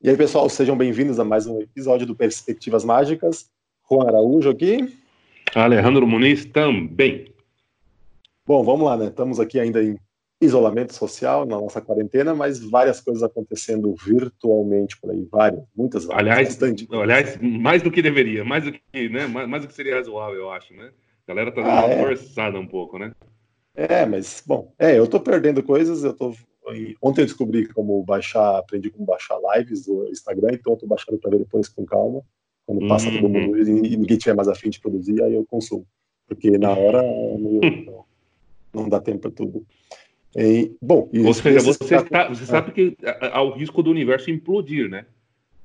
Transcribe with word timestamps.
E 0.00 0.08
aí, 0.08 0.16
pessoal, 0.16 0.48
sejam 0.48 0.76
bem-vindos 0.76 1.18
a 1.18 1.24
mais 1.24 1.48
um 1.48 1.60
episódio 1.60 2.06
do 2.06 2.14
Perspectivas 2.14 2.84
Mágicas. 2.84 3.50
Juan 3.90 4.06
Araújo 4.06 4.48
aqui. 4.48 4.96
Alejandro 5.52 6.06
Muniz 6.06 6.44
também. 6.44 7.34
Bom, 8.46 8.62
vamos 8.62 8.86
lá, 8.86 8.96
né? 8.96 9.06
Estamos 9.06 9.40
aqui 9.40 9.58
ainda 9.58 9.82
em 9.82 9.98
isolamento 10.40 10.94
social, 10.94 11.44
na 11.44 11.60
nossa 11.60 11.80
quarentena, 11.80 12.32
mas 12.32 12.60
várias 12.60 13.00
coisas 13.00 13.24
acontecendo 13.24 13.92
virtualmente 13.96 14.96
por 15.00 15.10
aí, 15.10 15.26
várias, 15.28 15.64
muitas 15.74 16.04
várias. 16.04 16.28
Aliás, 16.28 16.48
bastante. 16.50 16.88
aliás, 16.92 17.38
mais 17.40 17.82
do 17.82 17.90
que 17.90 18.00
deveria, 18.00 18.44
mais 18.44 18.62
do 18.62 18.70
que, 18.70 19.08
né? 19.08 19.26
Mais, 19.26 19.48
mais 19.48 19.64
do 19.64 19.68
que 19.68 19.74
seria 19.74 19.96
razoável, 19.96 20.36
eu 20.36 20.50
acho, 20.52 20.72
né? 20.74 20.92
A 21.26 21.34
galera 21.34 21.50
tá 21.50 21.60
dando 21.60 21.72
ah, 21.72 21.86
uma 21.86 21.94
é. 21.94 21.98
forçada 21.98 22.56
um 22.56 22.68
pouco, 22.68 23.00
né? 23.00 23.10
É, 23.74 24.06
mas, 24.06 24.44
bom, 24.46 24.72
é, 24.78 24.96
eu 24.96 25.08
tô 25.08 25.18
perdendo 25.18 25.60
coisas, 25.60 26.04
eu 26.04 26.12
tô 26.12 26.32
Ontem 27.02 27.22
eu 27.22 27.26
descobri 27.26 27.66
como 27.68 28.02
baixar, 28.02 28.58
aprendi 28.58 28.90
como 28.90 29.06
baixar 29.06 29.38
lives 29.54 29.86
do 29.86 30.08
Instagram, 30.08 30.50
então 30.52 30.72
eu 30.72 30.78
tô 30.78 30.86
baixando 30.86 31.18
para 31.18 31.30
ver 31.30 31.38
depois 31.38 31.68
com 31.68 31.84
calma. 31.84 32.22
Quando 32.66 32.86
passa 32.86 33.10
todo 33.10 33.28
mundo 33.28 33.52
uhum. 33.52 33.56
e 33.56 33.96
ninguém 33.96 34.18
tiver 34.18 34.34
mais 34.34 34.46
afim 34.46 34.68
de 34.68 34.78
produzir, 34.78 35.22
aí 35.22 35.34
eu 35.34 35.44
consumo. 35.46 35.86
Porque 36.26 36.58
na 36.58 36.70
hora 36.70 37.02
não, 37.02 38.04
não 38.74 38.88
dá 38.88 39.00
tempo 39.00 39.20
para 39.20 39.30
tudo. 39.30 39.66
E, 40.36 40.76
bom, 40.80 41.08
Ou 41.24 41.34
seja, 41.34 41.60
você, 41.60 42.04
tá, 42.04 42.28
você 42.28 42.44
sabe 42.44 42.72
que 42.72 42.96
há 43.32 43.42
o 43.42 43.52
risco 43.52 43.82
do 43.82 43.90
universo 43.90 44.30
implodir, 44.30 44.90
né? 44.90 45.06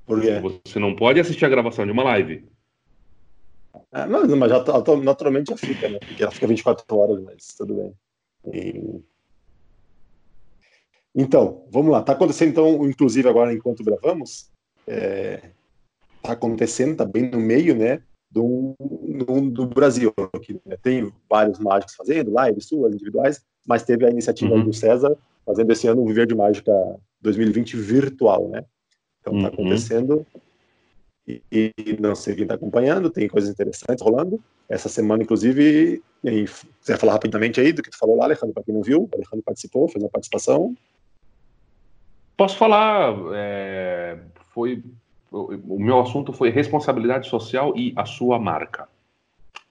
Por 0.05 0.22
quê? 0.22 0.41
Você 0.66 0.80
não 0.80 0.95
pode 0.95 1.20
assistir 1.20 1.45
a 1.45 1.49
gravação 1.49 1.85
de 1.85 1.91
uma 1.91 2.03
live. 2.03 2.45
É, 3.91 4.05
não, 4.05 4.35
mas 4.38 4.49
já, 4.49 4.63
tá, 4.63 4.73
naturalmente 4.97 5.49
já 5.52 5.58
fica, 5.58 5.89
né? 5.89 5.99
Porque 5.99 6.23
ela 6.23 6.31
fica 6.31 6.47
24 6.47 6.97
horas, 6.97 7.22
mas 7.22 7.47
tudo 7.58 7.75
bem. 7.75 7.94
E 8.53 9.02
então, 11.16 11.66
vamos 11.70 11.91
lá. 11.91 11.99
Está 11.99 12.13
acontecendo, 12.13 12.49
então, 12.49 12.88
inclusive 12.88 13.27
agora 13.27 13.53
enquanto 13.53 13.84
gravamos, 13.84 14.49
está 14.88 15.02
é, 15.02 15.52
tá 16.22 16.31
acontecendo, 16.34 16.94
está 16.94 17.05
bem 17.05 17.30
no 17.30 17.39
meio, 17.39 17.75
né, 17.75 18.02
do, 18.30 18.75
do, 18.80 19.52
do 19.52 19.67
Brasil. 19.67 20.11
Aqui, 20.34 20.59
né? 20.66 20.78
Tem 20.81 21.11
vários 21.30 21.59
mágicos 21.59 21.95
fazendo 21.95 22.34
lives 22.44 22.66
suas, 22.66 22.94
individuais, 22.94 23.44
mas 23.67 23.84
teve 23.84 24.06
a 24.06 24.09
iniciativa 24.09 24.53
uhum. 24.56 24.66
do 24.66 24.73
César 24.73 25.16
fazendo 25.45 25.72
esse 25.72 25.88
ano 25.88 26.02
o 26.02 26.08
Viver 26.08 26.25
de 26.25 26.36
Mágica 26.36 26.72
2020 27.22 27.78
virtual, 27.78 28.47
né? 28.50 28.64
Então 29.22 29.36
está 29.36 29.47
uhum. 29.50 29.53
acontecendo 29.53 30.25
e, 31.28 31.41
e, 31.52 31.73
não 32.00 32.16
sei 32.16 32.36
quem 32.36 32.44
está 32.44 32.56
acompanhando, 32.56 33.09
tem 33.09 33.28
coisas 33.30 33.50
interessantes 33.50 34.03
rolando. 34.03 34.41
Essa 34.67 34.89
semana, 34.89 35.23
inclusive, 35.23 36.02
e, 36.23 36.45
quiser 36.81 36.97
falar 36.97 37.14
rapidamente 37.14 37.61
aí 37.61 37.72
do 37.72 37.81
que 37.81 37.89
tu 37.89 37.97
falou 37.97 38.17
lá, 38.17 38.25
Alejandro, 38.25 38.53
para 38.53 38.64
quem 38.64 38.73
não 38.73 38.81
viu, 38.81 39.09
Alejandro 39.14 39.44
participou, 39.44 39.88
fez 39.88 40.03
uma 40.03 40.09
participação. 40.09 40.75
Posso 42.36 42.58
falar, 42.58 43.14
é, 43.34 44.17
foi 44.53 44.84
o 45.34 45.80
meu 45.80 46.00
assunto 46.00 46.31
foi 46.31 46.52
responsabilidade 46.52 47.28
social 47.28 47.73
e 47.75 47.92
a 47.95 48.06
sua 48.06 48.38
marca. 48.38 48.88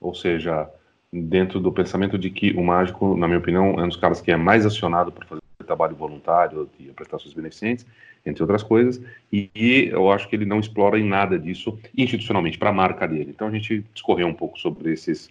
Ou 0.00 0.12
seja, 0.12 0.68
dentro 1.12 1.60
do 1.60 1.70
pensamento 1.70 2.18
de 2.18 2.30
que 2.30 2.52
o 2.52 2.64
mágico, 2.64 3.16
na 3.16 3.28
minha 3.28 3.38
opinião, 3.38 3.78
é 3.78 3.84
um 3.84 3.88
dos 3.88 3.96
caras 3.96 4.20
que 4.20 4.32
é 4.32 4.36
mais 4.36 4.66
acionado 4.66 5.12
para 5.12 5.26
fazer 5.26 5.42
trabalho 5.64 5.94
voluntário 5.94 6.68
e 6.80 6.86
prestações 6.86 7.32
beneficentes, 7.32 7.86
entre 8.26 8.42
outras 8.42 8.64
coisas, 8.64 9.00
e, 9.32 9.48
e 9.54 9.88
eu 9.92 10.10
acho 10.10 10.28
que 10.28 10.34
ele 10.34 10.44
não 10.44 10.58
explora 10.58 10.98
em 10.98 11.06
nada 11.06 11.38
disso 11.38 11.78
institucionalmente, 11.96 12.58
para 12.58 12.70
a 12.70 12.72
marca 12.72 13.06
dele. 13.06 13.30
Então 13.30 13.46
a 13.46 13.50
gente 13.50 13.84
discorreu 13.94 14.26
um 14.26 14.34
pouco 14.34 14.58
sobre 14.58 14.92
esses 14.92 15.30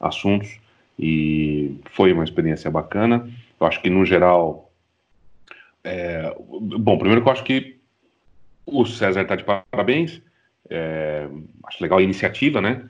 assuntos 0.00 0.58
e 0.98 1.78
foi 1.92 2.12
uma 2.12 2.24
experiência 2.24 2.70
bacana. 2.70 3.28
Eu 3.60 3.66
acho 3.66 3.80
que, 3.82 3.90
no 3.90 4.04
geral, 4.04 4.65
é, 5.86 6.34
bom, 6.80 6.98
primeiro 6.98 7.22
que 7.22 7.28
eu 7.28 7.32
acho 7.32 7.44
que 7.44 7.76
o 8.66 8.84
César 8.84 9.22
está 9.22 9.36
de 9.36 9.44
parabéns. 9.44 10.20
É, 10.68 11.28
acho 11.64 11.80
legal 11.80 11.98
a 12.00 12.02
iniciativa, 12.02 12.60
né? 12.60 12.88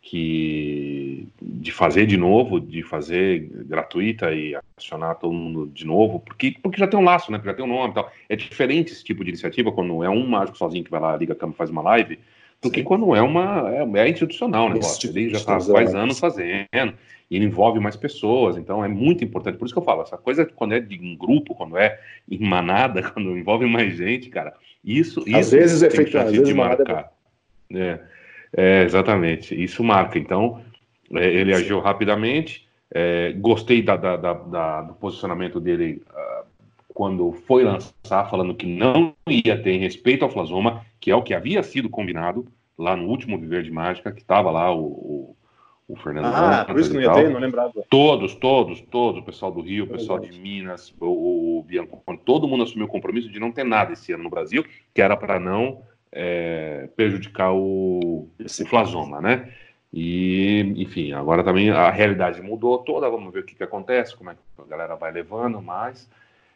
Que 0.00 1.28
de 1.40 1.70
fazer 1.70 2.06
de 2.06 2.16
novo, 2.16 2.58
de 2.58 2.82
fazer 2.82 3.40
gratuita 3.66 4.32
e 4.32 4.56
acionar 4.78 5.16
todo 5.16 5.34
mundo 5.34 5.66
de 5.66 5.84
novo, 5.84 6.20
porque, 6.20 6.56
porque 6.62 6.78
já 6.78 6.88
tem 6.88 6.98
um 6.98 7.04
laço, 7.04 7.30
né? 7.30 7.36
Porque 7.36 7.50
já 7.50 7.56
tem 7.56 7.64
um 7.64 7.68
nome 7.68 7.90
e 7.90 7.94
tal. 7.94 8.10
É 8.26 8.34
diferente 8.34 8.92
esse 8.92 9.04
tipo 9.04 9.22
de 9.22 9.30
iniciativa 9.30 9.70
quando 9.70 10.02
é 10.02 10.08
um 10.08 10.26
mágico 10.26 10.56
sozinho 10.56 10.82
que 10.82 10.90
vai 10.90 11.00
lá, 11.00 11.16
liga 11.16 11.34
a 11.34 11.36
câmera, 11.36 11.58
faz 11.58 11.68
uma 11.68 11.82
live, 11.82 12.18
do 12.62 12.70
que 12.70 12.82
quando 12.82 13.14
é 13.14 13.22
uma 13.22 13.70
é, 13.70 14.06
é 14.06 14.08
institucional 14.08 14.66
o 14.66 14.68
negócio. 14.70 15.00
Tipo 15.00 15.18
Ele 15.18 15.30
já 15.30 15.38
está 15.38 15.60
faz 15.60 15.94
anos 15.94 16.18
fazendo 16.18 16.94
e 17.30 17.36
ele 17.36 17.44
envolve 17.44 17.78
mais 17.78 17.96
pessoas, 17.96 18.56
então 18.56 18.84
é 18.84 18.88
muito 18.88 19.22
importante. 19.22 19.56
Por 19.56 19.64
isso 19.64 19.72
que 19.72 19.78
eu 19.78 19.84
falo, 19.84 20.02
essa 20.02 20.18
coisa 20.18 20.44
quando 20.44 20.74
é 20.74 20.80
de 20.80 20.98
um 20.98 21.16
grupo, 21.16 21.54
quando 21.54 21.78
é 21.78 22.00
em 22.28 22.40
manada, 22.40 23.02
quando 23.12 23.38
envolve 23.38 23.66
mais 23.66 23.96
gente, 23.96 24.28
cara, 24.28 24.52
isso. 24.84 25.20
Às 25.20 25.46
isso 25.46 25.50
vezes 25.52 25.82
é 25.82 25.90
feito, 25.90 26.18
às 26.18 26.30
vezes 26.30 26.46
de 26.46 26.52
é 26.52 26.54
marcar. 26.54 27.12
É, 27.72 28.00
é, 28.56 28.82
exatamente, 28.82 29.54
isso 29.54 29.84
marca. 29.84 30.18
Então, 30.18 30.60
é, 31.14 31.26
ele 31.26 31.54
Sim. 31.54 31.62
agiu 31.62 31.80
rapidamente. 31.80 32.68
É, 32.92 33.32
gostei 33.34 33.80
da, 33.82 33.96
da, 33.96 34.16
da, 34.16 34.82
do 34.82 34.94
posicionamento 34.94 35.60
dele 35.60 36.02
uh, 36.10 36.44
quando 37.00 37.32
foi 37.32 37.64
lançar, 37.64 38.28
falando 38.28 38.54
que 38.54 38.66
não 38.66 39.14
ia 39.26 39.56
ter 39.56 39.78
respeito 39.78 40.22
ao 40.22 40.30
Flasoma, 40.30 40.84
que 41.00 41.10
é 41.10 41.16
o 41.16 41.22
que 41.22 41.32
havia 41.32 41.62
sido 41.62 41.88
combinado 41.88 42.46
lá 42.76 42.94
no 42.94 43.08
último 43.08 43.38
Viver 43.38 43.62
de 43.62 43.70
Mágica, 43.70 44.12
que 44.12 44.20
estava 44.20 44.50
lá 44.50 44.70
o, 44.70 44.84
o 44.84 45.36
o 45.88 45.96
Fernando 45.96 46.26
Ah, 46.26 46.64
por 46.66 46.78
isso 46.78 46.90
que 46.90 46.96
não 46.96 47.02
ia 47.02 47.12
ter, 47.12 47.30
não 47.30 47.40
lembrava. 47.40 47.72
Todos, 47.88 48.34
todos, 48.34 48.82
todos, 48.82 49.22
o 49.22 49.24
pessoal 49.24 49.50
do 49.50 49.62
Rio, 49.62 49.84
o 49.84 49.88
pessoal 49.88 50.18
de 50.20 50.38
Minas, 50.38 50.94
o, 51.00 51.58
o 51.58 51.62
Bianco, 51.62 52.00
todo 52.22 52.46
mundo 52.46 52.64
assumiu 52.64 52.86
o 52.86 52.88
compromisso 52.88 53.30
de 53.30 53.40
não 53.40 53.50
ter 53.50 53.64
nada 53.64 53.94
esse 53.94 54.12
ano 54.12 54.22
no 54.22 54.30
Brasil, 54.30 54.64
que 54.94 55.00
era 55.00 55.16
para 55.16 55.40
não 55.40 55.80
é, 56.12 56.88
prejudicar 56.94 57.52
o, 57.52 58.28
o 58.38 58.66
Flasoma, 58.66 59.22
né? 59.22 59.50
E, 59.92 60.74
enfim, 60.76 61.12
agora 61.12 61.42
também 61.42 61.70
a 61.70 61.90
realidade 61.90 62.40
mudou 62.42 62.78
toda, 62.78 63.10
vamos 63.10 63.32
ver 63.32 63.40
o 63.40 63.44
que, 63.44 63.56
que 63.56 63.64
acontece, 63.64 64.14
como 64.14 64.30
é 64.30 64.34
que 64.34 64.40
a 64.62 64.66
galera 64.66 64.94
vai 64.94 65.10
levando, 65.10 65.60
mas 65.60 66.08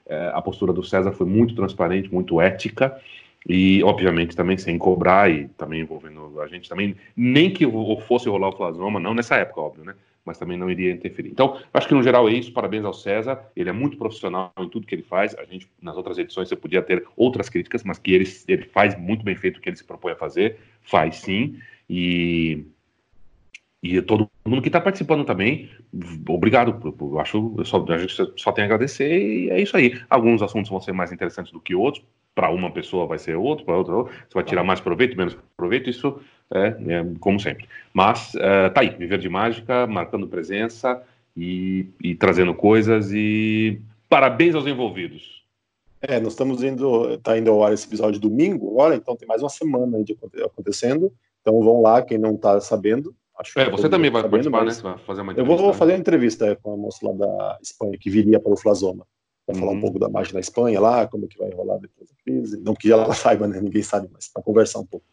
a 0.09 0.43
postura 0.43 0.73
do 0.73 0.83
César 0.83 1.13
foi 1.13 1.27
muito 1.27 1.55
transparente, 1.55 2.13
muito 2.13 2.41
ética, 2.41 3.01
e, 3.47 3.83
obviamente, 3.83 4.35
também 4.35 4.57
sem 4.57 4.79
cobrar 4.79 5.31
e 5.31 5.49
também 5.49 5.81
envolvendo 5.81 6.41
a 6.41 6.47
gente 6.47 6.69
também, 6.69 6.97
nem 7.15 7.51
que 7.51 7.67
fosse 8.07 8.29
rolar 8.29 8.49
o 8.49 8.57
Flasoma, 8.57 8.99
não 8.99 9.15
nessa 9.15 9.37
época, 9.37 9.61
óbvio, 9.61 9.85
né? 9.85 9.95
Mas 10.25 10.39
também 10.39 10.57
não 10.57 10.71
iria 10.71 10.91
interferir. 10.91 11.29
Então, 11.29 11.59
acho 11.75 11.87
que 11.87 11.93
no 11.93 12.03
geral 12.03 12.27
é 12.27 12.33
isso. 12.33 12.51
Parabéns 12.51 12.83
ao 12.83 12.95
César. 12.95 13.47
Ele 13.55 13.69
é 13.69 13.73
muito 13.75 13.99
profissional 13.99 14.51
em 14.59 14.71
tudo 14.71 14.87
que 14.87 14.95
ele 14.95 15.03
faz. 15.03 15.35
A 15.35 15.45
gente, 15.45 15.69
nas 15.83 15.99
outras 15.99 16.17
edições, 16.17 16.49
você 16.49 16.57
podia 16.57 16.81
ter 16.81 17.07
outras 17.15 17.51
críticas, 17.51 17.85
mas 17.85 17.99
que 17.99 18.15
ele, 18.15 18.25
ele 18.49 18.63
faz 18.63 18.99
muito 18.99 19.23
bem 19.23 19.37
feito 19.37 19.59
o 19.59 19.61
que 19.61 19.69
ele 19.69 19.77
se 19.77 19.85
propõe 19.85 20.13
a 20.13 20.17
fazer. 20.17 20.57
Faz 20.81 21.17
sim. 21.17 21.59
E 21.91 22.65
e 23.85 24.01
todo 24.01 24.31
mundo 24.47 24.63
que 24.63 24.71
está 24.71 24.81
participando 24.81 25.27
também, 25.27 25.69
obrigado. 26.27 26.95
Eu 26.99 27.21
acho, 27.21 27.55
eu 27.59 27.67
só, 27.67 27.85
a 27.87 27.99
gente 27.99 28.17
só 28.35 28.51
tem 28.51 28.63
a 28.63 28.65
agradecer 28.65 29.15
e 29.15 29.51
é 29.51 29.61
isso 29.61 29.77
aí. 29.77 30.01
Alguns 30.09 30.41
assuntos 30.41 30.71
vão 30.71 30.81
ser 30.81 30.93
mais 30.93 31.13
interessantes 31.13 31.53
do 31.53 31.61
que 31.61 31.75
outros. 31.75 32.03
Para 32.35 32.49
uma 32.49 32.71
pessoa 32.71 33.07
vai 33.07 33.19
ser 33.19 33.37
outro, 33.37 33.67
para 33.67 33.77
outra, 33.77 33.93
você 33.95 34.33
vai 34.33 34.43
tirar 34.43 34.65
mais 34.65 34.81
proveito, 34.81 35.19
menos 35.19 35.37
proveito. 35.55 35.91
Isso 35.91 36.19
é, 36.51 36.69
é 36.69 37.07
como 37.21 37.39
sempre. 37.39 37.69
Mas 37.93 38.35
é, 38.37 38.71
tá 38.71 38.81
aí, 38.81 38.89
viver 38.89 39.19
de 39.19 39.29
mágica, 39.29 39.87
marcando 39.87 40.27
presença 40.27 41.03
e, 41.37 41.87
e 42.03 42.15
trazendo 42.15 42.55
coisas 42.55 43.13
e 43.13 43.83
parabéns 44.09 44.55
aos 44.55 44.67
envolvidos. 44.67 45.45
É, 46.01 46.19
nós 46.21 46.33
estamos 46.33 46.63
indo, 46.63 47.19
tá 47.19 47.37
indo 47.37 47.51
ao 47.51 47.63
ar 47.63 47.75
esse 47.75 47.87
episódio 47.87 48.19
domingo, 48.19 48.71
agora, 48.71 48.97
então 48.97 49.15
tem 49.15 49.29
mais 49.29 49.43
uma 49.43 49.51
semana 49.51 49.99
aí 49.99 50.05
de 50.05 50.17
acontecendo. 50.43 51.13
Então 51.43 51.61
vão 51.61 51.83
lá, 51.83 52.01
quem 52.01 52.17
não 52.17 52.35
está 52.35 52.59
sabendo, 52.63 53.15
Acho 53.39 53.59
é, 53.59 53.69
você 53.69 53.89
também 53.89 54.11
vai 54.11 54.23
sabendo, 54.23 54.51
participar, 54.51 54.65
né? 54.65 54.71
Você 54.71 54.83
vai 54.83 54.99
fazer 54.99 55.23
uma 55.23 55.33
entrevista. 55.33 55.53
Eu 55.53 55.65
vou 55.65 55.75
fazer 55.75 55.93
uma 55.93 55.99
entrevista 55.99 56.57
com 56.63 56.73
a 56.73 56.77
moça 56.77 56.99
lá 57.03 57.13
da 57.13 57.59
Espanha, 57.61 57.99
que 57.99 58.09
viria 58.09 58.39
para 58.39 58.53
o 58.53 58.57
Flasoma, 58.57 59.07
para 59.45 59.57
falar 59.57 59.73
um 59.73 59.75
uhum. 59.75 59.81
pouco 59.81 59.99
da 59.99 60.09
mágica 60.09 60.35
na 60.35 60.41
Espanha 60.41 60.81
lá, 60.81 61.07
como 61.09 61.25
é 61.25 61.29
que 61.29 61.39
vai 61.39 61.51
rolar 61.51 61.79
depois 61.79 62.09
da 62.09 62.15
crise. 62.25 62.61
Não 62.61 62.75
que 62.75 62.93
ela 62.93 63.13
saiba, 63.15 63.49
né? 63.49 63.61
Ninguém 63.61 63.83
sabe, 63.83 64.09
mas 64.13 64.29
para 64.29 64.43
conversar 64.43 64.79
um 64.79 64.87
pouco. 64.87 65.05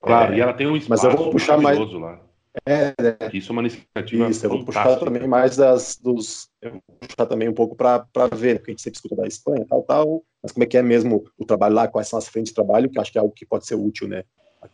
Claro, 0.00 0.32
é, 0.32 0.38
e 0.38 0.40
ela 0.40 0.54
tem 0.54 0.66
um 0.66 0.76
espaço 0.76 1.04
mas 1.04 1.12
eu 1.12 1.16
vou 1.16 1.30
puxar 1.30 1.58
mais 1.58 1.78
lá. 1.78 2.20
É, 2.66 2.94
é, 2.98 3.30
Isso 3.32 3.50
é 3.50 3.52
uma 3.52 3.62
iniciativa 3.62 4.28
Isso, 4.28 4.44
eu 4.44 4.50
vou 4.50 4.64
puxar 4.64 4.98
também 4.98 5.26
mais 5.26 5.56
das, 5.56 5.96
dos... 5.96 6.50
Eu 6.60 6.72
vou 6.72 6.82
puxar 7.00 7.26
também 7.26 7.48
um 7.48 7.54
pouco 7.54 7.74
para 7.74 8.06
ver, 8.34 8.58
porque 8.58 8.70
a 8.70 8.72
gente 8.72 8.82
sempre 8.82 8.96
escuta 8.96 9.16
da 9.16 9.26
Espanha, 9.26 9.64
tal, 9.66 9.82
tal, 9.82 10.22
mas 10.42 10.52
como 10.52 10.64
é 10.64 10.66
que 10.66 10.76
é 10.76 10.82
mesmo 10.82 11.24
o 11.38 11.46
trabalho 11.46 11.74
lá, 11.74 11.88
quais 11.88 12.08
são 12.08 12.18
as 12.18 12.28
frentes 12.28 12.50
de 12.50 12.54
trabalho, 12.54 12.90
que 12.90 12.98
acho 12.98 13.10
que 13.10 13.16
é 13.16 13.20
algo 13.20 13.32
que 13.32 13.46
pode 13.46 13.66
ser 13.66 13.74
útil, 13.74 14.06
né? 14.06 14.24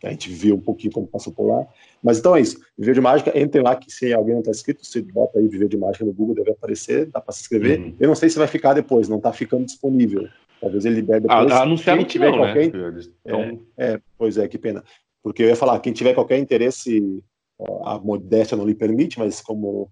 A 0.03 0.09
gente 0.09 0.29
viu 0.29 0.55
um 0.55 0.61
pouquinho 0.61 0.93
como 0.93 1.07
passou 1.07 1.33
por 1.33 1.47
lá. 1.47 1.65
Mas 2.01 2.19
então 2.19 2.35
é 2.35 2.41
isso. 2.41 2.59
Viver 2.77 2.93
de 2.93 3.01
Mágica, 3.01 3.37
entrem 3.37 3.63
lá, 3.63 3.75
que 3.75 3.91
se 3.91 4.13
alguém 4.13 4.33
não 4.33 4.41
está 4.41 4.51
inscrito, 4.51 4.85
você 4.85 5.01
bota 5.01 5.39
aí 5.39 5.47
Viver 5.47 5.67
de 5.67 5.77
Mágica 5.77 6.05
no 6.05 6.13
Google, 6.13 6.35
deve 6.35 6.51
aparecer, 6.51 7.07
dá 7.07 7.19
para 7.19 7.33
se 7.33 7.41
inscrever. 7.41 7.79
Uhum. 7.79 7.95
Eu 7.99 8.07
não 8.07 8.15
sei 8.15 8.29
se 8.29 8.37
vai 8.37 8.47
ficar 8.47 8.73
depois, 8.73 9.09
não 9.09 9.17
está 9.17 9.33
ficando 9.33 9.65
disponível. 9.65 10.27
Talvez 10.61 10.85
ele 10.85 10.95
libere 10.95 11.21
depois. 11.21 11.51
Ah, 11.51 11.63
anunciaram 11.63 12.03
que 12.03 12.19
não, 12.19 12.31
né? 12.31 12.37
qualquer... 12.37 12.73
né? 12.73 13.01
Então... 13.25 13.59
É, 13.77 13.93
é, 13.93 14.01
pois 14.17 14.37
é, 14.37 14.47
que 14.47 14.57
pena. 14.57 14.83
Porque 15.23 15.43
eu 15.43 15.47
ia 15.47 15.55
falar, 15.55 15.79
quem 15.79 15.93
tiver 15.93 16.13
qualquer 16.13 16.37
interesse, 16.37 17.23
a 17.83 17.97
modéstia 17.97 18.57
não 18.57 18.65
lhe 18.65 18.75
permite, 18.75 19.17
mas 19.19 19.41
como 19.41 19.89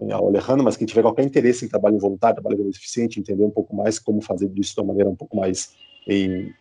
é, 0.00 0.16
o 0.16 0.28
Alejandro, 0.28 0.64
mas 0.64 0.76
quem 0.76 0.86
tiver 0.86 1.02
qualquer 1.02 1.24
interesse 1.24 1.64
em 1.64 1.68
trabalho 1.68 1.98
voluntário, 1.98 2.40
trabalho 2.40 2.62
beneficente, 2.62 3.20
entender 3.20 3.44
um 3.44 3.50
pouco 3.50 3.74
mais 3.74 3.98
como 3.98 4.20
fazer 4.20 4.48
disso 4.48 4.74
de 4.74 4.80
uma 4.80 4.88
maneira 4.88 5.10
um 5.10 5.16
pouco 5.16 5.36
mais 5.36 5.74
em, 6.06 6.52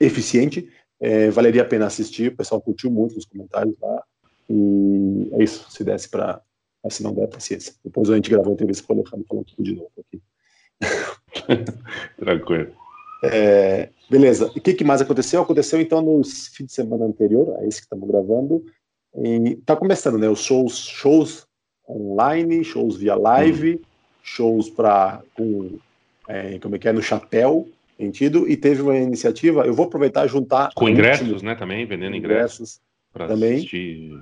eficiente. 0.00 0.68
É, 1.04 1.28
valeria 1.28 1.60
a 1.60 1.66
pena 1.66 1.84
assistir, 1.84 2.32
o 2.32 2.36
pessoal 2.36 2.62
curtiu 2.62 2.90
muito 2.90 3.14
nos 3.14 3.26
comentários 3.26 3.76
lá. 3.78 4.02
E 4.48 5.28
é 5.32 5.44
isso, 5.44 5.70
se 5.70 5.84
desse 5.84 6.08
para. 6.08 6.40
Se 6.88 7.02
não 7.02 7.12
der, 7.12 7.28
paciência. 7.28 7.74
Depois 7.84 8.08
a 8.08 8.14
gente 8.14 8.30
gravou 8.30 8.52
a 8.52 8.54
entrevista 8.54 8.86
com 8.86 8.94
o 8.94 8.96
Alejandro 8.96 9.26
falando 9.28 9.44
tudo 9.44 9.62
de 9.62 9.74
novo 9.74 9.90
aqui. 10.00 10.22
Tranquilo. 12.16 12.72
É, 13.22 13.90
beleza. 14.10 14.46
O 14.46 14.60
que, 14.60 14.72
que, 14.72 14.84
mais 14.84 15.02
aconteceu? 15.02 15.42
Aconteceu 15.42 15.78
então 15.78 16.00
no 16.00 16.22
fim 16.24 16.64
de 16.64 16.72
semana 16.72 17.04
anterior, 17.04 17.54
a 17.58 17.66
esse 17.66 17.80
que 17.80 17.84
estamos 17.84 18.08
gravando. 18.08 18.64
E 19.14 19.56
tá 19.56 19.76
começando, 19.76 20.18
né? 20.18 20.28
Os 20.28 20.42
shows, 20.42 20.86
shows 20.86 21.46
online, 21.86 22.64
shows 22.64 22.96
via 22.96 23.14
live, 23.14 23.76
hum. 23.76 23.80
shows 24.22 24.70
para 24.70 25.22
com 25.34 25.78
é, 26.28 26.58
como 26.58 26.76
é 26.76 26.78
que 26.78 26.88
é 26.88 26.92
no 26.92 27.02
chapéu, 27.02 27.68
sentido. 27.96 28.48
E 28.48 28.56
teve 28.56 28.82
uma 28.82 28.96
iniciativa. 28.96 29.66
Eu 29.66 29.74
vou 29.74 29.86
aproveitar 29.86 30.24
e 30.24 30.28
juntar 30.28 30.70
com 30.74 30.88
ingressos, 30.88 31.28
última, 31.28 31.50
né? 31.50 31.54
Também 31.56 31.86
vendendo 31.86 32.16
ingressos, 32.16 32.80
ingressos 33.14 33.32
também. 33.34 33.56
Assistir 33.56 34.12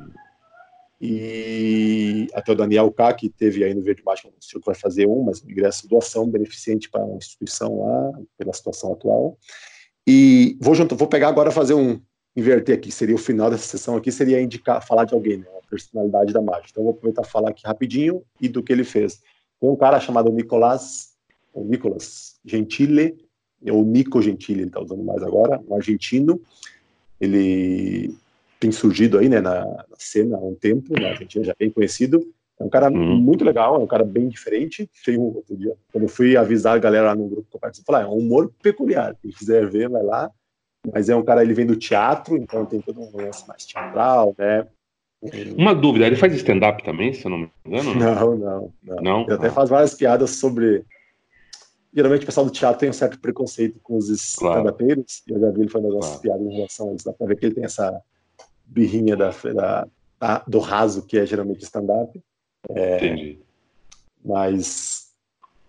e 1.04 2.28
até 2.32 2.52
o 2.52 2.54
Daniel 2.54 2.92
K, 2.92 3.12
que 3.14 3.28
teve 3.28 3.64
aí 3.64 3.74
no 3.74 3.82
Verde 3.82 4.04
Mágico, 4.04 4.28
anunciou 4.28 4.60
que 4.60 4.66
vai 4.66 4.74
fazer 4.76 5.04
um, 5.04 5.24
mas 5.24 5.42
ingresso 5.42 5.88
doação 5.88 6.30
beneficente 6.30 6.88
para 6.88 7.04
uma 7.04 7.16
instituição 7.16 7.80
lá, 7.80 8.20
pela 8.38 8.52
situação 8.52 8.92
atual. 8.92 9.36
E 10.06 10.56
vou, 10.60 10.76
junto, 10.76 10.94
vou 10.94 11.08
pegar 11.08 11.26
agora 11.26 11.50
fazer 11.50 11.74
um, 11.74 12.00
inverter 12.36 12.76
aqui, 12.76 12.92
seria 12.92 13.16
o 13.16 13.18
final 13.18 13.50
dessa 13.50 13.66
sessão 13.66 13.96
aqui, 13.96 14.12
seria 14.12 14.40
indicar, 14.40 14.86
falar 14.86 15.04
de 15.04 15.12
alguém, 15.12 15.38
né, 15.38 15.46
a 15.60 15.68
personalidade 15.68 16.32
da 16.32 16.40
mágica. 16.40 16.68
Então 16.70 16.84
vou 16.84 16.92
aproveitar 16.92 17.24
falar 17.24 17.50
aqui 17.50 17.66
rapidinho 17.66 18.22
e 18.40 18.48
do 18.48 18.62
que 18.62 18.72
ele 18.72 18.84
fez. 18.84 19.20
Tem 19.60 19.68
um 19.68 19.76
cara 19.76 19.98
chamado 19.98 20.30
Nicolás, 20.30 21.14
ou 21.52 21.64
Nicolas 21.64 22.38
Gentile, 22.44 23.16
ou 23.70 23.84
Nico 23.84 24.20
Gentile, 24.20 24.60
ele 24.60 24.68
está 24.68 24.80
usando 24.80 25.02
mais 25.02 25.22
agora, 25.22 25.60
um 25.68 25.74
argentino. 25.74 26.40
Ele 27.20 28.14
tem 28.58 28.72
surgido 28.72 29.18
aí, 29.18 29.28
né, 29.28 29.40
na, 29.40 29.64
na 29.64 29.96
cena 29.96 30.36
há 30.36 30.40
um 30.40 30.54
tempo, 30.54 30.98
na 31.00 31.08
Argentina 31.08 31.44
já 31.44 31.54
bem 31.58 31.70
conhecido. 31.70 32.26
É 32.58 32.64
um 32.64 32.68
cara 32.68 32.90
uhum. 32.90 33.16
muito 33.16 33.44
legal, 33.44 33.74
é 33.74 33.78
um 33.78 33.86
cara 33.86 34.04
bem 34.04 34.28
diferente. 34.28 34.88
Tem 35.04 35.18
um 35.18 35.34
outro 35.34 35.56
dia, 35.56 35.74
quando 35.90 36.04
eu 36.04 36.08
fui 36.08 36.36
avisar 36.36 36.76
a 36.76 36.78
galera 36.78 37.06
lá 37.08 37.14
no 37.14 37.28
grupo 37.28 37.48
que 37.50 37.56
eu 37.56 37.60
participo, 37.60 37.86
falar, 37.86 38.00
ah, 38.00 38.02
é 38.02 38.06
um 38.06 38.18
humor 38.18 38.52
peculiar. 38.62 39.16
Quem 39.20 39.30
quiser 39.30 39.68
ver, 39.68 39.88
vai 39.88 40.02
lá. 40.02 40.30
Mas 40.92 41.08
é 41.08 41.14
um 41.14 41.24
cara, 41.24 41.42
ele 41.42 41.54
vem 41.54 41.66
do 41.66 41.76
teatro, 41.76 42.36
então 42.36 42.66
tem 42.66 42.80
todo 42.80 43.00
um 43.00 43.16
lance 43.16 43.46
mais 43.46 43.64
teatral, 43.64 44.34
né? 44.36 44.66
Uma 45.56 45.72
dúvida, 45.72 46.06
ele 46.06 46.16
faz 46.16 46.34
stand-up 46.34 46.82
também, 46.82 47.12
se 47.12 47.24
eu 47.24 47.30
não 47.30 47.38
me 47.38 47.50
engano? 47.64 47.94
Não, 47.94 48.36
não. 48.36 48.72
Não, 48.82 49.02
não? 49.02 49.22
Ele 49.22 49.34
até 49.34 49.46
ah. 49.46 49.52
faz 49.52 49.70
várias 49.70 49.94
piadas 49.94 50.30
sobre. 50.30 50.84
Geralmente 51.94 52.22
o 52.22 52.26
pessoal 52.26 52.46
do 52.46 52.52
teatro 52.52 52.80
tem 52.80 52.88
um 52.88 52.92
certo 52.92 53.18
preconceito 53.20 53.78
com 53.82 53.96
os 53.96 54.08
stand-upeiros, 54.08 55.22
e 55.28 55.32
eu 55.32 55.40
já 55.40 55.50
vi 55.50 55.60
ele 55.60 55.68
fazendo 55.68 55.88
algumas 55.88 56.06
claro. 56.06 56.22
piadas 56.22 56.46
em 56.46 56.54
relação 56.54 56.90
a 56.90 56.94
isso. 56.94 57.04
Dá 57.04 57.12
pra 57.12 57.26
ver 57.26 57.36
que 57.36 57.46
ele 57.46 57.54
tem 57.54 57.64
essa 57.64 58.00
birrinha 58.64 59.16
da, 59.16 59.30
da, 59.30 59.88
da 60.18 60.38
do 60.46 60.58
raso, 60.58 61.06
que 61.06 61.18
é 61.18 61.26
geralmente 61.26 61.62
stand-up. 61.62 62.18
É, 62.70 62.96
Entendi. 62.96 63.38
Mas, 64.24 65.12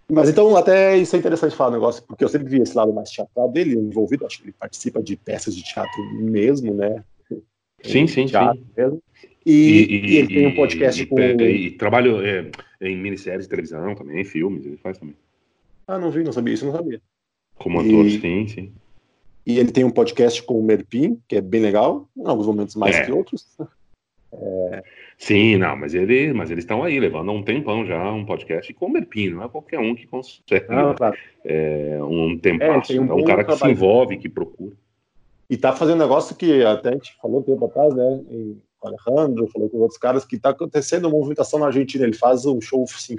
mas 0.10 0.30
então, 0.30 0.56
até 0.56 0.96
isso 0.96 1.16
é 1.16 1.20
interessante 1.20 1.56
falar 1.56 1.72
um 1.72 1.74
negócio, 1.74 2.04
porque 2.04 2.24
eu 2.24 2.30
sempre 2.30 2.48
vi 2.48 2.62
esse 2.62 2.76
lado 2.78 2.94
mais 2.94 3.10
teatral 3.10 3.52
dele 3.52 3.76
envolvido, 3.76 4.26
acho 4.26 4.38
que 4.38 4.46
ele 4.46 4.56
participa 4.58 5.02
de 5.02 5.18
peças 5.18 5.56
de 5.56 5.64
teatro 5.64 6.02
mesmo, 6.22 6.74
né? 6.74 7.04
Sim, 7.84 8.08
sim, 8.08 8.28
sim. 8.28 8.64
Mesmo. 8.78 9.02
E, 9.46 9.52
e, 9.52 10.06
e, 10.06 10.18
ele 10.18 10.28
tem 10.28 10.48
um 10.48 10.56
podcast 10.56 11.02
e, 11.02 11.06
com. 11.06 11.20
E, 11.20 11.72
trabalha 11.72 12.10
é, 12.26 12.50
em 12.80 12.96
minisséries 12.96 13.44
de 13.44 13.50
televisão 13.50 13.94
também, 13.94 14.22
em 14.22 14.24
filmes, 14.24 14.66
ele 14.66 14.78
faz 14.78 14.98
também. 14.98 15.16
Ah, 15.88 15.98
não 15.98 16.12
vi, 16.12 16.24
não 16.24 16.32
sabia, 16.32 16.54
isso 16.54 16.66
não 16.66 16.74
sabia. 16.74 17.02
Como 17.56 17.80
ator, 17.80 18.10
sim, 18.10 18.48
sim. 18.48 18.74
E 19.46 19.60
ele 19.60 19.72
tem 19.72 19.84
um 19.84 19.92
podcast 19.92 20.42
com 20.44 20.60
o 20.60 20.64
Merpin, 20.64 21.22
que 21.28 21.36
é 21.36 21.42
bem 21.42 21.62
legal, 21.62 22.08
em 22.18 22.26
alguns 22.26 22.48
momentos 22.48 22.76
mais 22.76 22.96
é. 22.96 23.06
que 23.06 23.12
outros. 23.12 23.46
É... 24.32 24.84
Sim, 25.18 25.58
não, 25.58 25.76
mas, 25.76 25.94
ele, 25.94 26.34
mas 26.34 26.50
eles 26.50 26.64
estão 26.64 26.84
aí 26.84 27.00
levando 27.00 27.32
um 27.32 27.44
tempão 27.44 27.86
já 27.86 28.12
um 28.12 28.26
podcast 28.26 28.74
com 28.74 28.88
o 28.88 28.90
Merpin, 28.90 29.30
não 29.30 29.44
é 29.44 29.50
qualquer 29.50 29.80
um 29.80 29.94
que 29.94 30.08
consegue. 30.08 30.66
Ah, 30.70 30.94
claro. 30.96 31.18
é, 31.46 32.00
um 32.02 32.38
tempo. 32.38 32.64
É, 32.64 33.00
um, 33.00 33.20
um 33.20 33.24
cara 33.24 33.44
que 33.44 33.56
se 33.56 33.68
envolve, 33.68 34.18
que 34.18 34.30
procura. 34.30 34.76
E 35.50 35.58
tá 35.58 35.74
fazendo 35.74 35.98
um 35.98 36.04
negócio 36.04 36.36
que 36.36 36.64
até 36.64 36.90
a 36.90 36.94
gente 36.94 37.16
falou 37.22 37.40
um 37.40 37.44
tempo 37.44 37.66
atrás, 37.66 37.94
né? 37.94 38.22
Em 38.32 38.62
Alejandro, 38.82 39.48
falou 39.48 39.70
com 39.70 39.78
outros 39.78 40.00
caras, 40.00 40.26
que 40.26 40.40
tá 40.40 40.50
acontecendo 40.50 41.06
uma 41.06 41.18
movimentação 41.18 41.60
na 41.60 41.68
Argentina. 41.68 42.06
Ele 42.06 42.16
faz 42.16 42.46
um 42.46 42.60
show 42.60 42.84
assim, 42.86 43.16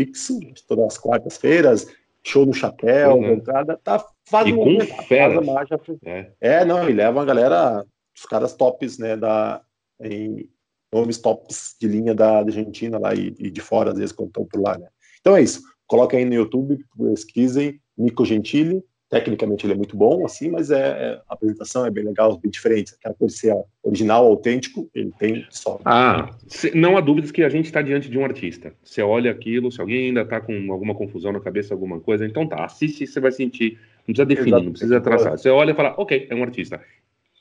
fixo, 0.00 0.40
todas 0.66 0.86
as 0.86 0.98
quartas-feiras, 0.98 1.86
show 2.22 2.46
no 2.46 2.54
chapéu, 2.54 3.16
uhum. 3.16 3.32
entrada, 3.34 3.78
tá 3.82 4.04
fazendo 4.24 4.58
com 4.58 5.04
faz 5.06 5.46
marcha. 5.46 5.80
É. 6.04 6.32
é, 6.40 6.64
não, 6.64 6.88
e 6.88 6.92
leva 6.92 7.20
a 7.20 7.24
galera, 7.24 7.84
os 8.16 8.24
caras 8.24 8.54
tops, 8.54 8.98
né, 8.98 9.16
da, 9.16 9.60
em 10.00 10.48
nomes 10.92 11.18
tops 11.18 11.76
de 11.80 11.86
linha 11.86 12.14
da, 12.14 12.38
Argentina 12.38 12.98
lá 12.98 13.14
e, 13.14 13.34
e, 13.38 13.50
de 13.50 13.60
fora, 13.60 13.90
às 13.90 13.98
vezes, 13.98 14.12
quando 14.12 14.28
estão 14.28 14.44
por 14.44 14.60
lá, 14.60 14.78
né. 14.78 14.88
Então 15.20 15.36
é 15.36 15.42
isso, 15.42 15.60
coloca 15.86 16.16
aí 16.16 16.24
no 16.24 16.34
YouTube, 16.34 16.78
pesquisem, 16.96 17.80
Nico 17.96 18.24
Gentili, 18.24 18.82
tecnicamente 19.10 19.66
ele 19.66 19.72
é 19.72 19.76
muito 19.76 19.96
bom, 19.96 20.24
assim, 20.24 20.48
mas 20.48 20.70
é, 20.70 20.78
é, 20.78 21.20
a 21.28 21.34
apresentação 21.34 21.84
é 21.84 21.90
bem 21.90 22.04
legal, 22.04 22.38
bem 22.38 22.48
diferente. 22.48 22.94
Aquela 22.94 23.14
coisa 23.14 23.34
de 23.34 23.40
ser 23.40 23.56
original, 23.82 24.24
autêntico, 24.24 24.88
ele 24.94 25.12
tem 25.18 25.44
só. 25.50 25.80
Ah, 25.84 26.30
se, 26.46 26.74
não 26.76 26.96
há 26.96 27.00
dúvidas 27.00 27.32
que 27.32 27.42
a 27.42 27.48
gente 27.48 27.66
está 27.66 27.82
diante 27.82 28.08
de 28.08 28.16
um 28.16 28.24
artista. 28.24 28.72
Você 28.84 29.02
olha 29.02 29.32
aquilo, 29.32 29.72
se 29.72 29.80
alguém 29.80 30.06
ainda 30.06 30.22
está 30.22 30.40
com 30.40 30.72
alguma 30.72 30.94
confusão 30.94 31.32
na 31.32 31.40
cabeça, 31.40 31.74
alguma 31.74 31.98
coisa, 31.98 32.24
então 32.24 32.46
tá, 32.46 32.64
assiste 32.64 33.04
você 33.04 33.18
vai 33.18 33.32
sentir. 33.32 33.78
Não 34.06 34.14
precisa 34.14 34.26
definir, 34.26 34.48
Exatamente. 34.48 34.66
não 34.66 34.72
precisa 34.72 35.00
traçar. 35.00 35.32
Você 35.32 35.50
olha 35.50 35.72
e 35.72 35.74
fala, 35.74 35.94
ok, 35.98 36.28
é 36.30 36.34
um 36.34 36.44
artista. 36.44 36.80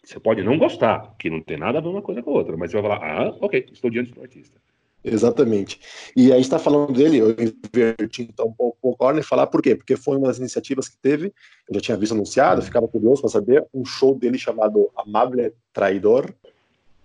Você 0.04 0.19
pode 0.19 0.42
não 0.42 0.57
gostar, 0.57 1.13
que 1.19 1.30
não 1.30 1.39
tem 1.39 1.57
nada 1.57 1.77
a 1.77 1.81
ver 1.81 1.89
uma 1.89 2.01
coisa 2.01 2.24
com 2.24 2.31
a 2.31 2.33
outra, 2.33 2.57
mas 2.57 2.72
você 2.72 2.81
vai 2.81 2.89
falar, 2.89 3.06
ah, 3.06 3.38
ok, 3.39 3.68
estou 3.72 3.92
diante 3.92 4.12
de 4.12 4.19
um 4.19 4.24
artista. 4.24 4.60
Exatamente. 5.04 5.80
E 6.16 6.31
aí 6.34 6.42
está 6.42 6.60
falando 6.60 6.92
dele, 6.92 7.18
eu 7.18 7.31
inverti 7.31 8.24
então 8.24 8.48
um 8.48 8.51
pouco 8.54 8.78
o 8.81 8.96
Corner 8.98 9.24
falar 9.24 9.48
por 9.48 9.62
quê? 9.62 9.75
Porque 9.75 9.96
foi 9.96 10.18
uma 10.18 10.28
das 10.28 10.40
iniciativas 10.40 10.90
que 10.90 10.98
teve, 10.98 11.34
eu 11.69 11.75
já 11.75 11.80
tinha 11.80 11.98
visto 11.98 12.13
anunciado, 12.13 12.62
ficava 12.62 12.88
curioso 12.88 13.22
para 13.22 13.30
saber, 13.30 13.66
um 13.74 13.86
show 13.86 14.13
dele 14.13 14.38
chamado 14.38 14.90
Amable 14.98 15.54
Traidor, 15.72 16.34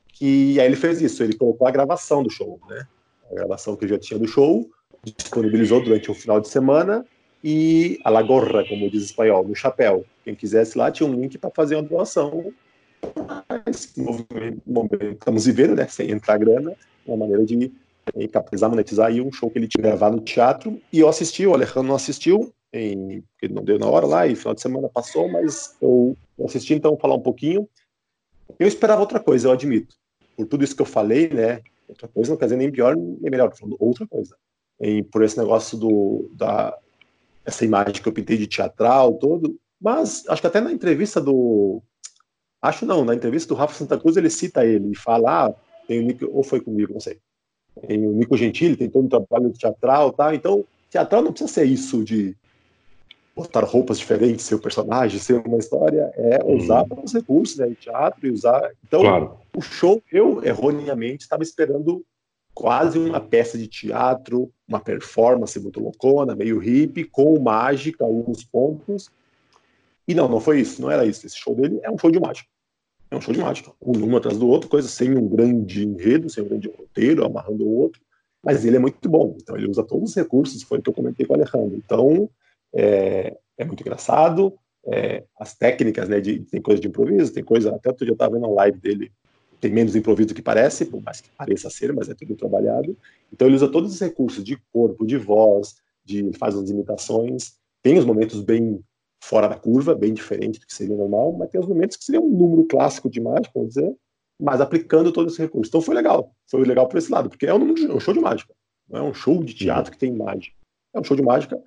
que 0.09 0.59
aí 0.59 0.67
ele 0.67 0.77
fez 0.77 1.01
isso, 1.01 1.23
ele 1.23 1.37
colocou 1.37 1.69
a 1.69 1.71
gravação 1.71 2.23
do 2.23 2.31
show, 2.31 2.61
né? 2.69 2.87
A 3.31 3.35
gravação 3.35 3.77
que 3.77 3.87
já 3.87 3.99
tinha 3.99 4.19
do 4.19 4.27
show, 4.27 4.69
disponibilizou 5.05 5.83
durante 5.83 6.11
um 6.11 6.15
final 6.15 6.41
de 6.41 6.49
semana 6.49 7.05
e 7.43 8.01
a 8.05 8.11
la 8.11 8.23
gorra, 8.23 8.65
como 8.67 8.91
diz 8.91 9.03
o 9.03 9.07
espanhol, 9.07 9.47
no 9.47 9.55
chapéu. 9.55 10.05
Quem 10.25 10.35
quisesse 10.35 10.79
lá 10.79 10.91
tinha 10.91 11.09
um 11.09 11.15
link 11.15 11.37
para 11.37 11.51
fazer 11.51 11.77
uma 11.77 11.83
doação. 11.83 12.53
Mas, 13.49 13.95
estamos 13.95 15.45
vivendo, 15.45 15.75
né? 15.75 15.87
Sem 15.89 16.11
entrar 16.11 16.39
grana, 16.39 16.73
uma 17.07 17.19
maneira 17.19 17.45
de 17.45 17.71
e 18.17 18.29
capitalizar, 18.29 18.71
monetizar 18.71 19.07
aí 19.09 19.21
um 19.21 19.33
show 19.33 19.51
que 19.51 19.59
ele 19.59 19.69
tinha 19.69 19.83
gravado 19.83 20.17
no 20.17 20.23
teatro. 20.23 20.81
E 20.93 21.01
eu 21.01 21.09
assisti, 21.09 21.47
o 21.47 21.55
Alejandro 21.55 21.85
não 21.85 21.95
assistiu, 21.95 22.53
em, 22.73 23.23
porque 23.23 23.53
não 23.53 23.65
deu 23.65 23.79
na 23.79 23.87
hora 23.87 24.07
lá, 24.07 24.27
e 24.27 24.37
final 24.37 24.55
de 24.55 24.61
semana 24.61 24.89
passou, 24.89 25.29
mas 25.31 25.77
eu, 25.81 26.17
assisti, 26.45 26.75
então, 26.75 26.99
falar 26.99 27.15
um 27.15 27.23
pouquinho. 27.23 27.69
Eu 28.59 28.69
esperava 28.69 29.01
outra 29.01 29.21
coisa, 29.21 29.49
eu 29.49 29.53
admito. 29.53 29.97
Por 30.37 30.47
tudo 30.47 30.65
isso 30.65 30.77
que 30.77 30.83
eu 30.83 30.87
falei, 30.87 31.29
né? 31.29 31.61
Outra 31.89 32.09
coisa 32.09 32.31
não 32.31 32.37
quer 32.37 32.47
dizer 32.47 32.57
nem 32.57 32.71
pior 32.71 32.97
nem 32.97 33.31
melhor, 33.31 33.55
falando 33.57 33.77
outra 33.79 34.07
coisa. 34.07 34.37
E 34.81 35.03
por 35.05 35.23
esse 35.23 35.39
negócio 35.39 35.79
do, 35.79 36.31
da, 36.35 36.77
essa 37.45 37.65
imagem 37.65 38.03
que 38.03 38.09
eu 38.09 38.13
pintei 38.13 38.37
de 38.37 38.47
teatral, 38.47 39.15
todo. 39.15 39.57
Mas 39.81 40.25
acho 40.29 40.41
que 40.41 40.47
até 40.47 40.61
na 40.61 40.73
entrevista 40.73 41.21
do. 41.21 41.83
Acho 42.61 42.87
não, 42.87 43.05
na 43.05 43.15
entrevista 43.15 43.49
do 43.49 43.55
Rafa 43.55 43.75
Santa 43.75 43.99
Cruz 43.99 44.17
ele 44.17 44.31
cita 44.31 44.65
ele 44.65 44.93
e 44.93 44.97
fala, 44.97 45.47
ah, 45.47 45.55
tem 45.87 46.17
ou 46.33 46.43
foi 46.43 46.61
comigo, 46.61 46.95
não 46.95 47.01
sei 47.01 47.21
tem 47.87 48.07
o 48.07 48.13
Nico 48.13 48.37
Gentili, 48.37 48.77
tem 48.77 48.89
todo 48.89 49.05
um 49.05 49.09
trabalho 49.09 49.51
teatral, 49.51 50.13
tá? 50.13 50.35
Então, 50.35 50.65
teatral 50.91 51.23
não 51.23 51.33
precisa 51.33 51.53
ser 51.53 51.65
isso 51.65 52.05
de 52.05 52.37
botar 53.35 53.65
roupas 53.65 53.99
diferentes, 53.99 54.45
ser 54.45 54.55
o 54.55 54.61
personagem, 54.61 55.19
ser 55.19 55.43
uma 55.45 55.59
história, 55.59 56.13
é 56.15 56.43
uhum. 56.45 56.57
usar 56.57 56.83
hum. 56.85 57.03
os 57.03 57.13
recursos, 57.13 57.59
né, 57.59 57.75
teatro 57.81 58.27
e 58.27 58.31
usar. 58.31 58.71
Então, 58.87 59.01
claro. 59.01 59.39
o 59.57 59.61
show, 59.61 60.01
eu 60.13 60.43
erroneamente 60.45 61.25
estava 61.25 61.43
esperando 61.43 62.05
quase 62.55 62.99
uma 62.99 63.21
peça 63.21 63.59
de 63.59 63.67
teatro, 63.67 64.51
uma 64.69 64.79
performance 64.79 65.59
muito 65.59 65.81
loucona, 65.81 66.37
meio 66.37 66.59
hippie, 66.59 67.05
com 67.05 67.39
mágica, 67.41 68.05
alguns 68.05 68.45
pontos. 68.45 69.11
E 70.07 70.15
não, 70.15 70.29
não 70.29 70.39
foi 70.39 70.61
isso, 70.61 70.81
não 70.81 70.91
era 70.91 71.05
isso. 71.05 71.27
Esse 71.27 71.37
show 71.37 71.55
dele 71.55 71.81
é 71.83 71.91
um 71.91 71.99
show 71.99 72.11
de 72.11 72.21
mágica. 72.21 72.49
É 73.15 73.17
um 73.17 73.21
show 73.21 73.33
de 73.33 73.41
mágica, 73.41 73.71
um 73.81 74.17
atrás 74.17 74.37
do 74.37 74.49
outro, 74.49 74.69
coisa 74.69 74.89
sem 74.89 75.17
um 75.17 75.29
grande 75.29 75.85
enredo, 75.85 76.29
sem 76.29 76.43
um 76.43 76.49
grande 76.49 76.69
roteiro, 76.69 77.25
amarrando 77.25 77.65
o 77.65 77.73
outro, 77.77 78.01
mas 78.43 78.65
ele 78.65 78.77
é 78.77 78.79
muito 78.81 79.09
bom, 79.09 79.37
então 79.41 79.57
ele 79.57 79.69
usa 79.69 79.85
todos 79.85 80.11
os 80.11 80.17
recursos, 80.17 80.63
foi 80.65 80.79
o 80.79 80.83
que 80.83 80.91
eu 80.91 80.95
comentei 80.95 81.25
com 81.25 81.33
o 81.33 81.37
Alejandro. 81.37 81.77
Então, 81.77 82.29
é, 82.75 83.37
é 83.57 83.65
muito 83.65 83.81
engraçado, 83.83 84.53
é, 84.87 85.23
as 85.39 85.55
técnicas, 85.55 86.09
né, 86.09 86.21
de, 86.21 86.41
tem 86.41 86.61
coisa 86.61 86.83
de 86.83 86.89
improviso, 86.89 87.33
tem 87.33 87.45
coisa, 87.45 87.75
até 87.75 87.89
outro 87.89 88.05
dia 88.05 88.11
eu 88.11 88.15
estava 88.15 88.35
vendo 88.35 88.47
uma 88.47 88.55
live 88.55 88.79
dele, 88.81 89.13
tem 89.61 89.73
menos 89.73 89.95
improviso 89.95 90.31
do 90.31 90.35
que 90.35 90.43
parece, 90.43 90.85
por 90.85 91.01
mais 91.01 91.21
que 91.21 91.31
pareça 91.31 91.71
ser, 91.71 91.93
mas 91.93 92.09
é 92.09 92.15
tudo 92.15 92.35
trabalhado. 92.35 92.97
Então 93.33 93.47
ele 93.47 93.55
usa 93.55 93.69
todos 93.69 93.95
os 93.95 94.01
recursos 94.01 94.43
de 94.43 94.59
corpo, 94.73 95.07
de 95.07 95.17
voz, 95.17 95.77
de 96.05 96.33
faz 96.37 96.57
as 96.57 96.69
imitações, 96.69 97.55
tem 97.81 97.97
os 97.97 98.05
momentos 98.05 98.41
bem 98.43 98.81
fora 99.25 99.49
da 99.49 99.57
curva, 99.57 99.95
bem 99.95 100.13
diferente 100.13 100.61
do 100.61 100.67
que 100.67 100.75
seria 100.75 100.95
normal, 100.95 101.33
mas 101.33 101.49
tem 101.49 101.61
os 101.61 101.67
momentos 101.67 101.97
que 101.97 102.05
seria 102.05 102.21
um 102.21 102.29
número 102.29 102.65
clássico 102.67 103.09
de 103.09 103.21
mágica, 103.21 103.53
vamos 103.55 103.75
dizer, 103.75 103.95
mas 104.39 104.61
aplicando 104.61 105.11
todo 105.13 105.29
esse 105.29 105.41
recurso. 105.41 105.69
Então 105.69 105.81
foi 105.81 105.95
legal, 105.95 106.35
foi 106.51 106.63
legal 106.65 106.87
por 106.87 106.99
esse 106.99 107.11
lado, 107.11 107.31
porque 107.31 107.47
é 107.47 107.55
um, 107.55 107.73
um 107.73 108.01
show 108.01 108.13
de 108.13 108.21
mágica, 108.21 108.53
não 108.89 109.01
é 109.01 109.03
um 109.03 109.15
show 109.15 109.43
de 109.43 109.55
teatro 109.55 109.91
que 109.91 109.99
tem 109.99 110.13
mágica, 110.13 110.55
é 110.95 111.01
um 111.01 111.05
show 111.05 111.17
de 111.17 111.23
mágica, 111.23 111.59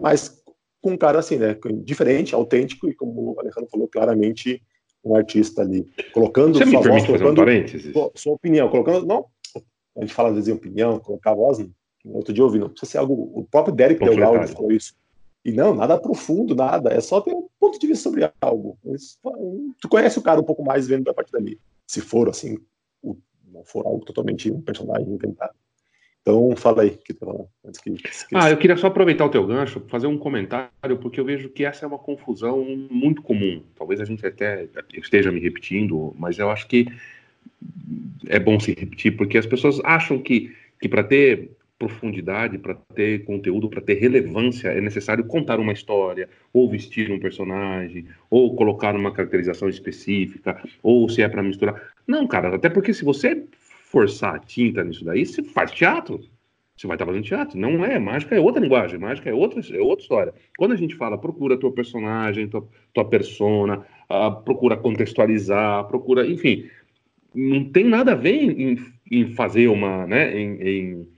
mas 0.00 0.40
com 0.80 0.92
um 0.92 0.96
cara 0.96 1.18
assim, 1.18 1.36
né, 1.36 1.58
diferente, 1.82 2.34
autêntico 2.34 2.88
e 2.88 2.94
como 2.94 3.34
o 3.34 3.40
Alejandro 3.40 3.68
falou 3.68 3.88
claramente, 3.88 4.62
um 5.04 5.16
artista 5.16 5.62
ali, 5.62 5.88
colocando 6.12 6.58
Você 6.58 6.66
sua 6.70 6.80
voz, 6.80 7.02
um 7.02 7.06
colocando 7.06 7.36
parênteses? 7.36 7.92
sua, 8.14 8.32
opinião, 8.32 8.68
colocando, 8.68 9.04
não, 9.04 9.26
a 9.96 10.00
gente 10.00 10.14
fala 10.14 10.28
às 10.28 10.34
vezes 10.36 10.48
em 10.48 10.52
opinião, 10.52 11.00
colocar 11.00 11.32
a 11.32 11.34
voz, 11.34 11.58
né? 11.58 11.66
outro 12.04 12.32
dia 12.32 12.42
eu 12.42 12.46
ouvi, 12.46 12.58
não 12.58 12.68
precisa 12.68 12.92
ser 12.92 12.98
algo, 12.98 13.32
o 13.34 13.44
próprio 13.44 13.74
Derek 13.74 14.02
Delgado 14.02 14.46
falou 14.48 14.70
isso, 14.70 14.94
e 15.44 15.52
não, 15.52 15.74
nada 15.74 15.98
profundo, 15.98 16.54
nada, 16.54 16.92
é 16.92 17.00
só 17.00 17.20
ter 17.20 17.32
um 17.32 17.48
ponto 17.58 17.78
de 17.78 17.86
vista 17.86 18.02
sobre 18.02 18.30
algo, 18.40 18.78
tu 19.80 19.88
conhece 19.88 20.18
o 20.18 20.22
cara 20.22 20.40
um 20.40 20.44
pouco 20.44 20.62
mais 20.62 20.86
vendo 20.86 21.04
da 21.04 21.14
parte 21.14 21.32
dali, 21.32 21.58
se 21.86 22.00
for 22.00 22.28
assim, 22.28 22.58
não 23.52 23.64
for 23.64 23.86
algo 23.86 24.04
totalmente 24.04 24.50
um 24.50 24.60
personagem 24.60 25.08
inventado. 25.08 25.54
Então, 26.22 26.54
fala 26.54 26.82
aí, 26.82 26.90
que 26.90 27.16
antes 27.64 27.80
que 27.80 27.90
esqueça. 27.90 28.26
Ah, 28.34 28.50
eu 28.50 28.58
queria 28.58 28.76
só 28.76 28.88
aproveitar 28.88 29.24
o 29.24 29.30
teu 29.30 29.46
gancho, 29.46 29.82
fazer 29.88 30.06
um 30.06 30.18
comentário, 30.18 30.98
porque 31.00 31.18
eu 31.18 31.24
vejo 31.24 31.48
que 31.48 31.64
essa 31.64 31.86
é 31.86 31.88
uma 31.88 31.98
confusão 31.98 32.62
muito 32.90 33.22
comum. 33.22 33.62
Talvez 33.74 34.00
a 34.00 34.04
gente 34.04 34.24
até 34.26 34.68
esteja 34.92 35.32
me 35.32 35.40
repetindo, 35.40 36.14
mas 36.18 36.38
eu 36.38 36.50
acho 36.50 36.68
que 36.68 36.86
é 38.26 38.38
bom 38.38 38.60
se 38.60 38.74
repetir, 38.74 39.16
porque 39.16 39.38
as 39.38 39.46
pessoas 39.46 39.80
acham 39.82 40.18
que, 40.20 40.54
que 40.78 40.88
para 40.88 41.02
ter 41.02 41.50
profundidade, 41.80 42.58
para 42.58 42.74
ter 42.94 43.24
conteúdo, 43.24 43.70
para 43.70 43.80
ter 43.80 43.94
relevância, 43.94 44.68
é 44.68 44.82
necessário 44.82 45.24
contar 45.24 45.58
uma 45.58 45.72
história, 45.72 46.28
ou 46.52 46.68
vestir 46.68 47.10
um 47.10 47.18
personagem, 47.18 48.04
ou 48.28 48.54
colocar 48.54 48.94
uma 48.94 49.10
caracterização 49.10 49.66
específica, 49.66 50.62
ou 50.82 51.08
se 51.08 51.22
é 51.22 51.28
para 51.28 51.42
misturar. 51.42 51.90
Não, 52.06 52.28
cara, 52.28 52.54
até 52.54 52.68
porque 52.68 52.92
se 52.92 53.02
você 53.02 53.44
forçar 53.84 54.34
a 54.34 54.38
tinta 54.38 54.84
nisso 54.84 55.06
daí, 55.06 55.24
você 55.24 55.42
faz 55.42 55.70
teatro. 55.70 56.20
Você 56.76 56.86
vai 56.86 56.96
estar 56.96 57.06
fazendo 57.06 57.24
teatro. 57.24 57.58
Não 57.58 57.84
é. 57.84 57.98
Mágica 57.98 58.34
é 58.34 58.40
outra 58.40 58.60
linguagem. 58.60 58.98
Mágica 58.98 59.30
é 59.30 59.34
outra, 59.34 59.60
é 59.74 59.80
outra 59.80 60.02
história. 60.02 60.34
Quando 60.58 60.72
a 60.72 60.76
gente 60.76 60.94
fala, 60.96 61.18
procura 61.18 61.58
teu 61.58 61.72
personagem, 61.72 62.48
tua, 62.48 62.66
tua 62.94 63.04
persona, 63.06 63.84
ah, 64.08 64.30
procura 64.30 64.76
contextualizar, 64.76 65.84
procura. 65.88 66.26
Enfim, 66.26 66.68
não 67.34 67.64
tem 67.64 67.84
nada 67.84 68.12
a 68.12 68.14
ver 68.14 68.34
em, 68.34 68.78
em 69.10 69.34
fazer 69.34 69.68
uma. 69.68 70.06
Né, 70.06 70.38
em, 70.38 70.62
em, 70.62 71.08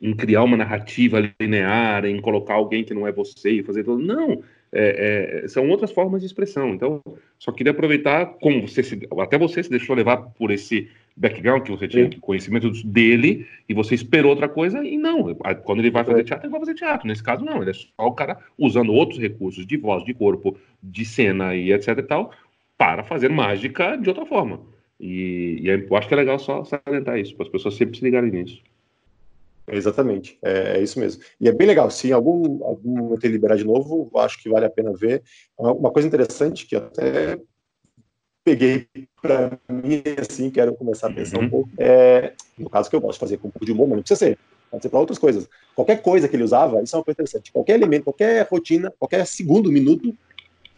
em 0.00 0.14
criar 0.14 0.44
uma 0.44 0.56
narrativa 0.56 1.20
linear, 1.40 2.04
em 2.04 2.20
colocar 2.20 2.54
alguém 2.54 2.84
que 2.84 2.94
não 2.94 3.06
é 3.06 3.12
você 3.12 3.50
e 3.50 3.62
fazer 3.62 3.84
tudo. 3.84 4.02
Não. 4.02 4.42
É, 4.72 5.42
é, 5.42 5.48
são 5.48 5.68
outras 5.68 5.90
formas 5.90 6.20
de 6.20 6.26
expressão. 6.26 6.70
Então, 6.70 7.02
só 7.38 7.50
queria 7.52 7.72
aproveitar 7.72 8.26
como 8.40 8.66
você 8.66 8.82
se, 8.82 9.00
até 9.18 9.36
você 9.36 9.62
se 9.62 9.68
deixou 9.70 9.96
levar 9.96 10.18
por 10.18 10.50
esse 10.50 10.88
background 11.16 11.64
que 11.64 11.70
você 11.70 11.88
tinha, 11.88 12.10
Sim. 12.10 12.18
conhecimento 12.20 12.70
dele, 12.86 13.46
e 13.68 13.74
você 13.74 13.94
esperou 13.94 14.30
outra 14.30 14.48
coisa, 14.48 14.82
e 14.84 14.96
não. 14.96 15.34
Quando 15.64 15.80
ele 15.80 15.90
vai 15.90 16.04
fazer 16.04 16.20
É. 16.20 16.24
teatro, 16.24 16.46
ele 16.46 16.52
vai 16.52 16.60
fazer 16.60 16.74
teatro. 16.74 17.06
Nesse 17.06 17.22
caso, 17.22 17.44
não. 17.44 17.60
Ele 17.60 17.70
é 17.70 17.74
só 17.74 17.90
o 17.98 18.12
cara 18.12 18.38
usando 18.56 18.92
outros 18.92 19.18
recursos 19.18 19.66
de 19.66 19.76
voz, 19.76 20.04
de 20.04 20.14
corpo, 20.14 20.56
de 20.82 21.04
cena 21.04 21.54
e 21.54 21.72
etc 21.72 21.98
e 21.98 22.02
tal, 22.02 22.32
para 22.78 23.02
fazer 23.02 23.28
mágica 23.28 23.96
de 23.96 24.08
outra 24.08 24.24
forma. 24.24 24.60
E, 24.98 25.58
e 25.62 25.68
eu 25.68 25.96
acho 25.96 26.08
que 26.08 26.14
é 26.14 26.16
legal 26.16 26.38
só 26.38 26.64
salientar 26.64 27.18
isso, 27.18 27.34
para 27.34 27.44
as 27.44 27.52
pessoas 27.52 27.74
sempre 27.74 27.98
se 27.98 28.04
ligarem 28.04 28.30
nisso. 28.30 28.62
Exatamente, 29.72 30.38
é, 30.42 30.78
é 30.78 30.82
isso 30.82 30.98
mesmo. 30.98 31.22
E 31.40 31.48
é 31.48 31.52
bem 31.52 31.66
legal, 31.66 31.90
se 31.90 32.08
em 32.08 32.12
algum, 32.12 32.64
algum 32.64 32.96
momento 32.96 33.24
ele 33.24 33.34
liberar 33.34 33.56
de 33.56 33.64
novo, 33.64 34.10
acho 34.16 34.42
que 34.42 34.48
vale 34.48 34.66
a 34.66 34.70
pena 34.70 34.92
ver. 34.92 35.22
Uma, 35.56 35.92
coisa 35.92 36.08
interessante 36.08 36.66
que 36.66 36.74
eu 36.74 36.80
até 36.80 37.38
peguei 38.44 38.88
para 39.20 39.58
mim, 39.68 40.02
assim, 40.18 40.50
quero 40.50 40.74
começar 40.74 41.08
a 41.08 41.12
pensar 41.12 41.38
Uhum. 41.38 41.44
um 41.44 41.50
pouco, 41.50 41.70
é, 41.78 42.34
no 42.58 42.68
caso 42.68 42.90
que 42.90 42.96
eu 42.96 43.00
posso 43.00 43.18
fazer 43.18 43.38
com 43.38 43.50
de 43.60 43.72
humor, 43.72 43.86
mas 43.88 43.96
não 43.96 44.02
precisa 44.02 44.18
ser, 44.18 44.38
pode 44.70 44.82
ser 44.82 44.88
para 44.88 44.98
outras 44.98 45.18
coisas. 45.18 45.48
Qualquer 45.74 46.02
coisa 46.02 46.28
que 46.28 46.34
ele 46.34 46.42
usava, 46.42 46.82
isso 46.82 46.96
é 46.96 46.98
uma 46.98 47.04
coisa 47.04 47.14
interessante. 47.14 47.52
Qualquer 47.52 47.74
elemento, 47.74 48.04
qualquer 48.04 48.46
rotina, 48.50 48.92
qualquer 48.98 49.26
segundo, 49.26 49.70
minuto, 49.70 50.14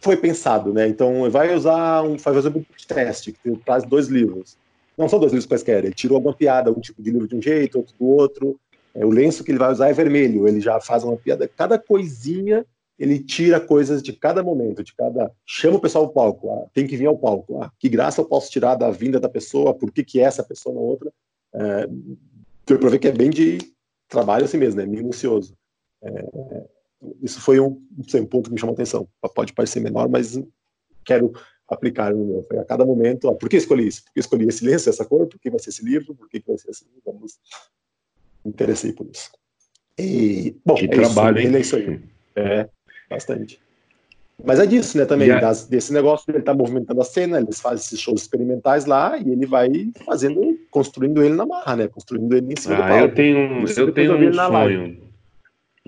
foi 0.01 0.17
pensado, 0.17 0.73
né? 0.73 0.87
Então, 0.87 1.29
vai 1.31 1.55
usar 1.55 2.03
um, 2.03 2.17
vai 2.17 2.33
fazer 2.33 2.49
um 2.49 2.63
teste, 2.87 3.31
que 3.31 3.57
traz 3.65 3.83
dois 3.85 4.07
livros. 4.07 4.57
Não 4.97 5.07
são 5.07 5.17
dois 5.17 5.31
livros 5.31 5.47
quaisquer, 5.47 5.85
ele 5.85 5.93
tirou 5.93 6.17
alguma 6.17 6.35
piada, 6.35 6.71
um 6.71 6.79
tipo 6.79 7.01
de 7.01 7.09
livro 7.09 7.27
de 7.27 7.35
um 7.35 7.41
jeito, 7.41 7.77
outro 7.79 7.95
do 7.97 8.05
outro. 8.05 8.59
É, 8.93 9.05
o 9.05 9.09
lenço 9.09 9.43
que 9.43 9.51
ele 9.51 9.59
vai 9.59 9.71
usar 9.71 9.89
é 9.89 9.93
vermelho, 9.93 10.47
ele 10.47 10.61
já 10.61 10.79
faz 10.79 11.03
uma 11.03 11.17
piada. 11.17 11.47
Cada 11.47 11.79
coisinha, 11.79 12.65
ele 12.97 13.19
tira 13.19 13.59
coisas 13.59 14.03
de 14.03 14.13
cada 14.13 14.43
momento, 14.43 14.83
de 14.83 14.93
cada. 14.95 15.31
Chama 15.45 15.77
o 15.77 15.81
pessoal 15.81 16.05
ao 16.05 16.11
palco, 16.11 16.51
ah, 16.51 16.67
tem 16.73 16.85
que 16.85 16.95
vir 16.95 17.07
ao 17.07 17.17
palco. 17.17 17.61
Ah, 17.61 17.71
que 17.79 17.89
graça 17.89 18.21
eu 18.21 18.25
posso 18.25 18.51
tirar 18.51 18.75
da 18.75 18.91
vinda 18.91 19.19
da 19.19 19.29
pessoa, 19.29 19.73
por 19.73 19.91
que, 19.91 20.03
que 20.03 20.19
essa 20.19 20.43
pessoa 20.43 20.75
na 20.75 20.81
outra? 20.81 21.11
É, 21.53 21.87
pra 22.65 22.89
ver 22.89 22.99
que 22.99 23.07
é 23.07 23.11
bem 23.11 23.29
de 23.29 23.57
trabalho 24.07 24.45
assim 24.45 24.57
mesmo, 24.57 24.79
né? 24.79 24.85
Minucioso. 24.85 25.55
É, 26.03 26.63
isso 27.21 27.41
foi 27.41 27.59
um, 27.59 27.81
não 27.97 28.07
sei, 28.07 28.21
um 28.21 28.25
ponto 28.25 28.49
que 28.49 28.53
me 28.53 28.59
chamou 28.59 28.73
a 28.73 28.75
atenção. 28.75 29.07
Pode 29.33 29.53
parecer 29.53 29.79
menor, 29.79 30.07
mas 30.07 30.39
quero 31.03 31.33
aplicar 31.67 32.13
no 32.13 32.25
meu. 32.25 32.43
Foi 32.43 32.59
a 32.59 32.65
cada 32.65 32.85
momento, 32.85 33.29
ah, 33.29 33.35
por 33.35 33.49
que 33.49 33.57
escolhi 33.57 33.87
isso? 33.87 34.03
Por 34.03 34.13
que 34.13 34.19
escolhi 34.19 34.47
esse 34.47 34.63
lenço, 34.65 34.89
essa 34.89 35.05
cor? 35.05 35.27
Por 35.27 35.39
que 35.39 35.49
vai 35.49 35.59
ser 35.59 35.69
esse 35.69 35.83
livro? 35.83 36.15
Por 36.15 36.29
que, 36.29 36.39
que 36.39 36.47
vai 36.47 36.57
ser 36.57 36.69
assim? 36.69 36.85
Vamos. 37.05 37.39
Me 38.43 38.51
interessei 38.51 38.93
por 38.93 39.07
isso. 39.11 39.31
E, 39.97 40.55
bom, 40.65 40.75
Que 40.75 40.85
é 40.85 40.87
trabalho, 40.89 41.37
isso, 41.39 41.47
hein? 41.47 41.55
é 41.55 41.59
isso 41.59 41.75
aí. 41.75 41.99
É, 42.35 42.69
bastante. 43.09 43.59
Mas 44.43 44.59
é 44.59 44.65
disso, 44.65 44.97
né, 44.97 45.05
também, 45.05 45.29
das- 45.29 45.67
desse 45.67 45.93
negócio, 45.93 46.25
ele 46.33 46.41
tá 46.41 46.53
movimentando 46.53 46.99
a 46.99 47.05
cena, 47.05 47.39
eles 47.39 47.61
fazem 47.61 47.77
esses 47.77 47.99
shows 47.99 48.21
experimentais 48.21 48.85
lá, 48.85 49.17
e 49.17 49.29
ele 49.29 49.45
vai 49.45 49.69
fazendo, 50.05 50.59
construindo 50.71 51.23
ele 51.23 51.35
na 51.35 51.45
marra, 51.45 51.75
né, 51.75 51.87
construindo 51.87 52.35
ele 52.35 52.51
em 52.53 52.59
cima 52.59 52.75
do 52.75 52.81
Ah, 52.83 52.87
palco. 52.89 53.03
eu 53.05 53.13
tenho, 53.13 53.63
Isso 53.63 53.79
eu 53.79 53.91
tenho 53.93 54.13
um 54.15 54.33
sonho. 54.33 54.97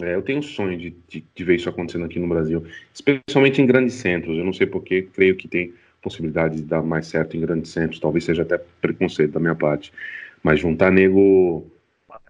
É, 0.02 0.14
eu 0.16 0.22
tenho 0.22 0.40
um 0.40 0.44
sonho 0.44 0.78
de, 0.78 0.96
de, 1.08 1.26
de 1.34 1.44
ver 1.44 1.56
isso 1.56 1.70
acontecendo 1.70 2.06
aqui 2.06 2.20
no 2.20 2.28
Brasil, 2.28 2.64
especialmente 2.94 3.62
em 3.62 3.66
grandes 3.66 3.96
centros. 3.96 4.38
Eu 4.38 4.44
não 4.46 4.54
sei 4.54 4.68
porque, 4.68 5.04
creio 5.04 5.36
que 5.36 5.48
tem 5.48 5.74
possibilidade 6.02 6.58
de 6.58 6.64
dar 6.64 6.84
mais 6.84 7.08
certo 7.08 7.36
em 7.36 7.42
grandes 7.42 7.72
centros. 7.72 8.00
Talvez 8.00 8.26
seja 8.26 8.44
até 8.44 8.58
preconceito 8.82 9.32
da 9.32 9.40
minha 9.40 9.56
parte. 9.56 9.92
Mas 10.44 10.60
juntar 10.60 10.92
nego 10.92 11.66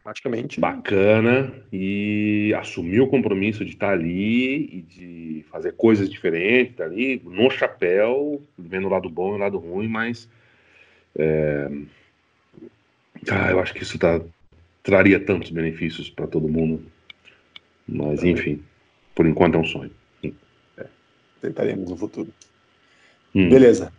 Matematicamente. 0.05 0.59
bacana 0.59 1.51
e 1.73 2.53
assumir 2.55 3.01
o 3.01 3.07
compromisso 3.07 3.65
de 3.65 3.71
estar 3.71 3.91
ali 3.91 4.55
e 4.55 4.81
de 4.81 5.45
fazer 5.49 5.73
coisas 5.73 6.07
diferentes 6.07 6.79
ali, 6.79 7.19
no 7.25 7.49
chapéu, 7.49 8.39
vendo 8.55 8.85
o 8.85 8.89
lado 8.91 9.09
bom 9.09 9.33
e 9.33 9.35
o 9.35 9.39
lado 9.39 9.57
ruim, 9.57 9.87
mas 9.87 10.29
é, 11.17 11.71
ah, 13.31 13.49
eu 13.49 13.59
acho 13.59 13.73
que 13.73 13.81
isso 13.81 13.97
tá, 13.97 14.21
traria 14.83 15.19
tantos 15.19 15.49
benefícios 15.49 16.07
para 16.07 16.27
todo 16.27 16.47
mundo. 16.47 16.83
Mas 17.87 18.23
enfim, 18.23 18.61
por 19.15 19.25
enquanto 19.25 19.55
é 19.55 19.57
um 19.57 19.65
sonho. 19.65 19.91
Tentaremos 21.41 21.89
no 21.89 21.97
futuro. 21.97 22.29
Hum. 23.33 23.49
Beleza. 23.49 23.91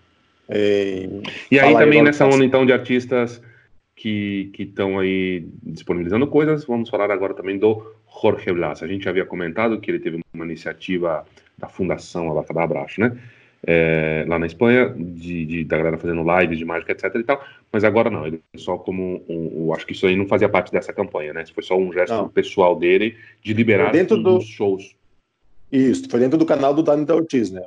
É, 0.48 1.08
E 1.50 1.58
aí 1.58 1.72
também 1.74 2.02
nessa 2.02 2.24
onda 2.24 2.44
então 2.44 2.64
de 2.64 2.72
artistas 2.72 3.42
que 3.96 4.52
estão 4.58 4.98
aí 4.98 5.48
disponibilizando 5.62 6.26
coisas, 6.26 6.64
vamos 6.66 6.88
falar 6.90 7.10
agora 7.10 7.32
também 7.34 7.58
do 7.58 7.94
Jorge 8.22 8.52
Blas. 8.52 8.82
A 8.82 8.86
gente 8.86 9.04
já 9.04 9.10
havia 9.10 9.24
comentado 9.24 9.80
que 9.80 9.90
ele 9.90 9.98
teve 9.98 10.20
uma 10.34 10.44
iniciativa 10.44 11.26
da 11.56 11.66
Fundação 11.68 12.30
Abacadabra, 12.30 12.82
acho, 12.82 13.00
né? 13.00 13.18
É, 13.66 14.24
lá 14.28 14.38
na 14.38 14.46
Espanha, 14.46 14.90
de, 14.96 15.44
de- 15.46 15.64
da 15.64 15.78
galera 15.78 15.96
fazendo 15.98 16.22
lives 16.38 16.58
de 16.58 16.64
mágica, 16.64 16.92
etc 16.92 17.12
e 17.16 17.24
tal, 17.24 17.42
mas 17.72 17.82
agora 17.82 18.10
não, 18.10 18.26
ele 18.26 18.40
só 18.54 18.76
como 18.76 19.24
um, 19.28 19.64
um- 19.66 19.72
acho 19.74 19.86
que 19.86 19.92
isso 19.92 20.06
aí 20.06 20.14
não 20.14 20.28
fazia 20.28 20.48
parte 20.48 20.70
dessa 20.70 20.92
campanha, 20.92 21.32
né? 21.32 21.42
Isso 21.42 21.54
foi 21.54 21.64
só 21.64 21.76
um 21.76 21.90
gesto 21.92 22.12
Não. 22.14 22.28
pessoal 22.28 22.78
dele 22.78 23.16
de 23.42 23.54
liberar 23.54 23.90
Dentro 23.90 24.22
do- 24.22 24.40
shows. 24.42 24.94
Isso, 25.72 26.08
foi 26.08 26.20
dentro 26.20 26.38
do 26.38 26.46
canal 26.46 26.72
do 26.74 26.82
Dani 26.82 27.04
da 27.04 27.16
Ortiz, 27.16 27.50
né? 27.50 27.66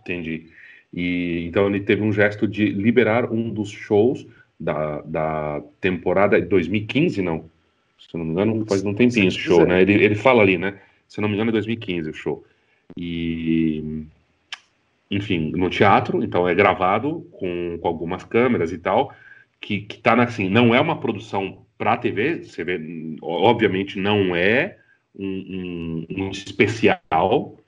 Entendi. 0.00 0.51
E 0.92 1.44
então 1.46 1.66
ele 1.68 1.80
teve 1.80 2.02
um 2.02 2.12
gesto 2.12 2.46
de 2.46 2.66
liberar 2.66 3.32
um 3.32 3.48
dos 3.50 3.70
shows 3.70 4.26
da, 4.58 5.00
da 5.02 5.62
temporada 5.80 6.40
de 6.40 6.46
2015, 6.48 7.22
não? 7.22 7.50
Se 7.98 8.16
não 8.16 8.24
me 8.24 8.32
engano, 8.32 8.64
faz 8.66 8.84
um 8.84 8.92
tempinho 8.94 9.28
esse 9.28 9.38
show, 9.38 9.60
né? 9.66 9.80
Ele, 9.82 9.94
ele 9.94 10.14
fala 10.14 10.42
ali, 10.42 10.58
né? 10.58 10.78
Se 11.08 11.20
não 11.20 11.28
me 11.28 11.34
engano, 11.34 11.50
é 11.50 11.52
2015 11.52 12.10
o 12.10 12.14
show. 12.14 12.44
E 12.96 14.04
enfim, 15.10 15.52
no 15.54 15.68
teatro, 15.68 16.22
então 16.24 16.48
é 16.48 16.54
gravado 16.54 17.26
com, 17.32 17.78
com 17.80 17.88
algumas 17.88 18.24
câmeras 18.24 18.72
e 18.72 18.78
tal, 18.78 19.14
que, 19.60 19.82
que 19.82 19.98
tá 19.98 20.14
assim, 20.22 20.48
não 20.48 20.74
é 20.74 20.80
uma 20.80 20.98
produção 20.98 21.58
para 21.76 21.96
TV, 21.96 22.42
você 22.42 22.64
vê, 22.64 22.80
obviamente 23.20 23.98
não 23.98 24.34
é 24.34 24.78
um, 25.18 26.06
um- 26.08 26.22
um 26.24 26.30
especial 26.30 27.58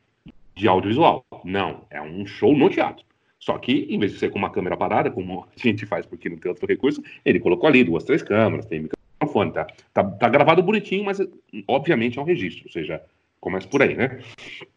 de 0.54 0.66
audiovisual, 0.68 1.24
não, 1.44 1.82
é 1.90 2.00
um 2.00 2.24
show 2.24 2.56
no 2.56 2.70
teatro. 2.70 3.04
Só 3.44 3.58
que, 3.58 3.86
em 3.90 3.98
vez 3.98 4.12
de 4.12 4.18
ser 4.18 4.30
com 4.30 4.38
uma 4.38 4.50
câmera 4.50 4.76
parada, 4.76 5.10
como 5.10 5.44
a 5.44 5.60
gente 5.60 5.84
faz 5.84 6.06
porque 6.06 6.28
não 6.28 6.38
tem 6.38 6.48
outro 6.48 6.66
recurso, 6.66 7.02
ele 7.24 7.38
colocou 7.38 7.68
ali 7.68 7.84
duas, 7.84 8.04
três 8.04 8.22
câmeras, 8.22 8.64
tem 8.64 8.88
microfone, 9.20 9.52
tá, 9.52 9.66
tá, 9.92 10.02
tá 10.02 10.28
gravado 10.28 10.62
bonitinho, 10.62 11.04
mas 11.04 11.18
obviamente 11.68 12.18
é 12.18 12.22
um 12.22 12.24
registro, 12.24 12.64
ou 12.66 12.72
seja, 12.72 13.02
Começa 13.44 13.68
por 13.68 13.82
aí, 13.82 13.94
né? 13.94 14.20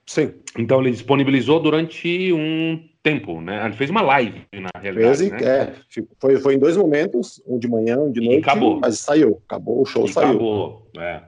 Sim. 0.06 0.34
Então 0.60 0.82
ele 0.82 0.92
disponibilizou 0.92 1.58
durante 1.58 2.34
um 2.34 2.84
tempo, 3.02 3.40
né? 3.40 3.64
Ele 3.64 3.74
fez 3.74 3.90
uma 3.90 4.02
live, 4.02 4.42
na 4.52 4.82
realidade. 4.82 5.20
Fez, 5.20 5.32
né? 5.32 5.48
é, 5.48 5.74
foi, 6.20 6.36
foi 6.36 6.56
em 6.56 6.60
dois 6.60 6.76
momentos, 6.76 7.42
um 7.48 7.58
de 7.58 7.66
manhã, 7.66 7.98
um 7.98 8.12
de 8.12 8.20
noite. 8.20 8.40
E 8.40 8.42
acabou. 8.42 8.78
Mas 8.82 9.00
saiu, 9.00 9.42
acabou, 9.48 9.82
o 9.82 9.86
show 9.86 10.04
e 10.04 10.12
saiu. 10.12 10.32
Acabou, 10.32 10.92
é. 10.98 11.22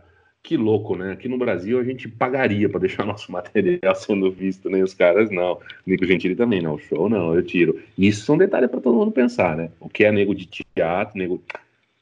Que 0.50 0.58
louco, 0.58 0.96
né? 0.96 1.12
Aqui 1.12 1.28
no 1.28 1.38
Brasil 1.38 1.80
a 1.80 1.84
gente 1.84 2.10
pagaria 2.10 2.68
para 2.68 2.80
deixar 2.80 3.06
nosso 3.06 3.32
material 3.32 3.94
sendo 3.94 4.32
visto, 4.32 4.68
nem 4.68 4.80
né? 4.80 4.84
os 4.84 4.96
caras 4.96 5.30
não. 5.30 5.60
Nico 5.86 6.08
Gentili 6.08 6.36
também 6.36 6.60
não, 6.60 6.76
show 6.80 7.08
não, 7.08 7.36
eu 7.36 7.44
tiro. 7.44 7.80
Isso 7.96 8.26
são 8.26 8.36
detalhes 8.36 8.68
para 8.68 8.82
todo 8.82 8.98
mundo 8.98 9.12
pensar, 9.12 9.56
né? 9.56 9.70
O 9.80 9.88
que 9.88 10.04
é 10.04 10.12
nego 10.12 10.34
de 10.34 10.48
teatro, 10.48 11.20
nego, 11.20 11.40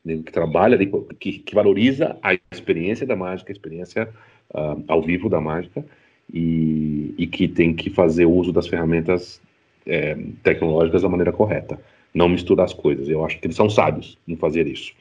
nego 0.06 0.24
que 0.24 0.32
trabalha, 0.32 0.80
que, 1.20 1.40
que 1.40 1.54
valoriza 1.54 2.18
a 2.24 2.36
experiência 2.50 3.06
da 3.06 3.18
mágica, 3.18 3.52
a 3.52 3.54
experiência 3.54 4.08
uh, 4.52 4.82
ao 4.88 5.02
vivo 5.02 5.28
da 5.28 5.42
mágica 5.42 5.84
e, 6.34 7.14
e, 7.18 7.28
que 7.28 7.50
tem 7.50 7.74
que 7.74 7.90
fazer 7.90 8.28
uso 8.28 8.54
das 8.54 8.66
ferramentas 8.66 9.42
é, 9.86 10.18
tecnológicas 10.42 11.02
da 11.02 11.10
maneira 11.10 11.34
correta. 11.34 11.78
Não 12.14 12.30
misturar 12.30 12.64
as 12.64 12.74
coisas. 12.74 13.10
Eu 13.10 13.26
acho 13.26 13.38
que 13.40 13.48
eles 13.48 13.58
são 13.58 13.70
sábios 13.70 14.18
em 14.26 14.38
fazer 14.38 14.68
isso. 14.68 14.94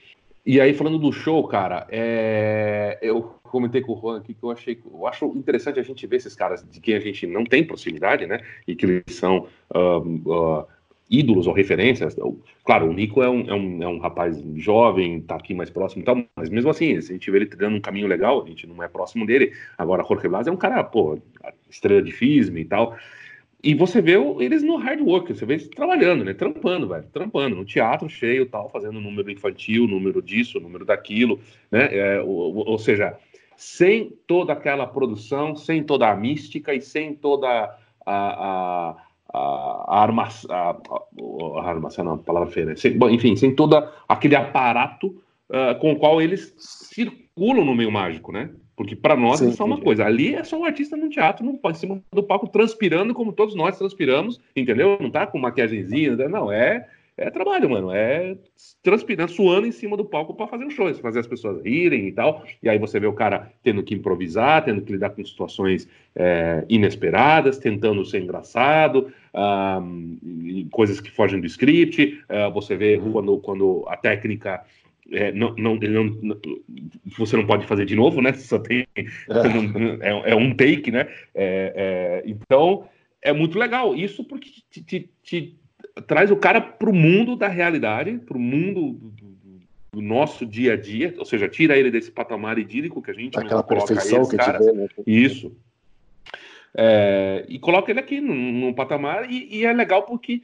E 0.47 0.61
aí, 0.61 0.73
falando 0.73 0.97
do 0.97 1.13
show, 1.13 1.47
cara, 1.49 1.89
é... 1.91 2.99
eu 3.03 3.35
comentei 3.43 3.81
com 3.81 3.95
o 3.95 4.01
Juan 4.01 4.19
aqui 4.19 4.33
que 4.33 4.45
eu 4.45 4.53
achei. 4.53 4.81
Eu 4.89 5.07
acho 5.07 5.27
interessante 5.35 5.81
a 5.81 5.83
gente 5.83 6.07
ver 6.07 6.17
esses 6.17 6.37
caras 6.37 6.65
de 6.71 6.81
quem 6.81 6.95
a 6.95 7.01
gente 7.01 7.27
não 7.27 7.45
tem 7.45 7.65
proximidade, 7.65 8.27
né? 8.27 8.41
E 8.67 8.77
que 8.77 8.87
eles 8.87 9.17
são 9.17 9.49
uh, 9.75 9.99
uh, 9.99 10.65
ídolos 11.11 11.49
ou 11.49 11.53
referências. 11.53 12.17
Claro, 12.65 12.89
o 12.89 12.93
Nico 12.93 13.23
é 13.23 13.29
um, 13.29 13.41
é 13.49 13.55
um, 13.55 13.83
é 13.83 13.89
um 13.89 13.99
rapaz 13.99 14.41
jovem, 14.55 15.21
tá 15.21 15.35
aqui 15.35 15.53
mais 15.53 15.69
próximo 15.69 16.03
e 16.03 16.05
tal, 16.05 16.23
mas 16.37 16.49
mesmo 16.49 16.71
assim, 16.71 17.01
se 17.01 17.11
a 17.11 17.15
gente 17.15 17.31
vê 17.31 17.39
ele 17.39 17.47
trilhando 17.47 17.77
um 17.77 17.81
caminho 17.81 18.07
legal, 18.07 18.45
a 18.45 18.47
gente 18.47 18.69
não 18.69 18.81
é 18.83 18.89
próximo 18.89 19.27
dele. 19.27 19.53
Agora, 19.77 20.05
Jorge 20.07 20.29
Blas 20.29 20.47
é 20.47 20.53
um 20.53 20.57
cara, 20.57 20.85
pô, 20.85 21.19
estrela 21.69 22.03
de 22.03 22.13
FISM 22.13 22.59
e 22.59 22.65
tal. 22.65 22.97
E 23.67 23.75
você 23.75 24.01
vê 24.01 24.13
eles 24.39 24.63
no 24.63 24.77
hard 24.77 25.01
work, 25.01 25.35
você 25.35 25.45
vê 25.45 25.55
eles 25.55 25.67
trabalhando, 25.67 26.23
né? 26.23 26.33
Trampando, 26.33 26.87
velho, 26.87 27.03
trampando, 27.13 27.57
no 27.57 27.65
teatro 27.65 28.09
cheio 28.09 28.47
tal, 28.47 28.71
fazendo 28.71 29.01
número 29.01 29.29
infantil, 29.29 29.89
número 29.89 30.23
disso, 30.23 30.61
número 30.61 30.85
daquilo, 30.85 31.41
né? 31.69 31.89
É, 31.91 32.23
ou, 32.23 32.65
ou, 32.65 32.79
seja, 32.79 33.19
sem 33.57 34.13
toda 34.25 34.53
aquela 34.53 34.87
produção, 34.87 35.57
sem 35.57 35.83
toda 35.83 36.09
a 36.09 36.15
mística 36.15 36.73
e 36.73 36.81
sem 36.81 37.13
toda 37.13 37.49
a, 37.49 37.75
a, 38.07 38.97
a, 39.35 39.85
a 39.89 40.01
armação, 40.01 40.49
a, 40.49 41.69
armação 41.69 42.05
não, 42.05 42.19
palavra 42.19 42.49
feia, 42.49 42.67
né? 42.67 42.77
Sem, 42.77 42.97
bom, 42.97 43.11
enfim, 43.11 43.35
sem 43.35 43.53
todo 43.53 43.85
aquele 44.09 44.37
aparato 44.37 45.09
uh, 45.51 45.77
com 45.81 45.91
o 45.91 45.97
qual 45.97 46.23
eles 46.23 46.55
circulam 46.57 47.65
no 47.65 47.75
meio 47.75 47.91
mágico, 47.91 48.31
né? 48.31 48.49
Porque 48.77 48.95
para 48.95 49.17
nós 49.17 49.39
Sim, 49.39 49.49
é 49.49 49.53
só 49.53 49.65
uma 49.65 49.81
coisa. 49.81 50.05
Ali 50.05 50.35
é 50.35 50.45
só 50.45 50.59
um 50.59 50.65
artista 50.65 50.97
no 50.97 51.09
teatro, 51.09 51.45
não 51.45 51.57
pode 51.57 51.79
cima 51.79 52.01
do 52.13 52.23
palco 52.23 52.47
transpirando 52.47 53.15
como 53.15 53.33
todos 53.33 53.55
nós 53.55 53.79
transpiramos, 53.79 54.39
entendeu? 54.55 54.99
Não 55.01 55.11
tá 55.11 55.27
com 55.27 55.39
maquiagemzinha, 55.39 56.15
né? 56.15 56.29
não, 56.29 56.53
é 56.53 56.87
é 57.19 57.31
trabalho, 57.31 57.71
mano. 57.71 57.91
É 57.91 58.37
transpirando, 58.83 59.33
suando 59.33 59.67
em 59.67 59.73
cima 59.73 59.97
do 59.97 60.05
palco 60.05 60.35
para 60.35 60.47
fazer 60.47 60.67
um 60.67 60.71
show, 60.71 60.93
fazer 60.97 61.21
as 61.21 61.27
pessoas 61.27 61.65
rirem 61.65 62.09
e 62.09 62.13
tal. 62.13 62.45
E 62.63 62.69
aí 62.69 62.79
você 62.79 63.01
vê 63.01 63.07
o 63.07 63.13
cara 63.15 63.51
tendo 63.63 63.83
que 63.83 63.95
improvisar, 63.95 64.65
tendo 64.65 64.83
que 64.83 64.93
lidar 64.93 65.11
com 65.11 65.25
situações 65.25 65.89
é, 66.15 66.65
inesperadas, 66.69 67.57
tentando 67.59 68.05
ser 68.05 68.23
engraçado, 68.23 69.11
um, 69.35 70.69
coisas 70.71 71.01
que 71.01 71.11
fogem 71.11 71.41
do 71.41 71.47
script. 71.47 72.21
Uh, 72.29 72.53
você 72.53 72.77
vê 72.77 72.97
uhum. 72.99 73.13
quando, 73.13 73.39
quando 73.39 73.85
a 73.89 73.97
técnica 73.97 74.63
é, 75.13 75.33
não, 75.33 75.55
não, 75.57 75.77
não, 75.77 76.41
você 77.17 77.37
não 77.37 77.47
pode 77.47 77.67
fazer 77.67 77.85
de 77.85 77.95
novo, 77.95 78.21
né? 78.21 78.33
Só 78.33 78.59
tem 78.59 78.87
é, 78.97 79.01
é, 80.01 80.33
é 80.33 80.35
um 80.35 80.55
take, 80.55 80.91
né? 80.91 81.09
É, 81.35 81.73
é, 81.75 82.23
então 82.27 82.89
é 83.23 83.33
muito 83.33 83.59
legal 83.59 83.95
isso 83.95 84.25
porque 84.25 84.51
te, 84.71 84.83
te, 84.83 85.11
te 85.23 85.57
traz 86.07 86.31
o 86.31 86.37
cara 86.37 86.61
para 86.61 86.91
o 86.91 86.95
mundo 86.95 87.37
da 87.37 87.49
realidade, 87.49 88.19
para 88.19 88.37
o 88.37 88.41
mundo 88.41 88.93
do, 88.93 89.37
do, 89.93 90.03
nosso 90.03 90.45
dia 90.45 90.75
a 90.75 90.77
dia, 90.77 91.15
ou 91.19 91.25
seja, 91.25 91.49
tira 91.49 91.77
ele 91.77 91.91
desse 91.91 92.11
patamar 92.11 92.59
idílico 92.59 93.01
que 93.01 93.11
a 93.11 93.15
gente 93.15 93.39
aquela 93.39 93.63
perfeição 93.63 94.19
eles, 94.19 94.31
que 94.31 94.37
cara, 94.37 94.59
vê, 94.59 94.73
né? 94.73 94.89
isso 95.07 95.57
é, 96.79 97.47
e 97.49 97.59
coloca 97.59 97.91
ele 97.91 98.01
aqui 98.01 98.21
num, 98.21 98.53
num 98.53 98.75
patamar 98.75 99.31
e, 99.31 99.49
e 99.51 99.65
é 99.65 99.73
legal 99.73 100.03
porque 100.03 100.43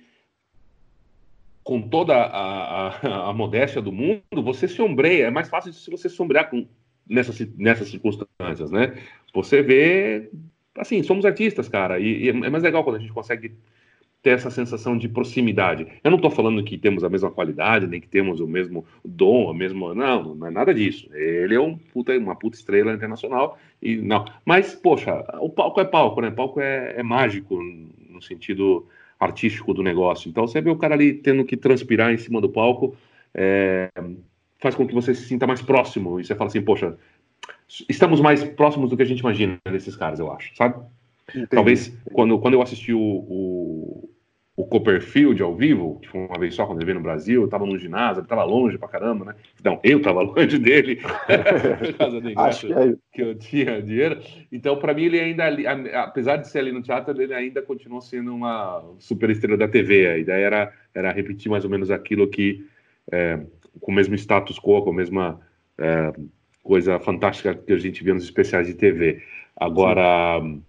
com 1.65 1.81
toda 1.81 2.15
a, 2.15 2.89
a, 2.89 3.31
a, 3.31 3.33
modéstia 3.33 3.81
do 3.81 3.93
mundo, 3.93 4.43
você 4.43 4.67
se 4.67 4.83
ombreia. 4.83 5.27
É 5.27 5.31
mais 5.31 5.49
fácil 5.49 5.73
se 5.73 5.91
você 5.91 6.09
sombrear 6.09 6.51
com, 6.51 6.67
nessas, 7.09 7.39
nessas 7.57 7.89
circunstâncias, 7.89 8.71
né? 8.71 8.97
Você 9.35 9.63
vê, 9.63 10.31
assim, 10.77 11.03
somos 11.03 11.25
artistas, 11.25 11.69
cara, 11.69 11.99
e, 11.99 12.25
e, 12.25 12.29
é 12.29 12.33
mais 12.33 12.63
legal 12.63 12.83
quando 12.85 12.97
a 12.97 12.99
gente 12.99 13.13
consegue 13.13 13.53
ter 14.23 14.31
essa 14.31 14.51
sensação 14.51 14.97
de 14.97 15.09
proximidade. 15.09 15.87
Eu 16.03 16.11
não 16.11 16.17
estou 16.17 16.31
falando 16.31 16.63
que 16.63 16.79
temos 16.79 17.03
a 17.03 17.09
mesma 17.09 17.31
qualidade, 17.31 17.89
nem 17.89 18.01
que 18.01 18.09
temos 18.09 18.39
o 18.41 18.47
mesmo 18.47 18.87
dom, 19.05 19.51
a 19.51 19.55
mesma. 19.55 19.95
Não, 19.95 20.35
não 20.37 20.47
é 20.47 20.51
nada 20.51 20.73
disso. 20.73 21.09
Ele 21.13 21.57
é 21.57 21.61
um 21.61 21.77
puta, 21.77 22.17
uma 22.17 22.37
puta 22.37 22.57
estrela 22.57 22.93
internacional 22.93 23.59
e 23.81 23.97
não. 23.97 24.25
Mas, 24.45 24.75
poxa, 24.75 25.25
o 25.41 25.51
palco 25.51 25.81
é 25.81 25.85
palco, 25.85 26.21
né? 26.21 26.29
O 26.29 26.35
palco 26.35 26.61
é, 26.61 26.95
é 26.97 27.03
mágico 27.03 27.59
no 28.09 28.23
sentido 28.23 28.87
artístico 29.23 29.73
do 29.73 29.83
negócio. 29.83 30.29
Então 30.29 30.47
você 30.47 30.61
vê 30.61 30.71
o 30.71 30.77
cara 30.77 30.95
ali 30.95 31.15
tendo 31.15 31.45
que 31.45 31.57
transpirar 31.57 32.13
em 32.13 32.19
cima 32.19 32.41
do 32.41 32.49
palco, 32.49 32.97
é, 33.35 33.89
faz 34.59 34.75
com 34.75 34.87
que 34.87 34.95
você 34.95 35.15
se 35.15 35.25
sinta 35.27 35.47
mais 35.47 35.63
próximo 35.63 36.21
e 36.21 36.25
você 36.25 36.35
fala 36.35 36.49
assim, 36.49 36.63
poxa, 36.63 36.97
estamos 37.89 38.21
mais 38.21 38.43
próximos 38.45 38.91
do 38.91 38.97
que 38.97 39.03
a 39.03 39.07
gente 39.07 39.21
imagina 39.21 39.59
desses 39.71 39.97
caras, 39.97 40.19
eu 40.19 40.31
acho, 40.33 40.55
sabe? 40.57 40.83
Entendi. 41.31 41.47
Talvez 41.47 41.97
quando, 42.13 42.39
quando 42.39 42.55
eu 42.55 42.63
assisti 42.63 42.93
o, 42.93 43.01
o, 43.01 44.11
o 44.55 44.67
Copperfield 44.67 45.43
ao 45.43 45.57
vivo, 45.57 45.99
que 46.01 46.09
foi 46.09 46.21
uma 46.21 46.39
vez 46.39 46.55
só 46.55 46.67
quando 46.67 46.79
ele 46.79 46.85
veio 46.85 46.99
no 46.99 47.03
Brasil, 47.03 47.43
eu 47.43 47.49
tava 47.49 47.65
no 47.65 47.79
ginásio, 47.79 48.21
ele 48.21 48.29
tava 48.29 48.45
longe 48.45 48.77
pra 48.77 48.87
caramba, 48.87 49.25
né? 49.25 49.35
Não, 49.65 49.81
eu 49.83 50.03
tava 50.03 50.21
longe 50.23 50.59
dele, 50.59 50.97
por 51.81 51.95
causa 51.95 52.21
do 52.21 52.27
negócio 52.27 52.69
que, 52.69 52.75
é... 52.75 52.95
que, 53.13 53.23
eu 53.23 53.35
tinha 53.35 53.81
dinheiro. 53.81 54.21
Então, 54.51 54.79
para 54.79 54.93
mim, 54.93 55.05
ele 55.05 55.19
ainda, 55.19 55.49
apesar 56.03 56.37
de 56.37 56.49
ser 56.49 56.59
ali 56.59 56.71
no 56.71 56.83
teatro, 56.83 57.21
ele 57.21 57.33
ainda 57.33 57.63
continuou 57.63 58.03
sendo 58.03 58.35
uma 58.35 58.85
super 58.99 59.31
estrela 59.31 59.57
da 59.57 59.69
TV. 59.69 60.07
A 60.07 60.19
ideia 60.19 60.45
era, 60.45 60.73
era 60.95 61.13
repetir 61.13 61.51
mais 61.51 61.65
ou 61.65 61.71
menos 61.71 61.91
aquilo 61.91 62.29
que, 62.29 62.67
é, 63.11 63.41
com 63.81 63.91
o 63.91 63.95
mesmo 63.95 64.15
status 64.17 64.59
quo, 64.59 64.83
com 64.83 64.91
a 64.91 64.95
mesma 64.95 65.41
é, 65.79 66.13
coisa 66.63 67.01
fantástica 67.01 67.55
que 67.55 67.73
a 67.73 67.79
gente 67.79 68.05
via 68.05 68.13
nos 68.13 68.25
especiais 68.25 68.67
de 68.67 68.75
TV. 68.75 69.23
Agora. 69.57 70.43
Sim 70.43 70.63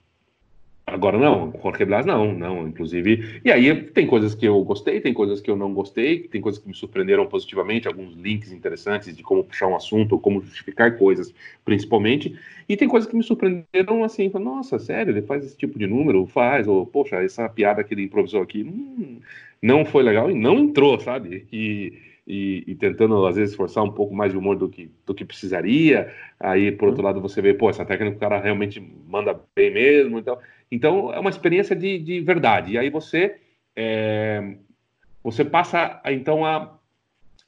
Agora 0.94 1.18
não, 1.18 1.52
Jorge 1.60 1.86
Blas 1.86 2.06
não, 2.06 2.36
não, 2.36 2.68
inclusive. 2.68 3.42
E 3.44 3.52
aí 3.52 3.74
tem 3.82 4.06
coisas 4.06 4.36
que 4.36 4.46
eu 4.46 4.64
gostei, 4.64 5.02
tem 5.02 5.12
coisas 5.12 5.42
que 5.42 5.50
eu 5.50 5.56
não 5.56 5.74
gostei, 5.74 6.28
tem 6.28 6.40
coisas 6.40 6.62
que 6.62 6.68
me 6.68 6.76
surpreenderam 6.76 7.26
positivamente, 7.26 7.88
alguns 7.88 8.14
links 8.14 8.52
interessantes 8.52 9.18
de 9.18 9.24
como 9.24 9.44
puxar 9.44 9.66
um 9.68 9.76
assunto, 9.76 10.20
como 10.20 10.40
justificar 10.44 10.96
coisas, 10.96 11.34
principalmente. 11.66 12.38
E 12.70 12.78
tem 12.78 12.88
coisas 12.88 13.10
que 13.10 13.18
me 13.18 13.24
surpreenderam 13.24 14.04
assim, 14.04 14.30
nossa, 14.36 14.78
sério, 14.78 15.12
ele 15.12 15.24
faz 15.24 15.44
esse 15.44 15.58
tipo 15.58 15.80
de 15.80 15.88
número, 15.88 16.28
faz, 16.28 16.68
ou 16.68 16.86
poxa, 16.86 17.16
essa 17.24 17.50
piada 17.50 17.84
que 17.84 17.96
ele 17.96 18.04
improvisou 18.04 18.44
aqui 18.44 18.62
hum, 18.62 19.20
não 19.60 19.84
foi 19.84 20.04
legal 20.04 20.30
e 20.30 20.36
não 20.36 20.60
entrou, 20.60 21.00
sabe? 21.00 21.48
E 21.52 21.92
e, 22.26 22.64
e, 22.68 22.76
tentando 22.76 23.26
às 23.26 23.36
vezes 23.36 23.56
forçar 23.56 23.84
um 23.84 23.92
pouco 23.92 24.16
mais 24.16 24.32
de 24.32 24.38
humor 24.38 24.56
do 24.56 24.70
que, 24.70 24.90
do 25.06 25.14
que 25.14 25.26
precisaria. 25.26 26.14
Aí, 26.40 26.72
por 26.72 26.88
outro 26.88 27.02
uhum. 27.02 27.08
lado, 27.08 27.22
você 27.22 27.42
vê, 27.42 27.54
pô, 27.54 27.70
essa 27.70 27.86
técnica 27.86 28.16
o 28.16 28.20
cara 28.20 28.40
realmente 28.40 28.82
manda 29.08 29.38
bem 29.56 29.72
mesmo. 29.74 30.20
Então, 30.20 30.38
então 30.74 31.14
é 31.14 31.20
uma 31.20 31.30
experiência 31.30 31.76
de, 31.76 32.00
de 32.00 32.22
verdade. 32.22 32.74
E 32.74 32.78
aí 32.78 32.90
você 32.90 33.36
é, 33.76 34.56
você 35.24 35.46
passa 35.46 36.02
então 36.06 36.46
a, 36.46 36.78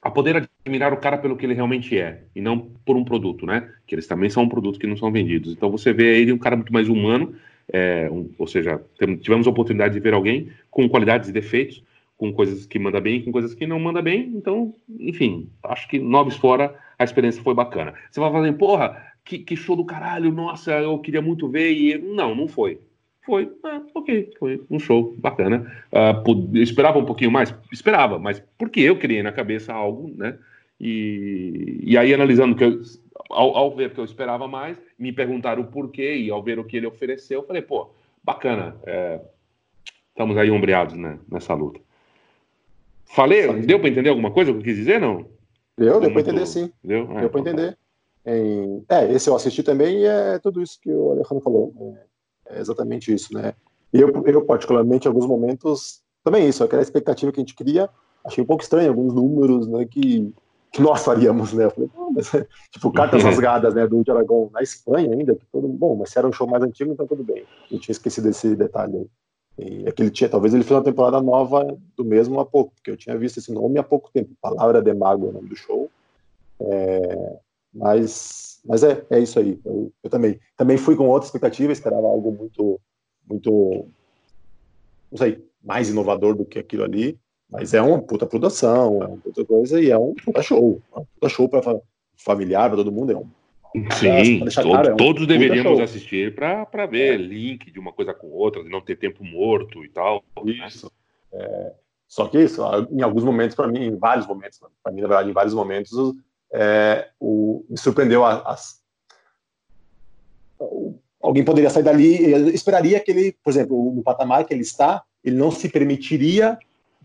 a 0.00 0.10
poder 0.10 0.48
admirar 0.64 0.92
o 0.92 0.98
cara 0.98 1.18
pelo 1.18 1.36
que 1.36 1.44
ele 1.44 1.54
realmente 1.54 1.98
é 1.98 2.22
e 2.34 2.40
não 2.40 2.58
por 2.84 2.96
um 2.96 3.04
produto, 3.04 3.44
né? 3.44 3.70
Que 3.86 3.94
eles 3.94 4.06
também 4.06 4.30
são 4.30 4.44
um 4.44 4.48
produto 4.48 4.78
que 4.78 4.86
não 4.86 4.96
são 4.96 5.10
vendidos. 5.12 5.52
Então 5.52 5.70
você 5.70 5.92
vê 5.92 6.20
ele 6.20 6.32
um 6.32 6.38
cara 6.38 6.56
muito 6.56 6.72
mais 6.72 6.88
humano. 6.88 7.34
É, 7.72 8.08
um, 8.10 8.30
ou 8.38 8.46
seja, 8.46 8.80
tivemos 9.20 9.46
a 9.46 9.50
oportunidade 9.50 9.94
de 9.94 10.00
ver 10.00 10.14
alguém 10.14 10.50
com 10.70 10.88
qualidades 10.88 11.28
e 11.28 11.32
defeitos, 11.32 11.82
com 12.16 12.32
coisas 12.32 12.64
que 12.64 12.78
manda 12.78 13.00
bem, 13.00 13.22
com 13.22 13.32
coisas 13.32 13.54
que 13.54 13.66
não 13.66 13.80
manda 13.80 14.00
bem. 14.00 14.32
Então, 14.34 14.72
enfim, 15.00 15.48
acho 15.64 15.88
que 15.88 15.98
noves 15.98 16.36
fora, 16.36 16.74
a 16.98 17.04
experiência 17.04 17.42
foi 17.42 17.54
bacana. 17.54 17.94
Você 18.10 18.20
vai 18.20 18.30
fazer, 18.30 18.52
porra, 18.52 19.04
que, 19.24 19.40
que, 19.40 19.56
show 19.56 19.74
do 19.74 19.84
caralho, 19.84 20.30
nossa, 20.32 20.72
eu 20.72 20.98
queria 21.00 21.20
muito 21.20 21.48
ver, 21.48 21.72
e 21.72 21.98
não, 21.98 22.34
não 22.34 22.46
foi. 22.46 22.78
Foi, 23.26 23.52
ah, 23.64 23.82
ok, 23.92 24.32
foi 24.38 24.62
um 24.70 24.78
show 24.78 25.12
bacana. 25.18 25.70
Uh, 25.92 26.56
esperava 26.56 26.98
um 26.98 27.04
pouquinho 27.04 27.32
mais? 27.32 27.52
Esperava, 27.72 28.20
mas 28.20 28.40
porque 28.56 28.80
eu 28.80 28.96
criei 28.96 29.20
na 29.20 29.32
cabeça 29.32 29.74
algo, 29.74 30.14
né? 30.16 30.38
E, 30.80 31.80
e 31.82 31.98
aí, 31.98 32.14
analisando 32.14 32.54
que 32.54 32.62
eu, 32.62 32.80
ao, 33.28 33.56
ao, 33.56 33.74
ver 33.74 33.92
que 33.92 33.98
eu 33.98 34.04
esperava 34.04 34.46
mais, 34.46 34.78
me 34.96 35.12
perguntaram 35.12 35.62
o 35.62 35.66
porquê, 35.66 36.16
e 36.16 36.30
ao 36.30 36.40
ver 36.40 36.60
o 36.60 36.64
que 36.64 36.76
ele 36.76 36.86
ofereceu, 36.86 37.40
eu 37.40 37.46
falei, 37.46 37.62
pô, 37.62 37.90
bacana, 38.22 38.76
é, 38.86 39.20
estamos 40.10 40.36
aí 40.36 40.50
ombreados 40.50 40.94
né, 40.94 41.18
nessa 41.28 41.52
luta. 41.52 41.80
Falei? 43.06 43.52
Deu 43.62 43.80
para 43.80 43.88
entender 43.88 44.10
alguma 44.10 44.30
coisa 44.30 44.52
que 44.52 44.58
eu 44.58 44.62
quis 44.62 44.76
dizer, 44.76 45.00
não? 45.00 45.26
Deu, 45.76 46.00
deu 46.00 46.12
para 46.12 46.20
entender 46.20 46.46
sim. 46.46 46.70
Deu, 46.82 47.08
ah, 47.10 47.20
deu 47.20 47.30
para 47.30 47.40
então 47.40 47.54
tá. 47.56 47.62
entender. 47.62 47.78
é, 48.88 49.12
esse 49.12 49.28
eu 49.28 49.34
assisti 49.34 49.62
também 49.62 50.00
e 50.00 50.04
é 50.06 50.38
tudo 50.38 50.62
isso 50.62 50.78
que 50.80 50.90
o 50.90 51.10
Alejandro 51.10 51.40
falou. 51.40 51.72
É, 51.96 52.05
é 52.50 52.60
exatamente 52.60 53.12
isso, 53.12 53.32
né? 53.34 53.54
Eu, 53.92 54.10
eu, 54.26 54.44
particularmente, 54.44 55.06
em 55.06 55.08
alguns 55.08 55.26
momentos, 55.26 56.02
também 56.22 56.48
isso, 56.48 56.62
aquela 56.62 56.82
expectativa 56.82 57.32
que 57.32 57.40
a 57.40 57.42
gente 57.42 57.54
cria, 57.54 57.88
achei 58.24 58.42
um 58.42 58.46
pouco 58.46 58.62
estranho 58.62 58.88
alguns 58.88 59.14
números, 59.14 59.66
né, 59.68 59.84
que, 59.84 60.32
que 60.72 60.82
nós 60.82 61.04
faríamos, 61.04 61.52
né? 61.52 61.64
Eu 61.64 61.70
falei, 61.70 61.90
mas, 62.12 62.30
tipo, 62.70 62.92
cartas 62.92 63.22
rasgadas, 63.22 63.74
né, 63.74 63.86
do 63.86 64.02
de 64.02 64.10
Aragão 64.10 64.50
na 64.52 64.62
Espanha 64.62 65.12
ainda, 65.12 65.34
que 65.34 65.46
todo 65.52 65.68
bom, 65.68 65.96
mas 65.96 66.10
se 66.10 66.18
era 66.18 66.26
um 66.26 66.32
show 66.32 66.46
mais 66.46 66.62
antigo, 66.62 66.92
então 66.92 67.06
tudo 67.06 67.22
bem. 67.22 67.44
Eu 67.70 67.78
tinha 67.78 67.92
esquecido 67.92 68.24
desse 68.24 68.54
detalhe 68.56 68.96
aí. 68.96 69.06
E 69.58 69.88
aquele 69.88 70.10
tinha, 70.10 70.28
talvez 70.28 70.52
ele 70.52 70.64
fez 70.64 70.76
uma 70.76 70.84
temporada 70.84 71.20
nova 71.22 71.66
do 71.96 72.04
mesmo 72.04 72.38
há 72.40 72.44
pouco, 72.44 72.74
porque 72.74 72.90
eu 72.90 72.96
tinha 72.96 73.16
visto 73.16 73.38
esse 73.38 73.50
nome 73.50 73.78
há 73.78 73.82
pouco 73.82 74.10
tempo. 74.12 74.30
Palavra 74.40 74.82
de 74.82 74.92
Mago 74.92 75.26
é 75.26 75.30
o 75.30 75.32
nome 75.32 75.48
do 75.48 75.56
show. 75.56 75.90
É, 76.60 77.36
mas, 77.72 78.45
mas 78.66 78.82
é, 78.82 79.04
é 79.10 79.20
isso 79.20 79.38
aí. 79.38 79.58
Eu, 79.64 79.92
eu, 80.02 80.10
também, 80.10 80.38
também 80.56 80.76
fui 80.76 80.96
com 80.96 81.08
outra 81.08 81.26
expectativa, 81.26 81.72
esperava 81.72 82.06
algo 82.06 82.32
muito, 82.32 82.80
muito, 83.28 83.86
não 85.10 85.18
sei, 85.18 85.44
mais 85.62 85.88
inovador 85.88 86.34
do 86.34 86.44
que 86.44 86.58
aquilo 86.58 86.84
ali. 86.84 87.18
Mas 87.48 87.74
é 87.74 87.80
uma 87.80 88.02
puta 88.02 88.26
produção, 88.26 89.02
é 89.02 89.06
uma 89.06 89.16
puta 89.18 89.44
coisa 89.44 89.80
e 89.80 89.90
é 89.90 89.98
um 89.98 90.14
puta 90.14 90.42
show. 90.42 90.82
É 90.94 90.98
um 90.98 91.04
puta 91.04 91.28
show 91.28 91.48
para 91.48 91.80
familiar, 92.16 92.68
para 92.68 92.78
todo 92.78 92.90
mundo. 92.90 93.12
É 93.12 93.16
um 93.16 93.28
Sim, 93.92 94.40
todo, 94.40 94.72
cara, 94.72 94.88
é 94.88 94.92
um 94.94 94.96
todos 94.96 95.26
deveríamos 95.26 95.80
assistir 95.80 96.34
para 96.34 96.86
ver 96.86 97.14
é. 97.14 97.16
link 97.16 97.70
de 97.70 97.78
uma 97.78 97.92
coisa 97.92 98.14
com 98.14 98.28
outra, 98.28 98.62
de 98.62 98.70
não 98.70 98.80
ter 98.80 98.96
tempo 98.96 99.22
morto 99.22 99.84
e 99.84 99.88
tal. 99.88 100.24
Né? 100.42 100.66
Isso. 100.66 100.90
Né? 101.32 101.40
É, 101.40 101.72
só 102.08 102.26
que 102.26 102.38
isso, 102.38 102.62
em 102.90 103.02
alguns 103.02 103.24
momentos, 103.24 103.54
para 103.54 103.68
mim, 103.68 103.84
em 103.84 103.96
vários 103.96 104.26
momentos, 104.26 104.60
para 104.82 104.92
mim, 104.92 105.02
na 105.02 105.08
verdade, 105.08 105.30
em 105.30 105.34
vários 105.34 105.54
momentos, 105.54 105.92
é, 106.58 107.10
o, 107.20 107.64
me 107.68 107.76
surpreendeu 107.76 108.24
as, 108.24 108.80
alguém 111.20 111.44
poderia 111.44 111.68
sair 111.68 111.82
dali, 111.82 112.30
eu 112.30 112.48
esperaria 112.48 112.98
que 112.98 113.10
ele, 113.10 113.36
por 113.44 113.50
exemplo, 113.50 113.92
no 113.94 114.02
patamar 114.02 114.44
que 114.44 114.54
ele 114.54 114.62
está, 114.62 115.02
ele 115.22 115.36
não 115.36 115.50
se 115.50 115.68
permitiria 115.68 116.58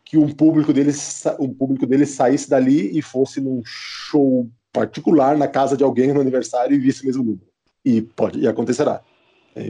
que 0.05 0.17
um 0.17 0.31
público 0.33 0.71
dele, 0.71 0.91
um 1.37 1.53
público 1.53 1.85
dele 1.85 2.05
saísse 2.05 2.49
dali 2.49 2.97
e 2.97 3.01
fosse 3.01 3.41
num 3.41 3.61
show 3.65 4.47
particular 4.71 5.37
na 5.37 5.47
casa 5.47 5.75
de 5.75 5.83
alguém 5.83 6.13
no 6.13 6.21
aniversário 6.21 6.73
e 6.73 6.79
visse 6.79 7.03
o 7.03 7.05
mesmo 7.07 7.23
número. 7.23 7.47
E 7.83 8.01
pode, 8.01 8.39
e 8.39 8.47
acontecerá. 8.47 9.01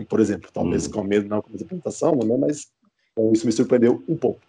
Por 0.08 0.20
exemplo, 0.20 0.50
talvez 0.54 0.86
hum. 0.86 0.92
com 0.92 1.00
a 1.00 1.04
mesma, 1.04 1.30
não 1.30 1.42
com 1.42 1.50
a 1.52 1.56
apresentação, 1.56 2.16
né, 2.16 2.38
mas 2.38 2.72
então, 3.12 3.32
isso 3.34 3.46
me 3.46 3.52
surpreendeu 3.52 4.04
um 4.08 4.16
pouco. 4.16 4.40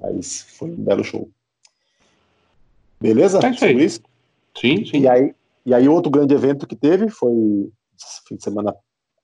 Mas 0.00 0.42
foi 0.42 0.70
um 0.70 0.76
belo 0.76 1.02
show. 1.02 1.30
Beleza? 3.00 3.38
É 3.38 3.64
aí. 3.64 3.84
Isso? 3.84 4.00
Sim, 4.60 4.84
sim. 4.84 5.00
E 5.00 5.08
aí, 5.08 5.34
e 5.64 5.74
aí 5.74 5.88
outro 5.88 6.10
grande 6.10 6.34
evento 6.34 6.66
que 6.66 6.76
teve 6.76 7.08
foi 7.08 7.32
fim 8.26 8.36
de 8.36 8.42
semana 8.42 8.74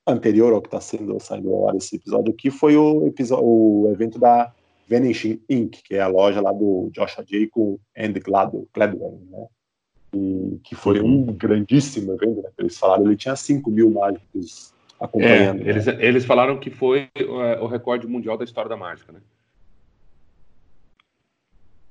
anterior 0.06 0.52
ao 0.52 0.60
que 0.60 0.68
está 0.68 0.80
sendo 0.80 1.18
saindo 1.20 1.52
ao 1.52 1.68
ar 1.68 1.76
esse 1.76 1.96
episódio 1.96 2.32
aqui 2.32 2.50
foi 2.50 2.76
o 2.76 3.06
episódio, 3.06 3.44
o 3.44 3.88
evento 3.92 4.18
da 4.18 4.52
Vanishing 4.88 5.40
Inc., 5.48 5.82
que 5.84 5.94
é 5.94 6.00
a 6.00 6.08
loja 6.08 6.40
lá 6.40 6.52
do 6.52 6.90
Joshua 6.92 7.24
J. 7.24 7.46
com 7.48 7.78
Andy 7.96 8.20
Gladwell, 8.20 8.68
Gladwell 8.74 9.20
né? 9.30 9.46
E 10.14 10.60
que 10.62 10.74
foi 10.74 11.00
um 11.00 11.24
grandíssimo 11.24 12.12
evento, 12.12 12.42
né? 12.42 12.50
Eles 12.58 12.76
falaram 12.76 13.06
ele 13.06 13.16
tinha 13.16 13.34
5 13.34 13.70
mil 13.70 13.90
mágicos 13.90 14.74
acompanhando. 15.00 15.62
É, 15.62 15.70
eles, 15.70 15.86
né? 15.86 15.96
eles 16.00 16.24
falaram 16.24 16.58
que 16.58 16.68
foi 16.68 17.08
é, 17.14 17.60
o 17.60 17.66
recorde 17.66 18.06
mundial 18.06 18.36
da 18.36 18.44
história 18.44 18.68
da 18.68 18.76
mágica, 18.76 19.12
né? 19.12 19.20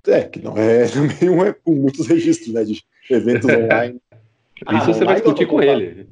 É, 0.08 0.24
que 0.24 0.42
não 0.42 0.58
é 0.58 0.88
também 0.90 1.30
um, 1.30 1.44
é, 1.44 1.54
com 1.54 1.74
muitos 1.74 2.08
registros, 2.08 2.54
né? 2.54 2.64
De 2.64 2.84
eventos 3.10 3.50
online. 3.50 4.00
Ah, 4.64 4.78
Isso 4.78 4.94
você 4.94 5.04
vai 5.04 5.16
discutir 5.16 5.48
com 5.48 5.60
ele. 5.60 6.08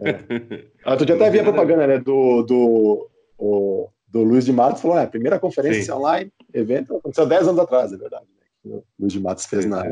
É. 0.00 0.90
Outro 0.90 1.06
dia 1.06 1.14
até 1.14 1.30
vi 1.30 1.38
a 1.38 1.44
propaganda 1.44 1.86
né, 1.86 1.98
do, 2.00 2.42
do, 2.42 3.08
o, 3.38 3.88
do 4.08 4.24
Luiz 4.24 4.44
de 4.44 4.52
Matos, 4.52 4.82
falou, 4.82 4.98
é, 4.98 5.06
primeira 5.06 5.38
conferência 5.38 5.84
Sim. 5.84 5.92
online, 5.92 6.32
evento, 6.52 6.96
aconteceu 6.96 7.26
10 7.26 7.46
anos 7.46 7.60
atrás, 7.60 7.92
é 7.92 7.96
verdade. 7.96 8.24
Né, 8.64 8.74
o 8.74 8.84
Luiz 8.98 9.12
de 9.12 9.20
Matos 9.20 9.46
fez 9.46 9.64
na, 9.66 9.84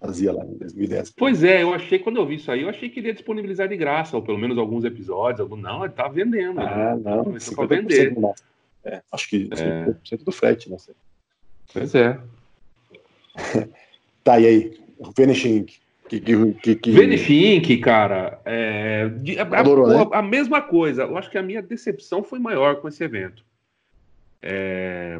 fazia 0.00 0.32
lá 0.32 0.44
em 0.44 0.54
2010. 0.58 1.10
Pois 1.16 1.42
é, 1.42 1.62
eu 1.62 1.74
achei, 1.74 1.98
quando 1.98 2.16
eu 2.16 2.26
vi 2.26 2.36
isso 2.36 2.50
aí, 2.50 2.62
eu 2.62 2.68
achei 2.68 2.88
que 2.88 3.00
ele 3.00 3.08
ia 3.08 3.14
disponibilizar 3.14 3.68
de 3.68 3.76
graça, 3.76 4.16
ou 4.16 4.22
pelo 4.22 4.38
menos 4.38 4.58
alguns 4.58 4.84
episódios. 4.84 5.40
Algum... 5.40 5.56
Não, 5.56 5.84
ele 5.84 5.92
tá 5.92 6.08
vendendo. 6.08 6.60
Ah, 6.60 6.94
né? 6.94 7.02
não, 7.04 7.24
começou 7.24 7.54
para 7.54 7.76
vender. 7.76 8.16
É, 8.84 9.02
acho 9.12 9.28
que 9.28 9.48
50% 9.48 9.96
é. 10.12 10.16
do 10.18 10.32
frete, 10.32 10.70
não 10.70 10.78
sei. 10.78 10.94
Pois 11.72 11.94
é. 11.94 12.18
tá, 14.24 14.38
e 14.38 14.46
aí? 14.46 14.80
O 14.98 15.12
Finishing 15.12 15.66
que, 16.08 16.20
que, 16.20 16.74
que, 16.76 17.54
Inc., 17.54 17.80
cara, 17.80 18.40
é, 18.44 19.10
a, 19.38 19.60
Adorou, 19.60 19.86
a, 19.86 19.98
né? 19.98 20.06
a, 20.12 20.22
mesma 20.22 20.62
coisa. 20.62 21.02
Eu 21.02 21.18
acho 21.18 21.30
que 21.30 21.36
a 21.36 21.42
minha 21.42 21.60
decepção 21.60 22.22
foi 22.22 22.38
maior 22.38 22.76
com 22.76 22.88
esse 22.88 23.04
evento. 23.04 23.44
É, 24.40 25.18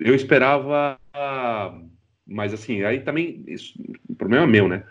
eu 0.00 0.14
esperava 0.14 0.98
mas 2.26 2.54
assim, 2.54 2.82
aí 2.82 3.00
também, 3.00 3.44
isso, 3.46 3.74
o 4.08 4.14
problema 4.14 4.44
é 4.44 4.48
meu, 4.48 4.68
né? 4.68 4.84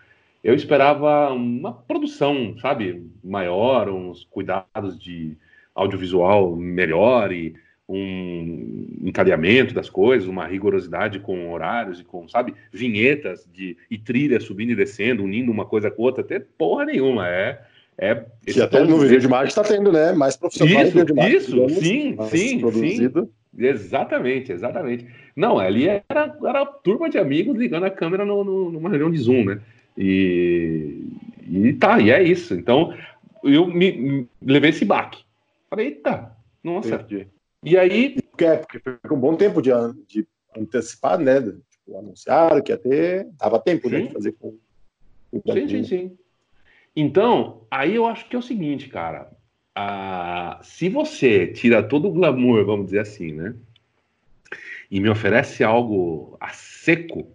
Eu 0.44 0.54
esperava 0.56 1.32
uma 1.34 1.74
produção, 1.74 2.56
sabe, 2.60 3.10
maior, 3.24 3.90
uns 3.90 4.24
cuidados 4.26 5.00
de 5.00 5.38
audiovisual 5.74 6.56
melhor 6.56 7.32
e 7.32 7.56
um 7.88 8.88
encadeamento 9.04 9.74
das 9.74 9.90
coisas, 9.90 10.28
uma 10.28 10.48
rigorosidade 10.48 11.20
com 11.20 11.52
horários 11.52 12.00
e 12.00 12.04
com, 12.04 12.28
sabe, 12.28 12.54
vinhetas 12.72 13.48
de, 13.52 13.78
e 13.90 13.98
trilhas 13.98 14.44
subindo 14.44 14.72
e 14.72 14.76
descendo, 14.76 15.24
unindo 15.24 15.52
uma 15.52 15.66
coisa 15.66 15.92
com 15.92 16.04
outra, 16.04 16.24
até 16.24 16.40
porra 16.40 16.86
nenhuma. 16.86 17.28
É, 17.28 17.62
é, 17.98 18.26
que 18.46 18.62
até 18.62 18.84
no 18.84 19.00
vídeo 19.00 19.20
de 19.20 19.26
imagem 19.28 19.50
está 19.50 19.64
tendo, 19.64 19.92
né? 19.92 20.14
Mais 20.14 20.36
profissional 20.38 20.84
isso, 20.84 21.06
de 21.06 21.12
imagem, 21.12 21.38
isso, 21.38 21.52
digamos, 21.52 21.74
sim, 21.74 22.18
sim, 22.30 22.60
produzido. 22.60 23.24
sim. 23.24 23.66
Exatamente, 23.66 24.52
exatamente. 24.52 25.06
Não, 25.36 25.60
ali 25.60 25.88
era, 25.88 26.38
era 26.44 26.62
a 26.62 26.66
turma 26.66 27.10
de 27.10 27.18
amigos 27.18 27.58
ligando 27.58 27.86
a 27.86 27.92
câmera 27.92 28.26
no, 28.26 28.44
no, 28.44 28.72
numa 28.72 28.90
reunião 28.90 29.12
de 29.12 29.18
Zoom, 29.18 29.44
né? 29.44 29.62
E, 29.98 31.04
e 31.50 31.74
tá, 31.74 32.00
e 32.00 32.10
é 32.10 32.24
isso. 32.24 32.54
Então, 32.54 32.94
eu 33.44 33.68
me, 33.68 33.92
me 33.92 34.28
levei 34.42 34.70
esse 34.70 34.86
baque. 34.86 35.24
Falei, 35.70 35.88
eita, 35.88 36.32
nossa. 36.64 36.96
Entendi. 36.96 37.28
E 37.64 37.78
aí. 37.78 38.18
É, 38.38 38.58
porque 38.58 38.80
foi 38.80 39.18
um 39.18 39.20
bom 39.20 39.36
tempo 39.36 39.62
de, 39.62 39.72
de 40.08 40.28
antecipar, 40.58 41.20
né? 41.20 41.42
Tipo, 41.42 41.98
anunciaram 41.98 42.62
que 42.62 42.72
ia 42.72 42.78
ter. 42.78 43.28
Dava 43.40 43.60
tempo, 43.60 43.90
né, 43.90 43.98
sim. 43.98 44.04
né? 44.04 44.08
De 44.10 44.14
fazer 44.14 44.32
com. 44.34 44.58
Sim, 45.54 45.68
sim, 45.68 45.84
sim. 45.84 46.18
Então, 46.96 47.66
aí 47.72 47.96
eu 47.96 48.06
acho 48.06 48.28
que 48.28 48.36
é 48.36 48.40
o 48.40 48.42
seguinte, 48.42 48.90
cara 48.90 49.32
a, 49.76 50.60
se 50.64 50.90
você 50.90 51.48
tira 51.48 51.82
todo 51.82 52.08
o 52.08 52.12
glamour, 52.12 52.66
vamos 52.66 52.88
dizer 52.88 53.00
assim, 53.00 53.32
né? 53.32 53.56
E 54.90 55.00
me 55.00 55.10
oferece 55.10 55.64
algo 55.64 56.36
a 56.40 56.50
seco, 56.50 57.28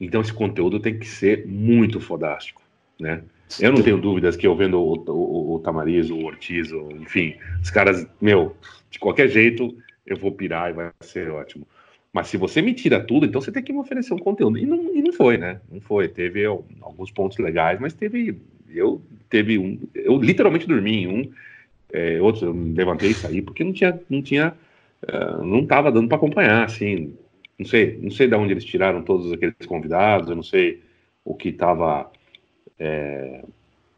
então 0.00 0.20
esse 0.20 0.32
conteúdo 0.32 0.80
tem 0.80 0.98
que 0.98 1.06
ser 1.06 1.46
muito 1.46 2.00
fodástico, 2.00 2.62
né? 2.98 3.22
Eu 3.58 3.72
não 3.72 3.82
tenho 3.82 3.98
dúvidas 3.98 4.36
que 4.36 4.46
eu 4.46 4.54
vendo 4.54 4.78
o, 4.80 4.94
o, 5.08 5.54
o 5.54 5.58
Tamariz, 5.60 6.10
o 6.10 6.18
Ortiz, 6.18 6.70
o, 6.70 6.90
enfim, 6.92 7.34
os 7.62 7.70
caras, 7.70 8.06
meu, 8.20 8.56
de 8.90 8.98
qualquer 8.98 9.28
jeito 9.28 9.76
eu 10.06 10.16
vou 10.16 10.32
pirar 10.32 10.70
e 10.70 10.74
vai 10.74 10.90
ser 11.00 11.30
ótimo. 11.30 11.66
Mas 12.12 12.28
se 12.28 12.36
você 12.36 12.60
me 12.60 12.74
tira 12.74 13.00
tudo, 13.00 13.26
então 13.26 13.40
você 13.40 13.52
tem 13.52 13.62
que 13.62 13.72
me 13.72 13.78
oferecer 13.78 14.12
um 14.12 14.18
conteúdo. 14.18 14.58
E 14.58 14.66
não, 14.66 14.94
e 14.94 15.00
não 15.00 15.12
foi, 15.12 15.38
né? 15.38 15.60
Não 15.70 15.80
foi. 15.80 16.08
Teve 16.08 16.44
alguns 16.44 17.10
pontos 17.10 17.38
legais, 17.38 17.78
mas 17.80 17.92
teve. 17.92 18.40
Eu 18.68 19.00
teve 19.28 19.58
um. 19.58 19.78
Eu 19.94 20.20
literalmente 20.20 20.66
dormi 20.66 21.04
em 21.04 21.06
um 21.06 21.30
é, 21.92 22.20
outros 22.20 22.42
eu 22.42 22.52
levantei 22.52 23.10
e 23.10 23.14
saí 23.14 23.42
porque 23.42 23.64
não 23.64 23.72
tinha, 23.72 24.00
não 24.08 24.22
tinha, 24.22 24.54
uh, 25.02 25.44
não 25.44 25.60
estava 25.60 25.90
dando 25.90 26.08
para 26.08 26.16
acompanhar, 26.16 26.64
assim, 26.64 27.14
não 27.58 27.66
sei, 27.66 27.98
não 28.00 28.10
sei 28.10 28.28
de 28.28 28.34
onde 28.34 28.52
eles 28.52 28.64
tiraram 28.64 29.02
todos 29.02 29.32
aqueles 29.32 29.66
convidados, 29.66 30.30
eu 30.30 30.36
não 30.36 30.42
sei 30.42 30.82
o 31.24 31.34
que 31.34 31.48
estava 31.48 32.10
é, 32.80 33.44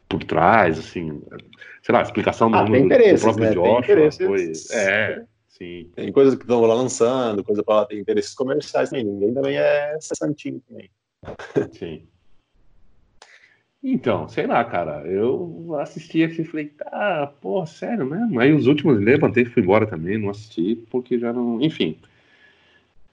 por 0.09 0.23
trás, 0.23 0.77
assim, 0.77 1.21
sei 1.81 1.95
lá, 1.95 2.01
explicação 2.01 2.51
do, 2.51 2.57
ah, 2.57 2.63
do, 2.63 2.71
do 2.71 3.19
próprio 3.21 3.45
né? 3.45 3.53
Joshua 3.53 4.11
foi, 4.11 4.51
é, 4.71 5.23
sim. 5.47 5.89
Tem 5.95 6.11
coisas 6.11 6.35
que 6.35 6.41
estão 6.41 6.61
lá 6.61 6.75
lançando, 6.75 7.43
coisa 7.43 7.63
para 7.63 7.87
ter 7.87 7.99
interesses 7.99 8.35
comerciais, 8.35 8.89
também. 8.89 9.05
ninguém 9.05 9.33
também 9.33 9.57
é 9.57 9.97
santinho 10.01 10.61
também. 10.67 10.89
Sim. 11.71 12.05
Então, 13.81 14.29
sei 14.29 14.47
lá, 14.47 14.63
cara. 14.63 15.05
Eu 15.05 15.75
assisti 15.79 16.23
aqui 16.23 16.41
e 16.41 16.45
falei, 16.45 16.67
tá, 16.67 17.33
pô, 17.41 17.65
sério 17.65 18.05
mesmo? 18.05 18.39
Aí 18.39 18.53
os 18.53 18.67
últimos 18.67 18.99
levantei 18.99 19.43
e 19.43 19.45
fui 19.45 19.61
embora 19.61 19.85
também, 19.85 20.17
não 20.17 20.29
assisti, 20.29 20.75
porque 20.89 21.19
já 21.19 21.33
não. 21.33 21.61
Enfim. 21.61 21.97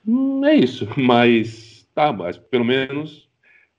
Hum, 0.06 0.44
é 0.44 0.54
isso. 0.54 0.86
Mas, 0.96 1.86
tá, 1.94 2.12
mas 2.12 2.38
pelo 2.38 2.64
menos 2.64 3.29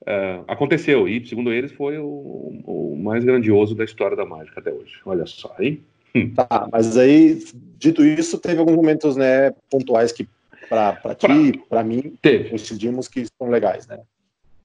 é, 0.06 0.42
aconteceu. 0.48 1.08
E, 1.08 1.26
segundo 1.28 1.52
eles, 1.52 1.72
foi 1.72 1.98
o, 1.98 2.62
o, 2.66 3.00
mais 3.02 3.24
grandioso 3.24 3.76
da 3.76 3.84
história 3.84 4.18
da 4.18 4.26
mágica 4.26 4.60
até 4.60 4.72
hoje. 4.72 4.94
Olha 5.06 5.26
só, 5.26 5.56
hein? 5.60 5.82
Hum. 6.16 6.34
Tá, 6.34 6.68
mas 6.72 6.98
aí, 6.98 7.42
dito 7.78 8.04
isso, 8.04 8.38
teve 8.38 8.60
alguns 8.60 8.76
momentos, 8.76 9.16
né, 9.16 9.52
pontuais 9.70 10.12
que, 10.12 10.28
para 10.68 11.16
ti, 11.16 11.62
para 11.70 11.84
mim, 11.84 12.14
teve. 12.22 12.50
decidimos 12.50 13.08
que 13.08 13.26
são 13.38 13.50
legais, 13.50 13.88
né? 13.88 14.00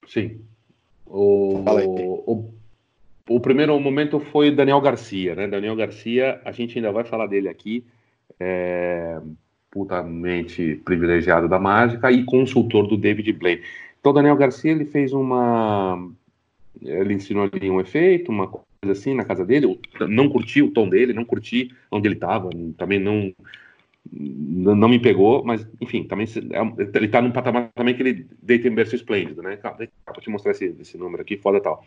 Sim. 0.06 0.40
O, 1.06 1.62
o, 2.26 2.50
o 3.28 3.40
primeiro 3.40 3.78
momento 3.78 4.18
foi 4.18 4.50
Daniel 4.50 4.80
Garcia, 4.80 5.34
né? 5.34 5.46
Daniel 5.46 5.76
Garcia, 5.76 6.40
a 6.44 6.52
gente 6.52 6.78
ainda 6.78 6.90
vai 6.90 7.04
falar 7.04 7.26
dele 7.26 7.48
aqui, 7.48 7.84
é, 8.40 9.20
putamente 9.70 10.80
privilegiado 10.84 11.48
da 11.48 11.58
mágica 11.58 12.10
e 12.10 12.24
consultor 12.24 12.86
do 12.86 12.96
David 12.96 13.32
Blaine. 13.32 13.62
Então, 14.06 14.14
Daniel 14.14 14.36
Garcia, 14.36 14.70
ele 14.70 14.84
fez 14.84 15.12
uma... 15.12 16.08
Ele 16.80 17.14
ensinou 17.14 17.50
ali 17.52 17.68
um 17.68 17.80
efeito, 17.80 18.30
uma 18.30 18.46
coisa 18.46 18.92
assim 18.92 19.14
na 19.14 19.24
casa 19.24 19.44
dele, 19.44 19.80
não 20.08 20.28
curti 20.28 20.62
o 20.62 20.70
tom 20.70 20.88
dele, 20.88 21.12
não 21.12 21.24
curti 21.24 21.74
onde 21.90 22.06
ele 22.06 22.14
estava, 22.14 22.48
também 22.78 23.00
não 23.00 23.34
não 24.08 24.88
me 24.88 25.00
pegou, 25.00 25.42
mas 25.44 25.66
enfim, 25.80 26.04
também 26.04 26.24
é 26.24 26.96
ele 26.96 27.08
tá 27.08 27.20
num 27.20 27.32
patamar 27.32 27.72
também 27.74 27.96
que 27.96 28.02
ele 28.02 28.28
deita 28.40 28.68
em 28.68 28.74
berço 28.76 28.94
esplêndido, 28.94 29.42
né? 29.42 29.58
Vou 30.06 30.20
te 30.20 30.30
mostrar 30.30 30.52
esse, 30.52 30.76
esse 30.80 30.96
número 30.96 31.22
aqui, 31.22 31.36
foda 31.36 31.60
tal. 31.60 31.84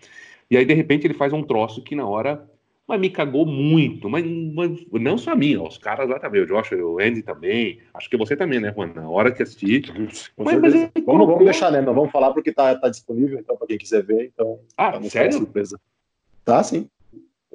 E 0.51 0.57
aí, 0.57 0.65
de 0.65 0.73
repente, 0.73 1.07
ele 1.07 1.13
faz 1.13 1.31
um 1.31 1.41
troço 1.41 1.81
que 1.81 1.95
na 1.95 2.05
hora 2.05 2.45
mas 2.89 2.99
me 2.99 3.09
cagou 3.11 3.45
muito, 3.45 4.09
mas, 4.09 4.25
mas, 4.25 4.83
não 4.93 5.15
só 5.15 5.33
a 5.33 5.35
mim, 5.35 5.55
os 5.57 5.77
caras 5.77 6.09
lá 6.09 6.17
também, 6.17 6.41
o 6.41 6.47
Josh, 6.47 6.71
o 6.71 6.99
Andy 6.99 7.21
também, 7.21 7.77
acho 7.93 8.09
que 8.09 8.17
você 8.17 8.35
também, 8.35 8.59
né, 8.59 8.73
Juan? 8.75 8.91
Na 8.95 9.07
hora 9.07 9.31
que 9.31 9.43
assistir. 9.43 9.93
Mas, 10.35 10.59
mas 10.59 10.73
vamos, 10.73 10.89
colocou... 11.05 11.27
vamos, 11.27 11.45
deixar, 11.45 11.71
né? 11.71 11.81
Não 11.81 11.93
vamos 11.93 12.11
falar 12.11 12.33
porque 12.33 12.51
tá, 12.51 12.75
tá 12.75 12.89
disponível, 12.89 13.37
então, 13.37 13.55
para 13.55 13.67
quem 13.67 13.77
quiser 13.77 14.01
ver. 14.01 14.31
Então, 14.33 14.59
ah, 14.75 14.99
sério? 15.03 15.33
Surpresa. 15.33 15.79
Tá, 16.43 16.63
sim. 16.63 16.89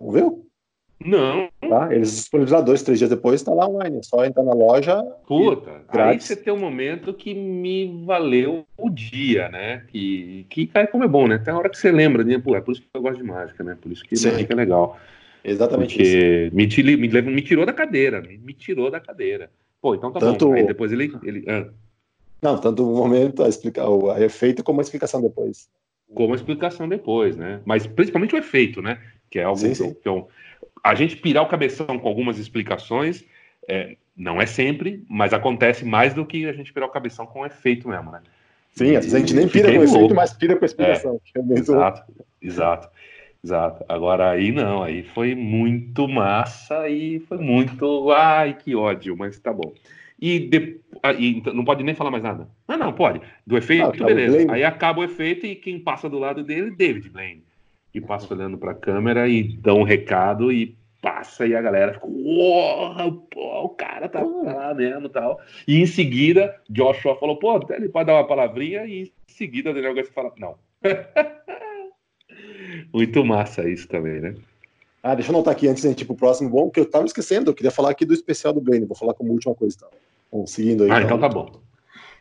Viu? 0.00 0.46
Não. 1.04 1.48
Tá? 1.68 1.92
Eles 1.92 2.14
disponibilizaram 2.14 2.64
dois, 2.64 2.82
três 2.84 3.00
dias 3.00 3.10
depois, 3.10 3.40
está 3.40 3.52
lá 3.52 3.66
online. 3.68 3.98
É 3.98 4.02
só 4.04 4.24
entrar 4.24 4.44
na 4.44 4.54
loja. 4.54 5.02
Puta, 5.26 5.82
aí 5.88 6.20
você 6.20 6.36
tem 6.36 6.52
um 6.52 6.58
momento 6.58 7.12
que 7.12 7.34
me 7.34 8.04
valeu 8.06 8.64
o 8.78 8.88
dia, 8.88 9.48
né? 9.48 9.82
Que, 9.88 10.46
que 10.48 10.68
cara, 10.68 10.86
como 10.86 11.02
é 11.02 11.08
bom, 11.08 11.26
né? 11.26 11.38
Tem 11.38 11.52
a 11.52 11.58
hora 11.58 11.68
que 11.68 11.76
você 11.76 11.90
lembra, 11.90 12.22
né? 12.22 12.38
Pô, 12.38 12.54
é 12.54 12.60
por 12.60 12.70
isso 12.70 12.82
que 12.82 12.88
eu 12.94 13.02
gosto 13.02 13.18
de 13.18 13.24
mágica, 13.24 13.64
né? 13.64 13.76
Por 13.80 13.90
isso 13.90 14.04
que 14.04 14.16
Sim. 14.16 14.30
mágica 14.30 14.54
é 14.54 14.56
legal. 14.56 14.96
Exatamente 15.44 15.96
Porque 15.96 16.46
isso. 16.46 16.56
Me, 16.56 16.96
me, 16.96 17.22
me 17.22 17.42
tirou 17.42 17.66
da 17.66 17.72
cadeira, 17.72 18.22
me, 18.22 18.38
me 18.38 18.54
tirou 18.54 18.90
da 18.90 18.98
cadeira. 18.98 19.50
Pô, 19.80 19.94
então 19.94 20.10
tá 20.10 20.18
tanto... 20.18 20.46
bom. 20.46 20.54
Aí 20.54 20.66
depois 20.66 20.90
ele. 20.90 21.12
ele 21.22 21.44
ah. 21.46 21.66
Não, 22.40 22.58
tanto 22.58 22.90
o 22.90 22.96
momento, 22.96 23.42
a, 23.42 23.48
explicar, 23.48 23.88
o 23.88 24.14
efeito, 24.16 24.64
como 24.64 24.80
a 24.80 24.82
explicação 24.82 25.20
depois. 25.20 25.68
Como 26.14 26.32
a 26.32 26.36
explicação 26.36 26.88
depois, 26.88 27.36
né? 27.36 27.60
Mas 27.64 27.86
principalmente 27.86 28.34
o 28.34 28.38
efeito, 28.38 28.82
né? 28.82 28.98
Que 29.30 29.38
é 29.38 29.44
algo 29.44 29.58
sim, 29.58 29.74
sim. 29.74 29.94
que, 29.94 30.08
eu, 30.08 30.28
a 30.82 30.94
gente 30.94 31.16
pirar 31.16 31.42
o 31.42 31.48
cabeção 31.48 31.98
com 31.98 32.08
algumas 32.08 32.38
explicações, 32.38 33.24
é, 33.68 33.96
não 34.16 34.40
é 34.40 34.46
sempre, 34.46 35.02
mas 35.08 35.32
acontece 35.32 35.84
mais 35.84 36.12
do 36.12 36.26
que 36.26 36.46
a 36.46 36.52
gente 36.52 36.72
pirar 36.72 36.88
o 36.88 36.92
cabeção 36.92 37.26
com 37.26 37.40
o 37.40 37.46
efeito 37.46 37.88
mesmo, 37.88 38.10
né? 38.10 38.20
Sim, 38.72 38.96
às 38.96 39.04
vezes 39.04 39.14
a 39.14 39.18
gente 39.18 39.34
nem 39.34 39.48
pira 39.48 39.72
com 39.72 39.78
o 39.78 39.84
efeito, 39.84 40.14
mas 40.14 40.32
pira 40.32 40.56
com 40.56 40.64
a 40.64 40.66
explicação. 40.66 41.20
É, 41.34 41.38
é. 41.38 41.58
Exato, 41.58 42.12
exato, 42.42 42.88
exato. 43.44 43.84
Agora 43.88 44.30
aí 44.30 44.50
não, 44.50 44.82
aí 44.82 45.02
foi 45.02 45.34
muito 45.34 46.08
massa 46.08 46.88
e 46.88 47.20
foi 47.20 47.38
muito. 47.38 48.10
Ai, 48.10 48.54
que 48.54 48.74
ódio, 48.74 49.16
mas 49.16 49.38
tá 49.38 49.52
bom. 49.52 49.72
E, 50.20 50.40
de, 50.40 50.80
e 51.18 51.42
não 51.52 51.64
pode 51.64 51.84
nem 51.84 51.94
falar 51.94 52.10
mais 52.10 52.22
nada. 52.22 52.48
Ah, 52.66 52.76
não, 52.76 52.92
pode. 52.92 53.20
Do 53.46 53.56
efeito, 53.56 54.02
ah, 54.02 54.06
beleza. 54.06 54.50
Aí 54.50 54.64
acaba 54.64 55.00
o 55.00 55.04
efeito 55.04 55.44
e 55.44 55.54
quem 55.54 55.78
passa 55.78 56.08
do 56.08 56.18
lado 56.18 56.42
dele, 56.42 56.70
David 56.70 57.10
Blaine 57.10 57.44
e 57.94 58.00
passa 58.00 58.34
olhando 58.34 58.58
para 58.58 58.72
a 58.72 58.74
câmera 58.74 59.28
e 59.28 59.42
dá 59.42 59.72
um 59.72 59.84
recado 59.84 60.50
e 60.50 60.76
passa 61.00 61.46
e 61.46 61.54
a 61.54 61.62
galera 61.62 61.94
fica, 61.94 62.06
pô, 62.06 63.64
o 63.64 63.68
cara 63.68 64.08
tá 64.08 64.22
lá 64.22 64.74
mesmo 64.74 65.08
tal. 65.08 65.40
E 65.68 65.80
em 65.80 65.86
seguida, 65.86 66.58
Joshua 66.68 67.14
falou, 67.16 67.36
pô, 67.36 67.60
ele 67.70 67.88
pode 67.88 68.06
dar 68.06 68.14
uma 68.14 68.26
palavrinha 68.26 68.84
e 68.84 69.02
em 69.02 69.12
seguida 69.28 69.72
Daniel 69.72 69.94
Garcia 69.94 70.12
fala, 70.12 70.32
não. 70.38 70.56
Muito 72.92 73.24
massa 73.24 73.68
isso 73.68 73.88
também, 73.88 74.20
né? 74.20 74.34
Ah, 75.02 75.14
deixa 75.14 75.30
eu 75.30 75.34
anotar 75.34 75.52
aqui 75.52 75.68
antes 75.68 75.82
de 75.82 75.88
gente 75.88 76.00
ir 76.00 76.04
pro 76.06 76.14
próximo 76.14 76.48
bom, 76.48 76.70
que 76.70 76.80
eu 76.80 76.86
tava 76.86 77.04
esquecendo, 77.04 77.50
eu 77.50 77.54
queria 77.54 77.70
falar 77.70 77.90
aqui 77.90 78.04
do 78.04 78.14
especial 78.14 78.52
do 78.52 78.60
Blaine, 78.60 78.86
vou 78.86 78.96
falar 78.96 79.14
como 79.14 79.32
última 79.32 79.54
coisa, 79.54 79.76
tá? 79.80 79.86
Bom, 80.32 80.46
seguindo 80.46 80.84
aí. 80.84 80.90
Ah, 80.90 81.02
então, 81.02 81.16
então 81.16 81.20
tá 81.20 81.28
bom. 81.28 81.60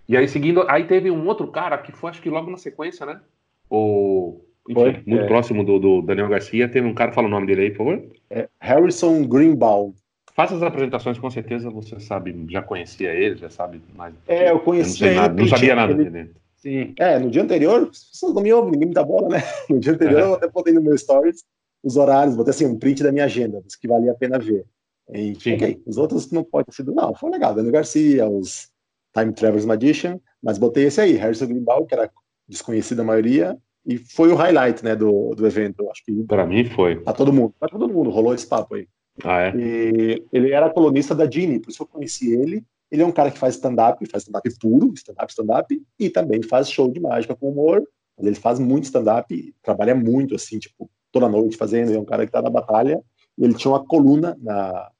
E 0.07 0.17
aí, 0.17 0.27
seguindo, 0.27 0.65
aí 0.69 0.85
teve 0.85 1.09
um 1.09 1.25
outro 1.27 1.47
cara 1.47 1.77
que 1.77 1.91
foi, 1.91 2.09
acho 2.09 2.21
que 2.21 2.29
logo 2.29 2.51
na 2.51 2.57
sequência, 2.57 3.05
né? 3.05 3.21
O 3.69 4.41
enfim, 4.69 4.73
Foi, 4.73 5.03
muito 5.05 5.23
é. 5.23 5.27
próximo 5.27 5.63
do, 5.63 5.79
do, 5.79 6.01
Daniel 6.01 6.29
Garcia. 6.29 6.69
Teve 6.69 6.87
um 6.87 6.93
cara, 6.93 7.11
fala 7.11 7.27
o 7.27 7.31
nome 7.31 7.47
dele 7.47 7.63
aí, 7.63 7.71
por 7.71 7.77
favor. 7.77 8.03
É 8.29 8.47
Harrison 8.59 9.25
Greenbaum. 9.25 9.93
Faça 10.33 10.55
as 10.55 10.63
apresentações, 10.63 11.19
com 11.19 11.29
certeza 11.29 11.69
você 11.69 11.99
sabe, 11.99 12.35
já 12.49 12.61
conhecia 12.61 13.11
ele, 13.11 13.37
já 13.37 13.49
sabe 13.49 13.79
mais. 13.95 14.15
É, 14.27 14.49
eu 14.49 14.59
conhecia 14.59 15.07
ele. 15.07 15.15
Nada, 15.15 15.41
não 15.41 15.47
sabia 15.47 15.75
nada 15.75 15.91
ele... 15.91 16.09
dele. 16.09 16.31
Sim. 16.63 16.95
É, 16.97 17.19
no 17.19 17.29
dia 17.29 17.43
anterior, 17.43 17.89
as 17.91 18.05
pessoas 18.05 18.33
não 18.33 18.41
me 18.41 18.53
ouvem, 18.53 18.71
ninguém 18.71 18.87
me 18.87 18.93
dá 18.93 19.03
bola, 19.03 19.27
né? 19.27 19.39
No 19.69 19.79
dia 19.81 19.91
anterior 19.91 20.19
é. 20.19 20.23
eu 20.23 20.33
até 20.35 20.47
botei 20.47 20.73
no 20.73 20.81
meu 20.81 20.97
stories 20.97 21.43
os 21.83 21.97
horários, 21.97 22.37
botei 22.37 22.51
assim, 22.51 22.65
um 22.65 22.79
print 22.79 23.03
da 23.03 23.11
minha 23.11 23.25
agenda, 23.25 23.59
dos 23.59 23.75
que 23.75 23.85
valia 23.85 24.13
a 24.13 24.15
pena 24.15 24.39
ver. 24.39 24.65
E, 25.13 25.35
Sim. 25.35 25.55
ok, 25.55 25.83
os 25.85 25.97
outros 25.97 26.31
não 26.31 26.41
pode 26.41 26.67
ter 26.67 26.75
sido, 26.75 26.93
não, 26.93 27.13
foi 27.13 27.29
legal, 27.29 27.53
Daniel 27.53 27.73
Garcia, 27.73 28.29
os 28.29 28.69
Time 29.13 29.33
Travelers 29.33 29.65
Magician, 29.65 30.17
mas 30.41 30.57
botei 30.57 30.85
esse 30.85 31.01
aí, 31.01 31.17
Harrison 31.17 31.47
Greenbaum, 31.47 31.85
que 31.85 31.93
era 31.93 32.09
desconhecido 32.47 33.01
a 33.01 33.03
maioria, 33.03 33.57
e 33.85 33.97
foi 33.97 34.31
o 34.31 34.35
highlight, 34.35 34.81
né, 34.85 34.95
do, 34.95 35.35
do 35.35 35.45
evento. 35.45 35.89
Acho 35.89 36.05
que 36.05 36.23
para 36.23 36.45
mim 36.45 36.63
foi. 36.63 36.95
Para 37.01 37.11
todo 37.11 37.33
mundo, 37.33 37.53
para 37.59 37.67
todo 37.67 37.89
mundo 37.89 38.09
rolou 38.09 38.33
esse 38.33 38.47
papo 38.47 38.75
aí. 38.75 38.87
Ah, 39.21 39.41
é? 39.41 39.53
E 39.57 40.23
ele 40.31 40.53
era 40.53 40.69
colunista 40.69 41.13
da 41.13 41.29
Gini, 41.29 41.59
por 41.59 41.69
isso 41.69 41.83
eu 41.83 41.87
conheci 41.87 42.33
ele. 42.33 42.63
Ele 42.93 43.01
é 43.01 43.05
um 43.07 43.11
cara 43.11 43.31
que 43.31 43.39
faz 43.39 43.55
stand-up, 43.55 44.05
faz 44.05 44.21
stand-up 44.21 44.47
puro, 44.59 44.93
stand-up, 44.93 45.31
stand-up, 45.31 45.83
e 45.99 46.09
também 46.11 46.43
faz 46.43 46.69
show 46.69 46.87
de 46.91 46.99
mágica 46.99 47.35
com 47.35 47.49
humor. 47.49 47.83
Ele 48.19 48.35
faz 48.35 48.59
muito 48.59 48.83
stand-up, 48.83 49.55
trabalha 49.63 49.95
muito, 49.95 50.35
assim, 50.35 50.59
tipo, 50.59 50.87
toda 51.11 51.27
noite 51.27 51.57
fazendo. 51.57 51.89
Ele 51.89 51.97
é 51.97 51.99
um 51.99 52.05
cara 52.05 52.23
que 52.23 52.31
tá 52.31 52.39
na 52.39 52.51
batalha. 52.51 53.01
E 53.35 53.43
ele 53.43 53.55
tinha 53.55 53.71
uma 53.71 53.83
coluna 53.83 54.37
na, 54.39 54.91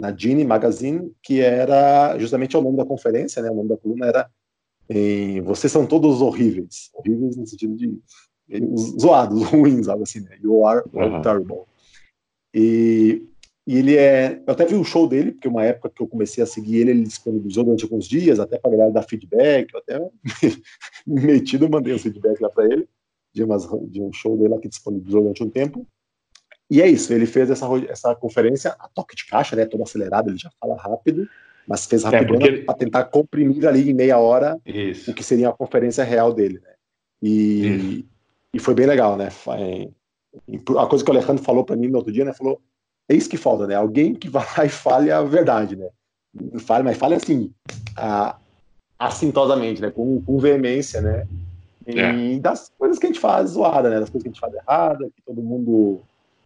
na 0.00 0.16
Gini 0.16 0.44
Magazine, 0.44 1.12
que 1.22 1.40
era 1.40 2.18
justamente 2.18 2.56
o 2.56 2.60
nome 2.60 2.78
da 2.78 2.84
conferência, 2.84 3.40
né? 3.40 3.48
O 3.48 3.54
nome 3.54 3.68
da 3.68 3.76
coluna 3.76 4.06
era 4.06 4.28
em 4.90 5.40
Vocês 5.42 5.72
são 5.72 5.86
todos 5.86 6.20
horríveis. 6.20 6.90
Horríveis 6.94 7.36
no 7.36 7.46
sentido 7.46 7.76
de 7.76 7.96
zoados, 9.00 9.40
ruins, 9.50 9.86
algo 9.86 10.02
assim, 10.02 10.18
né? 10.18 10.36
You 10.42 10.66
are 10.66 10.82
uhum. 10.92 11.22
terrible. 11.22 11.62
E, 12.52 13.24
e, 13.66 13.78
ele 13.78 13.96
é. 13.96 14.42
Eu 14.46 14.52
até 14.52 14.64
vi 14.64 14.74
o 14.74 14.84
show 14.84 15.08
dele, 15.08 15.32
porque 15.32 15.48
uma 15.48 15.64
época 15.64 15.90
que 15.90 16.02
eu 16.02 16.06
comecei 16.06 16.42
a 16.42 16.46
seguir 16.46 16.78
ele, 16.80 16.90
ele 16.90 17.02
disponibilizou 17.02 17.64
durante 17.64 17.84
alguns 17.84 18.06
dias, 18.06 18.38
até 18.38 18.58
para 18.58 18.70
galera 18.70 18.90
dar 18.90 19.02
feedback. 19.02 19.72
Eu 19.72 19.80
até 19.80 19.98
me 21.06 21.20
metido, 21.20 21.68
mandei 21.68 21.94
um 21.94 21.98
feedback 21.98 22.40
lá 22.40 22.48
para 22.48 22.64
ele, 22.64 22.88
de, 23.34 23.42
umas, 23.42 23.66
de 23.90 24.00
um 24.00 24.12
show 24.12 24.36
dele 24.36 24.50
lá 24.50 24.60
que 24.60 24.68
disponibilizou 24.68 25.22
durante 25.22 25.42
um 25.42 25.50
tempo. 25.50 25.86
E 26.70 26.82
é 26.82 26.88
isso, 26.88 27.12
ele 27.12 27.26
fez 27.26 27.48
essa, 27.48 27.66
essa 27.88 28.14
conferência 28.14 28.74
a 28.78 28.88
toque 28.88 29.14
de 29.14 29.26
caixa, 29.26 29.54
né? 29.54 29.66
Todo 29.66 29.82
acelerado, 29.82 30.30
ele 30.30 30.38
já 30.38 30.50
fala 30.60 30.76
rápido 30.76 31.28
mas 31.66 31.86
fez 31.86 32.04
é, 32.04 32.08
rapidão 32.08 32.46
é 32.46 32.62
para 32.62 32.74
tentar 32.74 33.04
comprimir 33.06 33.66
ali 33.66 33.90
em 33.90 33.94
meia 33.94 34.18
hora 34.18 34.58
Isso. 34.64 35.10
o 35.10 35.14
que 35.14 35.22
seria 35.22 35.48
a 35.48 35.52
conferência 35.52 36.04
real 36.04 36.32
dele, 36.32 36.60
né? 36.62 36.74
E, 37.20 38.04
e 38.54 38.58
foi 38.58 38.74
bem 38.74 38.86
legal, 38.86 39.16
né? 39.16 39.28
a 40.78 40.86
coisa 40.86 41.04
que 41.04 41.10
o 41.10 41.14
Alejandro 41.14 41.42
falou 41.42 41.64
para 41.64 41.76
mim 41.76 41.88
no 41.88 41.96
outro 41.96 42.12
dia, 42.12 42.24
né? 42.24 42.32
Falou, 42.32 42.60
é 43.08 43.14
isso 43.14 43.28
que 43.28 43.36
falta, 43.36 43.66
né? 43.66 43.74
Alguém 43.74 44.14
que 44.14 44.28
vai 44.28 44.44
lá 44.56 44.64
e 44.64 44.68
fale 44.68 45.10
a 45.10 45.22
verdade, 45.22 45.76
né? 45.76 45.88
Fale, 46.60 46.84
mas 46.84 46.96
fale 46.96 47.14
assim, 47.14 47.52
a, 47.96 48.36
assintosamente, 48.98 49.80
né? 49.80 49.90
Com, 49.90 50.20
com 50.22 50.38
veemência, 50.38 51.00
né? 51.00 51.26
E 51.86 51.98
é. 51.98 52.38
das 52.40 52.72
coisas 52.76 52.98
que 52.98 53.06
a 53.06 53.08
gente 53.08 53.20
faz 53.20 53.50
zoada, 53.50 53.88
né? 53.88 54.00
Das 54.00 54.10
coisas 54.10 54.22
que 54.22 54.28
a 54.28 54.32
gente 54.32 54.40
faz 54.40 54.54
errada, 54.54 55.08
que 55.14 55.22
todo 55.24 55.42
mundo, 55.42 56.00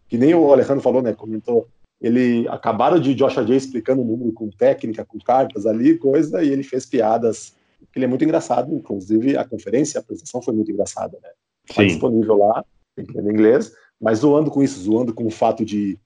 que 0.07 0.17
nem 0.17 0.33
o 0.35 0.51
Alejandro 0.51 0.83
falou, 0.83 1.01
né? 1.01 1.13
Comentou 1.13 1.67
ele 2.01 2.47
acabaram 2.49 2.99
de 2.99 3.13
Joshua 3.13 3.45
Jay 3.45 3.57
explicando 3.57 4.01
o 4.01 4.05
número 4.05 4.33
com 4.33 4.49
técnica, 4.49 5.05
com 5.05 5.19
cartas 5.19 5.67
ali, 5.67 5.97
coisa, 5.97 6.43
e 6.43 6.49
ele 6.49 6.63
fez 6.63 6.85
piadas. 6.85 7.53
Ele 7.95 8.05
é 8.05 8.07
muito 8.07 8.23
engraçado, 8.23 8.73
inclusive 8.73 9.37
a 9.37 9.45
conferência, 9.45 9.99
a 9.99 10.01
apresentação 10.01 10.41
foi 10.41 10.53
muito 10.53 10.71
engraçada, 10.71 11.19
né? 11.21 11.29
Está 11.69 11.83
disponível 11.83 12.37
lá, 12.37 12.65
em 12.97 13.03
inglês, 13.29 13.71
mas 13.99 14.19
zoando 14.19 14.49
com 14.49 14.63
isso, 14.63 14.79
zoando 14.79 15.13
com 15.13 15.27
o 15.27 15.29
fato 15.29 15.63
de 15.63 15.97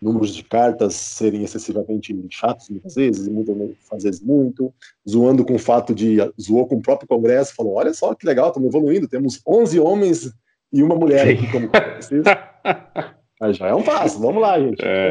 números 0.00 0.34
de 0.34 0.42
cartas 0.42 0.94
serem 0.94 1.42
excessivamente 1.42 2.14
chatos 2.30 2.68
muitas 2.68 2.94
vezes, 2.94 3.28
muitas 3.28 4.02
vezes 4.02 4.20
muito, 4.20 4.72
zoando 5.08 5.44
com 5.44 5.54
o 5.54 5.58
fato 5.58 5.94
de, 5.94 6.16
zoou 6.40 6.66
com 6.66 6.76
o 6.76 6.82
próprio 6.82 7.08
Congresso, 7.08 7.54
falou, 7.54 7.74
olha 7.74 7.94
só 7.94 8.14
que 8.14 8.26
legal, 8.26 8.48
estamos 8.48 8.68
evoluindo, 8.68 9.08
temos 9.08 9.40
11 9.46 9.80
homens 9.80 10.32
e 10.72 10.82
uma 10.82 10.96
mulher 10.96 11.28
aqui 11.28 11.50
como 11.50 11.70
Mas 13.40 13.56
já 13.56 13.68
é 13.68 13.74
um 13.74 13.82
passo, 13.82 14.20
vamos 14.20 14.40
lá, 14.40 14.58
gente. 14.58 14.82
É. 14.84 15.10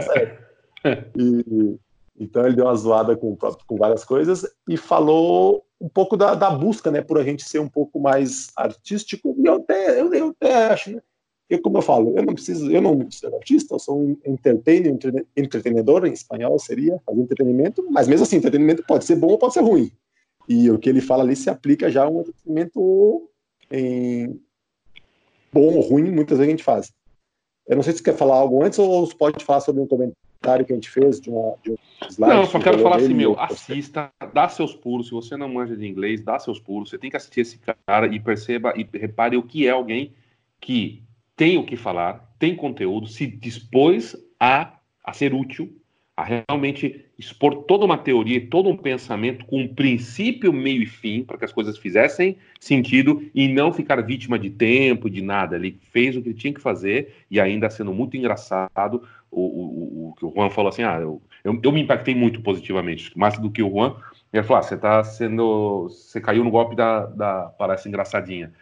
E, 1.17 1.77
então 2.19 2.45
ele 2.45 2.55
deu 2.55 2.65
uma 2.65 2.75
zoada 2.75 3.15
com, 3.15 3.35
com 3.35 3.77
várias 3.77 4.03
coisas 4.03 4.45
e 4.67 4.77
falou 4.77 5.65
um 5.79 5.89
pouco 5.89 6.15
da, 6.15 6.33
da, 6.33 6.49
busca, 6.49 6.89
né, 6.89 7.01
por 7.01 7.17
a 7.17 7.23
gente 7.23 7.43
ser 7.43 7.59
um 7.59 7.67
pouco 7.67 7.99
mais 7.99 8.47
artístico. 8.55 9.35
E 9.37 9.45
eu 9.45 9.55
até, 9.55 9.99
eu, 9.99 10.13
eu 10.13 10.29
até 10.29 10.67
acho, 10.67 10.91
né, 10.91 11.01
eu, 11.49 11.61
como 11.61 11.77
eu 11.77 11.81
falo, 11.81 12.17
eu 12.17 12.23
não 12.23 12.33
preciso, 12.33 12.71
eu 12.71 12.81
não 12.81 13.09
sou 13.11 13.35
artista, 13.35 13.75
eu 13.75 13.79
sou 13.79 13.99
um 13.99 14.17
entertainer, 14.25 14.95
entretenedor 15.35 16.05
em 16.05 16.13
espanhol 16.13 16.57
seria 16.57 16.99
fazer 17.05 17.21
entretenimento, 17.21 17.85
mas 17.91 18.07
mesmo 18.07 18.23
assim, 18.23 18.37
entretenimento 18.37 18.83
pode 18.87 19.05
ser 19.05 19.15
bom 19.15 19.27
ou 19.27 19.37
pode 19.37 19.53
ser 19.53 19.61
ruim. 19.61 19.91
E 20.47 20.69
o 20.69 20.79
que 20.79 20.89
ele 20.89 21.01
fala 21.01 21.23
ali 21.23 21.35
se 21.35 21.49
aplica 21.49 21.89
já 21.89 22.03
a 22.03 22.09
um 22.09 22.21
entretenimento 22.21 23.29
em 23.71 24.39
bom 25.51 25.75
ou 25.75 25.81
ruim, 25.81 26.11
muitas 26.11 26.37
vezes 26.37 26.49
a 26.49 26.51
gente 26.51 26.63
faz. 26.63 26.93
Eu 27.67 27.75
não 27.75 27.83
sei 27.83 27.93
se 27.93 27.99
você 27.99 28.05
quer 28.05 28.17
falar 28.17 28.35
algo 28.35 28.63
antes 28.63 28.79
ou 28.79 29.05
você 29.05 29.15
pode 29.15 29.43
falar 29.43 29.61
sobre 29.61 29.81
um 29.81 29.87
comentário 29.87 30.65
que 30.65 30.73
a 30.73 30.75
gente 30.75 30.89
fez 30.89 31.19
de, 31.19 31.29
uma, 31.29 31.55
de 31.63 31.71
um 31.71 31.77
slide. 32.09 32.33
Não, 32.33 32.45
só 32.45 32.59
quero 32.59 32.79
falar 32.79 32.97
assim, 32.97 33.13
meu, 33.13 33.39
assista, 33.39 34.11
dá 34.33 34.49
seus 34.49 34.75
pulos. 34.75 35.07
Se 35.07 35.13
você 35.13 35.37
não 35.37 35.47
manja 35.47 35.75
de 35.75 35.87
inglês, 35.87 36.21
dá 36.21 36.37
seus 36.39 36.59
pulos. 36.59 36.89
Você 36.89 36.97
tem 36.97 37.09
que 37.09 37.15
assistir 37.15 37.41
esse 37.41 37.59
cara 37.87 38.07
e 38.07 38.19
perceba 38.19 38.73
e 38.75 38.85
repare 38.97 39.37
o 39.37 39.43
que 39.43 39.65
é 39.65 39.69
alguém 39.69 40.13
que 40.59 41.03
tem 41.35 41.57
o 41.57 41.65
que 41.65 41.75
falar, 41.75 42.33
tem 42.37 42.55
conteúdo, 42.55 43.07
se 43.07 43.25
dispôs 43.27 44.15
a, 44.39 44.73
a 45.03 45.13
ser 45.13 45.33
útil 45.33 45.73
a 46.15 46.23
realmente 46.23 47.05
expor 47.17 47.63
toda 47.63 47.85
uma 47.85 47.97
teoria, 47.97 48.47
todo 48.47 48.69
um 48.69 48.77
pensamento 48.77 49.45
com 49.45 49.61
um 49.61 49.73
princípio, 49.73 50.53
meio 50.53 50.83
e 50.83 50.85
fim, 50.85 51.23
para 51.23 51.37
que 51.37 51.45
as 51.45 51.51
coisas 51.51 51.77
fizessem 51.77 52.37
sentido 52.59 53.27
e 53.33 53.47
não 53.47 53.73
ficar 53.73 53.99
vítima 54.01 54.37
de 54.37 54.51
tempo, 54.51 55.09
de 55.09 55.21
nada. 55.21 55.55
Ele 55.55 55.79
fez 55.91 56.15
o 56.15 56.21
que 56.21 56.33
tinha 56.33 56.53
que 56.53 56.61
fazer 56.61 57.15
e 57.31 57.39
ainda 57.39 57.69
sendo 57.69 57.91
muito 57.91 58.15
engraçado. 58.15 59.03
O, 59.31 59.41
o, 59.41 60.09
o 60.09 60.15
que 60.15 60.25
o 60.25 60.31
Juan 60.31 60.51
falou 60.51 60.69
assim: 60.69 60.83
ah, 60.83 60.99
eu, 61.01 61.19
eu, 61.43 61.59
eu, 61.63 61.71
me 61.71 61.81
impactei 61.81 62.13
muito 62.13 62.41
positivamente, 62.41 63.17
mais 63.17 63.39
do 63.39 63.49
que 63.49 63.63
o 63.63 63.71
Juan. 63.71 63.95
Ele 64.31 64.43
falou: 64.43 64.59
ah, 64.59 64.63
você 64.63 64.75
está 64.75 65.03
sendo. 65.03 65.89
Você 65.89 66.21
caiu 66.21 66.43
no 66.43 66.51
golpe 66.51 66.75
da, 66.75 67.07
da 67.07 67.45
parece 67.57 67.89
engraçadinha. 67.89 68.53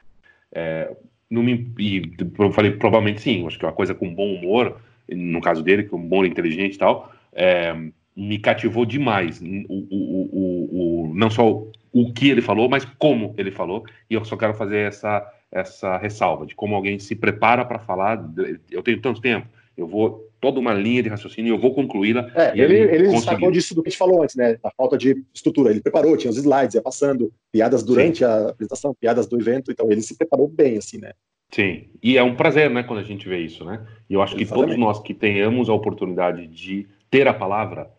É, 0.54 0.96
não 1.32 1.41
me, 1.41 1.74
e 1.80 2.13
eu 2.38 2.52
falei, 2.52 2.72
provavelmente 2.72 3.22
sim, 3.22 3.48
acho 3.48 3.58
que 3.58 3.65
é 3.65 3.67
uma 3.67 3.74
coisa 3.74 3.96
com 3.96 4.13
bom 4.13 4.36
humor, 4.36 4.80
no 5.10 5.41
caso 5.41 5.63
dele, 5.63 5.84
com 5.84 5.98
bom 5.98 6.24
inteligente 6.24 6.76
e 6.76 6.78
tal 6.78 7.12
é, 7.34 7.74
me 8.15 8.38
cativou 8.38 8.86
demais. 8.86 9.41
O, 9.41 9.46
o, 9.46 10.30
o, 10.32 11.10
o, 11.10 11.15
não 11.15 11.30
só 11.30 11.63
o 11.91 12.13
que 12.13 12.30
ele 12.30 12.41
falou, 12.41 12.70
mas 12.70 12.86
como 12.98 13.34
ele 13.38 13.52
falou. 13.52 13.86
E 14.10 14.13
eu 14.13 14.24
só 14.26 14.36
quero 14.36 14.54
fazer 14.54 14.88
essa, 14.88 15.26
essa 15.52 15.98
ressalva 15.98 16.46
de 16.46 16.56
como 16.56 16.76
alguém 16.76 17.00
se 17.00 17.15
prepara 17.15 17.65
para 17.65 17.80
falar. 17.80 18.24
Eu 18.70 18.84
tenho 18.84 19.02
tanto 19.02 19.22
tempo, 19.22 19.48
eu 19.78 19.88
vou 19.88 20.30
toda 20.41 20.60
uma 20.60 20.73
linha 20.73 21.04
de 21.04 21.10
raciocínio 21.10 21.54
e 21.54 21.56
eu 21.56 21.60
vou 21.60 21.73
concluí-la. 21.73 22.30
É, 22.36 22.51
ele, 22.51 22.63
ele, 22.63 22.95
ele 22.95 23.08
destacou 23.10 23.51
disso 23.51 23.75
do 23.75 23.84
que 23.84 23.89
a 23.89 23.91
gente 23.91 23.99
falou 23.99 24.23
antes, 24.23 24.36
né? 24.36 24.58
A 24.63 24.71
falta 24.71 24.97
de 24.97 25.23
estrutura. 25.34 25.69
Ele 25.69 25.80
preparou, 25.80 26.17
tinha 26.17 26.32
os 26.32 26.38
slides, 26.38 26.73
ia 26.73 26.82
passando, 26.82 27.32
piadas 27.51 27.84
durante 27.84 28.17
Sim. 28.17 28.25
a 28.25 28.49
apresentação, 28.49 28.93
piadas 28.99 29.27
do 29.27 29.39
evento, 29.39 29.71
então 29.71 29.89
ele 29.91 30.01
se 30.01 30.17
preparou 30.17 30.47
bem, 30.47 30.77
assim, 30.77 30.97
né? 30.97 31.12
Sim, 31.51 31.84
e 32.01 32.17
é 32.17 32.23
um 32.23 32.34
prazer, 32.34 32.69
né, 32.69 32.82
quando 32.82 32.99
a 32.99 33.04
gente 33.04 33.27
vê 33.27 33.39
isso, 33.39 33.63
né? 33.65 33.86
E 34.10 34.13
eu 34.13 34.21
acho 34.21 34.36
Exatamente. 34.36 34.49
que 34.49 34.56
todos 34.56 34.77
nós 34.80 34.99
que 34.99 35.13
tenhamos 35.13 35.69
a 35.69 35.73
oportunidade 35.73 36.47
de 36.47 36.88
ter 37.10 37.27
a 37.27 37.34
palavra, 37.34 37.91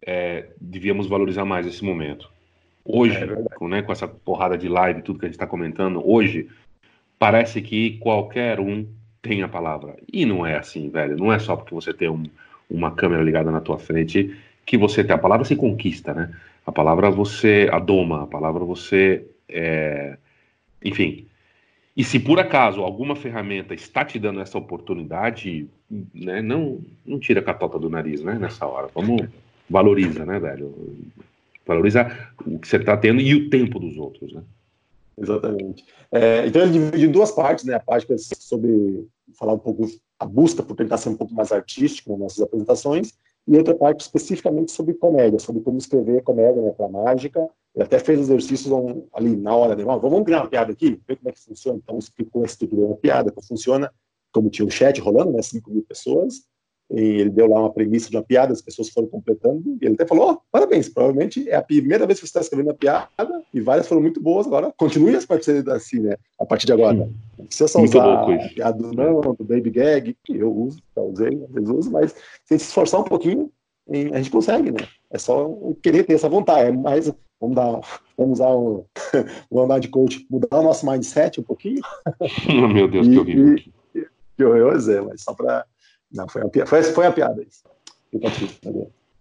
é, 0.00 0.46
devíamos 0.60 1.06
valorizar 1.08 1.44
mais 1.44 1.66
esse 1.66 1.84
momento. 1.84 2.30
Hoje, 2.84 3.16
é 3.16 3.56
com, 3.56 3.68
né, 3.68 3.82
com 3.82 3.90
essa 3.90 4.06
porrada 4.06 4.56
de 4.56 4.68
live, 4.68 5.02
tudo 5.02 5.18
que 5.18 5.24
a 5.24 5.28
gente 5.28 5.34
está 5.34 5.46
comentando, 5.46 6.00
hoje, 6.08 6.48
parece 7.18 7.60
que 7.60 7.98
qualquer 7.98 8.60
um 8.60 8.86
tem 9.24 9.42
a 9.42 9.48
palavra. 9.48 9.96
E 10.12 10.26
não 10.26 10.46
é 10.46 10.56
assim, 10.56 10.90
velho. 10.90 11.16
Não 11.16 11.32
é 11.32 11.38
só 11.38 11.56
porque 11.56 11.74
você 11.74 11.94
tem 11.94 12.10
um, 12.10 12.24
uma 12.70 12.90
câmera 12.90 13.22
ligada 13.22 13.50
na 13.50 13.60
tua 13.60 13.78
frente 13.78 14.36
que 14.66 14.76
você 14.76 15.02
tem 15.02 15.14
a 15.14 15.18
palavra 15.18 15.44
se 15.44 15.56
conquista, 15.56 16.12
né? 16.12 16.30
A 16.66 16.70
palavra 16.70 17.10
você 17.10 17.68
adoma, 17.72 18.22
a 18.22 18.26
palavra 18.26 18.64
você 18.64 19.26
é... 19.48 20.16
enfim, 20.82 21.26
e 21.96 22.02
se 22.02 22.18
por 22.18 22.40
acaso 22.40 22.82
alguma 22.82 23.14
ferramenta 23.14 23.74
está 23.74 24.04
te 24.04 24.18
dando 24.18 24.40
essa 24.40 24.58
oportunidade, 24.58 25.68
né, 26.12 26.42
não, 26.42 26.80
não 27.06 27.20
tira 27.20 27.40
a 27.40 27.42
catota 27.42 27.78
do 27.78 27.88
nariz, 27.88 28.22
né, 28.22 28.34
nessa 28.38 28.66
hora. 28.66 28.88
Vamos, 28.94 29.28
valoriza, 29.70 30.24
né, 30.26 30.40
velho? 30.40 30.74
Valoriza 31.66 32.10
o 32.44 32.58
que 32.58 32.66
você 32.66 32.76
está 32.76 32.96
tendo 32.96 33.20
e 33.20 33.34
o 33.34 33.48
tempo 33.48 33.78
dos 33.78 33.96
outros, 33.96 34.32
né? 34.32 34.42
Exatamente. 35.16 35.84
É, 36.12 36.46
então 36.46 36.62
ele 36.62 36.72
divide 36.72 37.06
em 37.06 37.12
duas 37.12 37.30
partes, 37.30 37.64
né? 37.64 37.74
A 37.74 37.80
parte 37.80 38.12
é 38.12 38.16
sobre 38.18 39.06
falar 39.38 39.54
um 39.54 39.58
pouco 39.58 39.86
a 40.18 40.26
busca 40.26 40.62
por 40.62 40.76
tentar 40.76 40.96
ser 40.96 41.08
um 41.08 41.16
pouco 41.16 41.34
mais 41.34 41.52
artístico 41.52 42.10
nas 42.10 42.20
nossas 42.20 42.40
apresentações 42.40 43.12
e 43.46 43.56
outra 43.56 43.74
parte 43.74 44.00
especificamente 44.00 44.72
sobre 44.72 44.94
comédia, 44.94 45.38
sobre 45.38 45.62
como 45.62 45.78
escrever 45.78 46.22
comédia 46.22 46.62
né, 46.62 46.70
para 46.70 46.88
mágica. 46.88 47.40
Ele 47.74 47.84
até 47.84 47.98
fez 47.98 48.20
exercícios 48.20 48.72
ali 49.12 49.36
na 49.36 49.54
hora, 49.54 49.74
né, 49.74 49.84
vamos 49.84 50.24
criar 50.24 50.42
uma 50.42 50.48
piada 50.48 50.72
aqui, 50.72 51.00
ver 51.06 51.16
como 51.16 51.28
é 51.28 51.32
que 51.32 51.40
funciona. 51.40 51.78
Então 51.82 51.98
explicou 51.98 52.42
a 52.42 52.46
estrutura 52.46 52.88
da 52.88 52.94
piada, 52.94 53.30
como 53.30 53.46
funciona, 53.46 53.92
como 54.32 54.48
tinha 54.48 54.66
um 54.66 54.70
chat 54.70 55.00
rolando, 55.00 55.32
né, 55.32 55.42
5 55.42 55.70
mil 55.70 55.82
pessoas, 55.82 56.44
e 56.90 57.00
ele 57.00 57.30
deu 57.30 57.48
lá 57.48 57.60
uma 57.60 57.72
premissa 57.72 58.10
de 58.10 58.16
uma 58.16 58.22
piada, 58.22 58.52
as 58.52 58.60
pessoas 58.60 58.90
foram 58.90 59.08
completando, 59.08 59.76
e 59.80 59.86
ele 59.86 59.94
até 59.94 60.06
falou, 60.06 60.32
oh, 60.32 60.40
parabéns, 60.52 60.88
provavelmente 60.88 61.48
é 61.48 61.56
a 61.56 61.62
primeira 61.62 62.06
vez 62.06 62.20
que 62.20 62.26
você 62.26 62.30
está 62.30 62.40
escrevendo 62.40 62.70
a 62.70 62.74
piada, 62.74 63.08
e 63.52 63.60
várias 63.60 63.88
foram 63.88 64.02
muito 64.02 64.20
boas, 64.20 64.46
agora 64.46 64.72
continue 64.76 65.16
as 65.16 65.24
partes 65.24 65.48
assim, 65.68 66.00
né, 66.00 66.16
a 66.38 66.44
partir 66.44 66.66
de 66.66 66.72
agora. 66.72 67.08
Não 67.38 67.46
precisa 67.46 67.68
só 67.68 67.78
muito 67.78 67.96
usar 67.96 68.22
a 68.22 68.48
piada 68.48 68.78
do 68.78 68.92
não, 68.92 69.20
do 69.20 69.44
baby 69.44 69.70
gag, 69.70 70.16
que 70.24 70.36
eu 70.36 70.52
uso, 70.52 70.78
já 70.94 71.02
usei, 71.02 71.42
às 71.42 71.50
vezes 71.50 71.68
uso, 71.68 71.90
mas 71.90 72.12
se 72.44 72.58
se 72.58 72.66
esforçar 72.66 73.00
um 73.00 73.04
pouquinho, 73.04 73.50
a 74.12 74.16
gente 74.16 74.30
consegue, 74.30 74.70
né, 74.70 74.86
é 75.10 75.18
só 75.18 75.50
querer 75.82 76.04
ter 76.04 76.14
essa 76.14 76.28
vontade, 76.28 76.68
é 76.68 76.72
mais, 76.72 77.10
vamos 77.40 77.56
dar, 77.56 77.80
vamos 78.16 78.40
usar 78.40 78.50
o, 78.50 78.86
vamos 79.50 79.64
andar 79.64 79.78
de 79.78 79.88
coach, 79.88 80.26
mudar 80.30 80.60
o 80.60 80.62
nosso 80.62 80.88
mindset 80.88 81.40
um 81.40 81.44
pouquinho. 81.44 81.80
Meu 82.72 82.88
Deus, 82.88 83.06
e, 83.06 83.10
que 83.10 83.18
horrível. 83.18 83.56
Que 84.36 84.44
horrível, 84.44 84.72
é, 84.72 85.00
mas 85.00 85.22
só 85.22 85.32
para 85.32 85.64
não, 86.14 86.28
foi, 86.28 86.48
piada, 86.48 86.68
foi, 86.68 86.82
foi 86.82 87.06
a 87.06 87.12
piada 87.12 87.42
isso. 87.42 87.64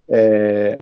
É, 0.07 0.77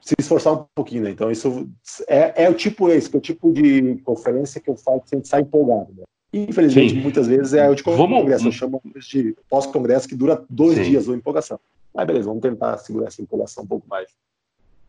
se 0.00 0.14
esforçar 0.18 0.54
um 0.54 0.64
pouquinho, 0.74 1.04
né? 1.04 1.10
Então, 1.10 1.30
isso 1.30 1.68
é, 2.08 2.44
é 2.44 2.50
o 2.50 2.54
tipo 2.54 2.88
esse, 2.88 3.08
que 3.08 3.16
é 3.16 3.18
o 3.18 3.22
tipo 3.22 3.52
de 3.52 3.96
conferência 4.04 4.60
que 4.60 4.68
eu 4.68 4.76
falo 4.76 5.00
que 5.00 5.14
a 5.14 5.18
gente 5.18 5.28
sai 5.28 5.42
empolgado, 5.42 5.92
né? 5.96 6.02
Infelizmente, 6.32 6.94
Sim. 6.94 7.00
muitas 7.00 7.26
vezes 7.26 7.52
é 7.52 7.68
o 7.68 7.74
de 7.74 7.82
congresso, 7.82 8.08
vamos... 8.08 8.44
eu 8.44 8.52
chamo 8.52 8.82
de 9.10 9.36
pós-congresso 9.50 10.08
que 10.08 10.14
dura 10.14 10.42
dois 10.48 10.76
Sim. 10.76 10.84
dias 10.84 11.06
ou 11.06 11.14
empolgação. 11.14 11.60
Mas 11.94 12.06
beleza, 12.06 12.26
vamos 12.26 12.40
tentar 12.40 12.78
segurar 12.78 13.08
essa 13.08 13.20
empolgação 13.20 13.64
um 13.64 13.66
pouco 13.66 13.86
mais. 13.86 14.08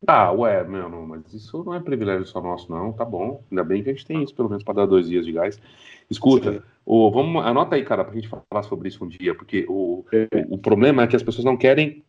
Ah, 0.07 0.31
ué, 0.31 0.63
meu, 0.63 0.89
não, 0.89 1.05
mas 1.05 1.33
isso 1.33 1.63
não 1.63 1.73
é 1.73 1.79
privilégio 1.79 2.25
só 2.25 2.41
nosso, 2.41 2.71
não, 2.71 2.91
tá 2.91 3.05
bom. 3.05 3.43
Ainda 3.49 3.63
bem 3.63 3.83
que 3.83 3.89
a 3.89 3.93
gente 3.93 4.05
tem 4.05 4.21
isso, 4.21 4.35
pelo 4.35 4.49
menos, 4.49 4.63
para 4.63 4.73
dar 4.75 4.85
dois 4.85 5.07
dias 5.07 5.25
de 5.25 5.31
gás. 5.31 5.59
Escuta, 6.09 6.63
o, 6.85 7.09
vamos, 7.09 7.43
anota 7.45 7.75
aí, 7.75 7.83
cara, 7.83 8.03
pra 8.03 8.13
gente 8.13 8.27
falar 8.27 8.63
sobre 8.63 8.89
isso 8.89 9.03
um 9.03 9.07
dia, 9.07 9.33
porque 9.33 9.65
o, 9.69 10.05
o, 10.51 10.55
o 10.55 10.57
problema 10.57 11.03
é 11.03 11.07
que 11.07 11.15
as 11.15 11.23
pessoas 11.23 11.45
não 11.45 11.55
querem 11.55 12.03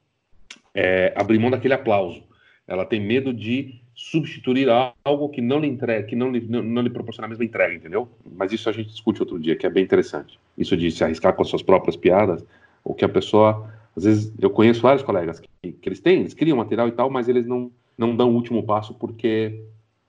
é, 0.74 1.12
abrir 1.16 1.38
mão 1.38 1.50
daquele 1.50 1.74
aplauso. 1.74 2.22
Ela 2.66 2.84
tem 2.84 3.00
medo 3.00 3.32
de 3.32 3.80
substituir 3.94 4.68
algo 5.04 5.28
que 5.28 5.40
não 5.40 5.60
lhe 5.60 5.68
entrega, 5.68 6.06
que 6.06 6.16
não 6.16 6.32
lhe, 6.32 6.40
não, 6.40 6.62
não 6.62 6.82
lhe 6.82 6.90
proporciona 6.90 7.26
a 7.26 7.28
mesma 7.28 7.44
entrega, 7.44 7.74
entendeu? 7.74 8.08
Mas 8.36 8.52
isso 8.52 8.68
a 8.68 8.72
gente 8.72 8.88
discute 8.88 9.22
outro 9.22 9.38
dia, 9.38 9.54
que 9.54 9.66
é 9.66 9.70
bem 9.70 9.84
interessante. 9.84 10.38
Isso 10.58 10.76
de 10.76 10.90
se 10.90 11.04
arriscar 11.04 11.34
com 11.34 11.42
as 11.42 11.48
suas 11.48 11.62
próprias 11.62 11.96
piadas, 11.96 12.44
o 12.82 12.92
que 12.92 13.04
a 13.04 13.08
pessoa. 13.08 13.70
Às 13.96 14.02
vezes, 14.02 14.32
eu 14.40 14.50
conheço 14.50 14.80
vários 14.80 15.04
colegas 15.04 15.38
que, 15.38 15.72
que 15.72 15.88
eles 15.88 16.00
têm, 16.00 16.20
eles 16.20 16.34
criam 16.34 16.56
material 16.56 16.88
e 16.88 16.92
tal, 16.92 17.08
mas 17.08 17.28
eles 17.28 17.46
não 17.46 17.70
não 17.96 18.16
dão 18.16 18.30
o 18.30 18.34
último 18.34 18.62
passo 18.62 18.94
porque 18.94 19.64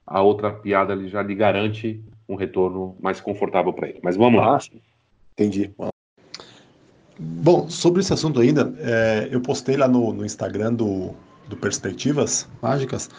a 0.06 0.22
outra 0.22 0.52
piada 0.52 0.94
ele 0.94 1.08
já 1.08 1.22
lhe 1.22 1.36
garante 1.36 2.02
um 2.28 2.36
retorno 2.36 2.96
mais 3.00 3.20
confortável 3.22 3.74
para 3.74 3.90
ele. 3.90 4.00
Mas 4.04 4.16
vamos 4.16 4.40
lá. 4.40 4.58
Ah, 4.58 4.78
entendi. 5.34 5.72
Bom, 7.18 7.70
sobre 7.70 8.02
esse 8.02 8.14
assunto 8.14 8.40
ainda, 8.40 8.74
é, 8.80 9.30
eu 9.32 9.40
postei 9.40 9.78
lá 9.78 9.88
no, 9.88 10.12
no 10.12 10.26
Instagram 10.26 10.74
do, 10.74 11.12
do 11.48 11.56
Perspectivas 11.56 12.50
Mágicas 12.62 13.10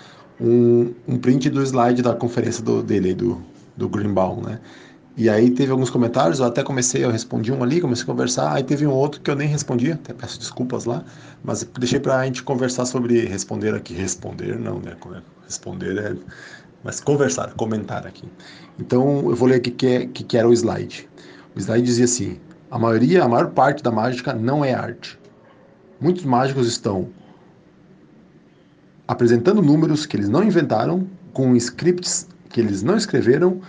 um, 0.40 0.94
um 1.08 1.18
print 1.18 1.48
do 1.48 1.62
slide 1.62 2.02
da 2.02 2.14
conferência 2.14 2.62
do, 2.62 2.82
dele, 2.82 3.14
do, 3.14 3.40
do 3.76 3.88
Greenbaum, 3.88 4.42
né? 4.42 4.60
E 5.16 5.30
aí 5.30 5.50
teve 5.50 5.72
alguns 5.72 5.88
comentários, 5.88 6.40
eu 6.40 6.44
até 6.44 6.62
comecei, 6.62 7.02
eu 7.02 7.10
respondi 7.10 7.50
um 7.50 7.62
ali, 7.62 7.80
comecei 7.80 8.04
a 8.04 8.06
conversar, 8.06 8.52
aí 8.52 8.62
teve 8.62 8.86
um 8.86 8.90
outro 8.90 9.18
que 9.22 9.30
eu 9.30 9.34
nem 9.34 9.48
respondi, 9.48 9.90
até 9.92 10.12
peço 10.12 10.38
desculpas 10.38 10.84
lá, 10.84 11.02
mas 11.42 11.66
deixei 11.78 11.98
para 11.98 12.18
a 12.18 12.26
gente 12.26 12.42
conversar 12.42 12.84
sobre 12.84 13.24
responder 13.24 13.74
aqui, 13.74 13.94
responder 13.94 14.58
não, 14.58 14.78
né, 14.78 14.94
responder 15.42 15.96
é, 15.96 16.14
mas 16.84 17.00
conversar, 17.00 17.54
comentar 17.54 18.06
aqui. 18.06 18.28
Então 18.78 19.30
eu 19.30 19.34
vou 19.34 19.48
ler 19.48 19.56
aqui 19.56 19.70
que, 19.70 19.86
é, 19.86 20.06
que, 20.06 20.22
que 20.22 20.36
era 20.36 20.46
o 20.46 20.52
slide. 20.52 21.08
O 21.54 21.58
slide 21.58 21.86
dizia 21.86 22.04
assim, 22.04 22.38
a 22.70 22.78
maioria, 22.78 23.24
a 23.24 23.28
maior 23.28 23.52
parte 23.52 23.82
da 23.82 23.90
mágica 23.90 24.34
não 24.34 24.62
é 24.62 24.74
arte. 24.74 25.18
Muitos 25.98 26.24
mágicos 26.24 26.68
estão 26.68 27.08
apresentando 29.08 29.62
números 29.62 30.04
que 30.04 30.14
eles 30.14 30.28
não 30.28 30.44
inventaram, 30.44 31.08
com 31.32 31.56
scripts 31.56 32.28
que 32.50 32.60
eles 32.60 32.82
não 32.82 32.98
escreveram 32.98 33.62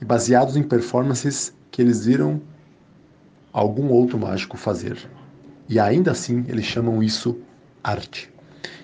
e 0.00 0.04
baseados 0.04 0.56
em 0.56 0.62
performances 0.62 1.54
que 1.70 1.82
eles 1.82 2.04
viram 2.04 2.40
algum 3.52 3.88
outro 3.88 4.18
mágico 4.18 4.56
fazer. 4.56 4.96
E 5.68 5.78
ainda 5.78 6.12
assim 6.12 6.44
eles 6.48 6.64
chamam 6.64 7.02
isso 7.02 7.38
arte. 7.82 8.32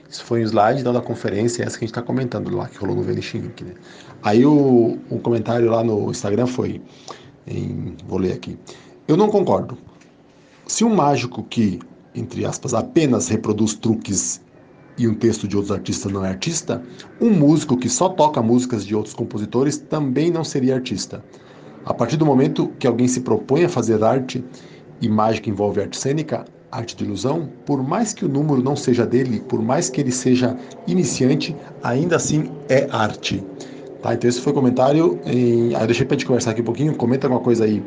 Isso 0.09 0.25
foi 0.25 0.41
um 0.41 0.45
slide 0.45 0.83
da 0.85 1.01
conferência, 1.01 1.65
essa 1.65 1.77
que 1.77 1.85
a 1.85 1.87
gente 1.87 1.93
está 1.93 2.03
comentando 2.03 2.55
lá, 2.55 2.69
que 2.69 2.79
rolou 2.79 2.97
no 2.97 3.03
Vanishing 3.03 3.39
Inc. 3.39 3.63
Né? 3.63 3.75
Aí 4.23 4.47
o, 4.47 4.99
o 5.11 5.19
comentário 5.19 5.71
lá 5.71 5.83
no 5.83 6.11
Instagram 6.11 6.47
foi, 6.47 6.81
em, 7.47 7.97
vou 8.07 8.19
ler 8.19 8.33
aqui, 8.33 8.57
eu 9.09 9.17
não 9.17 9.29
concordo. 9.29 9.77
Se 10.67 10.85
um 10.85 10.95
mágico 10.95 11.43
que, 11.43 11.81
entre 12.15 12.45
aspas, 12.45 12.73
apenas 12.73 13.29
reproduz 13.29 13.75
truques 13.75 14.41
e 14.99 15.07
um 15.07 15.15
texto 15.15 15.47
de 15.47 15.57
outros 15.57 15.77
artistas 15.77 16.11
não 16.11 16.25
é 16.25 16.29
artista, 16.29 16.83
um 17.21 17.31
músico 17.31 17.77
que 17.77 17.89
só 17.89 18.09
toca 18.09 18.41
músicas 18.43 18.87
de 18.87 18.95
outros 18.95 19.15
compositores 19.15 19.77
também 19.77 20.31
não 20.31 20.45
seria 20.45 20.75
artista. 20.75 21.23
A 21.85 21.95
partir 21.95 22.17
do 22.17 22.27
momento 22.27 22.73
que 22.79 22.87
alguém 22.87 23.07
se 23.07 23.21
propõe 23.21 23.65
a 23.65 23.69
fazer 23.69 24.03
arte 24.03 24.45
e 25.01 25.09
mágica 25.09 25.51
envolve 25.51 25.81
arte 25.81 25.97
cênica, 25.97 26.45
arte 26.71 26.97
de 26.97 27.05
ilusão, 27.05 27.49
por 27.65 27.83
mais 27.83 28.13
que 28.13 28.25
o 28.25 28.29
número 28.29 28.63
não 28.63 28.75
seja 28.75 29.07
dele, 29.07 29.41
por 29.41 29.63
mais 29.63 29.89
que 29.89 30.01
ele 30.01 30.11
seja 30.11 30.57
iniciante, 30.87 31.55
ainda 31.83 32.17
assim 32.17 32.51
é 32.69 32.89
arte. 32.91 33.45
Tá, 34.03 34.15
então 34.15 34.29
esse 34.29 34.41
foi 34.41 34.53
o 34.53 34.55
comentário. 34.55 35.19
Em... 35.25 35.75
Ah, 35.75 35.81
eu 35.83 35.87
deixei 35.87 36.07
para 36.07 36.17
gente 36.17 36.27
conversar 36.27 36.51
aqui 36.53 36.61
um 36.61 36.65
pouquinho. 36.65 36.95
Comenta 36.95 37.27
alguma 37.27 37.43
coisa 37.43 37.65
aí 37.65 37.83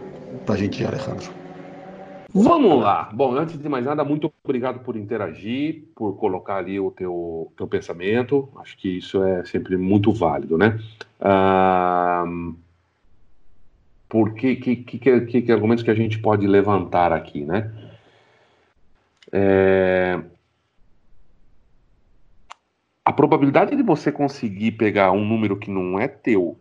para 0.46 0.56
a 0.56 0.58
gente, 0.58 0.84
Alejandro. 0.84 1.30
Vamos 2.34 2.82
lá. 2.82 3.10
Bom, 3.14 3.36
antes 3.36 3.58
de 3.58 3.68
mais 3.68 3.84
nada, 3.86 4.04
muito 4.04 4.32
obrigado 4.44 4.80
por 4.80 4.96
interagir, 4.96 5.86
por 5.96 6.16
colocar 6.18 6.58
ali 6.58 6.80
o 6.80 6.92
teu, 6.92 7.52
teu 7.58 7.68
pensamento. 7.68 8.50
Acho 8.58 8.78
que 8.78 8.98
isso 8.98 9.24
é 9.24 9.44
sempre 9.46 9.76
muito 9.78 10.14
válido, 10.14 10.58
né? 10.58 10.80
Ah, 11.20 12.26
que, 14.38 14.56
que, 14.56 14.76
que, 14.76 15.42
que, 15.42 15.52
argumentos 15.52 15.84
que 15.84 15.92
a 15.92 15.96
gente 15.96 16.20
pode 16.20 16.46
levantar 16.46 17.12
aqui, 17.12 17.44
né? 17.44 17.72
É... 19.32 20.20
A 23.04 23.12
probabilidade 23.12 23.76
de 23.76 23.82
você 23.82 24.12
conseguir 24.12 24.74
pegar 24.74 25.12
um 25.12 25.26
número 25.26 25.58
que 25.58 25.72
não 25.72 26.00
é 26.00 26.08
teu. 26.08 26.58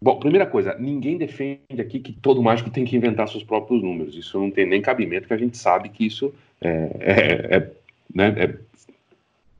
Bom, 0.00 0.18
primeira 0.18 0.46
coisa, 0.46 0.76
ninguém 0.78 1.16
defende 1.16 1.80
aqui 1.80 1.98
que 1.98 2.12
todo 2.12 2.42
mágico 2.42 2.70
tem 2.70 2.84
que 2.84 2.96
inventar 2.96 3.28
seus 3.28 3.42
próprios 3.42 3.82
números. 3.82 4.14
Isso 4.14 4.38
não 4.38 4.50
tem 4.50 4.66
nem 4.66 4.80
cabimento, 4.80 5.26
que 5.26 5.34
a 5.34 5.38
gente 5.38 5.58
sabe 5.58 5.88
que 5.88 6.06
isso 6.06 6.32
é, 6.60 6.90
é, 7.00 7.56
é 7.56 7.70
né, 8.14 8.34
é 8.36 8.58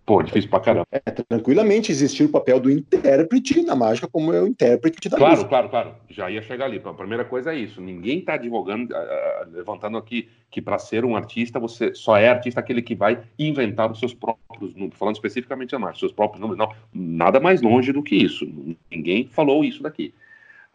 Pô, 0.09 0.23
difícil 0.23 0.49
pra 0.49 0.59
caramba. 0.59 0.87
É, 0.91 1.01
tranquilamente 1.01 1.93
existir 1.93 2.25
o 2.25 2.31
papel 2.31 2.59
do 2.59 2.71
intérprete 2.71 3.63
na 3.63 3.77
mágica 3.77 4.09
como 4.09 4.33
é 4.33 4.41
o 4.41 4.47
intérprete 4.47 5.07
da 5.07 5.19
claro, 5.19 5.33
música. 5.33 5.51
Claro, 5.51 5.69
claro, 5.69 5.91
claro. 5.91 6.03
Já 6.09 6.31
ia 6.31 6.41
chegar 6.41 6.65
ali. 6.65 6.81
A 6.83 6.95
primeira 6.95 7.27
coisa 7.27 7.53
é 7.53 7.59
isso. 7.59 7.79
Ninguém 7.79 8.21
está 8.21 8.33
advogando, 8.33 8.95
uh, 8.95 9.51
levantando 9.53 9.99
aqui 9.99 10.31
que 10.51 10.63
para 10.63 10.79
ser 10.79 11.05
um 11.05 11.15
artista, 11.15 11.61
você 11.61 11.95
só 11.95 12.17
é 12.17 12.27
artista 12.27 12.59
aquele 12.59 12.81
que 12.81 12.95
vai 12.95 13.21
inventar 13.39 13.93
os 13.93 14.01
seus 14.01 14.15
próprios 14.15 14.75
números. 14.75 14.99
Falando 14.99 15.17
especificamente 15.17 15.73
da 15.73 15.79
mágica, 15.79 15.99
seus 15.99 16.13
próprios 16.13 16.41
números. 16.41 16.59
Não, 16.59 16.73
nada 16.91 17.39
mais 17.39 17.61
longe 17.61 17.93
do 17.93 18.03
que 18.03 18.17
isso. 18.17 18.51
Ninguém 18.91 19.29
falou 19.31 19.63
isso 19.63 19.83
daqui. 19.83 20.15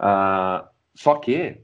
Uh, 0.03 0.67
só 0.93 1.15
que, 1.15 1.55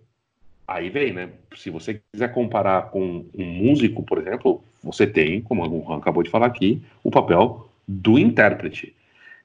aí 0.66 0.90
vem, 0.90 1.12
né? 1.12 1.30
Se 1.56 1.70
você 1.70 2.02
quiser 2.12 2.34
comparar 2.34 2.90
com 2.90 3.26
um 3.38 3.46
músico, 3.46 4.02
por 4.04 4.18
exemplo, 4.18 4.64
você 4.82 5.06
tem, 5.06 5.42
como 5.42 5.68
o 5.68 5.86
Juan 5.86 5.98
acabou 5.98 6.24
de 6.24 6.30
falar 6.30 6.46
aqui, 6.46 6.82
o 7.04 7.12
papel 7.12 7.70
do 7.86 8.18
intérprete. 8.18 8.96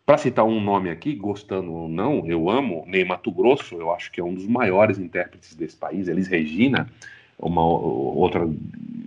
Para 0.07 0.19
citar 0.19 0.45
um 0.45 0.61
nome 0.61 0.91
aqui, 0.91 1.15
gostando 1.15 1.73
ou 1.73 1.89
não, 1.89 2.27
eu 2.27 2.49
amo 2.51 2.85
Ney 2.87 3.05
Mato 3.05 3.33
Grosso, 3.33 3.75
eu 3.77 3.91
acho 3.91 4.13
que 4.13 4.21
é 4.21 4.25
um 4.25 4.35
dos 4.35 4.47
maiores 4.47 4.99
intérpretes 4.99 5.55
desse 5.55 5.77
país, 5.77 6.09
Elis 6.09 6.29
Regina, 6.29 6.89
uma 7.39 7.65
outra 7.65 8.49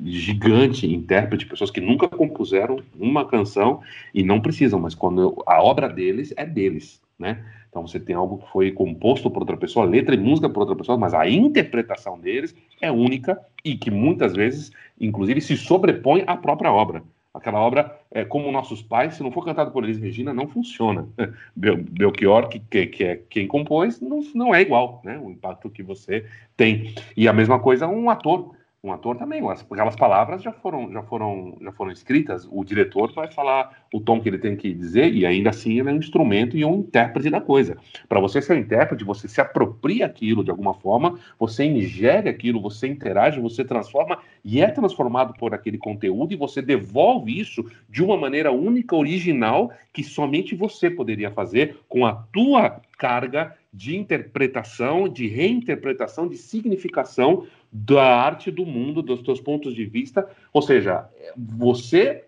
gigante 0.04 0.92
intérprete, 0.92 1.46
pessoas 1.46 1.72
que 1.72 1.80
nunca 1.80 2.08
compuseram 2.08 2.82
uma 3.00 3.26
canção 3.26 3.82
e 4.14 4.24
não 4.24 4.42
precisam, 4.42 4.80
mas 4.80 4.96
quando 4.96 5.42
a 5.46 5.62
obra 5.62 5.88
deles 5.88 6.34
é 6.36 6.46
deles, 6.46 7.00
né? 7.18 7.44
Então 7.78 7.86
você 7.86 8.00
tem 8.00 8.16
algo 8.16 8.40
que 8.40 8.52
foi 8.52 8.72
composto 8.72 9.30
por 9.30 9.44
outra 9.44 9.56
pessoa, 9.56 9.86
letra 9.86 10.16
e 10.16 10.18
música 10.18 10.50
por 10.50 10.62
outra 10.62 10.76
pessoa, 10.76 10.98
mas 10.98 11.14
a 11.14 11.30
interpretação 11.30 12.20
deles 12.20 12.56
é 12.82 12.92
única 12.92 13.40
e 13.64 13.78
que 13.78 13.92
muitas 13.92 14.34
vezes, 14.34 14.72
inclusive, 15.00 15.40
se 15.42 15.56
sobrepõe 15.56 16.24
à 16.26 16.36
própria 16.36 16.74
obra. 16.74 17.04
Aquela 17.32 17.60
obra, 17.60 17.96
é, 18.10 18.26
como 18.26 18.52
nossos 18.52 18.82
pais, 18.82 19.14
se 19.14 19.22
não 19.22 19.32
for 19.32 19.46
cantado 19.46 19.70
por 19.70 19.84
Elis 19.84 20.00
Regina, 20.00 20.34
não 20.34 20.48
funciona. 20.48 21.08
Bel 21.56 21.78
Belchior, 21.78 22.50
que, 22.50 22.60
que, 22.60 22.88
que, 22.88 23.04
é 23.04 23.22
quem 23.30 23.46
compôs, 23.46 24.02
não, 24.02 24.22
não 24.34 24.56
é 24.56 24.62
igual, 24.62 25.00
né? 25.06 25.20
O 25.20 25.30
impacto 25.30 25.70
que 25.70 25.84
você 25.84 26.26
tem. 26.56 26.96
E 27.16 27.28
a 27.28 27.34
mesma 27.34 27.60
coisa 27.60 27.88
um 27.88 28.10
ator 28.10 28.56
um 28.84 28.94
ator 28.94 29.18
também, 29.18 29.42
aquelas 29.50 29.96
palavras 29.96 30.44
já 30.44 30.52
foram, 30.52 30.92
já 30.92 31.02
foram, 31.02 31.58
já 31.62 31.72
foram 31.72 31.92
escritas. 31.92 32.48
O 32.50 32.64
diretor 32.64 33.12
vai 33.12 33.30
falar 33.32 33.86
o 33.92 34.00
tom 34.00 34.22
que 34.22 34.30
ele 34.30 34.38
tem 34.38 34.56
que 34.56 34.72
dizer 34.72 35.12
e 35.14 35.26
ainda 35.26 35.50
assim 35.50 35.80
ele 35.80 35.90
é 35.90 35.94
um 35.94 35.98
instrumento 35.98 36.56
e 36.56 36.64
um 36.64 36.80
intérprete 36.80 37.30
da 37.30 37.42
coisa. 37.42 37.76
Para 38.08 38.20
você 38.20 38.40
ser 38.40 38.54
um 38.54 38.60
intérprete, 38.60 39.04
você 39.04 39.28
se 39.28 39.42
apropria 39.42 40.06
aquilo 40.06 40.44
de 40.44 40.52
alguma 40.52 40.76
forma, 40.76 41.20
você 41.40 41.66
ingere 41.66 42.30
aquilo, 42.30 42.62
você 42.62 42.88
interage, 42.88 43.42
você 43.42 43.66
transforma 43.66 44.20
e 44.44 44.62
é 44.62 44.70
transformado 44.70 45.34
por 45.34 45.56
aquele 45.56 45.80
conteúdo 45.80 46.34
e 46.34 46.38
você 46.38 46.62
devolve 46.62 47.38
isso 47.38 47.66
de 47.90 48.04
uma 48.04 48.16
maneira 48.16 48.52
única, 48.52 48.96
original, 48.96 49.72
que 49.92 50.04
somente 50.04 50.56
você 50.56 50.90
poderia 50.90 51.32
fazer 51.32 51.80
com 51.90 52.06
a 52.06 52.14
tua 52.14 52.80
carga 52.98 53.56
de 53.72 53.96
interpretação, 53.96 55.08
de 55.08 55.28
reinterpretação, 55.28 56.28
de 56.28 56.38
significação 56.38 57.46
da 57.72 58.04
arte 58.04 58.50
do 58.50 58.66
mundo, 58.66 59.02
dos 59.02 59.22
teus 59.22 59.40
pontos 59.40 59.74
de 59.74 59.86
vista. 59.86 60.28
Ou 60.54 60.62
seja, 60.62 61.08
você 61.36 62.26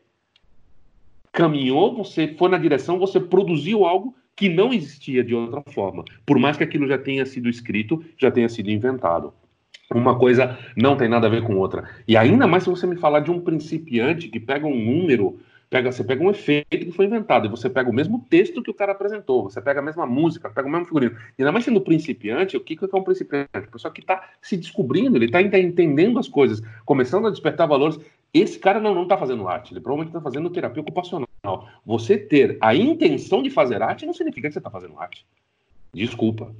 caminhou, 1.31 1.95
você 1.95 2.35
foi 2.37 2.49
na 2.49 2.57
direção, 2.57 2.99
você 2.99 3.19
produziu 3.19 3.85
algo 3.85 4.15
que 4.35 4.47
não 4.47 4.73
existia 4.73 5.23
de 5.23 5.35
outra 5.35 5.61
forma, 5.73 6.05
por 6.25 6.39
mais 6.39 6.55
que 6.55 6.63
aquilo 6.63 6.87
já 6.87 6.97
tenha 6.97 7.25
sido 7.25 7.49
escrito, 7.49 8.01
já 8.17 8.31
tenha 8.31 8.47
sido 8.47 8.71
inventado. 8.71 9.33
Uma 9.93 10.17
coisa 10.17 10.57
não 10.77 10.95
tem 10.95 11.09
nada 11.09 11.27
a 11.27 11.29
ver 11.29 11.43
com 11.43 11.57
outra. 11.57 11.89
E 12.07 12.15
ainda 12.15 12.47
mais 12.47 12.63
se 12.63 12.69
você 12.69 12.87
me 12.87 12.95
falar 12.95 13.19
de 13.19 13.31
um 13.31 13.41
principiante 13.41 14.29
que 14.29 14.39
pega 14.39 14.65
um 14.65 14.85
número 14.85 15.39
Pega, 15.69 15.91
você 15.91 16.03
pega 16.03 16.23
um 16.23 16.31
efeito 16.31 16.67
que 16.67 16.91
foi 16.91 17.05
inventado 17.05 17.45
e 17.45 17.49
você 17.49 17.69
pega 17.69 17.87
o 17.87 17.93
mesmo 17.93 18.25
texto 18.27 18.63
que 18.63 18.71
o 18.71 18.73
cara 18.73 18.91
apresentou, 18.91 19.43
você 19.43 19.61
pega 19.61 19.79
a 19.79 19.83
mesma 19.83 20.03
música, 20.03 20.49
pega 20.49 20.67
o 20.67 20.71
mesmo 20.71 20.87
figurino. 20.87 21.15
E 21.37 21.43
ainda 21.43 21.51
mais 21.51 21.63
sendo 21.63 21.79
principiante, 21.79 22.57
o 22.57 22.59
que, 22.59 22.75
que 22.75 22.83
é 22.83 22.97
um 22.97 23.03
principiante? 23.03 23.49
A 23.53 23.61
pessoa 23.61 23.93
que 23.93 24.01
está 24.01 24.29
se 24.41 24.57
descobrindo, 24.57 25.15
ele 25.15 25.25
está 25.25 25.39
entendendo 25.41 26.17
as 26.17 26.27
coisas, 26.27 26.59
começando 26.83 27.27
a 27.27 27.29
despertar 27.29 27.67
valores. 27.67 27.99
Esse 28.33 28.57
cara 28.57 28.79
não 28.79 29.03
está 29.03 29.15
fazendo 29.15 29.47
arte, 29.47 29.71
ele 29.71 29.79
provavelmente 29.79 30.09
está 30.09 30.21
fazendo 30.21 30.49
terapia 30.49 30.81
ocupacional. 30.81 31.27
Você 31.85 32.17
ter 32.17 32.57
a 32.61 32.73
intenção 32.73 33.43
de 33.43 33.51
fazer 33.51 33.83
arte 33.83 34.07
não 34.07 34.13
significa 34.13 34.47
que 34.47 34.53
você 34.53 34.59
está 34.59 34.71
fazendo 34.71 34.97
arte. 34.97 35.23
Desculpa. 35.93 36.51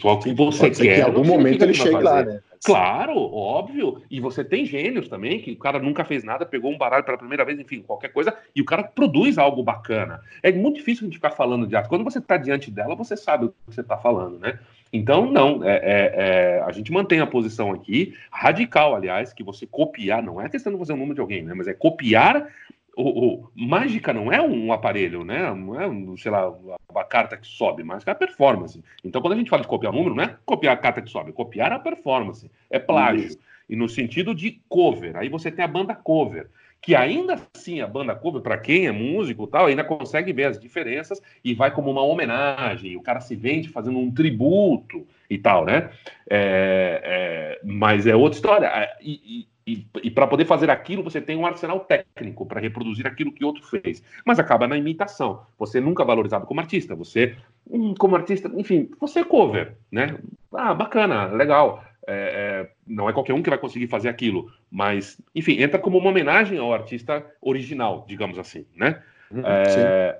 Só 0.00 0.16
que 0.16 0.34
você 0.34 0.70
quer. 0.70 0.76
Que 0.76 1.00
em 1.00 1.02
algum 1.02 1.24
momento 1.24 1.62
ele 1.62 1.74
chega 1.74 2.00
lá, 2.00 2.24
né? 2.24 2.40
Claro, 2.64 3.16
óbvio. 3.16 4.02
E 4.10 4.20
você 4.20 4.44
tem 4.44 4.64
gênios 4.64 5.08
também, 5.08 5.40
que 5.40 5.52
o 5.52 5.58
cara 5.58 5.78
nunca 5.78 6.04
fez 6.04 6.24
nada, 6.24 6.46
pegou 6.46 6.72
um 6.72 6.78
baralho 6.78 7.04
pela 7.04 7.18
primeira 7.18 7.44
vez, 7.44 7.58
enfim, 7.58 7.82
qualquer 7.82 8.08
coisa, 8.08 8.36
e 8.54 8.60
o 8.60 8.64
cara 8.64 8.82
produz 8.82 9.38
algo 9.38 9.62
bacana. 9.62 10.20
É 10.42 10.52
muito 10.52 10.76
difícil 10.76 11.04
a 11.04 11.06
gente 11.06 11.16
ficar 11.16 11.30
falando 11.30 11.66
de 11.66 11.76
arte. 11.76 11.88
Quando 11.88 12.04
você 12.04 12.18
está 12.18 12.36
diante 12.36 12.70
dela, 12.70 12.94
você 12.94 13.16
sabe 13.16 13.46
o 13.46 13.48
que 13.48 13.56
você 13.66 13.80
está 13.80 13.96
falando, 13.96 14.38
né? 14.38 14.58
Então, 14.92 15.30
não, 15.30 15.64
é, 15.64 15.76
é, 15.76 16.14
é, 16.14 16.62
a 16.64 16.70
gente 16.70 16.92
mantém 16.92 17.20
a 17.20 17.26
posição 17.26 17.72
aqui, 17.72 18.14
radical, 18.30 18.94
aliás, 18.94 19.32
que 19.32 19.42
você 19.42 19.66
copiar, 19.66 20.22
não 20.22 20.40
é 20.40 20.48
questão 20.48 20.72
de 20.72 20.78
fazer 20.78 20.92
o 20.92 20.96
número 20.96 21.14
de 21.14 21.20
alguém, 21.20 21.42
né? 21.42 21.54
Mas 21.54 21.66
é 21.66 21.74
copiar 21.74 22.48
o, 22.96 23.26
o, 23.26 23.50
mágica 23.54 24.10
não 24.12 24.32
é 24.32 24.40
um 24.40 24.72
aparelho, 24.72 25.22
né? 25.22 25.52
Não 25.54 25.78
é, 25.78 25.86
um, 25.86 26.16
sei 26.16 26.30
lá, 26.30 26.48
uma 26.88 27.04
carta 27.04 27.36
que 27.36 27.46
sobe, 27.46 27.84
mágica 27.84 28.10
é 28.10 28.12
a 28.12 28.16
performance. 28.16 28.82
Então, 29.04 29.20
quando 29.20 29.34
a 29.34 29.36
gente 29.36 29.50
fala 29.50 29.60
de 29.60 29.68
copiar 29.68 29.92
número, 29.92 30.14
não 30.14 30.24
é 30.24 30.36
copiar 30.46 30.74
a 30.74 30.78
carta 30.78 31.02
que 31.02 31.10
sobe, 31.10 31.30
é 31.30 31.32
copiar 31.34 31.70
a 31.72 31.78
performance. 31.78 32.50
É 32.70 32.78
plágio. 32.78 33.26
Isso. 33.26 33.38
E 33.68 33.76
no 33.76 33.88
sentido 33.88 34.34
de 34.34 34.62
cover. 34.68 35.14
Aí 35.16 35.28
você 35.28 35.50
tem 35.50 35.62
a 35.62 35.68
banda 35.68 35.94
cover. 35.94 36.48
Que 36.80 36.94
ainda 36.94 37.36
assim, 37.54 37.80
a 37.80 37.86
banda 37.86 38.14
cover, 38.14 38.40
para 38.40 38.56
quem 38.56 38.86
é 38.86 38.92
músico 38.92 39.46
tal, 39.46 39.66
ainda 39.66 39.84
consegue 39.84 40.32
ver 40.32 40.44
as 40.44 40.58
diferenças 40.58 41.20
e 41.44 41.52
vai 41.52 41.70
como 41.70 41.90
uma 41.90 42.02
homenagem. 42.02 42.96
O 42.96 43.02
cara 43.02 43.20
se 43.20 43.34
vende 43.36 43.68
fazendo 43.68 43.98
um 43.98 44.10
tributo 44.10 45.06
e 45.28 45.36
tal, 45.36 45.64
né? 45.66 45.90
É, 46.30 47.58
é, 47.60 47.60
mas 47.64 48.06
é 48.06 48.14
outra 48.14 48.36
história. 48.36 48.96
E, 49.02 49.20
e, 49.24 49.48
e 49.66 50.10
para 50.10 50.28
poder 50.28 50.44
fazer 50.44 50.70
aquilo, 50.70 51.02
você 51.02 51.20
tem 51.20 51.36
um 51.36 51.44
arsenal 51.44 51.80
técnico 51.80 52.46
para 52.46 52.60
reproduzir 52.60 53.04
aquilo 53.04 53.32
que 53.32 53.44
outro 53.44 53.64
fez. 53.64 54.00
Mas 54.24 54.38
acaba 54.38 54.68
na 54.68 54.76
imitação. 54.76 55.42
Você 55.58 55.80
nunca 55.80 56.04
é 56.04 56.06
valorizado 56.06 56.46
como 56.46 56.60
artista. 56.60 56.94
Você, 56.94 57.36
hum, 57.68 57.92
como 57.98 58.14
artista, 58.14 58.48
enfim, 58.54 58.88
você 59.00 59.20
é 59.20 59.24
cover, 59.24 59.76
né? 59.90 60.16
Ah, 60.54 60.72
bacana, 60.72 61.26
legal. 61.26 61.84
É, 62.06 62.66
é, 62.68 62.70
não 62.86 63.08
é 63.08 63.12
qualquer 63.12 63.32
um 63.32 63.42
que 63.42 63.50
vai 63.50 63.58
conseguir 63.58 63.88
fazer 63.88 64.08
aquilo. 64.08 64.52
Mas, 64.70 65.20
enfim, 65.34 65.60
entra 65.60 65.80
como 65.80 65.98
uma 65.98 66.10
homenagem 66.10 66.58
ao 66.58 66.72
artista 66.72 67.26
original, 67.42 68.04
digamos 68.06 68.38
assim, 68.38 68.64
né? 68.76 69.02
Hum, 69.32 69.42
é, 69.44 70.16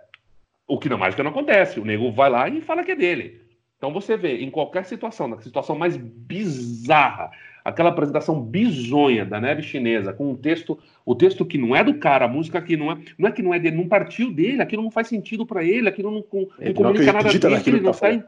o 0.67 0.77
que 0.77 0.89
na 0.89 0.97
mágica 0.97 1.23
não 1.23 1.31
acontece. 1.31 1.79
O 1.79 1.85
nego 1.85 2.11
vai 2.11 2.29
lá 2.29 2.49
e 2.49 2.61
fala 2.61 2.83
que 2.83 2.91
é 2.91 2.97
dele. 2.97 3.47
Então 3.77 3.93
você 3.93 4.17
vê, 4.17 4.39
em 4.39 4.51
qualquer 4.51 4.85
situação, 4.87 5.29
na 5.29 5.41
situação 5.41 5.77
mais 5.77 5.97
bizarra, 5.97 7.31
aquela 7.67 7.89
apresentação 7.89 8.41
bizonha 8.41 9.25
da 9.25 9.41
neve 9.41 9.61
chinesa, 9.61 10.13
com 10.13 10.31
um 10.31 10.37
texto, 10.37 10.79
o 11.05 11.17
texto 11.17 11.45
que 11.45 11.59
não 11.59 11.75
é 11.75 11.83
do 11.83 11.95
cara, 11.95 12.27
a 12.27 12.29
música 12.29 12.63
que 12.63 12.77
não 12.77 12.93
é, 12.93 12.99
não 13.19 13.29
é 13.29 13.33
que 13.33 13.43
não 13.43 13.53
é 13.53 13.59
dele, 13.59 13.77
não 13.77 13.89
partiu 13.89 14.33
dele, 14.33 14.63
aquilo 14.63 14.85
não 14.85 14.91
faz 14.91 15.09
sentido 15.09 15.45
para 15.45 15.65
ele, 15.65 15.89
aquilo 15.89 16.13
não, 16.13 16.25
não, 16.33 16.49
não 16.61 16.75
comunica 16.75 17.13
nada 17.13 17.29
dele, 17.29 17.63
ele 17.67 17.81
não 17.81 17.93
sai. 17.93 18.25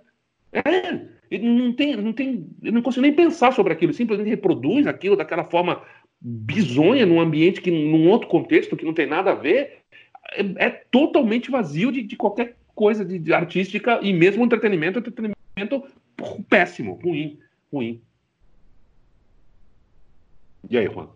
É, 0.52 1.00
ele 1.30 1.48
não 1.48 1.72
tem, 1.72 1.96
não 1.96 2.12
tem, 2.12 2.48
ele 2.60 2.72
não 2.72 2.82
consegue 2.82 3.06
nem 3.06 3.14
pensar 3.14 3.52
sobre 3.52 3.72
aquilo, 3.72 3.92
simplesmente 3.92 4.28
reproduz 4.28 4.88
aquilo 4.88 5.16
daquela 5.16 5.44
forma 5.44 5.82
bizonha 6.20 7.06
num 7.06 7.20
ambiente 7.20 7.60
que, 7.60 7.70
num 7.70 8.08
outro 8.08 8.28
contexto 8.28 8.76
que 8.76 8.84
não 8.84 8.92
tem 8.92 9.06
nada 9.06 9.30
a 9.30 9.36
ver, 9.36 9.78
é, 10.32 10.66
é 10.66 10.70
totalmente 10.90 11.48
vazio 11.48 11.92
de, 11.92 12.02
de 12.02 12.16
qualquer 12.16 12.56
coisa 12.74 13.04
de, 13.04 13.20
de, 13.20 13.32
artística 13.32 14.00
e 14.02 14.12
mesmo 14.12 14.44
entretenimento, 14.44 14.98
entretenimento 14.98 15.84
péssimo, 16.48 16.98
ruim, 17.04 17.38
ruim. 17.72 18.00
E 20.70 20.78
aí, 20.78 20.86
Juan? 20.86 21.08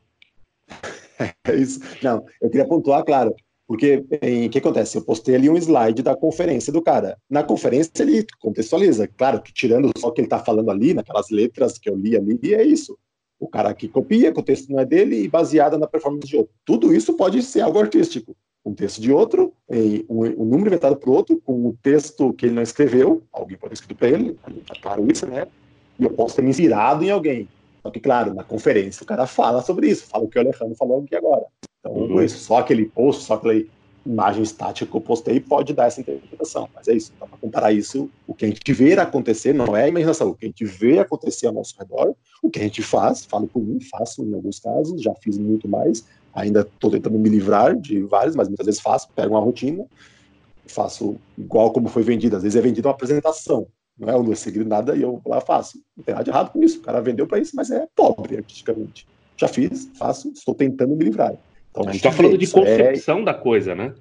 É 1.45 1.55
isso. 1.55 1.79
Não, 2.03 2.25
eu 2.41 2.51
queria 2.51 2.67
pontuar, 2.67 3.05
claro, 3.05 3.33
porque 3.73 4.05
o 4.47 4.51
que 4.51 4.59
acontece? 4.59 4.99
Eu 4.99 5.05
postei 5.05 5.35
ali 5.35 5.49
um 5.49 5.57
slide 5.57 6.03
da 6.03 6.17
conferência 6.17 6.73
do 6.73 6.83
cara. 6.83 7.17
Na 7.31 7.43
conferência 7.43 8.03
ele 8.03 8.27
contextualiza, 8.41 9.07
claro 9.07 9.41
que 9.41 9.53
tirando 9.53 9.91
só 9.97 10.09
o 10.09 10.13
que 10.13 10.21
ele 10.21 10.27
está 10.27 10.39
falando 10.39 10.71
ali, 10.71 10.93
naquelas 10.93 11.31
letras 11.31 11.79
que 11.79 11.89
eu 11.89 11.97
li 11.97 12.17
ali, 12.17 12.39
é 12.55 12.63
isso. 12.65 12.99
O 13.39 13.49
cara 13.49 13.73
que 13.73 13.89
copia, 13.89 14.31
o 14.37 14.43
texto 14.43 14.71
não 14.71 14.81
é 14.81 14.85
dele, 14.85 15.23
e 15.23 15.29
baseada 15.29 15.79
na 15.79 15.87
performance 15.87 16.27
de 16.27 16.37
outro. 16.37 16.53
Tudo 16.65 16.95
isso 16.95 17.15
pode 17.15 17.43
ser 17.43 17.61
algo 17.61 17.79
artístico. 17.79 18.37
Um 18.65 18.75
texto 18.75 19.01
de 19.01 19.11
outro, 19.11 19.53
um, 19.71 20.27
um 20.27 20.45
número 20.45 20.69
inventado 20.69 20.97
por 20.97 21.09
outro, 21.09 21.41
com 21.41 21.69
o 21.69 21.77
texto 21.83 22.33
que 22.35 22.47
ele 22.47 22.55
não 22.55 22.63
escreveu, 22.63 23.23
alguém 23.33 23.57
pode 23.57 23.71
ter 23.71 23.75
escrito 23.75 23.99
para 23.99 24.09
ele, 24.09 24.35
tá 24.67 24.75
claro 24.83 25.11
isso, 25.11 25.27
né? 25.27 25.47
E 25.99 26.05
eu 26.05 26.11
posso 26.11 26.37
ter 26.37 26.43
me 26.43 26.51
inspirado 26.51 27.05
em 27.05 27.11
alguém. 27.11 27.49
Só 27.83 27.91
que, 27.91 28.01
claro, 28.01 28.33
na 28.33 28.45
conferência 28.45 29.03
o 29.03 29.07
cara 29.07 29.27
fala 29.27 29.61
sobre 29.63 29.89
isso, 29.89 30.07
fala 30.07 30.25
o 30.25 30.29
que 30.29 30.39
o 30.39 30.41
Alejandro 30.41 30.75
falou 30.77 31.03
aqui 31.03 31.17
agora. 31.17 31.47
Então, 31.81 31.93
uhum. 31.93 32.23
isso, 32.23 32.39
só 32.39 32.59
aquele 32.59 32.87
post, 32.87 33.25
só 33.25 33.35
aquela 33.35 33.61
imagem 34.05 34.43
estática 34.43 34.91
que 34.91 34.97
eu 34.97 35.01
postei 35.01 35.41
pode 35.41 35.73
dar 35.73 35.87
essa 35.87 36.01
interpretação. 36.01 36.69
Mas 36.75 36.89
é 36.89 36.95
isso, 36.95 37.13
para 37.19 37.29
comparar 37.29 37.73
isso, 37.73 38.11
o 38.27 38.35
que 38.35 38.45
a 38.45 38.49
gente 38.49 38.73
vê 38.73 38.93
acontecer 38.95 39.53
não 39.53 39.77
é 39.77 39.85
a 39.85 39.89
imaginação, 39.89 40.31
o 40.31 40.35
que 40.35 40.47
a 40.47 40.49
gente 40.49 40.65
vê 40.65 40.99
acontecer 40.99 41.47
ao 41.47 41.53
nosso 41.53 41.75
redor, 41.79 42.15
o 42.43 42.51
que 42.51 42.59
a 42.59 42.63
gente 42.63 42.83
faz, 42.83 43.25
falo 43.25 43.47
por 43.47 43.63
mim, 43.63 43.81
faço 43.81 44.23
em 44.25 44.35
alguns 44.35 44.59
casos, 44.59 45.03
já 45.03 45.15
fiz 45.17 45.39
muito 45.39 45.69
mais, 45.69 46.05
ainda 46.35 46.61
estou 46.61 46.91
tentando 46.91 47.19
me 47.19 47.29
livrar 47.29 47.77
de 47.77 48.03
vários, 48.03 48.35
mas 48.35 48.49
muitas 48.49 48.67
vezes 48.67 48.81
faço, 48.81 49.09
pego 49.15 49.35
uma 49.35 49.41
rotina, 49.41 49.85
faço 50.67 51.17
igual 51.37 51.73
como 51.73 51.89
foi 51.89 52.03
vendido, 52.03 52.37
às 52.37 52.43
vezes 52.43 52.57
é 52.57 52.61
vendido 52.61 52.89
uma 52.89 52.95
apresentação, 52.95 53.67
não 54.03 54.13
é? 54.13 54.17
Eu 54.17 54.23
não 54.23 54.35
segredo 54.35 54.69
nada 54.69 54.97
e 54.97 55.03
eu 55.03 55.23
lá 55.25 55.41
faço. 55.41 55.81
Não 55.97 56.03
tem 56.03 56.13
nada 56.13 56.25
de 56.25 56.31
errado 56.31 56.51
com 56.51 56.63
isso. 56.63 56.81
O 56.81 56.83
cara 56.83 57.01
vendeu 57.01 57.27
para 57.27 57.39
isso, 57.39 57.55
mas 57.55 57.71
é 57.71 57.87
pobre 57.95 58.37
artisticamente. 58.37 59.07
Já 59.37 59.47
fiz, 59.47 59.91
faço, 59.95 60.31
estou 60.35 60.55
tentando 60.55 60.97
me 60.97 61.05
livrar. 61.05 61.35
Então, 61.71 61.85
a 61.85 61.87
gente 61.87 61.97
está 61.97 62.11
falando 62.11 62.37
de 62.37 62.45
é 62.45 62.51
concepção 62.51 63.21
é... 63.21 63.25
da 63.25 63.35
coisa, 63.35 63.75
né? 63.75 63.95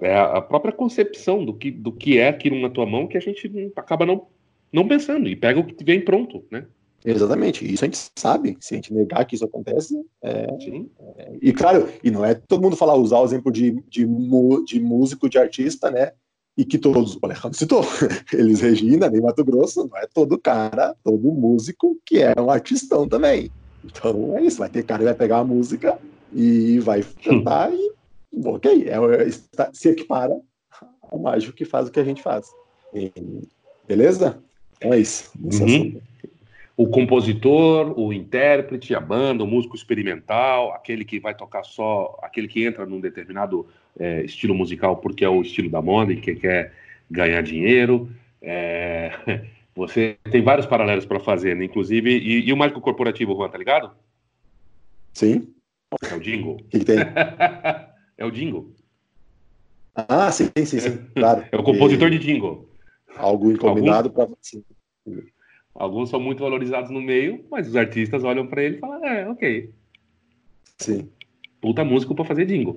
É 0.00 0.16
a 0.16 0.40
própria 0.42 0.72
concepção 0.72 1.44
do 1.44 1.54
que, 1.54 1.70
do 1.70 1.92
que 1.92 2.18
é 2.18 2.28
aquilo 2.28 2.60
na 2.60 2.68
tua 2.68 2.84
mão 2.84 3.06
que 3.06 3.16
a 3.16 3.20
gente 3.20 3.72
acaba 3.76 4.04
não, 4.04 4.26
não 4.72 4.86
pensando 4.86 5.28
e 5.28 5.36
pega 5.36 5.60
o 5.60 5.64
que 5.64 5.84
vem 5.84 6.04
pronto, 6.04 6.44
né? 6.50 6.66
Exatamente, 7.04 7.64
isso 7.72 7.84
a 7.84 7.86
gente 7.86 8.10
sabe. 8.16 8.56
Se 8.60 8.74
a 8.74 8.76
gente 8.76 8.92
negar 8.92 9.24
que 9.24 9.36
isso 9.36 9.44
acontece, 9.44 9.94
é, 10.22 10.48
é, 11.18 11.36
e 11.40 11.52
claro, 11.52 11.88
e 12.02 12.10
não 12.10 12.24
é 12.24 12.34
todo 12.34 12.62
mundo 12.62 12.76
falar, 12.76 12.96
usar 12.96 13.20
o 13.20 13.24
exemplo 13.24 13.52
de, 13.52 13.80
de, 13.88 14.04
de 14.66 14.80
músico, 14.80 15.28
de 15.28 15.38
artista, 15.38 15.88
né? 15.88 16.12
E 16.56 16.64
que 16.64 16.78
todos, 16.78 17.16
o 17.16 17.18
Alejandro 17.22 17.56
citou, 17.56 17.84
Eles 18.32 18.60
Regina, 18.60 19.10
nem 19.10 19.20
Mato 19.20 19.44
Grosso, 19.44 19.88
não 19.88 19.98
é 19.98 20.06
todo 20.06 20.38
cara, 20.38 20.96
todo 21.04 21.32
músico 21.32 21.98
que 22.04 22.22
é 22.22 22.34
um 22.40 22.50
artistão 22.50 23.06
também. 23.06 23.50
Então 23.84 24.36
é 24.36 24.42
isso, 24.42 24.58
vai 24.58 24.70
ter 24.70 24.82
cara 24.82 25.00
que 25.00 25.04
vai 25.04 25.14
pegar 25.14 25.38
a 25.38 25.44
música 25.44 25.98
e 26.32 26.78
vai 26.80 27.04
cantar 27.22 27.72
e, 27.72 27.92
ok, 28.44 28.88
é, 28.88 29.26
é, 29.26 29.70
se 29.72 29.88
equipara 29.90 30.36
ao 31.02 31.18
mágico 31.18 31.56
que 31.56 31.64
faz 31.64 31.88
o 31.88 31.90
que 31.90 32.00
a 32.00 32.04
gente 32.04 32.22
faz. 32.22 32.46
E, 32.94 33.12
beleza? 33.86 34.38
Então 34.76 34.92
é 34.92 34.98
isso. 34.98 35.30
Uhum. 35.38 36.00
O 36.76 36.88
compositor, 36.88 37.98
o 37.98 38.12
intérprete, 38.12 38.94
a 38.94 39.00
banda, 39.00 39.42
o 39.42 39.46
músico 39.46 39.74
experimental, 39.74 40.72
aquele 40.72 41.06
que 41.06 41.18
vai 41.18 41.34
tocar 41.34 41.64
só, 41.64 42.18
aquele 42.22 42.46
que 42.46 42.66
entra 42.66 42.84
num 42.84 43.00
determinado 43.00 43.66
é, 43.98 44.22
estilo 44.22 44.54
musical 44.54 44.96
porque 44.96 45.24
é 45.24 45.28
o 45.28 45.40
estilo 45.40 45.70
da 45.70 45.80
moda 45.80 46.12
e 46.12 46.20
que 46.20 46.34
quer 46.34 46.74
ganhar 47.10 47.40
dinheiro. 47.42 48.10
É, 48.42 49.10
você 49.74 50.18
tem 50.30 50.42
vários 50.42 50.66
paralelos 50.66 51.06
para 51.06 51.18
fazer, 51.18 51.56
né? 51.56 51.64
inclusive. 51.64 52.10
E, 52.10 52.46
e, 52.46 52.52
o 52.52 52.56
mágico 52.56 52.80
corporativo, 52.80 53.34
Juan, 53.34 53.48
tá 53.48 53.56
ligado? 53.56 53.92
Sim. 55.14 55.48
É 56.10 56.14
o 56.14 56.20
jingle. 56.20 56.56
O 56.56 56.64
que, 56.64 56.80
que 56.80 56.84
tem? 56.84 56.98
é 58.18 58.24
o 58.26 58.30
jingle. 58.30 58.74
Ah, 59.94 60.30
sim, 60.30 60.50
sim, 60.58 60.78
sim, 60.78 60.98
claro. 61.14 61.46
É 61.50 61.56
o 61.56 61.62
compositor 61.62 62.08
e... 62.08 62.18
de 62.18 62.26
jingle. 62.26 62.68
Algo 63.16 63.50
encomendado 63.50 64.10
para. 64.10 64.28
Alguns 65.78 66.10
são 66.10 66.20
muito 66.20 66.42
valorizados 66.42 66.90
no 66.90 67.00
meio, 67.00 67.44
mas 67.50 67.68
os 67.68 67.76
artistas 67.76 68.24
olham 68.24 68.46
para 68.46 68.62
ele 68.62 68.76
e 68.76 68.78
falam: 68.78 69.04
é, 69.04 69.28
ok. 69.28 69.70
Sim 70.78 71.08
puta 71.66 71.84
músico 71.84 72.14
para 72.14 72.24
fazer 72.24 72.46
jingle. 72.46 72.76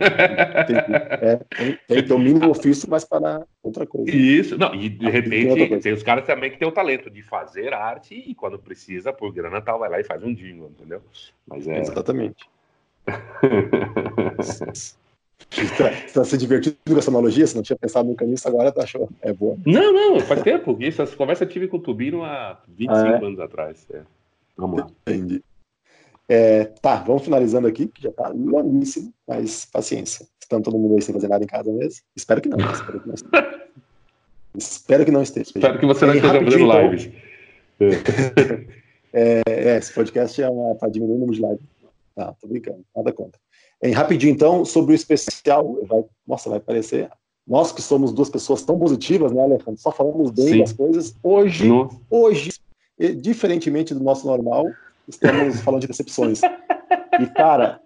É, 0.00 1.36
tem, 1.36 1.78
tem 1.88 2.06
ter 2.06 2.14
o 2.14 2.18
mínimo 2.18 2.48
ofício, 2.48 2.88
mas 2.88 3.04
para 3.04 3.44
outra 3.62 3.84
coisa. 3.84 4.10
Isso, 4.10 4.56
não, 4.56 4.74
e 4.74 4.88
de 4.88 5.10
repente 5.10 5.54
tem, 5.54 5.80
tem, 5.80 5.92
os 5.92 6.02
caras 6.02 6.24
também 6.24 6.50
que 6.50 6.56
tem 6.56 6.68
o 6.68 6.72
talento 6.72 7.10
de 7.10 7.22
fazer 7.22 7.74
arte 7.74 8.14
e 8.14 8.34
quando 8.34 8.58
precisa, 8.58 9.12
por 9.12 9.32
grana 9.32 9.60
tal, 9.60 9.78
vai 9.78 9.90
lá 9.90 10.00
e 10.00 10.04
faz 10.04 10.22
um 10.22 10.32
jingle, 10.32 10.70
entendeu? 10.70 11.02
Mas 11.46 11.66
é... 11.66 11.80
Exatamente. 11.80 12.48
Está 15.50 16.24
se 16.24 16.36
divertindo 16.36 16.76
com 16.86 16.98
essa 16.98 17.10
analogia? 17.10 17.46
Você 17.46 17.56
não 17.56 17.62
tinha 17.62 17.76
pensado 17.76 18.08
nunca 18.08 18.24
nisso, 18.24 18.46
agora 18.46 18.70
tá 18.70 18.82
achou? 18.82 19.08
É 19.20 19.32
boa. 19.32 19.56
Não, 19.66 19.92
não, 19.92 20.20
faz 20.20 20.42
tempo. 20.42 20.76
Isso, 20.80 21.02
essa 21.02 21.16
conversa 21.16 21.44
eu 21.44 21.48
tive 21.48 21.68
com 21.68 21.78
o 21.78 21.80
Tubino 21.80 22.24
há 22.24 22.60
25 22.68 22.92
ah, 22.92 23.08
é? 23.08 23.26
anos 23.26 23.40
atrás. 23.40 23.86
É. 23.92 24.02
Vamos 24.56 24.80
lá. 24.80 24.90
Entendi. 25.06 25.42
É, 26.28 26.64
tá, 26.64 26.96
vamos 26.96 27.24
finalizando 27.24 27.66
aqui, 27.66 27.88
que 27.88 28.02
já 28.02 28.12
tá 28.12 28.28
longuíssimo, 28.28 29.12
mas 29.26 29.64
paciência. 29.64 30.26
Estão 30.40 30.62
todo 30.62 30.78
mundo 30.78 30.94
aí 30.94 31.02
sem 31.02 31.12
fazer 31.12 31.28
nada 31.28 31.42
em 31.42 31.46
casa 31.46 31.72
mesmo? 31.72 32.02
Espero 32.14 32.40
que 32.40 32.48
não. 32.48 32.58
Espero 32.58 33.00
que 33.00 33.08
não 33.08 33.14
esteja. 33.14 33.60
espero 34.56 35.04
que 35.04 35.10
não 35.10 35.22
esteja. 35.22 35.50
Espero 35.56 35.78
que 35.78 35.86
você 35.86 36.06
não 36.06 36.14
esteja 36.14 36.44
fazendo 36.44 36.64
então. 36.64 36.82
lives. 36.82 37.10
É, 39.12 39.42
é, 39.44 39.76
esse 39.76 39.92
podcast 39.92 40.40
é 40.40 40.48
para 40.78 40.88
diminuir 40.88 41.16
o 41.16 41.18
número 41.18 41.34
de 41.34 41.42
lives. 41.42 41.66
Não, 42.16 42.32
tô 42.40 42.46
brincando, 42.46 42.84
nada 42.94 43.12
contra. 43.12 43.40
Em 43.82 43.92
rapidinho, 43.92 44.32
então, 44.32 44.64
sobre 44.64 44.92
o 44.92 44.94
especial, 44.94 45.78
vai, 45.86 46.04
nossa, 46.26 46.50
vai 46.50 46.60
parecer. 46.60 47.10
Nós 47.46 47.72
que 47.72 47.80
somos 47.80 48.12
duas 48.12 48.28
pessoas 48.28 48.62
tão 48.62 48.78
positivas, 48.78 49.32
né, 49.32 49.42
Alejandro? 49.42 49.78
Só 49.78 49.90
falamos 49.90 50.30
bem 50.30 50.48
Sim. 50.48 50.58
das 50.60 50.72
coisas. 50.72 51.14
Hoje, 51.22 51.68
hoje, 52.10 52.52
diferentemente 53.16 53.94
do 53.94 54.04
nosso 54.04 54.26
normal, 54.26 54.66
estamos 55.08 55.60
falando 55.62 55.80
de 55.80 55.86
decepções. 55.86 56.42
E, 56.42 57.26
cara, 57.34 57.80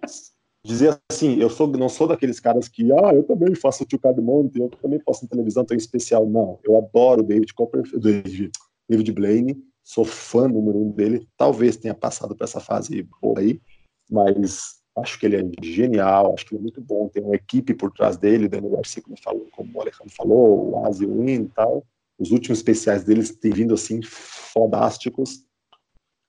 dizer 0.63 0.99
assim, 1.09 1.39
eu 1.39 1.49
sou, 1.49 1.67
não 1.67 1.87
sou 1.87 2.07
daqueles 2.07 2.39
caras 2.39 2.67
que, 2.67 2.91
ah, 2.91 3.13
eu 3.13 3.23
também 3.23 3.55
faço 3.55 3.85
tio 3.85 3.99
Cardmonte, 3.99 4.59
eu 4.59 4.69
também 4.81 4.99
posso 4.99 5.23
em 5.23 5.27
televisão, 5.27 5.63
tem 5.63 5.77
especial. 5.77 6.25
Não, 6.25 6.59
eu 6.63 6.77
adoro 6.77 7.23
David 7.23 7.53
Copperfield, 7.53 8.51
David 8.89 9.11
Blaine, 9.13 9.57
sou 9.83 10.03
fã 10.03 10.47
número 10.47 10.77
um 10.77 10.91
dele, 10.91 11.27
talvez 11.37 11.77
tenha 11.77 11.93
passado 11.93 12.35
por 12.35 12.43
essa 12.43 12.59
fase 12.59 13.07
boa 13.21 13.39
aí, 13.39 13.61
mas 14.09 14.83
acho 14.97 15.19
que 15.19 15.25
ele 15.25 15.37
é 15.37 15.43
genial, 15.61 16.33
acho 16.33 16.45
que 16.45 16.55
ele 16.55 16.59
é 16.59 16.63
muito 16.63 16.81
bom, 16.81 17.09
tem 17.09 17.23
uma 17.23 17.35
equipe 17.35 17.73
por 17.73 17.91
trás 17.91 18.17
dele, 18.17 18.45
o 18.45 18.49
Daniel 18.49 18.71
Garcia, 18.71 19.01
como, 19.01 19.17
falou, 19.21 19.47
como 19.51 19.71
o 19.73 19.81
Alejandro 19.81 20.13
falou, 20.15 20.71
o 20.71 20.85
Asi 20.85 21.05
Win 21.05 21.43
e 21.43 21.49
tal, 21.49 21.83
os 22.17 22.31
últimos 22.31 22.59
especiais 22.59 23.03
deles 23.03 23.35
têm 23.35 23.51
vindo 23.51 23.73
assim, 23.73 24.01
fodásticos, 24.01 25.45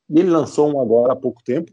e 0.09 0.21
ele 0.21 0.31
lançou 0.31 0.73
um 0.73 0.81
agora 0.81 1.13
há 1.13 1.17
pouco 1.17 1.43
tempo. 1.43 1.73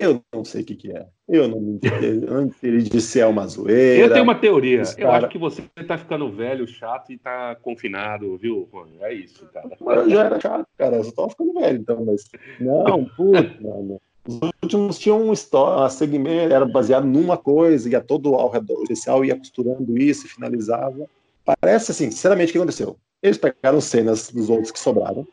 Eu 0.00 0.20
não 0.34 0.44
sei 0.44 0.62
o 0.62 0.64
que, 0.64 0.74
que 0.74 0.90
é. 0.90 1.06
Eu 1.28 1.46
não 1.46 1.60
me 1.60 1.78
entendi 2.44 2.88
de 2.90 3.00
se 3.00 3.20
é 3.20 3.26
uma 3.26 3.46
zoeira. 3.46 4.02
Eu 4.02 4.12
tenho 4.12 4.24
uma 4.24 4.34
teoria. 4.34 4.82
Eu 4.98 5.10
acho 5.10 5.28
que 5.28 5.38
você 5.38 5.62
tá 5.86 5.96
ficando 5.96 6.30
velho, 6.30 6.66
chato 6.66 7.12
e 7.12 7.18
tá 7.18 7.54
confinado, 7.56 8.36
viu, 8.36 8.68
Rony? 8.72 8.98
É 9.00 9.12
isso, 9.14 9.46
cara. 9.52 9.68
Mas 9.80 9.98
eu 9.98 10.10
já 10.10 10.24
era 10.24 10.40
chato, 10.40 10.66
cara. 10.76 10.96
Eu 10.96 11.04
só 11.04 11.12
tava 11.12 11.30
ficando 11.30 11.52
velho, 11.54 11.78
então, 11.78 12.04
mas. 12.04 12.28
Não, 12.60 13.04
puta, 13.16 13.56
mano. 13.60 14.00
Os 14.26 14.40
últimos 14.62 14.98
tinham 14.98 15.22
um 15.22 15.32
história, 15.32 15.88
segmento, 15.88 16.52
era 16.52 16.66
baseado 16.66 17.04
numa 17.06 17.36
coisa, 17.36 17.88
ia 17.88 18.00
todo 18.00 18.34
ao 18.34 18.50
redor 18.50 18.82
especial, 18.82 19.24
ia 19.24 19.36
costurando 19.36 19.96
isso 19.96 20.26
e 20.26 20.28
finalizava. 20.28 21.08
Parece 21.44 21.92
assim, 21.92 22.10
sinceramente, 22.10 22.50
o 22.50 22.52
que 22.52 22.58
aconteceu? 22.58 22.96
Eles 23.22 23.38
pegaram 23.38 23.80
cenas 23.80 24.30
dos 24.30 24.50
outros 24.50 24.72
que 24.72 24.78
sobraram 24.78 25.26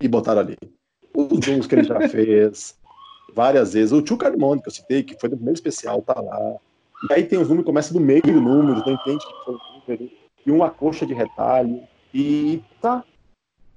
e 0.00 0.06
botaram 0.06 0.40
ali 0.40 0.56
os 1.14 1.44
jogos 1.44 1.66
que 1.66 1.74
ele 1.74 1.84
já 1.84 2.00
fez 2.08 2.76
várias 3.34 3.72
vezes. 3.72 3.92
O 3.92 4.02
Tio 4.02 4.16
Carmone, 4.16 4.62
que 4.62 4.68
eu 4.68 4.72
citei, 4.72 5.02
que 5.02 5.18
foi 5.18 5.28
do 5.28 5.36
primeiro 5.36 5.56
especial, 5.56 6.02
tá 6.02 6.20
lá. 6.20 6.56
E 7.10 7.12
aí 7.12 7.24
tem 7.24 7.38
os 7.38 7.48
números, 7.48 7.66
começa 7.66 7.92
do 7.92 8.00
meio 8.00 8.22
do 8.22 8.40
número, 8.40 8.78
então 8.80 8.92
entende 8.92 9.24
que 9.24 9.44
foi 9.44 9.54
um 9.54 9.58
número, 9.80 10.10
e 10.46 10.50
uma 10.50 10.70
coxa 10.70 11.06
de 11.06 11.14
retalho, 11.14 11.80
e 12.12 12.62
tá 12.80 13.04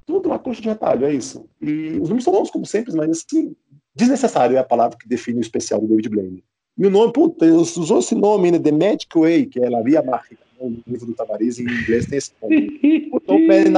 tudo 0.05 0.29
uma 0.29 0.39
coxa 0.39 0.61
de 0.61 0.69
retalho, 0.69 1.05
é 1.05 1.13
isso. 1.13 1.45
E 1.61 1.99
os 1.99 2.09
números 2.09 2.23
são 2.23 2.33
bons, 2.33 2.49
como 2.49 2.65
sempre, 2.65 2.95
mas 2.95 3.09
assim, 3.09 3.55
desnecessário 3.95 4.57
é 4.57 4.59
a 4.59 4.63
palavra 4.63 4.97
que 4.97 5.07
define 5.07 5.39
o 5.39 5.41
especial 5.41 5.81
do 5.81 5.87
David 5.87 6.09
Blaine. 6.09 6.43
E 6.77 6.85
o 6.85 6.89
nome, 6.89 7.11
puta, 7.11 7.45
usou 7.45 7.99
esse 7.99 8.15
nome, 8.15 8.51
né, 8.51 8.59
The 8.59 8.71
Magic 8.71 9.07
Way, 9.13 9.45
que 9.47 9.59
é 9.59 9.75
a 9.75 9.81
Via 9.81 10.01
Mágica, 10.01 10.43
né, 10.59 10.67
o 10.67 10.89
livro 10.89 11.07
do 11.07 11.13
Tamariz, 11.13 11.59
em 11.59 11.63
inglês 11.63 12.05
tem 12.05 12.17
esse 12.17 12.31
nome. 12.41 13.09
Puta, 13.09 13.33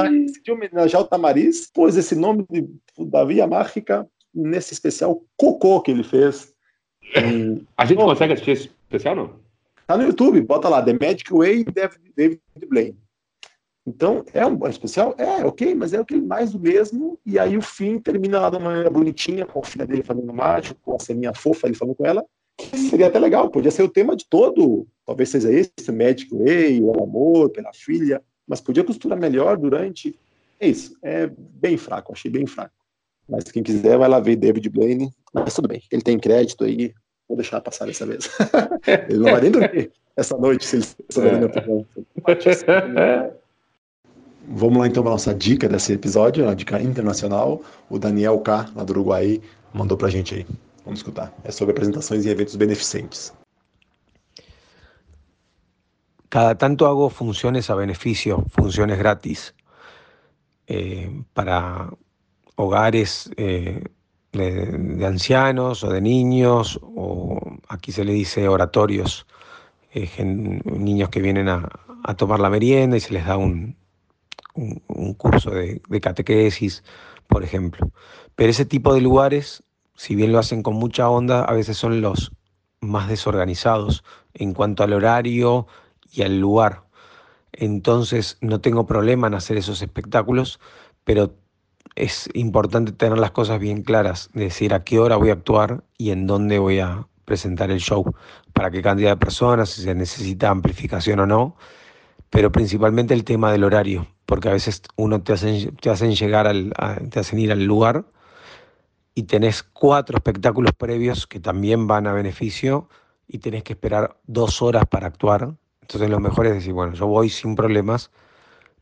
decidiu 0.09 0.53
homenagear 0.55 1.01
o 1.01 1.07
Tamariz, 1.07 1.70
pôs 1.74 1.97
esse 1.97 2.16
nome 2.16 2.45
de, 2.49 2.68
da 2.97 3.26
Via 3.26 3.47
Mágica 3.47 4.07
nesse 4.34 4.74
especial 4.74 5.22
cocô 5.36 5.82
que 5.82 5.91
ele 5.91 6.03
fez. 6.03 6.53
A 7.78 7.86
gente 7.86 7.97
consegue 7.97 8.34
assistir 8.34 8.51
esse 8.51 8.72
especial, 8.86 9.16
não? 9.16 9.43
Tá 9.86 9.97
no 9.97 10.03
YouTube, 10.03 10.39
bota 10.41 10.70
lá, 10.70 10.82
The 10.82 10.93
Magic 10.93 11.34
Way, 11.34 11.66
David 11.66 12.39
Blaine. 12.70 13.03
Então, 13.86 14.23
é 14.34 14.45
um 14.45 14.65
especial? 14.67 15.13
É, 15.17 15.45
ok, 15.45 15.75
mas 15.75 15.93
é 15.93 15.99
o 15.99 16.05
que 16.05 16.15
mais 16.15 16.51
do 16.51 16.59
mesmo, 16.59 17.19
e 17.25 17.38
aí 17.38 17.57
o 17.57 17.61
fim 17.61 17.99
termina 17.99 18.39
lá 18.39 18.49
de 18.49 18.55
uma 18.55 18.69
maneira 18.69 18.89
bonitinha, 18.89 19.45
com 19.45 19.59
a 19.59 19.63
filha 19.63 19.86
dele 19.86 20.03
fazendo 20.03 20.34
mágico, 20.34 20.79
com 20.81 20.95
a 20.95 20.99
ceninha 20.99 21.34
fofa 21.34 21.67
ele 21.67 21.75
falando 21.75 21.95
com 21.95 22.05
ela, 22.05 22.23
que 22.57 22.77
seria 22.77 23.07
até 23.07 23.19
legal, 23.19 23.49
podia 23.49 23.71
ser 23.71 23.84
o 23.84 23.89
tema 23.89 24.15
de 24.15 24.25
todo, 24.29 24.88
talvez 25.05 25.29
seja 25.29 25.51
esse, 25.51 25.71
o 25.89 25.93
Magic 25.93 26.34
Way, 26.34 26.81
o 26.81 27.03
amor 27.03 27.49
pela 27.49 27.73
filha, 27.73 28.21
mas 28.47 28.61
podia 28.61 28.84
costurar 28.86 29.19
melhor 29.19 29.57
durante. 29.57 30.17
É 30.59 30.67
isso, 30.67 30.95
é 31.01 31.29
bem 31.38 31.75
fraco, 31.75 32.13
achei 32.13 32.31
bem 32.31 32.45
fraco. 32.45 32.73
Mas 33.27 33.43
quem 33.45 33.63
quiser 33.63 33.97
vai 33.97 34.07
lá 34.07 34.19
ver 34.19 34.38
David 34.38 34.69
Blaine, 34.69 35.11
mas 35.34 35.53
tudo 35.53 35.67
bem, 35.67 35.81
ele 35.91 36.01
tem 36.01 36.17
crédito 36.17 36.63
aí, 36.63 36.93
vou 37.27 37.36
deixar 37.36 37.59
passar 37.59 37.86
dessa 37.86 38.05
vez. 38.05 38.29
ele 39.09 39.19
não 39.19 39.31
vai 39.31 39.41
nem 39.41 39.51
dormir 39.51 39.91
essa 40.15 40.38
noite 40.38 40.65
se 40.65 40.77
ele 40.77 41.31
minha 41.31 41.47
opinião. 41.47 41.86
Vamos 44.48 44.78
lá 44.78 44.88
então 44.88 45.02
para 45.02 45.12
a 45.12 45.16
nossa 45.16 45.34
dica 45.34 45.70
desse 45.70 45.94
episódio, 45.94 46.50
a 46.50 46.54
dica 46.54 46.82
internacional. 46.82 47.62
O 47.89 47.98
Daniel 47.98 48.39
K, 48.39 48.70
lá 48.76 48.84
do 48.84 48.91
Uruguai, 48.91 49.41
mandou 49.74 49.98
para 49.98 50.08
a 50.08 50.12
gente 50.12 50.36
aí. 50.36 50.46
Vamos 50.84 51.00
escutar. 51.00 51.34
É 51.44 51.52
sobre 51.52 51.72
apresentações 51.72 52.26
e 52.26 52.30
eventos 52.30 52.56
beneficentes. 52.56 53.34
Cada 56.30 56.56
tanto 56.56 56.86
hago 56.86 57.10
funciones 57.10 57.70
a 57.70 57.76
beneficio, 57.76 58.44
funciones 58.50 58.98
gratis, 58.98 59.54
eh, 60.68 61.10
para 61.34 61.89
hogares 62.56 63.30
eh, 63.38 63.84
de, 64.32 64.96
de, 64.98 65.06
ancianos 65.06 65.84
o 65.84 65.89
de 65.89 66.02
niños, 66.02 66.80
o 66.82 67.39
aquí 67.70 67.91
se 67.91 68.04
le 68.04 68.14
dice 68.14 68.48
oratorios, 68.48 69.26
eh, 69.94 70.10
niños 70.24 71.10
que 71.10 71.22
vienen 71.22 71.50
a, 71.50 71.70
a, 72.04 72.14
tomar 72.16 72.39
la 72.39 72.50
merienda 72.50 72.98
y 72.98 73.00
se 73.00 73.14
les 73.14 73.26
da 73.26 73.38
un, 73.38 73.76
un, 74.54 75.14
curso 75.16 75.51
de, 75.51 75.82
de 75.88 76.01
catequesis, 76.01 76.84
por 77.28 77.43
ejemplo. 77.43 77.91
Pero 78.36 78.49
ese 78.49 78.66
tipo 78.66 78.93
de 78.93 79.01
lugares, 79.01 79.64
si 79.95 80.16
bien 80.16 80.32
lo 80.32 80.39
hacen 80.39 80.64
con 80.64 80.76
mucha 80.76 81.10
onda, 81.10 81.43
a 81.43 81.54
veces 81.54 81.78
son 81.78 82.01
los 82.01 82.32
más 82.82 83.08
desorganizados 83.08 84.04
en 84.34 84.54
cuanto 84.54 84.84
al 84.84 84.93
horario 84.93 85.68
y 86.12 86.22
al 86.22 86.39
lugar. 86.39 86.84
Entonces 87.51 88.38
no 88.41 88.62
tengo 88.62 88.86
problema 88.86 89.28
en 89.28 89.36
hacer 89.36 89.58
esos 89.58 89.82
espectáculos, 89.82 90.60
pero 91.04 91.36
es 91.95 92.30
importante 92.34 92.91
tener 92.91 93.18
las 93.20 93.32
cosas 93.32 93.60
bien 93.60 93.84
claras, 93.84 94.30
decir 94.34 94.74
a 94.74 94.84
qué 94.84 94.99
hora 94.99 95.16
voy 95.16 95.30
a 95.30 95.34
actuar 95.34 95.84
y 95.97 96.12
en 96.12 96.26
dónde 96.26 96.60
voy 96.60 96.80
a 96.80 97.08
presentar 97.26 97.72
el 97.72 97.80
show, 97.80 98.16
para 98.51 98.72
qué 98.72 98.82
cantidad 98.82 99.12
de 99.12 99.18
personas, 99.18 99.70
si 99.70 99.84
se 99.84 99.95
necesita 99.95 100.49
amplificación 100.49 101.20
o 101.22 101.28
no, 101.28 101.56
pero 102.30 102.51
principalmente 102.51 103.14
el 103.14 103.24
tema 103.24 103.51
del 103.51 103.64
horario, 103.64 104.08
porque 104.26 104.49
a 104.49 104.53
veces 104.53 104.82
uno 104.95 105.21
te 105.21 105.34
hacen, 105.34 105.76
te 105.78 105.89
hacen 105.89 106.13
llegar 106.13 106.47
al, 106.47 106.74
a, 106.78 106.95
te 106.95 107.19
hacen 107.19 107.39
ir 107.39 107.51
al 107.51 107.63
lugar 107.63 108.05
y 109.15 109.24
tenés 109.24 109.63
cuatro 109.63 110.17
espectáculos 110.17 110.74
previos 110.74 111.28
que 111.28 111.39
también 111.39 111.88
van 111.88 112.07
a 112.07 112.13
beneficio 112.13 112.89
y 113.28 113.39
tenés 113.39 113.63
que 113.63 113.74
esperar 113.74 114.17
dos 114.26 114.61
horas 114.61 114.86
para 114.88 115.07
actuar 115.07 115.55
entonces 115.84 116.09
lo 116.09 116.19
mejor 116.19 116.47
es 116.47 116.53
decir, 116.53 116.74
bueno, 116.74 116.93
yo 116.93 117.07
voy 117.07 117.30
sin 117.30 117.55
problemas, 117.55 118.09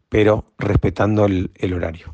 pero 0.08 0.46
respeitando 0.58 1.26
o 1.26 1.76
horário. 1.76 2.14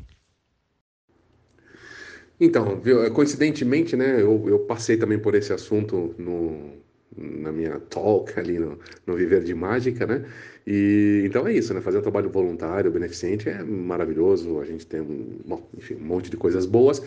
Então, 2.40 2.80
coincidentemente, 3.12 3.96
né, 3.96 4.22
eu, 4.22 4.48
eu, 4.48 4.60
passei 4.60 4.96
também 4.96 5.18
por 5.18 5.34
esse 5.34 5.52
assunto 5.52 6.14
no, 6.16 6.78
na 7.16 7.52
minha 7.52 7.80
talk 7.80 8.38
ali 8.38 8.58
no, 8.58 8.78
no 9.06 9.16
Viver 9.16 9.42
de 9.42 9.54
Mágica, 9.54 10.06
né? 10.06 10.24
E 10.70 11.22
então 11.24 11.48
é 11.48 11.54
isso, 11.54 11.72
né? 11.72 11.80
Fazer 11.80 11.96
um 11.96 12.02
trabalho 12.02 12.28
voluntário, 12.28 12.90
beneficente 12.90 13.48
é 13.48 13.64
maravilhoso. 13.64 14.60
A 14.60 14.66
gente 14.66 14.86
tem 14.86 15.00
um, 15.00 15.38
bom, 15.46 15.66
enfim, 15.74 15.94
um 15.94 16.04
monte 16.04 16.30
de 16.30 16.36
coisas 16.36 16.66
boas. 16.66 17.02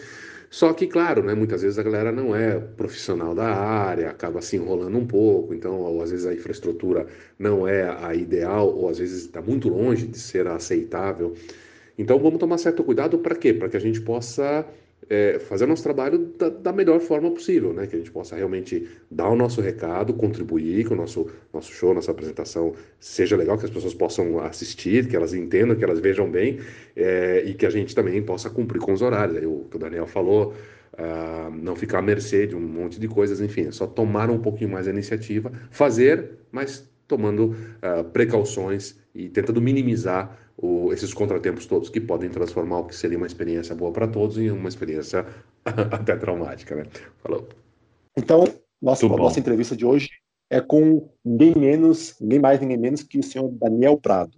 Só 0.50 0.74
que, 0.74 0.88
claro, 0.88 1.22
né, 1.24 1.36
muitas 1.36 1.62
vezes 1.62 1.78
a 1.78 1.84
galera 1.84 2.12
não 2.12 2.36
é 2.36 2.60
profissional 2.60 3.36
da 3.36 3.46
área, 3.46 4.10
acaba 4.10 4.42
se 4.42 4.56
enrolando 4.56 4.98
um 4.98 5.06
pouco, 5.06 5.54
então, 5.54 5.80
ou, 5.80 6.02
às 6.02 6.10
vezes 6.12 6.26
a 6.26 6.34
infraestrutura 6.34 7.06
não 7.40 7.68
é 7.68 7.88
a 8.04 8.16
ideal, 8.16 8.68
ou 8.68 8.90
às 8.90 8.98
vezes 8.98 9.26
está 9.26 9.42
muito 9.42 9.70
longe 9.70 10.08
de 10.08 10.18
ser 10.18 10.48
aceitável. 10.48 11.36
Então, 11.98 12.20
vamos 12.20 12.40
tomar 12.40 12.58
certo 12.58 12.84
cuidado 12.84 13.20
para 13.20 13.36
quê? 13.36 13.54
Para 13.54 13.70
que 13.70 13.78
a 13.78 13.80
gente 13.80 14.02
possa 14.02 14.66
é, 15.12 15.40
fazer 15.40 15.66
nosso 15.66 15.84
trabalho 15.84 16.20
da, 16.40 16.48
da, 16.48 16.72
melhor 16.72 17.02
forma 17.02 17.30
possível, 17.30 17.74
né? 17.74 17.86
Que 17.86 17.98
a 17.98 18.00
gente 18.00 18.10
possa 18.10 18.34
realmente 18.34 18.88
dar 19.12 19.28
o 19.28 19.36
nosso 19.36 19.60
recado, 19.60 20.14
contribuir 20.14 20.88
com 20.88 20.94
o 20.94 20.98
nosso, 20.98 21.28
nosso 21.54 21.70
show, 21.74 21.94
nossa 21.94 22.12
apresentação 22.12 22.74
seja 22.98 23.36
legal, 23.36 23.58
que 23.58 23.66
as 23.66 23.72
pessoas 23.72 23.94
possam 23.94 24.40
assistir, 24.40 25.10
que 25.10 25.16
elas 25.18 25.34
entendam, 25.34 25.76
que 25.76 25.84
elas 25.84 26.00
vejam 26.00 26.32
bem 26.32 26.60
é, 26.96 27.44
e 27.46 27.54
que 27.54 27.66
a 27.66 27.70
gente 27.70 27.94
também 27.94 28.24
possa 28.24 28.50
cumprir 28.50 28.80
com 28.80 28.94
os 28.94 29.02
horários. 29.02 29.36
Aí, 29.36 29.46
o 29.46 29.66
que 29.70 29.76
o 29.76 29.80
Daniel 29.80 30.08
falou, 30.08 30.54
uh, 30.94 31.52
não 31.62 31.76
ficar 31.76 32.00
à 32.00 32.02
mercê 32.02 32.48
de 32.48 32.56
um 32.56 32.62
monte 32.62 32.98
de 32.98 33.10
coisas, 33.10 33.42
enfim, 33.42 33.68
é 33.68 33.72
só 33.72 33.86
tomar 33.86 34.30
um 34.30 34.40
pouquinho 34.40 34.70
mais 34.70 34.88
a 34.88 34.92
iniciativa, 34.92 35.52
fazer, 35.70 36.38
mas 36.54 36.90
tomando 37.06 37.48
uh, 37.50 38.06
precauções 38.14 38.96
e 39.14 39.28
tentando 39.28 39.62
minimizar 39.62 40.41
o, 40.62 40.94
esses 40.94 41.14
contratempos 41.14 41.66
todos 41.66 41.90
que 41.90 42.00
podem 42.00 42.30
transformar 42.30 42.80
o 42.80 42.86
que 42.86 42.96
seria 42.96 43.18
uma 43.18 43.26
experiência 43.26 43.74
boa 43.74 43.92
para 43.92 44.08
todos 44.08 44.38
em 44.38 44.52
uma 44.52 44.70
experiência 44.70 45.26
até 45.66 46.16
traumática, 46.16 46.76
né? 46.76 46.86
Falou. 47.18 47.50
Então, 48.16 48.44
nossa, 48.80 49.06
a 49.06 49.10
nossa 49.10 49.40
entrevista 49.40 49.76
de 49.76 49.86
hoje 49.86 50.10
é 50.50 50.62
com 50.62 51.10
ninguém 51.24 51.56
menos, 51.56 52.16
ninguém 52.20 52.40
mais, 52.40 52.60
ninguém 52.60 52.78
menos 52.78 53.02
que 53.02 53.18
o 53.18 53.24
senhor 53.24 53.50
Daniel 53.50 53.98
Prado. 53.98 54.38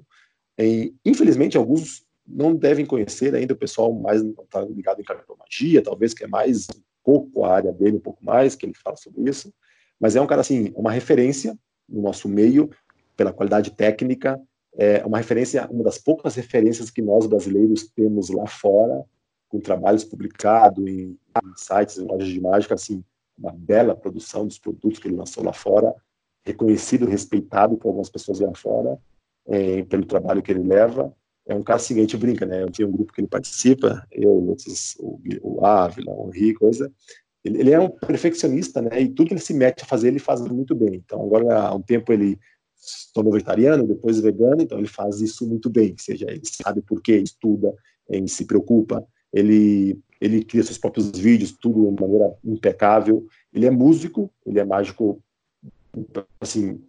E, 0.57 0.93
infelizmente, 1.03 1.57
alguns 1.57 2.05
não 2.25 2.55
devem 2.55 2.85
conhecer 2.85 3.35
ainda, 3.35 3.53
o 3.53 3.57
pessoal 3.57 3.91
mais 3.91 4.23
não 4.23 4.43
está 4.43 4.61
ligado 4.61 5.01
em 5.01 5.03
cartomagia, 5.03 5.81
talvez 5.81 6.13
que 6.13 6.23
é 6.23 6.27
mais 6.27 6.67
um 6.69 6.81
pouco 7.03 7.43
a 7.43 7.53
área 7.53 7.73
dele, 7.73 7.97
um 7.97 8.01
pouco 8.01 8.23
mais, 8.23 8.55
que 8.55 8.65
ele 8.65 8.73
fala 8.75 8.95
sobre 8.95 9.29
isso, 9.29 9.53
mas 9.99 10.15
é 10.15 10.21
um 10.21 10.27
cara, 10.27 10.41
assim, 10.41 10.71
uma 10.75 10.91
referência 10.91 11.57
no 11.89 12.01
nosso 12.01 12.29
meio, 12.29 12.69
pela 13.17 13.33
qualidade 13.33 13.71
técnica, 13.71 14.39
é 14.75 15.05
uma 15.05 15.17
referência, 15.17 15.67
uma 15.69 15.83
das 15.83 15.97
poucas 15.97 16.35
referências 16.35 16.89
que 16.89 17.01
nós 17.01 17.27
brasileiros 17.27 17.87
temos 17.95 18.29
lá 18.29 18.47
fora, 18.47 19.05
com 19.47 19.59
trabalhos 19.59 20.03
publicados 20.03 20.85
em, 20.85 21.17
em 21.43 21.55
sites, 21.55 21.97
em 21.97 22.05
lojas 22.05 22.27
de 22.27 22.41
mágica, 22.41 22.73
assim, 22.73 23.03
uma 23.37 23.51
bela 23.51 23.95
produção 23.95 24.47
dos 24.47 24.57
produtos 24.57 24.99
que 24.99 25.07
ele 25.07 25.15
lançou 25.15 25.43
lá 25.43 25.53
fora, 25.53 25.93
reconhecido, 26.43 27.05
respeitado 27.05 27.77
por 27.77 27.89
algumas 27.89 28.09
pessoas 28.09 28.39
lá 28.39 28.53
fora, 28.55 28.99
é, 29.47 29.83
pelo 29.83 30.05
trabalho 30.05 30.41
que 30.41 30.51
ele 30.51 30.63
leva. 30.63 31.13
É 31.45 31.53
um 31.53 31.61
cara 31.61 31.79
gente 31.79 32.15
brinca, 32.15 32.45
né? 32.45 32.63
Eu 32.63 32.71
tenho 32.71 32.87
um 32.87 32.91
grupo 32.91 33.11
que 33.11 33.21
ele 33.21 33.27
participa, 33.27 34.05
eu, 34.11 34.31
outros, 34.47 34.95
o, 34.99 35.19
o 35.41 35.65
Ávila, 35.65 36.13
o 36.13 36.31
Henrique, 36.33 36.59
coisa. 36.59 36.91
Ele, 37.43 37.59
ele, 37.59 37.71
é 37.71 37.79
um 37.79 37.89
perfeccionista, 37.89 38.81
né? 38.81 39.01
E 39.01 39.09
tudo 39.09 39.27
que 39.27 39.33
ele 39.33 39.41
se 39.41 39.53
mete 39.53 39.83
a 39.83 39.85
fazer, 39.85 40.07
ele 40.07 40.19
faz 40.19 40.41
muito 40.41 40.73
bem. 40.73 40.95
Então, 40.95 41.21
agora, 41.21 41.59
há 41.59 41.75
um 41.75 41.81
tempo, 41.81 42.13
ele 42.13 42.39
tornou 43.13 43.33
vegetariano, 43.33 43.87
depois 43.87 44.19
vegano, 44.19 44.61
então 44.61 44.77
ele 44.77 44.87
faz 44.87 45.21
isso 45.21 45.47
muito 45.47 45.69
bem, 45.69 45.91
ou 45.91 45.99
seja, 45.99 46.25
ele 46.29 46.41
sabe 46.43 46.81
por 46.81 47.01
quê, 47.01 47.17
estuda, 47.17 47.73
ele 48.09 48.27
se 48.27 48.45
preocupa, 48.45 49.05
ele, 49.33 49.99
ele 50.21 50.43
cria 50.43 50.63
seus 50.63 50.77
próprios 50.77 51.11
vídeos, 51.11 51.51
tudo 51.51 51.91
de 51.91 52.01
maneira 52.01 52.35
impecável. 52.45 53.25
Ele 53.51 53.65
é 53.65 53.71
músico, 53.71 54.31
ele 54.45 54.59
é 54.59 54.63
mágico, 54.63 55.19
assim, 56.39 56.79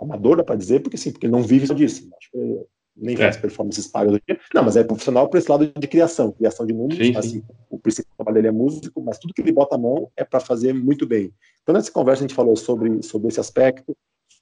amador, 0.00 0.36
dá 0.36 0.44
para 0.44 0.56
dizer, 0.56 0.80
porque 0.80 0.96
sim, 0.96 1.12
porque 1.12 1.26
ele 1.26 1.32
não 1.32 1.42
vive 1.42 1.66
só 1.66 1.74
disso. 1.74 2.10
Acho 2.18 2.30
que 2.32 2.66
nem 2.96 3.16
faz 3.16 3.36
é. 3.36 3.40
performances 3.40 3.86
pagas 3.86 4.12
do 4.12 4.22
dia. 4.26 4.38
Não, 4.52 4.64
mas 4.64 4.76
é 4.76 4.84
profissional 4.84 5.28
por 5.28 5.38
esse 5.38 5.50
lado 5.50 5.66
de 5.66 5.86
criação, 5.86 6.32
criação 6.32 6.66
de 6.66 6.74
números. 6.74 6.98
Sim, 6.98 7.16
assim, 7.16 7.28
sim. 7.30 7.44
O 7.70 7.78
principal 7.78 8.12
trabalho 8.16 8.34
dele 8.34 8.48
é 8.48 8.52
músico, 8.52 9.00
mas 9.00 9.18
tudo 9.18 9.32
que 9.32 9.40
ele 9.40 9.52
bota 9.52 9.76
a 9.76 9.78
mão 9.78 10.10
é 10.16 10.24
para 10.24 10.40
fazer 10.40 10.74
muito 10.74 11.06
bem. 11.06 11.32
Então, 11.62 11.74
nessa 11.74 11.90
conversa, 11.90 12.24
a 12.24 12.26
gente 12.26 12.34
falou 12.34 12.56
sobre, 12.56 13.02
sobre 13.02 13.28
esse 13.28 13.40
aspecto, 13.40 13.96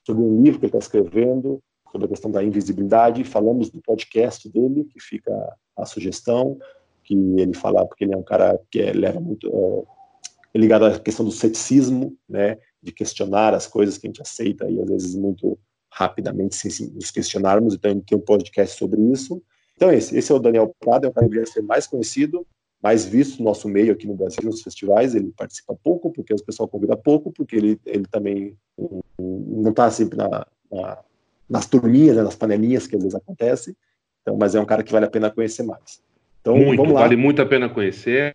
sobre 0.07 0.22
um 0.22 0.42
livro 0.42 0.59
que 0.59 0.66
ele 0.66 0.76
está 0.76 0.78
escrevendo, 0.78 1.61
sobre 1.90 2.07
a 2.07 2.09
questão 2.09 2.30
da 2.30 2.42
invisibilidade. 2.42 3.24
Falamos 3.24 3.70
do 3.70 3.80
podcast 3.80 4.48
dele, 4.48 4.84
que 4.84 5.01
fica 5.01 5.32
a 5.76 5.86
sugestão, 5.86 6.59
que 7.05 7.14
ele 7.14 7.55
fala, 7.55 7.86
porque 7.86 8.05
ele 8.05 8.14
é 8.14 8.16
um 8.16 8.22
cara 8.22 8.59
que 8.70 8.80
é, 8.80 8.92
leva 8.92 9.20
muito. 9.20 9.48
É, 9.48 10.01
ligado 10.59 10.84
à 10.84 10.98
questão 10.98 11.24
do 11.24 11.30
ceticismo, 11.30 12.16
né, 12.28 12.59
de 12.82 12.92
questionar 12.92 13.55
as 13.55 13.66
coisas 13.68 13.96
que 13.96 14.07
a 14.07 14.09
gente 14.09 14.20
aceita 14.20 14.68
e 14.68 14.80
às 14.80 14.88
vezes 14.88 15.14
muito 15.14 15.59
rapidamente 15.92 16.57
sem 16.57 16.90
nos 16.90 17.11
questionarmos. 17.11 17.74
Então, 17.74 17.90
ele 17.90 18.03
tem 18.03 18.16
um 18.18 18.20
podcast 18.20 18.78
sobre 18.78 19.01
isso. 19.12 19.42
Então, 19.74 19.92
esse, 19.92 20.16
esse 20.16 20.30
é 20.30 20.34
o 20.34 20.38
Daniel 20.38 20.74
Prado, 20.78 21.07
é 21.07 21.09
um 21.09 21.12
cara 21.12 21.26
que 21.26 21.30
deveria 21.30 21.53
ser 21.53 21.62
mais 21.62 21.86
conhecido, 21.86 22.46
mais 22.83 23.05
visto 23.05 23.39
no 23.39 23.45
nosso 23.45 23.68
meio 23.68 23.93
aqui 23.93 24.07
no 24.07 24.14
Brasil, 24.14 24.43
nos 24.45 24.62
festivais. 24.62 25.14
Ele 25.14 25.33
participa 25.37 25.74
pouco, 25.83 26.11
porque 26.11 26.33
o 26.33 26.45
pessoal 26.45 26.68
convida 26.68 26.97
pouco, 26.97 27.31
porque 27.31 27.57
ele, 27.57 27.81
ele 27.85 28.07
também 28.07 28.57
não 29.18 29.70
está 29.70 29.91
sempre 29.91 30.16
na, 30.16 30.47
na, 30.70 30.99
nas 31.49 31.66
turminhas, 31.66 32.16
né, 32.16 32.22
nas 32.22 32.37
panelinhas 32.37 32.87
que 32.87 32.97
às 32.97 33.03
vezes 33.03 33.16
acontece. 33.16 33.76
Então, 34.22 34.37
mas 34.37 34.55
é 34.55 34.61
um 34.61 34.64
cara 34.64 34.83
que 34.83 34.93
vale 34.93 35.07
a 35.07 35.11
pena 35.11 35.31
conhecer 35.31 35.62
mais. 35.62 36.03
Então, 36.41 36.57
muito, 36.57 36.93
vale 36.93 37.16
muito 37.16 37.43
a 37.43 37.47
pena 37.47 37.68
conhecer. 37.68 38.35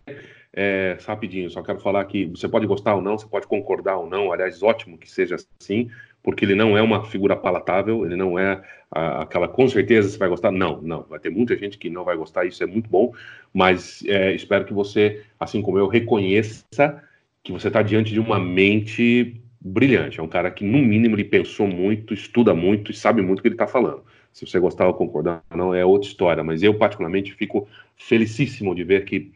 É, 0.58 0.96
rapidinho, 1.04 1.50
só 1.50 1.62
quero 1.62 1.80
falar 1.80 2.02
que 2.06 2.26
você 2.26 2.48
pode 2.48 2.66
gostar 2.66 2.94
ou 2.94 3.02
não, 3.02 3.18
você 3.18 3.26
pode 3.26 3.46
concordar 3.46 3.98
ou 3.98 4.08
não, 4.08 4.32
aliás, 4.32 4.62
ótimo 4.62 4.96
que 4.96 5.10
seja 5.10 5.36
assim, 5.60 5.90
porque 6.26 6.44
ele 6.44 6.56
não 6.56 6.76
é 6.76 6.82
uma 6.82 7.04
figura 7.04 7.36
palatável, 7.36 8.04
ele 8.04 8.16
não 8.16 8.36
é 8.36 8.60
aquela 8.90 9.46
com 9.46 9.68
certeza 9.68 10.08
você 10.08 10.18
vai 10.18 10.28
gostar. 10.28 10.50
Não, 10.50 10.82
não, 10.82 11.04
vai 11.04 11.20
ter 11.20 11.30
muita 11.30 11.56
gente 11.56 11.78
que 11.78 11.88
não 11.88 12.02
vai 12.02 12.16
gostar, 12.16 12.44
isso 12.44 12.64
é 12.64 12.66
muito 12.66 12.90
bom, 12.90 13.12
mas 13.54 14.02
é, 14.08 14.34
espero 14.34 14.64
que 14.64 14.72
você, 14.72 15.22
assim 15.38 15.62
como 15.62 15.78
eu, 15.78 15.86
reconheça 15.86 17.00
que 17.44 17.52
você 17.52 17.68
está 17.68 17.80
diante 17.80 18.12
de 18.12 18.18
uma 18.18 18.40
mente 18.40 19.40
brilhante. 19.60 20.18
É 20.18 20.22
um 20.22 20.26
cara 20.26 20.50
que, 20.50 20.64
no 20.64 20.78
mínimo, 20.78 21.14
ele 21.14 21.22
pensou 21.22 21.68
muito, 21.68 22.12
estuda 22.12 22.52
muito 22.52 22.90
e 22.90 22.94
sabe 22.94 23.22
muito 23.22 23.38
o 23.38 23.42
que 23.42 23.46
ele 23.46 23.54
está 23.54 23.68
falando. 23.68 24.02
Se 24.32 24.44
você 24.44 24.58
gostar 24.58 24.88
ou 24.88 24.94
concordar, 24.94 25.44
não 25.54 25.72
é 25.72 25.84
outra 25.84 26.08
história, 26.08 26.42
mas 26.42 26.60
eu, 26.60 26.74
particularmente, 26.74 27.34
fico 27.34 27.68
felicíssimo 27.96 28.74
de 28.74 28.82
ver 28.82 29.04
que 29.04 29.30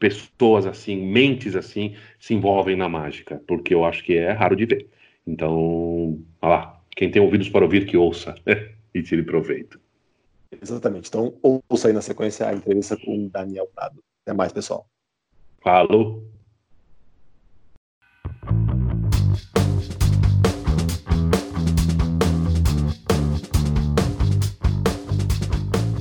pessoas 0.00 0.66
assim, 0.66 0.96
mentes 0.96 1.54
assim, 1.54 1.94
se 2.18 2.34
envolvem 2.34 2.74
na 2.74 2.88
mágica, 2.88 3.40
porque 3.46 3.72
eu 3.72 3.84
acho 3.84 4.02
que 4.02 4.18
é 4.18 4.32
raro 4.32 4.56
de 4.56 4.66
ver. 4.66 4.97
Então, 5.28 6.18
olha 6.40 6.50
lá, 6.50 6.80
quem 6.96 7.10
tem 7.10 7.20
ouvidos 7.20 7.50
para 7.50 7.62
ouvir, 7.62 7.86
que 7.86 7.98
ouça 7.98 8.34
e 8.94 9.02
tire 9.02 9.22
proveito. 9.22 9.78
Exatamente. 10.50 11.08
Então, 11.08 11.34
ouça 11.68 11.88
aí 11.88 11.92
na 11.92 12.00
sequência 12.00 12.48
a 12.48 12.54
entrevista 12.54 12.96
com 12.96 13.26
o 13.26 13.28
Daniel 13.28 13.68
Prado. 13.74 14.02
Até 14.24 14.34
mais, 14.34 14.54
pessoal. 14.54 14.86
Falou! 15.62 16.24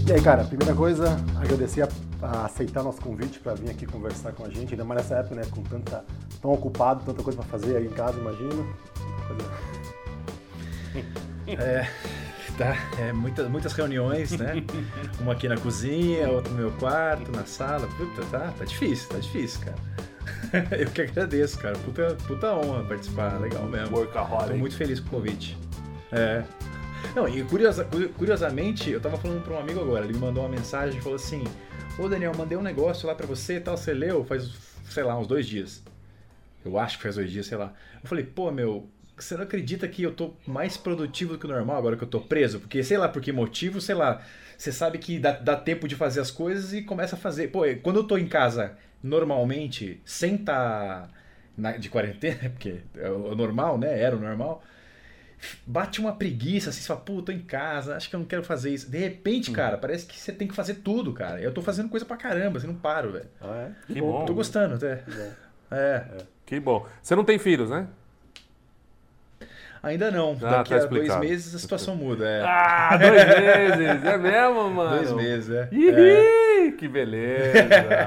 E 0.08 0.14
aí, 0.14 0.22
cara, 0.22 0.46
primeira 0.46 0.74
coisa, 0.74 1.18
agradecer 1.36 1.82
a, 1.82 1.90
a 2.22 2.46
aceitar 2.46 2.82
nosso 2.82 3.02
convite 3.02 3.42
para 3.42 3.56
vir 3.56 3.70
aqui 3.70 3.86
conversar 3.86 4.32
com 4.32 4.46
a 4.46 4.50
gente, 4.50 4.72
ainda 4.72 4.86
mais 4.86 5.02
nessa 5.02 5.16
época, 5.16 5.36
né, 5.36 5.42
com 5.52 5.62
tanta, 5.64 6.06
tão 6.42 6.54
ocupado, 6.54 7.04
tanta 7.04 7.22
coisa 7.22 7.40
para 7.40 7.48
fazer 7.50 7.76
aí 7.76 7.88
em 7.88 7.90
casa, 7.90 8.18
imagino. 8.18 8.74
É, 11.48 11.90
tá, 12.58 12.76
é 13.00 13.14
muita, 13.14 13.48
muitas 13.48 13.74
reuniões, 13.74 14.32
né? 14.32 14.54
Uma 15.20 15.34
aqui 15.34 15.48
na 15.48 15.58
cozinha, 15.58 16.30
outra 16.30 16.52
no 16.52 16.58
meu 16.58 16.72
quarto, 16.72 17.32
na 17.32 17.46
sala. 17.46 17.88
Puta, 17.98 18.26
tá, 18.26 18.52
tá 18.52 18.66
difícil, 18.66 19.10
tá 19.10 19.18
difícil, 19.18 19.62
cara. 19.62 20.68
Eu 20.78 20.90
que 20.90 21.02
agradeço, 21.02 21.58
cara. 21.60 21.78
Puta, 21.80 22.18
puta 22.28 22.54
honra 22.54 22.84
participar, 22.84 23.40
legal 23.40 23.64
mesmo. 23.66 23.96
Workaholic. 23.96 24.52
Tô 24.52 24.58
muito 24.58 24.76
feliz 24.76 25.00
com 25.00 25.08
o 25.08 25.12
convite. 25.12 25.58
É, 26.12 26.44
não, 27.16 27.28
e 27.28 27.44
curiosa, 27.44 27.88
curiosamente, 28.18 28.90
eu 28.90 29.00
tava 29.00 29.18
falando 29.18 29.44
pra 29.44 29.54
um 29.54 29.60
amigo 29.60 29.80
agora, 29.80 30.06
ele 30.06 30.14
me 30.14 30.20
mandou 30.20 30.44
uma 30.44 30.50
mensagem 30.50 31.00
e 31.00 31.02
falou 31.02 31.16
assim: 31.16 31.44
Ô 31.98 32.08
Daniel, 32.08 32.34
mandei 32.36 32.58
um 32.58 32.62
negócio 32.62 33.08
lá 33.08 33.16
pra 33.16 33.26
você 33.26 33.56
e 33.56 33.60
tal, 33.60 33.76
você 33.78 33.94
leu 33.94 34.24
faz, 34.24 34.52
sei 34.90 35.04
lá, 35.04 35.18
uns 35.18 35.28
dois 35.28 35.48
dias. 35.48 35.84
Eu 36.64 36.78
acho 36.78 36.98
que 36.98 37.04
faz 37.04 37.16
dois 37.16 37.32
dias, 37.32 37.46
sei 37.46 37.58
lá. 37.58 37.74
Eu 38.02 38.08
falei, 38.08 38.24
pô, 38.24 38.52
meu, 38.52 38.90
você 39.18 39.36
não 39.36 39.44
acredita 39.44 39.88
que 39.88 40.04
eu 40.04 40.14
tô 40.14 40.34
mais 40.46 40.78
produtivo 40.78 41.34
do 41.34 41.40
que 41.40 41.46
o 41.46 41.50
normal 41.50 41.78
agora 41.78 41.98
que 41.98 42.04
eu 42.04 42.08
tô 42.08 42.22
preso? 42.22 42.60
Porque, 42.60 42.84
sei 42.84 42.98
lá 42.98 43.08
por 43.10 43.22
que 43.22 43.32
motivo, 43.32 43.82
sei 43.82 43.96
lá. 43.96 44.22
Você 44.58 44.72
sabe 44.72 44.98
que 44.98 45.20
dá, 45.20 45.32
dá 45.34 45.56
tempo 45.56 45.88
de 45.88 45.96
fazer 45.96 46.20
as 46.20 46.32
coisas 46.32 46.74
e 46.74 46.82
começa 46.82 47.16
a 47.16 47.20
fazer. 47.20 47.50
Pô, 47.50 47.62
quando 47.82 47.98
eu 47.98 48.04
tô 48.04 48.18
em 48.18 48.28
casa 48.28 48.78
normalmente, 49.04 50.02
sem 50.04 50.36
estar 50.36 51.10
tá 51.62 51.72
de 51.78 51.90
quarentena, 51.90 52.50
porque 52.52 52.82
é 52.96 53.10
o 53.10 53.36
normal, 53.36 53.78
né? 53.78 54.00
Era 54.00 54.16
o 54.16 54.20
normal 54.20 54.64
bate 55.66 56.00
uma 56.00 56.14
preguiça, 56.14 56.70
assim, 56.70 56.82
você 56.82 56.88
fala, 56.88 57.00
pô, 57.02 57.22
tô 57.22 57.32
em 57.32 57.40
casa, 57.40 57.96
acho 57.96 58.10
que 58.10 58.16
eu 58.16 58.20
não 58.20 58.26
quero 58.26 58.44
fazer 58.44 58.74
isso. 58.74 58.90
De 58.90 58.98
repente, 58.98 59.52
hum. 59.52 59.54
cara, 59.54 59.78
parece 59.78 60.06
que 60.06 60.20
você 60.20 60.32
tem 60.32 60.48
que 60.48 60.56
fazer 60.56 60.76
tudo, 60.76 61.14
cara. 61.14 61.40
Eu 61.40 61.54
tô 61.54 61.62
fazendo 61.62 61.90
coisa 61.90 62.06
pra 62.06 62.18
caramba, 62.18 62.60
você 62.60 62.68
não 62.68 62.76
paro, 62.76 63.12
velho. 63.12 63.28
Ah, 63.40 63.70
é? 63.70 63.94
Que 63.94 64.02
bom. 64.02 64.26
Tô 64.26 64.34
gostando 64.34 64.76
até. 64.76 64.98
Que 64.98 65.12
bom. 65.12 65.32
É. 65.72 66.06
é. 66.18 66.18
Que 66.46 66.60
bom. 66.60 66.86
Você 67.02 67.16
não 67.16 67.24
tem 67.24 67.38
filhos, 67.38 67.70
né? 67.70 67.88
Ainda 69.82 70.12
não. 70.12 70.38
Ah, 70.42 70.58
Daqui 70.58 70.70
tá 70.72 70.84
a 70.84 70.86
dois 70.86 71.16
meses 71.18 71.56
a 71.56 71.60
situação 71.60 71.96
muda. 71.96 72.28
É. 72.28 72.42
Ah, 72.44 72.98
dois 72.98 73.12
meses! 73.14 74.06
É 74.06 74.18
mesmo, 74.18 74.70
mano? 74.72 74.98
Dois 74.98 75.12
meses, 75.14 75.50
é. 75.50 75.70
Ih, 75.72 75.90
é. 75.90 76.72
que 76.72 76.88
beleza! 76.88 77.54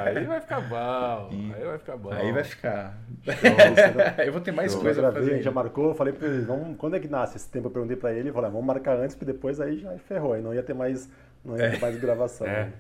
Aí 0.04 0.24
vai 0.24 0.40
ficar 0.40 0.60
bom. 0.60 1.28
Aí 1.30 1.64
vai 1.64 1.78
ficar 1.78 1.96
bom. 1.96 2.12
Aí 2.12 2.32
vai 2.32 2.44
ficar. 2.44 2.98
eu 4.24 4.32
vou 4.32 4.40
ter 4.40 4.52
mais 4.52 4.72
Show. 4.72 4.80
coisa 4.80 5.00
pra 5.00 5.12
fazer. 5.12 5.30
A 5.30 5.34
gente 5.34 5.44
já 5.44 5.50
marcou, 5.50 5.94
falei 5.94 6.12
pra 6.12 6.26
eles, 6.26 6.46
vamos, 6.46 6.76
quando 6.76 6.96
é 6.96 7.00
que 7.00 7.08
nasce 7.08 7.36
esse 7.36 7.48
tempo? 7.48 7.68
Eu 7.68 7.70
perguntei 7.70 7.96
pra 7.96 8.12
ele, 8.12 8.32
falei, 8.32 8.48
ah, 8.48 8.52
vamos 8.52 8.66
marcar 8.66 8.96
antes, 8.96 9.14
porque 9.14 9.32
depois 9.32 9.60
aí 9.60 9.78
já 9.78 9.90
ferrou, 10.08 10.32
aí 10.32 10.42
não 10.42 10.54
ia 10.54 10.62
ter 10.62 10.74
mais, 10.74 11.10
não 11.44 11.56
ia 11.56 11.70
ter 11.70 11.76
é. 11.76 11.80
mais 11.80 12.00
gravação. 12.00 12.46
É. 12.46 12.64
Né? 12.64 12.72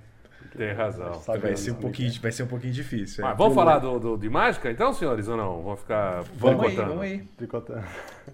Tem 0.56 0.72
razão. 0.72 1.12
Vai 1.40 1.56
ser, 1.56 1.72
um 1.72 1.74
pouquinho, 1.74 2.12
vai 2.20 2.32
ser 2.32 2.42
um 2.42 2.46
pouquinho 2.46 2.72
difícil. 2.72 3.26
É. 3.26 3.34
vamos 3.34 3.54
falar 3.54 3.78
do, 3.78 3.98
do, 3.98 4.16
de 4.16 4.28
mágica 4.28 4.70
então, 4.70 4.92
senhores, 4.92 5.28
ou 5.28 5.36
não? 5.36 5.62
Vamos 5.62 5.80
ficar 5.80 6.22
vamos 6.36 6.66
aí, 6.66 6.76
vamos 6.76 7.02
aí. 7.02 7.18
Tricotando. 7.36 7.84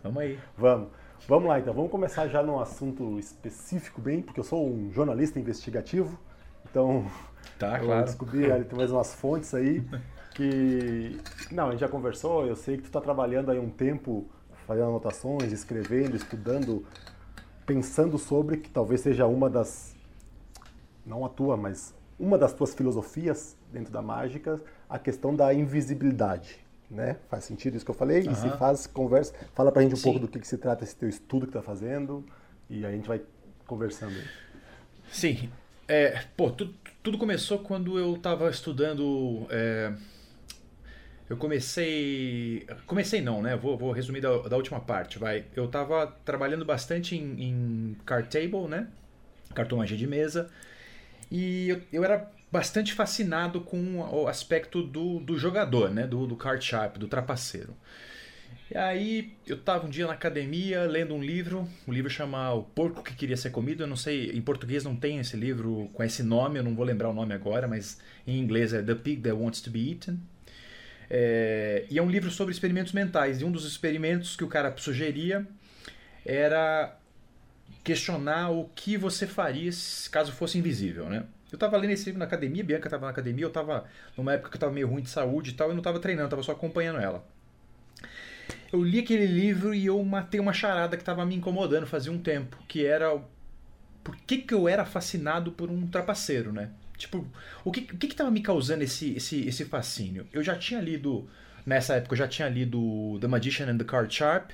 Vamos 0.02 0.22
aí. 0.22 0.38
vamos. 0.56 0.88
Vamos 1.28 1.48
lá 1.48 1.58
então, 1.58 1.74
vamos 1.74 1.90
começar 1.90 2.28
já 2.28 2.40
num 2.40 2.60
assunto 2.60 3.18
específico 3.18 4.00
bem, 4.00 4.22
porque 4.22 4.38
eu 4.38 4.44
sou 4.44 4.64
um 4.64 4.92
jornalista 4.92 5.40
investigativo, 5.40 6.16
então 6.70 7.04
tá, 7.58 7.78
eu 7.78 7.86
claro. 7.86 8.04
descobri 8.04 8.52
ali, 8.52 8.64
tem 8.64 8.78
mais 8.78 8.92
umas 8.92 9.12
fontes 9.12 9.52
aí 9.52 9.84
que... 10.36 11.18
Não, 11.50 11.68
a 11.68 11.70
gente 11.72 11.80
já 11.80 11.88
conversou, 11.88 12.46
eu 12.46 12.54
sei 12.54 12.76
que 12.76 12.82
tu 12.82 12.86
está 12.86 13.00
trabalhando 13.00 13.50
aí 13.50 13.58
um 13.58 13.70
tempo 13.70 14.28
fazendo 14.68 14.86
anotações, 14.86 15.50
escrevendo, 15.50 16.14
estudando, 16.14 16.86
pensando 17.64 18.18
sobre 18.18 18.58
que 18.58 18.70
talvez 18.70 19.00
seja 19.00 19.26
uma 19.26 19.50
das... 19.50 19.95
Não 21.06 21.24
a 21.24 21.28
tua, 21.28 21.56
mas 21.56 21.94
uma 22.18 22.36
das 22.36 22.52
tuas 22.52 22.74
filosofias 22.74 23.56
dentro 23.72 23.92
da 23.92 24.02
mágica, 24.02 24.60
a 24.88 24.98
questão 24.98 25.34
da 25.34 25.54
invisibilidade. 25.54 26.66
Né? 26.90 27.16
Faz 27.28 27.44
sentido 27.44 27.76
isso 27.76 27.84
que 27.84 27.90
eu 27.90 27.94
falei? 27.94 28.22
Uhum. 28.22 28.32
E 28.32 28.34
se 28.34 28.48
faz, 28.58 28.86
conversa, 28.86 29.34
fala 29.54 29.72
pra 29.72 29.82
gente 29.82 29.94
um 29.94 29.96
Sim. 29.96 30.04
pouco 30.04 30.18
do 30.20 30.28
que, 30.28 30.38
que, 30.38 30.46
se 30.46 30.56
trata 30.56 30.84
esse 30.84 30.94
teu 30.94 31.08
estudo 31.08 31.46
que 31.46 31.52
tá 31.52 31.62
fazendo 31.62 32.24
e 32.70 32.86
a 32.86 32.90
gente 32.90 33.08
vai 33.08 33.20
conversando. 33.66 34.14
Sim. 35.10 35.50
É, 35.88 36.22
pô, 36.36 36.50
tudo, 36.50 36.74
tudo 37.02 37.18
começou 37.18 37.58
quando 37.60 37.98
eu 37.98 38.16
tava 38.18 38.48
estudando. 38.50 39.46
É, 39.50 39.92
eu 41.28 41.36
comecei. 41.36 42.66
Comecei 42.86 43.20
não, 43.20 43.42
né? 43.42 43.56
Vou, 43.56 43.76
vou 43.76 43.92
resumir 43.92 44.20
da, 44.20 44.38
da 44.42 44.56
última 44.56 44.80
parte, 44.80 45.18
vai. 45.18 45.44
Eu 45.56 45.68
tava 45.68 46.06
trabalhando 46.24 46.64
bastante 46.64 47.16
em, 47.16 47.42
em 47.42 47.96
card 48.04 48.28
table, 48.28 48.68
né? 48.68 48.88
Cartomagem 49.54 49.98
de 49.98 50.06
mesa. 50.06 50.50
E 51.30 51.68
eu, 51.68 51.82
eu 51.92 52.04
era 52.04 52.30
bastante 52.50 52.92
fascinado 52.92 53.60
com 53.60 53.98
o 54.00 54.28
aspecto 54.28 54.82
do, 54.82 55.20
do 55.20 55.38
jogador, 55.38 55.90
né? 55.90 56.06
Do, 56.06 56.26
do 56.26 56.36
card 56.36 56.64
sharp, 56.64 56.96
do 56.96 57.08
trapaceiro. 57.08 57.76
E 58.70 58.76
aí 58.76 59.32
eu 59.46 59.56
estava 59.56 59.86
um 59.86 59.90
dia 59.90 60.06
na 60.06 60.12
academia 60.12 60.82
lendo 60.84 61.14
um 61.14 61.22
livro, 61.22 61.68
o 61.86 61.90
um 61.90 61.94
livro 61.94 62.10
chama 62.10 62.52
O 62.52 62.64
Porco 62.64 63.02
que 63.02 63.14
Queria 63.14 63.36
Ser 63.36 63.50
Comido. 63.50 63.84
Eu 63.84 63.86
não 63.86 63.96
sei, 63.96 64.30
em 64.32 64.42
português 64.42 64.82
não 64.82 64.96
tem 64.96 65.18
esse 65.18 65.36
livro 65.36 65.88
com 65.92 66.02
esse 66.02 66.22
nome, 66.22 66.58
eu 66.58 66.64
não 66.64 66.74
vou 66.74 66.84
lembrar 66.84 67.08
o 67.08 67.14
nome 67.14 67.32
agora, 67.32 67.68
mas 67.68 68.00
em 68.26 68.40
inglês 68.40 68.72
é 68.72 68.82
The 68.82 68.96
Pig 68.96 69.22
That 69.22 69.36
Wants 69.36 69.60
to 69.60 69.70
Be 69.70 69.92
Eaten. 69.92 70.20
É, 71.08 71.86
e 71.88 71.98
é 71.98 72.02
um 72.02 72.10
livro 72.10 72.30
sobre 72.30 72.52
experimentos 72.52 72.92
mentais. 72.92 73.40
E 73.40 73.44
um 73.44 73.52
dos 73.52 73.64
experimentos 73.64 74.34
que 74.34 74.42
o 74.42 74.48
cara 74.48 74.74
sugeria 74.76 75.46
era 76.24 76.96
questionar 77.86 78.50
o 78.50 78.68
que 78.74 78.96
você 78.96 79.28
faria 79.28 79.70
caso 80.10 80.32
fosse 80.32 80.58
invisível, 80.58 81.08
né? 81.08 81.24
Eu 81.52 81.56
tava 81.56 81.76
lendo 81.76 81.92
esse 81.92 82.06
livro 82.06 82.18
na 82.18 82.24
academia, 82.24 82.64
Bianca 82.64 82.90
tava 82.90 83.04
na 83.04 83.12
academia, 83.12 83.44
eu 83.44 83.50
tava 83.50 83.84
numa 84.16 84.32
época 84.32 84.50
que 84.50 84.56
eu 84.56 84.60
tava 84.60 84.72
meio 84.72 84.88
ruim 84.88 85.02
de 85.02 85.08
saúde 85.08 85.50
e 85.50 85.52
tal, 85.52 85.68
eu 85.68 85.74
não 85.76 85.82
tava 85.82 86.00
treinando, 86.00 86.28
tava 86.28 86.42
só 86.42 86.50
acompanhando 86.50 86.98
ela. 86.98 87.24
Eu 88.72 88.82
li 88.82 88.98
aquele 88.98 89.26
livro 89.26 89.72
e 89.72 89.86
eu 89.86 90.02
matei 90.02 90.40
uma 90.40 90.52
charada 90.52 90.96
que 90.96 91.04
tava 91.04 91.24
me 91.24 91.36
incomodando 91.36 91.86
fazia 91.86 92.10
um 92.10 92.18
tempo, 92.18 92.58
que 92.66 92.84
era 92.84 93.22
por 94.02 94.16
que, 94.16 94.38
que 94.38 94.52
eu 94.52 94.68
era 94.68 94.84
fascinado 94.84 95.52
por 95.52 95.70
um 95.70 95.86
trapaceiro, 95.86 96.52
né? 96.52 96.70
Tipo, 96.98 97.24
o 97.64 97.70
que, 97.70 97.82
o 97.92 97.96
que, 97.96 98.08
que 98.08 98.16
tava 98.16 98.32
me 98.32 98.40
causando 98.40 98.82
esse, 98.82 99.14
esse, 99.14 99.46
esse 99.46 99.64
fascínio? 99.64 100.26
Eu 100.32 100.42
já 100.42 100.56
tinha 100.56 100.80
lido, 100.80 101.28
nessa 101.64 101.94
época, 101.94 102.14
eu 102.14 102.18
já 102.18 102.26
tinha 102.26 102.48
lido 102.48 103.16
The 103.20 103.28
Magician 103.28 103.70
and 103.70 103.78
the 103.78 103.84
Card 103.84 104.12
Sharp, 104.12 104.50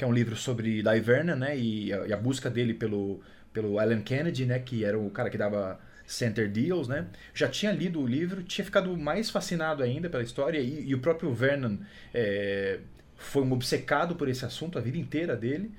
que 0.00 0.04
é 0.04 0.06
um 0.06 0.14
livro 0.14 0.34
sobre 0.34 0.82
Dai 0.82 0.98
Vernon, 0.98 1.36
né? 1.36 1.58
E 1.58 1.92
a, 1.92 2.06
e 2.06 2.12
a 2.14 2.16
busca 2.16 2.48
dele 2.48 2.72
pelo, 2.72 3.20
pelo 3.52 3.78
Alan 3.78 4.00
Kennedy, 4.00 4.46
né? 4.46 4.58
Que 4.58 4.82
era 4.82 4.98
o 4.98 5.10
cara 5.10 5.28
que 5.28 5.36
dava 5.36 5.78
Center 6.06 6.50
Deals, 6.50 6.88
né? 6.88 7.04
Já 7.34 7.48
tinha 7.48 7.70
lido 7.70 8.00
o 8.00 8.06
livro, 8.06 8.42
tinha 8.42 8.64
ficado 8.64 8.96
mais 8.96 9.28
fascinado 9.28 9.82
ainda 9.82 10.08
pela 10.08 10.22
história 10.22 10.58
e, 10.58 10.88
e 10.88 10.94
o 10.94 11.00
próprio 11.00 11.34
Vernon 11.34 11.76
é, 12.14 12.78
foi 13.14 13.42
um 13.42 13.52
obcecado 13.52 14.16
por 14.16 14.26
esse 14.26 14.42
assunto 14.42 14.78
a 14.78 14.80
vida 14.80 14.96
inteira 14.96 15.36
dele. 15.36 15.70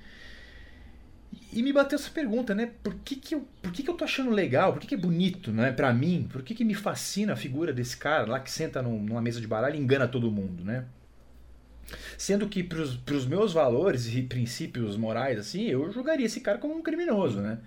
E 1.51 1.63
me 1.63 1.74
bateu 1.74 1.97
essa 1.97 2.11
pergunta, 2.11 2.53
né? 2.53 2.69
Por 2.84 2.93
que, 3.03 3.15
que, 3.15 3.34
eu, 3.34 3.47
por 3.59 3.72
que, 3.72 3.82
que 3.82 3.89
eu 3.89 3.95
tô 3.95 4.03
achando 4.03 4.30
legal? 4.30 4.72
Por 4.72 4.82
que, 4.82 4.88
que 4.89 4.93
é 4.93 4.99
bonito, 4.99 5.51
né? 5.51 5.72
Pra 5.72 5.91
mim? 5.91 6.30
Por 6.32 6.43
que, 6.43 6.53
que 6.53 6.63
me 6.63 6.76
fascina 6.76 7.34
a 7.34 7.36
figura 7.36 7.74
desse 7.74 7.97
cara 7.97 8.28
lá 8.28 8.39
que 8.39 8.51
senta 8.51 8.84
num, 8.84 9.01
numa 9.01 9.19
mesa 9.19 9.41
de 9.41 9.47
baralho 9.47 9.78
e 9.78 9.80
engana 9.80 10.07
todo 10.07 10.30
mundo, 10.30 10.63
né? 10.63 10.86
Sendo 12.18 12.48
que 12.48 12.64
para 12.64 12.82
os 12.82 13.26
meus 13.26 13.54
valores 13.54 14.08
e 14.14 14.22
princípios 14.22 14.96
morais, 14.96 15.40
assim, 15.40 15.66
eu 15.68 15.92
julgaria 15.92 16.26
esse 16.26 16.40
cara 16.40 16.58
como 16.58 16.76
um 16.76 16.82
criminoso, 16.82 17.42
né? 17.42 17.60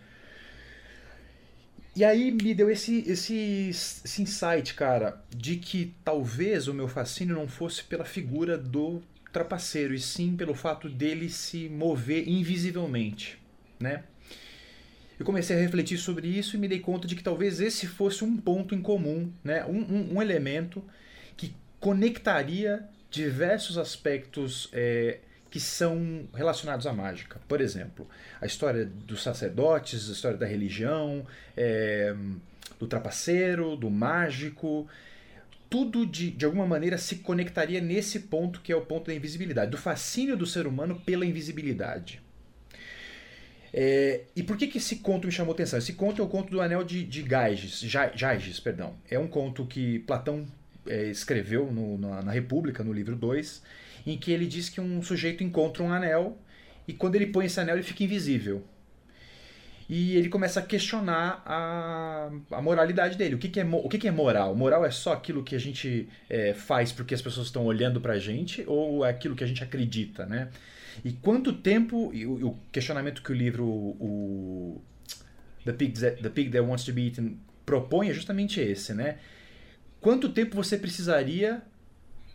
E 1.96 2.02
aí 2.02 2.32
me 2.32 2.54
deu 2.54 2.68
esse, 2.68 3.08
esse, 3.08 3.68
esse 3.70 4.22
insight, 4.22 4.74
cara, 4.74 5.22
de 5.30 5.56
que 5.56 5.94
talvez 6.04 6.66
o 6.66 6.74
meu 6.74 6.88
fascínio 6.88 7.36
não 7.36 7.46
fosse 7.46 7.84
pela 7.84 8.04
figura 8.04 8.58
do 8.58 9.00
trapaceiro, 9.32 9.94
e 9.94 10.00
sim 10.00 10.36
pelo 10.36 10.54
fato 10.54 10.88
dele 10.88 11.28
se 11.28 11.68
mover 11.68 12.28
invisivelmente, 12.28 13.38
né? 13.78 14.04
Eu 15.18 15.24
comecei 15.24 15.56
a 15.56 15.60
refletir 15.60 15.96
sobre 15.98 16.26
isso 16.26 16.56
e 16.56 16.58
me 16.58 16.66
dei 16.66 16.80
conta 16.80 17.06
de 17.06 17.14
que 17.14 17.22
talvez 17.22 17.60
esse 17.60 17.86
fosse 17.86 18.24
um 18.24 18.36
ponto 18.36 18.74
em 18.74 18.82
comum, 18.82 19.32
né? 19.44 19.64
um, 19.64 19.78
um, 19.78 20.14
um 20.14 20.22
elemento 20.22 20.82
que 21.36 21.54
conectaria 21.78 22.88
diversos 23.14 23.78
aspectos 23.78 24.68
é, 24.72 25.18
que 25.50 25.60
são 25.60 26.28
relacionados 26.34 26.86
à 26.86 26.92
mágica. 26.92 27.40
Por 27.46 27.60
exemplo, 27.60 28.08
a 28.40 28.46
história 28.46 28.84
dos 28.84 29.22
sacerdotes, 29.22 30.08
a 30.10 30.12
história 30.12 30.36
da 30.36 30.46
religião, 30.46 31.24
é, 31.56 32.14
do 32.78 32.86
trapaceiro, 32.88 33.76
do 33.76 33.88
mágico. 33.88 34.88
Tudo 35.70 36.04
de, 36.04 36.30
de 36.30 36.44
alguma 36.44 36.66
maneira 36.66 36.98
se 36.98 37.16
conectaria 37.16 37.80
nesse 37.80 38.20
ponto 38.20 38.60
que 38.60 38.72
é 38.72 38.76
o 38.76 38.82
ponto 38.82 39.06
da 39.06 39.14
invisibilidade, 39.14 39.70
do 39.70 39.78
fascínio 39.78 40.36
do 40.36 40.46
ser 40.46 40.66
humano 40.66 41.00
pela 41.04 41.24
invisibilidade. 41.24 42.20
É, 43.72 44.22
e 44.36 44.42
por 44.42 44.56
que, 44.56 44.68
que 44.68 44.78
esse 44.78 44.96
conto 44.96 45.26
me 45.26 45.32
chamou 45.32 45.52
atenção? 45.52 45.78
Esse 45.78 45.94
conto 45.94 46.22
é 46.22 46.24
o 46.24 46.28
conto 46.28 46.50
do 46.50 46.60
Anel 46.60 46.84
de, 46.84 47.04
de 47.04 47.22
Gaiges, 47.22 47.82
Gaiges, 48.16 48.60
perdão. 48.60 48.94
É 49.10 49.18
um 49.18 49.26
conto 49.26 49.66
que 49.66 49.98
Platão 50.00 50.46
é, 50.86 51.04
escreveu 51.10 51.70
no, 51.70 51.98
na, 51.98 52.22
na, 52.22 52.32
República, 52.32 52.82
no 52.82 52.92
livro 52.92 53.16
2, 53.16 53.62
em 54.06 54.18
que 54.18 54.32
ele 54.32 54.46
diz 54.46 54.68
que 54.68 54.80
um 54.80 55.02
sujeito 55.02 55.42
encontra 55.42 55.82
um 55.82 55.92
anel 55.92 56.38
e 56.86 56.92
quando 56.92 57.14
ele 57.16 57.26
põe 57.26 57.46
esse 57.46 57.58
anel 57.60 57.76
ele 57.76 57.82
fica 57.82 58.04
invisível. 58.04 58.62
E 59.88 60.16
ele 60.16 60.30
começa 60.30 60.60
a 60.60 60.62
questionar 60.62 61.42
a, 61.44 62.30
a 62.50 62.62
moralidade 62.62 63.18
dele. 63.18 63.34
O 63.34 63.38
que, 63.38 63.48
que, 63.48 63.60
é, 63.60 63.64
o 63.64 63.88
que, 63.88 63.98
que 63.98 64.08
é 64.08 64.10
moral? 64.10 64.56
Moral 64.56 64.84
é 64.84 64.90
só 64.90 65.12
aquilo 65.12 65.42
que 65.42 65.54
a 65.54 65.60
gente 65.60 66.08
é, 66.28 66.54
faz 66.54 66.90
porque 66.90 67.14
as 67.14 67.20
pessoas 67.20 67.48
estão 67.48 67.66
olhando 67.66 68.00
pra 68.00 68.18
gente 68.18 68.64
ou 68.66 69.04
é 69.04 69.10
aquilo 69.10 69.36
que 69.36 69.44
a 69.44 69.46
gente 69.46 69.62
acredita, 69.62 70.24
né? 70.24 70.48
E 71.04 71.12
quanto 71.12 71.52
tempo, 71.52 72.10
e 72.14 72.24
o, 72.24 72.48
o 72.48 72.58
questionamento 72.72 73.22
que 73.22 73.32
o 73.32 73.34
livro 73.34 73.66
o 73.66 74.80
The 75.64 75.72
Pig, 75.72 76.00
That, 76.00 76.22
The 76.22 76.28
Pig 76.30 76.50
That 76.50 76.64
Wants 76.64 76.84
to 76.84 76.92
Be 76.92 77.06
Eaten 77.08 77.38
propõe 77.66 78.10
é 78.10 78.12
justamente 78.12 78.60
esse, 78.60 78.94
né? 78.94 79.18
Quanto 80.04 80.28
tempo 80.28 80.54
você 80.54 80.76
precisaria 80.76 81.62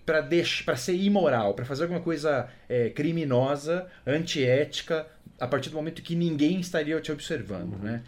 para 0.03 0.27
para 0.65 0.75
ser 0.75 0.95
imoral, 0.95 1.53
para 1.53 1.63
fazer 1.63 1.83
alguma 1.83 2.01
coisa 2.01 2.49
é, 2.67 2.89
criminosa, 2.89 3.85
antiética, 4.07 5.05
a 5.39 5.45
partir 5.45 5.69
do 5.69 5.75
momento 5.75 6.01
que 6.01 6.15
ninguém 6.15 6.59
estaria 6.59 6.99
te 6.99 7.11
observando, 7.11 7.73
uhum. 7.73 7.83
né? 7.83 8.01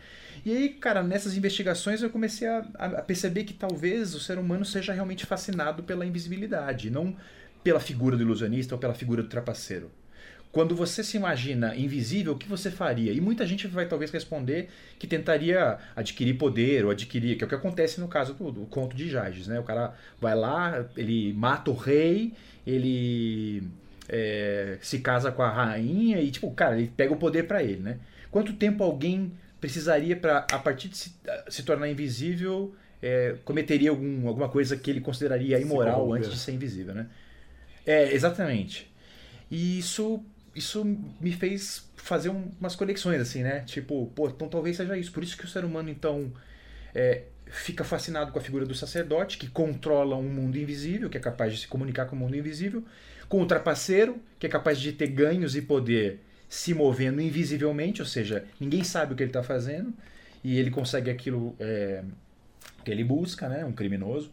E 0.43 0.51
aí, 0.51 0.69
cara, 0.69 1.03
nessas 1.03 1.37
investigações 1.37 2.01
eu 2.01 2.09
comecei 2.09 2.47
a, 2.47 2.65
a, 2.73 2.89
perceber 3.03 3.43
que 3.43 3.53
talvez 3.53 4.15
o 4.15 4.19
ser 4.19 4.39
humano 4.39 4.65
seja 4.65 4.93
realmente 4.93 5.27
fascinado 5.27 5.83
pela 5.83 6.07
invisibilidade, 6.07 6.89
não 6.89 7.15
pela 7.63 7.79
figura 7.79 8.17
do 8.17 8.23
ilusionista 8.23 8.73
ou 8.73 8.79
pela 8.79 8.95
figura 8.95 9.21
do 9.21 9.29
trapaceiro. 9.29 9.91
Quando 10.51 10.75
você 10.75 11.03
se 11.03 11.15
imagina 11.15 11.75
invisível, 11.75 12.33
o 12.33 12.37
que 12.37 12.47
você 12.47 12.69
faria? 12.69 13.13
E 13.13 13.21
muita 13.21 13.45
gente 13.47 13.67
vai 13.67 13.87
talvez 13.87 14.11
responder 14.11 14.69
que 14.99 15.07
tentaria 15.07 15.77
adquirir 15.95 16.33
poder 16.33 16.83
ou 16.83 16.91
adquirir, 16.91 17.37
que 17.37 17.43
é 17.43 17.45
o 17.45 17.49
que 17.49 17.55
acontece 17.55 18.01
no 18.01 18.07
caso 18.07 18.33
do, 18.33 18.51
do 18.51 18.65
conto 18.65 18.95
de 18.95 19.09
Jages, 19.09 19.47
né? 19.47 19.59
O 19.59 19.63
cara 19.63 19.93
vai 20.19 20.35
lá, 20.35 20.85
ele 20.97 21.31
mata 21.33 21.71
o 21.71 21.73
rei, 21.73 22.33
ele 22.67 23.63
é, 24.09 24.77
se 24.81 24.99
casa 24.99 25.31
com 25.31 25.41
a 25.41 25.49
rainha 25.49 26.19
e 26.19 26.29
tipo, 26.29 26.51
cara, 26.51 26.77
ele 26.77 26.91
pega 26.95 27.13
o 27.13 27.17
poder 27.17 27.47
para 27.47 27.63
ele, 27.63 27.81
né? 27.81 27.99
Quanto 28.29 28.51
tempo 28.53 28.83
alguém 28.83 29.31
precisaria 29.61 30.17
para 30.17 30.39
a 30.51 30.59
partir 30.59 30.89
de 30.89 30.97
se, 30.97 31.15
se 31.47 31.63
tornar 31.63 31.89
invisível 31.89 32.75
é, 33.01 33.35
cometeria 33.45 33.89
algum, 33.89 34.27
alguma 34.27 34.49
coisa 34.49 34.75
que 34.75 34.89
ele 34.91 35.01
consideraria 35.01 35.59
imoral 35.59 36.11
antes 36.13 36.29
de 36.29 36.37
ser 36.37 36.51
invisível, 36.51 36.93
né? 36.93 37.07
É, 37.85 38.13
exatamente. 38.13 38.91
E 39.49 39.79
isso 39.79 40.23
isso 40.55 40.83
me 41.19 41.31
fez 41.31 41.89
fazer 41.95 42.29
umas 42.29 42.75
conexões, 42.75 43.21
assim, 43.21 43.43
né? 43.43 43.61
Tipo, 43.61 44.11
pô, 44.15 44.27
então 44.27 44.49
talvez 44.49 44.77
seja 44.77 44.97
isso. 44.97 45.11
Por 45.11 45.23
isso 45.23 45.37
que 45.37 45.45
o 45.45 45.47
ser 45.47 45.63
humano, 45.63 45.89
então, 45.89 46.31
é, 46.93 47.23
fica 47.45 47.83
fascinado 47.83 48.31
com 48.31 48.39
a 48.39 48.41
figura 48.41 48.65
do 48.65 48.75
sacerdote, 48.75 49.37
que 49.37 49.47
controla 49.47 50.15
um 50.15 50.23
mundo 50.23 50.57
invisível, 50.57 51.09
que 51.09 51.17
é 51.17 51.21
capaz 51.21 51.53
de 51.53 51.61
se 51.61 51.67
comunicar 51.67 52.05
com 52.05 52.15
o 52.15 52.19
mundo 52.19 52.35
invisível, 52.35 52.83
com 53.29 53.41
o 53.41 53.45
trapaceiro, 53.45 54.19
que 54.37 54.45
é 54.45 54.49
capaz 54.49 54.79
de 54.79 54.91
ter 54.91 55.07
ganhos 55.07 55.55
e 55.55 55.61
poder 55.61 56.19
se 56.49 56.73
movendo 56.73 57.21
invisivelmente, 57.21 58.01
ou 58.01 58.07
seja, 58.07 58.43
ninguém 58.59 58.83
sabe 58.83 59.13
o 59.13 59.15
que 59.15 59.23
ele 59.23 59.29
está 59.29 59.41
fazendo, 59.41 59.93
e 60.43 60.59
ele 60.59 60.69
consegue 60.69 61.09
aquilo 61.09 61.55
é, 61.59 62.03
que 62.83 62.91
ele 62.91 63.05
busca, 63.05 63.47
né? 63.47 63.63
Um 63.63 63.71
criminoso. 63.71 64.31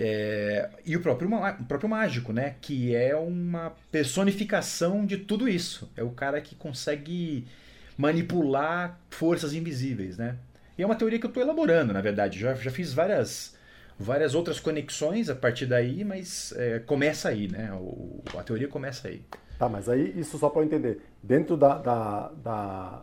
É, 0.00 0.70
e 0.86 0.96
o 0.96 1.00
próprio, 1.00 1.28
o 1.28 1.64
próprio 1.64 1.90
mágico, 1.90 2.32
né? 2.32 2.54
Que 2.60 2.94
é 2.94 3.16
uma 3.16 3.72
personificação 3.90 5.04
de 5.04 5.16
tudo 5.16 5.48
isso. 5.48 5.90
É 5.96 6.04
o 6.04 6.10
cara 6.10 6.40
que 6.40 6.54
consegue 6.54 7.48
manipular 7.96 9.00
forças 9.10 9.52
invisíveis, 9.54 10.16
né? 10.16 10.36
E 10.78 10.82
é 10.84 10.86
uma 10.86 10.94
teoria 10.94 11.18
que 11.18 11.26
eu 11.26 11.30
estou 11.30 11.42
elaborando, 11.42 11.92
na 11.92 12.00
verdade. 12.00 12.38
Já, 12.38 12.54
já 12.54 12.70
fiz 12.70 12.92
várias, 12.92 13.56
várias 13.98 14.36
outras 14.36 14.60
conexões 14.60 15.28
a 15.28 15.34
partir 15.34 15.66
daí, 15.66 16.04
mas 16.04 16.54
é, 16.56 16.78
começa 16.78 17.28
aí, 17.28 17.48
né? 17.48 17.72
O, 17.72 18.22
a 18.38 18.42
teoria 18.44 18.68
começa 18.68 19.08
aí. 19.08 19.22
Tá, 19.58 19.68
mas 19.68 19.88
aí, 19.88 20.16
isso 20.16 20.38
só 20.38 20.48
para 20.48 20.60
eu 20.60 20.66
entender. 20.66 21.00
Dentro 21.20 21.56
da, 21.56 21.76
da, 21.76 22.28
da 22.40 23.02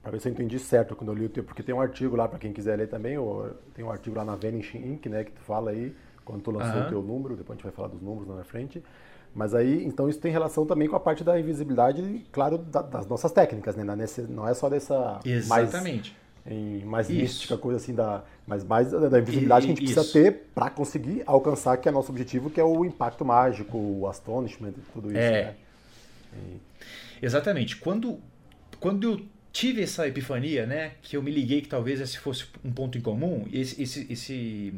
para 0.00 0.12
ver 0.12 0.20
se 0.20 0.28
eu 0.28 0.32
entendi 0.32 0.60
certo 0.60 0.94
quando 0.94 1.10
eu 1.10 1.18
li 1.18 1.24
o 1.24 1.28
teu, 1.28 1.42
porque 1.42 1.64
tem 1.64 1.74
um 1.74 1.80
artigo 1.80 2.14
lá 2.14 2.28
para 2.28 2.38
quem 2.38 2.52
quiser 2.52 2.76
ler 2.76 2.86
também, 2.86 3.18
ou 3.18 3.50
tem 3.74 3.84
um 3.84 3.90
artigo 3.90 4.14
lá 4.14 4.24
na 4.24 4.36
Vanish 4.36 4.76
Inc, 4.76 5.08
né, 5.08 5.24
que 5.24 5.32
tu 5.32 5.40
fala 5.40 5.72
aí 5.72 5.92
quando 6.26 6.42
tu 6.42 6.50
lançou 6.50 6.80
uhum. 6.80 6.86
o 6.86 6.88
teu 6.88 7.02
número, 7.02 7.36
depois 7.36 7.56
a 7.56 7.56
gente 7.56 7.62
vai 7.62 7.72
falar 7.72 7.88
dos 7.88 8.02
números 8.02 8.36
na 8.36 8.44
frente. 8.44 8.82
Mas 9.34 9.54
aí, 9.54 9.84
então 9.84 10.08
isso 10.08 10.18
tem 10.18 10.32
relação 10.32 10.66
também 10.66 10.88
com 10.88 10.96
a 10.96 11.00
parte 11.00 11.22
da 11.22 11.38
invisibilidade, 11.38 12.26
claro, 12.32 12.58
da, 12.58 12.82
das 12.82 13.06
nossas 13.06 13.30
técnicas, 13.32 13.76
né? 13.76 13.84
Não 14.28 14.48
é 14.48 14.54
só 14.54 14.68
dessa 14.68 15.20
Exatamente. 15.24 16.16
mais, 16.44 16.56
em, 16.58 16.84
mais 16.84 17.08
mística, 17.08 17.56
coisa 17.56 17.76
assim, 17.76 17.94
da, 17.94 18.24
mas 18.46 18.64
mais 18.64 18.90
da, 18.90 19.08
da 19.08 19.18
invisibilidade 19.20 19.66
e, 19.66 19.68
que 19.68 19.72
a 19.72 19.74
gente 19.74 19.84
isso. 19.84 19.94
precisa 19.94 20.22
ter 20.22 20.32
para 20.54 20.68
conseguir 20.70 21.22
alcançar 21.26 21.76
que 21.76 21.88
é 21.88 21.92
nosso 21.92 22.10
objetivo, 22.10 22.50
que 22.50 22.60
é 22.60 22.64
o 22.64 22.84
impacto 22.84 23.24
mágico, 23.24 23.78
o 23.78 24.08
astonishment, 24.08 24.74
tudo 24.92 25.08
isso, 25.10 25.18
é. 25.18 25.44
né? 25.44 25.54
E... 26.34 27.24
Exatamente. 27.24 27.76
Quando, 27.76 28.18
quando 28.80 29.04
eu 29.04 29.20
tive 29.52 29.82
essa 29.82 30.06
epifania, 30.08 30.66
né, 30.66 30.92
que 31.02 31.16
eu 31.16 31.22
me 31.22 31.30
liguei 31.30 31.60
que 31.60 31.68
talvez 31.68 32.00
esse 32.00 32.18
fosse 32.18 32.46
um 32.64 32.72
ponto 32.72 32.98
em 32.98 33.00
comum, 33.00 33.46
esse, 33.52 33.82
esse, 33.82 34.06
esse 34.10 34.74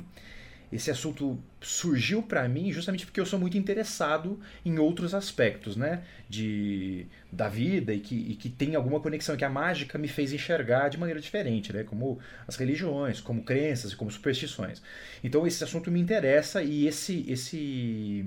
esse 0.72 0.90
assunto 0.90 1.38
surgiu 1.60 2.22
para 2.22 2.46
mim 2.48 2.70
justamente 2.70 3.06
porque 3.06 3.18
eu 3.18 3.26
sou 3.26 3.38
muito 3.38 3.56
interessado 3.56 4.38
em 4.64 4.78
outros 4.78 5.14
aspectos, 5.14 5.76
né, 5.76 6.02
de 6.28 7.06
da 7.32 7.48
vida 7.48 7.92
e 7.92 8.00
que, 8.00 8.14
e 8.14 8.34
que 8.34 8.48
tem 8.48 8.74
alguma 8.74 9.00
conexão 9.00 9.36
que 9.36 9.44
a 9.44 9.50
mágica 9.50 9.98
me 9.98 10.08
fez 10.08 10.32
enxergar 10.32 10.88
de 10.88 10.98
maneira 10.98 11.20
diferente, 11.20 11.72
né, 11.72 11.84
como 11.84 12.18
as 12.46 12.56
religiões, 12.56 13.20
como 13.20 13.42
crenças 13.42 13.92
e 13.92 13.96
como 13.96 14.10
superstições. 14.10 14.82
Então 15.24 15.46
esse 15.46 15.62
assunto 15.64 15.90
me 15.90 16.00
interessa 16.00 16.62
e 16.62 16.86
esse 16.86 17.24
esse 17.28 18.26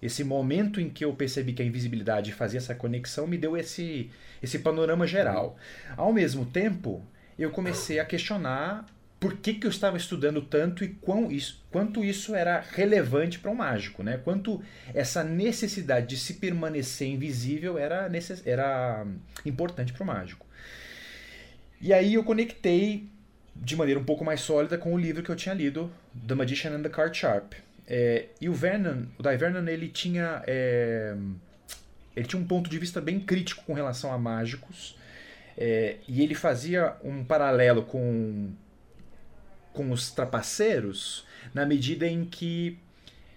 esse 0.00 0.24
momento 0.24 0.80
em 0.80 0.88
que 0.88 1.04
eu 1.04 1.12
percebi 1.12 1.52
que 1.52 1.62
a 1.62 1.64
invisibilidade 1.64 2.32
fazia 2.32 2.58
essa 2.58 2.74
conexão 2.74 3.26
me 3.26 3.36
deu 3.36 3.56
esse 3.56 4.10
esse 4.42 4.58
panorama 4.60 5.06
geral. 5.06 5.56
Ao 5.96 6.12
mesmo 6.12 6.46
tempo, 6.46 7.04
eu 7.38 7.50
comecei 7.50 7.98
a 7.98 8.04
questionar 8.04 8.86
por 9.22 9.36
que, 9.36 9.54
que 9.54 9.64
eu 9.68 9.70
estava 9.70 9.96
estudando 9.96 10.42
tanto 10.42 10.82
e 10.82 10.88
quão 10.88 11.30
isso, 11.30 11.64
quanto 11.70 12.04
isso 12.04 12.34
era 12.34 12.58
relevante 12.58 13.38
para 13.38 13.52
um 13.52 13.54
mágico, 13.54 14.02
né? 14.02 14.20
Quanto 14.24 14.60
essa 14.92 15.22
necessidade 15.22 16.08
de 16.08 16.16
se 16.16 16.34
permanecer 16.34 17.06
invisível 17.06 17.78
era, 17.78 18.08
necess, 18.08 18.44
era 18.44 19.06
importante 19.46 19.92
para 19.92 20.02
o 20.02 20.06
mágico. 20.06 20.44
E 21.80 21.92
aí 21.92 22.14
eu 22.14 22.24
conectei 22.24 23.08
de 23.54 23.76
maneira 23.76 24.00
um 24.00 24.04
pouco 24.04 24.24
mais 24.24 24.40
sólida 24.40 24.76
com 24.76 24.92
o 24.92 24.98
livro 24.98 25.22
que 25.22 25.30
eu 25.30 25.36
tinha 25.36 25.54
lido, 25.54 25.88
The 26.26 26.34
Magician 26.34 26.72
and 26.72 26.82
the 26.82 26.88
Card 26.88 27.16
Sharp. 27.16 27.52
É, 27.86 28.26
e 28.40 28.48
o 28.48 28.52
Vernon, 28.52 29.04
o 29.16 29.22
Dai 29.22 29.36
Vernon, 29.36 29.68
ele 29.68 29.86
tinha, 29.86 30.42
é, 30.48 31.14
ele 32.16 32.26
tinha 32.26 32.42
um 32.42 32.46
ponto 32.46 32.68
de 32.68 32.76
vista 32.76 33.00
bem 33.00 33.20
crítico 33.20 33.62
com 33.64 33.72
relação 33.72 34.12
a 34.12 34.18
mágicos. 34.18 34.98
É, 35.56 35.98
e 36.08 36.22
ele 36.22 36.34
fazia 36.34 36.96
um 37.04 37.22
paralelo 37.22 37.84
com 37.84 38.50
com 39.72 39.90
os 39.90 40.10
trapaceiros 40.10 41.26
na 41.54 41.66
medida 41.66 42.06
em 42.06 42.24
que 42.24 42.78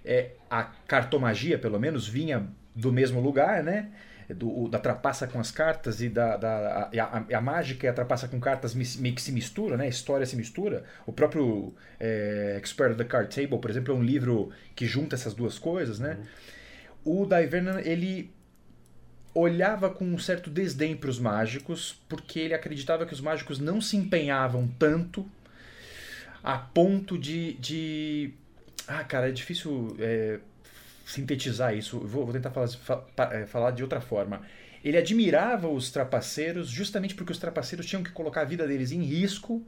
é, 0.04 0.32
a 0.50 0.64
cartomagia, 0.64 1.58
pelo 1.58 1.80
menos, 1.80 2.08
vinha 2.08 2.48
do 2.76 2.92
mesmo 2.92 3.20
lugar, 3.20 3.64
né? 3.64 3.90
Do, 4.28 4.68
da 4.68 4.80
trapaça 4.80 5.28
com 5.28 5.40
as 5.40 5.52
cartas 5.52 6.02
e 6.02 6.10
da, 6.10 6.36
da 6.36 6.90
a, 6.92 7.04
a, 7.04 7.38
a, 7.38 7.42
mágica 7.42 7.86
e 7.86 7.90
a 7.90 7.94
trapaça 7.94 8.28
com 8.28 8.40
cartas 8.40 8.74
meio 8.74 9.14
que 9.14 9.22
se 9.22 9.32
mistura, 9.32 9.78
né? 9.78 9.86
A 9.86 9.88
história 9.88 10.26
se 10.26 10.36
mistura. 10.36 10.84
O 11.06 11.14
próprio 11.14 11.74
é, 12.00 12.56
Expert 12.58 12.92
of 12.92 12.98
the 12.98 13.04
Card 13.04 13.34
Table, 13.34 13.60
por 13.60 13.70
exemplo, 13.70 13.94
é 13.94 13.98
um 13.98 14.04
livro 14.04 14.52
que 14.76 14.88
junta 14.88 15.16
essas 15.16 15.34
duas 15.36 15.60
coisas, 15.60 16.00
né? 16.00 16.18
Uhum. 17.06 17.22
O 17.22 17.26
Divernon, 17.28 17.78
ele 17.80 18.34
olhava 19.36 19.90
com 19.90 20.06
um 20.06 20.18
certo 20.18 20.50
desdém 20.50 20.96
para 20.96 21.10
os 21.10 21.20
mágicos, 21.20 22.02
porque 22.10 22.40
ele 22.40 22.54
acreditava 22.54 23.06
que 23.06 23.14
os 23.14 23.22
mágicos 23.22 23.60
não 23.60 23.80
se 23.80 23.96
empenhavam 23.98 24.68
tanto 24.80 25.30
a 26.46 26.58
ponto 26.60 27.18
de. 27.18 27.54
de... 27.54 28.34
Ah, 28.88 29.04
cara, 29.04 29.30
é 29.30 29.32
difícil 29.32 29.96
é, 30.00 30.40
sintetizar 31.06 31.76
isso, 31.76 32.00
vou, 32.00 32.24
vou 32.24 32.34
tentar 32.34 32.52
falar, 32.52 32.68
fa- 32.68 33.04
é, 33.32 33.46
falar 33.48 33.72
de 33.72 33.82
outra 33.82 34.00
forma. 34.00 34.42
Ele 34.84 34.98
admirava 34.98 35.68
os 35.68 35.90
trapaceiros 35.90 36.70
justamente 36.70 37.16
porque 37.16 37.32
os 37.32 37.40
trapaceiros 37.40 37.88
tinham 37.88 38.04
que 38.04 38.12
colocar 38.12 38.42
a 38.42 38.46
vida 38.46 38.68
deles 38.68 38.92
em 38.92 39.02
risco, 39.02 39.64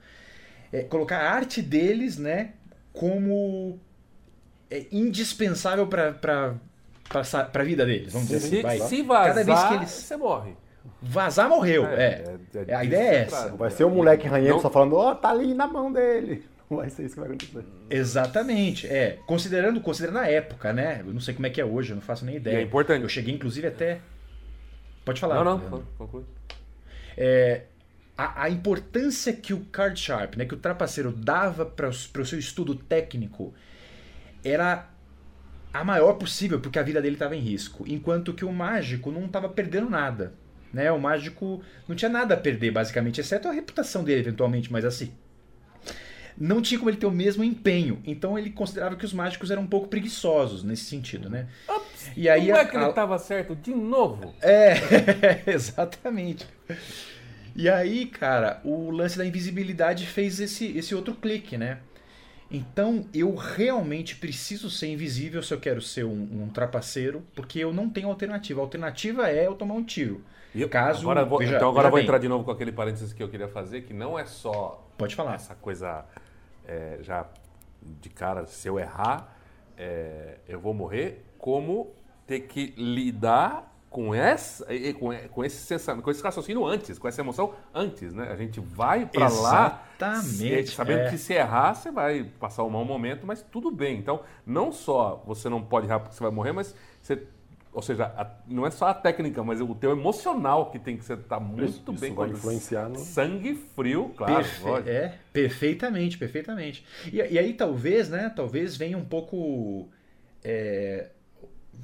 é, 0.72 0.84
colocar 0.84 1.18
a 1.18 1.32
arte 1.32 1.62
deles, 1.64 2.18
né, 2.20 2.52
como 2.94 3.80
é, 4.70 4.86
indispensável 4.92 5.88
para 5.88 6.14
para 6.14 6.54
a 7.54 7.64
vida 7.64 7.86
deles, 7.86 8.12
vamos 8.14 8.28
dizer 8.28 8.38
assim. 8.46 8.58
Se, 8.58 8.62
vai. 8.62 8.80
se 8.80 9.04
Cada 9.04 9.44
vazar, 9.44 9.46
vez 9.46 9.68
que 9.70 9.74
eles- 9.76 9.90
você 9.92 10.18
morre. 10.18 10.52
Vazar 11.02 11.48
morreu, 11.50 11.86
é. 11.88 12.38
é 12.68 12.76
A 12.76 12.84
ideia 12.84 13.10
é 13.10 13.16
essa. 13.24 13.50
Vai 13.56 13.72
ser 13.72 13.86
um 13.86 13.90
moleque 13.96 14.28
ranhento 14.28 14.56
Não- 14.56 14.62
só 14.62 14.70
falando, 14.70 14.96
ó, 14.96 15.16
tá 15.16 15.30
ali 15.30 15.54
na 15.54 15.66
mão 15.68 15.92
dele. 15.92 16.44
Vai 16.78 16.90
ser 16.90 17.06
isso 17.06 17.14
que 17.16 17.20
vai 17.22 17.30
acontecer. 17.30 17.64
Exatamente, 17.90 18.88
é. 18.88 19.20
Considerando, 19.26 19.80
considerando 19.80 20.20
a 20.20 20.28
época, 20.28 20.74
né? 20.74 21.02
Eu 21.06 21.14
não 21.14 21.20
sei 21.22 21.34
como 21.34 21.48
é 21.48 21.50
que 21.50 21.62
é 21.62 21.66
hoje, 21.66 21.92
eu 21.92 21.96
não 21.96 22.02
faço 22.02 22.26
nem 22.26 22.36
E 22.36 22.38
ideia. 22.38 22.58
é 22.58 22.62
importante. 22.62 23.04
Eu 23.04 23.10
cheguei, 23.10 23.34
inclusive, 23.34 23.68
até. 23.68 24.02
Pode 25.06 25.20
falar. 25.22 25.36
Não, 25.36 25.44
não, 25.46 25.58
Leandro. 25.58 25.88
conclui. 25.98 26.24
É, 27.16 27.64
a, 28.18 28.44
a 28.44 28.50
importância 28.50 29.32
que 29.32 29.54
o 29.54 29.62
card 29.66 29.98
sharp, 30.00 30.36
né, 30.36 30.46
que 30.46 30.54
o 30.54 30.58
trapaceiro 30.58 31.12
dava 31.12 31.66
para 31.66 31.88
o 31.90 32.26
seu 32.26 32.38
estudo 32.38 32.76
técnico 32.76 33.54
era 34.44 34.90
a 35.74 35.84
maior 35.84 36.14
possível, 36.14 36.60
porque 36.60 36.80
a 36.80 36.84
vida 36.84 37.02
dele 37.02 37.16
estava 37.16 37.36
em 37.36 37.40
risco. 37.40 37.86
Enquanto 37.88 38.34
que 38.34 38.44
o 38.44 38.52
mágico 38.52 39.12
não 39.12 39.26
estava 39.26 39.48
perdendo 39.48 39.90
nada. 39.90 40.34
Né? 40.74 40.92
O 40.92 41.00
mágico 41.00 41.64
não 41.88 41.96
tinha 41.96 42.10
nada 42.10 42.34
a 42.34 42.38
perder, 42.38 42.72
basicamente, 42.72 43.22
exceto 43.22 43.48
a 43.48 43.52
reputação 43.52 44.04
dele, 44.04 44.20
eventualmente, 44.22 44.72
mas 44.72 44.84
assim. 44.84 45.14
Não 46.40 46.62
tinha 46.62 46.78
como 46.78 46.90
ele 46.90 46.98
ter 46.98 47.06
o 47.08 47.12
mesmo 47.12 47.44
empenho. 47.44 48.00
Então 48.06 48.38
ele 48.38 48.52
considerava 48.52 48.96
que 48.96 49.04
os 49.06 49.14
mágicos 49.14 49.50
eram 49.50 49.64
um 49.64 49.68
pouco 49.68 49.88
preguiçosos 49.88 50.64
nesse 50.64 50.86
sentido, 50.86 51.30
né? 51.30 51.48
E 52.16 52.30
aí 52.30 52.46
Como 52.48 52.56
a- 52.56 52.60
é 52.62 52.66
que 52.66 52.76
ele 52.78 52.86
a- 52.86 52.94
tava 52.94 53.18
certo 53.18 53.56
de 53.56 53.74
novo? 53.74 54.34
é, 54.42 54.74
exatamente. 55.48 56.46
E 57.56 57.68
aí, 57.68 58.06
cara, 58.06 58.62
o 58.64 58.92
lance 58.92 59.18
da 59.18 59.26
invisibilidade 59.26 60.06
fez 60.06 60.40
esse, 60.40 60.78
esse 60.78 60.94
outro 60.94 61.16
clique, 61.16 61.58
né? 61.58 61.80
Então, 62.50 63.06
eu 63.14 63.36
realmente 63.36 64.16
preciso 64.16 64.70
ser 64.70 64.88
invisível 64.88 65.42
se 65.44 65.54
eu 65.54 65.60
quero 65.60 65.82
ser 65.82 66.06
um, 66.06 66.44
um 66.44 66.50
trapaceiro, 66.50 67.26
porque 67.36 67.60
eu 67.60 67.74
não 67.74 67.90
tenho 67.90 68.08
alternativa. 68.08 68.62
A 68.62 68.64
alternativa 68.64 69.30
é 69.30 69.48
eu 69.48 69.56
tomar 69.56 69.74
um 69.74 69.84
tiro. 69.84 70.24
E 70.56 70.62
eu- 70.62 70.70
Caso- 70.70 71.02
agora 71.02 71.26
vou, 71.26 71.40
veja- 71.40 71.58
então 71.58 71.68
agora 71.70 71.90
vou 71.90 71.98
bem. 71.98 72.06
entrar 72.06 72.20
de 72.20 72.28
novo 72.30 72.46
com 72.46 72.52
aquele 72.52 72.72
parênteses 72.72 73.12
que 73.12 73.22
eu 73.22 73.28
queria 73.28 73.48
fazer, 73.50 73.82
que 73.82 73.94
não 73.94 74.18
é 74.18 74.24
só 74.26 74.88
Pode 74.98 75.14
falar. 75.16 75.36
essa 75.36 75.56
coisa 75.56 76.06
é, 76.68 76.98
já 77.02 77.26
de 77.82 78.10
cara, 78.10 78.46
se 78.46 78.68
eu 78.68 78.78
errar, 78.78 79.36
é, 79.78 80.40
eu 80.48 80.60
vou 80.60 80.74
morrer, 80.74 81.26
como 81.38 81.94
ter 82.26 82.42
que 82.42 82.74
lidar 82.78 83.74
com 83.90 84.14
essa, 84.14 84.66
com, 85.00 85.10
com 85.30 85.46
esse 85.46 85.58
sensamento, 85.66 86.04
com 86.04 86.12
esse 86.12 86.22
raciocínio 86.22 86.66
antes, 86.66 87.00
com 87.00 87.08
essa 87.08 87.22
emoção 87.22 87.54
antes, 87.74 88.14
né? 88.14 88.28
A 88.30 88.36
gente 88.36 88.60
vai 88.60 89.06
pra 89.06 89.30
lá 89.42 89.84
se- 90.22 90.68
sabendo 90.68 91.02
é. 91.02 91.10
que 91.10 91.18
se 91.18 91.34
errar 91.34 91.74
você 91.74 91.90
vai 91.90 92.24
passar 92.24 92.64
um 92.64 92.70
mau 92.70 92.84
momento, 92.84 93.26
mas 93.26 93.42
tudo 93.42 93.72
bem. 93.72 93.98
Então, 93.98 94.22
não 94.46 94.72
só 94.72 95.24
você 95.26 95.48
não 95.48 95.64
pode 95.64 95.88
errar 95.88 96.00
porque 96.00 96.16
você 96.16 96.22
vai 96.22 96.32
morrer, 96.32 96.52
mas 96.52 96.76
você 97.02 97.24
ou 97.78 97.82
seja, 97.84 98.06
a- 98.06 98.28
não 98.48 98.66
é 98.66 98.72
só 98.72 98.88
a 98.88 98.94
técnica, 98.94 99.44
mas 99.44 99.62
o 99.62 99.76
teu 99.76 99.92
emocional 99.92 100.72
que 100.72 100.80
tem 100.80 100.98
que 100.98 101.04
estar 101.14 101.40
muito 101.40 101.92
Isso 101.94 102.02
bem 102.02 102.14
vai 102.14 102.28
quando- 102.28 102.38
influenciar 102.38 102.90
no- 102.90 102.98
Sangue 102.98 103.54
frio, 103.76 104.12
claro. 104.18 104.34
Perfe- 104.34 104.90
é, 104.90 105.14
perfeitamente, 105.32 106.18
perfeitamente. 106.18 106.84
E, 107.14 107.18
e 107.18 107.38
aí 107.38 107.54
talvez, 107.54 108.10
né, 108.10 108.32
talvez 108.36 108.76
venha 108.76 108.98
um 108.98 109.06
pouco 109.06 109.88
é, 110.44 111.10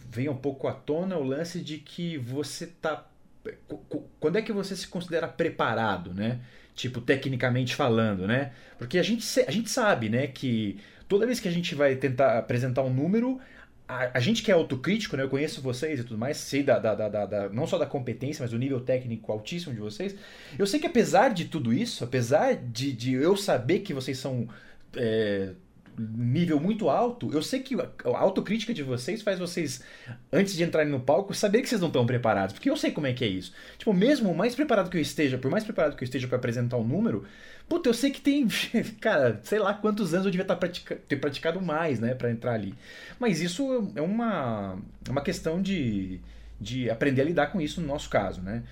venha 0.09 0.31
um 0.31 0.35
pouco 0.35 0.67
à 0.67 0.73
tona 0.73 1.15
o 1.17 1.23
lance 1.23 1.59
de 1.61 1.77
que 1.77 2.17
você 2.17 2.65
tá 2.65 3.07
quando 4.19 4.37
é 4.37 4.41
que 4.41 4.51
você 4.53 4.75
se 4.75 4.87
considera 4.87 5.27
preparado, 5.27 6.13
né? 6.13 6.39
Tipo, 6.73 7.01
tecnicamente 7.01 7.75
falando, 7.75 8.25
né? 8.25 8.51
Porque 8.79 8.97
a 8.97 9.03
gente, 9.03 9.23
a 9.41 9.51
gente 9.51 9.69
sabe, 9.69 10.09
né, 10.09 10.25
que 10.27 10.79
toda 11.07 11.25
vez 11.27 11.39
que 11.39 11.47
a 11.47 11.51
gente 11.51 11.75
vai 11.75 11.95
tentar 11.97 12.39
apresentar 12.39 12.81
um 12.83 12.91
número, 12.93 13.39
a, 13.87 14.17
a 14.17 14.19
gente 14.19 14.41
que 14.43 14.51
é 14.51 14.53
autocrítico, 14.53 15.17
né? 15.17 15.23
Eu 15.23 15.29
conheço 15.29 15.61
vocês 15.61 15.99
e 15.99 16.03
tudo 16.03 16.17
mais, 16.17 16.37
sei 16.37 16.63
da, 16.63 16.79
da, 16.79 16.95
da, 16.95 17.25
da- 17.25 17.49
não 17.49 17.67
só 17.67 17.77
da 17.77 17.85
competência, 17.85 18.41
mas 18.43 18.51
do 18.51 18.57
nível 18.59 18.79
técnico 18.81 19.31
altíssimo 19.31 19.73
de 19.73 19.79
vocês. 19.81 20.15
Eu 20.57 20.65
sei 20.67 20.79
que 20.79 20.87
apesar 20.87 21.29
de 21.33 21.45
tudo 21.45 21.73
isso, 21.73 22.03
apesar 22.03 22.55
de, 22.55 22.93
de 22.93 23.13
eu 23.13 23.35
saber 23.37 23.79
que 23.79 23.93
vocês 23.93 24.17
são 24.17 24.47
é, 24.95 25.53
nível 25.97 26.59
muito 26.59 26.89
alto, 26.89 27.29
eu 27.33 27.41
sei 27.41 27.59
que 27.61 27.75
a 27.75 27.87
autocrítica 28.17 28.73
de 28.73 28.83
vocês 28.83 29.21
faz 29.21 29.39
vocês, 29.39 29.83
antes 30.31 30.55
de 30.55 30.63
entrarem 30.63 30.91
no 30.91 30.99
palco, 30.99 31.33
saber 31.33 31.61
que 31.61 31.69
vocês 31.69 31.81
não 31.81 31.87
estão 31.87 32.05
preparados. 32.05 32.53
Porque 32.53 32.69
eu 32.69 32.77
sei 32.77 32.91
como 32.91 33.07
é 33.07 33.13
que 33.13 33.23
é 33.23 33.27
isso. 33.27 33.53
Tipo, 33.77 33.93
mesmo 33.93 34.31
o 34.31 34.35
mais 34.37 34.55
preparado 34.55 34.89
que 34.89 34.97
eu 34.97 35.01
esteja, 35.01 35.37
por 35.37 35.49
mais 35.51 35.63
preparado 35.63 35.95
que 35.95 36.03
eu 36.03 36.05
esteja 36.05 36.27
para 36.27 36.37
apresentar 36.37 36.77
um 36.77 36.83
número, 36.83 37.25
puta, 37.67 37.89
eu 37.89 37.93
sei 37.93 38.11
que 38.11 38.21
tem, 38.21 38.47
cara, 38.99 39.39
sei 39.43 39.59
lá 39.59 39.73
quantos 39.73 40.13
anos 40.13 40.25
eu 40.25 40.31
devia 40.31 40.43
estar 40.43 40.55
pratica- 40.55 40.95
ter 41.07 41.15
praticado 41.17 41.61
mais, 41.61 41.99
né, 41.99 42.13
para 42.13 42.31
entrar 42.31 42.53
ali. 42.53 42.73
Mas 43.19 43.41
isso 43.41 43.91
é 43.95 44.01
uma, 44.01 44.77
é 45.07 45.11
uma 45.11 45.21
questão 45.21 45.61
de, 45.61 46.19
de 46.59 46.89
aprender 46.89 47.21
a 47.21 47.25
lidar 47.25 47.47
com 47.47 47.59
isso 47.61 47.81
no 47.81 47.87
nosso 47.87 48.09
caso, 48.09 48.41
né? 48.41 48.63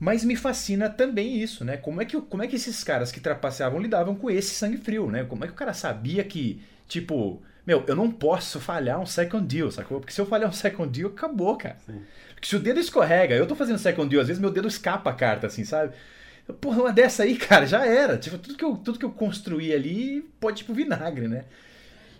Mas 0.00 0.24
me 0.24 0.34
fascina 0.34 0.88
também 0.88 1.36
isso, 1.36 1.62
né? 1.62 1.76
Como 1.76 2.00
é 2.00 2.06
que, 2.06 2.18
como 2.18 2.42
é 2.42 2.46
que 2.46 2.56
esses 2.56 2.82
caras 2.82 3.12
que 3.12 3.20
trapaceavam 3.20 3.78
lidavam 3.78 4.14
com 4.14 4.30
esse 4.30 4.54
sangue 4.54 4.78
frio, 4.78 5.10
né? 5.10 5.24
Como 5.24 5.44
é 5.44 5.46
que 5.46 5.52
o 5.52 5.56
cara 5.56 5.74
sabia 5.74 6.24
que, 6.24 6.62
tipo, 6.88 7.42
meu, 7.66 7.84
eu 7.86 7.94
não 7.94 8.10
posso 8.10 8.58
falhar 8.58 8.98
um 8.98 9.04
second 9.04 9.46
deal, 9.46 9.70
sacou? 9.70 10.00
Porque 10.00 10.12
se 10.14 10.18
eu 10.18 10.24
falhar 10.24 10.48
um 10.48 10.52
second 10.54 10.90
deal, 10.90 11.10
acabou, 11.10 11.54
cara. 11.56 11.76
Porque 12.34 12.48
se 12.48 12.56
o 12.56 12.60
dedo 12.60 12.80
escorrega, 12.80 13.34
eu 13.34 13.46
tô 13.46 13.54
fazendo 13.54 13.78
second 13.78 14.08
deal, 14.08 14.22
às 14.22 14.28
vezes 14.28 14.40
meu 14.40 14.50
dedo 14.50 14.68
escapa 14.68 15.10
a 15.10 15.12
carta, 15.12 15.46
assim, 15.46 15.64
sabe? 15.64 15.92
Porra, 16.62 16.80
uma 16.80 16.92
dessa 16.92 17.24
aí, 17.24 17.36
cara, 17.38 17.66
já 17.66 17.84
era. 17.84 18.16
Tipo, 18.16 18.38
tudo 18.38 18.56
que 18.56 18.64
eu, 18.64 18.76
tudo 18.78 18.98
que 18.98 19.04
eu 19.04 19.12
construí 19.12 19.70
ali 19.74 20.22
pode 20.40 20.64
pro 20.64 20.74
vinagre, 20.74 21.28
né? 21.28 21.44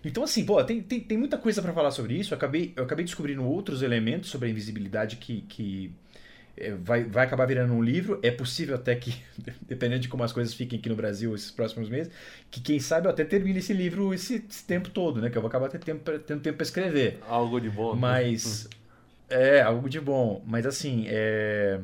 Então, 0.04 0.22
assim, 0.22 0.44
pô, 0.44 0.62
tem, 0.62 0.82
tem, 0.82 1.00
tem 1.00 1.16
muita 1.16 1.38
coisa 1.38 1.62
pra 1.62 1.72
falar 1.72 1.90
sobre 1.90 2.14
isso. 2.14 2.34
Eu 2.34 2.36
acabei, 2.36 2.74
eu 2.76 2.84
acabei 2.84 3.04
descobrindo 3.04 3.42
outros 3.44 3.82
elementos 3.82 4.30
sobre 4.30 4.48
a 4.48 4.50
invisibilidade 4.50 5.16
que, 5.16 5.42
que 5.42 5.92
vai, 6.82 7.04
vai 7.04 7.26
acabar 7.26 7.46
virando 7.46 7.72
um 7.72 7.82
livro. 7.82 8.18
É 8.22 8.30
possível 8.30 8.74
até 8.76 8.94
que, 8.96 9.14
dependendo 9.62 10.00
de 10.00 10.08
como 10.08 10.22
as 10.22 10.32
coisas 10.32 10.54
fiquem 10.54 10.78
aqui 10.78 10.88
no 10.88 10.96
Brasil 10.96 11.34
esses 11.34 11.50
próximos 11.50 11.88
meses, 11.88 12.12
que 12.50 12.61
quem 12.61 12.78
sabe 12.80 13.06
eu 13.06 13.11
até 13.11 13.24
termine 13.24 13.58
esse 13.58 13.72
livro 13.72 14.12
esse, 14.14 14.44
esse 14.48 14.64
tempo 14.64 14.90
todo, 14.90 15.20
né? 15.20 15.30
Que 15.30 15.36
eu 15.38 15.42
vou 15.42 15.48
acabar 15.48 15.68
ter 15.68 15.78
tempo, 15.78 16.18
tendo 16.20 16.40
tempo 16.42 16.62
escrever. 16.62 17.18
Algo 17.28 17.61
de 17.61 17.70
bom. 17.70 17.94
né? 17.94 18.00
Mas. 18.00 18.68
É, 19.32 19.61
algo 19.62 19.88
de 19.88 20.00
bom. 20.00 20.42
Mas 20.44 20.66
assim, 20.66 21.04
é, 21.06 21.78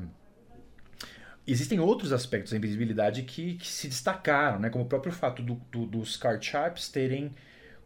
existem 1.47 1.79
outros 1.81 2.12
aspectos 2.12 2.51
da 2.53 2.59
invisibilidade 2.59 3.22
que, 3.22 3.55
que 3.55 3.66
se 3.68 3.89
destacaram, 3.89 4.59
né? 4.59 4.70
Como 4.70 4.85
o 4.85 4.89
próprio 4.89 5.12
fato 5.12 5.43
do- 5.43 5.61
do- 5.70 5.87
dos 5.87 6.16
card 6.16 6.45
sharps 6.45 6.89
terem 6.89 7.35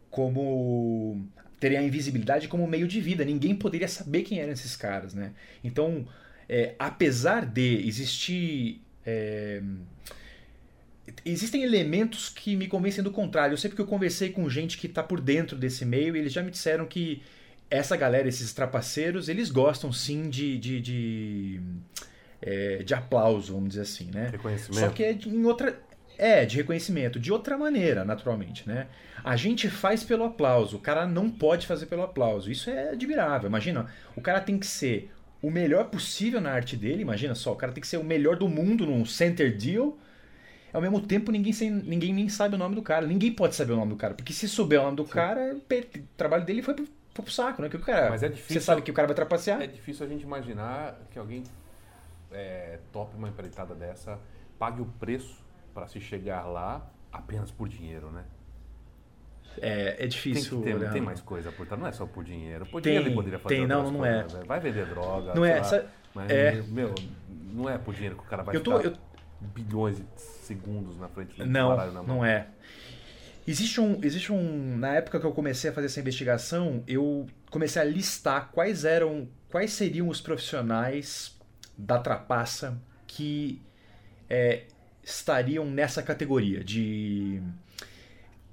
como. 0.09 1.25
terem 1.59 1.77
a 1.77 1.83
invisibilidade 1.83 2.47
como 2.47 2.67
meio 2.67 2.87
de 2.87 2.99
vida. 2.99 3.23
Ninguém 3.23 3.55
poderia 3.55 3.87
saber 3.87 4.23
quem 4.23 4.39
eram 4.39 4.51
esses 4.53 4.75
caras, 4.75 5.13
né? 5.13 5.31
Então, 5.63 6.07
é, 6.51 6.75
apesar 6.77 7.45
de 7.45 7.87
existir. 7.87 8.81
é, 9.05 9.61
Existem 11.25 11.63
elementos 11.63 12.29
que 12.29 12.55
me 12.55 12.67
convencem 12.67 13.03
do 13.03 13.11
contrário. 13.11 13.53
Eu 13.53 13.57
sei 13.57 13.69
porque 13.69 13.81
eu 13.81 13.87
conversei 13.87 14.29
com 14.29 14.47
gente 14.49 14.77
que 14.77 14.87
está 14.87 15.01
por 15.03 15.19
dentro 15.19 15.57
desse 15.57 15.83
meio 15.83 16.15
e 16.15 16.19
eles 16.19 16.31
já 16.31 16.41
me 16.43 16.51
disseram 16.51 16.85
que 16.85 17.21
essa 17.69 17.97
galera, 17.97 18.27
esses 18.27 18.53
trapaceiros, 18.53 19.27
eles 19.29 19.49
gostam 19.49 19.91
sim 19.91 20.29
de, 20.29 20.57
de, 20.57 20.79
de, 20.81 21.61
é, 22.41 22.77
de 22.83 22.93
aplauso, 22.93 23.53
vamos 23.53 23.69
dizer 23.69 23.81
assim, 23.81 24.09
né? 24.11 24.29
Reconhecimento. 24.31 24.79
Só 24.79 24.89
que 24.89 25.03
é 25.03 25.13
de- 25.13 25.29
em 25.29 25.43
outra. 25.45 25.79
É, 26.17 26.45
de 26.45 26.57
reconhecimento, 26.57 27.19
de 27.19 27.31
outra 27.31 27.57
maneira, 27.57 28.05
naturalmente, 28.05 28.67
né? 28.67 28.87
A 29.23 29.35
gente 29.35 29.69
faz 29.69 30.03
pelo 30.03 30.23
aplauso, 30.23 30.77
o 30.77 30.79
cara 30.79 31.05
não 31.07 31.29
pode 31.31 31.65
fazer 31.65 31.87
pelo 31.87 32.03
aplauso. 32.03 32.51
Isso 32.51 32.69
é 32.69 32.89
admirável. 32.91 33.47
Imagina, 33.49 33.87
o 34.15 34.21
cara 34.21 34.39
tem 34.39 34.59
que 34.59 34.67
ser 34.67 35.09
o 35.41 35.49
melhor 35.49 35.85
possível 35.85 36.39
na 36.39 36.51
arte 36.51 36.75
dele, 36.77 37.01
imagina 37.01 37.33
só, 37.35 37.51
o 37.51 37.55
cara 37.55 37.71
tem 37.71 37.81
que 37.81 37.87
ser 37.87 37.97
o 37.97 38.03
melhor 38.03 38.35
do 38.35 38.47
mundo 38.47 38.85
num 38.85 39.05
center 39.05 39.55
deal. 39.57 39.97
Ao 40.73 40.81
mesmo 40.81 41.01
tempo, 41.01 41.31
ninguém, 41.31 41.51
sem- 41.51 41.69
ninguém 41.69 42.13
nem 42.13 42.29
sabe 42.29 42.55
o 42.55 42.57
nome 42.57 42.75
do 42.75 42.81
cara. 42.81 43.05
Ninguém 43.05 43.33
pode 43.33 43.55
saber 43.55 43.73
o 43.73 43.75
nome 43.75 43.89
do 43.91 43.97
cara. 43.97 44.13
Porque 44.13 44.31
se 44.31 44.47
souber 44.47 44.79
o 44.79 44.83
nome 44.83 44.95
do 44.97 45.05
cara, 45.05 45.57
per- 45.67 45.89
o 45.95 45.99
trabalho 46.15 46.45
dele 46.45 46.61
foi 46.61 46.73
pro, 46.73 46.85
foi 47.13 47.25
pro 47.25 47.31
saco, 47.33 47.61
né? 47.61 47.67
Que 47.69 47.75
o 47.75 47.79
cara, 47.81 48.09
Mas 48.09 48.23
é 48.23 48.29
difícil- 48.29 48.53
Você 48.53 48.61
sabe 48.61 48.81
que 48.81 48.89
o 48.91 48.93
cara 48.93 49.07
vai 49.07 49.15
trapacear? 49.15 49.61
É 49.61 49.67
difícil 49.67 50.05
a 50.05 50.09
gente 50.09 50.23
imaginar 50.23 50.97
que 51.11 51.19
alguém 51.19 51.43
é, 52.31 52.79
tope 52.93 53.17
uma 53.17 53.27
empreitada 53.27 53.75
dessa, 53.75 54.17
pague 54.57 54.81
o 54.81 54.85
preço 54.85 55.43
para 55.73 55.87
se 55.87 55.99
chegar 55.99 56.45
lá 56.45 56.89
apenas 57.11 57.51
por 57.51 57.67
dinheiro, 57.67 58.09
né? 58.09 58.23
É, 59.59 59.89
é 59.89 59.93
Tem, 59.93 60.07
difícil. 60.07 60.61
que 60.61 60.71
ter, 60.73 60.91
tem 60.91 61.01
mais 61.01 61.19
coisa 61.21 61.51
por 61.51 61.65
trás, 61.65 61.79
não 61.81 61.87
é 61.87 61.91
só 61.91 62.05
por 62.05 62.23
dinheiro. 62.23 62.65
Por 62.65 62.81
Tem, 62.81 62.91
dinheiro 62.93 63.07
ele 63.09 63.15
poderia 63.15 63.39
fazer 63.39 63.55
tem, 63.55 63.67
não, 63.67 63.91
não 63.91 63.99
coisas, 63.99 64.33
é. 64.33 64.37
né? 64.37 64.43
Vai 64.47 64.59
vender 64.59 64.85
droga, 64.85 65.33
Não 65.35 65.43
é, 65.45 65.55
lá. 65.57 65.63
sa- 65.63 65.85
Mas, 66.15 66.29
é. 66.31 66.61
meu, 66.67 66.93
não 67.53 67.69
é 67.69 67.77
por 67.77 67.93
dinheiro 67.93 68.15
que 68.15 68.23
o 68.23 68.25
cara 68.25 68.43
vai 68.43 68.55
Eu 68.55 68.61
tô- 68.61 68.77
ficar 68.77 68.89
eu- 68.89 68.97
bilhões 69.41 69.97
de 69.97 70.03
segundos 70.21 70.97
na 70.99 71.07
frente 71.09 71.35
do 71.35 71.45
Não, 71.45 71.75
na 71.75 71.85
mão. 71.91 72.03
não 72.05 72.25
é. 72.25 72.47
Existe 73.47 73.81
um, 73.81 73.99
existe 74.03 74.31
um. 74.31 74.77
Na 74.77 74.93
época 74.95 75.19
que 75.19 75.25
eu 75.25 75.31
comecei 75.31 75.71
a 75.71 75.73
fazer 75.73 75.87
essa 75.87 75.99
investigação, 75.99 76.83
eu 76.87 77.25
comecei 77.49 77.81
a 77.81 77.85
listar 77.85 78.49
quais 78.51 78.85
eram. 78.85 79.27
quais 79.49 79.73
seriam 79.73 80.07
os 80.07 80.21
profissionais 80.21 81.35
da 81.75 81.97
trapaça 81.97 82.79
que 83.07 83.59
é, 84.29 84.65
estariam 85.03 85.65
nessa 85.65 86.03
categoria 86.03 86.63
de 86.63 87.41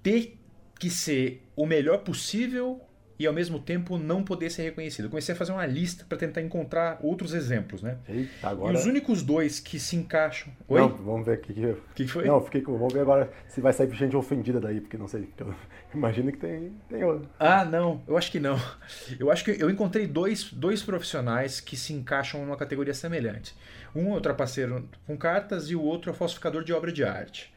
ter 0.03 0.38
que 0.79 0.91
ser 0.91 1.43
o 1.57 1.67
melhor 1.67 1.99
possível 1.99 2.81
e 3.19 3.27
ao 3.27 3.33
mesmo 3.33 3.59
tempo 3.59 3.99
não 3.99 4.23
poder 4.23 4.49
ser 4.51 4.63
reconhecido. 4.63 5.07
Eu 5.07 5.11
comecei 5.11 5.35
a 5.35 5.37
fazer 5.37 5.51
uma 5.51 5.67
lista 5.67 6.07
para 6.09 6.17
tentar 6.17 6.41
encontrar 6.41 7.01
outros 7.03 7.35
exemplos, 7.35 7.83
né? 7.83 7.99
Eita, 8.09 8.49
agora... 8.49 8.73
E 8.73 8.77
os 8.77 8.87
únicos 8.87 9.23
dois 9.23 9.59
que 9.59 9.81
se 9.81 9.97
encaixam. 9.97 10.53
Oi? 10.69 10.81
Não, 10.81 10.89
vamos 10.89 11.27
ver 11.27 11.39
o 11.39 11.41
que, 11.41 11.53
que... 11.53 11.77
que 11.97 12.07
foi? 12.07 12.27
Não, 12.27 12.41
fiquei 12.41 12.63
com. 12.63 12.79
Vamos 12.79 12.93
ver 12.93 13.01
agora 13.01 13.31
se 13.49 13.61
vai 13.61 13.73
sair 13.73 13.93
gente 13.95 14.17
ofendida 14.17 14.61
daí, 14.61 14.81
porque 14.81 14.97
não 14.97 15.09
sei. 15.09 15.29
Eu 15.39 15.53
imagino 15.93 16.31
que 16.31 16.39
tem, 16.39 16.73
tem 16.89 17.03
outro. 17.03 17.29
Ah, 17.41 17.65
não, 17.65 18.03
eu 18.07 18.17
acho 18.17 18.31
que 18.31 18.39
não. 18.39 18.57
Eu 19.19 19.31
acho 19.31 19.45
que 19.45 19.51
eu 19.51 19.71
encontrei 19.71 20.07
dois, 20.07 20.53
dois 20.53 20.83
profissionais 20.83 21.61
que 21.61 21.77
se 21.77 21.93
encaixam 21.93 22.45
numa 22.45 22.57
categoria 22.57 22.95
semelhante. 22.95 23.55
Um 23.95 24.15
é 24.15 24.17
o 24.17 24.21
trapaceiro 24.21 24.89
com 25.07 25.17
cartas 25.17 25.71
e 25.71 25.75
o 25.75 25.83
outro 25.83 26.11
é 26.11 26.13
o 26.13 26.17
falsificador 26.17 26.63
de 26.63 26.73
obra 26.73 26.93
de 26.93 27.03
arte. 27.03 27.53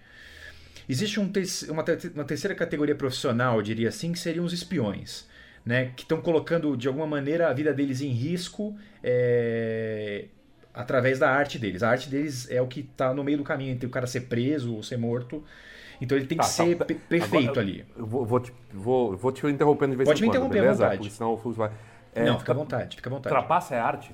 Existe 0.91 1.19
um 1.19 1.31
te 1.31 1.41
uma, 1.69 1.83
te 1.83 2.07
uma 2.09 2.25
terceira 2.25 2.53
categoria 2.53 2.95
profissional, 2.95 3.57
eu 3.57 3.61
diria 3.61 3.89
assim, 3.89 4.11
que 4.11 4.19
seriam 4.19 4.43
os 4.43 4.53
espiões 4.53 5.29
né, 5.65 5.91
que 5.95 6.03
estão 6.03 6.21
colocando 6.21 6.75
de 6.75 6.87
alguma 6.87 7.07
maneira 7.07 7.49
a 7.49 7.53
vida 7.53 7.73
deles 7.73 8.01
em 8.01 8.09
risco 8.09 8.75
é, 9.03 10.25
através 10.73 11.19
da 11.19 11.29
arte 11.29 11.59
deles. 11.59 11.83
A 11.83 11.89
arte 11.89 12.09
deles 12.09 12.49
é 12.49 12.61
o 12.61 12.67
que 12.67 12.81
está 12.81 13.13
no 13.13 13.23
meio 13.23 13.37
do 13.37 13.43
caminho 13.43 13.71
entre 13.71 13.85
o 13.85 13.89
cara 13.89 14.07
ser 14.07 14.21
preso 14.21 14.75
ou 14.75 14.83
ser 14.83 14.97
morto. 14.97 15.43
Então 15.99 16.17
ele 16.17 16.25
tem 16.25 16.37
que 16.37 16.43
tá, 16.43 16.49
ser 16.49 16.75
tá. 16.77 16.85
perfeito 16.85 17.51
Agora, 17.51 17.61
ali. 17.61 17.85
Eu 17.95 18.05
vou, 18.05 18.25
vou, 18.25 18.39
te, 18.39 18.51
vou, 18.73 19.15
vou 19.15 19.31
te 19.31 19.45
interrompendo 19.45 19.91
de 19.91 19.97
vez 19.97 20.09
Pode 20.09 20.23
em 20.23 20.27
quando, 20.27 20.31
me 20.31 20.37
interromper 20.37 20.61
beleza? 20.61 20.85
à 20.85 20.89
vontade. 20.89 21.11
senão 21.11 21.33
o 21.33 21.37
Fluxo 21.37 21.59
vai... 21.59 21.71
É, 22.13 22.25
Não, 22.25 22.39
fica 22.39 22.51
à 22.51 22.55
vontade, 22.55 22.95
fica 22.95 23.09
à 23.09 23.13
vontade. 23.13 23.33
Trapaça 23.33 23.75
é 23.75 23.79
arte? 23.79 24.11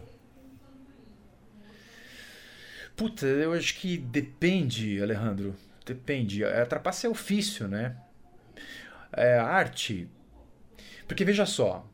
Puta, 2.95 3.25
eu 3.25 3.53
acho 3.53 3.75
que 3.79 3.97
depende, 3.97 5.01
Alejandro. 5.01 5.55
Depende. 5.87 6.43
A 6.43 6.65
trapaça 6.65 7.07
é 7.07 7.09
ofício, 7.09 7.65
né? 7.65 7.95
É, 9.13 9.39
arte, 9.39 10.09
porque 11.07 11.23
veja 11.23 11.45
só, 11.45 11.89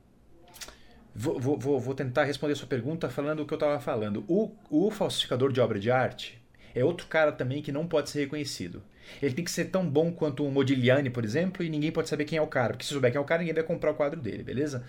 vou, 1.13 1.39
vou, 1.39 1.79
vou 1.79 1.93
tentar 1.93 2.23
responder 2.23 2.53
a 2.53 2.55
sua 2.55 2.67
pergunta 2.67 3.07
falando 3.07 3.41
o 3.41 3.45
que 3.45 3.53
eu 3.53 3.57
estava 3.57 3.79
falando. 3.79 4.25
O, 4.27 4.51
o 4.67 4.89
falsificador 4.89 5.53
de 5.53 5.61
obra 5.61 5.79
de 5.79 5.91
arte 5.91 6.41
é 6.73 6.83
outro 6.83 7.05
cara 7.05 7.31
também 7.31 7.61
que 7.61 7.71
não 7.71 7.87
pode 7.87 8.09
ser 8.09 8.21
reconhecido. 8.21 8.81
Ele 9.21 9.35
tem 9.35 9.45
que 9.45 9.51
ser 9.51 9.65
tão 9.65 9.87
bom 9.87 10.11
quanto 10.11 10.43
o 10.43 10.51
Modigliani, 10.51 11.11
por 11.11 11.23
exemplo, 11.23 11.63
e 11.63 11.69
ninguém 11.69 11.91
pode 11.91 12.09
saber 12.09 12.25
quem 12.25 12.39
é 12.39 12.41
o 12.41 12.47
cara. 12.47 12.73
Porque 12.73 12.85
se 12.85 12.93
souber 12.93 13.11
quem 13.11 13.19
é 13.19 13.21
o 13.21 13.25
cara, 13.25 13.41
ninguém 13.41 13.53
vai 13.53 13.63
comprar 13.63 13.91
o 13.91 13.95
quadro 13.95 14.19
dele, 14.19 14.41
beleza? 14.41 14.83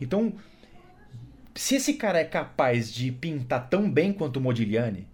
Então, 0.00 0.34
se 1.54 1.76
esse 1.76 1.94
cara 1.94 2.18
é 2.18 2.24
capaz 2.24 2.92
de 2.92 3.12
pintar 3.12 3.68
tão 3.68 3.88
bem 3.88 4.12
quanto 4.12 4.38
o 4.38 4.40
Modigliani, 4.40 5.06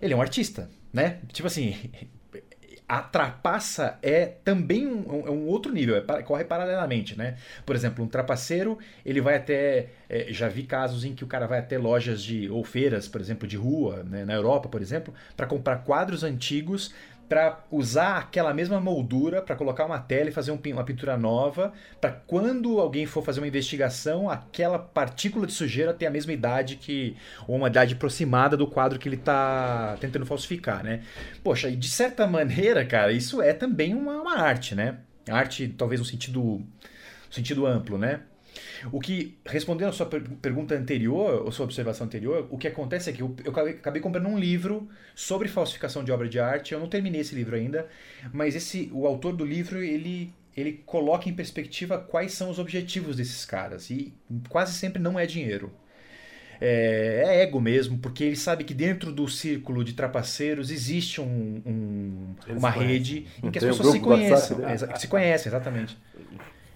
ele 0.00 0.14
é 0.14 0.16
um 0.16 0.22
artista, 0.22 0.70
né? 0.90 1.20
Tipo 1.32 1.48
assim, 1.48 1.76
a 2.90 3.00
trapaça 3.00 4.00
é 4.02 4.26
também 4.26 4.84
um, 4.84 5.08
um, 5.08 5.30
um 5.30 5.46
outro 5.46 5.72
nível, 5.72 5.96
é, 5.96 6.22
corre 6.24 6.44
paralelamente, 6.44 7.16
né? 7.16 7.36
Por 7.64 7.76
exemplo, 7.76 8.04
um 8.04 8.08
trapaceiro, 8.08 8.80
ele 9.06 9.20
vai 9.20 9.36
até. 9.36 9.90
É, 10.08 10.26
já 10.30 10.48
vi 10.48 10.64
casos 10.64 11.04
em 11.04 11.14
que 11.14 11.22
o 11.22 11.26
cara 11.28 11.46
vai 11.46 11.60
até 11.60 11.78
lojas 11.78 12.20
de. 12.20 12.50
ou 12.50 12.64
feiras, 12.64 13.06
por 13.06 13.20
exemplo, 13.20 13.46
de 13.46 13.56
rua, 13.56 14.02
né? 14.02 14.24
na 14.24 14.34
Europa, 14.34 14.68
por 14.68 14.82
exemplo, 14.82 15.14
para 15.36 15.46
comprar 15.46 15.76
quadros 15.84 16.24
antigos 16.24 16.92
para 17.30 17.60
usar 17.70 18.18
aquela 18.18 18.52
mesma 18.52 18.80
moldura 18.80 19.40
para 19.40 19.54
colocar 19.54 19.86
uma 19.86 20.00
tela 20.00 20.30
e 20.30 20.32
fazer 20.32 20.50
um, 20.50 20.58
uma 20.72 20.82
pintura 20.82 21.16
nova, 21.16 21.72
para 22.00 22.10
quando 22.10 22.80
alguém 22.80 23.06
for 23.06 23.22
fazer 23.22 23.38
uma 23.38 23.46
investigação, 23.46 24.28
aquela 24.28 24.80
partícula 24.80 25.46
de 25.46 25.52
sujeira 25.52 25.94
ter 25.94 26.06
a 26.06 26.10
mesma 26.10 26.32
idade 26.32 26.74
que 26.74 27.16
ou 27.46 27.54
uma 27.54 27.68
idade 27.68 27.94
aproximada 27.94 28.56
do 28.56 28.66
quadro 28.66 28.98
que 28.98 29.08
ele 29.08 29.14
está 29.14 29.96
tentando 30.00 30.26
falsificar, 30.26 30.82
né? 30.82 31.02
Poxa, 31.44 31.70
e 31.70 31.76
de 31.76 31.88
certa 31.88 32.26
maneira, 32.26 32.84
cara, 32.84 33.12
isso 33.12 33.40
é 33.40 33.52
também 33.52 33.94
uma, 33.94 34.20
uma 34.20 34.40
arte, 34.40 34.74
né? 34.74 34.98
Arte, 35.28 35.68
talvez 35.68 36.00
no 36.00 36.06
sentido, 36.06 36.40
no 36.42 36.66
sentido 37.32 37.64
amplo, 37.64 37.96
né? 37.96 38.22
O 38.92 39.00
que, 39.00 39.38
respondendo 39.46 39.88
a 39.88 39.92
sua 39.92 40.06
pergunta 40.06 40.74
anterior, 40.74 41.42
ou 41.44 41.52
sua 41.52 41.64
observação 41.64 42.06
anterior, 42.06 42.46
o 42.50 42.58
que 42.58 42.68
acontece 42.68 43.10
é 43.10 43.12
que 43.12 43.22
eu, 43.22 43.34
eu 43.44 43.50
acabei 43.50 44.00
comprando 44.00 44.26
um 44.26 44.38
livro 44.38 44.88
sobre 45.14 45.48
falsificação 45.48 46.02
de 46.02 46.12
obra 46.12 46.28
de 46.28 46.38
arte. 46.38 46.72
Eu 46.72 46.80
não 46.80 46.88
terminei 46.88 47.20
esse 47.20 47.34
livro 47.34 47.56
ainda, 47.56 47.86
mas 48.32 48.54
esse, 48.54 48.90
o 48.92 49.06
autor 49.06 49.34
do 49.34 49.44
livro, 49.44 49.82
ele, 49.82 50.32
ele 50.56 50.82
coloca 50.86 51.28
em 51.28 51.34
perspectiva 51.34 51.98
quais 51.98 52.32
são 52.32 52.50
os 52.50 52.58
objetivos 52.58 53.16
desses 53.16 53.44
caras. 53.44 53.90
E 53.90 54.12
quase 54.48 54.74
sempre 54.74 55.00
não 55.00 55.18
é 55.18 55.26
dinheiro. 55.26 55.72
É, 56.60 57.22
é, 57.26 57.42
ego 57.42 57.58
mesmo, 57.58 57.96
porque 57.96 58.22
ele 58.22 58.36
sabe 58.36 58.64
que 58.64 58.74
dentro 58.74 59.10
do 59.10 59.26
círculo 59.26 59.82
de 59.82 59.94
trapaceiros 59.94 60.70
existe 60.70 61.18
um, 61.18 61.62
um 61.64 62.34
uma 62.54 62.68
rede 62.68 63.26
em 63.42 63.50
que 63.50 63.58
as 63.58 63.64
pessoas 63.64 63.88
um 63.88 63.92
se 63.92 64.00
conhecem. 64.00 64.56
É, 64.64 64.96
se 64.96 65.08
conhecem, 65.08 65.48
exatamente. 65.48 65.96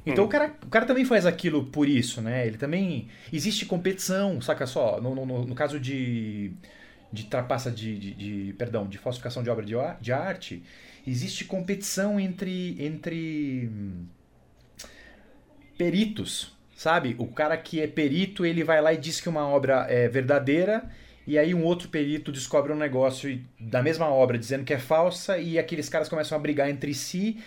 Então 0.06 0.24
hum. 0.24 0.26
o, 0.26 0.30
cara, 0.30 0.54
o 0.62 0.68
cara 0.68 0.84
também 0.84 1.04
faz 1.04 1.24
aquilo 1.24 1.64
por 1.64 1.88
isso, 1.88 2.20
né? 2.20 2.46
Ele 2.46 2.58
também. 2.58 3.08
Existe 3.32 3.64
competição, 3.64 4.40
saca 4.40 4.66
só? 4.66 5.00
No, 5.00 5.14
no, 5.14 5.44
no 5.46 5.54
caso 5.54 5.80
de, 5.80 6.52
de 7.12 7.24
trapaça 7.24 7.70
de, 7.70 7.98
de, 7.98 8.14
de, 8.14 8.52
Perdão, 8.54 8.86
de 8.86 8.98
falsificação 8.98 9.42
de 9.42 9.50
obra 9.50 9.64
de, 9.64 9.74
de 10.00 10.12
arte, 10.12 10.62
existe 11.06 11.44
competição 11.44 12.20
entre. 12.20 12.76
entre 12.78 13.70
hum, 13.72 14.04
peritos, 15.76 16.52
sabe? 16.76 17.16
O 17.18 17.26
cara 17.26 17.56
que 17.56 17.80
é 17.80 17.86
perito, 17.86 18.46
ele 18.46 18.62
vai 18.62 18.80
lá 18.80 18.92
e 18.92 18.96
diz 18.96 19.20
que 19.20 19.28
uma 19.28 19.46
obra 19.46 19.86
é 19.88 20.06
verdadeira. 20.08 20.88
E 21.26 21.38
aí 21.38 21.54
um 21.54 21.64
outro 21.64 21.88
perito 21.88 22.30
descobre 22.30 22.70
um 22.70 22.76
negócio 22.76 23.40
da 23.58 23.82
mesma 23.82 24.08
obra 24.08 24.38
dizendo 24.38 24.62
que 24.62 24.74
é 24.74 24.78
falsa 24.78 25.38
e 25.38 25.58
aqueles 25.58 25.88
caras 25.88 26.08
começam 26.08 26.36
a 26.36 26.40
brigar 26.40 26.68
entre 26.68 26.92
si 26.92 27.38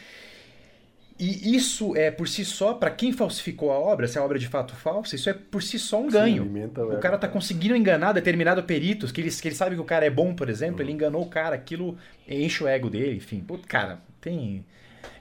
e 1.20 1.56
isso 1.56 1.96
é 1.96 2.12
por 2.12 2.28
si 2.28 2.46
só, 2.46 2.74
para 2.74 2.92
quem 2.92 3.12
falsificou 3.12 3.72
a 3.72 3.80
obra, 3.80 4.08
se 4.08 4.20
a 4.20 4.24
obra 4.24 4.38
é 4.38 4.40
de 4.40 4.48
fato 4.48 4.76
falsa, 4.76 5.16
isso 5.16 5.30
é 5.30 5.34
por 5.34 5.64
si 5.64 5.80
só 5.80 6.00
um 6.00 6.10
ganho. 6.10 6.44
Sim, 6.44 6.66
o 6.96 7.00
cara 7.00 7.18
tá 7.18 7.28
conseguindo 7.28 7.76
enganar 7.76 8.14
determinado 8.14 8.62
perito, 8.64 9.12
que 9.12 9.22
ele, 9.22 9.32
que 9.32 9.48
ele 9.48 9.56
sabe 9.56 9.76
que 9.76 9.82
o 9.82 9.86
cara 9.86 10.06
é 10.06 10.10
bom, 10.10 10.36
por 10.36 10.48
exemplo, 10.48 10.78
uhum. 10.78 10.82
ele 10.82 10.92
enganou 10.92 11.24
o 11.24 11.30
cara, 11.30 11.56
aquilo 11.56 11.98
enche 12.28 12.64
o 12.64 12.68
ego 12.68 12.90
dele, 12.90 13.18
enfim. 13.18 13.40
Putz, 13.40 13.66
cara, 13.66 14.00
tem. 14.22 14.64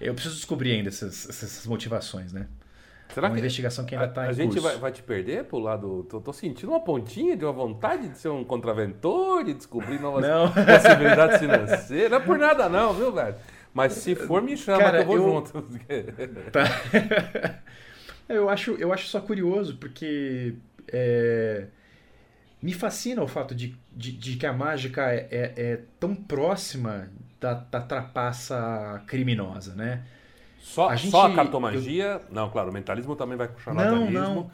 Eu 0.01 0.13
preciso 0.13 0.35
descobrir 0.35 0.73
ainda 0.73 0.89
essas, 0.89 1.29
essas 1.29 1.67
motivações, 1.67 2.33
né? 2.33 2.47
Será 3.15 3.29
uma 3.29 3.35
que 3.35 3.41
investigação 3.41 3.85
que 3.85 3.95
ainda 3.95 4.09
está 4.09 4.27
em 4.27 4.29
A 4.29 4.33
gente 4.33 4.61
vai, 4.61 4.77
vai, 4.77 4.93
te 4.93 5.03
perder 5.03 5.45
pro 5.45 5.59
lado. 5.59 6.07
Tô, 6.11 6.21
tô, 6.21 6.33
sentindo 6.33 6.71
uma 6.71 6.81
pontinha 6.81 7.37
de 7.37 7.45
uma 7.45 7.53
vontade 7.53 8.09
de 8.09 8.19
ser 8.19 8.29
um 8.29 8.45
contraventor, 8.45 9.45
de 9.45 9.55
descobrir 9.55 10.01
novas 10.01 10.27
não. 10.27 10.51
possibilidades 10.53 11.39
financeiras. 11.39 12.11
Não 12.11 12.19
é 12.19 12.21
por 12.21 12.39
nada, 12.39 12.69
não, 12.69 12.93
viu, 12.93 13.13
velho? 13.13 13.35
Mas 13.77 13.93
se 13.93 14.15
for, 14.15 14.41
me 14.41 14.57
chama 14.57 14.79
Cara, 14.79 14.97
que 14.97 15.03
eu 15.03 15.07
vou 15.07 15.17
eu... 15.17 15.23
junto. 15.23 15.53
Tá. 16.51 17.61
eu, 18.27 18.49
acho, 18.49 18.71
eu 18.77 18.91
acho 18.91 19.07
só 19.07 19.21
curioso, 19.21 19.77
porque 19.77 20.55
é... 20.89 21.67
me 22.63 22.73
fascina 22.73 23.23
o 23.23 23.29
fato 23.29 23.55
de, 23.55 23.77
de, 23.95 24.13
de 24.13 24.37
que 24.37 24.47
a 24.47 24.53
mágica 24.55 25.13
é, 25.13 25.29
é, 25.31 25.53
é 25.57 25.81
tão 26.01 26.15
próxima 26.15 27.11
da, 27.39 27.53
da, 27.53 27.83
trapaça 27.83 29.03
criminosa, 29.07 29.75
né? 29.75 30.05
Só 30.59 30.89
a, 30.89 30.97
gente, 30.97 31.11
só 31.11 31.27
a 31.27 31.35
cartomagia? 31.35 32.23
Eu... 32.31 32.35
Não, 32.35 32.49
claro, 32.49 32.71
o 32.71 32.73
mentalismo 32.73 33.15
também 33.15 33.37
vai 33.37 33.49
puxar 33.49 33.75
não, 33.75 34.11
não. 34.11 34.51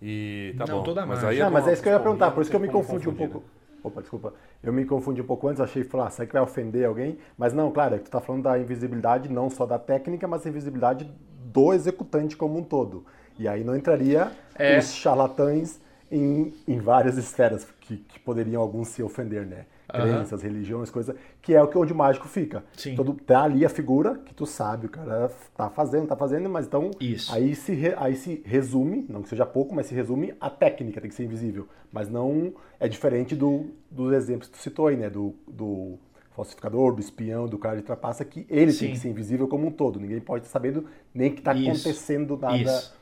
E 0.00 0.54
tá 0.56 0.64
não, 0.64 0.78
bom. 0.78 0.84
Toda 0.84 1.04
mas, 1.04 1.24
aí 1.24 1.40
é, 1.40 1.50
mas 1.50 1.66
é 1.66 1.72
isso 1.72 1.82
que 1.82 1.88
eu 1.88 1.92
ia 1.94 1.98
perguntar, 1.98 2.30
por 2.30 2.40
isso 2.40 2.48
que 2.48 2.56
eu 2.56 2.60
me 2.60 2.68
confundi 2.68 3.08
um 3.08 3.14
pouco. 3.16 3.42
Opa, 3.82 4.00
desculpa. 4.00 4.32
Eu 4.62 4.72
me 4.72 4.84
confundi 4.84 5.22
um 5.22 5.26
pouco 5.26 5.48
antes, 5.48 5.60
achei, 5.60 5.82
falar, 5.82 6.08
ah, 6.08 6.10
será 6.10 6.26
que 6.26 6.32
vai 6.34 6.42
ofender 6.42 6.86
alguém? 6.86 7.18
Mas 7.36 7.52
não, 7.52 7.70
claro, 7.70 7.94
é 7.94 7.98
tu 7.98 8.06
está 8.06 8.20
falando 8.20 8.42
da 8.42 8.58
invisibilidade 8.58 9.30
não 9.30 9.48
só 9.48 9.64
da 9.64 9.78
técnica, 9.78 10.28
mas 10.28 10.42
da 10.42 10.50
invisibilidade 10.50 11.10
do 11.46 11.72
executante 11.72 12.36
como 12.36 12.58
um 12.58 12.62
todo. 12.62 13.04
E 13.38 13.48
aí 13.48 13.64
não 13.64 13.74
entraria 13.74 14.30
é. 14.54 14.78
os 14.78 14.92
charlatães 14.92 15.80
em, 16.10 16.52
em 16.68 16.78
várias 16.78 17.16
esferas 17.16 17.66
que, 17.80 17.96
que 17.96 18.18
poderiam 18.20 18.60
alguns 18.60 18.88
se 18.88 19.02
ofender, 19.02 19.46
né? 19.46 19.64
Crenças, 19.90 20.42
uhum. 20.42 20.48
religiões, 20.48 20.90
coisa, 20.90 21.16
que 21.42 21.54
é 21.54 21.62
o 21.62 21.68
que 21.68 21.76
onde 21.76 21.92
o 21.92 21.96
mágico 21.96 22.28
fica. 22.28 22.64
Sim. 22.76 22.94
Todo, 22.94 23.14
tá 23.14 23.42
ali 23.42 23.64
a 23.64 23.68
figura 23.68 24.16
que 24.24 24.34
tu 24.34 24.46
sabe, 24.46 24.86
o 24.86 24.88
cara 24.88 25.30
tá 25.56 25.68
fazendo, 25.70 26.06
tá 26.06 26.16
fazendo, 26.16 26.48
mas 26.48 26.66
então 26.66 26.90
Isso. 27.00 27.32
aí 27.34 27.54
se 27.54 27.72
re, 27.72 27.94
aí 27.96 28.16
se 28.16 28.42
resume, 28.44 29.06
não 29.08 29.22
que 29.22 29.28
seja 29.28 29.46
pouco, 29.46 29.74
mas 29.74 29.86
se 29.86 29.94
resume 29.94 30.34
a 30.40 30.48
técnica, 30.50 31.00
tem 31.00 31.10
que 31.10 31.16
ser 31.16 31.24
invisível, 31.24 31.68
mas 31.92 32.08
não 32.08 32.52
é 32.78 32.88
diferente 32.88 33.34
do 33.34 33.70
dos 33.90 34.12
exemplos 34.12 34.48
que 34.48 34.56
tu 34.56 34.62
citou 34.62 34.86
aí, 34.86 34.96
né, 34.96 35.10
do, 35.10 35.34
do 35.48 35.98
falsificador, 36.30 36.94
do 36.94 37.00
espião, 37.00 37.46
do 37.46 37.58
cara 37.58 37.76
de 37.76 37.82
trapaça, 37.82 38.24
que 38.24 38.46
ele 38.48 38.72
Sim. 38.72 38.86
tem 38.86 38.94
que 38.94 39.00
ser 39.00 39.08
invisível 39.08 39.48
como 39.48 39.66
um 39.66 39.70
todo. 39.70 39.98
Ninguém 39.98 40.20
pode 40.20 40.44
estar 40.44 40.52
sabendo 40.58 40.86
nem 41.12 41.32
que 41.32 41.40
está 41.40 41.52
acontecendo 41.52 42.36
nada. 42.36 42.56
Isso. 42.56 42.98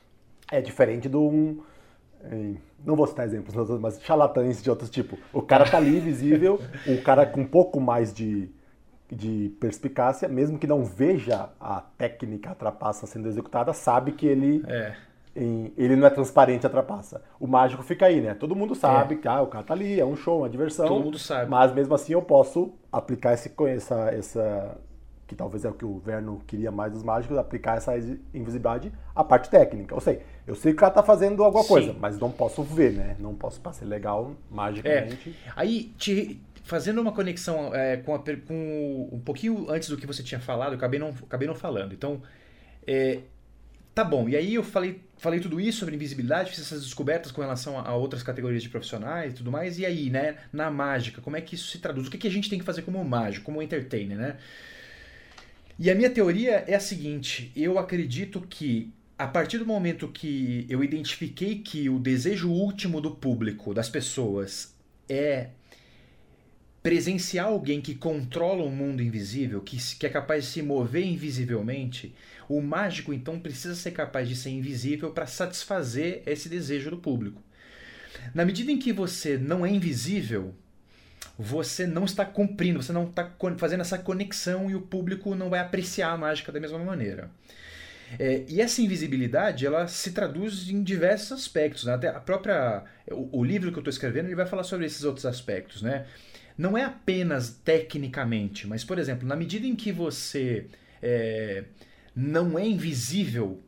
É 0.51 0.63
diferente 0.63 1.09
do 1.09 1.21
um, 1.21 1.61
não 2.85 2.97
vou 2.97 3.07
citar 3.07 3.27
exemplos, 3.27 3.55
mas 3.81 4.01
charlatães 4.03 4.63
de 4.63 4.71
outros 4.71 4.91
tipos. 4.91 5.19
O 5.33 5.43
cara 5.43 5.69
tá 5.69 5.77
ali 5.79 5.99
visível, 6.01 6.61
o 6.87 7.03
cara 7.03 7.27
com 7.27 7.41
um 7.41 7.47
pouco 7.47 7.81
mais 7.81 8.13
de, 8.13 8.49
de 9.11 9.51
perspicácia, 9.61 10.29
mesmo 10.29 10.59
que 10.59 10.67
não 10.67 10.85
veja 10.85 11.51
a 11.61 11.81
técnica 11.97 12.51
a 12.51 12.55
trapaça 12.55 13.07
sendo 13.07 13.29
executada, 13.29 13.73
sabe 13.73 14.13
que 14.13 14.27
ele 14.27 14.63
É. 14.67 14.95
em- 15.37 15.73
ele 15.77 15.97
não 15.97 16.07
é 16.07 16.11
transparente 16.11 16.67
a 16.67 16.71
trapaça. 16.71 17.23
O 17.39 17.47
mágico 17.47 17.83
fica 17.83 18.07
aí, 18.07 18.21
né? 18.21 18.35
Todo 18.35 18.57
mundo 18.57 18.75
sabe 18.75 19.15
É. 19.15 19.19
que 19.19 19.29
ah, 19.29 19.41
o 19.43 19.47
cara 19.47 19.65
tá 19.65 19.75
ali, 19.75 20.01
é 20.01 20.05
um 20.05 20.17
show, 20.17 20.39
uma 20.41 20.49
diversão. 20.49 20.87
Todo 20.89 21.05
mundo 21.05 21.19
sabe. 21.19 21.49
Mas 21.51 21.73
mesmo 21.73 21.95
assim 21.95 22.13
eu 22.13 22.23
posso 22.23 22.73
aplicar 22.93 23.35
esse, 23.35 23.53
essa, 23.69 24.11
essa. 24.11 24.77
Que 25.29 25.37
talvez 25.37 25.65
é 25.65 25.69
o 25.69 25.75
que 25.75 25.85
o 25.85 25.99
Verno 25.99 26.43
queria 26.47 26.73
mais 26.73 26.91
dos 26.93 27.03
mágicos, 27.03 27.37
aplicar 27.37 27.77
essa 27.77 27.97
invisibilidade 28.33 28.91
à 29.15 29.23
parte 29.23 29.51
técnica. 29.51 29.95
Eu 29.95 30.01
sei, 30.01 30.23
eu 30.47 30.57
sei 30.57 30.73
que 30.73 30.79
o 30.79 30.81
cara 30.81 30.91
tá 30.93 31.03
fazendo 31.03 31.45
alguma 31.45 31.63
Sim. 31.63 31.69
coisa, 31.69 31.93
mas 32.01 32.19
não 32.19 32.31
posso 32.33 32.63
ver, 32.63 32.95
né? 32.95 33.15
Não 33.21 33.35
posso 33.35 33.61
passar 33.61 33.85
legal 33.87 34.35
magicamente. 34.51 35.37
Aí, 35.55 35.93
te- 35.99 36.41
fazendo 36.65 37.01
uma 37.01 37.13
conexão 37.13 37.75
é, 37.75 37.99
com, 37.99 38.15
a 38.15 38.19
com 38.19 39.09
um 39.13 39.21
pouquinho 39.21 39.71
antes 39.71 39.91
do 39.91 39.99
que 39.99 40.07
você 40.07 40.23
tinha 40.23 40.41
falado, 40.41 40.73
eu 40.73 40.77
acabei 40.79 40.99
não, 40.99 41.11
acabei 41.11 41.47
não 41.47 41.55
falando. 41.55 41.93
Então, 41.93 42.23
é, 42.87 43.21
tá 43.95 44.05
bom. 44.05 44.29
E 44.29 44.37
aí 44.37 44.55
eu 44.55 44.63
falei, 44.63 45.01
falei 45.19 45.41
tudo 45.41 45.61
isso 45.61 45.81
sobre 45.81 45.95
invisibilidade, 45.95 46.51
fiz 46.51 46.61
essas 46.61 46.83
descobertas 46.85 47.31
com 47.33 47.43
relação 47.43 47.79
a, 47.79 47.83
a 47.89 47.95
outras 47.95 48.23
categorias 48.23 48.63
de 48.63 48.69
profissionais 48.71 49.33
e 49.33 49.37
tudo 49.37 49.53
mais. 49.53 49.79
E 49.79 49.85
aí, 49.85 50.09
né, 50.09 50.37
na 50.53 50.71
mágica, 50.71 51.21
como 51.21 51.37
é 51.37 51.41
que 51.43 51.55
isso 51.55 51.69
se 51.71 51.79
traduz? 51.81 52.07
O 52.07 52.11
que, 52.11 52.17
que 52.17 52.29
a 52.29 52.31
gente 52.31 52.49
tem 52.49 52.59
que 52.59 52.65
fazer 52.65 52.83
como 52.83 53.05
mágico, 53.05 53.45
como 53.45 53.61
entertainer, 53.63 54.17
né? 54.17 54.37
E 55.79 55.91
a 55.91 55.95
minha 55.95 56.11
teoria 56.11 56.65
é 56.67 56.75
a 56.75 56.81
seguinte: 56.81 57.53
eu 57.55 57.79
acredito 57.79 58.41
que 58.41 58.93
a 59.17 59.27
partir 59.27 59.59
do 59.59 59.67
momento 59.67 60.09
que 60.09 60.67
eu 60.69 60.83
identifiquei 60.83 61.61
que 61.61 61.89
o 61.89 61.99
desejo 61.99 62.51
último 62.51 63.01
do 63.01 63.13
público, 63.13 63.73
das 63.73 63.89
pessoas, 63.89 64.75
é 65.09 65.51
presenciar 66.83 67.47
alguém 67.47 67.81
que 67.81 67.95
controla 67.95 68.65
o 68.65 68.71
mundo 68.71 69.03
invisível, 69.03 69.61
que, 69.61 69.77
que 69.97 70.07
é 70.07 70.09
capaz 70.09 70.45
de 70.45 70.51
se 70.51 70.63
mover 70.63 71.05
invisivelmente, 71.05 72.15
o 72.49 72.61
mágico 72.61 73.13
então 73.13 73.39
precisa 73.39 73.75
ser 73.75 73.91
capaz 73.91 74.29
de 74.29 74.37
ser 74.37 74.51
invisível 74.51 75.11
para 75.11 75.27
satisfazer 75.27 76.23
esse 76.25 76.49
desejo 76.49 76.91
do 76.91 76.99
público. 76.99 77.43
Na 78.35 78.45
medida 78.45 78.71
em 78.71 78.79
que 78.79 78.93
você 78.93 79.37
não 79.37 79.67
é 79.67 79.71
invisível, 79.71 80.55
você 81.39 81.87
não 81.87 82.05
está 82.05 82.25
cumprindo, 82.25 82.83
você 82.83 82.93
não 82.93 83.05
está 83.05 83.33
fazendo 83.57 83.83
essa 83.83 83.97
conexão 83.97 84.69
e 84.69 84.75
o 84.75 84.81
público 84.81 85.37
não 85.37 85.49
vai 85.49 85.61
apreciar 85.61 86.11
a 86.11 86.17
mágica 86.17 86.51
da 86.51 86.59
mesma 86.59 86.81
maneira. 86.81 87.31
É, 88.19 88.45
e 88.49 88.61
essa 88.61 88.83
invisibilidade, 88.83 89.65
ela 89.65 89.87
se 89.87 90.11
traduz 90.13 90.69
em 90.69 90.83
diversos 90.83 91.33
aspectos. 91.33 91.85
né? 91.85 91.95
Até 91.95 92.09
a 92.09 92.19
própria, 92.19 92.83
o, 93.11 93.39
o 93.41 93.45
livro 93.45 93.71
que 93.71 93.79
eu 93.79 93.81
estou 93.81 93.91
escrevendo, 93.91 94.27
ele 94.27 94.35
vai 94.35 94.47
falar 94.47 94.65
sobre 94.65 94.87
esses 94.87 95.05
outros 95.05 95.27
aspectos, 95.27 95.81
né? 95.81 96.07
Não 96.57 96.77
é 96.77 96.85
apenas 96.85 97.51
tecnicamente, 97.51 98.67
mas, 98.67 98.83
por 98.83 98.99
exemplo, 98.99 99.29
na 99.29 99.37
medida 99.37 99.65
em 99.65 99.77
que 99.77 99.93
você 99.93 100.67
é, 101.01 101.63
não 102.17 102.59
é 102.59 102.67
invisível, 102.67 103.63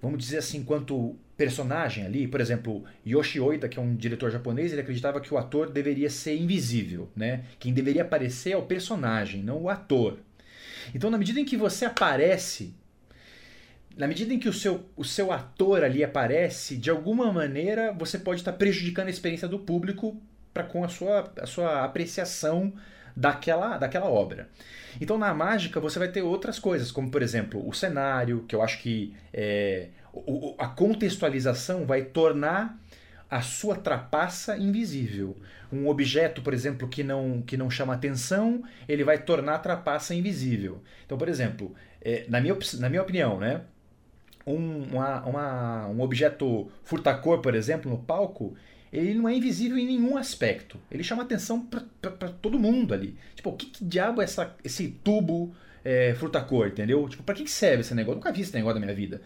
vamos 0.00 0.18
dizer 0.18 0.38
assim, 0.38 0.58
enquanto 0.58 1.18
personagem 1.40 2.04
ali, 2.04 2.28
por 2.28 2.38
exemplo, 2.38 2.84
Yoshi 3.06 3.40
Oida, 3.40 3.66
que 3.66 3.78
é 3.78 3.82
um 3.82 3.96
diretor 3.96 4.30
japonês, 4.30 4.72
ele 4.72 4.82
acreditava 4.82 5.22
que 5.22 5.32
o 5.32 5.38
ator 5.38 5.70
deveria 5.70 6.10
ser 6.10 6.36
invisível, 6.36 7.08
né? 7.16 7.44
Quem 7.58 7.72
deveria 7.72 8.02
aparecer 8.02 8.50
é 8.50 8.56
o 8.58 8.66
personagem, 8.66 9.42
não 9.42 9.62
o 9.62 9.70
ator. 9.70 10.18
Então, 10.94 11.08
na 11.08 11.16
medida 11.16 11.40
em 11.40 11.44
que 11.46 11.56
você 11.56 11.86
aparece, 11.86 12.74
na 13.96 14.06
medida 14.06 14.34
em 14.34 14.38
que 14.38 14.50
o 14.50 14.52
seu, 14.52 14.84
o 14.94 15.02
seu 15.02 15.32
ator 15.32 15.82
ali 15.82 16.04
aparece, 16.04 16.76
de 16.76 16.90
alguma 16.90 17.32
maneira 17.32 17.90
você 17.90 18.18
pode 18.18 18.42
estar 18.42 18.52
prejudicando 18.52 19.06
a 19.06 19.10
experiência 19.10 19.48
do 19.48 19.60
público 19.60 20.20
para 20.52 20.64
com 20.64 20.84
a 20.84 20.88
sua, 20.88 21.32
a 21.40 21.46
sua 21.46 21.84
apreciação 21.84 22.70
daquela, 23.16 23.78
daquela 23.78 24.10
obra. 24.10 24.50
Então 25.00 25.16
na 25.16 25.32
mágica 25.32 25.80
você 25.80 25.98
vai 25.98 26.08
ter 26.08 26.20
outras 26.20 26.58
coisas, 26.58 26.92
como 26.92 27.10
por 27.10 27.22
exemplo 27.22 27.66
o 27.66 27.72
cenário, 27.72 28.44
que 28.46 28.54
eu 28.54 28.60
acho 28.60 28.82
que 28.82 29.14
é, 29.32 29.88
o- 30.12 30.54
a 30.58 30.66
contextualização 30.68 31.84
vai 31.86 32.02
tornar 32.02 32.78
a 33.28 33.40
sua 33.42 33.76
trapaça 33.76 34.56
invisível. 34.58 35.36
Um 35.72 35.86
objeto, 35.88 36.42
por 36.42 36.52
exemplo, 36.52 36.88
que 36.88 37.02
não, 37.04 37.42
que 37.42 37.56
não 37.56 37.70
chama 37.70 37.94
atenção, 37.94 38.62
ele 38.88 39.04
vai 39.04 39.18
tornar 39.22 39.54
a 39.54 39.58
trapaça 39.58 40.14
invisível. 40.14 40.82
Então, 41.06 41.16
por 41.16 41.28
exemplo, 41.28 41.74
é, 42.00 42.24
na, 42.28 42.40
minha, 42.40 42.56
na 42.78 42.88
minha 42.88 43.02
opinião, 43.02 43.38
né, 43.38 43.60
um, 44.46 44.82
uma- 44.94 45.24
uma- 45.26 45.86
um 45.88 46.00
objeto 46.00 46.70
furtacor, 46.82 47.38
por 47.40 47.54
exemplo, 47.54 47.88
no 47.90 47.98
palco, 47.98 48.54
ele 48.92 49.14
não 49.14 49.28
é 49.28 49.34
invisível 49.36 49.78
em 49.78 49.86
nenhum 49.86 50.16
aspecto. 50.16 50.80
Ele 50.90 51.04
chama 51.04 51.22
atenção 51.22 51.64
para 51.64 52.28
todo 52.42 52.58
mundo 52.58 52.92
ali. 52.92 53.16
Tipo, 53.36 53.50
o 53.50 53.52
que, 53.56 53.66
que 53.66 53.84
diabo 53.84 54.20
é 54.20 54.24
essa, 54.24 54.56
esse 54.64 54.88
tubo 55.04 55.54
é, 55.84 56.14
furtacor, 56.14 56.66
entendeu? 56.66 57.08
Tipo, 57.08 57.22
para 57.22 57.34
que, 57.36 57.44
que 57.44 57.50
serve 57.50 57.82
esse 57.82 57.94
negócio? 57.94 58.14
Eu 58.14 58.16
nunca 58.16 58.32
vi 58.32 58.40
esse 58.42 58.52
negócio 58.54 58.80
na 58.80 58.86
minha 58.86 58.96
vida. 58.96 59.22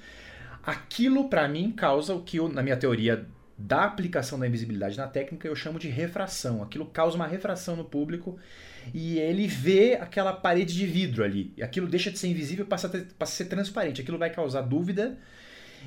Aquilo, 0.66 1.28
para 1.28 1.47
mim, 1.49 1.70
causa 1.73 2.15
o 2.15 2.23
que, 2.23 2.39
eu, 2.39 2.49
na 2.49 2.62
minha 2.62 2.77
teoria 2.77 3.27
da 3.57 3.85
aplicação 3.85 4.39
da 4.39 4.47
invisibilidade 4.47 4.97
na 4.97 5.07
técnica, 5.07 5.47
eu 5.47 5.55
chamo 5.55 5.78
de 5.78 5.89
refração. 5.89 6.62
Aquilo 6.62 6.86
causa 6.86 7.16
uma 7.16 7.27
refração 7.27 7.77
no 7.77 7.85
público 7.85 8.39
e 8.93 9.19
ele 9.19 9.47
vê 9.47 9.95
aquela 9.95 10.32
parede 10.32 10.74
de 10.74 10.86
vidro 10.86 11.23
ali. 11.23 11.53
E 11.57 11.62
aquilo 11.62 11.86
deixa 11.86 12.11
de 12.11 12.19
ser 12.19 12.28
invisível 12.28 12.65
e 12.65 12.69
passa 12.69 12.91
a, 13.19 13.27
ser 13.27 13.45
transparente. 13.47 14.01
Aquilo 14.01 14.19
vai 14.19 14.31
causar 14.31 14.62
dúvida. 14.62 15.16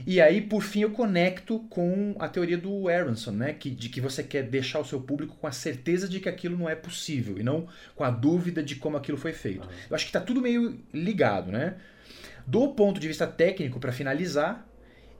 E 0.05 0.21
aí, 0.21 0.41
por 0.41 0.61
fim, 0.61 0.81
eu 0.81 0.91
conecto 0.91 1.59
com 1.69 2.15
a 2.19 2.29
teoria 2.29 2.57
do 2.57 2.87
Aronson, 2.87 3.31
né? 3.31 3.53
Que, 3.53 3.69
de 3.69 3.89
que 3.89 3.99
você 3.99 4.23
quer 4.23 4.43
deixar 4.43 4.79
o 4.79 4.85
seu 4.85 5.01
público 5.01 5.35
com 5.35 5.47
a 5.47 5.51
certeza 5.51 6.07
de 6.07 6.19
que 6.19 6.29
aquilo 6.29 6.55
não 6.55 6.69
é 6.69 6.75
possível 6.75 7.37
e 7.37 7.43
não 7.43 7.67
com 7.95 8.03
a 8.03 8.11
dúvida 8.11 8.61
de 8.61 8.75
como 8.75 8.95
aquilo 8.95 9.17
foi 9.17 9.33
feito. 9.33 9.67
Eu 9.89 9.95
acho 9.95 10.05
que 10.05 10.09
está 10.09 10.21
tudo 10.21 10.39
meio 10.39 10.79
ligado, 10.93 11.51
né? 11.51 11.75
Do 12.47 12.69
ponto 12.69 12.97
de 12.97 13.09
vista 13.09 13.27
técnico, 13.27 13.77
para 13.77 13.91
finalizar, 13.91 14.65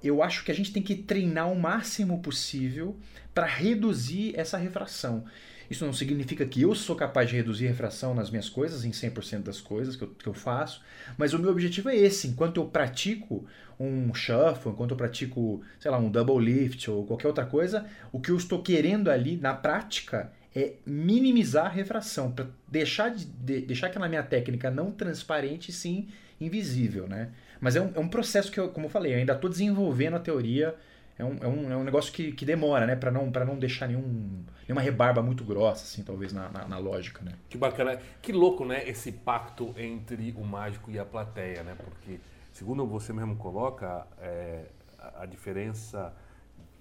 eu 0.01 0.23
acho 0.23 0.45
que 0.45 0.51
a 0.51 0.55
gente 0.55 0.71
tem 0.71 0.81
que 0.81 0.95
treinar 0.95 1.51
o 1.51 1.59
máximo 1.59 2.21
possível 2.21 2.95
para 3.33 3.45
reduzir 3.45 4.33
essa 4.39 4.57
refração. 4.57 5.25
Isso 5.69 5.85
não 5.85 5.91
significa 5.91 6.45
que 6.45 6.61
eu 6.61 6.73
sou 6.73 6.95
capaz 6.95 7.29
de 7.29 7.35
reduzir 7.35 7.67
refração 7.67 8.13
nas 8.13 8.29
minhas 8.29 8.47
coisas, 8.47 8.85
em 8.85 8.91
100% 8.91 9.43
das 9.43 9.59
coisas 9.59 9.97
que 9.97 10.03
eu, 10.03 10.07
que 10.07 10.27
eu 10.27 10.33
faço, 10.33 10.81
mas 11.17 11.33
o 11.33 11.39
meu 11.39 11.51
objetivo 11.51 11.89
é 11.89 11.95
esse. 11.97 12.29
Enquanto 12.29 12.61
eu 12.61 12.65
pratico 12.67 13.45
um 13.77 14.13
shuffle, 14.13 14.71
enquanto 14.71 14.91
eu 14.91 14.97
pratico, 14.97 15.61
sei 15.79 15.91
lá, 15.91 15.97
um 15.97 16.09
double 16.09 16.39
lift 16.39 16.89
ou 16.89 17.05
qualquer 17.05 17.27
outra 17.27 17.45
coisa, 17.45 17.85
o 18.13 18.21
que 18.21 18.31
eu 18.31 18.37
estou 18.37 18.61
querendo 18.61 19.09
ali 19.09 19.35
na 19.35 19.53
prática 19.53 20.31
é 20.55 20.75
minimizar 20.85 21.65
a 21.65 21.69
refração, 21.69 22.31
para 22.31 22.47
deixar, 22.67 23.09
de, 23.09 23.25
de- 23.25 23.61
deixar 23.61 23.87
aquela 23.87 24.07
minha 24.07 24.23
técnica 24.23 24.71
não 24.71 24.91
transparente, 24.91 25.73
sim 25.73 26.07
invisível, 26.39 27.07
né? 27.07 27.31
Mas 27.59 27.75
é 27.75 27.81
um, 27.81 27.91
é 27.95 27.99
um 27.99 28.07
processo 28.07 28.51
que, 28.51 28.59
eu, 28.59 28.69
como 28.69 28.85
eu 28.85 28.89
falei, 28.89 29.13
eu 29.13 29.17
ainda 29.17 29.33
estou 29.33 29.49
desenvolvendo 29.49 30.15
a 30.15 30.19
teoria. 30.19 30.75
É 31.19 31.25
um, 31.25 31.37
é 31.41 31.47
um, 31.47 31.71
é 31.71 31.75
um 31.77 31.83
negócio 31.83 32.13
que, 32.13 32.31
que 32.31 32.45
demora, 32.45 32.85
né? 32.85 32.95
Para 32.95 33.09
não, 33.09 33.31
pra 33.31 33.43
não 33.43 33.57
deixar 33.57 33.87
nenhum, 33.87 34.43
nenhuma 34.67 34.81
rebarba 34.81 35.21
muito 35.23 35.43
grossa, 35.43 35.83
assim, 35.83 36.03
talvez, 36.03 36.31
na, 36.31 36.47
na, 36.49 36.67
na 36.67 36.77
lógica, 36.77 37.23
né? 37.23 37.33
Que 37.49 37.57
bacana. 37.57 37.99
Que 38.21 38.31
louco, 38.31 38.63
né? 38.63 38.87
Esse 38.87 39.11
pacto 39.11 39.73
entre 39.77 40.31
o 40.37 40.43
mágico 40.43 40.91
e 40.91 40.99
a 40.99 41.05
plateia, 41.05 41.63
né? 41.63 41.75
Porque, 41.75 42.19
segundo 42.53 42.85
você 42.85 43.11
mesmo 43.11 43.35
coloca, 43.35 44.05
é, 44.21 44.65
a, 44.99 45.23
a 45.23 45.25
diferença 45.25 46.13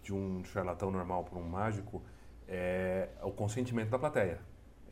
de 0.02 0.12
um 0.12 0.44
charlatão 0.44 0.90
normal 0.90 1.24
para 1.24 1.38
um 1.38 1.48
mágico 1.48 2.02
é 2.46 3.08
o 3.22 3.30
consentimento 3.30 3.88
da 3.88 3.98
plateia 3.98 4.38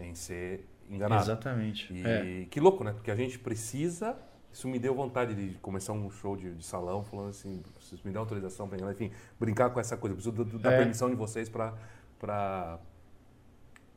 em 0.00 0.14
ser 0.14 0.66
enganado. 0.88 1.22
Exatamente. 1.22 1.92
E 1.92 2.02
É. 2.02 2.46
que 2.50 2.58
louco, 2.60 2.82
né? 2.82 2.92
Porque 2.92 3.10
a 3.10 3.16
gente 3.16 3.38
precisa. 3.38 4.16
Isso 4.54 4.68
me 4.68 4.78
deu 4.78 4.94
vontade 4.94 5.34
de 5.34 5.58
começar 5.58 5.92
um 5.92 6.08
show 6.08 6.36
de, 6.36 6.54
de 6.54 6.64
salão 6.64 7.02
falando 7.02 7.30
assim, 7.30 7.60
vocês 7.80 8.00
me 8.04 8.12
dão 8.12 8.22
autorização 8.22 8.68
para 8.68 8.78
enfim, 8.92 9.10
brincar 9.38 9.68
com 9.70 9.80
essa 9.80 9.96
coisa. 9.96 10.14
Eu 10.14 10.32
preciso 10.32 10.58
da 10.60 10.72
É. 10.72 10.76
permissão 10.78 11.10
de 11.10 11.16
vocês 11.16 11.48
para 11.48 11.74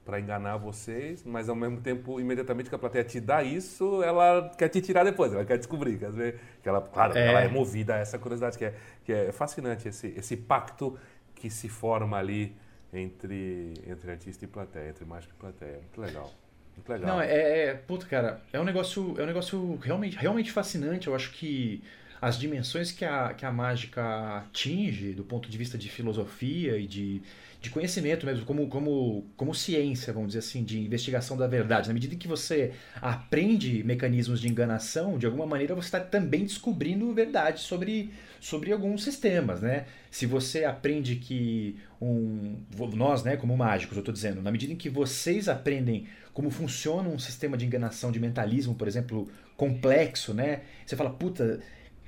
para 0.04 0.20
enganar 0.22 0.56
vocês, 0.58 1.22
mas 1.26 1.50
ao 1.50 1.56
mesmo 1.56 1.82
tempo, 1.82 2.18
imediatamente 2.20 2.70
que 2.70 2.76
a 2.76 2.80
plateia 2.80 3.04
te 3.04 3.20
dá 3.20 3.44
isso, 3.44 4.02
ela 4.02 4.50
quer 4.58 4.70
te 4.70 4.82
tirar 4.82 5.04
depois, 5.04 5.34
ela 5.34 5.44
quer 5.44 5.58
descobrir, 5.58 5.98
quer 6.00 6.12
ver 6.12 6.40
que 6.64 6.68
ela, 6.70 6.82
claro, 6.82 7.18
É. 7.18 7.28
ela 7.28 7.42
é 7.42 7.48
movida 7.50 7.96
a 7.96 7.98
essa 7.98 8.18
curiosidade 8.18 8.58
que 8.58 8.64
é, 8.66 8.74
que 9.04 9.12
é 9.12 9.32
fascinante 9.34 9.88
esse, 9.90 10.08
esse 10.18 10.36
pacto 10.38 10.98
que 11.36 11.50
se 11.50 11.68
forma 11.70 12.18
ali 12.18 12.56
entre 12.94 13.74
entre 13.86 14.10
artista 14.12 14.46
e 14.46 14.48
plateia, 14.48 14.90
entre 14.90 15.04
mágico 15.06 15.34
e 15.36 15.40
plateia. 15.40 15.80
Muito 15.80 16.00
legal. 16.02 16.32
Muito 16.78 16.90
legal. 16.90 17.10
Não, 17.10 17.22
é, 17.22 17.68
é. 17.68 17.74
Puta, 17.74 18.06
cara, 18.06 18.40
é 18.54 18.60
um 18.60 18.64
negócio, 18.64 19.16
é 19.20 19.24
um 19.24 19.26
negócio 19.26 19.76
realmente, 19.78 20.16
realmente 20.18 20.52
fascinante. 20.52 21.08
Eu 21.08 21.16
acho 21.16 21.32
que 21.32 21.84
as 22.22 22.38
dimensões 22.38 22.92
que 22.92 23.06
a, 23.06 23.34
que 23.34 23.46
a 23.46 23.52
mágica 23.52 24.38
atinge 24.38 25.14
do 25.14 25.24
ponto 25.24 25.50
de 25.50 25.58
vista 25.58 25.78
de 25.78 25.90
filosofia 25.90 26.78
e 26.78 26.88
de, 26.88 27.22
de 27.62 27.70
conhecimento 27.70 28.26
mesmo, 28.26 28.46
como, 28.46 28.68
como, 28.68 29.26
como 29.36 29.54
ciência, 29.54 30.12
vamos 30.12 30.30
dizer 30.30 30.40
assim, 30.40 30.64
de 30.64 30.80
investigação 30.80 31.38
da 31.38 31.48
verdade. 31.48 31.88
Na 31.88 31.94
medida 31.94 32.16
em 32.16 32.18
que 32.18 32.28
você 32.28 32.74
aprende 33.02 33.84
mecanismos 33.84 34.42
de 34.42 34.48
enganação, 34.48 35.18
de 35.18 35.26
alguma 35.26 35.46
maneira 35.46 35.76
você 35.76 35.88
está 35.88 36.00
também 36.00 36.44
descobrindo 36.44 37.14
verdade 37.14 37.62
sobre, 37.62 38.12
sobre 38.40 38.72
alguns 38.72 39.04
sistemas, 39.04 39.62
né? 39.62 39.86
Se 40.10 40.26
você 40.26 40.66
aprende 40.66 41.18
que 41.18 41.78
um, 42.02 42.56
nós, 42.96 43.24
né, 43.24 43.38
como 43.38 43.56
mágicos, 43.56 43.96
eu 43.96 44.02
estou 44.02 44.14
dizendo, 44.14 44.42
na 44.42 44.52
medida 44.52 44.74
em 44.74 44.76
que 44.76 44.90
vocês 44.90 45.48
aprendem 45.48 46.08
como 46.34 46.50
funciona 46.52 47.10
um 47.10 47.18
sistema 47.18 47.58
de 47.58 47.66
enganação, 47.66 48.12
de 48.12 48.20
mentalismo, 48.20 48.76
por 48.76 48.88
exemplo, 48.88 49.28
complexo, 49.56 50.36
né? 50.36 50.62
Você 50.86 50.96
fala, 50.96 51.10
puta, 51.10 51.60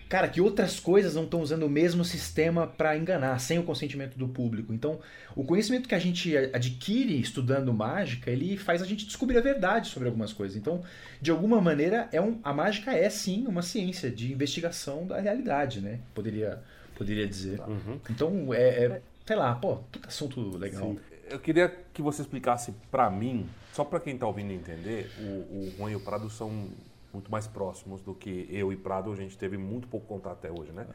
cara, 0.10 0.28
que 0.28 0.42
outras 0.42 0.80
coisas 0.80 1.14
não 1.14 1.24
estão 1.24 1.40
usando 1.40 1.64
o 1.64 1.70
mesmo 1.70 2.04
sistema 2.04 2.66
para 2.66 2.98
enganar, 2.98 3.40
sem 3.40 3.60
o 3.60 3.64
consentimento 3.64 4.18
do 4.18 4.28
público. 4.28 4.74
Então, 4.74 5.00
o 5.36 5.44
conhecimento 5.44 5.88
que 5.88 5.94
a 5.94 6.00
gente 6.00 6.36
adquire 6.36 7.22
estudando 7.22 7.72
mágica, 7.72 8.32
ele 8.32 8.58
faz 8.58 8.82
a 8.82 8.86
gente 8.86 9.06
descobrir 9.06 9.38
a 9.38 9.42
verdade 9.42 9.88
sobre 9.88 10.08
algumas 10.08 10.34
coisas. 10.34 10.58
Então, 10.58 10.82
de 11.22 11.30
alguma 11.30 11.62
maneira, 11.62 12.10
é 12.12 12.20
um, 12.20 12.40
a 12.44 12.52
mágica 12.52 12.92
é 12.92 13.08
sim 13.08 13.46
uma 13.46 13.62
ciência 13.62 14.10
de 14.10 14.34
investigação 14.34 15.06
da 15.06 15.20
realidade, 15.20 15.80
né? 15.80 16.00
Poderia, 16.16 16.60
poderia 16.96 17.28
dizer. 17.28 17.60
Uhum. 17.60 18.00
Então, 18.10 18.52
é, 18.52 18.86
é, 18.86 19.02
sei 19.28 19.36
lá, 19.36 19.54
pô, 19.54 19.76
puta 19.92 20.08
assunto 20.08 20.58
legal. 20.58 20.94
Sim. 20.94 21.00
Eu 21.30 21.40
queria 21.40 21.72
que 21.94 22.02
você 22.02 22.24
explicasse 22.24 22.74
para 22.90 23.08
mim, 23.12 23.48
só 23.72 23.84
para 23.84 24.00
quem 24.00 24.16
está 24.16 24.26
ouvindo 24.26 24.52
entender, 24.52 25.12
o, 25.20 25.24
o 25.24 25.74
Juan 25.78 25.92
e 25.92 25.96
o 25.96 26.00
Prado 26.00 26.28
são 26.32 26.68
muito 27.14 27.32
mais 27.32 27.48
próximos 27.48 28.02
do 28.02 28.14
que 28.14 28.48
eu 28.50 28.72
e 28.72 28.78
Prado. 28.78 29.12
A 29.12 29.16
gente 29.16 29.38
teve 29.38 29.58
muito 29.58 29.88
pouco 29.88 30.08
contato 30.08 30.46
até 30.46 30.52
hoje, 30.52 30.72
né? 30.72 30.88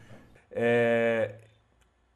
É, 0.51 1.35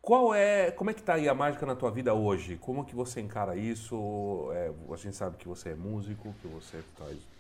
qual 0.01 0.35
é, 0.35 0.71
como 0.71 0.91
é 0.91 0.95
que 0.95 1.01
está 1.01 1.15
aí 1.15 1.29
a 1.29 1.35
mágica 1.35 1.67
na 1.67 1.75
tua 1.75 1.91
vida 1.91 2.15
hoje? 2.15 2.57
Como 2.57 2.85
que 2.85 2.95
você 2.95 3.21
encara 3.21 3.57
isso? 3.57 4.49
É, 4.53 4.73
a 4.91 4.97
gente 4.97 5.17
sabe 5.17 5.37
que 5.37 5.47
você 5.47 5.71
é 5.71 5.75
músico, 5.75 6.35
que 6.41 6.49
você 6.49 6.83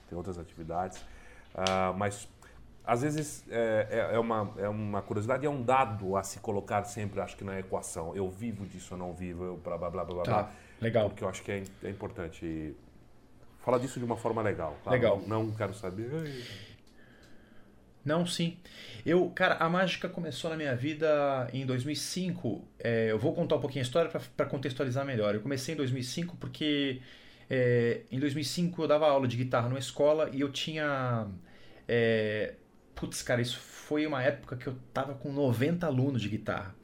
tem 0.08 0.16
outras 0.18 0.38
atividades, 0.38 0.98
uh, 1.54 1.96
mas 1.96 2.28
às 2.84 3.02
vezes 3.02 3.44
é, 3.50 3.86
é, 3.90 4.14
é, 4.16 4.18
uma, 4.18 4.52
é 4.56 4.68
uma 4.68 5.02
curiosidade, 5.02 5.44
é 5.44 5.50
um 5.50 5.62
dado 5.62 6.16
a 6.16 6.22
se 6.22 6.40
colocar 6.40 6.84
sempre, 6.84 7.20
acho 7.20 7.36
que 7.36 7.44
na 7.44 7.60
equação. 7.60 8.16
Eu 8.16 8.30
vivo 8.30 8.66
disso, 8.66 8.94
eu 8.94 8.98
não 8.98 9.12
vivo, 9.12 9.44
eu 9.44 9.56
blá 9.56 9.76
blá 9.76 9.90
blá 9.90 10.04
blá 10.04 10.22
tá, 10.22 10.30
blá. 10.30 10.52
Legal. 10.80 11.08
Porque 11.08 11.22
eu 11.22 11.28
acho 11.28 11.42
que 11.42 11.52
é, 11.52 11.62
é 11.84 11.90
importante 11.90 12.74
Fala 13.58 13.78
disso 13.78 13.98
de 13.98 14.04
uma 14.04 14.16
forma 14.16 14.42
legal. 14.42 14.78
Claro, 14.82 14.98
legal. 14.98 15.22
Não, 15.26 15.44
não 15.44 15.52
quero 15.52 15.74
saber. 15.74 16.08
Não, 18.04 18.24
sim. 18.24 18.56
Eu, 19.04 19.28
cara, 19.30 19.56
a 19.56 19.68
mágica 19.68 20.08
começou 20.08 20.48
na 20.48 20.56
minha 20.56 20.74
vida 20.74 21.48
em 21.52 21.66
2005. 21.66 22.66
É, 22.78 23.10
eu 23.10 23.18
vou 23.18 23.34
contar 23.34 23.56
um 23.56 23.60
pouquinho 23.60 23.82
a 23.82 23.86
história 23.86 24.10
para 24.36 24.46
contextualizar 24.46 25.04
melhor. 25.04 25.34
Eu 25.34 25.42
comecei 25.42 25.74
em 25.74 25.76
2005 25.76 26.36
porque 26.38 27.02
é, 27.50 28.02
em 28.10 28.18
2005 28.18 28.82
eu 28.82 28.88
dava 28.88 29.06
aula 29.08 29.28
de 29.28 29.36
guitarra 29.36 29.68
numa 29.68 29.78
escola 29.78 30.30
e 30.32 30.40
eu 30.40 30.50
tinha. 30.50 31.26
É, 31.86 32.54
putz, 32.94 33.22
cara, 33.22 33.42
isso 33.42 33.58
foi 33.58 34.06
uma 34.06 34.22
época 34.22 34.56
que 34.56 34.66
eu 34.66 34.76
tava 34.94 35.14
com 35.14 35.30
90 35.30 35.86
alunos 35.86 36.22
de 36.22 36.30
guitarra. 36.30 36.74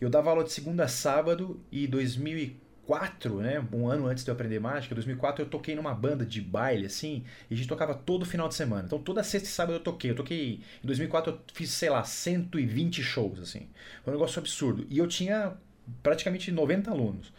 Eu 0.00 0.10
dava 0.10 0.30
aula 0.30 0.42
de 0.42 0.52
segunda 0.52 0.84
a 0.84 0.88
sábado 0.88 1.60
e 1.70 1.86
2004 1.86 2.65
2004, 2.86 3.40
né, 3.40 3.64
um 3.72 3.88
ano 3.88 4.06
antes 4.06 4.24
de 4.24 4.30
eu 4.30 4.34
aprender 4.34 4.60
mágica, 4.60 4.94
2004 4.94 5.44
eu 5.44 5.48
toquei 5.48 5.74
numa 5.74 5.92
banda 5.92 6.24
de 6.24 6.40
baile 6.40 6.86
assim, 6.86 7.24
e 7.50 7.54
a 7.54 7.56
gente 7.56 7.68
tocava 7.68 7.94
todo 7.94 8.24
final 8.24 8.48
de 8.48 8.54
semana. 8.54 8.84
Então 8.86 8.98
toda 8.98 9.22
sexta 9.24 9.48
e 9.48 9.50
sábado 9.50 9.74
eu 9.74 9.80
toquei. 9.80 10.12
Eu 10.12 10.14
toquei 10.14 10.60
em 10.82 10.86
2004 10.86 11.32
eu 11.32 11.40
fiz, 11.52 11.70
sei 11.70 11.90
lá, 11.90 12.04
120 12.04 13.02
shows 13.02 13.40
assim. 13.40 13.68
Foi 14.04 14.12
um 14.12 14.16
negócio 14.16 14.38
absurdo. 14.38 14.86
E 14.88 14.98
eu 14.98 15.06
tinha 15.06 15.54
praticamente 16.02 16.50
90 16.52 16.90
alunos. 16.90 17.32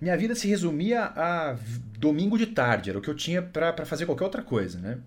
Minha 0.00 0.16
vida 0.16 0.34
se 0.34 0.48
resumia 0.48 1.04
a 1.04 1.56
domingo 1.98 2.36
de 2.36 2.46
tarde, 2.46 2.90
era 2.90 2.98
o 2.98 3.02
que 3.02 3.08
eu 3.08 3.14
tinha 3.14 3.40
para 3.42 3.86
fazer 3.86 4.06
qualquer 4.06 4.24
outra 4.24 4.42
coisa, 4.42 4.78
né? 4.78 4.98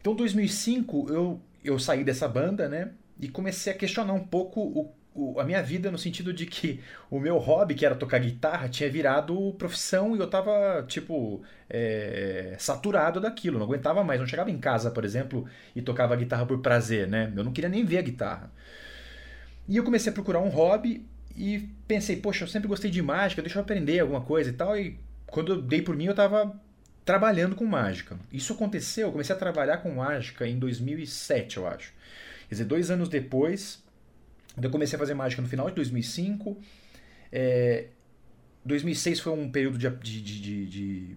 Então, 0.00 0.14
2005 0.14 1.06
eu 1.10 1.40
eu 1.64 1.78
saí 1.78 2.02
dessa 2.02 2.26
banda, 2.26 2.68
né? 2.68 2.90
E 3.20 3.28
comecei 3.28 3.72
a 3.72 3.76
questionar 3.76 4.14
um 4.14 4.24
pouco 4.24 4.60
o 4.60 4.92
o, 5.14 5.38
a 5.38 5.44
minha 5.44 5.62
vida 5.62 5.90
no 5.90 5.98
sentido 5.98 6.32
de 6.32 6.46
que 6.46 6.80
o 7.10 7.20
meu 7.20 7.38
hobby, 7.38 7.74
que 7.74 7.84
era 7.84 7.94
tocar 7.94 8.18
guitarra, 8.18 8.68
tinha 8.68 8.90
virado 8.90 9.54
profissão 9.58 10.16
e 10.16 10.18
eu 10.18 10.28
tava, 10.28 10.84
tipo, 10.88 11.42
é, 11.68 12.56
saturado 12.58 13.20
daquilo, 13.20 13.58
não 13.58 13.66
aguentava 13.66 14.02
mais. 14.02 14.18
Não 14.20 14.26
chegava 14.26 14.50
em 14.50 14.58
casa, 14.58 14.90
por 14.90 15.04
exemplo, 15.04 15.46
e 15.76 15.82
tocava 15.82 16.16
guitarra 16.16 16.46
por 16.46 16.58
prazer, 16.60 17.06
né? 17.06 17.32
Eu 17.36 17.44
não 17.44 17.52
queria 17.52 17.68
nem 17.68 17.84
ver 17.84 17.98
a 17.98 18.02
guitarra. 18.02 18.52
E 19.68 19.76
eu 19.76 19.84
comecei 19.84 20.10
a 20.10 20.14
procurar 20.14 20.40
um 20.40 20.48
hobby 20.48 21.06
e 21.36 21.68
pensei, 21.86 22.16
poxa, 22.16 22.44
eu 22.44 22.48
sempre 22.48 22.68
gostei 22.68 22.90
de 22.90 23.00
mágica, 23.02 23.42
deixa 23.42 23.58
eu 23.58 23.62
aprender 23.62 24.00
alguma 24.00 24.20
coisa 24.20 24.50
e 24.50 24.52
tal. 24.52 24.76
E 24.76 24.98
quando 25.26 25.52
eu 25.52 25.62
dei 25.62 25.82
por 25.82 25.96
mim, 25.96 26.06
eu 26.06 26.14
tava 26.14 26.58
trabalhando 27.04 27.54
com 27.56 27.64
mágica. 27.64 28.18
Isso 28.32 28.52
aconteceu, 28.52 29.08
eu 29.08 29.12
comecei 29.12 29.34
a 29.34 29.38
trabalhar 29.38 29.78
com 29.78 29.94
mágica 29.94 30.46
em 30.46 30.58
2007, 30.58 31.56
eu 31.56 31.66
acho. 31.66 31.92
Quer 32.48 32.54
dizer, 32.54 32.64
dois 32.64 32.90
anos 32.90 33.08
depois 33.08 33.81
eu 34.60 34.70
comecei 34.70 34.96
a 34.96 34.98
fazer 34.98 35.14
mágica 35.14 35.40
no 35.40 35.48
final 35.48 35.68
de 35.68 35.74
2005. 35.74 36.60
É, 37.30 37.86
2006 38.64 39.20
foi 39.20 39.32
um 39.32 39.50
período 39.50 39.78
de, 39.78 39.88
de, 39.88 40.22
de, 40.22 40.66
de, 40.66 41.16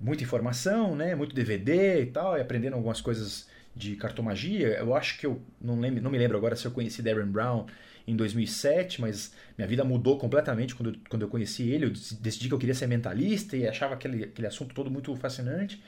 muita 0.00 0.22
informação, 0.22 0.94
né? 0.96 1.14
muito 1.14 1.34
DVD 1.34 2.02
e 2.02 2.06
tal, 2.06 2.36
e 2.36 2.40
aprendendo 2.40 2.74
algumas 2.74 3.00
coisas 3.00 3.48
de 3.74 3.96
cartomagia. 3.96 4.68
Eu 4.78 4.94
acho 4.94 5.18
que 5.18 5.26
eu 5.26 5.40
não, 5.60 5.78
lembro, 5.78 6.02
não 6.02 6.10
me 6.10 6.18
lembro 6.18 6.36
agora 6.36 6.56
se 6.56 6.66
eu 6.66 6.70
conheci 6.70 7.02
Darren 7.02 7.26
Brown 7.26 7.66
em 8.06 8.16
2007, 8.16 9.00
mas 9.00 9.34
minha 9.56 9.68
vida 9.68 9.84
mudou 9.84 10.18
completamente 10.18 10.74
quando, 10.74 10.90
eu, 10.90 11.00
quando 11.08 11.22
eu 11.22 11.28
conheci 11.28 11.70
ele. 11.70 11.86
Eu 11.86 11.92
decidi 12.20 12.48
que 12.48 12.54
eu 12.54 12.58
queria 12.58 12.74
ser 12.74 12.86
mentalista 12.86 13.56
e 13.56 13.68
achava 13.68 13.94
aquele, 13.94 14.24
aquele 14.24 14.46
assunto 14.46 14.74
todo 14.74 14.90
muito 14.90 15.14
fascinante. 15.16 15.82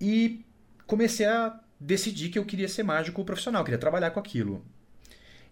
E 0.00 0.44
comecei 0.86 1.26
a 1.26 1.58
decidir 1.80 2.28
que 2.28 2.38
eu 2.38 2.44
queria 2.44 2.68
ser 2.68 2.82
mágico 2.82 3.24
profissional, 3.24 3.64
queria 3.64 3.78
trabalhar 3.78 4.10
com 4.10 4.20
aquilo. 4.20 4.64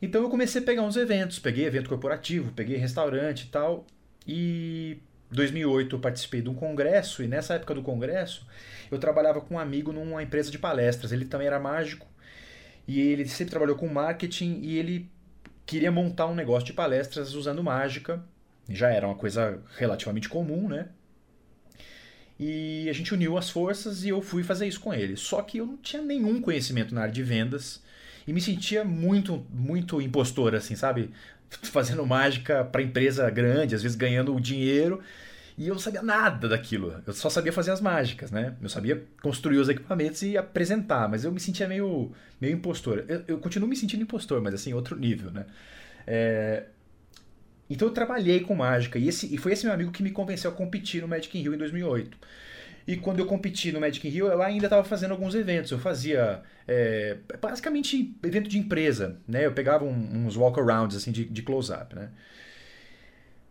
Então 0.01 0.23
eu 0.23 0.29
comecei 0.29 0.61
a 0.61 0.65
pegar 0.65 0.83
uns 0.83 0.97
eventos, 0.97 1.39
peguei 1.39 1.65
evento 1.65 1.89
corporativo, 1.89 2.53
peguei 2.53 2.77
restaurante 2.77 3.43
e 3.43 3.47
tal. 3.47 3.87
E 4.27 4.99
2008 5.31 5.97
eu 5.97 6.01
participei 6.01 6.43
de 6.43 6.49
um 6.49 6.55
congresso 6.55 7.23
e 7.23 7.27
nessa 7.27 7.55
época 7.55 7.75
do 7.75 7.83
congresso 7.83 8.47
eu 8.91 8.99
trabalhava 8.99 9.41
com 9.41 9.55
um 9.55 9.59
amigo 9.59 9.93
numa 9.93 10.23
empresa 10.23 10.51
de 10.51 10.59
palestras. 10.59 11.13
Ele 11.13 11.25
também 11.25 11.47
era 11.47 11.59
mágico 11.59 12.07
e 12.87 13.01
ele 13.01 13.27
sempre 13.27 13.51
trabalhou 13.51 13.77
com 13.77 13.89
marketing 13.89 14.61
e 14.63 14.79
ele 14.79 15.11
queria 15.65 15.91
montar 15.91 16.27
um 16.27 16.35
negócio 16.35 16.67
de 16.67 16.73
palestras 16.73 17.35
usando 17.35 17.63
mágica. 17.63 18.23
Já 18.69 18.91
era 18.91 19.07
uma 19.07 19.17
coisa 19.17 19.63
relativamente 19.77 20.29
comum, 20.29 20.69
né? 20.69 20.89
E 22.39 22.87
a 22.91 22.93
gente 22.93 23.15
uniu 23.15 23.39
as 23.39 23.49
forças 23.49 24.05
e 24.05 24.11
eu 24.11 24.21
fui 24.21 24.43
fazer 24.43 24.67
isso 24.69 24.81
com 24.81 24.93
ele. 24.93 25.17
Só 25.17 25.41
que 25.41 25.59
eu 25.59 25.67
não 25.67 25.77
tinha 25.79 26.03
nenhum 26.03 26.41
conhecimento 26.41 26.95
na 26.95 27.03
área 27.03 27.13
de 27.13 27.23
vendas 27.23 27.83
e 28.27 28.33
me 28.33 28.41
sentia 28.41 28.85
muito, 28.85 29.47
muito 29.51 30.01
impostor, 30.01 30.55
assim, 30.55 30.75
sabe? 30.75 31.11
Fazendo 31.63 32.05
mágica 32.05 32.65
para 32.65 32.83
empresa 32.83 33.29
grande, 33.31 33.75
às 33.75 33.83
vezes 33.83 33.97
ganhando 33.97 34.39
dinheiro. 34.41 35.01
E 35.59 35.69
eu 35.69 35.75
não 35.75 35.81
sabia 35.81 36.03
nada 36.03 36.49
daquilo. 36.49 37.03
Eu 37.07 37.13
só 37.15 37.31
sabia 37.31 37.53
fazer 37.53 37.71
as 37.71 37.81
mágicas, 37.81 38.31
né? 38.31 38.55
Eu 38.61 38.69
sabia 38.69 39.03
construir 39.23 39.57
os 39.57 39.69
equipamentos 39.69 40.21
e 40.23 40.37
apresentar, 40.37 41.09
mas 41.09 41.25
eu 41.25 41.33
me 41.33 41.41
sentia 41.41 41.67
meio, 41.67 42.13
meio 42.39 42.55
impostor. 42.55 43.05
Eu, 43.09 43.25
eu 43.27 43.39
continuo 43.39 43.67
me 43.69 43.77
sentindo 43.77 44.03
impostor, 44.03 44.43
mas 44.43 44.53
assim, 44.53 44.75
outro 44.75 44.97
nível, 44.97 45.31
né? 45.31 45.47
É... 46.07 46.65
Então 47.71 47.89
eu 47.89 47.95
trabalhei 47.95 48.41
com 48.41 48.55
mágica 48.55 48.99
e, 48.99 49.09
esse, 49.09 49.35
e 49.35 49.39
foi 49.39 49.53
esse 49.53 49.65
meu 49.65 49.75
amigo 49.75 49.91
que 49.91 50.03
me 50.03 50.11
convenceu 50.11 50.51
a 50.51 50.55
competir 50.55 51.01
no 51.01 51.09
Magic 51.09 51.37
in 51.37 51.43
Rio 51.43 51.55
em 51.55 51.59
2008. 51.59 52.19
E 52.87 52.97
quando 52.97 53.19
eu 53.19 53.27
competi 53.27 53.73
no 53.73 53.81
Magic 53.81 54.07
in 54.07 54.11
Rio, 54.11 54.27
eu 54.29 54.41
ainda 54.41 54.67
estava 54.67 54.85
fazendo 54.85 55.11
alguns 55.11 55.35
eventos. 55.35 55.73
Eu 55.73 55.79
fazia 55.79 56.43
é, 56.69 57.17
basicamente 57.41 58.17
evento 58.23 58.49
de 58.49 58.59
empresa, 58.59 59.21
né? 59.27 59.45
Eu 59.45 59.53
pegava 59.53 59.85
um, 59.85 60.27
uns 60.27 60.37
walk-arounds 60.37 60.97
assim 60.97 61.11
de, 61.11 61.25
de 61.25 61.43
close-up, 61.43 61.95
né? 61.97 62.11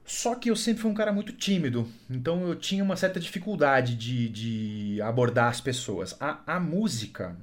Só 0.05 0.35
que 0.35 0.49
eu 0.51 0.55
sempre 0.55 0.83
fui 0.83 0.91
um 0.91 0.93
cara 0.93 1.11
muito 1.11 1.33
tímido, 1.33 1.89
então 2.07 2.47
eu 2.47 2.55
tinha 2.55 2.83
uma 2.83 2.95
certa 2.95 3.19
dificuldade 3.19 3.95
de, 3.95 4.29
de 4.29 5.01
abordar 5.01 5.49
as 5.49 5.59
pessoas. 5.59 6.15
A, 6.19 6.41
a 6.45 6.59
música 6.59 7.35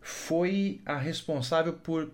foi 0.00 0.80
a 0.84 0.96
responsável 0.96 1.72
por 1.74 2.10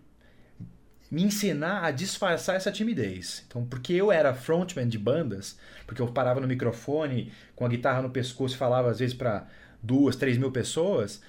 me 1.11 1.23
ensinar 1.25 1.85
a 1.85 1.91
disfarçar 1.91 2.57
essa 2.57 2.71
timidez. 2.71 3.45
Então, 3.49 3.65
porque 3.67 3.93
eu 3.93 4.13
era 4.13 4.33
frontman 4.33 4.89
de 4.89 4.99
bandas, 4.99 5.59
porque 5.87 6.01
eu 6.01 6.07
parava 6.09 6.41
no 6.41 6.47
microfone 6.47 7.33
com 7.57 7.67
a 7.67 7.69
guitarra 7.69 8.03
no 8.03 8.11
pescoço 8.11 8.55
e 8.55 8.59
falava 8.59 8.91
às 8.91 9.01
vezes 9.01 9.15
para 9.15 9.47
duas, 9.83 10.15
três 10.17 10.39
mil 10.39 10.53
pessoas, 10.53 11.21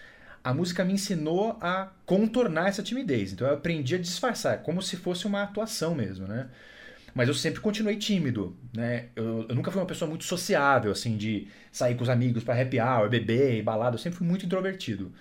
a 0.43 0.53
música 0.53 0.83
me 0.83 0.93
ensinou 0.93 1.57
a 1.61 1.91
contornar 2.05 2.67
essa 2.67 2.83
timidez. 2.83 3.33
Então 3.33 3.47
eu 3.47 3.53
aprendi 3.53 3.95
a 3.95 3.97
disfarçar, 3.97 4.61
como 4.63 4.81
se 4.81 4.97
fosse 4.97 5.25
uma 5.25 5.43
atuação 5.43 5.95
mesmo, 5.95 6.27
né? 6.27 6.49
Mas 7.13 7.27
eu 7.27 7.33
sempre 7.33 7.59
continuei 7.59 7.97
tímido, 7.97 8.55
né? 8.73 9.09
Eu, 9.15 9.45
eu 9.49 9.55
nunca 9.55 9.69
fui 9.71 9.81
uma 9.81 9.87
pessoa 9.87 10.07
muito 10.07 10.23
sociável, 10.23 10.91
assim, 10.91 11.17
de 11.17 11.47
sair 11.71 11.95
com 11.95 12.03
os 12.03 12.09
amigos 12.09 12.43
para 12.43 12.61
happy 12.61 12.79
hour, 12.79 13.09
beber, 13.09 13.61
balada. 13.63 13.95
Eu 13.95 13.99
sempre 13.99 14.17
fui 14.17 14.27
muito 14.27 14.45
introvertido. 14.45 15.11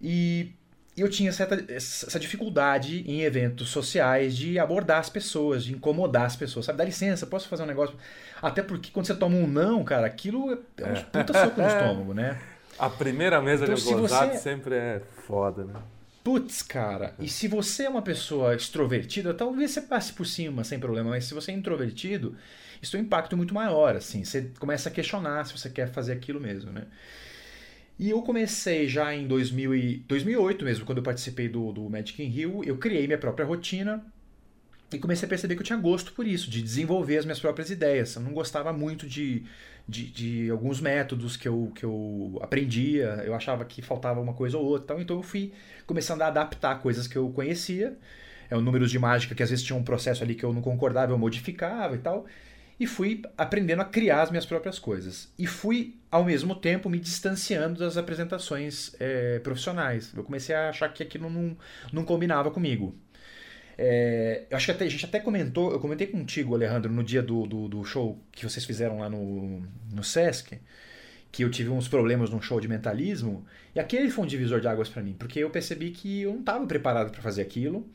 E 0.00 0.54
e 0.96 1.00
eu 1.00 1.08
tinha 1.08 1.32
certa, 1.32 1.64
essa 1.72 2.18
dificuldade 2.20 3.02
em 3.06 3.22
eventos 3.22 3.68
sociais 3.70 4.36
de 4.36 4.58
abordar 4.58 4.98
as 5.00 5.08
pessoas, 5.10 5.64
de 5.64 5.72
incomodar 5.72 6.24
as 6.26 6.36
pessoas, 6.36 6.66
sabe? 6.66 6.78
Dá 6.78 6.84
licença, 6.84 7.26
posso 7.26 7.48
fazer 7.48 7.64
um 7.64 7.66
negócio? 7.66 7.96
Até 8.40 8.62
porque 8.62 8.90
quando 8.92 9.06
você 9.06 9.14
toma 9.14 9.36
um 9.36 9.46
não, 9.46 9.82
cara, 9.84 10.06
aquilo 10.06 10.52
é 10.78 10.86
um 10.86 11.02
puta 11.12 11.32
soco 11.34 11.60
no 11.60 11.66
estômago, 11.66 12.14
né? 12.14 12.38
A 12.78 12.88
primeira 12.90 13.40
mesa 13.40 13.64
Então, 13.64 13.74
de 13.74 13.82
gozado 13.82 14.32
você- 14.32 14.38
sempre 14.38 14.74
é 14.74 15.00
foda, 15.26 15.64
né? 15.64 15.74
Putz, 16.22 16.62
cara, 16.62 17.14
e 17.20 17.28
se 17.28 17.46
você 17.46 17.84
é 17.84 17.88
uma 17.88 18.00
pessoa 18.00 18.54
extrovertida, 18.54 19.34
talvez 19.34 19.72
você 19.72 19.82
passe 19.82 20.12
por 20.12 20.24
cima 20.26 20.64
sem 20.64 20.78
problema, 20.78 21.10
mas 21.10 21.26
se 21.26 21.34
você 21.34 21.52
é 21.52 21.54
introvertido, 21.54 22.34
isso 22.80 22.92
tem 22.92 23.00
um 23.02 23.04
impacto 23.04 23.36
muito 23.36 23.52
maior, 23.52 23.94
assim, 23.94 24.24
você 24.24 24.50
começa 24.58 24.88
a 24.88 24.92
questionar 24.92 25.44
se 25.44 25.52
você 25.56 25.68
quer 25.68 25.86
fazer 25.90 26.12
aquilo 26.14 26.40
mesmo, 26.40 26.72
né? 26.72 26.84
E 27.98 28.10
eu 28.10 28.22
comecei 28.22 28.88
já 28.88 29.14
em 29.14 29.26
2000 29.26 29.74
e, 29.74 29.96
2008 30.08 30.64
mesmo, 30.64 30.84
quando 30.84 30.98
eu 30.98 31.04
participei 31.04 31.48
do, 31.48 31.72
do 31.72 31.88
Magic 31.88 32.20
in 32.22 32.28
Rio, 32.28 32.64
eu 32.64 32.76
criei 32.76 33.06
minha 33.06 33.18
própria 33.18 33.46
rotina 33.46 34.04
e 34.92 34.98
comecei 34.98 35.26
a 35.26 35.28
perceber 35.28 35.54
que 35.54 35.60
eu 35.60 35.66
tinha 35.66 35.78
gosto 35.78 36.12
por 36.12 36.26
isso, 36.26 36.50
de 36.50 36.60
desenvolver 36.60 37.18
as 37.18 37.24
minhas 37.24 37.40
próprias 37.40 37.70
ideias. 37.70 38.14
Eu 38.16 38.22
não 38.22 38.32
gostava 38.32 38.72
muito 38.72 39.06
de, 39.06 39.44
de, 39.88 40.10
de 40.10 40.50
alguns 40.50 40.80
métodos 40.80 41.36
que 41.36 41.46
eu, 41.46 41.72
que 41.74 41.84
eu 41.84 42.38
aprendia, 42.42 43.22
eu 43.24 43.34
achava 43.34 43.64
que 43.64 43.82
faltava 43.82 44.20
uma 44.20 44.34
coisa 44.34 44.58
ou 44.58 44.64
outra, 44.64 45.00
então 45.00 45.16
eu 45.16 45.22
fui 45.22 45.52
começando 45.86 46.22
a 46.22 46.26
adaptar 46.28 46.80
coisas 46.80 47.06
que 47.06 47.16
eu 47.16 47.28
conhecia, 47.30 47.96
é, 48.50 48.56
números 48.56 48.90
de 48.90 48.98
mágica 48.98 49.34
que 49.34 49.42
às 49.42 49.50
vezes 49.50 49.64
tinha 49.64 49.78
um 49.78 49.84
processo 49.84 50.22
ali 50.22 50.34
que 50.34 50.44
eu 50.44 50.52
não 50.52 50.62
concordava, 50.62 51.12
eu 51.12 51.18
modificava 51.18 51.94
e 51.94 51.98
tal, 51.98 52.26
e 52.78 52.86
fui 52.86 53.22
aprendendo 53.38 53.82
a 53.82 53.84
criar 53.84 54.22
as 54.22 54.30
minhas 54.30 54.44
próprias 54.44 54.78
coisas. 54.78 55.32
E 55.38 55.46
fui, 55.46 55.96
ao 56.10 56.24
mesmo 56.24 56.54
tempo, 56.54 56.90
me 56.90 56.98
distanciando 56.98 57.78
das 57.78 57.96
apresentações 57.96 58.94
é, 58.98 59.38
profissionais. 59.38 60.12
Eu 60.14 60.24
comecei 60.24 60.54
a 60.54 60.70
achar 60.70 60.92
que 60.92 61.02
aquilo 61.02 61.30
não, 61.30 61.56
não 61.92 62.04
combinava 62.04 62.50
comigo. 62.50 62.96
É, 63.76 64.44
eu 64.50 64.56
acho 64.56 64.66
que 64.66 64.72
até, 64.72 64.84
a 64.84 64.88
gente 64.88 65.04
até 65.04 65.20
comentou, 65.20 65.72
eu 65.72 65.80
comentei 65.80 66.06
contigo, 66.06 66.54
Alejandro, 66.54 66.92
no 66.92 67.02
dia 67.02 67.22
do, 67.22 67.46
do, 67.46 67.68
do 67.68 67.84
show 67.84 68.18
que 68.30 68.48
vocês 68.48 68.64
fizeram 68.64 68.98
lá 68.98 69.08
no, 69.08 69.62
no 69.92 70.04
Sesc, 70.04 70.60
que 71.32 71.42
eu 71.42 71.50
tive 71.50 71.70
uns 71.70 71.88
problemas 71.88 72.30
num 72.30 72.40
show 72.40 72.60
de 72.60 72.68
mentalismo, 72.68 73.44
e 73.74 73.80
aquele 73.80 74.10
foi 74.10 74.24
um 74.24 74.26
divisor 74.28 74.60
de 74.60 74.68
águas 74.68 74.88
para 74.88 75.02
mim, 75.02 75.14
porque 75.18 75.40
eu 75.40 75.50
percebi 75.50 75.90
que 75.90 76.22
eu 76.22 76.32
não 76.32 76.40
estava 76.40 76.64
preparado 76.66 77.10
para 77.10 77.20
fazer 77.20 77.42
aquilo, 77.42 77.88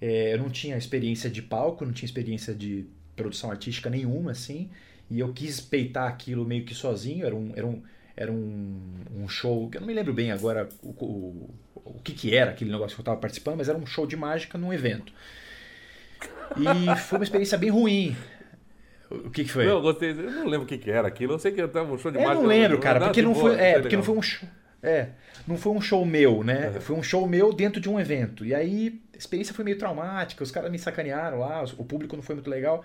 é, 0.00 0.34
eu 0.34 0.38
não 0.38 0.48
tinha 0.48 0.76
experiência 0.76 1.28
de 1.28 1.42
palco, 1.42 1.84
não 1.84 1.92
tinha 1.92 2.06
experiência 2.06 2.54
de 2.54 2.86
produção 3.16 3.50
artística 3.50 3.88
nenhuma, 3.90 4.32
assim, 4.32 4.68
e 5.10 5.18
eu 5.20 5.32
quis 5.32 5.60
peitar 5.60 6.08
aquilo 6.08 6.44
meio 6.44 6.64
que 6.64 6.74
sozinho, 6.74 7.24
era 7.24 7.34
um, 7.34 7.52
era 7.56 7.66
um, 7.66 7.82
era 8.16 8.32
um, 8.32 8.78
um 9.14 9.28
show, 9.28 9.68
que 9.68 9.78
eu 9.78 9.80
não 9.80 9.88
me 9.88 9.94
lembro 9.94 10.12
bem 10.12 10.30
agora 10.30 10.68
o, 10.82 10.88
o, 10.88 11.50
o 11.74 12.00
que, 12.04 12.12
que 12.12 12.34
era 12.34 12.50
aquele 12.50 12.70
negócio 12.70 12.94
que 12.94 13.00
eu 13.00 13.02
estava 13.02 13.18
participando, 13.18 13.58
mas 13.58 13.68
era 13.68 13.78
um 13.78 13.86
show 13.86 14.06
de 14.06 14.16
mágica 14.16 14.56
num 14.58 14.72
evento. 14.72 15.12
E 16.56 16.96
foi 16.96 17.18
uma 17.18 17.24
experiência 17.24 17.58
bem 17.58 17.70
ruim. 17.70 18.16
O 19.10 19.30
que, 19.30 19.44
que 19.44 19.50
foi? 19.50 19.64
Não, 19.64 19.72
eu 19.72 19.82
gostei. 19.82 20.10
Eu 20.10 20.30
não 20.30 20.46
lembro 20.46 20.64
o 20.64 20.66
que, 20.66 20.78
que 20.78 20.90
era 20.90 21.06
aquilo. 21.06 21.34
Eu 21.34 21.38
sei 21.38 21.52
que 21.52 21.60
eu 21.60 21.68
tava 21.68 21.92
um 21.92 21.98
show 21.98 22.10
de 22.10 22.18
Eu 22.18 22.24
mágica. 22.24 22.40
não 22.42 22.48
lembro, 22.48 22.78
cara, 22.80 22.98
Nada 22.98 23.06
porque 23.06 23.22
não 23.22 23.32
boa, 23.32 23.50
foi, 23.50 23.60
é, 23.60 23.80
porque 23.80 23.96
não 23.96 24.02
foi 24.02 24.16
um 24.16 24.22
show, 24.22 24.48
é, 24.82 25.10
não 25.46 25.56
foi 25.56 25.72
um 25.72 25.80
show 25.80 26.04
meu, 26.04 26.44
né? 26.44 26.72
Foi 26.80 26.96
um 26.96 27.02
show 27.02 27.26
meu 27.28 27.52
dentro 27.52 27.80
de 27.80 27.88
um 27.88 27.98
evento. 27.98 28.44
E 28.44 28.54
aí 28.54 29.02
a 29.14 29.18
experiência 29.18 29.54
foi 29.54 29.64
meio 29.64 29.78
traumática, 29.78 30.42
os 30.44 30.50
caras 30.50 30.70
me 30.70 30.78
sacanearam 30.78 31.40
lá, 31.40 31.64
o 31.76 31.84
público 31.84 32.16
não 32.16 32.22
foi 32.22 32.34
muito 32.36 32.50
legal. 32.50 32.84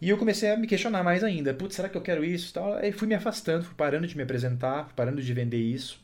E 0.00 0.08
eu 0.10 0.18
comecei 0.18 0.50
a 0.50 0.56
me 0.56 0.66
questionar 0.66 1.02
mais 1.04 1.22
ainda. 1.22 1.54
Putz, 1.54 1.76
será 1.76 1.88
que 1.88 1.96
eu 1.96 2.02
quero 2.02 2.24
isso? 2.24 2.52
Tal. 2.52 2.74
Aí 2.74 2.92
fui 2.92 3.06
me 3.08 3.14
afastando, 3.14 3.64
fui 3.64 3.74
parando 3.76 4.06
de 4.06 4.16
me 4.16 4.22
apresentar, 4.22 4.84
fui 4.86 4.94
parando 4.94 5.22
de 5.22 5.32
vender 5.32 5.58
isso. 5.58 6.00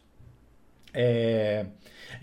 É, 0.94 1.66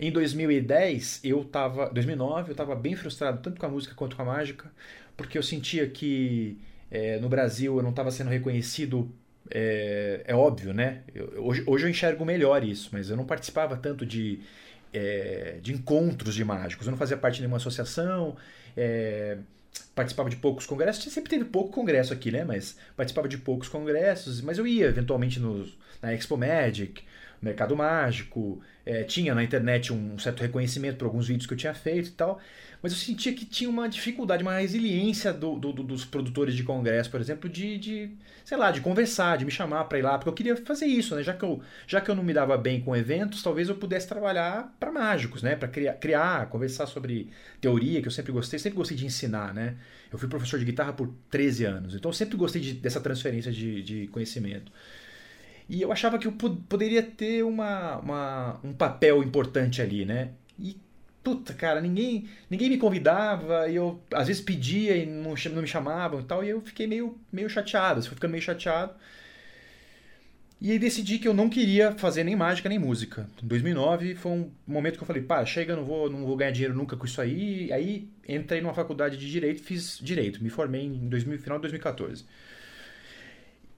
Em 0.00 0.12
2010, 0.12 1.20
eu 1.24 1.44
tava. 1.44 1.90
2009, 1.90 2.52
eu 2.52 2.56
tava 2.56 2.74
bem 2.76 2.96
frustrado, 2.96 3.40
tanto 3.42 3.60
com 3.60 3.66
a 3.66 3.68
música 3.68 3.94
quanto 3.94 4.16
com 4.16 4.22
a 4.22 4.24
mágica, 4.24 4.72
porque 5.16 5.38
eu 5.38 5.42
sentia 5.42 5.88
que 5.88 6.58
é, 6.90 7.18
no 7.20 7.28
Brasil 7.28 7.76
eu 7.76 7.82
não 7.82 7.90
estava 7.90 8.10
sendo 8.10 8.30
reconhecido. 8.30 9.12
É, 9.50 10.22
é 10.26 10.34
óbvio, 10.34 10.72
né? 10.74 11.02
Eu- 11.14 11.44
hoje, 11.44 11.62
hoje 11.66 11.84
eu 11.86 11.90
enxergo 11.90 12.24
melhor 12.24 12.64
isso, 12.64 12.90
mas 12.92 13.10
eu 13.10 13.16
não 13.16 13.24
participava 13.24 13.76
tanto 13.76 14.04
de, 14.04 14.40
é, 14.92 15.58
de 15.62 15.72
encontros 15.72 16.34
de 16.34 16.44
mágicos. 16.44 16.86
Eu 16.86 16.90
não 16.92 16.98
fazia 16.98 17.16
parte 17.16 17.36
de 17.36 17.42
nenhuma 17.42 17.58
associação, 17.58 18.36
é, 18.76 19.38
participava 19.94 20.30
de 20.30 20.36
poucos 20.36 20.66
congressos. 20.66 21.12
Sempre 21.12 21.30
teve 21.30 21.44
pouco 21.44 21.70
congresso 21.70 22.12
aqui, 22.12 22.30
né? 22.32 22.44
Mas 22.44 22.76
participava 22.96 23.28
de 23.28 23.38
poucos 23.38 23.68
congressos. 23.68 24.40
Mas 24.40 24.58
eu 24.58 24.66
ia 24.66 24.86
eventualmente 24.86 25.38
nos, 25.40 25.76
na 26.02 26.12
Expo 26.14 26.36
Magic, 26.36 27.02
Mercado 27.42 27.76
Mágico. 27.76 28.60
é, 28.84 29.02
tinha 29.04 29.34
na 29.34 29.42
internet 29.42 29.92
um 29.92 30.18
certo 30.18 30.40
reconhecimento 30.42 30.96
por 30.96 31.06
alguns 31.06 31.26
vídeos 31.28 31.46
que 31.46 31.52
eu 31.54 31.58
tinha 31.58 31.74
feito 31.74 32.08
e 32.08 32.12
tal. 32.12 32.40
Mas 32.82 32.92
eu 32.92 32.98
sentia 32.98 33.32
que 33.34 33.44
tinha 33.44 33.68
uma 33.68 33.88
dificuldade, 33.88 34.42
uma 34.42 34.58
resiliência 34.58 35.32
do, 35.32 35.58
do- 35.58 35.72
do- 35.72 35.82
dos 35.82 36.04
produtores 36.04 36.54
de 36.54 36.62
congresso, 36.62 37.10
por 37.10 37.20
exemplo, 37.20 37.48
de, 37.48 37.78
de 37.78 38.10
sei 38.44 38.56
lá, 38.56 38.70
de 38.70 38.80
conversar, 38.80 39.36
de 39.38 39.44
me 39.44 39.50
chamar 39.50 39.84
para 39.84 39.98
ir 39.98 40.02
lá, 40.02 40.16
porque 40.18 40.28
eu 40.28 40.32
queria 40.34 40.56
fazer 40.56 40.86
isso, 40.86 41.14
né? 41.16 41.22
Já 41.22 41.32
que 41.34 41.44
eu, 41.44 41.60
já 41.86 42.00
que 42.00 42.10
eu 42.10 42.14
não 42.14 42.22
me 42.22 42.32
dava 42.32 42.56
bem 42.56 42.80
com 42.80 42.94
eventos, 42.94 43.42
talvez 43.42 43.68
eu 43.68 43.74
pudesse 43.76 44.06
trabalhar 44.06 44.74
para 44.78 44.92
mágicos, 44.92 45.42
né? 45.42 45.56
Para 45.56 45.68
criar, 45.68 45.94
criar, 45.94 46.46
conversar 46.48 46.86
sobre 46.86 47.28
teoria, 47.60 48.00
que 48.00 48.08
eu 48.08 48.12
sempre 48.12 48.32
gostei, 48.32 48.58
sempre 48.58 48.76
gostei 48.76 48.96
de 48.96 49.06
ensinar, 49.06 49.52
né? 49.54 49.74
Eu 50.12 50.18
fui 50.18 50.28
professor 50.28 50.58
de 50.58 50.64
guitarra 50.64 50.92
por 50.92 51.12
13 51.30 51.64
anos, 51.64 51.94
então 51.94 52.08
eu 52.10 52.14
sempre 52.14 52.36
gostei 52.36 52.60
de- 52.62 52.74
dessa 52.74 53.00
transferência 53.00 53.50
de, 53.52 53.82
de 53.82 54.06
conhecimento. 54.08 54.70
E 55.68 55.82
eu 55.82 55.90
achava 55.92 56.18
que 56.18 56.26
eu 56.26 56.32
pod- 56.32 56.60
poderia 56.68 57.02
ter 57.02 57.42
uma, 57.44 57.96
uma- 57.98 58.60
um 58.64 58.72
papel 58.72 59.22
importante 59.22 59.82
ali, 59.82 60.04
né? 60.04 60.30
E, 60.58 60.76
puta, 61.24 61.52
cara, 61.54 61.80
ninguém, 61.80 62.28
ninguém 62.48 62.70
me 62.70 62.78
convidava, 62.78 63.68
e 63.68 63.74
eu 63.76 64.00
às 64.14 64.28
vezes 64.28 64.42
pedia 64.42 64.96
e 64.96 65.04
não, 65.06 65.34
não 65.52 65.62
me 65.62 65.68
chamavam 65.68 66.20
e 66.20 66.24
tal, 66.24 66.44
e 66.44 66.48
eu 66.50 66.60
fiquei 66.60 66.86
meio, 66.86 67.18
meio 67.32 67.48
chateado, 67.50 67.98
assim, 68.00 68.08
fui 68.08 68.14
ficando 68.16 68.30
meio 68.32 68.42
chateado. 68.42 68.94
E 70.58 70.70
aí 70.72 70.78
decidi 70.78 71.18
que 71.18 71.28
eu 71.28 71.34
não 71.34 71.50
queria 71.50 71.92
fazer 71.92 72.24
nem 72.24 72.34
mágica 72.34 72.66
nem 72.68 72.78
música. 72.78 73.28
Em 73.42 73.46
2009 73.46 74.14
foi 74.14 74.32
um 74.32 74.50
momento 74.66 74.96
que 74.96 75.02
eu 75.02 75.06
falei, 75.06 75.22
pá, 75.22 75.44
chega, 75.44 75.76
não 75.76 75.84
vou, 75.84 76.08
não 76.10 76.24
vou 76.24 76.34
ganhar 76.34 76.50
dinheiro 76.50 76.74
nunca 76.74 76.96
com 76.96 77.04
isso 77.04 77.20
aí. 77.20 77.70
Aí 77.72 78.08
entrei 78.26 78.62
numa 78.62 78.72
faculdade 78.72 79.18
de 79.18 79.30
direito, 79.30 79.62
fiz 79.62 79.98
direito, 80.00 80.42
me 80.42 80.48
formei 80.48 80.82
em 80.84 81.08
2000, 81.10 81.38
final 81.38 81.58
de 81.58 81.62
2014. 81.62 82.24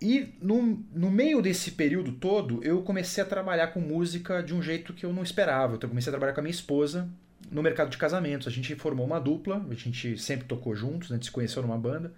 E 0.00 0.34
no, 0.40 0.84
no 0.94 1.10
meio 1.10 1.42
desse 1.42 1.72
período 1.72 2.12
todo, 2.12 2.62
eu 2.62 2.82
comecei 2.82 3.22
a 3.22 3.26
trabalhar 3.26 3.68
com 3.68 3.80
música 3.80 4.42
de 4.42 4.54
um 4.54 4.62
jeito 4.62 4.92
que 4.92 5.04
eu 5.04 5.12
não 5.12 5.24
esperava. 5.24 5.74
Então, 5.74 5.88
eu 5.88 5.90
comecei 5.90 6.10
a 6.10 6.12
trabalhar 6.12 6.32
com 6.32 6.40
a 6.40 6.42
minha 6.42 6.52
esposa 6.52 7.08
no 7.50 7.62
mercado 7.62 7.90
de 7.90 7.98
casamentos. 7.98 8.46
A 8.46 8.50
gente 8.50 8.74
formou 8.76 9.04
uma 9.04 9.18
dupla, 9.18 9.64
a 9.68 9.74
gente 9.74 10.16
sempre 10.16 10.46
tocou 10.46 10.74
juntos, 10.74 11.10
né? 11.10 11.14
a 11.14 11.16
gente 11.16 11.26
se 11.26 11.32
conheceu 11.32 11.62
numa 11.62 11.76
banda. 11.76 12.12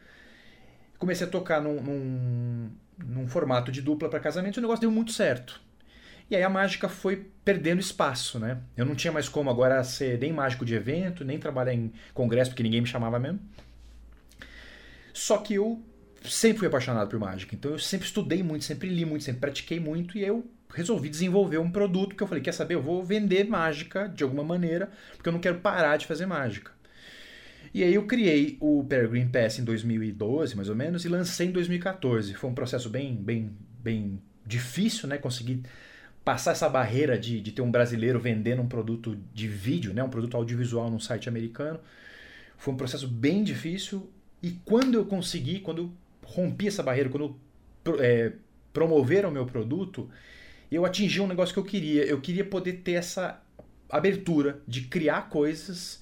Comecei 0.98 1.26
a 1.26 1.30
tocar 1.30 1.62
num, 1.62 1.80
num, 1.80 2.70
num 2.98 3.26
formato 3.26 3.72
de 3.72 3.80
dupla 3.80 4.10
para 4.10 4.20
casamento 4.20 4.56
e 4.56 4.60
o 4.60 4.62
negócio 4.62 4.82
deu 4.82 4.90
muito 4.90 5.12
certo. 5.12 5.58
E 6.30 6.36
aí 6.36 6.42
a 6.42 6.50
mágica 6.50 6.88
foi 6.88 7.26
perdendo 7.44 7.80
espaço, 7.80 8.38
né? 8.38 8.58
Eu 8.76 8.84
não 8.84 8.94
tinha 8.94 9.12
mais 9.12 9.28
como 9.28 9.50
agora 9.50 9.82
ser 9.82 10.18
nem 10.18 10.32
mágico 10.32 10.64
de 10.64 10.74
evento, 10.74 11.24
nem 11.24 11.38
trabalhar 11.38 11.72
em 11.74 11.92
congresso, 12.12 12.50
porque 12.50 12.62
ninguém 12.62 12.82
me 12.82 12.86
chamava 12.86 13.18
mesmo. 13.18 13.40
Só 15.12 15.38
que 15.38 15.54
eu 15.54 15.82
sempre 16.24 16.58
fui 16.58 16.68
apaixonado 16.68 17.08
por 17.08 17.18
mágica, 17.18 17.54
então 17.54 17.72
eu 17.72 17.78
sempre 17.78 18.06
estudei 18.06 18.42
muito, 18.42 18.64
sempre 18.64 18.88
li 18.88 19.04
muito, 19.04 19.24
sempre 19.24 19.40
pratiquei 19.40 19.80
muito 19.80 20.18
e 20.18 20.24
eu 20.24 20.44
resolvi 20.74 21.08
desenvolver 21.08 21.58
um 21.58 21.70
produto 21.70 22.14
que 22.14 22.22
eu 22.22 22.26
falei, 22.26 22.42
quer 22.42 22.52
saber, 22.52 22.74
eu 22.74 22.82
vou 22.82 23.02
vender 23.02 23.44
mágica 23.48 24.08
de 24.08 24.22
alguma 24.22 24.44
maneira, 24.44 24.90
porque 25.16 25.28
eu 25.28 25.32
não 25.32 25.40
quero 25.40 25.58
parar 25.58 25.96
de 25.96 26.06
fazer 26.06 26.26
mágica. 26.26 26.72
E 27.72 27.84
aí 27.84 27.94
eu 27.94 28.04
criei 28.06 28.56
o 28.60 28.84
Peregrine 28.84 29.30
Pass 29.30 29.58
em 29.58 29.64
2012, 29.64 30.56
mais 30.56 30.68
ou 30.68 30.74
menos, 30.74 31.04
e 31.04 31.08
lancei 31.08 31.46
em 31.48 31.52
2014. 31.52 32.34
Foi 32.34 32.50
um 32.50 32.54
processo 32.54 32.90
bem, 32.90 33.14
bem, 33.14 33.52
bem 33.78 34.20
difícil, 34.44 35.08
né? 35.08 35.18
Conseguir 35.18 35.62
passar 36.24 36.50
essa 36.50 36.68
barreira 36.68 37.16
de, 37.16 37.40
de 37.40 37.52
ter 37.52 37.62
um 37.62 37.70
brasileiro 37.70 38.18
vendendo 38.18 38.60
um 38.60 38.66
produto 38.66 39.16
de 39.32 39.46
vídeo, 39.46 39.94
né? 39.94 40.02
Um 40.02 40.08
produto 40.08 40.36
audiovisual 40.36 40.90
num 40.90 40.98
site 40.98 41.28
americano. 41.28 41.78
Foi 42.56 42.74
um 42.74 42.76
processo 42.76 43.06
bem 43.06 43.44
difícil. 43.44 44.10
E 44.42 44.50
quando 44.64 44.94
eu 44.94 45.04
consegui, 45.04 45.60
quando 45.60 45.92
rompi 46.30 46.68
essa 46.68 46.82
barreira, 46.82 47.08
quando 47.08 47.36
é, 47.98 48.32
promoveram 48.72 49.28
o 49.28 49.32
meu 49.32 49.46
produto, 49.46 50.08
eu 50.70 50.84
atingi 50.84 51.20
um 51.20 51.26
negócio 51.26 51.52
que 51.52 51.58
eu 51.58 51.64
queria. 51.64 52.04
Eu 52.04 52.20
queria 52.20 52.44
poder 52.44 52.74
ter 52.74 52.92
essa 52.92 53.42
abertura 53.88 54.60
de 54.66 54.82
criar 54.82 55.28
coisas, 55.28 56.00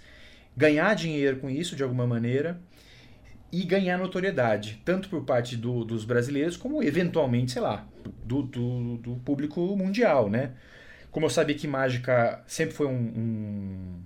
ganhar 0.56 0.94
dinheiro 0.94 1.38
com 1.38 1.48
isso 1.48 1.74
de 1.74 1.82
alguma 1.82 2.06
maneira 2.06 2.60
e 3.50 3.64
ganhar 3.64 3.96
notoriedade, 3.96 4.82
tanto 4.84 5.08
por 5.08 5.24
parte 5.24 5.56
do, 5.56 5.82
dos 5.82 6.04
brasileiros, 6.04 6.54
como 6.56 6.82
eventualmente, 6.82 7.52
sei 7.52 7.62
lá, 7.62 7.86
do, 8.22 8.42
do, 8.42 8.96
do, 8.98 9.16
público 9.24 9.74
mundial, 9.74 10.28
né? 10.28 10.52
Como 11.10 11.24
eu 11.24 11.30
sabia 11.30 11.56
que 11.56 11.66
mágica 11.66 12.44
sempre 12.46 12.74
foi 12.74 12.86
um, 12.86 12.92
um, 12.92 14.02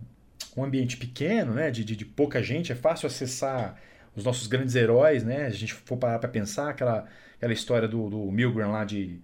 um 0.57 0.65
ambiente 0.65 0.97
pequeno, 0.97 1.55
né? 1.55 1.73
De, 1.73 1.85
de, 1.85 1.97
de, 1.97 2.05
pouca 2.05 2.41
gente, 2.41 2.71
é 2.71 2.77
fácil 2.77 3.09
acessar 3.09 3.77
os 4.15 4.25
nossos 4.25 4.47
grandes 4.47 4.75
heróis, 4.75 5.25
né? 5.25 5.47
A 5.47 5.51
gente 5.51 5.75
for 5.75 5.97
parar 5.97 6.19
para 6.19 6.29
pensar, 6.29 6.71
aquela, 6.71 7.07
aquela 7.37 7.53
história 7.53 7.89
do, 7.89 8.11
do 8.11 8.31
Milgram 8.31 8.73
lá 8.73 8.85
de 8.85 9.21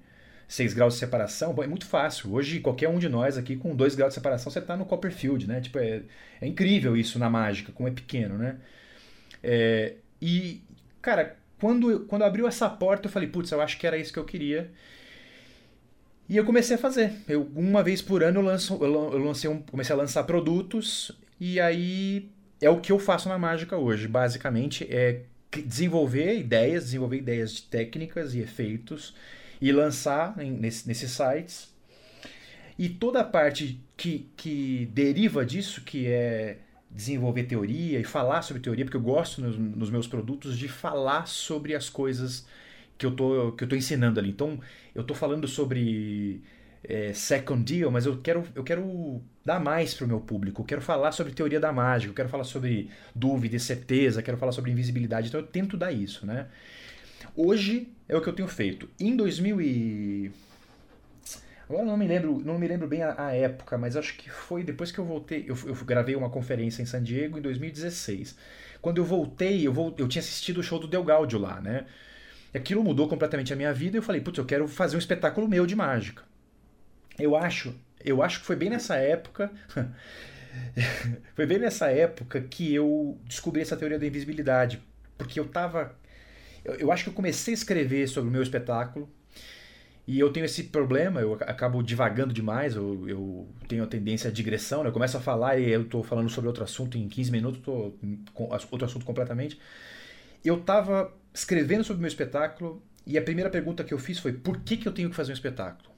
6 0.49 0.73
graus 0.73 0.95
de 0.95 1.01
separação, 1.01 1.55
é 1.63 1.67
muito 1.67 1.87
fácil. 1.87 2.33
Hoje, 2.33 2.61
qualquer 2.61 2.89
um 2.89 2.99
de 2.99 3.09
nós 3.09 3.37
aqui 3.37 3.55
com 3.55 3.77
2 3.77 3.95
graus 3.95 4.11
de 4.11 4.15
separação, 4.15 4.51
você 4.51 4.59
está 4.61 4.77
no 4.77 4.87
Copperfield, 4.87 5.47
né? 5.47 5.61
Tipo, 5.61 5.79
é, 5.79 6.03
é, 6.41 6.47
incrível 6.47 6.97
isso 6.97 7.19
na 7.19 7.29
mágica, 7.29 7.71
como 7.73 7.89
é 7.89 7.93
pequeno, 7.93 8.39
né? 8.39 8.57
É, 9.43 9.97
e, 10.21 10.63
cara, 11.03 11.37
quando, 11.61 12.01
quando 12.07 12.23
abriu 12.23 12.49
essa 12.49 12.69
porta, 12.69 13.09
eu 13.09 13.13
falei, 13.13 13.29
putz, 13.29 13.51
eu 13.51 13.61
acho 13.61 13.79
que 13.79 13.87
era 13.87 13.99
isso 13.99 14.13
que 14.13 14.19
eu 14.19 14.25
queria. 14.25 14.71
E 16.29 16.37
eu 16.37 16.45
comecei 16.45 16.77
a 16.77 16.79
fazer. 16.79 17.13
Eu, 17.29 17.51
uma 17.55 17.83
vez 17.83 18.03
por 18.03 18.23
ano 18.23 18.41
eu, 18.41 18.45
lanço, 18.45 18.79
eu 18.83 19.19
lancei 19.19 19.49
um, 19.49 19.61
comecei 19.63 19.95
a 19.95 19.99
lançar 19.99 20.25
produtos 20.25 21.13
e 21.41 21.59
aí 21.59 22.31
é 22.61 22.71
o 22.71 22.81
que 22.81 22.93
eu 22.93 22.99
faço 22.99 23.29
na 23.29 23.39
mágica 23.39 23.77
hoje. 23.77 24.09
Basicamente 24.09 24.87
é 24.91 25.23
desenvolver 25.65 26.39
ideias, 26.39 26.85
desenvolver 26.85 27.19
ideias 27.19 27.55
de 27.55 27.63
técnicas 27.63 28.35
e 28.35 28.41
efeitos 28.41 29.15
e 29.61 29.73
lançar 29.73 30.39
em, 30.39 30.51
nesse, 30.51 30.87
nesses 30.87 31.11
sites. 31.11 31.73
E 32.79 32.89
toda 32.89 33.21
a 33.21 33.25
parte 33.25 33.81
que, 33.97 34.29
que 34.37 34.89
deriva 34.93 35.45
disso, 35.45 35.81
que 35.83 36.07
é 36.07 36.59
desenvolver 36.91 37.45
teoria 37.45 38.01
e 38.01 38.05
falar 38.05 38.43
sobre 38.43 38.63
teoria, 38.63 38.85
porque 38.85 38.97
eu 38.97 39.03
gosto 39.03 39.41
nos, 39.41 39.59
nos 39.59 39.91
meus 39.91 40.07
produtos 40.07 40.57
de 40.57 40.69
falar 40.69 41.27
sobre 41.27 41.75
as 41.75 41.91
coisas 41.91 42.47
que 42.97 43.05
eu 43.05 43.11
tô, 43.11 43.53
que 43.53 43.65
eu 43.65 43.69
tô 43.69 43.77
ensinando 43.77 44.19
ali. 44.19 44.31
Então, 44.31 44.61
eu 44.95 45.05
tô 45.05 45.15
falando 45.15 45.47
sobre 45.47 46.41
é, 46.85 47.13
second 47.13 47.63
deal, 47.65 47.91
mas 47.91 48.07
eu 48.07 48.19
quero, 48.21 48.45
eu 48.55 48.63
quero 48.63 49.21
dar 49.45 49.59
mais 49.59 49.95
para 49.95 50.05
o 50.05 50.09
meu 50.09 50.21
público. 50.21 50.63
Eu 50.63 50.67
quero 50.67 50.81
falar 50.81 51.13
sobre 51.13 51.33
teoria 51.33 51.61
da 51.61 51.73
mágica, 51.73 52.11
eu 52.11 52.15
quero 52.15 52.29
falar 52.29 52.45
sobre 52.45 52.91
dúvida 53.15 53.57
e 53.57 53.61
certeza, 53.61 54.23
quero 54.23 54.37
falar 54.37 54.53
sobre 54.53 54.71
invisibilidade. 54.71 55.29
Então, 55.29 55.41
eu 55.41 55.47
tento 55.47 55.77
dar 55.77 55.93
isso, 55.93 56.27
né? 56.27 56.47
Hoje 57.37 57.89
é 58.09 58.17
o 58.17 58.21
que 58.21 58.29
eu 58.29 58.33
tenho 58.33 58.49
feito. 58.49 58.89
Em 58.99 59.17
2000 59.17 59.61
e... 59.61 60.33
Agora 61.69 61.85
não 61.85 61.99
me 61.99 62.07
lembro, 62.07 62.41
não 62.43 62.59
me 62.59 62.67
lembro 62.67 62.89
bem 62.89 63.03
a, 63.03 63.27
a 63.27 63.33
época, 63.35 63.77
mas 63.77 63.95
acho 63.95 64.17
que 64.17 64.31
foi 64.31 64.65
depois 64.65 64.91
que 64.91 64.99
eu 64.99 65.05
voltei. 65.05 65.45
Eu, 65.47 65.57
eu, 65.67 65.75
gravei 65.85 66.17
uma 66.17 66.31
conferência 66.31 66.81
em 66.81 66.87
San 66.87 67.03
Diego 67.03 67.37
em 67.37 67.43
2016. 67.43 68.37
Quando 68.81 68.99
eu 68.99 69.05
voltei, 69.05 69.67
eu, 69.67 69.73
vou, 69.73 69.95
eu 69.99 70.09
tinha 70.09 70.21
assistido 70.21 70.59
o 70.59 70.63
show 70.63 70.79
do 70.79 70.89
Del 70.89 71.05
Gaudio 71.05 71.39
lá, 71.39 71.61
né? 71.61 71.85
Aquilo 72.55 72.83
mudou 72.83 73.07
completamente 73.07 73.53
a 73.53 73.57
minha 73.57 73.73
vida 73.75 73.97
e 73.97 73.99
eu 73.99 74.03
falei, 74.03 74.23
putz, 74.23 74.39
eu 74.39 74.47
quero 74.47 74.67
fazer 74.67 74.97
um 74.97 74.99
espetáculo 74.99 75.47
meu 75.47 75.67
de 75.67 75.77
mágica. 75.77 76.23
Eu 77.19 77.35
acho, 77.37 77.75
eu 78.05 78.23
acho 78.23 78.41
que 78.41 78.47
foi 78.47 78.57
bem 78.57 78.71
nessa 78.71 78.97
época, 78.97 79.51
foi 81.35 81.47
bem 81.47 81.59
nessa 81.59 81.91
época 81.91 82.41
que 82.41 82.73
eu 82.73 83.19
descobri 83.25 83.61
essa 83.61 83.77
teoria 83.77 83.99
da 83.99 84.07
invisibilidade, 84.07 84.81
porque 85.17 85.41
eu 85.41 85.49
tava, 85.49 85.97
eu, 86.65 86.75
eu 86.75 86.93
acho 86.93 87.05
que 87.05 87.11
eu 87.11 87.15
comecei 87.15 87.53
a 87.53 87.57
escrever 87.57 88.09
sobre 88.09 88.31
o 88.31 88.33
meu 88.33 88.43
espetáculo 88.43 89.11
e 90.07 90.19
eu 90.19 90.33
tenho 90.33 90.47
esse 90.47 90.65
problema, 90.65 91.21
eu 91.21 91.35
acabo 91.35 91.83
divagando 91.83 92.33
demais, 92.33 92.77
eu, 92.77 93.07
eu 93.09 93.49
tenho 93.69 93.85
a 93.85 93.87
tendência 93.87 94.31
à 94.31 94.33
digressão, 94.33 94.83
né? 94.83 94.89
eu 94.89 94.93
começo 94.93 95.17
a 95.17 95.21
falar 95.21 95.59
e 95.59 95.71
eu 95.71 95.83
estou 95.83 96.03
falando 96.03 96.31
sobre 96.31 96.49
outro 96.49 96.65
assunto 96.65 96.97
em 96.97 97.09
15 97.09 97.31
minutos, 97.31 97.59
estou 97.59 97.99
com 98.33 98.45
outro 98.45 98.87
assunto 98.87 99.05
completamente. 99.05 99.61
Eu 100.43 100.59
estava 100.59 101.13
escrevendo 101.35 101.85
sobre 101.85 101.99
o 101.99 102.01
meu 102.01 102.09
espetáculo 102.09 102.83
e 103.07 103.19
a 103.19 103.23
primeira 103.23 103.51
pergunta 103.51 103.85
que 103.85 103.93
eu 103.93 103.99
fiz 103.99 104.19
foi 104.19 104.33
por 104.33 104.61
que, 104.61 104.79
que 104.79 104.89
eu 104.89 104.93
tenho 104.93 105.11
que 105.11 105.17
fazer 105.17 105.33
um 105.33 105.35
espetáculo? 105.35 105.98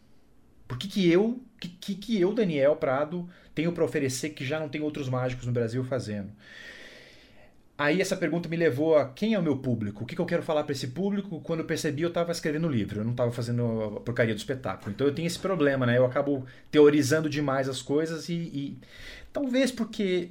Por 0.70 0.78
que, 0.78 0.86
que 0.86 1.10
eu, 1.10 1.42
que, 1.58 1.96
que 1.96 2.20
eu, 2.20 2.32
Daniel 2.32 2.76
Prado, 2.76 3.28
tenho 3.52 3.72
para 3.72 3.84
oferecer 3.84 4.30
que 4.30 4.44
já 4.44 4.60
não 4.60 4.68
tem 4.68 4.80
outros 4.80 5.08
mágicos 5.08 5.44
no 5.44 5.52
Brasil 5.52 5.82
fazendo? 5.82 6.30
Aí 7.76 8.00
essa 8.00 8.16
pergunta 8.16 8.48
me 8.48 8.56
levou 8.56 8.96
a 8.96 9.08
quem 9.08 9.34
é 9.34 9.38
o 9.40 9.42
meu 9.42 9.56
público? 9.56 10.04
O 10.04 10.06
que, 10.06 10.14
que 10.14 10.20
eu 10.20 10.26
quero 10.26 10.44
falar 10.44 10.62
para 10.62 10.70
esse 10.70 10.86
público? 10.86 11.40
Quando 11.40 11.58
eu 11.58 11.66
percebi, 11.66 12.02
eu 12.02 12.08
estava 12.08 12.30
escrevendo 12.30 12.68
livro, 12.68 13.00
eu 13.00 13.04
não 13.04 13.10
estava 13.10 13.32
fazendo 13.32 13.96
a 13.96 14.00
porcaria 14.00 14.32
do 14.32 14.38
espetáculo. 14.38 14.92
Então 14.92 15.08
eu 15.08 15.12
tenho 15.12 15.26
esse 15.26 15.40
problema, 15.40 15.84
né? 15.84 15.98
Eu 15.98 16.06
acabo 16.06 16.46
teorizando 16.70 17.28
demais 17.28 17.68
as 17.68 17.82
coisas 17.82 18.28
e, 18.28 18.34
e 18.34 18.78
talvez 19.32 19.72
porque 19.72 20.30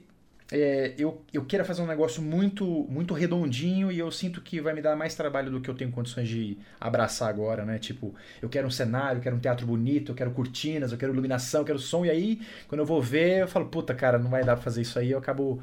é, 0.52 0.96
eu, 0.98 1.22
eu 1.32 1.46
queira 1.46 1.64
fazer 1.64 1.82
um 1.82 1.86
negócio 1.86 2.22
muito, 2.22 2.66
muito 2.90 3.14
redondinho 3.14 3.92
e 3.92 4.00
eu 4.00 4.10
sinto 4.12 4.42
que 4.42 4.60
vai 4.60 4.74
me 4.74 4.82
dar 4.82 4.96
mais 4.96 5.14
trabalho 5.14 5.52
do 5.52 5.62
que 5.62 5.70
eu 5.70 5.76
tenho 5.76 5.92
condições 5.92 6.28
de 6.28 6.58
abraçar 6.80 7.30
agora, 7.30 7.64
né? 7.64 7.78
Tipo, 7.78 8.16
eu 8.42 8.50
quero 8.50 8.68
um 8.68 8.72
cenário, 8.72 9.20
eu 9.20 9.22
quero 9.24 9.36
um 9.36 9.40
teatro 9.40 9.68
bonito, 9.68 10.12
eu 10.12 10.16
quero 10.16 10.32
cortinas, 10.32 10.92
eu 10.92 10.98
quero 10.98 11.14
iluminação, 11.14 11.62
eu 11.62 11.66
quero 11.66 11.78
som, 11.80 12.04
e 12.04 12.10
aí, 12.10 12.42
quando 12.68 12.80
eu 12.80 12.86
vou 12.86 13.02
ver, 13.02 13.42
eu 13.42 13.48
falo, 13.48 13.68
puta, 13.68 13.94
cara, 13.94 14.18
não 14.18 14.30
vai 14.30 14.44
dar 14.44 14.56
pra 14.56 14.64
fazer 14.64 14.82
isso 14.82 14.98
aí, 14.98 15.12
eu 15.12 15.20
acabo 15.20 15.62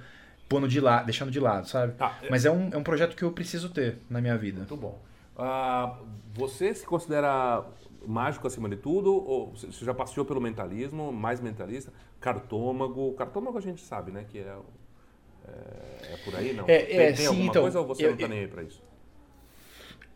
pondo 0.49 0.69
de 0.69 0.81
lado, 0.81 1.07
deixando 1.07 1.33
de 1.33 1.41
lado, 1.41 1.69
sabe? 1.69 1.95
Ah, 1.99 2.15
Mas 2.31 2.45
é 2.45 2.51
um, 2.51 2.71
é 2.73 2.77
um 2.77 2.83
projeto 2.85 3.17
que 3.17 3.25
eu 3.25 3.33
preciso 3.33 3.71
ter 3.71 3.99
na 4.09 4.21
minha 4.21 4.39
vida. 4.39 4.59
Muito 4.59 4.77
bom. 4.77 5.03
Uh, 5.37 6.07
você 6.33 6.73
se 6.73 6.87
considera 6.87 7.65
mágico 8.07 8.47
acima 8.47 8.69
de 8.69 8.77
tudo? 8.77 9.13
Ou 9.15 9.53
você 9.53 9.85
já 9.85 9.95
passeou 9.95 10.25
pelo 10.25 10.41
mentalismo, 10.41 11.13
mais 11.13 11.41
mentalista? 11.41 11.93
Cartômago. 12.21 13.13
Cartômago 13.15 13.59
a 13.59 13.61
gente 13.61 13.81
sabe, 13.81 14.13
né? 14.13 14.25
Que 14.29 14.39
é, 14.39 14.57
é, 15.49 16.13
é 16.13 16.17
por 16.25 16.35
aí, 16.37 16.53
não? 16.53 16.65
É, 16.67 16.75
é, 16.75 16.85
tem, 16.85 16.97
tem 16.99 17.17
sim, 17.17 17.27
alguma 17.27 17.47
então, 17.47 17.63
coisa 17.63 17.81
ou 17.81 17.87
você 17.87 18.07
eu, 18.07 18.11
não 18.11 18.19
tá 18.19 18.29
nem 18.29 18.41
aí 18.41 18.49
pra 18.49 18.63
isso? 18.63 18.83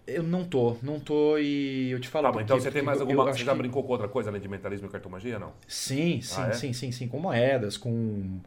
Eu 0.06 0.22
não 0.22 0.44
tô, 0.44 0.76
não 0.82 0.98
tô 0.98 1.38
e 1.38 1.90
eu 1.90 2.00
te 2.00 2.08
falo. 2.08 2.26
Tá, 2.26 2.32
mas 2.32 2.44
então 2.44 2.58
você 2.58 2.70
tem 2.70 2.82
mais 2.82 3.00
alguma. 3.00 3.24
Você 3.24 3.44
já 3.44 3.52
que... 3.52 3.58
brincou 3.58 3.82
com 3.84 3.92
outra 3.92 4.08
coisa 4.08 4.30
além 4.30 4.40
de 4.40 4.48
mentalismo 4.48 4.88
e 4.88 4.90
cartomagia, 4.90 5.38
não? 5.38 5.52
Sim, 5.68 6.20
sim, 6.20 6.40
ah, 6.40 6.48
é? 6.48 6.52
sim, 6.52 6.72
sim, 6.72 6.90
sim. 6.90 7.06
Com 7.06 7.20
moedas, 7.20 7.76
com. 7.76 8.40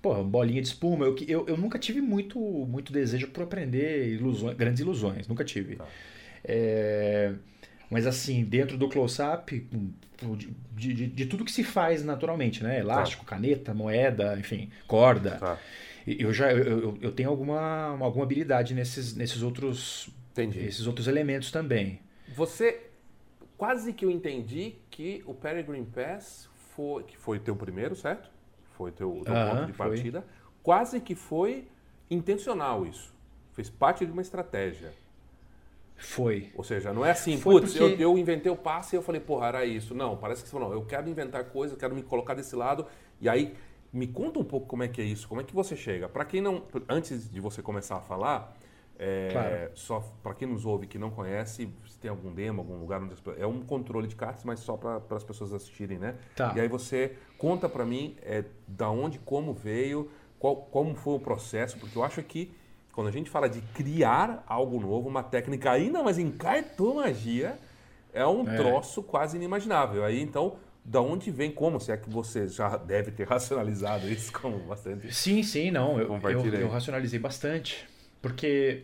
Pô, 0.00 0.22
bolinha 0.22 0.62
de 0.62 0.68
espuma. 0.68 1.04
Eu, 1.04 1.16
eu, 1.26 1.46
eu 1.48 1.56
nunca 1.56 1.78
tive 1.78 2.00
muito, 2.00 2.38
muito 2.38 2.92
desejo 2.92 3.28
por 3.28 3.42
aprender 3.42 4.14
ilusões, 4.14 4.56
grandes 4.56 4.80
ilusões. 4.80 5.26
Nunca 5.26 5.44
tive. 5.44 5.76
Tá. 5.76 5.86
É, 6.44 7.34
mas 7.90 8.06
assim, 8.06 8.44
dentro 8.44 8.76
do 8.76 8.88
close-up, 8.88 9.66
de, 10.74 10.94
de, 10.94 11.06
de, 11.06 11.26
tudo 11.26 11.44
que 11.44 11.52
se 11.52 11.64
faz 11.64 12.04
naturalmente, 12.04 12.62
né? 12.62 12.80
Elástico, 12.80 13.24
tá. 13.24 13.30
caneta, 13.30 13.72
moeda, 13.72 14.38
enfim, 14.38 14.70
corda. 14.86 15.36
Tá. 15.36 15.58
Eu 16.06 16.32
já 16.32 16.52
eu, 16.52 16.96
eu 17.00 17.12
tenho 17.12 17.28
alguma, 17.28 17.98
alguma 18.00 18.24
habilidade 18.24 18.74
nesses, 18.74 19.14
nesses 19.14 19.42
outros 19.42 20.08
Entendi. 20.32 20.60
esses 20.60 20.86
outros 20.86 21.06
elementos 21.06 21.50
também. 21.50 22.00
Você 22.34 22.88
quase 23.56 23.92
que 23.92 24.04
eu 24.04 24.10
entendi 24.10 24.76
que 24.90 25.22
o 25.26 25.34
Peregrine 25.34 25.86
Pass 25.86 26.48
foi 26.74 27.02
que 27.04 27.16
foi 27.16 27.38
teu 27.38 27.56
primeiro, 27.56 27.96
certo? 27.96 28.30
Foi 28.76 28.92
teu, 28.92 29.22
teu 29.24 29.34
ponto 29.34 29.66
de 29.66 29.72
partida. 29.72 30.20
Foi. 30.22 30.30
Quase 30.62 31.00
que 31.00 31.14
foi 31.14 31.66
intencional 32.10 32.86
isso. 32.86 33.12
Fez 33.52 33.68
parte 33.68 34.06
de 34.06 34.12
uma 34.12 34.22
estratégia. 34.22 34.92
Foi. 35.98 36.50
Ou 36.54 36.62
seja, 36.62 36.92
não 36.92 37.04
é 37.04 37.10
assim, 37.10 37.38
putz, 37.38 37.72
porque... 37.72 38.02
eu, 38.02 38.12
eu, 38.12 38.18
inventei 38.18 38.50
o 38.50 38.56
passe 38.56 38.94
e 38.94 38.96
eu 38.96 39.02
falei, 39.02 39.20
porra, 39.20 39.48
era 39.48 39.64
isso. 39.64 39.94
Não, 39.94 40.16
parece 40.16 40.42
que 40.42 40.48
você 40.48 40.52
falou, 40.52 40.70
não, 40.70 40.76
eu 40.76 40.84
quero 40.86 41.08
inventar 41.08 41.44
coisa, 41.46 41.74
eu 41.74 41.78
quero 41.78 41.94
me 41.94 42.02
colocar 42.02 42.34
desse 42.34 42.54
lado. 42.54 42.86
E 43.20 43.28
aí, 43.28 43.54
me 43.92 44.06
conta 44.06 44.38
um 44.38 44.44
pouco 44.44 44.66
como 44.66 44.84
é 44.84 44.88
que 44.88 45.00
é 45.00 45.04
isso, 45.04 45.28
como 45.28 45.40
é 45.40 45.44
que 45.44 45.54
você 45.54 45.74
chega. 45.74 46.08
Para 46.08 46.24
quem 46.24 46.40
não, 46.40 46.62
antes 46.88 47.28
de 47.28 47.40
você 47.40 47.60
começar 47.60 47.96
a 47.96 48.00
falar, 48.00 48.56
é, 48.96 49.28
claro. 49.32 49.70
só 49.74 50.00
para 50.22 50.34
quem 50.34 50.46
nos 50.46 50.64
ouve 50.64 50.86
que 50.86 50.98
não 50.98 51.10
conhece, 51.10 51.68
se 51.86 51.98
tem 51.98 52.10
algum 52.10 52.32
demo, 52.32 52.60
algum 52.60 52.78
lugar 52.78 53.02
onde 53.02 53.14
é 53.36 53.46
um 53.46 53.60
controle 53.60 54.06
de 54.06 54.14
cartas, 54.14 54.44
mas 54.44 54.60
só 54.60 54.76
para 54.76 55.02
as 55.10 55.24
pessoas 55.24 55.52
assistirem, 55.52 55.98
né? 55.98 56.16
Tá. 56.36 56.52
E 56.56 56.60
aí 56.60 56.68
você 56.68 57.16
conta 57.36 57.68
para 57.68 57.84
mim 57.84 58.16
é, 58.22 58.44
da 58.66 58.90
onde, 58.90 59.18
como 59.18 59.52
veio, 59.52 60.10
qual, 60.38 60.56
como 60.56 60.94
foi 60.94 61.14
o 61.14 61.20
processo, 61.20 61.78
porque 61.78 61.96
eu 61.96 62.04
acho 62.04 62.22
que 62.22 62.52
quando 62.98 63.06
a 63.06 63.12
gente 63.12 63.30
fala 63.30 63.48
de 63.48 63.60
criar 63.60 64.42
algo 64.44 64.80
novo, 64.80 65.08
uma 65.08 65.22
técnica 65.22 65.70
ainda 65.70 66.02
mais 66.02 66.18
em 66.18 66.32
cartomagia, 66.32 67.56
é 68.12 68.26
um 68.26 68.42
é. 68.50 68.56
troço 68.56 69.04
quase 69.04 69.36
inimaginável. 69.36 70.04
Aí 70.04 70.20
então, 70.20 70.56
da 70.84 71.00
onde 71.00 71.30
vem, 71.30 71.48
como? 71.48 71.78
Se 71.78 71.92
é 71.92 71.96
que 71.96 72.10
você 72.10 72.48
já 72.48 72.76
deve 72.76 73.12
ter 73.12 73.22
racionalizado 73.30 74.08
isso 74.08 74.32
como 74.32 74.58
bastante. 74.58 75.14
Sim, 75.14 75.44
sim, 75.44 75.70
não. 75.70 75.96
Eu, 76.00 76.18
eu, 76.20 76.54
eu 76.54 76.68
racionalizei 76.68 77.20
bastante. 77.20 77.88
Porque, 78.20 78.82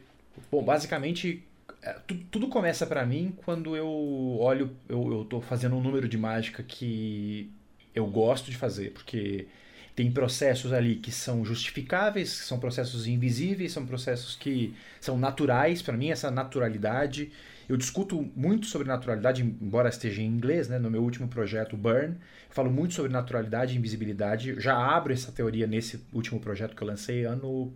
bom, 0.48 0.62
basicamente, 0.62 1.44
é, 1.82 1.96
tudo 2.30 2.46
começa 2.46 2.86
para 2.86 3.04
mim 3.04 3.34
quando 3.44 3.74
eu 3.74 4.38
olho, 4.38 4.70
eu, 4.88 5.12
eu 5.12 5.24
tô 5.24 5.40
fazendo 5.40 5.74
um 5.74 5.80
número 5.80 6.08
de 6.08 6.16
mágica 6.16 6.62
que 6.62 7.50
eu 7.92 8.06
gosto 8.06 8.48
de 8.48 8.56
fazer, 8.56 8.92
porque 8.92 9.48
tem 9.94 10.10
processos 10.10 10.72
ali 10.72 10.96
que 10.96 11.12
são 11.12 11.44
justificáveis, 11.44 12.40
que 12.40 12.46
são 12.46 12.58
processos 12.58 13.06
invisíveis, 13.06 13.72
são 13.72 13.86
processos 13.86 14.34
que 14.34 14.74
são 15.00 15.16
naturais 15.16 15.82
para 15.82 15.96
mim, 15.96 16.10
essa 16.10 16.30
naturalidade. 16.30 17.30
Eu 17.68 17.76
discuto 17.76 18.30
muito 18.36 18.66
sobre 18.66 18.88
naturalidade, 18.88 19.42
embora 19.42 19.88
esteja 19.88 20.20
em 20.20 20.26
inglês, 20.26 20.68
né? 20.68 20.78
no 20.78 20.90
meu 20.90 21.02
último 21.02 21.28
projeto, 21.28 21.76
Burn. 21.76 22.14
Eu 22.14 22.54
falo 22.54 22.70
muito 22.70 22.92
sobre 22.92 23.12
naturalidade 23.12 23.74
e 23.74 23.78
invisibilidade. 23.78 24.60
Já 24.60 24.76
abro 24.76 25.12
essa 25.12 25.30
teoria 25.30 25.66
nesse 25.66 26.04
último 26.12 26.40
projeto 26.40 26.74
que 26.74 26.82
eu 26.82 26.88
lancei 26.88 27.24
ano 27.24 27.72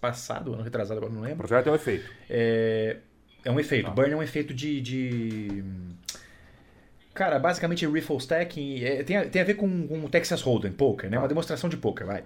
passado, 0.00 0.54
ano 0.54 0.62
retrasado, 0.62 0.98
agora 0.98 1.12
não 1.12 1.22
lembro. 1.22 1.44
O 1.44 1.48
projeto 1.48 1.68
é 1.68 1.72
um 1.72 1.74
efeito. 1.76 2.10
É, 2.28 2.96
é 3.44 3.50
um 3.50 3.60
efeito. 3.60 3.86
Ah. 3.86 3.90
Burn 3.90 4.12
é 4.12 4.16
um 4.16 4.22
efeito 4.22 4.52
de, 4.52 4.80
de 4.80 5.64
Cara, 7.20 7.38
basicamente 7.38 7.86
Riffle 7.86 8.16
Stacking 8.16 8.82
é, 8.82 9.02
tem, 9.02 9.14
a, 9.14 9.28
tem 9.28 9.42
a 9.42 9.44
ver 9.44 9.52
com, 9.52 9.86
com 9.86 10.08
Texas 10.08 10.40
Hold'em, 10.40 10.72
poker, 10.72 11.10
né? 11.10 11.18
Uma 11.18 11.28
demonstração 11.28 11.68
de 11.68 11.76
poker, 11.76 12.06
vai. 12.06 12.24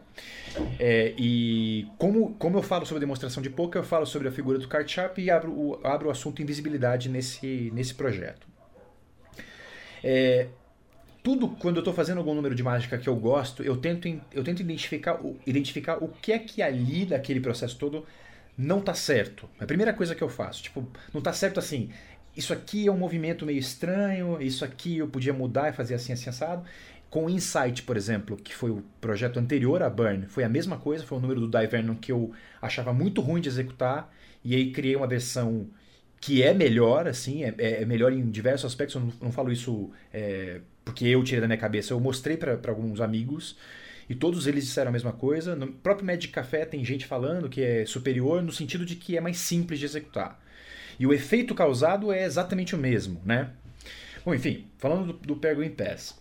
É, 0.79 1.13
e 1.19 1.89
como, 1.99 2.33
como 2.35 2.59
eu 2.59 2.63
falo 2.63 2.87
sobre 2.87 3.01
demonstração 3.01 3.43
de 3.43 3.51
poker, 3.51 3.81
eu 3.81 3.85
falo 3.85 4.07
sobre 4.07 4.29
a 4.29 4.31
figura 4.31 4.57
do 4.57 4.69
card 4.69 4.89
sharp 4.89 5.19
e 5.19 5.33
abro 5.33 5.51
o, 5.51 5.81
abro 5.83 6.07
o 6.07 6.11
assunto 6.13 6.41
invisibilidade 6.41 7.09
nesse, 7.09 7.73
nesse 7.75 7.93
projeto. 7.93 8.47
É, 10.01 10.47
tudo 11.25 11.49
quando 11.49 11.79
eu 11.79 11.81
estou 11.81 11.93
fazendo 11.93 12.19
algum 12.19 12.33
número 12.33 12.55
de 12.55 12.63
mágica 12.63 12.97
que 12.97 13.09
eu 13.09 13.17
gosto, 13.17 13.65
eu 13.65 13.77
tento, 13.77 14.07
eu 14.33 14.45
tento 14.45 14.63
identificar, 14.63 15.15
o, 15.15 15.37
identificar 15.45 16.05
o 16.05 16.07
que 16.07 16.33
é 16.33 16.39
que 16.39 16.63
ali 16.63 17.05
daquele 17.05 17.41
processo 17.41 17.77
todo 17.77 18.07
não 18.57 18.81
tá 18.81 18.95
certo. 18.95 19.51
A 19.59 19.67
primeira 19.67 19.93
coisa 19.93 20.15
que 20.15 20.23
eu 20.23 20.29
faço. 20.29 20.63
Tipo, 20.63 20.87
não 21.13 21.21
tá 21.21 21.33
certo 21.33 21.59
assim. 21.59 21.91
Isso 22.37 22.53
aqui 22.53 22.87
é 22.87 22.93
um 22.93 22.99
movimento 22.99 23.47
meio 23.47 23.59
estranho, 23.59 24.41
isso 24.41 24.65
aqui 24.65 24.99
eu 24.99 25.09
podia 25.09 25.33
mudar 25.33 25.71
e 25.71 25.73
fazer 25.73 25.95
assim, 25.95 26.13
assim, 26.13 26.29
assado. 26.29 26.65
Com 27.09 27.27
o 27.27 27.31
Insight, 27.31 27.83
por 27.85 27.97
exemplo, 27.97 28.37
que 28.37 28.55
foi 28.55 28.71
o 28.71 28.83
projeto 29.01 29.39
anterior 29.39 29.83
a 29.83 29.89
Burn, 29.89 30.27
foi 30.27 30.43
a 30.43 30.49
mesma 30.49 30.77
coisa, 30.77 31.05
foi 31.05 31.17
um 31.19 31.21
número 31.21 31.41
do 31.41 31.49
Divernon 31.49 31.95
que 31.95 32.11
eu 32.11 32.33
achava 32.61 32.93
muito 32.93 33.21
ruim 33.21 33.41
de 33.41 33.49
executar, 33.49 34.13
e 34.43 34.55
aí 34.55 34.73
criei 34.73 34.97
uma 34.97 35.07
versão 35.07 35.69
que 36.21 36.43
é 36.43 36.53
melhor, 36.53 37.07
assim, 37.07 37.45
é, 37.45 37.55
é 37.59 37.85
melhor 37.85 38.13
em 38.13 38.29
diversos 38.31 38.65
aspectos, 38.65 38.97
eu 38.97 39.03
não, 39.03 39.13
não 39.23 39.33
falo 39.33 39.53
isso 39.53 39.91
é, 40.13 40.61
porque 40.85 41.07
eu 41.07 41.23
tirei 41.23 41.41
da 41.41 41.47
minha 41.47 41.59
cabeça, 41.59 41.93
eu 41.93 42.01
mostrei 42.01 42.37
para 42.37 42.59
alguns 42.69 43.01
amigos 43.01 43.57
e 44.09 44.15
todos 44.15 44.47
eles 44.47 44.65
disseram 44.65 44.91
a 44.91 44.93
mesma 44.93 45.13
coisa. 45.13 45.57
No 45.57 45.69
próprio 45.69 46.07
Magic 46.07 46.29
Café 46.29 46.65
tem 46.67 46.85
gente 46.85 47.07
falando 47.07 47.49
que 47.49 47.63
é 47.63 47.87
superior 47.87 48.43
no 48.43 48.53
sentido 48.53 48.85
de 48.85 48.97
que 48.97 49.17
é 49.17 49.21
mais 49.21 49.39
simples 49.39 49.79
de 49.79 49.87
executar. 49.87 50.43
E 50.99 51.07
o 51.07 51.13
efeito 51.13 51.55
causado 51.55 52.13
é 52.13 52.25
exatamente 52.25 52.75
o 52.75 52.79
mesmo, 52.79 53.21
né? 53.25 53.51
Bom, 54.25 54.35
enfim, 54.35 54.67
falando 54.79 55.13
do, 55.13 55.13
do 55.13 55.37
Pergo 55.37 55.69
Pass. 55.71 56.19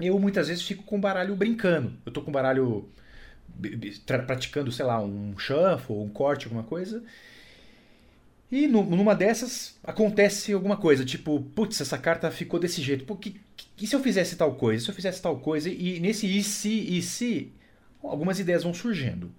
Eu 0.00 0.18
muitas 0.18 0.48
vezes 0.48 0.62
fico 0.62 0.84
com 0.84 0.96
o 0.96 1.00
baralho 1.00 1.34
brincando. 1.34 1.92
Eu 2.06 2.12
tô 2.12 2.22
com 2.22 2.30
o 2.30 2.32
baralho 2.32 2.88
praticando, 4.26 4.70
sei 4.70 4.84
lá, 4.84 5.00
um 5.00 5.36
shuffle, 5.36 5.96
um 5.96 6.08
corte, 6.08 6.46
alguma 6.46 6.62
coisa. 6.62 7.02
E 8.50 8.66
numa 8.66 9.14
dessas 9.14 9.78
acontece 9.84 10.52
alguma 10.52 10.76
coisa, 10.76 11.04
tipo, 11.04 11.40
putz, 11.54 11.80
essa 11.82 11.98
carta 11.98 12.30
ficou 12.30 12.58
desse 12.58 12.80
jeito. 12.80 13.04
Pô, 13.04 13.14
que, 13.14 13.38
que, 13.56 13.84
e 13.84 13.86
se 13.86 13.94
eu 13.94 14.00
fizesse 14.00 14.36
tal 14.36 14.54
coisa? 14.54 14.80
E 14.80 14.84
se 14.84 14.90
eu 14.90 14.94
fizesse 14.94 15.20
tal 15.20 15.38
coisa? 15.38 15.68
E 15.68 16.00
nesse 16.00 16.26
e 16.26 16.42
se, 16.42 16.96
e 16.96 17.02
se, 17.02 17.52
algumas 18.02 18.38
ideias 18.38 18.62
vão 18.62 18.72
surgindo. 18.72 19.30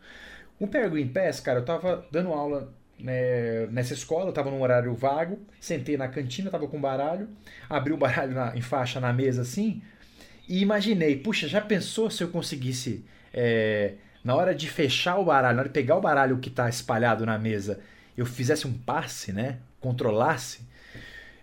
O 0.59 0.67
Peregrine 0.67 1.09
Pass, 1.09 1.39
cara, 1.39 1.59
eu 1.59 1.65
tava 1.65 2.05
dando 2.11 2.31
aula 2.33 2.71
né, 2.99 3.67
nessa 3.67 3.93
escola, 3.93 4.29
eu 4.29 4.33
tava 4.33 4.51
num 4.51 4.61
horário 4.61 4.93
vago, 4.93 5.39
sentei 5.59 5.97
na 5.97 6.07
cantina, 6.07 6.49
tava 6.49 6.67
com 6.67 6.79
baralho, 6.79 7.29
abri 7.69 7.93
o 7.93 7.97
baralho 7.97 8.33
na, 8.33 8.55
em 8.55 8.61
faixa 8.61 8.99
na 8.99 9.13
mesa 9.13 9.41
assim, 9.41 9.81
e 10.47 10.61
imaginei, 10.61 11.17
puxa, 11.17 11.47
já 11.47 11.61
pensou 11.61 12.09
se 12.09 12.23
eu 12.23 12.29
conseguisse, 12.29 13.05
é, 13.33 13.93
na 14.23 14.35
hora 14.35 14.53
de 14.53 14.69
fechar 14.69 15.17
o 15.17 15.25
baralho, 15.25 15.55
na 15.55 15.61
hora 15.61 15.69
de 15.69 15.73
pegar 15.73 15.97
o 15.97 16.01
baralho 16.01 16.39
que 16.39 16.49
está 16.49 16.67
espalhado 16.67 17.25
na 17.25 17.37
mesa 17.37 17.79
eu 18.19 18.25
fizesse 18.25 18.67
um 18.67 18.73
passe, 18.73 19.31
né? 19.31 19.59
Controlasse. 19.79 20.67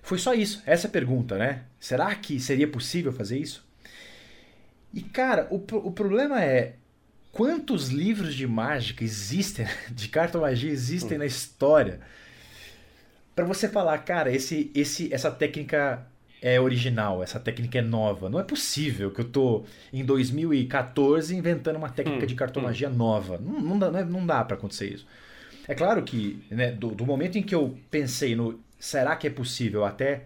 Foi 0.03 0.19
só 0.19 0.35
isso, 0.35 0.63
essa 0.67 0.89
pergunta, 0.89 1.39
né? 1.39 1.63
Será 1.81 2.15
que 2.15 2.39
seria 2.39 2.69
possível 2.69 3.13
fazer 3.13 3.39
isso? 3.39 3.67
E 4.93 5.01
cara, 5.01 5.49
o, 5.51 5.57
o 5.57 5.91
problema 5.91 6.43
é 6.45 6.75
quantos 7.37 7.89
livros 7.89 8.35
de 8.35 8.47
mágica 8.47 9.05
existem, 9.05 9.67
de 9.93 10.09
cartomagia 10.09 10.71
existem 10.71 11.17
hum. 11.17 11.21
na 11.21 11.27
história? 11.27 12.01
Para 13.35 13.45
você 13.45 13.69
falar, 13.69 13.99
cara, 13.99 14.35
esse, 14.35 14.71
esse, 14.75 15.13
essa 15.13 15.31
técnica 15.31 16.07
é 16.41 16.59
original, 16.59 17.23
essa 17.23 17.39
técnica 17.39 17.79
é 17.79 17.83
nova. 17.83 18.31
Não 18.31 18.41
é 18.41 18.43
possível 18.43 19.11
que 19.11 19.21
eu 19.21 19.27
tô 19.27 19.65
em 19.93 20.03
2014 20.03 21.37
inventando 21.37 21.77
uma 21.77 21.91
técnica 21.91 22.25
hum, 22.25 22.27
de 22.27 22.35
cartomagia 22.35 22.89
hum. 22.89 22.95
nova. 22.95 23.39
Não, 23.39 23.61
não 23.61 23.79
dá, 23.79 23.91
não 23.91 24.23
é, 24.23 24.27
dá 24.27 24.43
para 24.43 24.57
acontecer 24.57 24.95
isso. 24.95 25.07
É 25.69 25.75
claro 25.75 26.03
que, 26.05 26.43
né, 26.51 26.73
do, 26.73 26.89
do 26.89 27.05
momento 27.05 27.37
em 27.37 27.43
que 27.43 27.55
eu 27.55 27.77
pensei 27.91 28.35
no 28.35 28.59
será 28.79 29.15
que 29.15 29.27
é 29.27 29.31
possível 29.31 29.85
até 29.85 30.23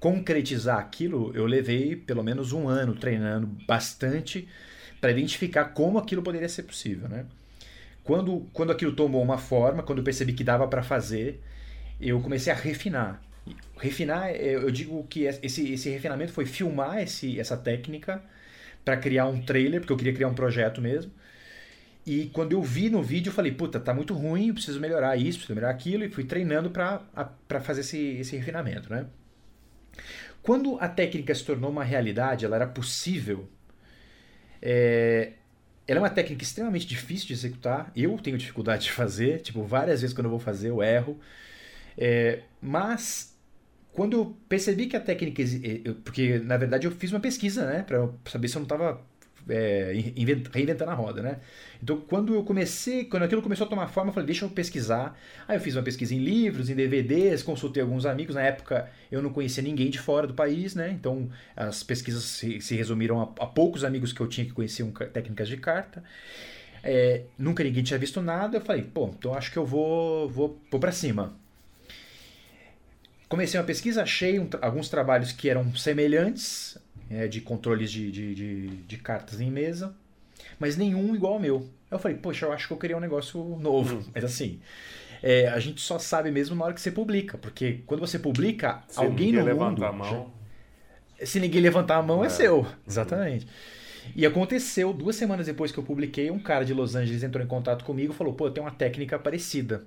concretizar 0.00 0.78
aquilo, 0.78 1.30
eu 1.34 1.46
levei 1.46 1.94
pelo 1.94 2.24
menos 2.24 2.52
um 2.52 2.68
ano 2.68 2.94
treinando 2.94 3.46
bastante 3.66 4.48
para 5.04 5.10
identificar 5.10 5.66
como 5.66 5.98
aquilo 5.98 6.22
poderia 6.22 6.48
ser 6.48 6.62
possível, 6.62 7.06
né? 7.10 7.26
Quando, 8.02 8.48
quando 8.54 8.72
aquilo 8.72 8.92
tomou 8.92 9.22
uma 9.22 9.36
forma, 9.36 9.82
quando 9.82 9.98
eu 9.98 10.04
percebi 10.04 10.32
que 10.32 10.42
dava 10.42 10.66
para 10.66 10.82
fazer, 10.82 11.42
eu 12.00 12.22
comecei 12.22 12.50
a 12.50 12.56
refinar. 12.56 13.22
Refinar, 13.76 14.30
é, 14.30 14.54
eu 14.54 14.70
digo 14.70 15.04
que 15.04 15.24
esse, 15.24 15.74
esse 15.74 15.90
refinamento 15.90 16.32
foi 16.32 16.46
filmar 16.46 17.02
esse, 17.02 17.38
essa 17.38 17.54
técnica 17.54 18.22
para 18.82 18.96
criar 18.96 19.26
um 19.26 19.42
trailer, 19.42 19.80
porque 19.80 19.92
eu 19.92 19.96
queria 19.98 20.14
criar 20.14 20.28
um 20.28 20.34
projeto 20.34 20.80
mesmo. 20.80 21.12
E 22.06 22.30
quando 22.32 22.52
eu 22.52 22.62
vi 22.62 22.88
no 22.88 23.02
vídeo, 23.02 23.28
eu 23.28 23.34
falei, 23.34 23.52
puta, 23.52 23.78
tá 23.78 23.92
muito 23.92 24.14
ruim, 24.14 24.48
eu 24.48 24.54
preciso 24.54 24.80
melhorar 24.80 25.18
isso, 25.18 25.36
preciso 25.36 25.54
melhorar 25.54 25.74
aquilo, 25.74 26.02
e 26.02 26.08
fui 26.08 26.24
treinando 26.24 26.70
para 26.70 27.60
fazer 27.60 27.82
esse, 27.82 27.98
esse 27.98 28.34
refinamento, 28.38 28.88
né? 28.88 29.04
Quando 30.42 30.78
a 30.80 30.88
técnica 30.88 31.34
se 31.34 31.44
tornou 31.44 31.70
uma 31.70 31.84
realidade, 31.84 32.46
ela 32.46 32.56
era 32.56 32.66
possível, 32.66 33.50
é, 34.64 35.32
ela 35.86 35.98
é 35.98 36.02
uma 36.02 36.10
técnica 36.10 36.42
extremamente 36.42 36.86
difícil 36.86 37.26
de 37.26 37.34
executar, 37.34 37.92
eu 37.94 38.16
tenho 38.18 38.38
dificuldade 38.38 38.84
de 38.84 38.92
fazer, 38.92 39.42
tipo, 39.42 39.62
várias 39.62 40.00
vezes 40.00 40.14
quando 40.14 40.24
eu 40.24 40.30
vou 40.30 40.40
fazer 40.40 40.70
eu 40.70 40.82
erro, 40.82 41.20
é, 41.98 42.40
mas 42.62 43.38
quando 43.92 44.14
eu 44.16 44.36
percebi 44.48 44.86
que 44.86 44.96
a 44.96 45.00
técnica, 45.00 45.42
porque 46.02 46.38
na 46.38 46.56
verdade 46.56 46.86
eu 46.86 46.90
fiz 46.90 47.12
uma 47.12 47.20
pesquisa, 47.20 47.66
né, 47.66 47.82
para 47.82 48.08
saber 48.24 48.48
se 48.48 48.56
eu 48.56 48.60
não 48.60 48.64
estava 48.64 49.00
é, 49.48 49.92
reinventando 50.52 50.90
a 50.90 50.94
roda, 50.94 51.22
né? 51.22 51.38
Então, 51.82 52.00
quando 52.00 52.34
eu 52.34 52.42
comecei, 52.42 53.04
quando 53.04 53.24
aquilo 53.24 53.42
começou 53.42 53.66
a 53.66 53.70
tomar 53.70 53.88
forma, 53.88 54.10
eu 54.10 54.14
falei, 54.14 54.26
deixa 54.26 54.44
eu 54.44 54.48
pesquisar. 54.48 55.18
Aí 55.46 55.56
eu 55.56 55.60
fiz 55.60 55.76
uma 55.76 55.82
pesquisa 55.82 56.14
em 56.14 56.18
livros, 56.18 56.70
em 56.70 56.74
DVDs, 56.74 57.42
consultei 57.42 57.82
alguns 57.82 58.06
amigos. 58.06 58.34
Na 58.34 58.42
época, 58.42 58.90
eu 59.10 59.20
não 59.20 59.30
conhecia 59.30 59.62
ninguém 59.62 59.90
de 59.90 59.98
fora 59.98 60.26
do 60.26 60.34
país, 60.34 60.74
né? 60.74 60.90
Então, 60.90 61.28
as 61.54 61.82
pesquisas 61.82 62.24
se, 62.24 62.60
se 62.60 62.74
resumiram 62.74 63.20
a, 63.20 63.24
a, 63.24 63.46
poucos 63.46 63.84
amigos 63.84 64.12
que 64.12 64.20
eu 64.20 64.26
tinha 64.26 64.46
que 64.46 64.52
conheciam 64.52 64.90
técnicas 64.90 65.48
de 65.48 65.56
carta. 65.56 66.02
É, 66.82 67.22
nunca 67.38 67.62
ninguém 67.64 67.82
tinha 67.82 67.98
visto 67.98 68.22
nada. 68.22 68.56
Eu 68.56 68.60
falei, 68.60 68.82
pô, 68.82 69.08
então 69.08 69.34
acho 69.34 69.52
que 69.52 69.58
eu 69.58 69.66
vou, 69.66 70.28
vou, 70.28 70.58
vou 70.70 70.80
para 70.80 70.92
cima. 70.92 71.34
Comecei 73.28 73.58
uma 73.58 73.66
pesquisa, 73.66 74.02
achei 74.02 74.38
um, 74.38 74.48
alguns 74.62 74.88
trabalhos 74.88 75.32
que 75.32 75.48
eram 75.48 75.74
semelhantes, 75.74 76.78
é, 77.14 77.28
de 77.28 77.40
controles 77.40 77.90
de, 77.90 78.10
de, 78.10 78.34
de, 78.34 78.66
de, 78.66 78.96
cartas 78.96 79.40
em 79.40 79.50
mesa, 79.50 79.94
mas 80.58 80.76
nenhum 80.76 81.14
igual 81.14 81.34
ao 81.34 81.40
meu. 81.40 81.68
Eu 81.90 81.98
falei, 81.98 82.16
poxa, 82.16 82.46
eu 82.46 82.52
acho 82.52 82.66
que 82.66 82.72
eu 82.72 82.76
queria 82.76 82.96
um 82.96 83.00
negócio 83.00 83.40
novo. 83.60 83.96
Hum. 83.98 84.04
Mas 84.12 84.24
assim, 84.24 84.60
é, 85.22 85.48
a 85.48 85.60
gente 85.60 85.80
só 85.80 85.98
sabe 85.98 86.30
mesmo 86.30 86.56
na 86.56 86.64
hora 86.64 86.74
que 86.74 86.80
você 86.80 86.90
publica, 86.90 87.38
porque 87.38 87.82
quando 87.86 88.00
você 88.00 88.18
publica, 88.18 88.82
se 88.88 88.98
alguém 88.98 89.32
no 89.32 89.44
mundo... 89.44 89.84
A 89.84 89.92
mão... 89.92 90.32
Se 91.22 91.38
ninguém 91.38 91.60
levantar 91.60 91.96
a 91.96 92.02
mão, 92.02 92.24
é, 92.24 92.26
é 92.26 92.30
seu. 92.30 92.66
Exatamente. 92.86 93.46
E 94.16 94.26
aconteceu, 94.26 94.92
duas 94.92 95.14
semanas 95.14 95.46
depois 95.46 95.70
que 95.70 95.78
eu 95.78 95.84
publiquei, 95.84 96.30
um 96.30 96.40
cara 96.40 96.64
de 96.64 96.74
Los 96.74 96.96
Angeles 96.96 97.22
entrou 97.22 97.42
em 97.42 97.46
contato 97.46 97.84
comigo 97.84 98.12
e 98.12 98.16
falou: 98.16 98.34
pô, 98.34 98.48
eu 98.48 98.50
tenho 98.50 98.66
uma 98.66 98.72
técnica 98.72 99.18
parecida. 99.18 99.84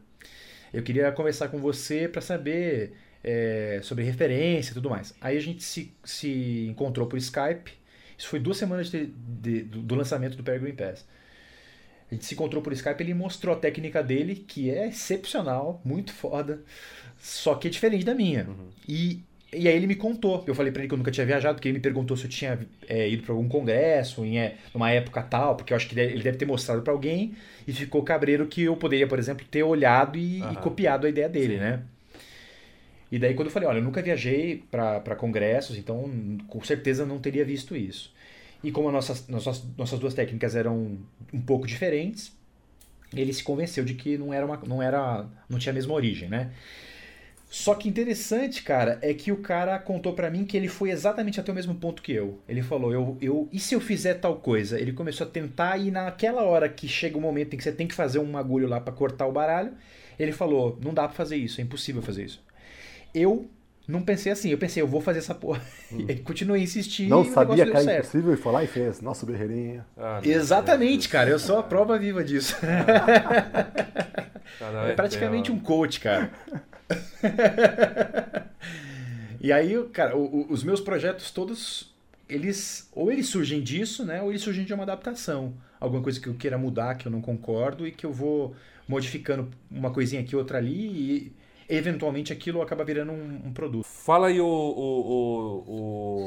Eu 0.74 0.82
queria 0.82 1.12
conversar 1.12 1.50
com 1.50 1.60
você 1.60 2.08
para 2.08 2.22
saber 2.22 2.94
é, 3.24 3.80
sobre 3.84 4.04
referência 4.04 4.72
e 4.72 4.74
tudo 4.74 4.90
mais. 4.90 5.14
Aí 5.20 5.38
a 5.38 5.42
gente 5.42 5.64
se, 5.64 5.94
se 6.04 6.68
encontrou 6.70 7.08
por 7.08 7.18
Skype. 7.18 7.72
Isso 8.18 8.28
foi 8.28 8.40
duas 8.40 8.58
semanas 8.58 8.90
de, 8.90 9.08
de, 9.08 9.64
do 9.64 9.96
lançamento 9.96 10.36
do 10.36 10.44
Peregrine 10.44 10.76
Pass. 10.76 11.06
A 12.10 12.16
gente 12.16 12.26
se 12.26 12.34
encontrou 12.34 12.62
por 12.62 12.72
Skype, 12.72 13.02
ele 13.04 13.14
mostrou 13.14 13.54
a 13.54 13.60
técnica 13.60 14.02
dele, 14.02 14.36
que 14.36 14.70
é 14.70 14.88
excepcional, 14.88 15.82
muito 15.84 16.14
foda, 16.14 16.62
só 17.20 17.56
que 17.56 17.68
é 17.68 17.72
diferente 17.72 18.06
da 18.06 18.16
minha. 18.16 18.46
Uhum. 18.46 18.70
E, 18.88 19.22
e 19.52 19.68
aí 19.68 19.76
ele 19.76 19.88
me 19.88 19.96
contou. 19.96 20.42
Eu 20.48 20.56
falei 20.56 20.72
para 20.72 20.82
ele 20.82 20.88
que 20.88 20.94
eu 20.94 20.98
nunca 20.98 21.12
tinha 21.12 21.26
viajado, 21.26 21.56
porque 21.56 21.68
ele 21.68 21.78
me 21.78 21.82
perguntou 21.82 22.16
se 22.16 22.24
eu 22.24 22.30
tinha 22.30 22.60
é, 22.88 23.10
ido 23.10 23.24
para 23.24 23.34
algum 23.34 23.50
congresso, 23.50 24.24
em 24.24 24.40
é, 24.40 24.56
numa 24.74 24.90
época 24.90 25.22
tal, 25.22 25.58
porque 25.58 25.74
eu 25.74 25.78
acho 25.78 25.90
que 25.90 26.00
ele 26.00 26.24
deve 26.24 26.38
ter 26.38 26.46
mostrado 26.46 26.82
para 26.82 26.94
alguém 26.94 27.36
e 27.68 27.74
ficou 27.74 28.02
cabreiro 28.04 28.48
que 28.48 28.64
eu 28.64 28.78
poderia, 28.78 29.06
por 29.06 29.20
exemplo, 29.20 29.46
ter 29.46 29.64
olhado 29.64 30.18
e, 30.18 30.42
uhum. 30.42 30.54
e 30.54 30.56
copiado 30.56 31.08
a 31.08 31.10
ideia 31.10 31.28
dele, 31.28 31.56
Sim. 31.56 31.60
né? 31.60 31.82
E 33.12 33.18
daí 33.18 33.34
quando 33.34 33.48
eu 33.48 33.52
falei, 33.52 33.70
olha, 33.70 33.78
eu 33.78 33.84
nunca 33.84 34.02
viajei 34.02 34.64
para 34.70 35.16
congressos, 35.16 35.78
então 35.78 36.38
com 36.48 36.64
certeza 36.64 37.06
não 37.06 37.20
teria 37.20 37.46
visto 37.46 37.76
isso. 37.76 38.14
E 38.64 38.72
como 38.72 38.92
nossas, 38.92 39.28
nossas, 39.28 39.64
nossas 39.78 40.00
duas 40.00 40.14
técnicas 40.14 40.56
eram 40.56 40.98
um 41.34 41.42
pouco 41.42 41.68
diferentes, 41.68 42.36
ele 43.16 43.32
se 43.32 43.44
convenceu 43.44 43.86
de 43.86 43.94
que 43.94 44.18
não 44.18 44.34
era 44.34 44.46
uma, 44.46 44.58
não 44.68 44.82
era, 44.82 45.26
não 45.50 45.58
tinha 45.60 45.72
a 45.72 45.76
mesma 45.76 45.94
origem, 45.94 46.28
né? 46.28 46.52
Só 47.50 47.76
que 47.76 47.88
interessante, 47.88 48.62
cara, 48.62 49.00
é 49.02 49.14
que 49.14 49.32
o 49.32 49.38
cara 49.38 49.80
contou 49.80 50.12
para 50.12 50.30
mim 50.30 50.44
que 50.44 50.58
ele 50.58 50.68
foi 50.68 50.90
exatamente 50.92 51.40
até 51.40 51.50
o 51.50 51.56
mesmo 51.56 51.76
ponto 51.76 52.02
que 52.02 52.12
eu. 52.12 52.42
Ele 52.48 52.62
falou, 52.62 52.92
eu, 52.92 53.18
eu, 53.22 53.48
e 53.54 53.60
se 53.60 53.74
eu 53.74 53.80
fizer 53.80 54.16
tal 54.16 54.36
coisa? 54.36 54.78
Ele 54.78 54.92
começou 54.92 55.26
a 55.26 55.30
tentar 55.30 55.78
e 55.78 55.90
naquela 55.90 56.44
hora 56.44 56.68
que 56.68 56.90
chega 56.90 57.18
o 57.18 57.22
momento 57.22 57.54
em 57.54 57.58
que 57.58 57.64
você 57.64 57.72
tem 57.72 57.88
que 57.88 57.96
fazer 57.96 58.20
um 58.20 58.38
agulho 58.38 58.68
lá 58.68 58.82
para 58.82 58.92
cortar 58.94 59.28
o 59.28 59.32
baralho, 59.32 59.72
ele 60.20 60.34
falou, 60.34 60.78
não 60.84 60.94
dá 60.94 61.08
para 61.08 61.16
fazer 61.16 61.38
isso, 61.38 61.62
é 61.62 61.64
impossível 61.64 62.02
fazer 62.02 62.26
isso. 62.26 62.44
Eu 63.14 63.50
não 63.88 64.02
pensei 64.02 64.32
assim, 64.32 64.50
eu 64.50 64.58
pensei, 64.58 64.84
eu 64.84 64.88
vou 64.88 65.00
fazer 65.00 65.20
essa 65.20 65.34
porra. 65.34 65.62
Hum. 65.92 66.06
E 66.10 66.16
continuei 66.16 66.62
insistindo. 66.62 67.10
Não 67.10 67.24
sabia 67.24 67.66
que 67.66 67.72
era 67.72 68.00
impossível 68.00 68.34
e 68.34 68.38
foi 68.38 68.52
lá 68.52 68.64
e 68.64 68.68
fez. 68.68 69.02
Nossa, 69.02 69.26
berreirinha. 69.26 69.86
Ah, 69.98 70.20
Exatamente, 70.24 71.08
cara. 71.08 71.30
Eu 71.30 71.40
sou 71.40 71.58
a 71.58 71.64
prova 71.64 71.98
viva 71.98 72.24
disso. 72.24 72.56
é 74.88 74.94
praticamente 74.94 75.52
um 75.52 75.60
coach, 75.60 76.00
cara. 76.00 76.32
E 79.40 79.52
aí, 79.52 79.82
cara, 79.94 80.18
o, 80.18 80.24
o, 80.24 80.52
os 80.52 80.64
meus 80.64 80.82
projetos 80.82 81.30
todos, 81.32 81.94
eles 82.28 82.90
ou 82.92 83.12
eles 83.12 83.28
surgem 83.28 83.62
disso, 83.62 84.04
né? 84.04 84.22
Ou 84.22 84.32
eles 84.32 84.42
surgem 84.42 84.66
de 84.66 84.74
uma 84.74 84.84
adaptação. 84.84 85.54
Alguma 85.80 86.02
coisa 86.02 86.20
que 86.20 86.28
eu 86.28 86.34
queira 86.34 86.58
mudar, 86.58 86.96
que 86.96 87.08
eu 87.08 87.12
não 87.12 87.22
concordo 87.22 87.88
e 87.88 87.92
que 87.92 88.06
eu 88.06 88.12
vou 88.12 88.56
modificando 88.88 89.50
uma 89.70 89.92
coisinha 89.92 90.22
aqui, 90.22 90.36
outra 90.36 90.58
ali 90.58 90.74
e 90.74 91.32
eventualmente 91.70 92.32
aquilo 92.32 92.62
acaba 92.62 92.84
virando 92.84 93.12
um, 93.12 93.48
um 93.48 93.54
produto. 93.54 93.86
Fala 93.86 94.28
aí 94.28 94.40
o, 94.40 94.46
o, 94.46 95.64
o, 95.68 96.26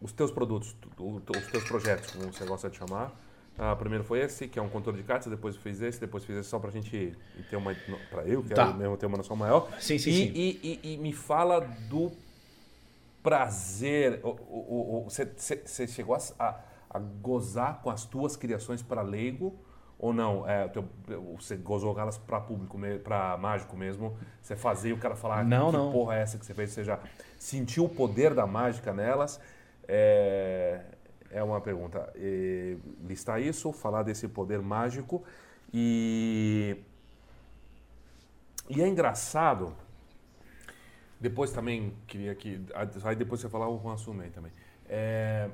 os 0.00 0.12
teus 0.12 0.30
produtos, 0.30 0.74
os 0.98 1.46
teus 1.46 1.64
projetos, 1.64 2.10
como 2.10 2.32
você 2.32 2.44
gosta 2.44 2.68
de 2.68 2.76
chamar. 2.76 3.12
Ah, 3.58 3.76
primeiro 3.76 4.02
foi 4.02 4.20
esse, 4.20 4.48
que 4.48 4.58
é 4.58 4.62
um 4.62 4.68
controle 4.68 4.98
de 4.98 5.04
cartas, 5.04 5.30
depois 5.30 5.56
fiz 5.56 5.80
esse, 5.82 6.00
depois 6.00 6.24
fiz 6.24 6.36
esse 6.36 6.48
só 6.48 6.58
pra 6.58 6.70
gente 6.70 7.16
ter 7.50 7.56
uma. 7.56 7.74
pra 8.10 8.26
eu, 8.26 8.42
que 8.42 8.54
tá. 8.54 8.72
mesmo 8.72 8.96
ter 8.96 9.06
uma 9.06 9.18
noção 9.18 9.36
maior. 9.36 9.68
Sim, 9.78 9.98
sim, 9.98 10.10
e, 10.10 10.14
sim. 10.14 10.32
E, 10.34 10.80
e, 10.82 10.94
e, 10.94 10.96
me 10.96 11.12
fala 11.12 11.60
do 11.60 12.10
prazer. 13.22 14.20
Você 15.04 15.86
chegou 15.86 16.16
a, 16.38 16.60
a, 16.90 16.98
gozar 16.98 17.82
com 17.82 17.90
as 17.90 18.06
tuas 18.06 18.36
criações 18.36 18.82
para 18.82 19.02
leigo? 19.02 19.54
Ou 20.02 20.12
não? 20.12 20.46
É, 20.48 20.66
teu, 20.66 20.84
você 21.36 21.56
gozou 21.56 21.96
elas 21.96 22.18
para 22.18 22.40
público, 22.40 22.76
para 23.04 23.36
mágico 23.38 23.76
mesmo? 23.76 24.18
Você 24.42 24.56
fazia 24.56 24.92
o 24.92 24.98
cara 24.98 25.14
falar 25.14 25.44
não, 25.44 25.70
que 25.70 25.76
não. 25.76 25.92
porra 25.92 26.16
é 26.16 26.22
essa 26.22 26.36
que 26.36 26.44
você 26.44 26.52
fez? 26.52 26.72
Você 26.72 26.82
já 26.82 26.98
sentiu 27.38 27.84
o 27.84 27.88
poder 27.88 28.34
da 28.34 28.44
mágica 28.44 28.92
nelas? 28.92 29.40
É, 29.86 30.80
é 31.30 31.40
uma 31.40 31.60
pergunta. 31.60 32.12
E, 32.16 32.76
listar 33.06 33.40
isso, 33.40 33.72
falar 33.72 34.02
desse 34.02 34.26
poder 34.26 34.60
mágico 34.60 35.22
e. 35.72 36.76
E 38.68 38.82
é 38.82 38.88
engraçado. 38.88 39.72
Depois 41.20 41.52
também 41.52 41.94
queria 42.08 42.34
que. 42.34 42.60
Aí 43.04 43.14
depois 43.14 43.40
você 43.40 43.48
falar 43.48 43.68
o 43.68 43.80
Juan 43.80 43.96
Sumei 43.96 44.30
também. 44.30 44.50
É, 44.88 45.48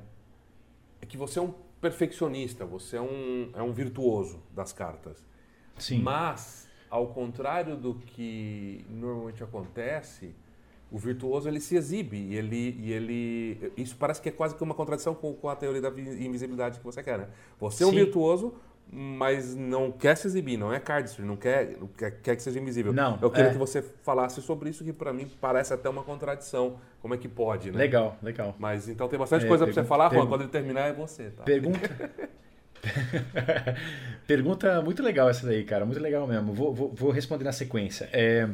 é, 1.03 1.07
que 1.07 1.19
você 1.19 1.39
é 1.39 1.43
um 1.43 1.53
perfeccionista, 1.81 2.65
você 2.65 2.97
é 2.97 3.01
um, 3.01 3.51
é 3.55 3.63
um 3.63 3.73
virtuoso 3.73 4.43
das 4.55 4.73
cartas. 4.73 5.25
Sim. 5.79 6.01
Mas, 6.01 6.69
ao 6.91 7.09
contrário 7.09 7.77
do 7.77 7.95
que 7.95 8.85
normalmente 8.89 9.43
acontece 9.43 10.35
o 10.91 10.99
virtuoso 10.99 11.49
ele 11.49 11.61
se 11.61 11.77
exibe 11.77 12.17
e 12.17 12.35
ele, 12.35 12.77
e 12.81 12.93
ele 12.93 13.73
isso 13.77 13.95
parece 13.97 14.23
que 14.23 14.29
é 14.31 14.33
quase 14.33 14.55
que 14.55 14.63
uma 14.63 14.75
contradição 14.75 15.15
com, 15.15 15.35
com 15.35 15.49
a 15.49 15.55
teoria 15.55 15.83
da 15.83 15.91
invisibilidade 15.91 16.79
que 16.79 16.85
você 16.85 17.03
quer, 17.03 17.19
né? 17.19 17.29
Você 17.61 17.85
é 17.85 17.87
um 17.87 17.91
virtuoso, 17.91 18.55
mas 18.91 19.55
não 19.55 19.93
quer 19.93 20.17
se 20.17 20.27
exibir, 20.27 20.57
não 20.57 20.73
é 20.73 20.81
cardistry, 20.81 21.25
não 21.25 21.37
quer, 21.37 21.77
quer, 21.97 22.11
quer 22.23 22.37
que 22.37 22.43
seja 22.43 22.59
invisível. 22.59 22.93
Não, 22.93 23.19
Eu 23.21 23.31
queria 23.31 23.51
é. 23.51 23.53
que 23.53 23.59
você 23.59 23.83
falasse 23.83 24.41
sobre 24.41 24.71
isso 24.71 24.83
que 24.83 24.93
para 24.93 25.13
mim 25.13 25.31
parece 25.41 25.75
até 25.75 25.89
uma 25.89 26.03
contradição. 26.03 26.79
Como 27.01 27.15
é 27.15 27.19
que 27.19 27.29
pode, 27.29 27.71
né? 27.71 27.79
Legal, 27.79 28.17
legal. 28.23 28.57
Mas 28.59 28.89
então 28.89 29.07
tem 29.07 29.19
bastante 29.19 29.45
É, 29.45 29.49
coisa 29.49 29.65
para 29.65 29.75
você 29.75 29.85
falar, 29.85 30.13
Juan. 30.13 30.27
Quando 30.27 30.43
ele 30.43 30.51
terminar 30.51 30.89
é 30.89 30.93
você, 30.93 31.31
tá? 31.31 31.45
Pergunta. 31.45 31.89
Pergunta 34.27 34.81
muito 34.83 35.03
legal 35.03 35.29
essa 35.29 35.47
daí, 35.47 35.65
cara. 35.65 35.85
Muito 35.85 36.01
legal 36.01 36.27
mesmo. 36.27 36.53
Vou, 36.53 36.75
vou, 36.75 36.93
vou 36.95 37.11
responder 37.11 37.45
na 37.45 37.53
sequência. 37.53 38.09
É, 38.13 38.49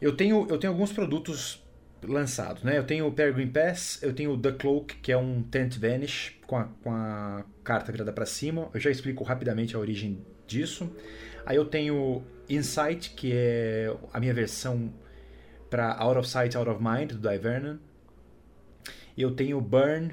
eu, 0.00 0.16
tenho, 0.16 0.46
eu 0.48 0.58
tenho 0.58 0.72
alguns 0.72 0.92
produtos 0.92 1.62
lançados, 2.06 2.62
né? 2.62 2.78
Eu 2.78 2.84
tenho 2.84 3.06
o 3.06 3.12
Peregrine 3.12 3.50
Pass, 3.50 3.98
eu 4.02 4.12
tenho 4.12 4.32
o 4.32 4.38
The 4.38 4.52
Cloak, 4.52 4.96
que 4.96 5.12
é 5.12 5.16
um 5.16 5.42
Tent 5.42 5.78
Vanish 5.78 6.36
com 6.46 6.56
a, 6.56 6.64
com 6.82 6.90
a 6.92 7.44
carta 7.62 7.92
virada 7.92 8.12
para 8.12 8.26
cima. 8.26 8.68
Eu 8.72 8.80
já 8.80 8.90
explico 8.90 9.24
rapidamente 9.24 9.76
a 9.76 9.78
origem 9.78 10.24
disso. 10.46 10.90
Aí 11.44 11.56
eu 11.56 11.64
tenho 11.64 12.22
Insight, 12.48 13.10
que 13.10 13.32
é 13.32 13.94
a 14.12 14.20
minha 14.20 14.34
versão 14.34 14.92
para 15.68 15.94
Out 15.94 16.18
of 16.18 16.28
Sight, 16.28 16.56
Out 16.56 16.70
of 16.70 16.82
Mind, 16.82 17.12
do 17.12 17.28
Divernon. 17.28 17.76
Eu 19.16 19.32
tenho 19.32 19.60
Burn, 19.60 20.12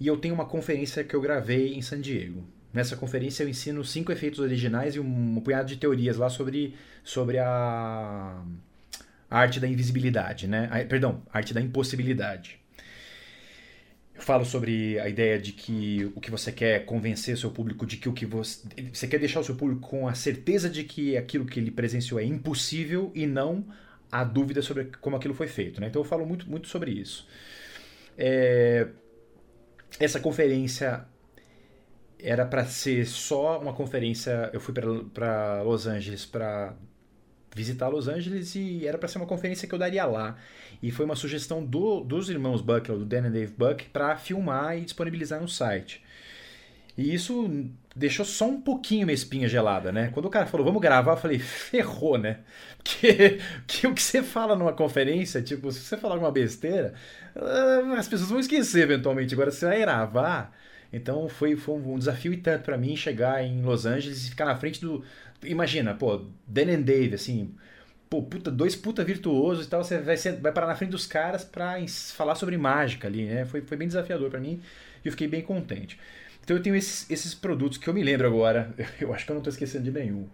e 0.00 0.06
eu 0.06 0.16
tenho 0.16 0.34
uma 0.34 0.44
conferência 0.44 1.04
que 1.04 1.14
eu 1.14 1.20
gravei 1.20 1.74
em 1.74 1.82
San 1.82 2.00
Diego. 2.00 2.44
Nessa 2.72 2.96
conferência 2.96 3.44
eu 3.44 3.48
ensino 3.48 3.84
cinco 3.84 4.10
efeitos 4.10 4.40
originais 4.40 4.96
e 4.96 5.00
um 5.00 5.40
punhado 5.40 5.68
de 5.68 5.76
teorias 5.76 6.16
lá 6.16 6.28
sobre, 6.28 6.74
sobre 7.04 7.38
a, 7.38 8.42
a 9.30 9.38
arte 9.38 9.60
da 9.60 9.68
invisibilidade, 9.68 10.46
né? 10.46 10.68
A, 10.70 10.84
perdão, 10.84 11.22
arte 11.32 11.52
da 11.54 11.60
impossibilidade. 11.60 12.58
Eu 14.14 14.22
falo 14.22 14.44
sobre 14.44 14.98
a 15.00 15.08
ideia 15.08 15.38
de 15.40 15.52
que 15.52 16.10
o 16.14 16.20
que 16.20 16.30
você 16.30 16.52
quer 16.52 16.76
é 16.76 16.78
convencer 16.78 17.34
o 17.34 17.38
seu 17.38 17.50
público 17.50 17.84
de 17.84 17.96
que 17.96 18.08
o 18.08 18.12
que 18.12 18.24
você. 18.24 18.60
Você 18.92 19.08
quer 19.08 19.18
deixar 19.18 19.40
o 19.40 19.44
seu 19.44 19.56
público 19.56 19.80
com 19.88 20.06
a 20.06 20.14
certeza 20.14 20.70
de 20.70 20.84
que 20.84 21.16
aquilo 21.16 21.44
que 21.44 21.58
ele 21.58 21.70
presenciou 21.70 22.20
é 22.20 22.24
impossível 22.24 23.10
e 23.14 23.26
não 23.26 23.66
a 24.12 24.22
dúvida 24.22 24.62
sobre 24.62 24.84
como 25.00 25.16
aquilo 25.16 25.34
foi 25.34 25.48
feito. 25.48 25.80
Né? 25.80 25.88
Então 25.88 26.00
eu 26.00 26.06
falo 26.06 26.24
muito, 26.24 26.48
muito 26.48 26.68
sobre 26.68 26.92
isso. 26.92 27.26
É, 28.16 28.86
essa 29.98 30.20
conferência 30.20 31.04
era 32.20 32.46
para 32.46 32.64
ser 32.64 33.06
só 33.06 33.60
uma 33.60 33.72
conferência. 33.72 34.48
Eu 34.52 34.60
fui 34.60 34.72
para 35.12 35.62
Los 35.62 35.88
Angeles 35.88 36.24
para 36.24 36.76
visitar 37.54 37.88
Los 37.88 38.08
Angeles 38.08 38.54
e 38.54 38.86
era 38.86 38.98
para 38.98 39.08
ser 39.08 39.18
uma 39.18 39.26
conferência 39.26 39.68
que 39.68 39.74
eu 39.74 39.78
daria 39.78 40.04
lá. 40.04 40.36
E 40.82 40.90
foi 40.90 41.04
uma 41.04 41.16
sugestão 41.16 41.64
do, 41.64 42.00
dos 42.00 42.28
irmãos 42.28 42.60
Buck, 42.60 42.88
do 42.88 43.04
Dan 43.04 43.28
e 43.28 43.30
Dave 43.30 43.54
Buck, 43.56 43.84
para 43.90 44.16
filmar 44.16 44.76
e 44.76 44.82
disponibilizar 44.82 45.40
no 45.40 45.48
site. 45.48 46.02
E 46.96 47.12
isso 47.12 47.50
deixou 47.94 48.24
só 48.24 48.48
um 48.48 48.60
pouquinho 48.60 49.06
minha 49.06 49.14
espinha 49.14 49.48
gelada, 49.48 49.90
né? 49.92 50.10
Quando 50.12 50.26
o 50.26 50.30
cara 50.30 50.46
falou, 50.46 50.64
vamos 50.64 50.80
gravar, 50.80 51.12
eu 51.12 51.16
falei, 51.16 51.38
ferrou, 51.38 52.18
né? 52.18 52.38
Porque 52.78 53.40
que 53.66 53.86
o 53.86 53.94
que 53.94 54.02
você 54.02 54.22
fala 54.22 54.56
numa 54.56 54.72
conferência, 54.72 55.42
tipo, 55.42 55.70
se 55.72 55.80
você 55.80 55.96
falar 55.96 56.14
alguma 56.14 56.30
besteira, 56.30 56.94
ah, 57.34 57.94
as 57.98 58.08
pessoas 58.08 58.30
vão 58.30 58.38
esquecer 58.38 58.82
eventualmente. 58.82 59.34
Agora, 59.34 59.50
você 59.50 59.66
vai 59.66 59.80
gravar. 59.80 60.52
Então 60.92 61.28
foi, 61.28 61.56
foi 61.56 61.74
um 61.74 61.98
desafio 61.98 62.32
e 62.32 62.36
tanto 62.36 62.62
para 62.62 62.78
mim 62.78 62.96
chegar 62.96 63.42
em 63.42 63.62
Los 63.62 63.84
Angeles 63.84 64.26
e 64.26 64.30
ficar 64.30 64.44
na 64.44 64.54
frente 64.54 64.80
do. 64.80 65.04
Imagina, 65.46 65.94
pô, 65.94 66.26
Dan 66.46 66.72
and 66.72 66.82
Dave, 66.82 67.14
assim, 67.14 67.54
pô, 68.10 68.22
puta, 68.22 68.50
dois 68.50 68.76
puta 68.76 69.02
virtuosos 69.04 69.66
e 69.66 69.68
tal, 69.68 69.82
você 69.82 69.98
vai, 69.98 70.16
ser, 70.16 70.36
vai 70.36 70.52
parar 70.52 70.66
na 70.66 70.76
frente 70.76 70.90
dos 70.90 71.06
caras 71.06 71.44
pra 71.44 71.76
falar 72.14 72.34
sobre 72.34 72.56
mágica 72.56 73.08
ali, 73.08 73.24
né? 73.24 73.44
Foi, 73.44 73.60
foi 73.62 73.76
bem 73.76 73.88
desafiador 73.88 74.30
para 74.30 74.40
mim 74.40 74.60
e 75.04 75.08
eu 75.08 75.12
fiquei 75.12 75.28
bem 75.28 75.42
contente. 75.42 75.98
Então 76.42 76.56
eu 76.56 76.62
tenho 76.62 76.76
esses, 76.76 77.10
esses, 77.10 77.34
produtos 77.34 77.78
que 77.78 77.88
eu 77.88 77.94
me 77.94 78.02
lembro 78.02 78.26
agora, 78.26 78.72
eu 79.00 79.12
acho 79.14 79.24
que 79.24 79.30
eu 79.30 79.34
não 79.34 79.40
estou 79.40 79.50
esquecendo 79.50 79.84
de 79.84 79.90
nenhum. 79.90 80.28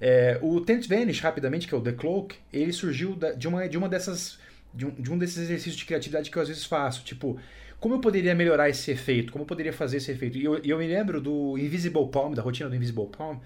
É, 0.00 0.38
o 0.40 0.60
Tent 0.60 0.86
Vanish, 0.86 1.20
rapidamente, 1.20 1.66
que 1.66 1.74
é 1.74 1.76
o 1.76 1.80
The 1.80 1.92
Cloak, 1.92 2.36
ele 2.52 2.72
surgiu 2.72 3.18
de, 3.36 3.48
uma, 3.48 3.68
de 3.68 3.76
uma 3.76 3.88
dessas. 3.88 4.38
De 4.72 4.84
um, 4.84 4.90
de 4.90 5.10
um 5.10 5.18
desses 5.18 5.38
exercícios 5.38 5.76
de 5.76 5.86
criatividade 5.86 6.30
que 6.30 6.36
eu 6.36 6.42
às 6.42 6.48
vezes 6.48 6.64
faço. 6.64 7.02
Tipo, 7.02 7.40
como 7.80 7.94
eu 7.94 8.00
poderia 8.00 8.34
melhorar 8.34 8.68
esse 8.68 8.90
efeito? 8.90 9.32
Como 9.32 9.42
eu 9.42 9.46
poderia 9.46 9.72
fazer 9.72 9.96
esse 9.96 10.10
efeito? 10.10 10.36
E 10.36 10.44
eu, 10.44 10.58
eu 10.58 10.78
me 10.78 10.86
lembro 10.86 11.20
do 11.20 11.56
Invisible 11.56 12.06
Palm, 12.08 12.34
da 12.34 12.42
rotina 12.42 12.68
do 12.68 12.76
Invisible 12.76 13.06
Palm. 13.06 13.38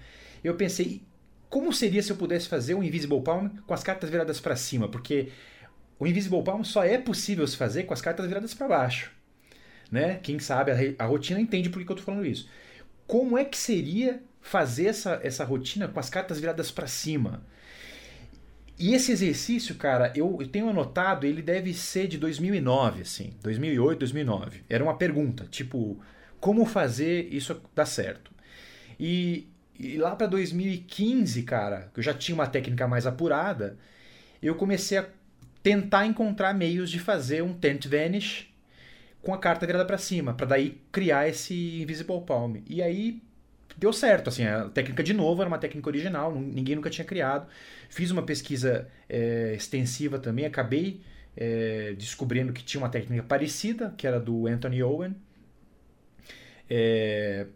Eu 0.43 0.55
pensei, 0.55 1.03
como 1.49 1.71
seria 1.71 2.01
se 2.01 2.11
eu 2.11 2.15
pudesse 2.15 2.47
fazer 2.47 2.75
um 2.75 2.83
Invisible 2.83 3.21
Palm 3.21 3.47
com 3.65 3.73
as 3.73 3.83
cartas 3.83 4.09
viradas 4.09 4.39
para 4.39 4.55
cima? 4.55 4.87
Porque 4.87 5.29
o 5.99 6.07
Invisible 6.07 6.43
Palm 6.43 6.63
só 6.63 6.83
é 6.83 6.97
possível 6.97 7.47
se 7.47 7.55
fazer 7.55 7.83
com 7.83 7.93
as 7.93 8.01
cartas 8.01 8.25
viradas 8.25 8.53
para 8.53 8.67
baixo. 8.67 9.11
Né? 9.91 10.19
Quem 10.23 10.39
sabe 10.39 10.71
a, 10.71 11.03
a 11.03 11.05
rotina 11.05 11.39
entende 11.39 11.69
por 11.69 11.83
que 11.83 11.91
eu 11.91 11.95
estou 11.95 12.05
falando 12.05 12.25
isso. 12.25 12.49
Como 13.05 13.37
é 13.37 13.45
que 13.45 13.57
seria 13.57 14.21
fazer 14.41 14.87
essa, 14.87 15.19
essa 15.23 15.45
rotina 15.45 15.87
com 15.87 15.99
as 15.99 16.09
cartas 16.09 16.39
viradas 16.39 16.71
para 16.71 16.87
cima? 16.87 17.45
E 18.77 18.95
esse 18.95 19.11
exercício, 19.11 19.75
cara, 19.75 20.11
eu, 20.15 20.37
eu, 20.41 20.47
tenho 20.47 20.67
anotado, 20.67 21.27
ele 21.27 21.41
deve 21.41 21.73
ser 21.73 22.07
de 22.07 22.17
2009, 22.17 23.03
assim, 23.03 23.33
2008, 23.43 23.99
2009. 23.99 24.63
Era 24.67 24.83
uma 24.83 24.97
pergunta, 24.97 25.45
tipo, 25.45 26.01
como 26.39 26.65
fazer 26.65 27.27
isso 27.31 27.61
dar 27.75 27.85
certo? 27.85 28.31
E, 28.99 29.47
e 29.79 29.97
lá 29.97 30.15
para 30.15 30.27
2015, 30.27 31.43
cara, 31.43 31.89
que 31.93 31.99
eu 31.99 32.03
já 32.03 32.13
tinha 32.13 32.35
uma 32.35 32.47
técnica 32.47 32.87
mais 32.87 33.05
apurada, 33.07 33.77
eu 34.41 34.55
comecei 34.55 34.97
a 34.97 35.05
tentar 35.61 36.05
encontrar 36.05 36.53
meios 36.53 36.89
de 36.91 36.99
fazer 36.99 37.41
um 37.41 37.53
Tent 37.53 37.87
Vanish 37.87 38.53
com 39.21 39.33
a 39.33 39.37
carta 39.37 39.65
virada 39.65 39.85
para 39.85 39.97
cima, 39.97 40.33
para 40.33 40.45
daí 40.45 40.81
criar 40.91 41.27
esse 41.27 41.81
Invisible 41.81 42.21
Palm. 42.21 42.57
E 42.67 42.81
aí 42.81 43.21
deu 43.77 43.93
certo, 43.93 44.27
assim, 44.29 44.45
a 44.45 44.65
técnica 44.69 45.01
de 45.01 45.13
novo 45.13 45.41
era 45.41 45.47
uma 45.47 45.57
técnica 45.57 45.89
original, 45.89 46.35
ninguém 46.35 46.75
nunca 46.75 46.89
tinha 46.89 47.05
criado. 47.05 47.47
Fiz 47.89 48.11
uma 48.11 48.23
pesquisa 48.23 48.87
é, 49.07 49.53
extensiva 49.55 50.19
também, 50.19 50.45
acabei 50.45 51.01
é, 51.35 51.93
descobrindo 51.97 52.53
que 52.53 52.63
tinha 52.63 52.81
uma 52.81 52.89
técnica 52.89 53.23
parecida, 53.23 53.93
que 53.97 54.05
era 54.05 54.19
do 54.19 54.45
Anthony 54.47 54.83
Owen. 54.83 55.15
É, 56.69 57.47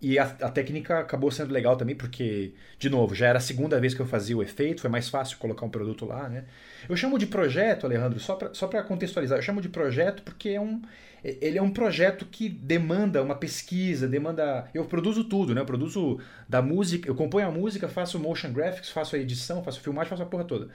e 0.00 0.18
a, 0.18 0.24
a, 0.24 0.50
técnica 0.50 1.00
acabou 1.00 1.30
sendo 1.30 1.52
legal 1.52 1.76
também, 1.76 1.96
porque, 1.96 2.52
de 2.78 2.88
novo, 2.88 3.14
já 3.14 3.26
era 3.26 3.38
a 3.38 3.40
segunda 3.40 3.80
vez 3.80 3.94
que 3.94 4.00
eu 4.00 4.06
fazia 4.06 4.36
o 4.36 4.42
efeito, 4.42 4.80
foi 4.80 4.90
mais 4.90 5.08
fácil 5.08 5.36
colocar 5.38 5.66
um 5.66 5.70
produto 5.70 6.04
lá, 6.04 6.28
né? 6.28 6.44
Eu 6.88 6.96
chamo 6.96 7.18
de 7.18 7.26
projeto, 7.26 7.84
Alejandro, 7.84 8.20
só 8.20 8.36
para 8.36 8.54
só 8.54 8.68
contextualizar, 8.82 9.38
eu 9.38 9.42
chamo 9.42 9.60
de 9.60 9.68
projeto 9.68 10.22
porque 10.22 10.50
é 10.50 10.60
um, 10.60 10.80
ele 11.22 11.58
é 11.58 11.62
um 11.62 11.70
projeto 11.70 12.24
que 12.26 12.48
demanda 12.48 13.22
uma 13.22 13.34
pesquisa, 13.34 14.06
demanda. 14.06 14.68
Eu 14.72 14.84
produzo 14.84 15.24
tudo, 15.24 15.54
né? 15.54 15.60
Eu 15.60 15.66
produzo 15.66 16.20
da 16.48 16.62
música, 16.62 17.08
eu 17.08 17.14
componho 17.14 17.48
a 17.48 17.50
música, 17.50 17.88
faço 17.88 18.18
motion 18.18 18.52
graphics, 18.52 18.90
faço 18.90 19.16
a 19.16 19.18
edição, 19.18 19.64
faço 19.64 19.80
filmagem, 19.80 20.10
faço 20.10 20.22
a 20.22 20.26
porra 20.26 20.44
toda. 20.44 20.68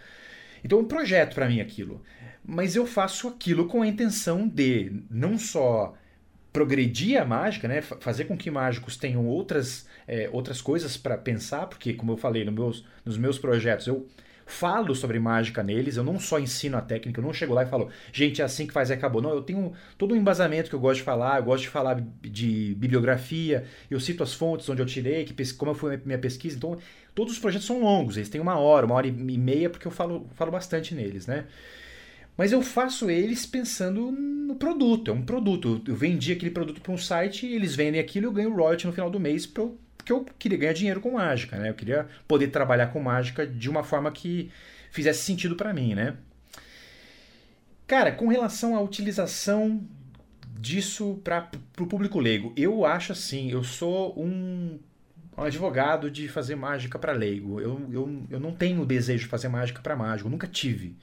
Então 0.64 0.80
é 0.80 0.82
um 0.82 0.86
projeto 0.86 1.34
para 1.34 1.48
mim 1.48 1.62
aquilo. 1.62 2.02
Mas 2.46 2.76
eu 2.76 2.86
faço 2.86 3.30
aquilo 3.30 3.68
com 3.68 3.82
a 3.82 3.88
intenção 3.88 4.48
de 4.48 4.92
não 5.10 5.38
só 5.38 5.94
progredir 6.54 7.20
a 7.20 7.26
mágica, 7.26 7.68
né? 7.68 7.82
fazer 7.82 8.26
com 8.26 8.38
que 8.38 8.52
mágicos 8.52 8.96
tenham 8.96 9.26
outras, 9.26 9.88
é, 10.08 10.30
outras 10.32 10.62
coisas 10.62 10.96
para 10.96 11.18
pensar, 11.18 11.66
porque, 11.66 11.94
como 11.94 12.12
eu 12.12 12.18
falei 12.18 12.46
no 12.46 12.52
meus, 12.52 12.86
nos 13.04 13.18
meus 13.18 13.40
projetos, 13.40 13.88
eu 13.88 14.08
falo 14.46 14.94
sobre 14.94 15.20
mágica 15.20 15.64
neles, 15.64 15.98
eu 15.98 16.04
não 16.04 16.20
só 16.20 16.40
ensino 16.40 16.78
a 16.78 16.82
técnica, 16.82 17.20
eu 17.20 17.24
não 17.24 17.34
chego 17.34 17.54
lá 17.54 17.64
e 17.64 17.66
falo, 17.66 17.90
gente, 18.12 18.42
é 18.42 18.46
assim 18.46 18.68
que 18.68 18.74
faz 18.74 18.90
e 18.90 18.94
acabou. 18.94 19.22
Não, 19.22 19.32
eu 19.32 19.42
tenho 19.42 19.74
todo 19.98 20.14
um 20.14 20.18
embasamento 20.18 20.70
que 20.70 20.76
eu 20.76 20.80
gosto 20.80 20.98
de 20.98 21.04
falar, 21.04 21.40
eu 21.40 21.44
gosto 21.44 21.64
de 21.64 21.70
falar 21.70 22.04
de 22.22 22.76
bibliografia, 22.78 23.66
eu 23.90 24.00
cito 24.00 24.22
as 24.22 24.34
fontes 24.34 24.70
onde 24.70 24.82
eu 24.82 24.86
tirei, 24.86 25.24
que, 25.26 25.54
como 25.54 25.74
foi 25.74 26.00
minha 26.06 26.20
pesquisa, 26.20 26.58
então 26.58 26.78
todos 27.16 27.34
os 27.34 27.40
projetos 27.40 27.66
são 27.66 27.82
longos, 27.82 28.18
eles 28.18 28.30
têm 28.30 28.42
uma 28.42 28.60
hora, 28.60 28.86
uma 28.86 28.96
hora 28.96 29.08
e 29.08 29.12
meia, 29.12 29.70
porque 29.70 29.88
eu 29.88 29.92
falo, 29.92 30.28
falo 30.36 30.52
bastante 30.52 30.94
neles, 30.94 31.26
né? 31.26 31.46
Mas 32.38 32.52
eu 32.52 32.62
faço 32.62 33.10
eles 33.10 33.46
pensando 33.46 34.12
no 34.12 34.56
produto, 34.56 35.12
é 35.12 35.14
um 35.14 35.22
produto. 35.22 35.82
Eu 35.88 35.96
vendi 35.96 36.32
aquele 36.32 36.52
produto 36.52 36.82
para 36.82 36.92
um 36.92 36.98
site, 36.98 37.46
eles 37.46 37.76
vendem 37.76 38.02
aquilo 38.02 38.26
e 38.26 38.28
eu 38.28 38.32
ganho 38.32 38.56
royalty 38.56 38.88
no 38.88 38.94
final 38.94 39.10
do 39.10 39.20
mês 39.20 39.46
porque 39.46 40.12
eu 40.12 40.26
queria 40.38 40.58
ganhar 40.58 40.74
dinheiro 40.74 41.00
com 41.00 41.12
mágica, 41.12 41.58
né? 41.58 41.70
Eu 41.70 41.74
queria 41.74 42.08
poder 42.28 42.48
trabalhar 42.48 42.88
com 42.88 43.00
mágica 43.00 43.48
de 43.48 43.70
uma 43.70 43.84
forma 43.84 44.12
que 44.12 44.52
fizesse 44.92 45.24
sentido 45.24 45.56
para 45.56 45.74
mim, 45.74 45.94
né? 45.94 46.18
Cara, 47.88 48.12
com 48.12 48.28
relação 48.28 48.76
à 48.76 48.82
utilização 48.82 49.82
disso 50.60 51.20
para 51.24 51.50
o 51.80 51.86
público 51.86 52.20
leigo, 52.20 52.54
eu 52.56 52.86
acho 52.86 53.12
assim, 53.12 53.52
eu 53.52 53.64
sou 53.64 54.18
um, 54.20 54.80
um 55.38 55.44
advogado 55.44 56.10
de 56.10 56.28
fazer 56.28 56.56
mágica 56.56 56.98
para 56.98 57.12
leigo. 57.12 57.60
Eu, 57.60 57.90
eu, 57.92 58.24
eu 58.30 58.40
não 58.40 58.52
tenho 58.52 58.86
desejo 58.86 59.24
de 59.24 59.30
fazer 59.30 59.48
mágica 59.48 59.82
para 59.82 59.96
mágico, 59.96 60.30
nunca 60.30 60.48
tive. 60.48 60.96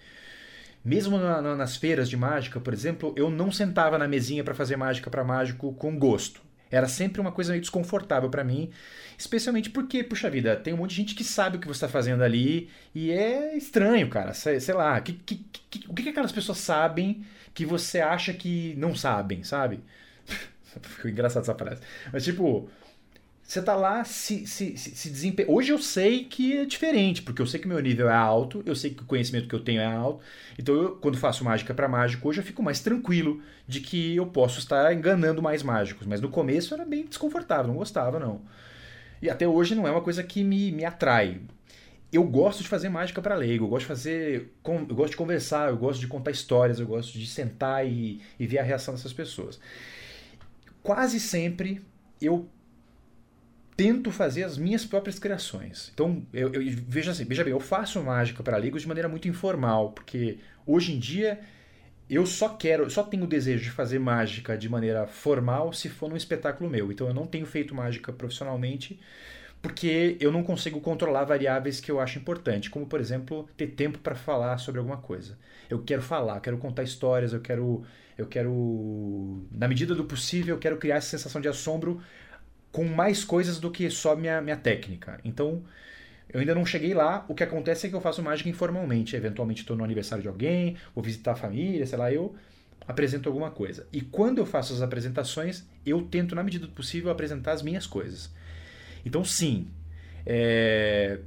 Mesmo 0.84 1.18
na, 1.18 1.42
na, 1.42 1.56
nas 1.56 1.76
feiras 1.76 2.08
de 2.08 2.16
mágica, 2.16 2.58
por 2.58 2.72
exemplo, 2.72 3.12
eu 3.16 3.30
não 3.30 3.52
sentava 3.52 3.98
na 3.98 4.08
mesinha 4.08 4.42
para 4.42 4.54
fazer 4.54 4.76
mágica 4.76 5.10
para 5.10 5.22
mágico 5.22 5.72
com 5.74 5.98
gosto. 5.98 6.40
Era 6.70 6.86
sempre 6.86 7.20
uma 7.20 7.32
coisa 7.32 7.50
meio 7.50 7.60
desconfortável 7.60 8.30
para 8.30 8.44
mim, 8.44 8.70
especialmente 9.18 9.68
porque, 9.70 10.04
puxa 10.04 10.30
vida, 10.30 10.56
tem 10.56 10.72
um 10.72 10.78
monte 10.78 10.90
de 10.90 10.96
gente 10.96 11.14
que 11.14 11.24
sabe 11.24 11.56
o 11.56 11.60
que 11.60 11.66
você 11.66 11.84
está 11.84 11.88
fazendo 11.88 12.22
ali 12.22 12.70
e 12.94 13.10
é 13.10 13.56
estranho, 13.56 14.08
cara. 14.08 14.32
Sei, 14.32 14.60
sei 14.60 14.74
lá, 14.74 15.00
que, 15.00 15.12
que, 15.12 15.44
que, 15.68 15.88
o 15.88 15.94
que, 15.94 16.04
que 16.04 16.08
aquelas 16.10 16.32
pessoas 16.32 16.58
sabem 16.58 17.24
que 17.52 17.66
você 17.66 18.00
acha 18.00 18.32
que 18.32 18.74
não 18.78 18.94
sabem, 18.94 19.42
sabe? 19.42 19.80
Ficou 20.80 21.10
engraçado 21.10 21.42
essa 21.42 21.54
frase. 21.54 21.82
Mas, 22.12 22.24
tipo, 22.24 22.70
você 23.50 23.60
tá 23.60 23.74
lá 23.74 24.04
se, 24.04 24.46
se, 24.46 24.76
se, 24.76 24.94
se. 24.94 25.34
Hoje 25.48 25.72
eu 25.72 25.78
sei 25.78 26.24
que 26.24 26.58
é 26.58 26.64
diferente, 26.64 27.20
porque 27.20 27.42
eu 27.42 27.46
sei 27.46 27.58
que 27.58 27.66
meu 27.66 27.80
nível 27.80 28.08
é 28.08 28.14
alto, 28.14 28.62
eu 28.64 28.76
sei 28.76 28.94
que 28.94 29.02
o 29.02 29.06
conhecimento 29.06 29.48
que 29.48 29.54
eu 29.54 29.58
tenho 29.58 29.80
é 29.80 29.86
alto. 29.86 30.20
Então, 30.56 30.72
eu, 30.72 30.96
quando 30.98 31.18
faço 31.18 31.44
mágica 31.44 31.74
para 31.74 31.88
mágico, 31.88 32.28
hoje 32.28 32.38
eu 32.38 32.44
fico 32.44 32.62
mais 32.62 32.78
tranquilo 32.78 33.42
de 33.66 33.80
que 33.80 34.14
eu 34.14 34.26
posso 34.26 34.60
estar 34.60 34.94
enganando 34.94 35.42
mais 35.42 35.64
mágicos. 35.64 36.06
Mas 36.06 36.20
no 36.20 36.28
começo 36.28 36.72
era 36.74 36.84
bem 36.84 37.04
desconfortável, 37.04 37.66
não 37.66 37.74
gostava, 37.74 38.20
não. 38.20 38.40
E 39.20 39.28
até 39.28 39.48
hoje 39.48 39.74
não 39.74 39.84
é 39.84 39.90
uma 39.90 40.00
coisa 40.00 40.22
que 40.22 40.44
me, 40.44 40.70
me 40.70 40.84
atrai. 40.84 41.40
Eu 42.12 42.22
gosto 42.22 42.62
de 42.62 42.68
fazer 42.68 42.88
mágica 42.88 43.20
para 43.20 43.34
leigo, 43.34 43.64
eu 43.64 43.68
gosto 43.68 43.82
de 43.82 43.88
fazer. 43.88 44.52
Eu 44.64 44.94
gosto 44.94 45.10
de 45.10 45.16
conversar, 45.16 45.70
eu 45.70 45.76
gosto 45.76 45.98
de 45.98 46.06
contar 46.06 46.30
histórias, 46.30 46.78
eu 46.78 46.86
gosto 46.86 47.18
de 47.18 47.26
sentar 47.26 47.84
e, 47.84 48.20
e 48.38 48.46
ver 48.46 48.58
a 48.58 48.62
reação 48.62 48.94
dessas 48.94 49.12
pessoas. 49.12 49.58
Quase 50.84 51.18
sempre 51.18 51.82
eu 52.20 52.48
tento 53.80 54.10
fazer 54.10 54.44
as 54.44 54.58
minhas 54.58 54.84
próprias 54.84 55.18
criações. 55.18 55.90
Então, 55.94 56.22
eu, 56.34 56.52
eu 56.52 56.62
veja 56.86 57.12
assim, 57.12 57.24
veja 57.24 57.42
bem, 57.42 57.54
eu 57.54 57.60
faço 57.60 57.98
mágica 58.02 58.42
para 58.42 58.58
leigos 58.58 58.82
de 58.82 58.88
maneira 58.88 59.08
muito 59.08 59.26
informal, 59.26 59.92
porque 59.92 60.36
hoje 60.66 60.92
em 60.92 60.98
dia 60.98 61.40
eu 62.10 62.26
só 62.26 62.50
quero, 62.50 62.90
só 62.90 63.02
tenho 63.02 63.24
o 63.24 63.26
desejo 63.26 63.64
de 63.64 63.70
fazer 63.70 63.98
mágica 63.98 64.54
de 64.54 64.68
maneira 64.68 65.06
formal 65.06 65.72
se 65.72 65.88
for 65.88 66.10
num 66.10 66.16
espetáculo 66.16 66.68
meu. 66.68 66.92
Então 66.92 67.06
eu 67.06 67.14
não 67.14 67.26
tenho 67.26 67.46
feito 67.46 67.74
mágica 67.74 68.12
profissionalmente 68.12 69.00
porque 69.62 70.18
eu 70.20 70.30
não 70.30 70.42
consigo 70.42 70.78
controlar 70.78 71.24
variáveis 71.24 71.80
que 71.80 71.90
eu 71.90 72.00
acho 72.00 72.18
importante, 72.18 72.68
como 72.68 72.86
por 72.86 73.00
exemplo, 73.00 73.48
ter 73.56 73.68
tempo 73.68 73.98
para 73.98 74.14
falar 74.14 74.58
sobre 74.58 74.78
alguma 74.78 74.98
coisa. 74.98 75.38
Eu 75.70 75.82
quero 75.82 76.02
falar, 76.02 76.38
quero 76.40 76.58
contar 76.58 76.82
histórias, 76.82 77.32
eu 77.32 77.40
quero 77.40 77.82
eu 78.18 78.26
quero 78.26 79.46
na 79.50 79.66
medida 79.66 79.94
do 79.94 80.04
possível, 80.04 80.56
eu 80.56 80.58
quero 80.58 80.76
criar 80.76 80.96
essa 80.96 81.08
sensação 81.08 81.40
de 81.40 81.48
assombro 81.48 82.02
com 82.72 82.84
mais 82.84 83.24
coisas 83.24 83.58
do 83.58 83.70
que 83.70 83.90
só 83.90 84.14
minha, 84.14 84.40
minha 84.40 84.56
técnica. 84.56 85.20
Então, 85.24 85.62
eu 86.32 86.40
ainda 86.40 86.54
não 86.54 86.64
cheguei 86.64 86.94
lá. 86.94 87.24
O 87.28 87.34
que 87.34 87.42
acontece 87.42 87.86
é 87.86 87.90
que 87.90 87.96
eu 87.96 88.00
faço 88.00 88.22
mágica 88.22 88.48
informalmente. 88.48 89.16
Eventualmente 89.16 89.62
estou 89.62 89.76
no 89.76 89.84
aniversário 89.84 90.22
de 90.22 90.28
alguém, 90.28 90.76
vou 90.94 91.02
visitar 91.02 91.32
a 91.32 91.36
família, 91.36 91.84
sei 91.86 91.98
lá, 91.98 92.12
eu 92.12 92.34
apresento 92.86 93.28
alguma 93.28 93.50
coisa. 93.50 93.86
E 93.92 94.00
quando 94.00 94.38
eu 94.38 94.46
faço 94.46 94.72
as 94.72 94.82
apresentações, 94.82 95.64
eu 95.84 96.02
tento, 96.02 96.34
na 96.34 96.42
medida 96.42 96.66
do 96.66 96.72
possível, 96.72 97.10
apresentar 97.10 97.52
as 97.52 97.62
minhas 97.62 97.86
coisas. 97.86 98.30
Então, 99.04 99.24
sim, 99.24 99.68
é... 100.26 101.18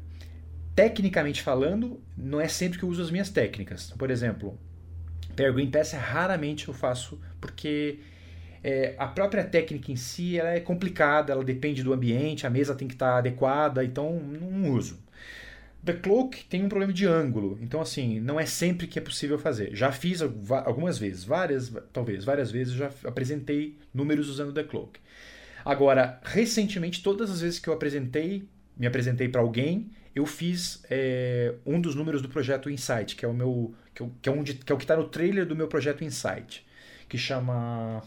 tecnicamente 0.76 1.42
falando, 1.42 2.00
não 2.18 2.40
é 2.40 2.48
sempre 2.48 2.80
que 2.80 2.86
eu 2.86 2.90
uso 2.90 3.02
as 3.02 3.12
minhas 3.12 3.30
técnicas. 3.30 3.92
Por 3.98 4.10
exemplo, 4.10 4.58
Peregrine 5.36 5.72
Pass 5.72 5.92
raramente 5.92 6.68
eu 6.68 6.74
faço 6.74 7.20
porque 7.42 8.00
é, 8.64 8.96
a 8.98 9.08
própria 9.08 9.44
técnica 9.44 9.92
em 9.92 9.96
si 9.96 10.40
ela 10.40 10.52
é 10.52 10.60
complicada, 10.60 11.34
ela 11.34 11.44
depende 11.44 11.84
do 11.84 11.92
ambiente, 11.92 12.48
a 12.48 12.50
mesa 12.50 12.74
tem 12.74 12.88
que 12.88 12.94
estar 12.94 13.18
adequada, 13.18 13.84
então 13.84 14.20
não 14.20 14.72
uso. 14.72 14.98
The 15.84 15.94
Cloak 15.94 16.46
tem 16.46 16.64
um 16.64 16.70
problema 16.70 16.94
de 16.94 17.06
ângulo, 17.06 17.60
então 17.62 17.82
assim, 17.82 18.22
não 18.22 18.40
é 18.40 18.46
sempre 18.46 18.88
que 18.88 18.98
é 18.98 19.02
possível 19.02 19.38
fazer. 19.38 19.76
Já 19.76 19.92
fiz 19.92 20.22
algumas 20.22 20.98
vezes, 20.98 21.26
várias, 21.26 21.74
talvez, 21.92 22.24
várias 22.24 22.50
vezes 22.50 22.74
já 22.74 22.90
apresentei 23.04 23.78
números 23.94 24.30
usando 24.30 24.54
The 24.54 24.64
Cloak. 24.64 24.98
Agora, 25.66 26.22
recentemente, 26.24 27.04
todas 27.04 27.30
as 27.30 27.42
vezes 27.42 27.60
que 27.60 27.68
eu 27.68 27.74
apresentei, 27.74 28.48
me 28.78 28.88
apresentei 28.88 29.28
para 29.28 29.42
alguém, 29.42 29.92
eu 30.16 30.26
fiz 30.26 30.84
é, 30.90 31.54
um 31.66 31.82
dos 31.82 31.96
números 31.96 32.22
do 32.22 32.30
projeto 32.30 32.70
Insight, 32.70 33.16
que 33.18 33.26
é 33.26 33.28
o 33.28 33.34
meu, 33.34 33.74
que, 33.94 34.04
é, 34.04 34.08
é, 34.24 34.32
um 34.32 34.42
de, 34.42 34.54
que 34.54 34.72
é 34.72 34.76
o 34.76 34.78
que 34.78 34.84
está 34.86 34.96
no 34.96 35.10
trailer 35.10 35.46
do 35.46 35.56
meu 35.56 35.68
projeto 35.68 36.04
Insight, 36.04 36.66
que 37.10 37.18
chama 37.18 38.02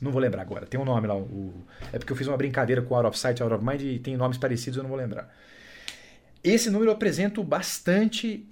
não 0.00 0.12
vou 0.12 0.20
lembrar 0.20 0.42
agora. 0.42 0.66
Tem 0.66 0.78
um 0.78 0.84
nome 0.84 1.06
lá. 1.06 1.16
O, 1.16 1.52
é 1.92 1.98
porque 1.98 2.12
eu 2.12 2.16
fiz 2.16 2.26
uma 2.26 2.36
brincadeira 2.36 2.82
com 2.82 2.94
Out 2.94 3.08
of 3.08 3.18
Sight, 3.18 3.42
Out 3.42 3.54
of 3.54 3.64
Mind 3.64 3.80
e 3.82 3.98
tem 3.98 4.16
nomes 4.16 4.38
parecidos, 4.38 4.76
eu 4.76 4.82
não 4.82 4.90
vou 4.90 4.98
lembrar. 4.98 5.34
Esse 6.42 6.70
número 6.70 6.90
eu 6.90 6.94
apresento 6.94 7.42
bastante 7.42 8.46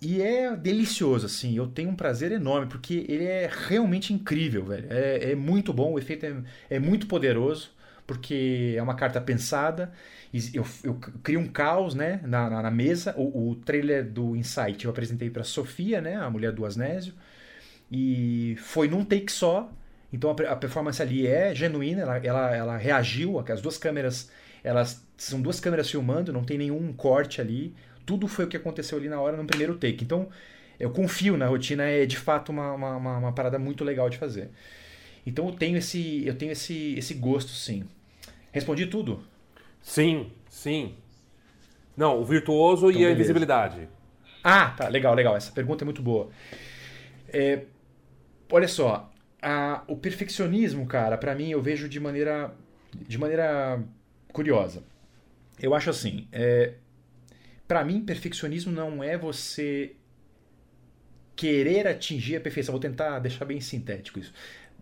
e 0.00 0.20
é 0.20 0.56
delicioso, 0.56 1.26
assim. 1.26 1.56
Eu 1.56 1.68
tenho 1.68 1.90
um 1.90 1.94
prazer 1.94 2.32
enorme, 2.32 2.66
porque 2.66 3.06
ele 3.08 3.24
é 3.24 3.48
realmente 3.68 4.12
incrível, 4.12 4.64
velho. 4.64 4.88
É, 4.90 5.30
é 5.30 5.34
muito 5.34 5.72
bom, 5.72 5.92
o 5.92 5.98
efeito 5.98 6.26
é, 6.26 6.34
é, 6.70 6.78
muito 6.80 7.06
poderoso, 7.06 7.70
porque 8.04 8.74
é 8.76 8.82
uma 8.82 8.96
carta 8.96 9.20
pensada. 9.20 9.92
Eu, 10.52 10.66
eu 10.82 10.94
crio 11.22 11.38
um 11.38 11.46
caos 11.46 11.94
né, 11.94 12.20
na, 12.24 12.50
na, 12.50 12.62
na 12.62 12.70
mesa. 12.70 13.14
O, 13.16 13.50
o, 13.50 13.54
trailer 13.56 14.04
do 14.04 14.34
Insight 14.34 14.84
eu 14.84 14.90
apresentei 14.90 15.30
para 15.30 15.44
Sofia, 15.44 16.00
né, 16.00 16.16
a 16.16 16.28
mulher 16.28 16.52
do 16.52 16.66
Asnésio. 16.66 17.14
E 17.90 18.56
foi 18.58 18.88
num 18.88 19.04
take 19.04 19.30
só. 19.30 19.70
Então 20.12 20.30
a, 20.30 20.52
a 20.52 20.56
performance 20.56 21.00
ali 21.00 21.26
é 21.26 21.54
genuína, 21.54 22.02
ela, 22.02 22.16
ela, 22.18 22.56
ela 22.56 22.76
reagiu, 22.76 23.38
as 23.38 23.62
duas 23.62 23.78
câmeras, 23.78 24.30
elas 24.62 25.06
são 25.16 25.40
duas 25.40 25.58
câmeras 25.58 25.90
filmando, 25.90 26.32
não 26.32 26.44
tem 26.44 26.58
nenhum 26.58 26.92
corte 26.92 27.40
ali, 27.40 27.74
tudo 28.04 28.28
foi 28.28 28.44
o 28.44 28.48
que 28.48 28.56
aconteceu 28.56 28.98
ali 28.98 29.08
na 29.08 29.20
hora 29.20 29.36
no 29.36 29.44
primeiro 29.44 29.76
take. 29.76 30.04
Então 30.04 30.28
eu 30.78 30.90
confio 30.90 31.36
na 31.36 31.46
rotina, 31.46 31.84
é 31.84 32.04
de 32.04 32.18
fato 32.18 32.50
uma, 32.50 32.72
uma, 32.72 32.96
uma, 32.96 33.18
uma 33.18 33.32
parada 33.32 33.58
muito 33.58 33.84
legal 33.84 34.10
de 34.10 34.18
fazer. 34.18 34.50
Então 35.24 35.46
eu 35.46 35.52
tenho 35.52 35.78
esse, 35.78 36.26
eu 36.26 36.34
tenho 36.34 36.52
esse, 36.52 36.94
esse 36.98 37.14
gosto, 37.14 37.50
sim. 37.50 37.84
Respondi 38.50 38.86
tudo? 38.86 39.24
Sim, 39.80 40.30
sim. 40.48 40.94
Não, 41.96 42.20
o 42.20 42.24
virtuoso 42.24 42.86
então, 42.86 42.90
e 42.90 42.94
beleza. 42.94 43.10
a 43.10 43.14
invisibilidade. 43.14 43.88
Ah, 44.42 44.70
tá, 44.76 44.88
legal, 44.88 45.14
legal. 45.14 45.36
Essa 45.36 45.52
pergunta 45.52 45.84
é 45.84 45.86
muito 45.86 46.02
boa. 46.02 46.30
É, 47.28 47.62
olha 48.50 48.66
só, 48.66 49.11
a, 49.42 49.82
o 49.88 49.96
perfeccionismo, 49.96 50.86
cara, 50.86 51.18
para 51.18 51.34
mim 51.34 51.50
eu 51.50 51.60
vejo 51.60 51.88
de 51.88 51.98
maneira, 51.98 52.54
de 52.94 53.18
maneira 53.18 53.82
curiosa. 54.32 54.84
Eu 55.60 55.74
acho 55.74 55.90
assim, 55.90 56.28
é, 56.32 56.74
para 57.66 57.84
mim 57.84 58.04
perfeccionismo 58.04 58.72
não 58.72 59.02
é 59.02 59.18
você 59.18 59.96
querer 61.34 61.88
atingir 61.88 62.36
a 62.36 62.40
perfeição. 62.40 62.72
Vou 62.72 62.80
tentar 62.80 63.18
deixar 63.18 63.44
bem 63.44 63.60
sintético 63.60 64.18
isso. 64.18 64.32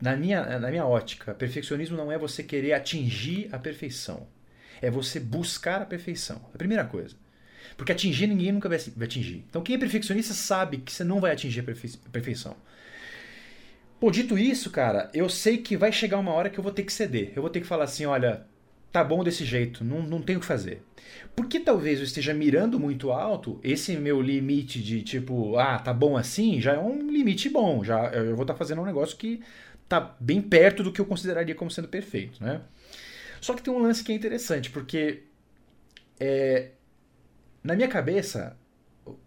Na 0.00 0.16
minha, 0.16 0.58
na 0.58 0.70
minha 0.70 0.86
ótica, 0.86 1.34
perfeccionismo 1.34 1.96
não 1.96 2.10
é 2.10 2.18
você 2.18 2.42
querer 2.42 2.72
atingir 2.72 3.48
a 3.52 3.58
perfeição. 3.58 4.26
É 4.80 4.90
você 4.90 5.20
buscar 5.20 5.82
a 5.82 5.86
perfeição. 5.86 6.40
A 6.54 6.58
primeira 6.58 6.84
coisa. 6.84 7.14
Porque 7.76 7.92
atingir 7.92 8.26
ninguém 8.26 8.52
nunca 8.52 8.68
vai 8.68 8.78
atingir. 8.78 9.44
Então 9.48 9.62
quem 9.62 9.76
é 9.76 9.78
perfeccionista 9.78 10.34
sabe 10.34 10.78
que 10.78 10.92
você 10.92 11.04
não 11.04 11.20
vai 11.20 11.32
atingir 11.32 11.60
a 11.60 12.10
perfeição. 12.10 12.56
Pô, 14.00 14.10
dito 14.10 14.38
isso, 14.38 14.70
cara, 14.70 15.10
eu 15.12 15.28
sei 15.28 15.58
que 15.58 15.76
vai 15.76 15.92
chegar 15.92 16.18
uma 16.18 16.32
hora 16.32 16.48
que 16.48 16.58
eu 16.58 16.64
vou 16.64 16.72
ter 16.72 16.84
que 16.84 16.92
ceder. 16.92 17.32
Eu 17.36 17.42
vou 17.42 17.50
ter 17.50 17.60
que 17.60 17.66
falar 17.66 17.84
assim, 17.84 18.06
olha, 18.06 18.46
tá 18.90 19.04
bom 19.04 19.22
desse 19.22 19.44
jeito, 19.44 19.84
não, 19.84 20.02
não 20.02 20.22
tem 20.22 20.36
o 20.36 20.40
que 20.40 20.46
fazer. 20.46 20.82
Porque 21.36 21.60
talvez 21.60 21.98
eu 21.98 22.04
esteja 22.04 22.32
mirando 22.32 22.80
muito 22.80 23.12
alto, 23.12 23.60
esse 23.62 23.96
meu 23.96 24.22
limite 24.22 24.82
de 24.82 25.02
tipo, 25.02 25.58
ah, 25.58 25.78
tá 25.78 25.92
bom 25.92 26.16
assim, 26.16 26.60
já 26.62 26.74
é 26.74 26.78
um 26.78 27.10
limite 27.10 27.50
bom, 27.50 27.84
já 27.84 28.06
eu 28.10 28.34
vou 28.34 28.44
estar 28.44 28.54
tá 28.54 28.58
fazendo 28.58 28.80
um 28.80 28.86
negócio 28.86 29.18
que 29.18 29.42
tá 29.86 30.16
bem 30.18 30.40
perto 30.40 30.82
do 30.82 30.92
que 30.92 31.00
eu 31.00 31.04
consideraria 31.04 31.54
como 31.54 31.70
sendo 31.70 31.88
perfeito, 31.88 32.42
né? 32.42 32.62
Só 33.38 33.54
que 33.54 33.62
tem 33.62 33.72
um 33.72 33.78
lance 33.78 34.02
que 34.02 34.12
é 34.12 34.14
interessante, 34.14 34.70
porque 34.70 35.24
é, 36.18 36.70
na 37.62 37.74
minha 37.74 37.88
cabeça, 37.88 38.56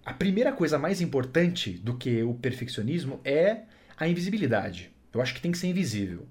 a 0.04 0.14
primeira 0.14 0.52
coisa 0.52 0.80
mais 0.80 1.00
importante 1.00 1.72
do 1.72 1.96
que 1.96 2.24
o 2.24 2.34
perfeccionismo 2.34 3.20
é 3.24 3.62
a 4.04 4.10
invisibilidade. 4.10 4.92
Eu 5.14 5.22
acho 5.22 5.34
que 5.34 5.42
tem 5.42 5.52
que 5.52 5.58
ser 5.58 5.68
invisível. 5.68 6.28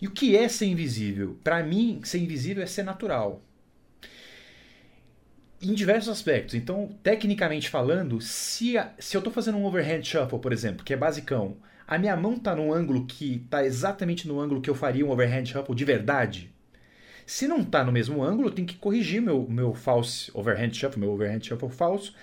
E 0.00 0.06
o 0.06 0.10
que 0.10 0.36
é 0.36 0.48
ser 0.48 0.66
invisível? 0.66 1.38
Para 1.42 1.62
mim, 1.62 2.00
ser 2.04 2.18
invisível 2.18 2.62
é 2.62 2.66
ser 2.66 2.84
natural. 2.84 3.42
Em 5.60 5.74
diversos 5.74 6.08
aspectos. 6.08 6.54
Então, 6.54 6.96
tecnicamente 7.02 7.68
falando, 7.68 8.20
se, 8.20 8.78
a, 8.78 8.92
se 8.98 9.16
eu 9.16 9.18
estou 9.18 9.32
fazendo 9.32 9.58
um 9.58 9.64
overhand 9.64 10.02
shuffle, 10.04 10.38
por 10.38 10.52
exemplo, 10.52 10.84
que 10.84 10.92
é 10.92 10.96
basicão, 10.96 11.56
a 11.86 11.98
minha 11.98 12.16
mão 12.16 12.34
está 12.34 12.54
num 12.54 12.72
ângulo 12.72 13.06
que 13.06 13.42
está 13.44 13.64
exatamente 13.64 14.28
no 14.28 14.38
ângulo 14.38 14.60
que 14.60 14.70
eu 14.70 14.74
faria 14.74 15.04
um 15.04 15.10
overhand 15.10 15.46
shuffle 15.46 15.74
de 15.74 15.84
verdade. 15.84 16.54
Se 17.28 17.46
não 17.46 17.60
está 17.60 17.84
no 17.84 17.92
mesmo 17.92 18.24
ângulo, 18.24 18.48
eu 18.48 18.52
tenho 18.52 18.66
que 18.66 18.76
corrigir 18.76 19.20
meu, 19.20 19.46
meu 19.46 19.74
false 19.74 20.30
overhand 20.32 20.72
shuffle, 20.72 20.98
meu 20.98 21.12
overhand 21.12 21.42
shuffle 21.42 21.68
falso, 21.68 22.14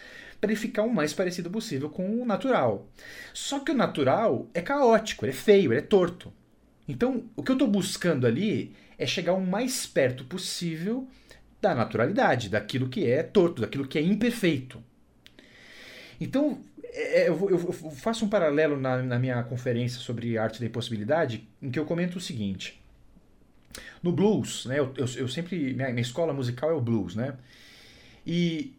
para 0.42 0.50
ele 0.50 0.60
ficar 0.60 0.82
o 0.82 0.92
mais 0.92 1.14
parecido 1.14 1.48
possível 1.48 1.92
com 1.92 2.24
o 2.24 2.26
natural. 2.26 2.88
Só 3.32 3.60
que 3.60 3.72
o 3.72 3.76
natural 3.76 4.50
é 4.52 4.62
caótico, 4.62 5.24
ele 5.24 5.32
é 5.32 5.36
feio, 5.36 5.72
ele 5.72 5.78
é 5.78 5.84
torto. 5.84 6.34
Então, 6.88 7.26
o 7.36 7.44
que 7.44 7.52
eu 7.52 7.54
estou 7.54 7.68
buscando 7.68 8.26
ali 8.26 8.74
é 8.98 9.06
chegar 9.06 9.34
o 9.34 9.46
mais 9.46 9.86
perto 9.86 10.24
possível 10.24 11.08
da 11.62 11.76
naturalidade, 11.76 12.50
daquilo 12.50 12.90
que 12.90 13.06
é 13.06 13.22
torto, 13.22 13.62
daquilo 13.62 13.88
que 13.88 14.00
é 14.00 14.02
imperfeito. 14.02 14.84
Então, 16.20 16.62
é, 16.84 17.26
é 17.26 17.30
eu, 17.30 17.72
faço 17.92 18.26
um 18.26 18.30
paralelo 18.30 18.76
na, 18.76 19.04
na, 19.04 19.20
minha 19.20 19.44
conferência 19.44 20.00
sobre 20.00 20.36
arte 20.36 20.60
da 20.60 20.66
impossibilidade, 20.66 21.48
em 21.62 21.70
que 21.70 21.78
eu 21.78 21.86
comento 21.86 22.18
o 22.18 22.22
seguinte. 22.22 22.84
No 24.02 24.12
blues, 24.12 24.66
né, 24.66 24.80
eu, 24.80 24.94
eu 24.96 25.28
sempre. 25.28 25.74
Minha, 25.74 25.90
minha 25.90 26.02
escola 26.02 26.34
musical 26.34 26.70
é 26.70 26.74
o 26.74 26.82
blues, 26.82 27.16
né? 27.16 27.36
E 28.26 28.74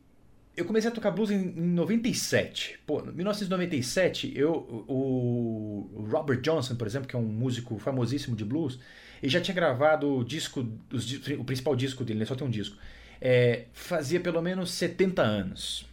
eu 0.56 0.64
comecei 0.64 0.90
a 0.90 0.94
tocar 0.94 1.10
blues 1.10 1.30
em, 1.30 1.36
em 1.36 1.68
97. 1.74 2.80
Pô, 2.86 3.00
em 3.00 3.12
1997, 3.12 4.32
eu, 4.34 4.52
o 4.88 6.08
Robert 6.10 6.40
Johnson, 6.40 6.74
por 6.76 6.86
exemplo, 6.86 7.06
que 7.06 7.14
é 7.14 7.18
um 7.18 7.22
músico 7.22 7.78
famosíssimo 7.78 8.34
de 8.34 8.44
blues, 8.44 8.78
ele 9.22 9.30
já 9.30 9.40
tinha 9.40 9.54
gravado 9.54 10.08
o 10.08 10.24
disco, 10.24 10.66
os, 10.92 11.12
o 11.32 11.44
principal 11.44 11.76
disco 11.76 12.04
dele, 12.04 12.20
né? 12.20 12.24
só 12.24 12.34
tem 12.34 12.46
um 12.46 12.50
disco. 12.50 12.76
É, 13.20 13.64
fazia 13.72 14.18
pelo 14.18 14.40
menos 14.40 14.70
70 14.70 15.22
anos. 15.22 15.86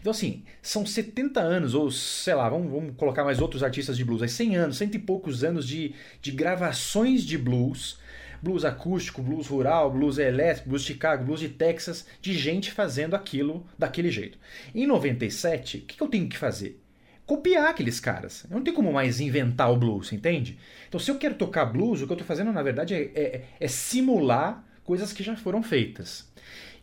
Então, 0.00 0.10
assim, 0.10 0.42
são 0.60 0.84
70 0.84 1.40
anos, 1.40 1.74
ou 1.74 1.90
sei 1.90 2.34
lá, 2.34 2.48
vamos, 2.48 2.70
vamos 2.70 2.94
colocar 2.96 3.24
mais 3.24 3.40
outros 3.40 3.62
artistas 3.62 3.96
de 3.96 4.04
blues, 4.04 4.22
aí 4.22 4.28
100 4.28 4.56
anos, 4.56 4.76
cento 4.76 4.94
e 4.94 4.98
poucos 4.98 5.42
anos 5.42 5.66
de, 5.66 5.94
de 6.20 6.30
gravações 6.30 7.24
de 7.24 7.38
blues 7.38 7.98
blues 8.42 8.64
acústico, 8.64 9.22
blues 9.22 9.46
rural, 9.46 9.90
blues 9.90 10.18
elétrico, 10.18 10.70
blues 10.70 10.82
de 10.82 10.88
Chicago, 10.88 11.24
blues 11.24 11.40
de 11.40 11.48
Texas, 11.48 12.04
de 12.20 12.34
gente 12.34 12.72
fazendo 12.72 13.14
aquilo 13.14 13.64
daquele 13.78 14.10
jeito. 14.10 14.38
Em 14.74 14.86
97, 14.86 15.78
o 15.78 15.80
que, 15.82 15.96
que 15.96 16.02
eu 16.02 16.08
tenho 16.08 16.28
que 16.28 16.36
fazer? 16.36 16.82
Copiar 17.24 17.70
aqueles 17.70 18.00
caras. 18.00 18.44
Eu 18.50 18.56
não 18.56 18.64
tenho 18.64 18.74
como 18.74 18.92
mais 18.92 19.20
inventar 19.20 19.70
o 19.70 19.76
blues, 19.76 20.12
entende? 20.12 20.58
Então, 20.88 20.98
se 20.98 21.10
eu 21.10 21.18
quero 21.18 21.36
tocar 21.36 21.66
blues, 21.66 22.02
o 22.02 22.06
que 22.06 22.12
eu 22.12 22.16
estou 22.16 22.26
fazendo, 22.26 22.52
na 22.52 22.62
verdade, 22.62 22.94
é, 22.94 23.10
é, 23.14 23.44
é 23.60 23.68
simular 23.68 24.64
coisas 24.82 25.12
que 25.12 25.22
já 25.22 25.36
foram 25.36 25.62
feitas. 25.62 26.30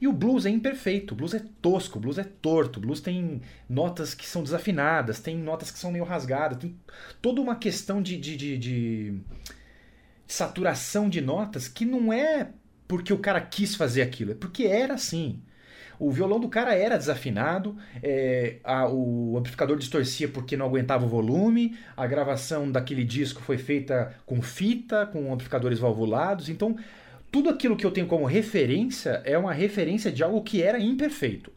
E 0.01 0.07
o 0.07 0.13
blues 0.13 0.45
é 0.45 0.49
imperfeito, 0.49 1.13
o 1.13 1.17
blues 1.17 1.33
é 1.33 1.43
tosco, 1.61 1.97
o 1.97 2.01
blues 2.01 2.17
é 2.17 2.23
torto, 2.23 2.79
o 2.79 2.81
blues 2.81 3.01
tem 3.01 3.41
notas 3.67 4.13
que 4.13 4.25
são 4.25 4.41
desafinadas, 4.41 5.19
tem 5.19 5.37
notas 5.37 5.71
que 5.71 5.77
são 5.77 5.91
meio 5.91 6.05
rasgadas, 6.05 6.57
tem 6.57 6.73
toda 7.21 7.41
uma 7.41 7.57
questão 7.57 8.01
de, 8.01 8.17
de, 8.17 8.37
de, 8.37 8.57
de 8.57 9.19
saturação 10.29 11.09
de 11.09 11.19
notas 11.19 11.67
que 11.67 11.83
não 11.83 12.13
é 12.13 12.49
porque 12.87 13.11
o 13.11 13.17
cara 13.17 13.41
quis 13.41 13.75
fazer 13.75 14.03
aquilo, 14.03 14.31
é 14.31 14.35
porque 14.35 14.63
era 14.63 14.93
assim. 14.93 15.41
O 15.99 16.11
violão 16.11 16.39
do 16.39 16.47
cara 16.47 16.73
era 16.73 16.97
desafinado, 16.97 17.75
é, 18.01 18.57
a, 18.63 18.87
o 18.87 19.35
amplificador 19.37 19.77
distorcia 19.77 20.29
porque 20.29 20.55
não 20.55 20.67
aguentava 20.67 21.03
o 21.03 21.09
volume, 21.09 21.77
a 21.97 22.07
gravação 22.07 22.71
daquele 22.71 23.03
disco 23.03 23.41
foi 23.41 23.57
feita 23.57 24.15
com 24.25 24.41
fita, 24.41 25.05
com 25.07 25.33
amplificadores 25.33 25.79
valvulados, 25.79 26.47
então 26.47 26.77
tudo 27.31 27.49
aquilo 27.49 27.75
que 27.75 27.85
eu 27.85 27.91
tenho 27.91 28.07
como 28.07 28.25
referência 28.25 29.21
é 29.25 29.37
uma 29.37 29.51
referência 29.51 30.11
de 30.11 30.23
algo 30.23 30.41
que 30.41 30.61
era 30.61 30.79
imperfeito. 30.79 31.51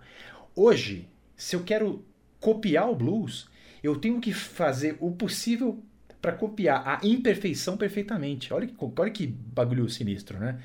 Hoje, 0.56 1.08
se 1.36 1.54
eu 1.54 1.62
quero 1.62 2.04
copiar 2.40 2.90
o 2.90 2.96
blues, 2.96 3.48
eu 3.82 3.96
tenho 3.96 4.20
que 4.20 4.32
fazer 4.32 4.96
o 4.98 5.12
possível 5.12 5.82
para 6.22 6.32
copiar 6.32 6.82
a 6.86 7.00
imperfeição 7.04 7.76
perfeitamente. 7.76 8.54
Olha 8.54 8.68
que, 8.68 8.74
olha 8.78 9.10
que 9.10 9.26
bagulho 9.26 9.88
sinistro, 9.90 10.38
né? 10.38 10.60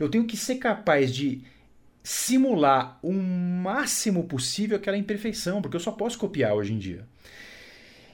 Eu 0.00 0.08
tenho 0.08 0.24
que 0.24 0.38
ser 0.38 0.56
capaz 0.56 1.14
de 1.14 1.42
simular 2.02 2.98
o 3.02 3.12
máximo 3.12 4.24
possível 4.24 4.78
aquela 4.78 4.96
imperfeição, 4.96 5.60
porque 5.60 5.76
eu 5.76 5.80
só 5.80 5.92
posso 5.92 6.18
copiar 6.18 6.54
hoje 6.54 6.72
em 6.72 6.78
dia. 6.78 7.06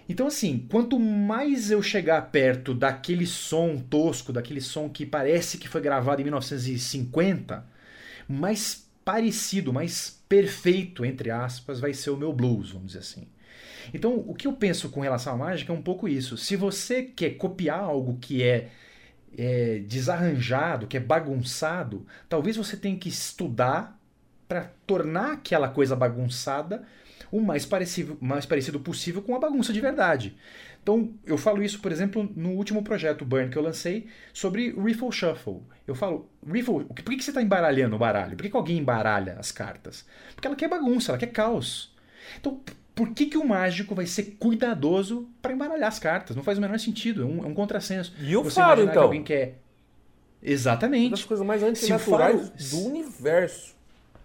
Então, 0.08 0.26
assim, 0.26 0.66
quanto 0.70 0.98
mais 0.98 1.70
eu 1.70 1.82
chegar 1.82 2.20
perto 2.30 2.74
daquele 2.74 3.26
som 3.26 3.76
tosco, 3.76 4.32
daquele 4.32 4.60
som 4.60 4.88
que 4.88 5.06
parece 5.06 5.56
que 5.56 5.68
foi 5.68 5.80
gravado 5.80 6.20
em 6.20 6.24
1950, 6.24 7.64
mais 8.26 8.88
parecido, 9.04 9.72
mais 9.72 10.20
perfeito, 10.28 11.04
entre 11.04 11.30
aspas, 11.30 11.78
vai 11.78 11.94
ser 11.94 12.10
o 12.10 12.16
meu 12.16 12.32
blues, 12.32 12.72
vamos 12.72 12.88
dizer 12.88 13.00
assim. 13.00 13.28
Então, 13.92 14.14
o 14.26 14.34
que 14.34 14.46
eu 14.46 14.52
penso 14.52 14.88
com 14.90 15.00
relação 15.00 15.34
à 15.34 15.36
mágica 15.36 15.72
é 15.72 15.76
um 15.76 15.82
pouco 15.82 16.08
isso. 16.08 16.36
Se 16.36 16.56
você 16.56 17.02
quer 17.02 17.30
copiar 17.30 17.80
algo 17.80 18.18
que 18.20 18.42
é, 18.42 18.68
é 19.36 19.78
desarranjado, 19.80 20.86
que 20.86 20.96
é 20.96 21.00
bagunçado, 21.00 22.06
talvez 22.28 22.56
você 22.56 22.76
tenha 22.76 22.96
que 22.96 23.08
estudar 23.08 23.98
para 24.46 24.70
tornar 24.86 25.32
aquela 25.32 25.68
coisa 25.68 25.94
bagunçada 25.94 26.82
o 27.30 27.40
mais 27.40 27.66
parecido, 27.66 28.16
mais 28.20 28.46
parecido 28.46 28.80
possível 28.80 29.22
com 29.22 29.34
a 29.34 29.38
bagunça 29.38 29.72
de 29.72 29.80
verdade. 29.80 30.36
Então, 30.82 31.12
eu 31.26 31.36
falo 31.36 31.62
isso, 31.62 31.80
por 31.80 31.92
exemplo, 31.92 32.30
no 32.34 32.50
último 32.50 32.82
projeto 32.82 33.24
Burn 33.24 33.50
que 33.50 33.58
eu 33.58 33.62
lancei 33.62 34.06
sobre 34.32 34.70
Riffle 34.70 35.12
Shuffle. 35.12 35.60
Eu 35.86 35.94
falo, 35.94 36.30
Riffle, 36.46 36.84
por 36.84 36.94
que, 37.04 37.22
você 37.22 37.30
está 37.30 37.42
embaralhando 37.42 37.96
o 37.96 37.98
baralho? 37.98 38.36
Por 38.36 38.48
que, 38.48 38.56
alguém 38.56 38.78
embaralha 38.78 39.36
as 39.38 39.52
cartas? 39.52 40.06
Porque 40.34 40.46
ela 40.46 40.56
quer 40.56 40.68
bagunça, 40.68 41.12
ela 41.12 41.18
quer 41.18 41.26
caos. 41.26 41.94
Então, 42.38 42.60
por 42.98 43.10
que, 43.10 43.26
que 43.26 43.38
o 43.38 43.46
mágico 43.46 43.94
vai 43.94 44.06
ser 44.06 44.36
cuidadoso 44.40 45.28
para 45.40 45.52
embaralhar 45.52 45.86
as 45.86 46.00
cartas? 46.00 46.34
Não 46.34 46.42
faz 46.42 46.58
o 46.58 46.60
menor 46.60 46.80
sentido, 46.80 47.22
é 47.22 47.24
um, 47.24 47.44
é 47.44 47.46
um 47.46 47.54
contrassenso. 47.54 48.12
E 48.20 48.36
o 48.36 48.42
Você 48.42 48.56
faro, 48.56 48.80
então? 48.82 48.92
Que 48.92 48.98
alguém 48.98 49.22
quer... 49.22 49.60
Exatamente. 50.42 51.04
Uma 51.04 51.10
das 51.12 51.24
coisas 51.24 51.46
mais 51.46 51.62
antinaturais 51.62 52.48
faro... 52.48 52.70
do 52.70 52.88
universo. 52.88 53.76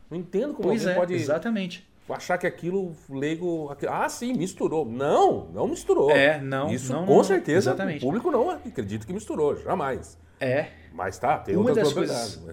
Não 0.09 0.17
entendo 0.17 0.55
como 0.55 0.69
pois 0.69 0.81
alguém 0.81 0.95
é, 0.95 0.99
pode 0.99 1.13
exatamente. 1.13 1.87
achar 2.09 2.39
que 2.39 2.47
aquilo 2.47 2.95
leigo... 3.07 3.71
Ah, 3.87 4.09
sim, 4.09 4.33
misturou. 4.33 4.87
Não, 4.87 5.51
não 5.53 5.67
misturou. 5.67 6.09
É, 6.09 6.41
não. 6.41 6.71
Isso 6.73 6.91
não, 6.91 7.05
com 7.05 7.17
não, 7.17 7.23
certeza 7.23 7.69
exatamente. 7.69 7.99
o 7.99 8.07
público 8.07 8.31
não 8.31 8.49
acredita 8.49 9.05
que 9.05 9.13
misturou, 9.13 9.55
jamais. 9.55 10.17
É. 10.39 10.69
Mas 10.91 11.19
tá, 11.19 11.37
tem 11.37 11.55
uma 11.55 11.69
outras 11.69 11.89
das 11.89 11.93
coisas... 11.93 12.43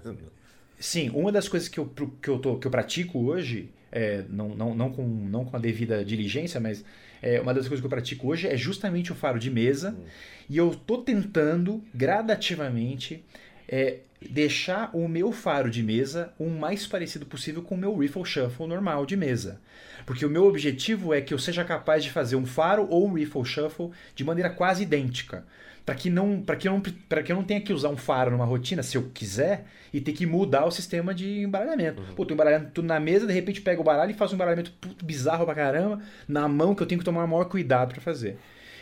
Sim, 0.79 1.09
uma 1.15 1.33
das 1.33 1.49
coisas 1.49 1.67
que 1.67 1.81
eu, 1.81 1.87
que 2.21 2.29
eu, 2.29 2.39
tô, 2.39 2.59
que 2.59 2.67
eu 2.67 2.71
pratico 2.71 3.19
hoje 3.21 3.73
é, 3.93 4.25
não, 4.29 4.49
não, 4.51 4.75
não, 4.75 4.91
com, 4.91 5.03
não 5.05 5.45
com 5.45 5.57
a 5.57 5.61
devida 5.61 6.05
diligência, 6.05 6.61
mas 6.61 6.85
é, 7.23 7.41
uma 7.41 7.53
das 7.53 7.67
coisas 7.67 7.81
que 7.81 7.87
eu 7.87 7.91
pratico 7.91 8.29
hoje 8.29 8.47
é 8.47 8.57
justamente 8.57 9.13
o 9.13 9.15
faro 9.15 9.39
de 9.39 9.51
mesa. 9.51 9.91
Hum. 9.91 10.05
E 10.49 10.57
eu 10.57 10.71
estou 10.71 11.03
tentando 11.03 11.83
gradativamente 11.95 13.25
é, 13.69 13.99
deixar 14.21 14.91
o 14.95 15.09
meu 15.09 15.33
faro 15.33 15.71
de 15.71 15.83
mesa 15.83 16.33
o 16.39 16.49
mais 16.49 16.87
parecido 16.87 17.27
possível 17.27 17.63
com 17.63 17.75
o 17.75 17.79
meu 17.79 17.97
riffle 17.97 18.25
shuffle 18.25 18.67
normal 18.67 19.07
de 19.07 19.17
mesa. 19.17 19.61
Porque 20.07 20.25
o 20.25 20.31
meu 20.31 20.45
objetivo 20.45 21.15
é 21.15 21.21
que 21.21 21.33
eu 21.33 21.39
seja 21.39 21.65
capaz 21.65 22.03
de 22.03 22.11
fazer 22.11 22.37
um 22.37 22.47
faro 22.47 22.87
ou 22.89 23.07
um 23.07 23.13
riffle 23.13 23.45
shuffle 23.45 23.91
de 24.15 24.25
maneira 24.25 24.51
quase 24.51 24.83
idêntica 24.83 25.45
para 25.91 25.97
que 25.97 26.09
não 26.09 26.41
para 26.41 26.55
que 26.55 26.69
não 26.69 26.81
para 27.09 27.21
que 27.21 27.33
eu 27.33 27.37
não 27.37 27.43
tenha 27.43 27.61
que 27.61 27.73
usar 27.73 27.89
um 27.89 27.97
faro 27.97 28.31
numa 28.31 28.45
rotina 28.45 28.81
se 28.81 28.97
eu 28.97 29.11
quiser 29.13 29.67
e 29.93 30.01
ter 30.01 30.13
que 30.13 30.25
mudar 30.25 30.65
o 30.65 30.71
sistema 30.71 31.13
de 31.13 31.43
embaralhamento. 31.43 32.01
Uhum. 32.01 32.15
Pô, 32.15 32.25
tô 32.25 32.33
embaralhando 32.33 32.71
tudo 32.73 32.87
na 32.87 33.01
mesa, 33.01 33.27
de 33.27 33.33
repente 33.33 33.61
pego 33.61 33.83
o 33.83 33.85
baralho 33.85 34.13
e 34.13 34.15
faço 34.15 34.33
um 34.33 34.37
embaralhamento 34.37 34.71
puto, 34.81 35.05
bizarro 35.05 35.45
pra 35.45 35.53
caramba 35.53 36.01
na 36.29 36.47
mão 36.47 36.77
que 36.77 36.83
eu 36.85 36.87
tenho 36.87 37.01
que 37.01 37.05
tomar 37.05 37.25
o 37.25 37.29
maior 37.29 37.47
cuidado 37.47 37.93
para 37.93 38.01
fazer. 38.01 38.39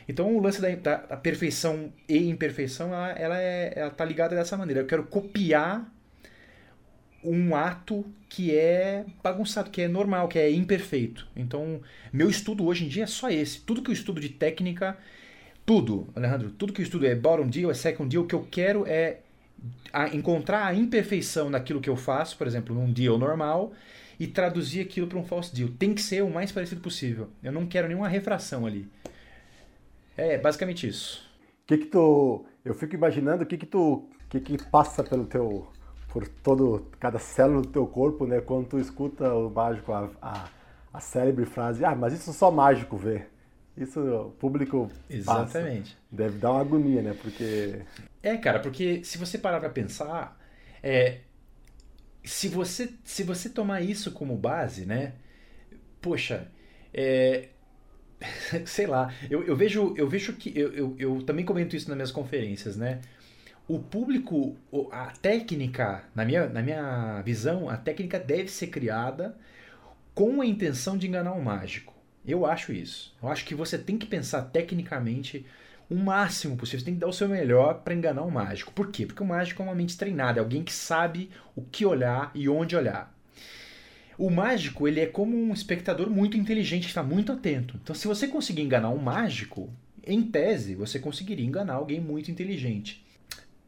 Então 0.06 0.36
o 0.36 0.40
lance 0.40 0.60
da, 0.60 0.68
da, 0.74 0.96
da, 0.96 1.16
perfeição 1.16 1.90
e 2.06 2.28
imperfeição 2.28 2.92
ela, 2.92 3.10
ela, 3.12 3.40
é, 3.40 3.72
ela 3.74 3.90
tá 3.90 4.04
ligada 4.04 4.36
dessa 4.36 4.54
maneira. 4.58 4.82
Eu 4.82 4.86
quero 4.86 5.04
copiar 5.04 5.90
um 7.24 7.56
ato 7.56 8.04
que 8.28 8.54
é 8.54 9.06
bagunçado, 9.22 9.70
que 9.70 9.80
é 9.80 9.88
normal, 9.88 10.28
que 10.28 10.38
é 10.38 10.50
imperfeito. 10.50 11.26
Então, 11.34 11.80
meu 12.12 12.28
estudo 12.28 12.66
hoje 12.66 12.84
em 12.84 12.88
dia 12.88 13.04
é 13.04 13.06
só 13.06 13.30
esse. 13.30 13.62
Tudo 13.62 13.80
que 13.80 13.88
eu 13.88 13.94
estudo 13.94 14.20
de 14.20 14.28
técnica 14.28 14.96
tudo, 15.68 16.06
Alejandro, 16.16 16.50
tudo 16.52 16.72
que 16.72 16.80
eu 16.80 16.82
estudo 16.82 17.06
é 17.06 17.14
bottom 17.14 17.46
deal, 17.46 17.70
é 17.70 17.74
second 17.74 18.08
deal, 18.08 18.24
o 18.24 18.26
que 18.26 18.34
eu 18.34 18.48
quero 18.50 18.86
é 18.86 19.18
encontrar 20.14 20.64
a 20.64 20.74
imperfeição 20.74 21.50
naquilo 21.50 21.78
que 21.78 21.90
eu 21.90 21.96
faço, 21.96 22.38
por 22.38 22.46
exemplo, 22.46 22.74
num 22.74 22.90
deal 22.90 23.18
normal, 23.18 23.72
e 24.18 24.26
traduzir 24.26 24.80
aquilo 24.80 25.06
para 25.06 25.18
um 25.18 25.24
false 25.26 25.54
deal. 25.54 25.68
Tem 25.78 25.92
que 25.92 26.00
ser 26.00 26.24
o 26.24 26.30
mais 26.30 26.50
parecido 26.50 26.80
possível. 26.80 27.28
Eu 27.42 27.52
não 27.52 27.66
quero 27.66 27.86
nenhuma 27.86 28.08
refração 28.08 28.64
ali. 28.64 28.88
É 30.16 30.38
basicamente 30.38 30.88
isso. 30.88 31.30
Que 31.66 31.76
que 31.76 31.84
tu, 31.84 32.46
eu 32.64 32.72
fico 32.72 32.94
imaginando 32.94 33.42
o 33.42 33.46
que 33.46 33.58
que 33.58 33.66
tu, 33.66 34.08
que 34.30 34.40
que 34.40 34.56
passa 34.70 35.04
pelo 35.04 35.26
teu, 35.26 35.68
por 36.08 36.26
todo 36.26 36.86
cada 36.98 37.18
célula 37.18 37.60
do 37.60 37.68
teu 37.68 37.86
corpo, 37.86 38.26
né? 38.26 38.40
Quando 38.40 38.68
tu 38.68 38.78
escuta 38.78 39.34
o 39.34 39.50
mágico 39.50 39.92
a, 39.92 40.08
a, 40.22 40.48
a 40.94 40.98
célebre 40.98 41.44
frase, 41.44 41.84
ah, 41.84 41.94
mas 41.94 42.14
isso 42.14 42.32
só 42.32 42.50
mágico 42.50 42.96
vê. 42.96 43.26
Isso 43.78 44.00
o 44.00 44.30
público 44.30 44.90
Exatamente. 45.08 45.94
Passa. 45.94 46.06
Deve 46.10 46.38
dar 46.38 46.52
uma 46.52 46.60
agonia, 46.60 47.00
né? 47.00 47.14
Porque 47.20 47.80
é, 48.22 48.36
cara, 48.36 48.58
porque 48.60 49.04
se 49.04 49.16
você 49.16 49.38
parar 49.38 49.60
para 49.60 49.70
pensar, 49.70 50.38
é, 50.82 51.20
se 52.24 52.48
você 52.48 52.90
se 53.04 53.22
você 53.22 53.48
tomar 53.48 53.80
isso 53.80 54.12
como 54.12 54.36
base, 54.36 54.84
né? 54.84 55.14
Poxa, 56.00 56.48
é, 56.92 57.48
sei 58.66 58.86
lá, 58.86 59.12
eu, 59.30 59.44
eu, 59.44 59.56
vejo 59.56 59.94
eu 59.96 60.08
vejo 60.08 60.32
que 60.34 60.52
eu, 60.58 60.72
eu, 60.72 60.96
eu, 60.98 61.22
também 61.22 61.44
comento 61.44 61.76
isso 61.76 61.88
nas 61.88 61.96
minhas 61.96 62.10
conferências, 62.10 62.76
né? 62.76 63.00
O 63.68 63.78
público, 63.78 64.56
a 64.90 65.12
técnica, 65.20 66.04
na 66.14 66.24
minha, 66.24 66.48
na 66.48 66.62
minha 66.62 67.20
visão, 67.20 67.68
a 67.68 67.76
técnica 67.76 68.18
deve 68.18 68.48
ser 68.48 68.68
criada 68.68 69.36
com 70.14 70.40
a 70.40 70.46
intenção 70.46 70.96
de 70.96 71.06
enganar 71.06 71.32
o 71.32 71.44
mágico. 71.44 71.97
Eu 72.28 72.44
acho 72.44 72.72
isso. 72.74 73.14
Eu 73.22 73.30
acho 73.30 73.44
que 73.46 73.54
você 73.54 73.78
tem 73.78 73.96
que 73.96 74.06
pensar 74.06 74.42
tecnicamente 74.42 75.46
o 75.88 75.94
máximo 75.94 76.58
possível. 76.58 76.80
Você 76.80 76.84
tem 76.84 76.94
que 76.94 77.00
dar 77.00 77.08
o 77.08 77.12
seu 77.12 77.26
melhor 77.26 77.82
para 77.82 77.94
enganar 77.94 78.22
o 78.22 78.30
mágico. 78.30 78.70
Por 78.72 78.90
quê? 78.90 79.06
Porque 79.06 79.22
o 79.22 79.26
mágico 79.26 79.62
é 79.62 79.64
uma 79.64 79.74
mente 79.74 79.96
treinada, 79.96 80.38
é 80.38 80.42
alguém 80.42 80.62
que 80.62 80.72
sabe 80.72 81.30
o 81.56 81.62
que 81.62 81.86
olhar 81.86 82.30
e 82.34 82.46
onde 82.46 82.76
olhar. 82.76 83.16
O 84.18 84.30
mágico, 84.30 84.86
ele 84.86 85.00
é 85.00 85.06
como 85.06 85.34
um 85.36 85.54
espectador 85.54 86.10
muito 86.10 86.36
inteligente, 86.36 86.82
que 86.82 86.88
está 86.88 87.02
muito 87.02 87.32
atento. 87.32 87.78
Então, 87.82 87.94
se 87.94 88.06
você 88.06 88.28
conseguir 88.28 88.62
enganar 88.62 88.90
um 88.90 88.98
mágico, 88.98 89.72
em 90.04 90.22
tese, 90.22 90.74
você 90.74 90.98
conseguiria 90.98 91.46
enganar 91.46 91.74
alguém 91.74 92.00
muito 92.00 92.30
inteligente. 92.30 93.06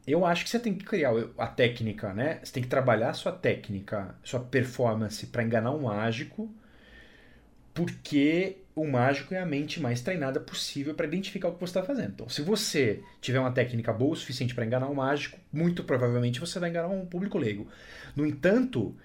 Eu 0.05 0.25
acho 0.25 0.43
que 0.43 0.49
você 0.49 0.59
tem 0.59 0.73
que 0.73 0.83
criar 0.83 1.13
a 1.37 1.47
técnica, 1.47 2.13
né? 2.13 2.39
Você 2.43 2.53
tem 2.53 2.63
que 2.63 2.69
trabalhar 2.69 3.11
a 3.11 3.13
sua 3.13 3.31
técnica, 3.31 4.13
sua 4.23 4.39
performance 4.39 5.25
para 5.27 5.43
enganar 5.43 5.71
um 5.71 5.83
mágico, 5.83 6.53
porque 7.73 8.57
o 8.75 8.87
mágico 8.87 9.33
é 9.33 9.39
a 9.39 9.45
mente 9.45 9.79
mais 9.81 10.01
treinada 10.01 10.39
possível 10.39 10.93
para 10.93 11.05
identificar 11.05 11.49
o 11.49 11.53
que 11.53 11.59
você 11.59 11.71
está 11.71 11.83
fazendo. 11.83 12.11
Então, 12.13 12.29
se 12.29 12.41
você 12.41 13.01
tiver 13.19 13.39
uma 13.39 13.51
técnica 13.51 13.91
boa 13.91 14.13
o 14.13 14.15
suficiente 14.15 14.55
para 14.55 14.65
enganar 14.65 14.89
um 14.89 14.95
mágico, 14.95 15.37
muito 15.51 15.83
provavelmente 15.83 16.39
você 16.39 16.59
vai 16.59 16.69
enganar 16.69 16.87
um 16.87 17.05
público 17.05 17.37
leigo. 17.37 17.67
No 18.15 18.25
entanto, 18.25 18.95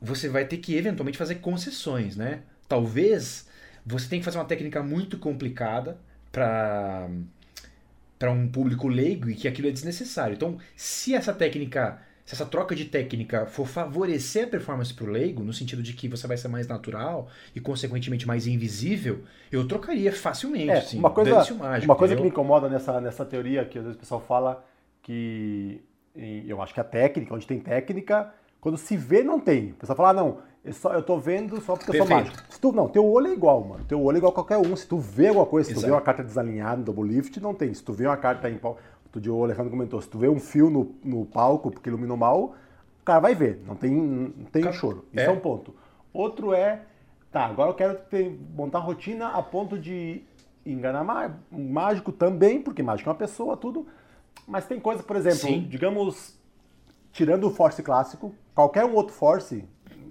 você 0.00 0.28
vai 0.28 0.44
ter 0.44 0.58
que 0.58 0.76
eventualmente 0.76 1.18
fazer 1.18 1.36
concessões, 1.36 2.16
né? 2.16 2.42
Talvez 2.68 3.48
você 3.86 4.08
tenha 4.08 4.20
que 4.20 4.24
fazer 4.24 4.38
uma 4.38 4.44
técnica 4.44 4.82
muito 4.82 5.18
complicada 5.18 5.98
para 6.32 7.08
para 8.18 8.30
um 8.30 8.48
público 8.48 8.88
leigo 8.88 9.28
e 9.28 9.34
que 9.34 9.46
aquilo 9.46 9.68
é 9.68 9.70
desnecessário. 9.70 10.34
Então, 10.34 10.56
se 10.76 11.14
essa 11.14 11.32
técnica 11.32 12.00
se 12.24 12.34
essa 12.34 12.46
troca 12.46 12.74
de 12.74 12.86
técnica 12.86 13.44
for 13.44 13.66
favorecer 13.66 14.44
a 14.44 14.46
performance 14.46 14.94
para 14.94 15.04
o 15.04 15.08
leigo, 15.08 15.42
no 15.42 15.52
sentido 15.52 15.82
de 15.82 15.92
que 15.92 16.08
você 16.08 16.26
vai 16.26 16.38
ser 16.38 16.48
mais 16.48 16.66
natural 16.66 17.28
e, 17.54 17.60
consequentemente, 17.60 18.26
mais 18.26 18.46
invisível, 18.46 19.20
eu 19.52 19.68
trocaria 19.68 20.10
facilmente. 20.10 20.70
É, 20.70 20.78
assim, 20.78 20.98
uma 20.98 21.10
coisa, 21.10 21.34
mágico, 21.54 21.84
uma 21.84 21.96
coisa 21.96 22.16
que 22.16 22.22
me 22.22 22.28
incomoda 22.28 22.68
nessa, 22.68 22.98
nessa 23.00 23.26
teoria, 23.26 23.64
que 23.66 23.78
às 23.78 23.84
vezes 23.84 23.96
o 23.96 24.00
pessoal 24.00 24.20
fala 24.20 24.64
que 25.02 25.82
eu 26.16 26.62
acho 26.62 26.72
que 26.72 26.80
a 26.80 26.84
técnica, 26.84 27.34
onde 27.34 27.46
tem 27.46 27.60
técnica, 27.60 28.32
quando 28.60 28.78
se 28.78 28.96
vê, 28.96 29.22
não 29.22 29.38
tem. 29.38 29.72
O 29.72 29.74
pessoal 29.74 29.96
fala, 29.96 30.08
ah, 30.10 30.12
não, 30.14 30.38
eu, 30.64 30.72
só, 30.72 30.94
eu 30.94 31.02
tô 31.02 31.18
vendo 31.18 31.60
só 31.60 31.74
porque 31.76 31.92
Perfeito. 31.92 32.10
eu 32.10 32.16
sou 32.16 32.16
mágico. 32.16 32.52
Se 32.52 32.58
tu, 32.58 32.72
não, 32.72 32.88
teu 32.88 33.04
olho 33.04 33.26
é 33.26 33.32
igual, 33.32 33.62
mano. 33.62 33.84
Teu 33.84 34.02
olho 34.02 34.16
é 34.16 34.18
igual 34.18 34.32
a 34.32 34.34
qualquer 34.34 34.56
um. 34.56 34.74
Se 34.74 34.86
tu 34.86 34.96
vê 34.96 35.28
alguma 35.28 35.44
coisa, 35.44 35.66
se 35.66 35.72
Exato. 35.72 35.84
tu 35.84 35.90
vê 35.90 35.92
uma 35.94 36.00
carta 36.00 36.24
desalinhada 36.24 36.78
no 36.78 36.84
double 36.84 37.06
lift, 37.06 37.38
não 37.38 37.52
tem. 37.52 37.74
Se 37.74 37.82
tu 37.82 37.92
vê 37.92 38.06
uma 38.06 38.16
carta 38.16 38.48
em 38.48 38.58
Outro 39.14 39.20
dia 39.20 39.32
o 39.32 39.44
Alejandro 39.44 39.70
comentou, 39.70 40.02
se 40.02 40.08
tu 40.08 40.18
vê 40.18 40.28
um 40.28 40.40
fio 40.40 40.68
no, 40.68 40.92
no 41.04 41.24
palco 41.24 41.70
porque 41.70 41.88
iluminou 41.88 42.16
mal, 42.16 42.56
o 43.00 43.04
cara 43.04 43.20
vai 43.20 43.32
ver, 43.32 43.62
não 43.64 43.76
tem, 43.76 43.92
não 43.92 44.46
tem 44.46 44.72
choro. 44.72 45.04
Isso 45.12 45.22
é. 45.22 45.26
é. 45.26 45.30
um 45.30 45.38
ponto. 45.38 45.72
Outro 46.12 46.52
é, 46.52 46.82
tá, 47.30 47.46
agora 47.46 47.70
eu 47.70 47.74
quero 47.74 47.94
ter, 48.10 48.36
montar 48.56 48.80
rotina 48.80 49.28
a 49.28 49.40
ponto 49.40 49.78
de 49.78 50.24
enganar 50.66 51.04
mágico 51.52 52.10
também, 52.10 52.60
porque 52.60 52.82
mágico 52.82 53.08
é 53.08 53.12
uma 53.12 53.18
pessoa, 53.18 53.56
tudo. 53.56 53.86
Mas 54.48 54.66
tem 54.66 54.80
coisa, 54.80 55.00
por 55.00 55.14
exemplo, 55.14 55.38
Sim. 55.38 55.64
digamos, 55.68 56.36
tirando 57.12 57.44
o 57.44 57.50
Force 57.50 57.80
clássico, 57.84 58.34
qualquer 58.52 58.84
um 58.84 58.94
outro 58.94 59.14
Force, 59.14 59.64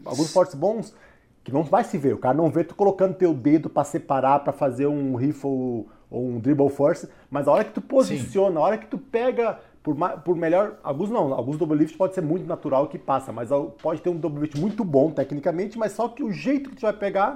alguns 0.06 0.32
Force 0.32 0.56
bons, 0.56 0.96
que 1.44 1.52
não 1.52 1.64
vai 1.64 1.84
se 1.84 1.98
ver. 1.98 2.14
O 2.14 2.20
cara 2.20 2.38
não 2.38 2.50
vê 2.50 2.64
tu 2.64 2.74
colocando 2.74 3.16
teu 3.16 3.34
dedo 3.34 3.70
para 3.70 3.84
separar, 3.84 4.40
para 4.46 4.54
fazer 4.54 4.88
um 4.88 5.16
rifle 5.16 5.88
ou 6.14 6.24
um 6.28 6.40
dribble 6.40 6.70
force, 6.70 7.10
mas 7.30 7.48
a 7.48 7.52
hora 7.52 7.64
que 7.64 7.72
tu 7.74 7.82
posiciona, 7.82 8.52
Sim. 8.52 8.58
a 8.58 8.62
hora 8.62 8.78
que 8.78 8.86
tu 8.86 9.00
pega 9.00 9.60
por, 9.82 9.96
por 10.24 10.36
melhor, 10.36 10.76
alguns 10.84 11.10
não, 11.10 11.34
alguns 11.34 11.58
double 11.58 11.76
lift 11.76 11.98
pode 11.98 12.14
ser 12.14 12.22
muito 12.22 12.46
natural 12.48 12.88
que 12.88 13.00
passa, 13.00 13.32
mas 13.32 13.50
pode 13.82 14.00
ter 14.00 14.10
um 14.10 14.16
double 14.16 14.42
lift 14.42 14.58
muito 14.60 14.86
bom 14.86 15.10
tecnicamente, 15.10 15.78
mas 15.78 15.94
só 15.94 16.08
que 16.08 16.24
o 16.24 16.32
jeito 16.32 16.70
que 16.70 16.76
tu 16.76 16.84
vai 16.84 16.94
pegar, 16.94 17.34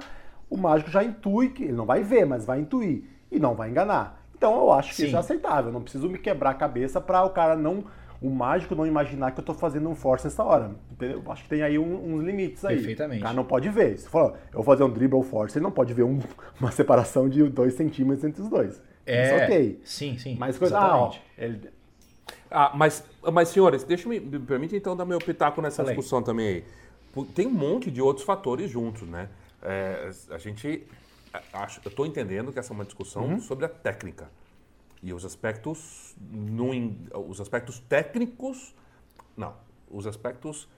o 0.48 0.56
mágico 0.56 0.90
já 0.90 1.02
intui 1.02 1.50
que 1.50 1.64
ele 1.64 1.72
não 1.72 1.84
vai 1.84 2.02
ver, 2.02 2.24
mas 2.24 2.46
vai 2.46 2.60
intuir 2.60 3.02
e 3.30 3.40
não 3.40 3.54
vai 3.54 3.68
enganar. 3.68 4.22
Então 4.34 4.56
eu 4.56 4.72
acho 4.72 4.90
que 4.90 4.96
Sim. 4.96 5.06
isso 5.06 5.16
é 5.16 5.18
aceitável, 5.18 5.72
não 5.72 5.82
preciso 5.82 6.08
me 6.08 6.18
quebrar 6.18 6.50
a 6.50 6.54
cabeça 6.54 7.00
para 7.00 7.24
o 7.24 7.30
cara 7.30 7.56
não 7.56 7.84
o 8.20 8.30
mágico 8.30 8.74
não 8.74 8.86
imaginar 8.86 9.30
que 9.30 9.38
eu 9.38 9.42
estou 9.42 9.54
fazendo 9.54 9.88
um 9.88 9.94
force 9.94 10.24
nessa 10.24 10.42
hora. 10.42 10.72
Entendeu? 10.90 11.22
Acho 11.28 11.44
que 11.44 11.48
tem 11.48 11.62
aí 11.62 11.78
um, 11.78 12.14
uns 12.14 12.24
limites 12.24 12.64
aí. 12.64 12.76
Perfeitamente. 12.76 13.20
O 13.20 13.22
cara 13.22 13.34
não 13.34 13.44
pode 13.44 13.68
ver. 13.68 13.98
Se 13.98 14.08
for, 14.08 14.36
eu 14.48 14.54
vou 14.54 14.64
fazer 14.64 14.82
um 14.82 14.90
dribble 14.90 15.22
force, 15.22 15.56
ele 15.56 15.62
não 15.62 15.70
pode 15.70 15.94
ver 15.94 16.02
um, 16.02 16.18
uma 16.60 16.72
separação 16.72 17.28
de 17.28 17.42
2 17.44 17.74
centímetros 17.74 18.24
entre 18.24 18.42
os 18.42 18.48
dois. 18.48 18.82
É, 19.06 19.24
Isso 19.24 19.44
ok. 19.44 19.80
Sim, 19.84 20.18
sim. 20.18 20.36
Mas 20.38 20.58
coisa. 20.58 20.78
Ah, 20.78 20.98
ó, 20.98 21.14
ele... 21.38 21.70
ah, 22.50 22.72
mas, 22.74 23.04
mas 23.32 23.48
senhores, 23.48 23.84
deixa 23.84 24.08
me, 24.08 24.20
me 24.20 24.38
permite 24.38 24.76
então 24.76 24.96
dar 24.96 25.04
meu 25.04 25.18
pitaco 25.18 25.62
nessa 25.62 25.82
Falei. 25.82 25.94
discussão 25.94 26.22
também 26.22 26.46
aí. 26.48 26.64
Tem 27.34 27.46
um 27.46 27.52
monte 27.52 27.90
de 27.90 28.02
outros 28.02 28.26
fatores 28.26 28.70
juntos, 28.70 29.08
né? 29.08 29.28
É, 29.62 30.10
a 30.30 30.38
gente. 30.38 30.86
Acho, 31.52 31.80
eu 31.84 31.88
estou 31.88 32.04
entendendo 32.04 32.52
que 32.52 32.58
essa 32.58 32.72
é 32.72 32.74
uma 32.74 32.84
discussão 32.84 33.24
uhum. 33.24 33.40
sobre 33.40 33.64
a 33.64 33.68
técnica. 33.68 34.28
E 35.02 35.12
os 35.12 35.24
aspectos, 35.24 36.16
no, 36.30 36.70
os 37.28 37.40
aspectos 37.40 37.78
técnicos, 37.80 38.74
não, 39.36 39.54
os 39.90 40.06
aspectos 40.06 40.68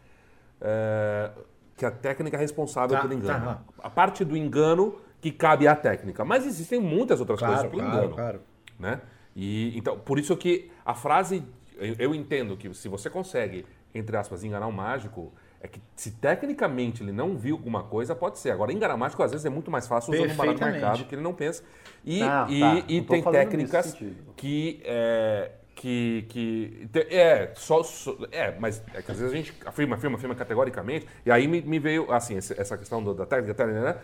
é, 0.61 1.31
que 1.77 1.87
a 1.87 1.91
técnica 1.91 2.37
é 2.37 2.41
responsável 2.41 2.97
tá, 2.97 3.03
pelo 3.03 3.15
engano. 3.15 3.47
Tá. 3.47 3.63
A 3.83 3.89
parte 3.89 4.25
do 4.25 4.37
engano 4.37 4.97
que 5.21 5.31
cabe 5.31 5.67
à 5.67 5.75
técnica. 5.75 6.25
Mas 6.25 6.47
existem 6.47 6.81
muitas 6.81 7.21
outras 7.21 7.39
claro, 7.39 7.55
coisas 7.55 7.71
pelo 7.71 7.83
claro, 7.83 7.99
engano. 7.99 8.15
Claro. 8.15 8.41
Né? 8.79 9.01
E, 9.35 9.77
então, 9.77 9.99
por 9.99 10.19
isso 10.19 10.37
que 10.37 10.71
a 10.85 10.95
frase, 10.95 11.43
eu, 11.77 11.95
eu 11.99 12.15
entendo 12.15 12.57
que 12.57 12.73
se 12.75 12.89
você 12.89 13.09
consegue, 13.09 13.65
entre 13.95 14.17
aspas, 14.17 14.45
enganar 14.45 14.67
um 14.67 14.73
mágico, 14.73 15.33
é 15.63 15.69
que 15.69 15.81
se 15.95 16.13
tecnicamente 16.13 17.03
ele 17.03 17.13
não 17.13 17.37
viu 17.37 17.55
alguma 17.55 17.83
coisa, 17.83 18.15
pode 18.15 18.39
ser. 18.39 18.51
Agora, 18.51 18.73
enganar 18.73 18.97
mágico 18.97 19.23
às 19.23 19.31
vezes 19.31 19.45
é 19.45 19.51
muito 19.51 19.71
mais 19.71 19.87
fácil 19.87 20.15
usando 20.15 20.33
um 20.33 20.37
barato 20.37 20.61
marcado 20.61 21.05
que 21.05 21.15
ele 21.15 21.23
não 21.23 21.35
pensa. 21.35 21.63
E, 22.05 22.21
não, 22.21 22.49
e, 22.49 22.61
tá. 22.61 22.85
e 22.89 23.03
tem 23.03 23.23
técnicas 23.23 23.95
que, 24.37 24.81
é, 24.85 25.51
que, 25.75 26.25
que. 26.31 26.89
É, 26.95 27.53
só, 27.55 27.83
só, 27.83 28.17
É, 28.33 28.55
mas 28.59 28.83
é 28.95 29.03
que 29.03 29.11
às 29.11 29.19
vezes 29.19 29.33
a 29.33 29.37
gente 29.37 29.55
afirma, 29.67 29.97
afirma, 29.97 30.17
afirma 30.17 30.35
categoricamente, 30.35 31.07
e 31.27 31.31
aí 31.31 31.47
me, 31.47 31.61
me 31.61 31.79
veio, 31.79 32.11
assim, 32.11 32.39
essa 32.39 32.79
questão 32.79 33.05
da 33.15 33.27
técnica, 33.27 33.67
né? 33.67 33.97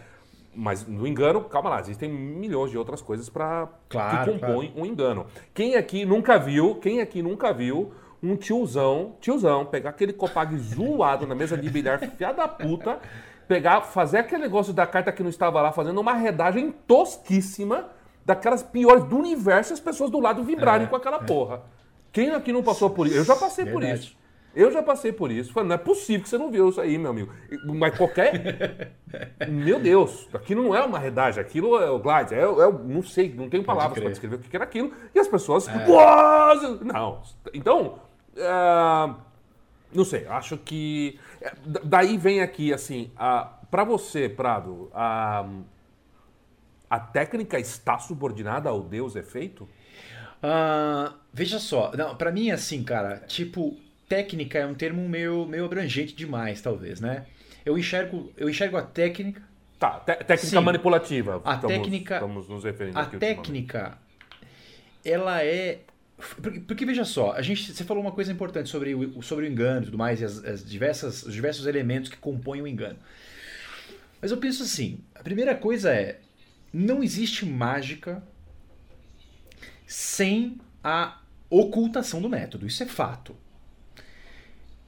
Mas 0.54 0.86
no 0.86 1.06
engano, 1.06 1.42
calma 1.44 1.70
lá, 1.70 1.80
existem 1.80 2.10
milhões 2.10 2.70
de 2.70 2.78
outras 2.78 3.02
coisas 3.02 3.28
para 3.28 3.68
claro, 3.88 4.32
que 4.32 4.38
compõem 4.38 4.70
claro. 4.70 4.82
um 4.82 4.86
engano. 4.86 5.26
Quem 5.52 5.74
aqui 5.76 6.04
nunca 6.04 6.38
viu, 6.38 6.76
quem 6.76 7.00
aqui 7.00 7.22
nunca 7.22 7.52
viu 7.52 7.92
um 8.22 8.36
tiozão, 8.36 9.16
tiozão, 9.20 9.64
pegar 9.64 9.90
aquele 9.90 10.12
copag 10.12 10.56
zoado 10.58 11.26
na 11.26 11.34
mesa 11.34 11.56
de 11.56 11.68
bilhar, 11.70 11.98
fiada 12.16 12.38
da 12.38 12.48
puta, 12.48 12.98
pegar, 13.46 13.82
fazer 13.82 14.18
aquele 14.18 14.42
negócio 14.42 14.72
da 14.72 14.86
carta 14.86 15.12
que 15.12 15.22
não 15.22 15.30
estava 15.30 15.60
lá, 15.60 15.72
fazendo 15.72 16.00
uma 16.00 16.14
redagem 16.14 16.72
tosquíssima, 16.86 17.88
daquelas 18.24 18.62
piores 18.62 19.04
do 19.04 19.16
universo, 19.16 19.72
as 19.72 19.80
pessoas 19.80 20.10
do 20.10 20.18
lado 20.18 20.42
vibrarem 20.42 20.86
é, 20.86 20.90
com 20.90 20.96
aquela 20.96 21.18
é. 21.18 21.24
porra. 21.24 21.62
Quem 22.12 22.30
aqui 22.30 22.52
não 22.52 22.62
passou 22.62 22.90
por 22.90 23.06
isso? 23.06 23.16
Eu 23.16 23.24
já 23.24 23.36
passei 23.36 23.64
Verdade. 23.64 23.86
por 23.86 23.94
isso. 23.94 24.16
Eu 24.56 24.72
já 24.72 24.82
passei 24.82 25.12
por 25.12 25.30
isso. 25.30 25.52
Falei, 25.52 25.68
não 25.68 25.74
é 25.74 25.78
possível 25.78 26.22
que 26.22 26.30
você 26.30 26.38
não 26.38 26.50
viu 26.50 26.70
isso 26.70 26.80
aí, 26.80 26.96
meu 26.96 27.10
amigo. 27.10 27.30
Mas 27.66 27.94
qualquer. 27.94 28.94
meu 29.46 29.78
Deus, 29.78 30.26
aquilo 30.32 30.62
não 30.62 30.74
é 30.74 30.82
uma 30.82 30.98
redagem, 30.98 31.38
aquilo 31.38 31.78
é 31.78 31.90
o 31.90 31.98
glide. 31.98 32.34
É, 32.34 32.40
é, 32.40 32.72
não 32.84 33.02
sei, 33.02 33.34
não 33.34 33.50
tenho 33.50 33.62
palavras 33.62 34.00
para 34.00 34.08
descrever 34.08 34.36
o 34.36 34.38
que 34.38 34.56
era 34.56 34.64
aquilo. 34.64 34.92
E 35.14 35.18
as 35.18 35.28
pessoas. 35.28 35.68
É. 35.68 35.74
Não. 36.82 37.20
Então, 37.52 37.98
Uh, 38.36 39.16
não 39.92 40.04
sei, 40.04 40.26
acho 40.26 40.58
que. 40.58 41.18
É, 41.40 41.52
daí 41.84 42.18
vem 42.18 42.40
aqui, 42.40 42.72
assim, 42.72 43.10
uh, 43.14 43.66
para 43.70 43.84
você, 43.84 44.28
Prado, 44.28 44.90
uh, 44.92 45.64
a 46.88 47.00
técnica 47.00 47.58
está 47.58 47.98
subordinada 47.98 48.68
ao 48.68 48.82
Deus 48.82 49.16
efeito? 49.16 49.64
Uh, 50.42 51.12
veja 51.32 51.58
só, 51.58 51.90
para 52.16 52.30
mim, 52.30 52.50
assim, 52.50 52.84
cara, 52.84 53.18
tipo, 53.26 53.76
técnica 54.08 54.58
é 54.58 54.66
um 54.66 54.74
termo 54.74 55.08
meio, 55.08 55.46
meio 55.46 55.64
abrangente 55.64 56.14
demais, 56.14 56.60
talvez, 56.60 57.00
né? 57.00 57.26
Eu 57.64 57.76
enxergo, 57.78 58.32
eu 58.36 58.48
enxergo 58.48 58.76
a 58.76 58.82
técnica. 58.82 59.42
Tá, 59.78 59.98
técnica 60.00 60.36
Sim, 60.36 60.60
manipulativa. 60.60 61.42
A 61.44 61.54
estamos, 61.54 61.76
técnica. 61.76 62.14
Estamos 62.14 62.48
nos 62.48 62.64
referindo 62.64 62.98
a 62.98 63.06
técnica, 63.06 63.98
ela 65.04 65.42
é 65.42 65.80
porque, 66.16 66.60
porque, 66.60 66.86
veja 66.86 67.04
só, 67.04 67.32
a 67.32 67.42
gente, 67.42 67.72
você 67.72 67.84
falou 67.84 68.02
uma 68.02 68.12
coisa 68.12 68.32
importante 68.32 68.70
sobre 68.70 68.94
o, 68.94 69.22
sobre 69.22 69.44
o 69.44 69.48
engano 69.48 69.82
e 69.82 69.84
tudo 69.86 69.98
mais, 69.98 70.20
e 70.20 70.24
as, 70.24 70.42
as 70.44 70.64
diversas, 70.64 71.22
os 71.22 71.34
diversos 71.34 71.66
elementos 71.66 72.10
que 72.10 72.16
compõem 72.16 72.62
o 72.62 72.66
engano. 72.66 72.98
Mas 74.20 74.30
eu 74.30 74.38
penso 74.38 74.62
assim: 74.62 75.00
a 75.14 75.22
primeira 75.22 75.54
coisa 75.54 75.92
é, 75.92 76.20
não 76.72 77.02
existe 77.02 77.44
mágica 77.44 78.22
sem 79.86 80.58
a 80.82 81.20
ocultação 81.50 82.20
do 82.20 82.28
método. 82.28 82.66
Isso 82.66 82.82
é 82.82 82.86
fato. 82.86 83.36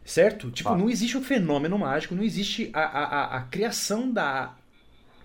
Certo? 0.05 0.51
Tipo, 0.51 0.75
não 0.75 0.89
existe 0.89 1.17
o 1.19 1.21
um 1.21 1.23
fenômeno 1.23 1.79
mágico, 1.79 2.15
não 2.15 2.23
existe 2.23 2.71
a, 2.73 2.81
a, 2.81 3.37
a, 3.37 3.43
criação 3.43 4.11
da 4.11 4.57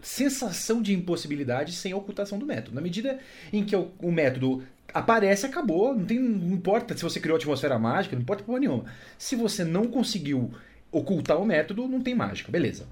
sensação 0.01 0.81
de 0.81 0.93
impossibilidade 0.93 1.71
sem 1.71 1.93
a 1.93 1.95
ocultação 1.95 2.37
do 2.37 2.45
método. 2.45 2.75
Na 2.75 2.81
medida 2.81 3.17
em 3.53 3.63
que 3.63 3.73
o, 3.73 3.93
o 3.99 4.11
método 4.11 4.61
aparece, 4.93 5.45
acabou. 5.45 5.95
Não, 5.95 6.05
tem, 6.05 6.19
não 6.19 6.53
importa 6.53 6.95
se 6.95 7.03
você 7.03 7.19
criou 7.19 7.37
atmosfera 7.37 7.79
mágica, 7.79 8.15
não 8.15 8.21
importa 8.21 8.43
porra 8.43 8.59
nenhuma. 8.59 8.85
Se 9.17 9.35
você 9.35 9.63
não 9.63 9.85
conseguiu 9.87 10.51
ocultar 10.91 11.41
o 11.41 11.45
método, 11.45 11.87
não 11.87 12.01
tem 12.01 12.13
mágica, 12.13 12.51
beleza. 12.51 12.87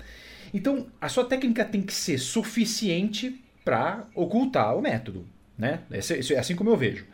Então, 0.53 0.87
a 0.99 1.07
sua 1.07 1.23
técnica 1.25 1.63
tem 1.63 1.81
que 1.81 1.93
ser 1.93 2.17
suficiente 2.17 3.39
para 3.63 4.05
ocultar 4.15 4.75
o 4.75 4.81
método. 4.81 5.25
Né? 5.57 5.81
É 5.91 6.39
assim 6.39 6.55
como 6.55 6.69
eu 6.69 6.77
vejo. 6.77 7.05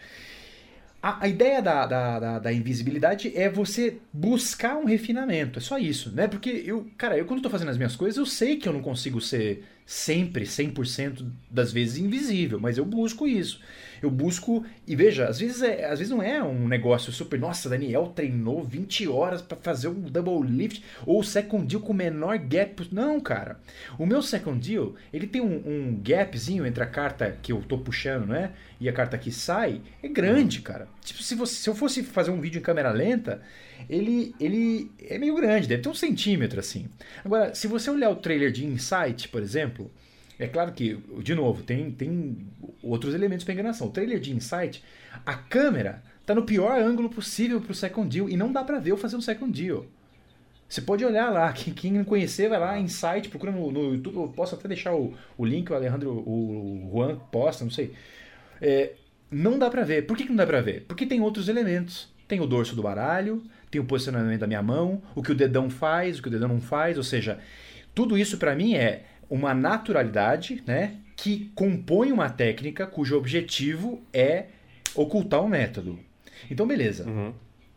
A, 1.01 1.26
a 1.26 1.27
ideia 1.27 1.61
da, 1.61 1.85
da, 1.85 2.19
da, 2.19 2.39
da, 2.39 2.53
invisibilidade 2.53 3.31
é 3.35 3.49
você 3.49 3.97
buscar 4.11 4.77
um 4.77 4.85
refinamento. 4.85 5.59
É 5.59 5.61
só 5.61 5.77
isso, 5.77 6.11
né? 6.11 6.27
Porque 6.27 6.49
eu, 6.65 6.88
cara, 6.97 7.18
eu 7.18 7.26
quando 7.26 7.39
estou 7.39 7.51
fazendo 7.51 7.69
as 7.69 7.77
minhas 7.77 7.95
coisas, 7.95 8.18
eu 8.18 8.26
sei 8.26 8.55
que 8.55 8.68
eu 8.68 8.73
não 8.73 8.81
consigo 8.81 9.22
ser 9.22 9.64
sempre, 9.88 10.43
100% 10.43 11.26
das 11.49 11.72
vezes 11.72 11.97
invisível, 11.97 12.59
mas 12.59 12.77
eu 12.77 12.84
busco 12.84 13.26
isso. 13.26 13.61
Eu 14.01 14.11
busco, 14.11 14.65
e 14.85 14.97
veja, 14.97 15.27
às 15.27 15.39
vezes, 15.39 15.61
é, 15.61 15.85
às 15.85 15.99
vezes 15.99 16.11
não 16.11 16.22
é 16.22 16.43
um 16.43 16.68
negócio 16.68 17.09
super, 17.11 17.39
nossa, 17.39 17.69
Daniel 17.69 18.11
treinou 18.14 18.61
20 18.61 19.07
horas 19.07 19.41
para 19.41 19.55
fazer 19.55 19.88
um 19.88 20.01
double 20.01 20.45
lift, 20.45 20.84
ou 21.05 21.23
second 21.23 21.65
deal 21.65 21.81
com 21.81 21.93
menor 21.93 22.38
gap. 22.38 22.85
Não, 22.91 23.18
cara. 23.22 23.61
O 23.97 24.05
meu 24.05 24.22
second 24.22 24.59
deal, 24.59 24.93
ele 25.14 25.26
tem 25.26 25.41
um, 25.41 25.64
um 25.65 26.01
gapzinho 26.03 26.65
entre 26.65 26.84
a 26.84 26.88
carta 26.88 27.38
que 27.41 27.53
eu 27.53 27.61
tô 27.61 27.77
puxando, 27.77 28.27
né? 28.27 28.51
E 28.81 28.89
a 28.89 28.93
carta 28.93 29.18
que 29.18 29.31
sai, 29.31 29.81
é 30.03 30.09
grande, 30.09 30.61
cara. 30.61 30.89
Tipo, 31.01 31.23
se, 31.23 31.34
você, 31.34 31.55
se 31.55 31.69
eu 31.69 31.73
fosse 31.73 32.03
fazer 32.03 32.30
um 32.30 32.41
vídeo 32.41 32.59
em 32.59 32.61
câmera 32.61 32.91
lenta, 32.91 33.41
ele, 33.90 34.36
ele 34.40 34.91
é 35.08 35.18
meio 35.18 35.36
grande, 35.36 35.68
deve 35.68 35.82
ter 35.82 35.90
um 35.90 35.94
centímetro 35.94 36.60
assim. 36.60 36.88
Agora, 37.24 37.54
se 37.56 37.68
você 37.68 37.90
olhar 37.90 38.10
o 38.10 38.16
trailer 38.16 38.52
de 38.52 38.66
Insight, 38.66 39.30
por 39.30 39.41
exemplo, 39.41 39.91
é 40.40 40.48
claro 40.48 40.72
que, 40.72 40.98
de 41.24 41.34
novo, 41.34 41.64
tem, 41.64 41.91
tem 41.91 42.38
outros 42.82 43.14
elementos 43.14 43.44
para 43.44 43.54
enganação. 43.54 43.88
O 43.88 43.91
trailer 43.91 44.20
de 44.20 44.34
Insight, 44.34 44.84
a 45.26 45.34
câmera 45.34 46.04
tá 46.26 46.36
no 46.36 46.44
pior 46.44 46.80
ângulo 46.80 47.10
possível 47.10 47.62
para 47.62 47.72
o 47.72 47.76
second 47.76 48.10
deal 48.10 48.30
e 48.30 48.38
não 48.38 48.52
dá 48.52 48.64
para 48.64 48.80
ver 48.80 48.91
eu 48.91 48.98
fazer 48.98 49.16
um 49.16 49.22
second 49.22 49.52
deal. 49.52 49.86
Você 50.70 50.82
pode 50.82 51.06
olhar 51.06 51.32
lá, 51.32 51.52
quem, 51.54 51.74
quem 51.74 51.94
não 51.94 52.04
conhecer, 52.04 52.49
vai 52.49 52.60
lá, 52.60 52.78
Insight, 52.78 53.30
procura 53.30 53.52
no, 53.52 53.72
no 53.72 53.94
YouTube, 53.94 54.18
eu 54.18 54.28
posso 54.28 54.54
até 54.54 54.68
deixar 54.68 54.94
o, 54.94 55.14
o 55.38 55.45
link, 55.45 55.72
o 55.72 55.76
Alejandro, 55.76 56.12
o 56.12 56.90
Juan 56.91 57.18
posta, 57.32 57.64
não 57.64 57.72
sei. 57.72 57.94
É, 58.62 58.94
não 59.32 59.58
dá 59.58 59.70
para 59.70 59.84
ver. 59.84 60.06
Por 60.06 60.18
que, 60.18 60.24
que 60.24 60.30
não 60.30 60.36
dá 60.36 60.45
para 60.45 60.62
ver? 60.62 60.84
Porque 60.88 61.06
tem 61.06 61.22
outros 61.22 61.48
elementos. 61.48 62.10
Tem 62.28 62.41
o 62.41 62.45
dorso 62.45 62.76
do 62.76 62.82
baralho, 62.82 63.41
tem 63.69 63.81
o 63.81 63.85
posicionamento 63.85 64.39
da 64.39 64.48
minha 64.48 64.61
mão, 64.61 65.02
o 65.15 65.22
que 65.22 65.31
o 65.31 65.35
dedão 65.35 65.69
faz, 65.69 66.19
o 66.19 66.22
que 66.22 66.27
o 66.27 66.31
dedão 66.31 66.48
não 66.48 66.61
faz, 66.61 66.98
ou 66.98 67.03
seja, 67.03 67.39
tudo 67.94 68.18
isso 68.18 68.38
para 68.38 68.56
mim 68.56 68.76
é 68.76 69.03
uma 69.30 69.53
naturalidade, 69.53 70.64
né, 70.65 70.95
que 71.15 71.52
compõe 71.56 72.11
uma 72.11 72.30
técnica 72.30 72.85
cujo 72.88 73.18
objetivo 73.18 74.02
é 74.14 74.45
ocultar 74.95 75.41
um 75.41 75.48
método. 75.48 75.99
Então, 76.49 76.68
beleza. 76.68 77.06
Uhum. 77.07 77.34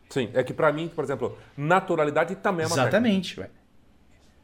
Sim, 0.09 0.29
é 0.35 0.43
que 0.43 0.53
para 0.53 0.73
mim, 0.73 0.89
por 0.89 1.05
exemplo, 1.05 1.39
naturalidade 1.57 2.35
também 2.37 2.65
é 2.65 2.67
uma 2.67 2.75
Exatamente, 2.75 3.37
técnica. 3.37 3.61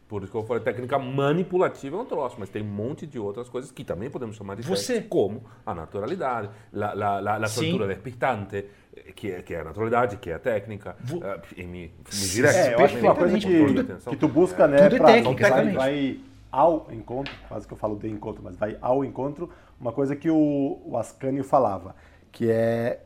Por 0.09 0.23
isso 0.23 0.31
que 0.31 0.39
eu 0.39 0.45
falei, 0.45 0.63
técnica 0.63 0.99
manipulativa 1.01 1.97
é 1.97 2.01
um 2.01 2.05
troço, 2.05 2.37
mas 2.39 2.49
tem 2.49 2.63
um 2.63 2.67
monte 2.67 3.07
de 3.07 3.19
outras 3.19 3.49
coisas 3.49 3.73
que 3.73 3.83
também 3.83 4.09
podemos 4.09 4.37
chamar 4.37 4.55
de 4.55 4.63
Você... 4.63 5.03
como 5.03 5.43
a 5.65 5.75
naturalidade, 5.75 6.49
a, 6.73 6.87
a, 6.87 7.19
a, 7.19 7.37
a 7.39 7.47
soltura 7.49 7.89
despistante, 7.89 8.67
que 9.15 9.31
é, 9.31 9.43
que 9.43 9.55
é 9.55 9.61
a 9.61 9.65
naturalidade, 9.65 10.17
que 10.17 10.31
é 10.31 10.35
a 10.35 10.39
técnica. 10.39 10.97
Vo... 11.01 11.19
Uh, 11.19 11.41
e 11.57 11.65
me, 11.65 11.93
me 12.13 12.29
direct, 12.29 12.59
é, 12.59 12.75
eu 12.75 12.85
acho 12.85 12.97
que 12.97 13.03
uma 13.03 13.15
coisa 13.15 13.39
que, 13.39 14.11
que 14.11 14.17
tu 14.17 14.29
busca, 14.29 14.67
né, 14.67 14.89
tudo 14.89 15.03
é 15.09 15.13
técnica, 15.13 15.49
vai, 15.49 15.73
vai 15.73 16.21
ao 16.51 16.87
encontro, 16.91 17.35
quase 17.49 17.67
que 17.67 17.73
eu 17.73 17.77
falo 17.77 17.97
de 17.97 18.09
encontro, 18.09 18.43
mas 18.43 18.57
vai 18.57 18.79
ao 18.81 19.05
encontro, 19.05 19.51
uma 19.81 19.93
coisa 19.93 20.17
que 20.17 20.31
o, 20.31 20.81
o 20.85 20.97
Ascanio 20.97 21.45
falava, 21.45 21.95
que 22.33 22.51
é, 22.51 23.03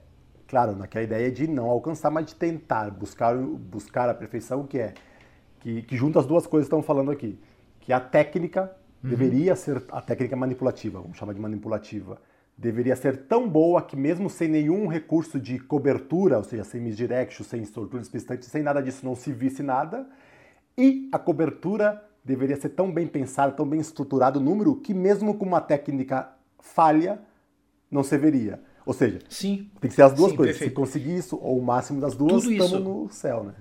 claro, 0.47 0.77
naquela 0.77 1.05
ideia 1.05 1.31
de 1.31 1.49
não 1.49 1.69
alcançar, 1.69 2.11
mas 2.11 2.27
de 2.27 2.35
tentar 2.35 2.91
buscar, 2.91 3.37
buscar 3.37 4.09
a 4.09 4.15
perfeição, 4.15 4.67
que 4.67 4.79
é, 4.79 4.95
que, 5.61 5.83
que 5.83 5.97
junta 5.97 6.21
as 6.21 6.27
duas 6.27 6.47
coisas 6.47 6.69
que 6.69 6.75
estão 6.75 6.83
falando 6.83 7.11
aqui, 7.11 7.39
que 7.81 7.93
a 7.93 8.01
técnica 8.01 8.71
uhum. 9.03 9.11
deveria 9.11 9.57
ser, 9.57 9.83
a 9.91 10.01
técnica 10.01 10.37
manipulativa, 10.37 11.01
vamos 11.01 11.17
chamar 11.17 11.35
de 11.35 11.41
manipulativa, 11.41 12.19
deveria 12.61 12.95
ser 12.95 13.17
tão 13.27 13.49
boa 13.49 13.81
que 13.81 13.97
mesmo 13.97 14.29
sem 14.29 14.47
nenhum 14.47 14.87
recurso 14.87 15.41
de 15.41 15.59
cobertura, 15.59 16.37
ou 16.37 16.45
seja, 16.45 16.63
sem 16.63 16.79
misdirection, 16.79 17.43
sem 17.43 17.63
estrutura 17.63 18.03
específica, 18.03 18.43
sem 18.43 18.63
nada 18.63 18.83
disso 18.83 19.05
não 19.05 19.15
se 19.17 19.33
visse 19.33 19.63
nada, 19.63 20.07
e 20.77 21.09
a 21.11 21.19
cobertura 21.19 22.05
deveria 22.23 22.61
ser 22.61 22.69
tão 22.69 22.93
bem 22.93 23.07
pensada, 23.07 23.51
tão 23.51 23.67
bem 23.67 23.81
estruturado 23.81 24.39
o 24.39 24.43
número, 24.43 24.77
que 24.77 24.93
mesmo 24.93 25.35
com 25.35 25.47
uma 25.47 25.61
técnica 25.61 26.29
falha, 26.59 27.19
não 27.91 28.05
se 28.05 28.17
veria. 28.19 28.61
Ou 28.85 28.93
seja, 28.93 29.21
Sim. 29.31 29.71
tem 29.81 29.89
que 29.89 29.97
ser 29.97 30.03
as 30.03 30.13
duas 30.13 30.33
Sim, 30.33 30.37
coisas. 30.37 30.59
Perfeito. 30.59 30.71
Se 30.71 30.75
conseguir 30.77 31.17
isso, 31.17 31.39
ou 31.41 31.59
o 31.59 31.63
máximo 31.63 31.99
das 31.99 32.15
duas, 32.15 32.45
estamos 32.45 32.85
no 32.85 33.09
céu, 33.09 33.43
né? 33.43 33.55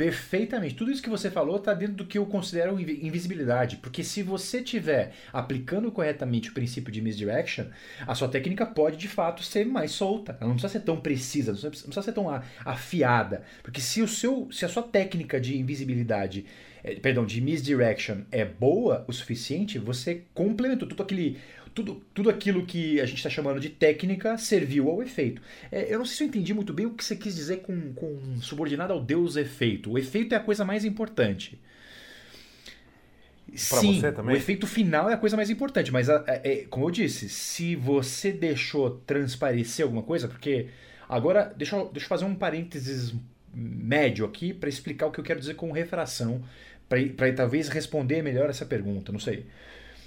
Perfeitamente. 0.00 0.76
Tudo 0.76 0.90
isso 0.90 1.02
que 1.02 1.10
você 1.10 1.30
falou 1.30 1.56
está 1.56 1.74
dentro 1.74 1.96
do 1.96 2.06
que 2.06 2.16
eu 2.16 2.24
considero 2.24 2.80
invisibilidade. 2.80 3.76
Porque 3.76 4.02
se 4.02 4.22
você 4.22 4.60
estiver 4.60 5.12
aplicando 5.30 5.92
corretamente 5.92 6.48
o 6.48 6.54
princípio 6.54 6.90
de 6.90 7.02
misdirection, 7.02 7.66
a 8.06 8.14
sua 8.14 8.26
técnica 8.26 8.64
pode 8.64 8.96
de 8.96 9.06
fato 9.06 9.42
ser 9.42 9.66
mais 9.66 9.90
solta. 9.90 10.38
Ela 10.40 10.48
não 10.48 10.54
precisa 10.54 10.72
ser 10.72 10.80
tão 10.86 10.98
precisa, 10.98 11.52
não 11.52 11.70
precisa 11.70 12.00
ser 12.00 12.12
tão 12.12 12.42
afiada. 12.64 13.42
Porque 13.62 13.82
se, 13.82 14.00
o 14.00 14.08
seu, 14.08 14.48
se 14.50 14.64
a 14.64 14.70
sua 14.70 14.84
técnica 14.84 15.38
de 15.38 15.58
invisibilidade, 15.58 16.46
é, 16.82 16.94
perdão, 16.94 17.26
de 17.26 17.38
misdirection 17.42 18.22
é 18.32 18.42
boa 18.42 19.04
o 19.06 19.12
suficiente, 19.12 19.78
você 19.78 20.22
complementou 20.32 20.88
tudo 20.88 21.02
aquele 21.02 21.36
tudo, 21.80 22.02
tudo 22.14 22.30
aquilo 22.30 22.64
que 22.66 23.00
a 23.00 23.06
gente 23.06 23.18
está 23.18 23.30
chamando 23.30 23.58
de 23.58 23.70
técnica 23.70 24.36
serviu 24.36 24.88
ao 24.88 25.02
efeito. 25.02 25.40
É, 25.72 25.92
eu 25.92 25.98
não 25.98 26.04
sei 26.04 26.16
se 26.16 26.22
eu 26.24 26.28
entendi 26.28 26.52
muito 26.52 26.72
bem 26.72 26.86
o 26.86 26.90
que 26.90 27.04
você 27.04 27.16
quis 27.16 27.34
dizer 27.34 27.58
com, 27.58 27.92
com 27.94 28.40
subordinado 28.40 28.92
ao 28.92 29.00
Deus 29.00 29.36
efeito. 29.36 29.90
O 29.90 29.98
efeito 29.98 30.34
é 30.34 30.36
a 30.36 30.40
coisa 30.40 30.64
mais 30.64 30.84
importante. 30.84 31.60
Pra 33.46 33.80
Sim, 33.80 34.00
o 34.24 34.30
efeito 34.30 34.64
final 34.64 35.10
é 35.10 35.14
a 35.14 35.16
coisa 35.16 35.36
mais 35.36 35.50
importante, 35.50 35.90
mas 35.90 36.08
é, 36.08 36.66
como 36.70 36.86
eu 36.86 36.90
disse, 36.90 37.28
se 37.28 37.74
você 37.74 38.30
deixou 38.30 38.90
transparecer 39.04 39.84
alguma 39.84 40.04
coisa, 40.04 40.28
porque 40.28 40.68
agora 41.08 41.52
deixa 41.56 41.76
eu, 41.76 41.90
deixa 41.90 42.04
eu 42.04 42.08
fazer 42.08 42.26
um 42.26 42.34
parênteses 42.34 43.12
médio 43.52 44.24
aqui 44.24 44.54
para 44.54 44.68
explicar 44.68 45.06
o 45.06 45.10
que 45.10 45.18
eu 45.18 45.24
quero 45.24 45.40
dizer 45.40 45.54
com 45.54 45.72
refração, 45.72 46.44
para 46.88 47.32
talvez 47.32 47.68
responder 47.68 48.22
melhor 48.22 48.48
essa 48.48 48.64
pergunta, 48.64 49.10
não 49.10 49.18
sei. 49.18 49.46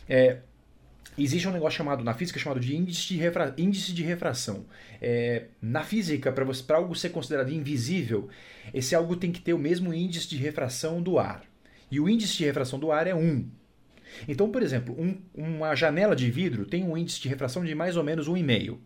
É, 0.07 0.37
Existe 1.17 1.47
um 1.47 1.51
negócio 1.51 1.77
chamado 1.77 2.03
na 2.03 2.13
física 2.13 2.39
chamado 2.39 2.59
de 2.59 2.75
índice 2.75 3.07
de, 3.07 3.17
refra 3.17 3.53
índice 3.57 3.93
de 3.93 4.03
refração. 4.03 4.65
É, 5.01 5.45
na 5.61 5.83
física, 5.83 6.31
para 6.31 6.75
algo 6.75 6.95
ser 6.95 7.09
considerado 7.09 7.51
invisível, 7.51 8.29
esse 8.73 8.95
algo 8.95 9.15
tem 9.15 9.31
que 9.31 9.41
ter 9.41 9.53
o 9.53 9.59
mesmo 9.59 9.93
índice 9.93 10.27
de 10.27 10.37
refração 10.37 11.01
do 11.01 11.19
ar. 11.19 11.43
E 11.91 11.99
o 11.99 12.09
índice 12.09 12.37
de 12.37 12.45
refração 12.45 12.79
do 12.79 12.91
ar 12.91 13.05
é 13.05 13.13
1. 13.13 13.47
Então, 14.27 14.49
por 14.49 14.61
exemplo, 14.61 14.95
um, 14.99 15.17
uma 15.33 15.75
janela 15.75 16.15
de 16.15 16.29
vidro 16.29 16.65
tem 16.65 16.83
um 16.83 16.97
índice 16.97 17.21
de 17.21 17.29
refração 17.29 17.63
de 17.63 17.75
mais 17.75 17.95
ou 17.95 18.03
menos 18.03 18.27
1,5. 18.27 18.77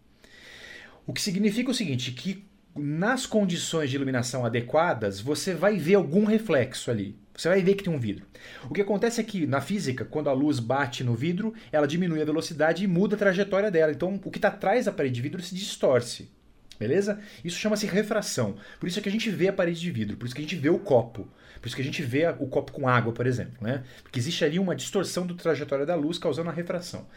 O 1.05 1.13
que 1.13 1.21
significa 1.21 1.71
o 1.71 1.73
seguinte, 1.73 2.11
que 2.11 2.45
nas 2.75 3.25
condições 3.25 3.89
de 3.89 3.95
iluminação 3.95 4.45
adequadas, 4.45 5.19
você 5.19 5.53
vai 5.53 5.77
ver 5.77 5.95
algum 5.95 6.25
reflexo 6.25 6.91
ali. 6.91 7.17
Você 7.37 7.49
vai 7.49 7.61
ver 7.61 7.75
que 7.75 7.83
tem 7.83 7.93
um 7.93 7.99
vidro. 7.99 8.25
O 8.67 8.73
que 8.73 8.81
acontece 8.81 9.21
é 9.21 9.23
que 9.23 9.45
na 9.45 9.61
física, 9.61 10.03
quando 10.03 10.27
a 10.27 10.33
luz 10.33 10.59
bate 10.59 11.03
no 11.03 11.13
vidro, 11.13 11.53
ela 11.71 11.87
diminui 11.87 12.19
a 12.19 12.25
velocidade 12.25 12.83
e 12.83 12.87
muda 12.87 13.15
a 13.15 13.19
trajetória 13.19 13.69
dela. 13.69 13.91
Então, 13.91 14.19
o 14.25 14.31
que 14.31 14.39
está 14.39 14.47
atrás 14.47 14.85
da 14.85 14.91
parede 14.91 15.13
de 15.13 15.21
vidro 15.21 15.41
se 15.41 15.53
distorce. 15.53 16.31
Beleza? 16.79 17.19
Isso 17.43 17.59
chama-se 17.59 17.85
refração. 17.85 18.57
Por 18.79 18.87
isso 18.87 18.97
é 18.97 19.01
que 19.01 19.09
a 19.09 19.11
gente 19.11 19.29
vê 19.29 19.47
a 19.47 19.53
parede 19.53 19.79
de 19.79 19.91
vidro, 19.91 20.17
por 20.17 20.25
isso 20.25 20.35
que 20.35 20.41
a 20.41 20.43
gente 20.43 20.55
vê 20.55 20.69
o 20.69 20.79
copo. 20.79 21.27
Por 21.59 21.67
isso 21.67 21.75
que 21.75 21.81
a 21.81 21.85
gente 21.85 22.03
vê 22.03 22.27
o 22.39 22.47
copo 22.47 22.71
com 22.71 22.87
água, 22.87 23.11
por 23.11 23.25
exemplo. 23.25 23.55
Né? 23.61 23.83
Porque 24.03 24.19
existe 24.19 24.45
ali 24.45 24.59
uma 24.59 24.75
distorção 24.75 25.25
da 25.25 25.33
trajetória 25.33 25.85
da 25.85 25.95
luz 25.95 26.19
causando 26.19 26.49
a 26.49 26.53
refração. 26.53 27.07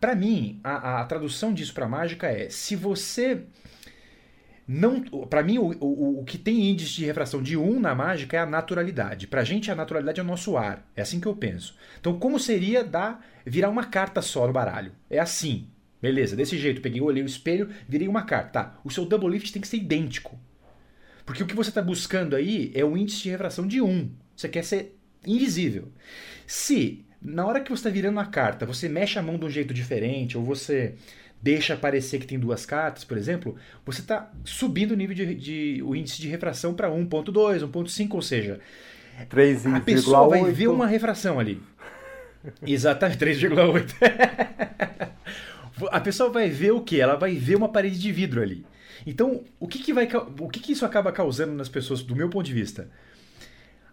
Para 0.00 0.14
mim, 0.14 0.60
a, 0.62 1.00
a 1.00 1.04
tradução 1.04 1.52
disso 1.52 1.72
para 1.72 1.88
mágica 1.88 2.26
é: 2.28 2.50
se 2.50 2.76
você 2.76 3.44
não 4.66 5.02
para 5.02 5.42
mim 5.42 5.58
o, 5.58 5.72
o, 5.80 6.20
o, 6.20 6.24
que 6.24 6.38
tem 6.38 6.70
índice 6.70 6.94
de 6.94 7.04
refração 7.04 7.42
de 7.42 7.56
1 7.56 7.80
na 7.80 7.94
mágica 7.94 8.36
é 8.36 8.40
a 8.40 8.46
naturalidade. 8.46 9.26
Pra 9.26 9.44
gente 9.44 9.70
a 9.70 9.74
naturalidade 9.74 10.20
é 10.20 10.22
o 10.22 10.26
nosso 10.26 10.56
ar. 10.56 10.86
É 10.96 11.02
assim 11.02 11.20
que 11.20 11.26
eu 11.26 11.36
penso. 11.36 11.76
Então 12.00 12.18
como 12.18 12.38
seria 12.38 12.82
dar 12.82 13.24
virar 13.44 13.68
uma 13.68 13.84
carta 13.84 14.22
só 14.22 14.46
no 14.46 14.52
baralho? 14.52 14.92
É 15.10 15.18
assim. 15.18 15.68
Beleza, 16.00 16.36
desse 16.36 16.58
jeito, 16.58 16.82
peguei, 16.82 17.00
olhei 17.00 17.22
o 17.22 17.26
espelho, 17.26 17.70
virei 17.88 18.06
uma 18.06 18.22
carta. 18.22 18.50
Tá, 18.50 18.80
o 18.84 18.90
seu 18.90 19.06
double 19.06 19.30
lift 19.30 19.50
tem 19.52 19.62
que 19.62 19.68
ser 19.68 19.78
idêntico. 19.78 20.38
Porque 21.24 21.42
o 21.42 21.46
que 21.46 21.56
você 21.56 21.70
está 21.70 21.80
buscando 21.80 22.36
aí 22.36 22.70
é 22.74 22.84
o 22.84 22.96
índice 22.96 23.22
de 23.22 23.30
refração 23.30 23.66
de 23.66 23.80
1. 23.80 24.10
Você 24.36 24.48
quer 24.48 24.64
ser 24.64 24.98
invisível. 25.26 25.90
Se 26.46 27.06
na 27.22 27.46
hora 27.46 27.60
que 27.60 27.70
você 27.70 27.80
está 27.80 27.90
virando 27.90 28.20
a 28.20 28.26
carta, 28.26 28.66
você 28.66 28.86
mexe 28.86 29.18
a 29.18 29.22
mão 29.22 29.38
de 29.38 29.46
um 29.46 29.50
jeito 29.50 29.72
diferente, 29.72 30.36
ou 30.36 30.44
você 30.44 30.94
deixa 31.44 31.76
parecer 31.76 32.18
que 32.18 32.26
tem 32.26 32.38
duas 32.38 32.64
cartas, 32.64 33.04
por 33.04 33.18
exemplo, 33.18 33.54
você 33.84 34.00
está 34.00 34.32
subindo 34.42 34.92
o 34.92 34.96
nível 34.96 35.14
de, 35.14 35.34
de, 35.34 35.82
o 35.82 35.94
índice 35.94 36.18
de 36.18 36.26
refração 36.26 36.72
para 36.72 36.88
1.2, 36.88 37.60
1.5, 37.70 38.14
ou 38.14 38.22
seja, 38.22 38.60
3, 39.28 39.66
a 39.66 39.80
pessoa 39.80 40.22
8. 40.22 40.30
vai 40.30 40.52
ver 40.52 40.68
uma 40.68 40.86
refração 40.86 41.38
ali. 41.38 41.60
Exatamente, 42.66 43.18
3,8. 43.18 43.94
a 45.92 46.00
pessoa 46.00 46.30
vai 46.30 46.48
ver 46.48 46.70
o 46.70 46.80
que? 46.80 46.98
Ela 46.98 47.16
vai 47.16 47.34
ver 47.34 47.56
uma 47.56 47.68
parede 47.68 47.98
de 47.98 48.10
vidro 48.10 48.40
ali. 48.40 48.64
Então, 49.06 49.44
o 49.60 49.68
que, 49.68 49.80
que 49.80 49.92
vai 49.92 50.08
o 50.40 50.48
que, 50.48 50.60
que 50.60 50.72
isso 50.72 50.86
acaba 50.86 51.12
causando 51.12 51.52
nas 51.52 51.68
pessoas, 51.68 52.02
do 52.02 52.16
meu 52.16 52.30
ponto 52.30 52.46
de 52.46 52.54
vista? 52.54 52.88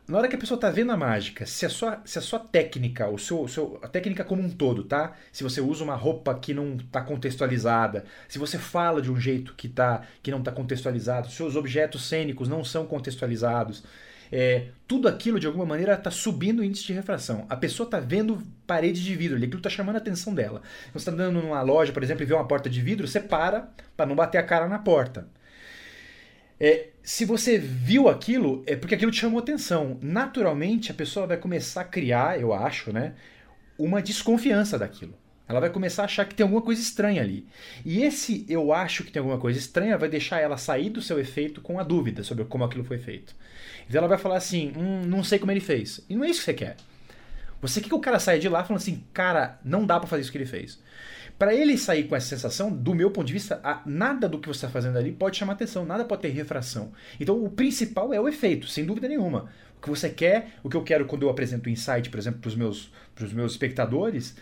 Na 0.07 0.18
hora 0.18 0.28
que 0.28 0.36
a 0.36 0.40
pessoa 0.40 0.56
está 0.56 0.69
vendo 0.69 0.91
a 0.91 0.98
mágica, 0.98 1.45
se 1.45 1.65
a 1.65 1.69
sua, 1.69 2.02
se 2.03 2.18
a 2.18 2.22
sua 2.22 2.40
técnica, 2.40 3.07
o 3.07 3.18
seu, 3.18 3.48
seu, 3.48 3.80
a 3.82 3.88
técnica 3.88 4.23
como 4.23 4.41
um 4.41 4.49
todo, 4.49 4.84
tá? 4.84 5.14
Se 5.32 5.44
você 5.44 5.61
usa 5.61 5.84
uma 5.84 5.95
roupa 5.95 6.34
que 6.36 6.53
não 6.53 6.76
está 6.76 7.02
contextualizada, 7.02 8.03
se 8.28 8.38
você 8.38 8.57
fala 8.57 9.02
de 9.02 9.11
um 9.11 9.19
jeito 9.19 9.53
que, 9.56 9.69
tá, 9.69 10.02
que 10.22 10.32
não 10.32 10.40
está 10.40 10.52
contextualizado, 10.52 11.30
seus 11.30 11.56
objetos 11.56 12.03
cênicos 12.07 12.49
não 12.49 12.64
são 12.64 12.86
contextualizados, 12.86 13.84
é, 14.32 14.68
tudo 14.88 15.07
aquilo 15.07 15.40
de 15.40 15.45
alguma 15.45 15.65
maneira 15.65 15.94
está 15.94 16.10
subindo 16.10 16.60
o 16.60 16.64
índice 16.64 16.86
de 16.86 16.94
refração. 16.94 17.45
A 17.49 17.56
pessoa 17.56 17.86
está 17.86 17.99
vendo 17.99 18.41
parede 18.65 19.03
de 19.03 19.15
vidro 19.15 19.38
aquilo 19.38 19.57
está 19.57 19.69
chamando 19.69 19.95
a 19.95 19.99
atenção 19.99 20.34
dela. 20.34 20.61
Você 20.94 21.10
está 21.10 21.11
andando 21.11 21.41
numa 21.41 21.61
loja, 21.61 21.91
por 21.91 22.02
exemplo, 22.02 22.23
e 22.23 22.26
vê 22.26 22.34
uma 22.34 22.48
porta 22.48 22.69
de 22.69 22.82
vidro, 22.82 23.07
você 23.07 23.19
para 23.19 23.69
para 23.95 24.06
não 24.06 24.15
bater 24.15 24.38
a 24.38 24.44
cara 24.44 24.68
na 24.68 24.80
porta. 24.80 25.28
É, 26.64 26.90
se 27.02 27.26
você 27.26 27.58
viu 27.58 28.08
aquilo, 28.08 28.62
é 28.68 28.76
porque 28.76 28.94
aquilo 28.94 29.12
te 29.12 29.20
chamou 29.20 29.40
atenção. 29.40 29.98
Naturalmente, 30.00 30.92
a 30.92 30.94
pessoa 30.94 31.26
vai 31.26 31.36
começar 31.36 31.82
a 31.82 31.86
criar, 31.86 32.40
eu 32.40 32.54
acho, 32.54 32.94
né, 32.94 33.16
uma 33.80 34.00
desconfiança 34.00 34.78
daquilo. 34.78 35.16
Ela 35.48 35.60
vai 35.60 35.72
começar 35.72 36.04
a 36.04 36.06
achar 36.06 36.24
que 36.24 36.36
tem 36.36 36.44
alguma 36.44 36.62
coisa 36.62 36.80
estranha 36.80 37.20
ali. 37.20 37.48
E 37.84 38.04
esse 38.04 38.46
eu 38.48 38.72
acho 38.72 39.04
que 39.04 39.12
tem 39.12 39.20
alguma 39.20 39.40
coisa 39.40 39.58
estranha 39.58 39.98
vai 39.98 40.08
deixar 40.08 40.40
ela 40.40 40.56
sair 40.56 40.92
do 40.92 41.02
seu 41.02 41.20
efeito 41.20 41.62
com 41.62 41.80
a 41.80 41.84
dúvida 41.84 42.24
sobre 42.24 42.46
como 42.46 42.64
aquilo 42.64 42.84
foi 42.84 43.00
feito. 43.00 43.36
Então 43.90 43.98
ela 43.98 44.08
vai 44.08 44.20
falar 44.20 44.38
assim: 44.38 44.72
hum, 44.78 45.02
não 45.08 45.24
sei 45.24 45.40
como 45.40 45.52
ele 45.52 45.60
fez. 45.60 46.06
E 46.08 46.16
não 46.16 46.24
é 46.24 46.30
isso 46.30 46.42
que 46.42 46.46
você 46.46 46.54
quer. 46.54 46.78
Você 47.60 47.82
quer 47.82 47.90
que 47.90 47.96
o 47.96 48.00
cara 48.00 48.20
saia 48.20 48.40
de 48.40 48.48
lá 48.48 48.64
falando 48.64 48.82
assim: 48.82 49.04
cara, 49.12 49.60
não 49.66 49.84
dá 49.84 50.00
para 50.00 50.08
fazer 50.08 50.22
isso 50.22 50.32
que 50.32 50.38
ele 50.38 50.46
fez. 50.46 50.80
Para 51.42 51.56
ele 51.56 51.76
sair 51.76 52.04
com 52.04 52.16
essa 52.16 52.28
sensação, 52.28 52.72
do 52.72 52.94
meu 52.94 53.10
ponto 53.10 53.26
de 53.26 53.34
vista, 53.34 53.60
nada 53.84 54.30
do 54.30 54.38
que 54.38 54.48
você 54.48 54.58
está 54.58 54.70
fazendo 54.70 54.96
ali 55.00 55.12
pode 55.12 55.38
chamar 55.38 55.54
atenção, 55.54 55.84
nada 55.84 56.06
pode 56.06 56.22
ter 56.22 56.28
refração. 56.28 56.92
Então 57.20 57.44
o 57.44 57.50
principal 57.50 58.14
é 58.14 58.22
o 58.22 58.28
efeito, 58.28 58.68
sem 58.68 58.86
dúvida 58.86 59.08
nenhuma. 59.08 59.50
O 59.76 59.82
que 59.82 59.90
você 59.90 60.08
quer, 60.08 60.52
o 60.62 60.70
que 60.70 60.78
eu 60.78 60.84
quero 60.84 61.08
quando 61.08 61.24
eu 61.24 61.32
apresento 61.32 61.68
o 61.68 61.72
insight, 61.72 62.12
por 62.12 62.20
exemplo, 62.20 62.42
para 62.42 62.50
os 62.50 62.56
meus, 62.56 62.92
meus 63.34 63.54
espectadores, 63.54 64.36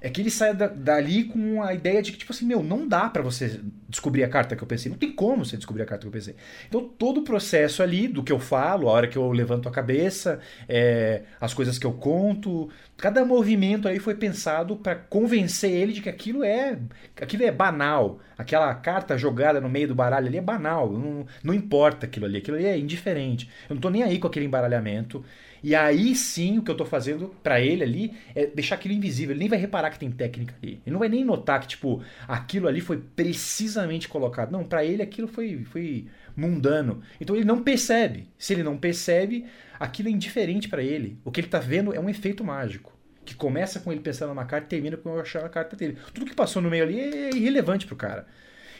é 0.00 0.10
que 0.10 0.20
ele 0.20 0.30
sai 0.30 0.54
da, 0.54 0.66
dali 0.66 1.24
com 1.24 1.62
a 1.62 1.74
ideia 1.74 2.02
de 2.02 2.12
que, 2.12 2.18
tipo 2.18 2.32
assim, 2.32 2.46
meu, 2.46 2.62
não 2.62 2.86
dá 2.86 3.08
para 3.08 3.22
você 3.22 3.60
descobrir 3.88 4.24
a 4.24 4.28
carta 4.28 4.54
que 4.54 4.62
eu 4.62 4.66
pensei. 4.66 4.90
Não 4.90 4.98
tem 4.98 5.12
como 5.12 5.44
você 5.44 5.56
descobrir 5.56 5.82
a 5.82 5.86
carta 5.86 6.02
que 6.02 6.08
eu 6.08 6.12
pensei. 6.12 6.34
Então, 6.68 6.86
todo 6.86 7.20
o 7.20 7.24
processo 7.24 7.82
ali, 7.82 8.08
do 8.08 8.22
que 8.22 8.32
eu 8.32 8.38
falo, 8.38 8.88
a 8.88 8.92
hora 8.92 9.08
que 9.08 9.16
eu 9.16 9.30
levanto 9.30 9.68
a 9.68 9.72
cabeça, 9.72 10.40
é, 10.68 11.22
as 11.40 11.54
coisas 11.54 11.78
que 11.78 11.86
eu 11.86 11.92
conto, 11.92 12.68
cada 12.96 13.24
movimento 13.24 13.88
aí 13.88 13.98
foi 13.98 14.14
pensado 14.14 14.76
para 14.76 14.94
convencer 14.94 15.70
ele 15.70 15.92
de 15.92 16.00
que 16.00 16.08
aquilo 16.08 16.44
é 16.44 16.78
aquilo 17.20 17.44
é 17.44 17.52
banal. 17.52 18.20
Aquela 18.36 18.74
carta 18.74 19.16
jogada 19.16 19.60
no 19.60 19.68
meio 19.68 19.88
do 19.88 19.94
baralho 19.94 20.26
ali 20.26 20.38
é 20.38 20.42
banal. 20.42 20.90
Não, 20.92 21.26
não 21.42 21.54
importa 21.54 22.06
aquilo 22.06 22.26
ali. 22.26 22.38
Aquilo 22.38 22.56
ali 22.56 22.66
é 22.66 22.78
indiferente. 22.78 23.48
Eu 23.68 23.74
não 23.74 23.80
tô 23.80 23.90
nem 23.90 24.02
aí 24.02 24.18
com 24.18 24.26
aquele 24.26 24.46
embaralhamento. 24.46 25.24
E 25.62 25.74
aí 25.74 26.14
sim 26.14 26.58
o 26.58 26.62
que 26.62 26.70
eu 26.70 26.76
tô 26.76 26.84
fazendo 26.84 27.34
para 27.42 27.60
ele 27.60 27.82
ali 27.82 28.14
é 28.34 28.46
deixar 28.46 28.76
aquilo 28.76 28.94
invisível. 28.94 29.32
Ele 29.32 29.40
nem 29.40 29.48
vai 29.48 29.58
reparar 29.58 29.90
que 29.90 29.98
tem 29.98 30.10
técnica 30.10 30.54
ali. 30.62 30.80
Ele 30.84 30.92
não 30.92 30.98
vai 30.98 31.08
nem 31.08 31.24
notar 31.24 31.60
que, 31.60 31.68
tipo, 31.68 32.02
aquilo 32.26 32.68
ali 32.68 32.80
foi 32.80 32.98
precisamente 32.98 34.08
colocado. 34.08 34.50
Não, 34.50 34.64
para 34.64 34.84
ele 34.84 35.02
aquilo 35.02 35.28
foi, 35.28 35.64
foi 35.64 36.06
mundano. 36.36 37.02
Então 37.20 37.34
ele 37.34 37.44
não 37.44 37.62
percebe. 37.62 38.28
Se 38.38 38.52
ele 38.52 38.62
não 38.62 38.76
percebe, 38.76 39.46
aquilo 39.78 40.08
é 40.08 40.12
indiferente 40.12 40.68
para 40.68 40.82
ele. 40.82 41.18
O 41.24 41.30
que 41.30 41.40
ele 41.40 41.48
tá 41.48 41.58
vendo 41.58 41.94
é 41.94 42.00
um 42.00 42.08
efeito 42.08 42.44
mágico. 42.44 42.92
Que 43.24 43.34
começa 43.34 43.80
com 43.80 43.90
ele 43.90 44.00
pensando 44.00 44.28
numa 44.28 44.44
carta 44.44 44.66
e 44.66 44.70
termina 44.70 44.96
com 44.96 45.10
eu 45.10 45.20
achar 45.20 45.44
a 45.44 45.48
carta 45.48 45.74
dele. 45.74 45.98
Tudo 46.14 46.26
que 46.26 46.34
passou 46.34 46.62
no 46.62 46.70
meio 46.70 46.84
ali 46.84 47.00
é 47.00 47.30
irrelevante 47.34 47.86
pro 47.86 47.96
cara. 47.96 48.26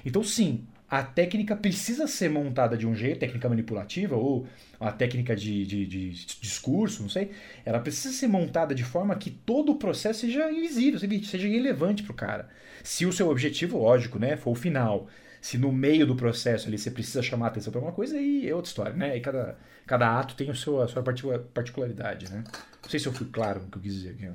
Então, 0.05 0.23
sim, 0.23 0.65
a 0.89 1.03
técnica 1.03 1.57
precisa 1.57 2.07
ser 2.07 2.31
montada 2.31 2.77
de 2.77 2.87
um 2.87 2.95
jeito, 2.95 3.19
técnica 3.19 3.49
manipulativa 3.49 4.15
ou 4.15 4.47
a 4.79 4.93
técnica 4.93 5.35
de, 5.35 5.67
de, 5.67 5.87
de, 5.87 6.11
discurso, 6.41 7.03
não 7.03 7.09
sei. 7.09 7.33
Ela 7.65 7.81
precisa 7.81 8.15
ser 8.15 8.29
montada 8.29 8.75
de 8.75 8.85
forma 8.85 9.17
que 9.17 9.31
todo 9.31 9.73
o 9.73 9.77
processo 9.77 10.21
seja 10.21 10.51
invisível, 10.51 11.01
seja 11.01 11.49
irrelevante 11.49 12.05
para 12.05 12.13
o 12.13 12.15
cara. 12.15 12.49
Se 12.85 13.05
o 13.05 13.13
seu 13.13 13.29
objetivo, 13.29 13.79
lógico, 13.79 14.19
né, 14.19 14.37
for 14.37 14.53
o 14.53 14.55
final. 14.55 15.09
Se 15.41 15.59
no 15.59 15.71
meio 15.71 16.07
do 16.07 16.17
processo 16.17 16.69
ali 16.69 16.79
você 16.79 16.91
precisa 16.91 17.23
chamar 17.23 17.49
atenção 17.49 17.73
para 17.73 17.81
uma 17.81 17.93
coisa, 17.93 18.17
aí 18.17 18.49
é 18.49 18.55
outra 18.55 18.69
história, 18.69 18.93
né? 18.93 19.17
E 19.17 19.21
cada, 19.21 19.57
cada 19.87 20.19
ato 20.19 20.35
tem 20.35 20.51
o 20.51 20.57
seu, 20.57 20.81
a 20.83 20.89
sua 20.89 21.03
particularidade, 21.03 22.31
né? 22.33 22.43
Não 22.83 22.91
sei 22.91 22.99
se 22.99 23.07
eu 23.07 23.13
fui 23.13 23.29
claro 23.31 23.61
no 23.61 23.69
que 23.69 23.79
eu 23.79 23.83
quis 23.83 23.95
dizer 23.95 24.11
aqui. 24.11 24.29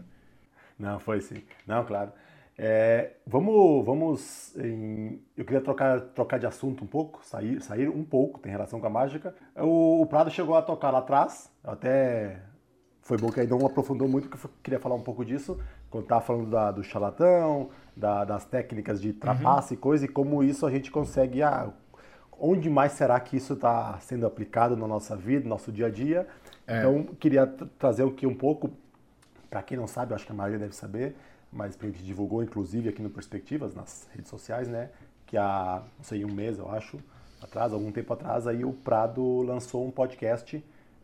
Não, 0.79 0.99
foi 0.99 1.19
sim. 1.21 1.43
Não, 1.67 1.85
claro. 1.85 2.11
É, 2.63 3.13
vamos, 3.25 3.83
vamos 3.83 4.55
em, 4.55 5.19
eu 5.35 5.43
queria 5.43 5.61
trocar, 5.61 5.99
trocar 5.99 6.37
de 6.37 6.45
assunto 6.45 6.83
um 6.83 6.87
pouco, 6.87 7.19
sair, 7.25 7.59
sair 7.59 7.89
um 7.89 8.03
pouco, 8.03 8.39
tem 8.39 8.51
relação 8.51 8.79
com 8.79 8.85
a 8.85 8.89
mágica. 8.89 9.33
O, 9.57 10.03
o 10.03 10.05
Prado 10.05 10.29
chegou 10.29 10.55
a 10.55 10.61
tocar 10.61 10.91
lá 10.91 10.99
atrás, 10.99 11.51
até 11.63 12.39
foi 13.01 13.17
bom 13.17 13.31
que 13.31 13.39
aí 13.39 13.47
não 13.47 13.65
aprofundou 13.65 14.07
muito, 14.07 14.29
porque 14.29 14.45
eu 14.45 14.51
queria 14.61 14.79
falar 14.79 14.93
um 14.93 15.01
pouco 15.01 15.25
disso, 15.25 15.59
quando 15.89 16.03
estava 16.03 16.21
falando 16.21 16.51
da, 16.51 16.71
do 16.71 16.83
charlatão, 16.83 17.71
da, 17.97 18.23
das 18.23 18.45
técnicas 18.45 19.01
de 19.01 19.11
trapaça 19.11 19.73
uhum. 19.73 19.79
e 19.79 19.81
coisa, 19.81 20.05
e 20.05 20.07
como 20.07 20.43
isso 20.43 20.63
a 20.63 20.69
gente 20.69 20.91
consegue, 20.91 21.41
ah, 21.41 21.67
onde 22.39 22.69
mais 22.69 22.91
será 22.91 23.19
que 23.19 23.35
isso 23.35 23.53
está 23.53 23.97
sendo 24.01 24.27
aplicado 24.27 24.77
na 24.77 24.87
nossa 24.87 25.15
vida, 25.15 25.45
no 25.45 25.49
nosso 25.49 25.71
dia 25.71 25.87
a 25.87 25.89
dia. 25.89 26.27
É. 26.67 26.77
Então, 26.77 27.05
queria 27.19 27.47
trazer 27.79 28.05
aqui 28.05 28.27
um 28.27 28.35
pouco, 28.35 28.69
para 29.49 29.63
quem 29.63 29.75
não 29.75 29.87
sabe, 29.87 30.11
eu 30.11 30.15
acho 30.15 30.27
que 30.27 30.31
a 30.31 30.35
maioria 30.35 30.59
deve 30.59 30.75
saber, 30.75 31.15
mas 31.51 31.77
a 31.79 31.85
gente 31.85 32.03
divulgou 32.03 32.43
inclusive 32.43 32.89
aqui 32.89 33.01
no 33.01 33.09
Perspectivas, 33.09 33.75
nas 33.75 34.07
redes 34.13 34.29
sociais, 34.29 34.67
né? 34.67 34.89
Que 35.25 35.37
há, 35.37 35.83
não 35.97 36.03
sei, 36.03 36.23
um 36.23 36.31
mês, 36.31 36.57
eu 36.57 36.69
acho, 36.71 36.99
atrás, 37.41 37.73
algum 37.73 37.91
tempo 37.91 38.13
atrás, 38.13 38.47
aí 38.47 38.63
o 38.63 38.71
Prado 38.71 39.41
lançou 39.41 39.85
um 39.85 39.91
podcast 39.91 40.63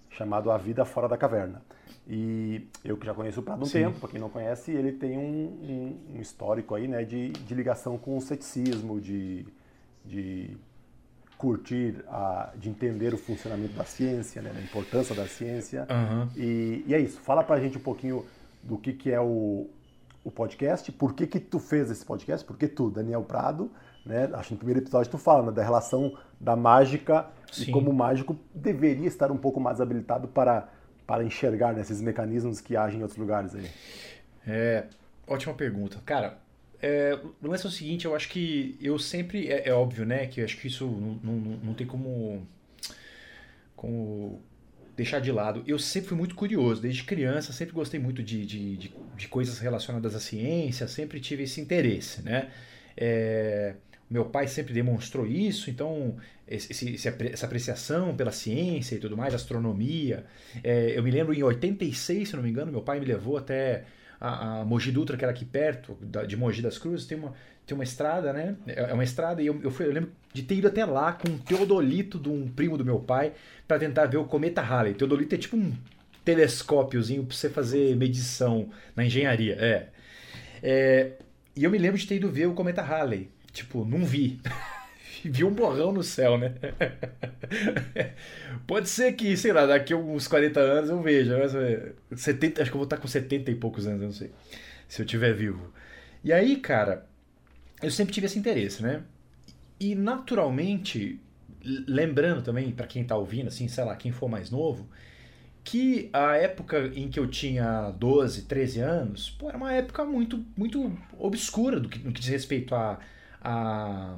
chamado 0.09 0.51
A 0.51 0.57
Vida 0.57 0.85
Fora 0.85 1.07
da 1.07 1.17
Caverna. 1.17 1.61
E 2.09 2.65
eu 2.85 2.95
que 2.95 3.05
já 3.05 3.13
conheço 3.13 3.41
o 3.41 3.43
Prado 3.43 3.61
há 3.61 3.63
um 3.63 3.67
Sim. 3.67 3.83
tempo, 3.83 3.99
para 3.99 4.09
quem 4.09 4.19
não 4.19 4.29
conhece, 4.29 4.71
ele 4.71 4.93
tem 4.93 5.17
um, 5.17 5.21
um, 5.21 6.15
um, 6.15 6.21
histórico 6.21 6.73
aí, 6.73 6.87
né, 6.87 7.03
de, 7.03 7.29
de 7.29 7.53
ligação 7.53 7.97
com 7.97 8.15
o 8.15 8.21
ceticismo, 8.21 9.01
de, 9.01 9.45
de 10.05 10.55
curtir, 11.37 12.03
a, 12.07 12.53
de 12.55 12.69
entender 12.69 13.13
o 13.13 13.17
funcionamento 13.17 13.73
da 13.73 13.83
ciência, 13.83 14.41
né, 14.41 14.51
da 14.51 14.61
importância 14.61 15.13
da 15.13 15.27
ciência. 15.27 15.85
Uhum. 15.89 16.29
E, 16.35 16.83
e, 16.87 16.93
é 16.93 16.99
isso. 16.99 17.19
Fala 17.19 17.43
para 17.43 17.57
a 17.57 17.59
gente 17.59 17.77
um 17.77 17.81
pouquinho 17.81 18.25
do 18.63 18.77
que, 18.77 18.93
que 18.93 19.11
é 19.11 19.19
o, 19.19 19.69
o 20.27 20.31
podcast, 20.31 20.91
por 20.91 21.13
que 21.13 21.25
que 21.25 21.39
tu 21.39 21.57
fez 21.57 21.89
esse 21.89 22.05
podcast, 22.05 22.45
por 22.45 22.57
que 22.57 22.67
tu, 22.67 22.91
Daniel 22.91 23.23
Prado, 23.23 23.71
né? 24.05 24.29
Acho 24.33 24.49
que 24.49 24.53
no 24.55 24.57
primeiro 24.57 24.81
episódio 24.81 25.09
tu 25.09 25.17
fala 25.17 25.45
né, 25.45 25.51
da 25.53 25.63
relação 25.63 26.17
da 26.37 26.53
mágica 26.53 27.27
Sim. 27.49 27.69
e 27.69 27.71
como 27.71 27.91
o 27.91 27.93
mágico 27.93 28.37
deveria 28.53 29.07
estar 29.07 29.31
um 29.31 29.37
pouco 29.37 29.57
mais 29.57 29.79
habilitado 29.79 30.27
para, 30.27 30.67
para 31.05 31.23
enxergar 31.23 31.73
né, 31.73 31.79
esses 31.79 32.01
mecanismos 32.01 32.59
que 32.59 32.75
agem 32.75 32.99
em 32.99 33.03
outros 33.03 33.17
lugares 33.17 33.55
aí. 33.55 33.69
É, 34.45 34.83
ótima 35.25 35.53
pergunta. 35.53 36.01
Cara, 36.05 36.37
é, 36.81 37.17
o 37.41 37.47
lance 37.47 37.65
é 37.65 37.69
o 37.69 37.71
seguinte, 37.71 38.03
eu 38.03 38.13
acho 38.13 38.27
que 38.27 38.77
eu 38.81 38.99
sempre, 38.99 39.47
é, 39.47 39.69
é 39.69 39.73
óbvio, 39.73 40.05
né, 40.05 40.27
que 40.27 40.41
eu 40.41 40.45
acho 40.45 40.57
que 40.57 40.67
isso 40.67 40.85
não, 40.85 41.19
não, 41.23 41.57
não 41.63 41.73
tem 41.73 41.87
como, 41.87 42.45
como 43.77 44.41
deixar 44.97 45.19
de 45.19 45.31
lado. 45.31 45.63
Eu 45.67 45.77
sempre 45.77 46.09
fui 46.09 46.17
muito 46.17 46.33
curioso, 46.33 46.81
desde 46.81 47.03
criança, 47.03 47.53
sempre 47.53 47.73
gostei 47.73 47.99
muito 47.99 48.23
de, 48.23 48.45
de, 48.45 48.75
de, 48.75 48.93
de 49.15 49.27
coisas 49.27 49.59
relacionadas 49.59 50.15
à 50.15 50.19
ciência, 50.19 50.87
sempre 50.87 51.19
tive 51.19 51.43
esse 51.43 51.61
interesse, 51.61 52.23
né? 52.23 52.49
É, 52.97 53.75
meu 54.09 54.25
pai 54.25 54.47
sempre 54.47 54.73
demonstrou 54.73 55.27
isso, 55.27 55.69
então 55.69 56.17
esse, 56.47 56.71
esse, 56.71 57.07
essa 57.07 57.45
apreciação 57.45 58.15
pela 58.15 58.31
ciência 58.31 58.95
e 58.95 58.99
tudo 58.99 59.15
mais, 59.15 59.35
astronomia. 59.35 60.25
É, 60.63 60.97
eu 60.97 61.03
me 61.03 61.11
lembro 61.11 61.33
em 61.33 61.43
86, 61.43 62.29
se 62.29 62.35
não 62.35 62.41
me 62.41 62.49
engano, 62.49 62.71
meu 62.71 62.81
pai 62.81 62.99
me 62.99 63.05
levou 63.05 63.37
até 63.37 63.83
a, 64.19 64.61
a 64.61 64.65
Mogi 64.65 64.91
Dutra, 64.91 65.15
que 65.15 65.23
era 65.23 65.31
aqui 65.31 65.45
perto, 65.45 65.95
de 66.25 66.35
Mogi 66.35 66.61
das 66.61 66.79
Cruzes, 66.79 67.05
tem 67.05 67.19
uma, 67.19 67.33
tem 67.67 67.75
uma 67.75 67.83
estrada, 67.83 68.33
né? 68.33 68.55
É 68.65 68.89
é 68.89 68.93
uma 68.93 69.03
estrada 69.03 69.41
e 69.41 69.45
eu, 69.45 69.59
eu, 69.61 69.69
fui, 69.69 69.85
eu 69.85 69.91
lembro 69.91 70.11
de 70.33 70.41
ter 70.41 70.55
ido 70.55 70.67
até 70.67 70.85
lá 70.85 71.13
com 71.13 71.29
um 71.29 71.37
teodolito 71.37 72.17
de 72.17 72.29
um 72.29 72.47
primo 72.47 72.77
do 72.77 72.85
meu 72.85 72.99
pai 72.99 73.33
para 73.67 73.79
tentar 73.79 74.05
ver 74.05 74.17
o 74.17 74.25
cometa 74.25 74.61
Halley. 74.61 74.93
Teodolito 74.93 75.35
é 75.35 75.37
tipo 75.37 75.57
um 75.57 75.73
telescópiozinho 76.23 77.25
para 77.25 77.35
você 77.35 77.49
fazer 77.49 77.95
medição 77.95 78.69
na 78.95 79.05
engenharia. 79.05 79.55
É. 79.59 79.87
é. 80.63 81.11
E 81.55 81.63
eu 81.63 81.71
me 81.71 81.77
lembro 81.77 81.97
de 81.97 82.07
ter 82.07 82.15
ido 82.15 82.31
ver 82.31 82.47
o 82.47 82.53
cometa 82.53 82.81
Halley. 82.81 83.29
Tipo, 83.51 83.83
não 83.83 84.05
vi. 84.05 84.39
vi 85.25 85.43
um 85.43 85.51
borrão 85.51 85.91
no 85.91 86.03
céu, 86.03 86.37
né? 86.37 86.53
Pode 88.67 88.87
ser 88.87 89.13
que, 89.13 89.35
sei 89.35 89.51
lá, 89.51 89.65
daqui 89.65 89.93
uns 89.93 90.27
40 90.27 90.59
anos 90.59 90.89
eu 90.89 91.01
veja. 91.01 91.35
70, 92.15 92.61
acho 92.61 92.71
que 92.71 92.75
eu 92.75 92.79
vou 92.79 92.85
estar 92.85 92.97
com 92.97 93.07
70 93.07 93.51
e 93.51 93.55
poucos 93.55 93.87
anos, 93.87 94.01
eu 94.01 94.07
não 94.07 94.13
sei. 94.13 94.31
Se 94.87 95.01
eu 95.01 95.05
estiver 95.05 95.33
vivo. 95.33 95.73
E 96.23 96.31
aí, 96.31 96.57
cara, 96.57 97.05
eu 97.81 97.91
sempre 97.91 98.13
tive 98.13 98.25
esse 98.25 98.37
interesse, 98.37 98.81
né? 98.81 99.03
E 99.79 99.95
naturalmente, 99.95 101.19
lembrando 101.87 102.41
também 102.41 102.71
para 102.71 102.87
quem 102.87 103.03
tá 103.03 103.15
ouvindo, 103.15 103.47
assim, 103.47 103.67
sei 103.67 103.83
lá, 103.83 103.95
quem 103.95 104.11
for 104.11 104.29
mais 104.29 104.49
novo, 104.49 104.87
que 105.63 106.09
a 106.13 106.37
época 106.37 106.91
em 106.95 107.09
que 107.09 107.19
eu 107.19 107.27
tinha 107.27 107.91
12, 107.91 108.43
13 108.43 108.79
anos, 108.79 109.29
pô, 109.31 109.49
era 109.49 109.57
uma 109.57 109.73
época 109.73 110.05
muito, 110.05 110.45
muito 110.55 110.97
obscura 111.19 111.79
do 111.79 111.89
que, 111.89 111.99
no 111.99 112.11
que 112.13 112.21
diz 112.21 112.29
respeito 112.29 112.73
a, 112.73 112.99
a 113.41 114.17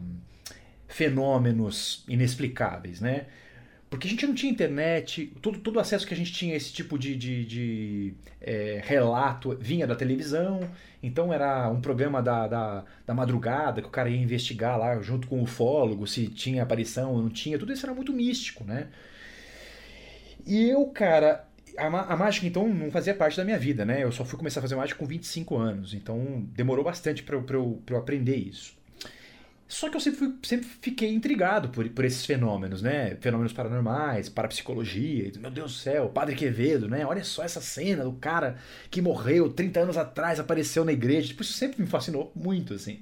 fenômenos 0.88 2.04
inexplicáveis, 2.08 3.02
né? 3.02 3.26
Porque 3.90 4.08
a 4.08 4.10
gente 4.10 4.28
não 4.28 4.36
tinha 4.36 4.52
internet, 4.52 5.34
todo, 5.42 5.60
todo 5.60 5.80
acesso 5.80 6.06
que 6.06 6.14
a 6.14 6.18
gente 6.18 6.32
tinha 6.32 6.54
a 6.54 6.58
esse 6.58 6.72
tipo 6.72 6.98
de, 6.98 7.16
de, 7.16 7.44
de 7.44 8.14
é, 8.40 8.82
relato 8.84 9.58
vinha 9.60 9.88
da 9.88 9.96
televisão, 9.96 10.62
então 11.02 11.34
era 11.34 11.68
um 11.70 11.82
programa 11.82 12.22
da, 12.22 12.48
da, 12.48 12.86
da, 13.06 13.14
madrugada 13.16 13.82
que 13.82 13.88
o 13.88 13.92
cara 13.92 14.08
ia 14.10 14.22
investigar 14.22 14.78
lá 14.78 15.02
junto 15.02 15.28
com 15.28 15.40
o 15.40 15.44
ufólogo 15.44 16.06
se 16.06 16.28
tinha 16.28 16.62
aparição 16.62 17.14
ou 17.14 17.22
não 17.22 17.30
tinha, 17.30 17.58
tudo 17.58 17.74
isso 17.74 17.84
era 17.84 17.96
muito 17.96 18.14
místico, 18.14 18.64
né? 18.64 18.90
E 20.46 20.70
eu, 20.70 20.86
cara, 20.88 21.48
a, 21.76 21.88
a, 21.88 22.16
mágica 22.16 22.46
então 22.46 22.68
não 22.68 22.92
fazia 22.92 23.16
parte 23.16 23.38
da 23.38 23.44
minha 23.44 23.58
vida, 23.58 23.86
né? 23.86 24.04
Eu 24.04 24.12
só 24.12 24.24
fui 24.24 24.38
começar 24.38 24.60
a 24.60 24.64
fazer 24.64 24.76
mágica 24.76 25.00
com 25.00 25.06
25 25.06 25.58
anos, 25.58 25.96
então 25.96 26.48
demorou 26.54 26.86
bastante 26.86 27.24
para 27.24 27.36
eu, 27.36 27.46
eu, 27.50 27.82
eu 27.90 27.98
aprender 27.98 28.36
isso. 28.36 28.79
Só 29.70 29.88
que 29.88 29.96
eu 29.96 30.02
sempre, 30.02 30.18
fui, 30.18 30.34
sempre 30.42 30.68
fiquei 30.82 31.14
intrigado 31.14 31.70
por, 31.70 31.88
por 31.90 32.04
esses 32.04 32.26
fenômenos, 32.26 32.82
né? 32.82 33.16
Fenômenos 33.22 33.54
paranormais, 33.54 34.28
parapsicologia. 34.28 35.32
Meu 35.40 35.52
Deus 35.52 35.74
do 35.74 35.78
céu, 35.78 36.10
Padre 36.10 36.36
Quevedo, 36.36 36.90
né? 36.90 37.06
Olha 37.06 37.24
só 37.24 37.44
essa 37.44 37.62
cena 37.62 38.04
do 38.04 38.14
cara 38.14 38.58
que 38.90 39.00
morreu 39.00 39.54
30 39.54 39.80
anos 39.82 39.96
atrás, 39.96 40.40
apareceu 40.40 40.84
na 40.84 40.92
igreja. 40.92 41.28
Tipo, 41.28 41.44
isso 41.44 41.54
sempre 41.54 41.80
me 41.84 41.88
fascinou 41.88 42.32
muito, 42.36 42.74
assim. 42.74 43.00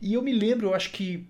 E 0.00 0.14
eu 0.14 0.22
me 0.22 0.32
lembro, 0.32 0.68
eu 0.68 0.74
acho 0.74 0.92
que 0.92 1.26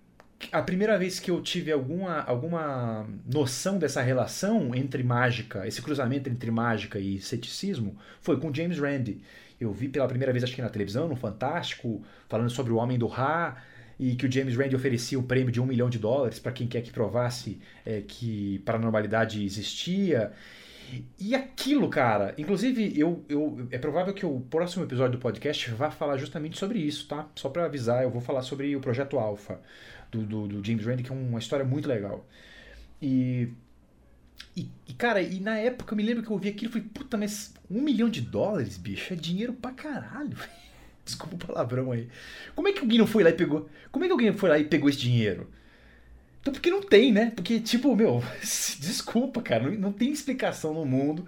a 0.53 0.61
primeira 0.61 0.99
vez 0.99 1.19
que 1.19 1.31
eu 1.31 1.41
tive 1.41 1.73
alguma, 1.73 2.21
alguma 2.21 3.09
noção 3.25 3.79
dessa 3.79 4.03
relação 4.03 4.75
entre 4.75 5.03
mágica, 5.03 5.67
esse 5.67 5.81
cruzamento 5.81 6.29
entre 6.29 6.51
mágica 6.51 6.99
e 6.99 7.19
ceticismo, 7.19 7.97
foi 8.21 8.39
com 8.39 8.53
James 8.53 8.79
Randi. 8.79 9.23
Eu 9.59 9.73
vi 9.73 9.89
pela 9.89 10.07
primeira 10.07 10.33
vez, 10.33 10.45
acho 10.45 10.55
que 10.55 10.61
na 10.61 10.69
televisão, 10.69 11.09
no 11.09 11.17
Fantástico, 11.17 12.05
falando 12.29 12.51
sobre 12.51 12.75
o 12.75 12.77
Homem 12.77 12.99
do 12.99 13.07
Ra 13.07 13.57
e 13.99 14.15
que 14.15 14.27
o 14.27 14.33
James 14.33 14.57
Randi 14.57 14.77
oferecia 14.77 15.19
um 15.19 15.23
prêmio 15.23 15.51
de 15.51 15.61
um 15.61 15.67
milhão 15.67 15.91
de 15.91 15.99
dólares 15.99 16.39
para 16.39 16.53
quem 16.53 16.67
quer 16.67 16.83
que 16.83 16.91
provasse 16.91 17.61
é, 17.85 18.01
que 18.01 18.61
paranormalidade 18.61 19.45
existia. 19.45 20.33
E 21.19 21.35
aquilo, 21.35 21.89
cara, 21.91 22.35
inclusive 22.39 22.99
eu, 22.99 23.25
eu 23.29 23.67
é 23.71 23.79
provável 23.79 24.15
que 24.15 24.25
o 24.25 24.41
próximo 24.41 24.85
episódio 24.85 25.19
do 25.19 25.21
podcast 25.21 25.71
vá 25.73 25.91
falar 25.91 26.17
justamente 26.17 26.59
sobre 26.59 26.79
isso, 26.79 27.07
tá? 27.09 27.29
Só 27.35 27.49
para 27.49 27.65
avisar, 27.65 28.03
eu 28.03 28.11
vou 28.11 28.23
falar 28.23 28.43
sobre 28.43 28.75
o 28.75 28.81
projeto 28.81 29.19
Alpha 29.19 29.61
do, 30.11 30.23
do, 30.23 30.49
do 30.49 30.65
James 30.65 30.87
Randi, 30.87 31.03
que 31.03 31.13
é 31.13 31.15
uma 31.15 31.39
história 31.39 31.65
muito 31.65 31.89
legal. 31.89 32.27
E 33.03 33.53
e, 34.57 34.69
e, 34.89 34.93
cara, 34.95 35.23
e 35.23 35.39
na 35.41 35.57
época 35.57 35.93
eu 35.93 35.97
me 35.97 36.03
lembro 36.03 36.23
que 36.23 36.29
eu 36.29 36.33
ouvi 36.33 36.49
aquilo 36.49 36.71
e 36.71 36.73
falei, 36.73 36.89
puta, 36.93 37.17
mas 37.17 37.55
um 37.71 37.81
milhão 37.81 38.09
de 38.09 38.21
dólares, 38.21 38.77
bicho, 38.77 39.13
é 39.13 39.17
dinheiro 39.17 39.53
pra 39.53 39.71
caralho. 39.73 40.37
Desculpa 41.09 41.37
o 41.37 41.39
palavrão 41.39 41.91
aí. 41.91 42.07
Como 42.55 42.69
é 42.69 42.73
que 42.73 42.81
alguém 42.81 42.99
não 42.99 43.07
foi 43.07 43.25
lá 43.25 43.31
e 43.31 43.33
pegou? 43.33 43.67
Como 43.91 44.05
é 44.05 44.09
que 44.09 44.13
alguém 44.13 44.31
foi 44.35 44.51
lá 44.51 44.59
e 44.59 44.65
pegou 44.65 44.91
esse 44.91 44.99
dinheiro? 44.99 45.49
Então, 46.43 46.53
porque 46.53 46.71
não 46.71 46.83
tem, 46.83 47.11
né? 47.11 47.33
Porque, 47.35 47.61
tipo, 47.61 47.97
meu, 47.97 48.23
desculpa, 48.41 49.41
cara, 49.41 49.65
não, 49.65 49.73
não 49.73 49.93
tem 49.93 50.13
explicação 50.13 50.75
no 50.75 50.85
mundo. 50.85 51.27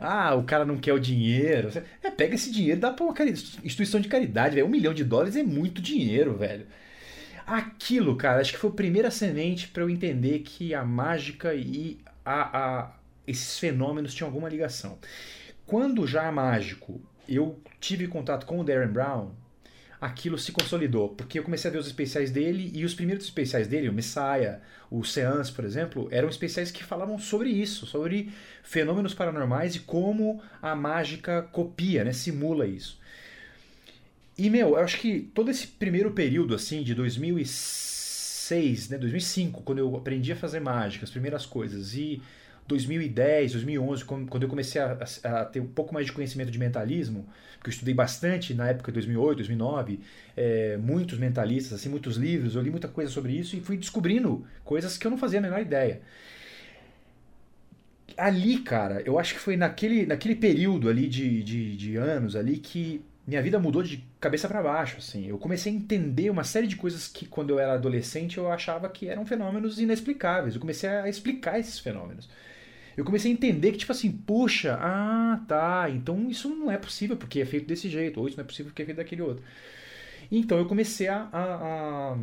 Ah, 0.00 0.34
o 0.34 0.42
cara 0.42 0.64
não 0.64 0.78
quer 0.78 0.92
o 0.92 0.98
dinheiro. 0.98 1.70
É, 2.02 2.10
pega 2.10 2.34
esse 2.34 2.50
dinheiro 2.50 2.78
e 2.78 2.80
dá 2.80 2.90
pra 2.90 3.04
uma 3.04 3.14
instituição 3.64 4.00
de 4.00 4.08
caridade, 4.08 4.56
velho. 4.56 4.66
Um 4.66 4.70
milhão 4.70 4.92
de 4.92 5.04
dólares 5.04 5.36
é 5.36 5.44
muito 5.44 5.80
dinheiro, 5.80 6.36
velho. 6.36 6.66
Aquilo, 7.46 8.16
cara, 8.16 8.40
acho 8.40 8.52
que 8.52 8.58
foi 8.58 8.70
a 8.70 8.74
primeira 8.74 9.12
semente 9.12 9.68
para 9.68 9.84
eu 9.84 9.90
entender 9.90 10.40
que 10.40 10.74
a 10.74 10.84
mágica 10.84 11.54
e 11.54 11.98
a, 12.24 12.58
a, 12.58 12.92
esses 13.26 13.58
fenômenos 13.60 14.12
tinham 14.12 14.28
alguma 14.28 14.48
ligação. 14.48 14.98
Quando 15.66 16.06
já 16.06 16.30
mágico 16.32 17.00
eu 17.30 17.58
tive 17.80 18.08
contato 18.08 18.44
com 18.44 18.60
o 18.60 18.64
Darren 18.64 18.88
Brown, 18.88 19.30
aquilo 20.00 20.38
se 20.38 20.50
consolidou, 20.50 21.10
porque 21.10 21.38
eu 21.38 21.42
comecei 21.42 21.68
a 21.68 21.72
ver 21.72 21.78
os 21.78 21.86
especiais 21.86 22.30
dele 22.30 22.70
e 22.74 22.84
os 22.84 22.94
primeiros 22.94 23.24
especiais 23.24 23.68
dele, 23.68 23.88
o 23.88 23.92
Messiah, 23.92 24.60
o 24.90 25.04
Seance, 25.04 25.52
por 25.52 25.64
exemplo, 25.64 26.08
eram 26.10 26.28
especiais 26.28 26.70
que 26.70 26.82
falavam 26.82 27.18
sobre 27.18 27.50
isso, 27.50 27.86
sobre 27.86 28.32
fenômenos 28.62 29.14
paranormais 29.14 29.76
e 29.76 29.80
como 29.80 30.42
a 30.60 30.74
mágica 30.74 31.42
copia, 31.42 32.02
né, 32.02 32.12
simula 32.12 32.66
isso. 32.66 32.98
E 34.38 34.48
meu, 34.48 34.70
eu 34.70 34.76
acho 34.78 34.98
que 34.98 35.20
todo 35.34 35.50
esse 35.50 35.66
primeiro 35.66 36.12
período 36.12 36.54
assim 36.54 36.82
de 36.82 36.94
2006, 36.94 38.88
né, 38.88 38.96
2005, 38.96 39.62
quando 39.62 39.78
eu 39.78 39.94
aprendi 39.94 40.32
a 40.32 40.36
fazer 40.36 40.60
mágica, 40.60 41.04
as 41.04 41.10
primeiras 41.10 41.44
coisas 41.44 41.94
e 41.94 42.22
2010, 42.70 43.52
2011, 43.52 44.04
quando 44.04 44.42
eu 44.42 44.48
comecei 44.48 44.80
a, 44.80 44.96
a, 45.24 45.44
ter 45.44 45.60
um 45.60 45.66
pouco 45.66 45.92
mais 45.92 46.06
de 46.06 46.12
conhecimento 46.12 46.50
de 46.50 46.58
mentalismo, 46.58 47.26
porque 47.58 47.68
eu 47.68 47.72
estudei 47.72 47.92
bastante 47.92 48.54
na 48.54 48.68
época 48.68 48.92
de 48.92 48.94
2008, 48.94 49.36
2009, 49.38 50.00
é, 50.36 50.76
muitos 50.76 51.18
mentalistas, 51.18 51.72
assim, 51.72 51.88
muitos 51.88 52.16
livros, 52.16 52.54
eu 52.54 52.62
li 52.62 52.70
muita 52.70 52.88
coisa 52.88 53.10
sobre 53.10 53.32
isso 53.32 53.56
e 53.56 53.60
fui 53.60 53.76
descobrindo 53.76 54.46
coisas 54.64 54.96
que 54.96 55.06
eu 55.06 55.10
não 55.10 55.18
fazia 55.18 55.40
a 55.40 55.42
menor 55.42 55.60
ideia. 55.60 56.00
Ali, 58.16 58.58
cara, 58.60 59.02
eu 59.04 59.18
acho 59.18 59.34
que 59.34 59.40
foi 59.40 59.56
naquele, 59.56 60.06
naquele 60.06 60.36
período 60.36 60.88
ali 60.88 61.08
de, 61.08 61.42
de, 61.42 61.76
de 61.76 61.96
anos 61.96 62.36
ali 62.36 62.58
que 62.58 63.02
minha 63.26 63.42
vida 63.42 63.58
mudou 63.58 63.82
de 63.82 64.04
cabeça 64.20 64.48
para 64.48 64.62
baixo, 64.62 64.96
assim. 64.98 65.26
Eu 65.26 65.38
comecei 65.38 65.72
a 65.72 65.74
entender 65.74 66.30
uma 66.30 66.44
série 66.44 66.66
de 66.66 66.76
coisas 66.76 67.08
que 67.08 67.26
quando 67.26 67.50
eu 67.50 67.58
era 67.58 67.74
adolescente 67.74 68.38
eu 68.38 68.50
achava 68.50 68.88
que 68.88 69.08
eram 69.08 69.24
fenômenos 69.24 69.78
inexplicáveis. 69.78 70.54
Eu 70.54 70.60
comecei 70.60 70.88
a 70.88 71.08
explicar 71.08 71.58
esses 71.58 71.78
fenômenos 71.78 72.28
eu 72.96 73.04
comecei 73.04 73.30
a 73.30 73.34
entender 73.34 73.72
que, 73.72 73.78
tipo 73.78 73.92
assim, 73.92 74.10
puxa, 74.10 74.78
ah, 74.80 75.40
tá, 75.46 75.88
então 75.90 76.28
isso 76.30 76.48
não 76.48 76.70
é 76.70 76.76
possível 76.76 77.16
porque 77.16 77.40
é 77.40 77.46
feito 77.46 77.66
desse 77.66 77.88
jeito, 77.88 78.20
ou 78.20 78.28
isso 78.28 78.36
não 78.36 78.44
é 78.44 78.46
possível 78.46 78.70
porque 78.70 78.82
é 78.82 78.84
feito 78.84 78.98
daquele 78.98 79.22
outro. 79.22 79.42
Então 80.30 80.58
eu 80.58 80.66
comecei 80.66 81.08
a, 81.08 81.28
a, 81.32 82.16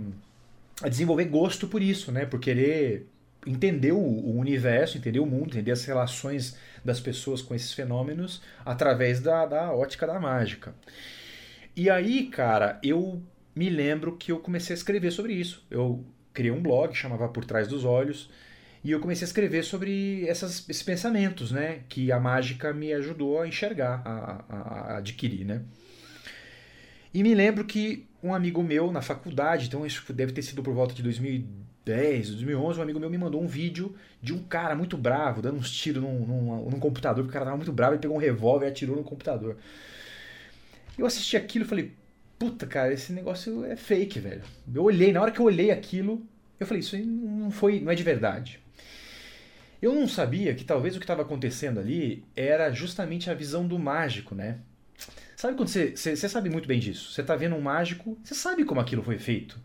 a 0.84 0.90
desenvolver 0.90 1.26
gosto 1.26 1.68
por 1.68 1.82
isso, 1.82 2.12
né? 2.12 2.26
Por 2.26 2.40
querer 2.40 3.08
entender 3.46 3.92
o, 3.92 3.98
o, 3.98 4.38
universo, 4.38 4.98
entender 4.98 5.20
o 5.20 5.26
mundo, 5.26 5.52
entender 5.52 5.72
as 5.72 5.84
relações 5.86 6.58
das 6.84 7.00
pessoas 7.00 7.42
com 7.42 7.56
esses 7.56 7.74
fenômenos 7.74 8.42
através 8.66 9.20
da, 9.20 9.46
da 9.46 9.74
ótica 9.74 10.06
da 10.06 10.20
mágica. 10.20 10.74
E 11.76 11.90
aí, 11.90 12.28
cara, 12.28 12.80
eu 12.84 13.22
me 13.56 13.70
lembro 13.70 14.18
que 14.18 14.32
eu 14.32 14.40
comecei 14.40 14.74
a 14.74 14.78
escrever 14.78 15.12
sobre 15.12 15.34
isso. 15.34 15.66
Eu 15.70 16.04
criei 16.34 16.52
um 16.52 16.62
blog, 16.62 16.94
chamava 16.94 17.28
Por 17.30 17.46
Trás 17.46 17.68
dos 17.68 17.86
Olhos, 17.86 18.30
e 18.88 18.92
eu 18.92 19.02
comecei 19.02 19.26
a 19.26 19.28
escrever 19.28 19.66
sobre 19.66 20.26
essas, 20.30 20.64
esses 20.70 20.82
pensamentos, 20.82 21.52
né? 21.52 21.82
Que 21.90 22.10
a 22.10 22.18
mágica 22.22 22.72
me 22.72 22.94
ajudou 22.94 23.42
a 23.42 23.46
enxergar, 23.46 24.02
a, 24.06 24.46
a, 24.48 24.58
a 24.94 24.98
adquirir, 25.00 25.44
né? 25.44 25.62
E 27.14 27.22
me 27.22 27.36
lembro 27.36 27.66
que 27.66 28.06
um 28.24 28.34
amigo 28.34 28.64
meu 28.64 28.90
na 28.90 29.02
faculdade, 29.02 29.68
então 29.68 29.86
isso 29.86 30.14
deve 30.14 30.32
ter 30.32 30.42
sido 30.42 30.64
por 30.64 30.74
volta 30.74 30.96
de 30.96 31.04
2010, 31.04 32.30
2011, 32.30 32.80
um 32.80 32.82
amigo 32.82 32.98
meu 32.98 33.10
me 33.10 33.18
mandou 33.18 33.44
um 33.44 33.46
vídeo 33.46 33.94
de 34.22 34.34
um 34.34 34.42
cara 34.42 34.74
muito 34.74 34.96
bravo, 34.96 35.42
dando 35.42 35.58
uns 35.58 35.70
tiros 35.70 36.02
num, 36.02 36.26
num, 36.26 36.70
num 36.70 36.80
computador, 36.80 37.26
porque 37.26 37.32
o 37.32 37.34
cara 37.34 37.44
tava 37.44 37.58
muito 37.58 37.74
bravo, 37.74 37.96
ele 37.96 38.02
pegou 38.02 38.16
um 38.16 38.22
revólver 38.22 38.68
e 38.68 38.70
atirou 38.70 38.96
no 38.96 39.04
computador. 39.04 39.58
Eu 40.98 41.06
assisti 41.06 41.36
aquilo 41.36 41.66
e 41.66 41.68
falei, 41.68 41.92
puta, 42.40 42.66
cara, 42.66 42.94
esse 42.94 43.12
negócio 43.12 43.66
é 43.66 43.76
fake, 43.76 44.18
velho. 44.22 44.44
Eu 44.74 44.84
olhei, 44.86 45.12
na 45.12 45.22
hora 45.22 45.32
que 45.32 45.42
eu 45.42 45.46
olhei 45.46 45.72
aquilo, 45.72 46.26
eu 46.58 46.66
falei, 46.66 46.80
isso 46.80 46.98
não 46.98 47.52
foi, 47.52 47.82
não 47.82 47.92
é 47.92 47.96
de 47.96 48.04
verdade. 48.04 48.66
Eu 49.82 49.94
não 49.94 50.08
sabia 50.08 50.54
que 50.56 50.64
talvez 50.64 50.96
o 50.96 51.00
que 51.00 51.04
estava 51.04 51.22
acontecendo 51.22 51.80
ali 51.80 52.24
era 52.36 52.72
justamente 52.72 53.30
a 53.30 53.34
visão 53.34 53.68
do 53.68 53.78
mágico, 53.78 54.34
né? 54.34 54.58
Sabe 55.36 55.56
quando 55.56 55.70
você, 55.70 55.96
você, 55.96 56.28
sabe 56.28 56.50
muito 56.50 56.68
bem 56.68 56.80
disso? 56.80 57.12
Você 57.12 57.22
está 57.22 57.36
vendo 57.36 57.56
um 57.56 57.62
mágico, 57.62 58.18
você 58.24 58.34
sabe 58.34 58.66
como 58.66 58.82
aquilo 58.82 59.04
foi 59.04 59.20
feito. 59.20 59.60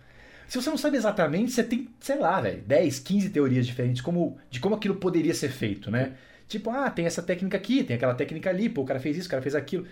Se 0.46 0.60
você 0.60 0.68
não 0.68 0.76
sabe 0.76 0.98
exatamente, 0.98 1.50
você 1.50 1.64
tem, 1.64 1.88
sei 1.98 2.18
lá, 2.18 2.42
velho, 2.42 2.62
10, 2.66 2.98
15 2.98 3.30
teorias 3.30 3.66
diferentes 3.66 4.02
como, 4.02 4.36
de 4.50 4.60
como 4.60 4.74
aquilo 4.74 4.96
poderia 4.96 5.32
ser 5.32 5.48
feito, 5.48 5.90
né? 5.90 6.12
Tipo, 6.46 6.68
ah, 6.68 6.90
tem 6.90 7.06
essa 7.06 7.22
técnica 7.22 7.56
aqui, 7.56 7.82
tem 7.82 7.96
aquela 7.96 8.14
técnica 8.14 8.50
ali, 8.50 8.68
pô, 8.68 8.82
o 8.82 8.84
cara 8.84 9.00
fez 9.00 9.16
isso, 9.16 9.28
o 9.28 9.30
cara 9.30 9.40
fez 9.40 9.54
aquilo. 9.54 9.86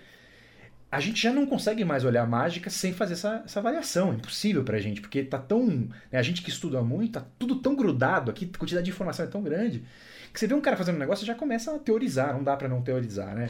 A 0.91 0.99
gente 0.99 1.21
já 1.21 1.31
não 1.31 1.45
consegue 1.45 1.85
mais 1.85 2.03
olhar 2.03 2.27
mágica 2.27 2.69
sem 2.69 2.91
fazer 2.91 3.13
essa, 3.13 3.41
essa 3.45 3.59
avaliação. 3.59 4.11
É 4.11 4.15
impossível 4.15 4.63
pra 4.63 4.77
gente, 4.77 4.99
porque 4.99 5.23
tá 5.23 5.37
tão. 5.37 5.65
Né, 5.65 6.19
a 6.19 6.21
gente 6.21 6.41
que 6.41 6.49
estuda 6.49 6.81
muito, 6.81 7.13
tá 7.13 7.25
tudo 7.39 7.55
tão 7.55 7.73
grudado 7.73 8.29
aqui, 8.29 8.49
a 8.53 8.57
quantidade 8.57 8.85
de 8.85 8.91
informação 8.91 9.25
é 9.25 9.29
tão 9.29 9.41
grande, 9.41 9.85
que 10.33 10.39
você 10.39 10.47
vê 10.47 10.53
um 10.53 10.59
cara 10.59 10.75
fazendo 10.75 10.97
um 10.97 10.99
negócio, 10.99 11.25
já 11.25 11.33
começa 11.33 11.73
a 11.73 11.79
teorizar, 11.79 12.33
não 12.33 12.43
dá 12.43 12.57
para 12.57 12.67
não 12.67 12.81
teorizar, 12.81 13.33
né? 13.33 13.49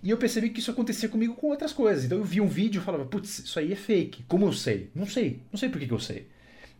E 0.00 0.10
eu 0.10 0.16
percebi 0.16 0.50
que 0.50 0.60
isso 0.60 0.70
acontecia 0.70 1.08
comigo 1.08 1.34
com 1.34 1.48
outras 1.48 1.72
coisas. 1.72 2.04
Então 2.04 2.18
eu 2.18 2.24
vi 2.24 2.40
um 2.40 2.46
vídeo 2.46 2.80
e 2.80 2.84
falava, 2.84 3.04
putz, 3.04 3.40
isso 3.40 3.58
aí 3.58 3.72
é 3.72 3.76
fake. 3.76 4.24
Como 4.28 4.46
eu 4.46 4.52
sei? 4.52 4.90
Não 4.94 5.06
sei. 5.06 5.40
Não 5.50 5.58
sei 5.58 5.68
por 5.68 5.80
que, 5.80 5.86
que 5.88 5.92
eu 5.92 5.98
sei. 5.98 6.28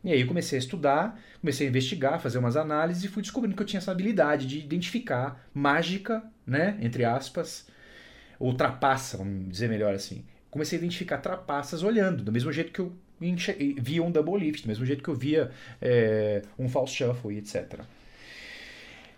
E 0.04 0.12
aí 0.12 0.20
eu 0.20 0.26
comecei 0.28 0.56
a 0.56 0.60
estudar, 0.60 1.20
comecei 1.40 1.66
a 1.66 1.70
investigar, 1.70 2.20
fazer 2.20 2.38
umas 2.38 2.56
análises 2.56 3.02
e 3.02 3.08
fui 3.08 3.22
descobrindo 3.22 3.56
que 3.56 3.62
eu 3.62 3.66
tinha 3.66 3.78
essa 3.78 3.90
habilidade 3.90 4.46
de 4.46 4.58
identificar 4.58 5.44
mágica, 5.52 6.22
né, 6.46 6.78
entre 6.80 7.04
aspas, 7.04 7.66
ou 8.38 8.54
trapaça, 8.54 9.16
vamos 9.16 9.50
dizer 9.50 9.68
melhor 9.68 9.94
assim. 9.94 10.24
Comecei 10.50 10.78
a 10.78 10.80
identificar 10.80 11.18
trapaças 11.18 11.82
olhando, 11.82 12.22
do 12.22 12.32
mesmo 12.32 12.52
jeito 12.52 12.72
que 12.72 12.80
eu 12.80 12.92
via 13.18 14.02
um 14.02 14.10
double 14.10 14.38
lift, 14.38 14.62
do 14.62 14.68
mesmo 14.68 14.84
jeito 14.84 15.02
que 15.02 15.08
eu 15.08 15.14
via 15.14 15.50
é, 15.80 16.42
um 16.58 16.68
false 16.68 16.94
shuffle 16.94 17.34
e 17.34 17.38
etc. 17.38 17.80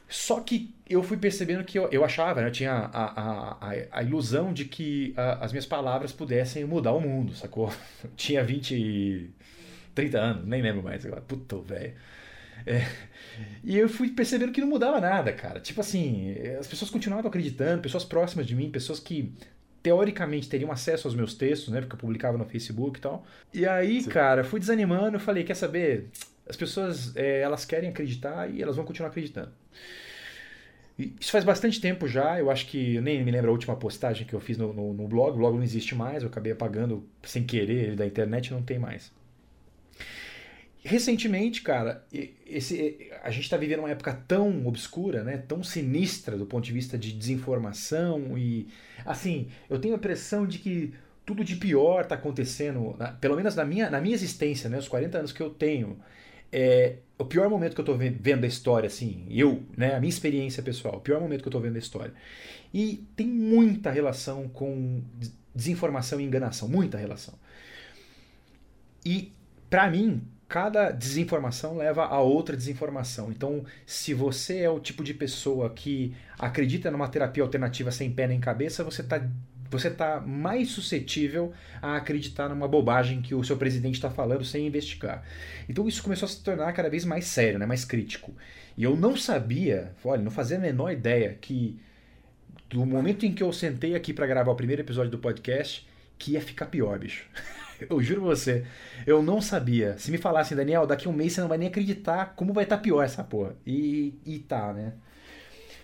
Só 0.09 0.41
que 0.41 0.75
eu 0.89 1.03
fui 1.03 1.19
percebendo 1.19 1.63
que 1.65 1.79
eu, 1.79 1.89
eu 1.91 2.03
achava, 2.03 2.41
né, 2.41 2.49
eu 2.49 2.53
tinha 2.53 2.73
a, 2.73 3.05
a, 3.05 3.51
a, 3.61 3.75
a 3.91 4.03
ilusão 4.03 4.55
de 4.55 4.65
que 4.65 5.13
a, 5.17 5.45
as 5.45 5.53
minhas 5.53 5.67
palavras 5.67 6.13
pudessem 6.13 6.65
mudar 6.65 6.93
o 6.93 7.01
mundo, 7.01 7.35
sacou? 7.35 7.71
Eu 8.03 8.11
tinha 8.17 8.43
20, 8.43 9.31
30 9.95 10.19
anos, 10.19 10.47
nem 10.47 10.63
lembro 10.63 10.83
mais 10.83 11.05
agora. 11.05 11.21
Puta, 11.21 11.59
velho. 11.59 11.93
É, 12.69 12.87
e 13.65 13.77
eu 13.77 13.89
fui 13.89 14.11
percebendo 14.11 14.53
que 14.53 14.61
não 14.61 14.69
mudava 14.69 15.01
nada, 15.01 15.33
cara. 15.33 15.59
Tipo 15.59 15.81
assim, 15.81 16.35
as 16.59 16.67
pessoas 16.67 16.91
continuavam 16.91 17.29
acreditando, 17.29 17.83
pessoas 17.83 18.05
próximas 18.05 18.47
de 18.47 18.55
mim, 18.55 18.71
pessoas 18.71 19.01
que 19.01 19.33
teoricamente 19.83 20.49
teriam 20.49 20.71
acesso 20.71 21.07
aos 21.07 21.15
meus 21.15 21.35
textos, 21.35 21.73
né? 21.73 21.81
Porque 21.81 21.95
eu 21.95 21.99
publicava 21.99 22.37
no 22.37 22.45
Facebook 22.45 22.99
e 22.99 23.03
tal. 23.03 23.25
E 23.55 23.67
aí, 23.67 24.03
Sim. 24.03 24.11
cara, 24.11 24.45
fui 24.45 24.61
desanimando, 24.61 25.17
eu 25.17 25.21
falei, 25.21 25.45
quer 25.45 25.55
saber? 25.55 26.09
As 26.49 26.57
pessoas, 26.57 27.15
é, 27.17 27.41
elas 27.41 27.65
querem 27.65 27.91
acreditar 27.91 28.51
e 28.51 28.63
elas 28.63 28.77
vão 28.77 28.85
continuar 28.85 29.09
acreditando. 29.09 29.51
E 30.99 31.15
isso 31.21 31.31
faz 31.31 31.45
bastante 31.45 31.81
tempo 31.81 32.09
já, 32.09 32.41
eu 32.41 32.51
acho 32.51 32.67
que, 32.67 32.97
eu 32.97 33.03
nem 33.03 33.25
me 33.25 33.31
lembro 33.31 33.51
a 33.51 33.53
última 33.53 33.77
postagem 33.77 34.27
que 34.27 34.35
eu 34.35 34.41
fiz 34.41 34.59
no, 34.59 34.73
no, 34.73 34.93
no 34.93 35.07
blog, 35.07 35.35
o 35.35 35.37
blog 35.37 35.55
não 35.55 35.63
existe 35.63 35.95
mais, 35.95 36.23
eu 36.23 36.29
acabei 36.29 36.51
apagando 36.51 37.07
sem 37.23 37.45
querer 37.45 37.85
ele 37.89 37.97
da 37.97 38.05
internet, 38.05 38.53
não 38.53 38.63
tem 38.63 38.79
mais. 38.81 39.13
Recentemente, 40.85 41.61
cara, 41.63 42.07
esse, 42.47 43.11
a 43.23 43.31
gente 43.31 43.45
está 43.45 43.57
vivendo 43.57 43.81
uma 43.81 43.91
época 43.91 44.15
tão 44.27 44.67
obscura, 44.67 45.25
né, 45.25 45.37
tão 45.37 45.63
sinistra 45.63 46.37
do 46.37 46.47
ponto 46.47 46.65
de 46.65 46.73
vista 46.73 46.97
de 46.97 47.13
desinformação 47.13 48.39
e, 48.39 48.69
assim, 49.05 49.49
eu 49.69 49.79
tenho 49.79 49.95
a 49.95 49.97
impressão 49.97 50.47
de 50.47 50.59
que 50.59 50.95
tudo 51.27 51.45
de 51.45 51.57
pior 51.57 52.03
está 52.03 52.15
acontecendo, 52.15 52.97
na, 52.99 53.13
pelo 53.13 53.37
menos 53.37 53.55
na 53.55 53.65
minha, 53.65 53.91
na 53.91 54.01
minha 54.01 54.15
existência, 54.15 54.71
né, 54.71 54.79
os 54.79 54.89
40 54.89 55.19
anos 55.19 55.33
que 55.33 55.43
eu 55.43 55.51
tenho. 55.51 55.99
É, 56.51 56.97
o 57.19 57.25
pior 57.25 57.51
momento 57.51 57.75
que 57.75 57.81
eu 57.81 57.83
estou 57.83 57.99
vendo 57.99 58.45
a 58.45 58.47
história, 58.47 58.87
assim, 58.87 59.27
eu, 59.29 59.63
né, 59.77 59.95
a 59.95 60.01
minha 60.01 60.09
experiência 60.09 60.63
pessoal, 60.63 60.97
o 60.97 61.01
pior 61.01 61.21
momento 61.21 61.43
que 61.43 61.49
eu 61.49 61.51
estou 61.51 61.61
vendo 61.61 61.77
a 61.77 61.81
história. 61.81 62.15
E 62.73 63.05
tem 63.17 63.27
muita 63.27 63.91
relação 63.91 64.49
com 64.49 65.03
desinformação 65.55 66.21
e 66.21 66.25
enganação, 66.25 66.69
muita 66.69 66.97
relação. 66.97 67.35
E, 69.05 69.33
para 69.69 69.91
mim, 69.91 70.23
cada 70.49 70.91
desinformação 70.91 71.77
leva 71.77 72.05
a 72.05 72.21
outra 72.21 72.57
desinformação. 72.57 73.31
Então, 73.31 73.65
se 73.85 74.15
você 74.15 74.61
é 74.61 74.71
o 74.71 74.81
tipo 74.81 75.05
de 75.05 75.13
pessoa 75.13 75.69
que 75.71 76.17
acredita 76.39 76.91
numa 76.91 77.09
terapia 77.09 77.43
alternativa 77.43 77.91
sem 77.91 78.11
pé 78.11 78.27
nem 78.27 78.41
cabeça, 78.41 78.83
você 78.83 79.03
está 79.03 79.23
você 79.71 79.91
tá 79.91 80.19
mais 80.19 80.71
suscetível 80.71 81.53
a 81.83 81.97
acreditar 81.97 82.49
numa 82.49 82.67
bobagem 82.67 83.21
que 83.21 83.35
o 83.35 83.45
seu 83.45 83.55
presidente 83.55 83.97
está 83.97 84.09
falando 84.09 84.43
sem 84.43 84.67
investigar. 84.67 85.23
Então 85.69 85.87
isso 85.87 86.03
começou 86.03 86.25
a 86.25 86.31
se 86.31 86.43
tornar 86.43 86.73
cada 86.73 86.89
vez 86.89 87.05
mais 87.05 87.27
sério, 87.27 87.59
né, 87.59 87.67
mais 87.67 87.85
crítico. 87.85 88.35
E 88.79 88.85
eu 88.85 88.97
não 88.97 89.15
sabia, 89.15 89.93
olha, 90.03 90.23
não 90.23 90.31
fazia 90.31 90.57
a 90.57 90.61
menor 90.61 90.91
ideia 90.91 91.37
que 91.39 91.79
do 92.71 92.87
momento 92.87 93.27
em 93.27 93.35
que 93.35 93.43
eu 93.43 93.53
sentei 93.53 93.95
aqui 93.95 94.15
para 94.15 94.27
gravar 94.27 94.53
o 94.53 94.57
primeiro 94.57 94.81
episódio 94.81 95.11
do 95.11 95.19
podcast, 95.19 95.87
que 96.19 96.33
ia 96.33 96.41
ficar 96.41 96.67
pior, 96.67 96.99
bicho. 96.99 97.27
Eu 97.89 98.03
juro 98.03 98.23
você, 98.23 98.65
eu 99.07 99.23
não 99.23 99.41
sabia. 99.41 99.97
Se 99.99 100.11
me 100.11 100.19
falassem, 100.19 100.57
Daniel, 100.57 100.87
daqui 100.87 101.07
a 101.07 101.11
um 101.11 101.15
mês 101.15 101.33
você 101.33 101.41
não 101.41 101.49
vai 101.49 101.59
nem 101.59 101.69
acreditar 101.69 102.35
como 102.35 102.53
vai 102.53 102.65
estar 102.65 102.77
tá 102.77 102.83
pior 102.83 103.03
essa 103.03 103.23
porra. 103.23 103.55
E, 103.67 104.15
e 104.27 104.39
tá, 104.39 104.73
né? 104.73 104.95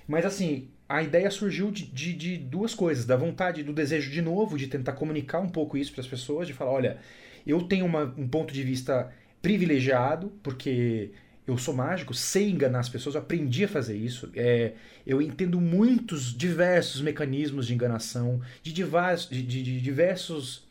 Mas 0.07 0.27
assim, 0.27 0.69
a 0.89 1.03
ideia 1.03 1.31
surgiu 1.31 1.71
de, 1.71 1.87
de, 1.87 2.13
de, 2.13 2.37
duas 2.37 2.75
coisas: 2.75 3.05
da 3.05 3.17
vontade, 3.17 3.63
do 3.63 3.73
desejo 3.73 4.11
de 4.11 4.21
novo, 4.21 4.59
de 4.59 4.67
tentar 4.67 4.93
comunicar 4.93 5.41
um 5.41 5.49
pouco 5.49 5.77
isso 5.77 5.93
para 5.93 6.01
as 6.01 6.07
pessoas, 6.07 6.47
de 6.47 6.53
falar: 6.53 6.73
olha, 6.73 6.99
eu 7.47 7.63
tenho 7.63 7.87
uma, 7.87 8.13
um 8.17 8.29
ponto 8.29 8.53
de 8.53 8.63
vista 8.63 9.11
privilegiado, 9.41 10.33
porque 10.43 11.11
eu 11.47 11.59
sou 11.59 11.75
mágico, 11.75 12.15
sei 12.15 12.51
enganar 12.51 12.81
as 12.81 12.89
pessoas, 12.89 13.15
eu 13.15 13.21
aprendi 13.21 13.65
a 13.65 13.69
fazer 13.69 13.97
isso. 13.97 14.31
É, 14.35 14.73
eu 15.07 15.21
entendo 15.21 15.61
muitos, 15.61 16.35
diversos 16.35 17.03
mecanismos 17.03 17.67
de 17.67 17.75
enganação, 17.75 18.41
de, 18.63 18.73
divas, 18.73 19.29
de, 19.29 19.43
de, 19.43 19.63
de 19.63 19.81
diversos 19.81 20.67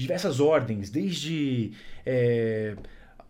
diversas 0.00 0.40
ordens, 0.40 0.90
desde 0.90 1.72
é, 2.06 2.76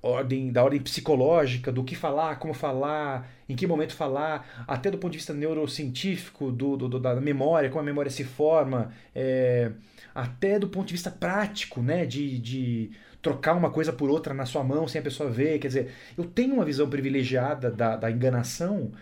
ordem 0.03 0.53
da 0.53 0.63
ordem 0.63 0.81
psicológica, 0.81 1.73
do 1.73 1.83
que 1.83 1.97
falar, 1.97 2.39
como 2.39 2.55
falar, 2.55 3.29
em 3.49 3.57
que 3.57 3.67
momento 3.67 3.95
falar, 3.95 4.65
até 4.67 4.91
do 4.91 4.99
ponto 4.99 5.13
de 5.13 5.19
vista 5.19 5.35
neurocientífico, 5.35 6.53
do, 6.53 6.77
do 6.77 7.01
da 7.01 7.15
memória, 7.17 7.69
como 7.69 7.81
a 7.81 7.85
memória 7.85 8.11
se 8.11 8.25
forma, 8.25 8.93
é, 9.15 9.73
até 10.15 10.59
do 10.59 10.69
ponto 10.69 10.87
de 10.87 10.95
vista 10.95 11.11
prático, 11.11 11.83
né, 11.83 12.07
de, 12.07 12.39
de 12.39 12.91
trocar 13.21 13.55
uma 13.55 13.71
coisa 13.71 13.93
por 13.93 14.09
outra 14.09 14.33
na 14.33 14.47
sua 14.47 14.63
mão 14.63 14.87
sem 14.87 15.01
a 15.01 15.05
pessoa 15.05 15.29
ver. 15.31 15.59
Quer 15.59 15.69
dizer, 15.69 15.91
eu 16.17 16.25
tenho 16.25 16.55
uma 16.55 16.65
visão 16.65 16.89
privilegiada 16.89 17.71
da, 17.71 17.97
da 17.97 18.11
enganação 18.11 18.93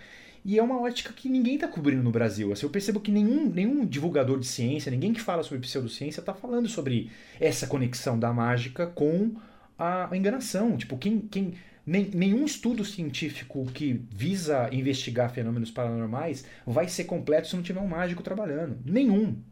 e 0.47 0.61
é 0.61 0.63
uma 0.63 0.81
ótica 0.81 1.13
que 1.13 1.29
ninguém 1.29 1.57
está 1.57 1.67
cobrindo 1.67 2.05
no 2.05 2.13
Brasil. 2.13 2.53
Assim, 2.53 2.65
eu 2.65 2.71
percebo 2.71 3.01
que 3.01 3.11
nenhum, 3.11 3.51
nenhum 3.51 3.85
divulgador 3.85 4.39
de 4.39 4.47
ciência, 4.47 4.93
ninguém 4.93 5.13
que 5.13 5.21
fala 5.21 5.43
sobre 5.43 5.59
pseudociência 5.59 6.21
está 6.21 6.33
falando 6.33 6.69
sobre 6.69 7.11
essa 7.41 7.67
conexão 7.67 8.17
da 8.17 8.33
mágica 8.33 8.87
com 8.87 9.35
a, 9.77 10.09
enganação. 10.17 10.77
Tipo, 10.77 10.97
quem, 10.99 11.19
quem 11.19 11.55
nem, 11.85 12.05
nenhum 12.15 12.45
estudo 12.45 12.85
científico 12.85 13.67
que 13.75 13.95
visa 14.09 14.73
investigar 14.73 15.33
fenômenos 15.33 15.73
paranormais 15.73 16.45
vai 16.65 16.87
ser 16.87 17.07
completo 17.07 17.49
se 17.49 17.57
não 17.57 17.63
tiver 17.65 17.81
um 17.81 17.89
mágico 17.89 18.23
trabalhando. 18.23 18.79
Nenhum. 18.85 19.43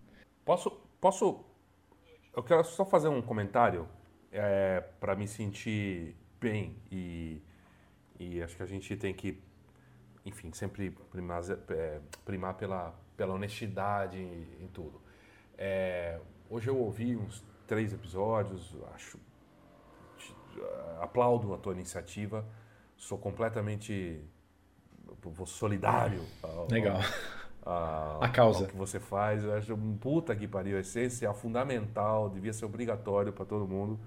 Posso, 0.45 0.71
posso. 1.01 1.45
Eu 2.37 2.43
quero 2.45 2.63
só 2.63 2.85
fazer 2.85 3.09
um 3.09 3.21
comentário 3.21 3.89
é, 4.31 4.81
para 5.01 5.17
me 5.17 5.27
sentir 5.27 6.15
bem 6.41 6.77
e, 6.89 7.43
e 8.21 8.41
acho 8.41 8.57
que 8.57 8.63
a 8.63 8.67
gente 8.67 8.97
tem 8.97 9.13
que 9.13 9.43
enfim, 10.25 10.53
sempre 10.53 10.91
primar, 11.11 11.43
é, 11.71 12.01
primar 12.25 12.55
pela, 12.55 12.95
pela 13.17 13.35
honestidade 13.35 14.19
em, 14.19 14.65
em 14.65 14.69
tudo. 14.69 15.01
É, 15.59 16.19
hoje 16.49 16.69
eu 16.69 16.79
ouvi 16.79 17.17
uns 17.17 17.45
três 17.67 17.93
episódios, 17.93 18.77
acho, 18.95 19.19
aplaudo 21.01 21.53
a 21.55 21.59
tua 21.59 21.73
iniciativa, 21.73 22.45
sou 22.97 23.19
completamente 23.19 24.25
solidário. 25.47 26.23
Ao, 26.43 26.67
Legal. 26.71 27.01
Ao, 27.65 28.23
a 28.25 28.29
causa. 28.29 28.67
Que 28.67 28.77
você 28.77 28.99
faz, 28.99 29.45
eu 29.45 29.55
acho 29.55 29.75
um 29.75 29.97
puta 29.97 30.35
que 30.35 30.47
pariu, 30.47 30.77
é 30.77 30.81
essencial, 30.81 31.35
fundamental, 31.35 32.29
devia 32.31 32.53
ser 32.53 32.65
obrigatório 32.65 33.33
para 33.33 33.45
todo 33.45 33.67
mundo, 33.67 33.99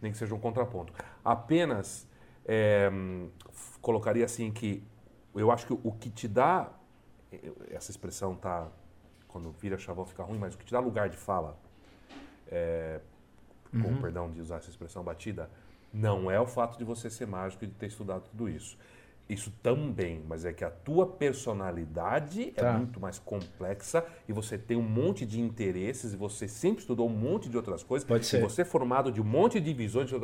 nem 0.00 0.12
que 0.12 0.18
seja 0.18 0.34
um 0.34 0.40
contraponto. 0.40 0.92
Apenas 1.24 2.08
é, 2.44 2.90
colocaria 3.80 4.24
assim 4.24 4.50
que 4.50 4.82
eu 5.34 5.50
acho 5.50 5.66
que 5.66 5.72
o 5.72 5.92
que 5.92 6.10
te 6.10 6.28
dá 6.28 6.70
essa 7.70 7.90
expressão 7.90 8.34
tá 8.34 8.68
quando 9.28 9.50
vira 9.52 9.78
chavão 9.78 10.04
fica 10.04 10.22
ruim, 10.22 10.38
mas 10.38 10.54
o 10.54 10.58
que 10.58 10.64
te 10.64 10.72
dá 10.72 10.78
lugar 10.78 11.08
de 11.08 11.16
fala, 11.16 11.56
é, 12.50 13.00
uhum. 13.72 13.82
com 13.82 13.96
perdão 14.02 14.30
de 14.30 14.40
usar 14.40 14.56
essa 14.56 14.68
expressão 14.68 15.02
batida, 15.02 15.48
não 15.92 16.30
é 16.30 16.38
o 16.38 16.46
fato 16.46 16.76
de 16.76 16.84
você 16.84 17.08
ser 17.08 17.26
mágico 17.26 17.64
e 17.64 17.66
de 17.66 17.74
ter 17.74 17.86
estudado 17.86 18.24
tudo 18.30 18.48
isso. 18.48 18.76
Isso 19.28 19.52
também, 19.62 20.22
mas 20.28 20.44
é 20.44 20.52
que 20.52 20.64
a 20.64 20.70
tua 20.70 21.06
personalidade 21.06 22.50
é 22.50 22.60
tá. 22.60 22.74
é 22.74 22.76
muito 22.76 23.00
mais 23.00 23.18
complexa 23.18 24.04
e 24.28 24.32
você 24.32 24.58
tem 24.58 24.76
um 24.76 24.82
monte 24.82 25.24
de 25.24 25.40
interesses 25.40 26.12
e 26.12 26.16
você 26.16 26.46
sempre 26.46 26.80
estudou 26.80 27.08
um 27.08 27.12
monte 27.12 27.48
de 27.48 27.56
outras 27.56 27.82
coisas. 27.82 28.06
Pode 28.06 28.26
ser. 28.26 28.38
E 28.38 28.40
você 28.42 28.62
é 28.62 28.64
formado 28.64 29.10
de 29.10 29.20
um 29.20 29.24
monte 29.24 29.60
de 29.60 29.72
visões, 29.72 30.08
de 30.08 30.14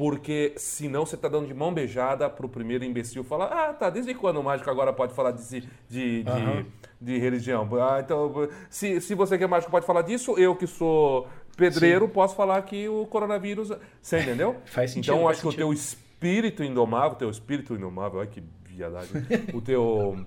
porque 0.00 0.54
senão 0.56 1.04
você 1.04 1.14
está 1.14 1.28
dando 1.28 1.46
de 1.46 1.52
mão 1.52 1.74
beijada 1.74 2.30
para 2.30 2.46
o 2.46 2.48
primeiro 2.48 2.82
imbecil 2.82 3.22
falar: 3.22 3.48
ah, 3.48 3.74
tá, 3.74 3.90
desde 3.90 4.14
quando 4.14 4.40
o 4.40 4.42
mágico 4.42 4.70
agora 4.70 4.94
pode 4.94 5.12
falar 5.12 5.30
de, 5.30 5.60
de, 5.90 6.22
de, 6.22 6.30
uhum. 6.30 6.64
de 6.98 7.18
religião? 7.18 7.68
Ah, 7.74 8.00
então, 8.00 8.48
se, 8.70 8.98
se 9.02 9.14
você 9.14 9.36
que 9.36 9.44
é 9.44 9.46
mágico 9.46 9.70
pode 9.70 9.84
falar 9.84 10.00
disso, 10.00 10.38
eu 10.38 10.56
que 10.56 10.66
sou 10.66 11.28
pedreiro 11.54 12.06
Sim. 12.06 12.12
posso 12.12 12.34
falar 12.34 12.62
que 12.62 12.88
o 12.88 13.04
coronavírus. 13.08 13.72
Você 14.00 14.20
entendeu? 14.20 14.56
faz 14.64 14.90
sentido. 14.90 15.12
Então, 15.12 15.28
acho 15.28 15.42
sentido. 15.42 15.50
que 15.50 15.62
o 15.62 15.66
teu 15.66 15.72
espírito 15.74 16.64
indomável, 16.64 17.18
teu 17.18 17.28
espírito 17.28 17.74
indomável, 17.74 18.20
olha 18.20 18.28
que 18.30 18.42
viadagem, 18.64 19.10
o 19.52 19.60
teu. 19.60 20.24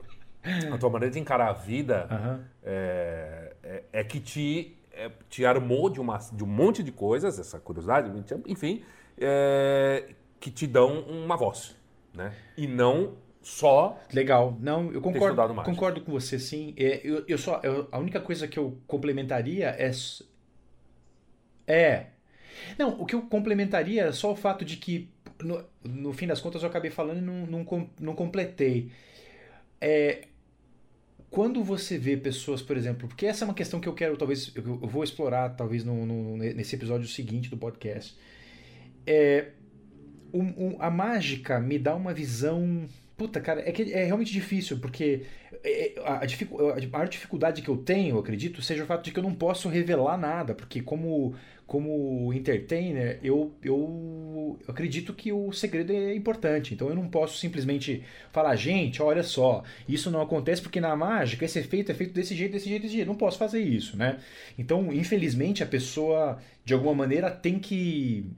A 0.72 0.78
tua 0.78 0.92
maneira 0.92 1.12
de 1.12 1.20
encarar 1.20 1.50
a 1.50 1.54
vida 1.54 2.08
uhum. 2.12 2.44
é, 2.62 3.54
é, 3.64 3.84
é, 3.92 4.04
que 4.04 4.20
te 4.20 4.78
é, 4.92 5.10
te 5.28 5.44
armou 5.44 5.90
de, 5.90 6.00
uma, 6.00 6.20
de 6.32 6.44
um 6.44 6.48
monte 6.48 6.84
de 6.84 6.92
coisas, 6.92 7.40
essa 7.40 7.60
curiosidade, 7.60 8.12
enfim, 8.46 8.84
é, 9.24 10.10
que 10.40 10.52
te 10.52 10.68
dão 10.68 11.02
uma 11.02 11.38
voz, 11.38 11.76
né? 12.14 12.34
E 12.58 12.68
não 12.68 13.16
só. 13.42 14.02
Legal. 14.12 14.58
Não, 14.60 14.92
eu 14.92 15.02
concordo, 15.02 15.64
concordo 15.64 16.02
com 16.02 16.12
você, 16.12 16.40
sim. 16.40 16.74
É, 16.78 17.02
eu, 17.04 17.24
eu 17.28 17.38
só, 17.38 17.60
eu, 17.64 17.88
a 17.92 18.00
única 18.00 18.20
coisa 18.20 18.48
que 18.48 18.58
eu 18.58 18.78
complementaria 18.88 19.68
é. 19.70 19.92
É. 21.68 22.08
Não, 22.78 23.00
o 23.00 23.06
que 23.06 23.16
eu 23.16 23.22
complementaria 23.24 24.04
é 24.04 24.12
só 24.12 24.32
o 24.32 24.36
fato 24.36 24.64
de 24.64 24.78
que, 24.78 25.10
no, 25.42 25.64
no 25.84 26.14
fim 26.14 26.28
das 26.28 26.40
contas, 26.40 26.64
eu 26.64 26.70
acabei 26.70 26.90
falando 26.92 27.18
e 27.18 27.22
não, 27.22 27.46
não, 27.46 27.90
não 28.00 28.16
completei. 28.16 28.92
É, 29.82 30.28
quando 31.30 31.64
você 31.64 31.98
vê 31.98 32.16
pessoas, 32.16 32.62
por 32.62 32.78
exemplo, 32.78 33.08
porque 33.08 33.26
essa 33.26 33.44
é 33.44 33.48
uma 33.48 33.54
questão 33.54 33.80
que 33.80 33.90
eu 33.90 33.94
quero, 33.94 34.16
talvez, 34.16 34.52
eu 34.56 34.64
vou 34.88 35.04
explorar, 35.04 35.50
talvez, 35.50 35.84
no, 35.84 36.06
no 36.06 36.38
nesse 36.38 36.76
episódio 36.76 37.08
seguinte 37.08 37.50
do 37.50 37.58
podcast. 37.58 38.16
É, 39.06 39.48
um, 40.34 40.42
um, 40.42 40.76
a 40.80 40.90
mágica 40.90 41.60
me 41.60 41.78
dá 41.78 41.96
uma 41.96 42.14
visão. 42.14 42.86
Puta, 43.16 43.40
cara, 43.40 43.62
é 43.68 43.72
que 43.72 43.94
é 43.94 44.06
realmente 44.06 44.34
difícil, 44.34 44.80
porque 44.80 45.24
é, 45.64 45.94
a, 46.04 46.22
a, 46.24 46.88
maior 46.92 47.08
dificuldade 47.08 47.62
que 47.62 47.70
eu 47.70 47.78
tenho, 47.78 48.16
eu 48.16 48.20
acredito, 48.20 48.62
seja 48.62 48.84
o 48.84 48.88
fato 48.88 49.06
de 49.06 49.12
que 49.12 49.20
eu 49.20 49.24
não 49.24 49.36
posso 49.36 49.70
revelar 49.70 50.18
nada, 50.18 50.56
porque 50.56 50.82
como 50.82 51.36
como 51.66 52.32
entertainer, 52.34 53.20
eu, 53.24 53.52
eu 53.64 54.60
acredito 54.68 55.14
que 55.14 55.32
o 55.32 55.52
segredo 55.52 55.92
é 55.92 56.14
importante. 56.14 56.74
Então 56.74 56.90
eu 56.90 56.96
não 56.96 57.08
posso 57.08 57.38
simplesmente 57.38 58.04
falar, 58.32 58.56
gente, 58.56 59.02
olha 59.02 59.24
só, 59.24 59.64
isso 59.88 60.12
não 60.12 60.22
acontece 60.22 60.62
porque 60.62 60.82
na 60.82 60.96
mágica 60.96 61.46
esse 61.46 61.60
efeito 61.60 61.92
é 61.92 61.96
feito 61.96 62.14
desse 62.14 62.36
jeito, 62.36 62.52
desse 62.52 62.70
jeito, 62.70 62.82
desse 62.84 62.96
jeito. 62.96 63.08
Não 63.08 63.16
posso 63.16 63.38
fazer 63.38 63.62
isso, 63.62 63.98
né? 63.98 64.20
Então, 64.58 64.94
infelizmente, 64.94 65.64
a 65.64 65.66
pessoa, 65.66 66.38
de 66.66 66.74
alguma 66.74 66.94
maneira, 66.94 67.32
tem 67.32 67.58
que 67.58 68.30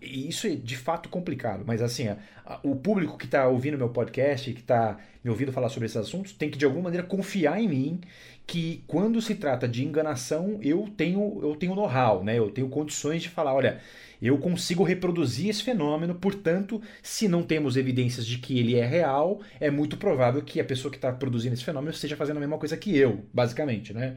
e 0.00 0.28
isso 0.28 0.46
é 0.46 0.50
de 0.50 0.76
fato 0.76 1.08
complicado, 1.08 1.62
mas 1.66 1.82
assim, 1.82 2.08
a, 2.08 2.16
a, 2.44 2.60
o 2.62 2.74
público 2.74 3.18
que 3.18 3.26
está 3.26 3.46
ouvindo 3.46 3.76
meu 3.76 3.90
podcast, 3.90 4.52
que 4.52 4.60
está 4.60 4.98
me 5.22 5.30
ouvindo 5.30 5.52
falar 5.52 5.68
sobre 5.68 5.86
esses 5.86 5.96
assuntos, 5.96 6.32
tem 6.32 6.50
que 6.50 6.56
de 6.56 6.64
alguma 6.64 6.84
maneira 6.84 7.06
confiar 7.06 7.60
em 7.60 7.68
mim 7.68 8.00
que 8.46 8.82
quando 8.86 9.20
se 9.20 9.34
trata 9.34 9.68
de 9.68 9.84
enganação, 9.84 10.58
eu 10.62 10.88
tenho 10.96 11.40
eu 11.42 11.54
tenho 11.56 11.74
know-how, 11.74 12.24
né? 12.24 12.38
Eu 12.38 12.50
tenho 12.50 12.68
condições 12.68 13.22
de 13.22 13.28
falar, 13.28 13.54
olha, 13.54 13.80
eu 14.22 14.38
consigo 14.38 14.82
reproduzir 14.84 15.50
esse 15.50 15.62
fenômeno, 15.62 16.14
portanto, 16.14 16.80
se 17.02 17.28
não 17.28 17.42
temos 17.42 17.76
evidências 17.76 18.26
de 18.26 18.38
que 18.38 18.58
ele 18.58 18.76
é 18.76 18.86
real, 18.86 19.40
é 19.60 19.70
muito 19.70 19.96
provável 19.96 20.42
que 20.42 20.60
a 20.60 20.64
pessoa 20.64 20.90
que 20.90 20.96
está 20.96 21.12
produzindo 21.12 21.54
esse 21.54 21.64
fenômeno 21.64 21.92
esteja 21.92 22.16
fazendo 22.16 22.38
a 22.38 22.40
mesma 22.40 22.58
coisa 22.58 22.76
que 22.76 22.96
eu, 22.96 23.24
basicamente, 23.32 23.92
né? 23.92 24.16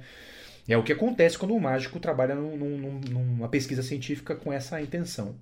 É 0.68 0.78
o 0.78 0.84
que 0.84 0.92
acontece 0.92 1.38
quando 1.38 1.56
o 1.56 1.60
mágico 1.60 2.00
trabalha 2.00 2.36
num, 2.36 2.58
num, 2.58 3.02
numa 3.10 3.48
pesquisa 3.48 3.82
científica 3.82 4.36
com 4.36 4.52
essa 4.52 4.82
intenção. 4.82 5.36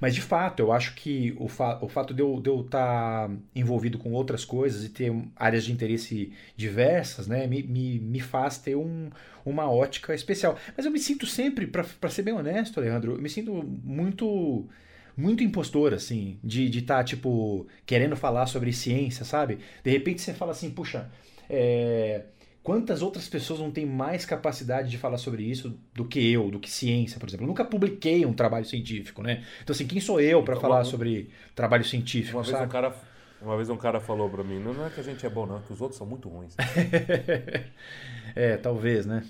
Mas 0.00 0.14
de 0.14 0.20
fato, 0.20 0.60
eu 0.60 0.72
acho 0.72 0.94
que 0.94 1.34
o, 1.38 1.48
fa 1.48 1.78
o 1.82 1.88
fato 1.88 2.12
de 2.12 2.22
eu 2.22 2.38
estar 2.38 3.28
tá 3.28 3.34
envolvido 3.54 3.98
com 3.98 4.12
outras 4.12 4.44
coisas 4.44 4.84
e 4.84 4.88
ter 4.88 5.12
áreas 5.36 5.64
de 5.64 5.72
interesse 5.72 6.32
diversas, 6.56 7.26
né, 7.26 7.46
me, 7.46 7.62
me, 7.62 7.98
me 7.98 8.20
faz 8.20 8.58
ter 8.58 8.76
um, 8.76 9.10
uma 9.44 9.70
ótica 9.70 10.14
especial. 10.14 10.58
Mas 10.76 10.86
eu 10.86 10.92
me 10.92 10.98
sinto 10.98 11.26
sempre, 11.26 11.66
para 11.66 12.10
ser 12.10 12.22
bem 12.22 12.34
honesto, 12.34 12.78
Alejandro, 12.78 13.12
eu 13.12 13.22
me 13.22 13.28
sinto 13.28 13.52
muito 13.82 14.68
muito 15.16 15.44
impostor, 15.44 15.94
assim, 15.94 16.38
de 16.42 16.66
estar, 16.76 16.96
tá, 16.96 17.04
tipo, 17.04 17.68
querendo 17.86 18.16
falar 18.16 18.46
sobre 18.46 18.72
ciência, 18.72 19.24
sabe? 19.24 19.58
De 19.82 19.90
repente 19.90 20.20
você 20.20 20.34
fala 20.34 20.50
assim, 20.50 20.70
puxa, 20.70 21.08
é, 21.48 22.22
Quantas 22.64 23.02
outras 23.02 23.28
pessoas 23.28 23.60
não 23.60 23.70
têm 23.70 23.84
mais 23.84 24.24
capacidade 24.24 24.88
de 24.88 24.96
falar 24.96 25.18
sobre 25.18 25.42
isso 25.42 25.78
do 25.92 26.02
que 26.02 26.32
eu, 26.32 26.50
do 26.50 26.58
que 26.58 26.70
ciência, 26.70 27.20
por 27.20 27.28
exemplo? 27.28 27.44
Eu 27.44 27.48
nunca 27.48 27.62
publiquei 27.62 28.24
um 28.24 28.32
trabalho 28.32 28.64
científico, 28.64 29.22
né? 29.22 29.44
Então, 29.62 29.74
assim, 29.74 29.86
quem 29.86 30.00
sou 30.00 30.18
eu 30.18 30.42
para 30.42 30.54
então, 30.54 30.62
falar 30.62 30.78
uma, 30.78 30.84
sobre 30.84 31.28
trabalho 31.54 31.84
científico? 31.84 32.38
Uma 32.38 32.42
sabe? 32.42 32.56
vez 32.56 32.68
um 32.68 32.72
cara, 32.72 32.96
uma 33.42 33.56
vez 33.56 33.68
um 33.68 33.76
cara 33.76 34.00
falou 34.00 34.30
para 34.30 34.42
mim: 34.42 34.60
não 34.60 34.86
é 34.86 34.88
que 34.88 34.98
a 34.98 35.02
gente 35.02 35.26
é 35.26 35.28
bom, 35.28 35.44
não, 35.44 35.58
é 35.58 35.60
que 35.60 35.74
os 35.74 35.80
outros 35.82 35.98
são 35.98 36.06
muito 36.06 36.26
ruins. 36.26 36.56
é, 38.34 38.56
talvez, 38.56 39.04
né? 39.04 39.24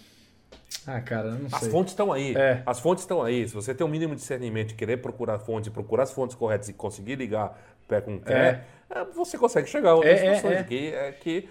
Ah, 0.86 1.00
cara, 1.00 1.32
não 1.32 1.50
sei. 1.50 1.58
As 1.58 1.66
fontes 1.66 1.92
estão 1.92 2.12
aí. 2.12 2.36
É. 2.36 2.62
As 2.64 2.78
fontes 2.78 3.02
estão 3.02 3.20
aí. 3.20 3.48
Se 3.48 3.54
você 3.54 3.74
tem 3.74 3.84
um 3.84 3.90
mínimo 3.90 4.14
de 4.14 4.20
discernimento 4.20 4.68
de 4.68 4.74
querer 4.74 4.98
procurar 4.98 5.40
fontes, 5.40 5.72
procurar 5.72 6.04
as 6.04 6.12
fontes 6.12 6.36
corretas 6.36 6.68
e 6.68 6.72
conseguir 6.72 7.16
ligar 7.16 7.58
pé 7.88 8.00
com 8.00 8.16
pé, 8.16 8.32
é. 8.32 8.64
É. 8.94 9.04
você 9.04 9.36
consegue 9.36 9.68
chegar 9.68 9.90
a 9.90 9.94
outras 9.94 10.20
é, 10.20 10.34
situações. 10.34 10.60
É, 10.60 10.62
que, 10.64 10.94
é 10.94 11.12
que 11.12 11.48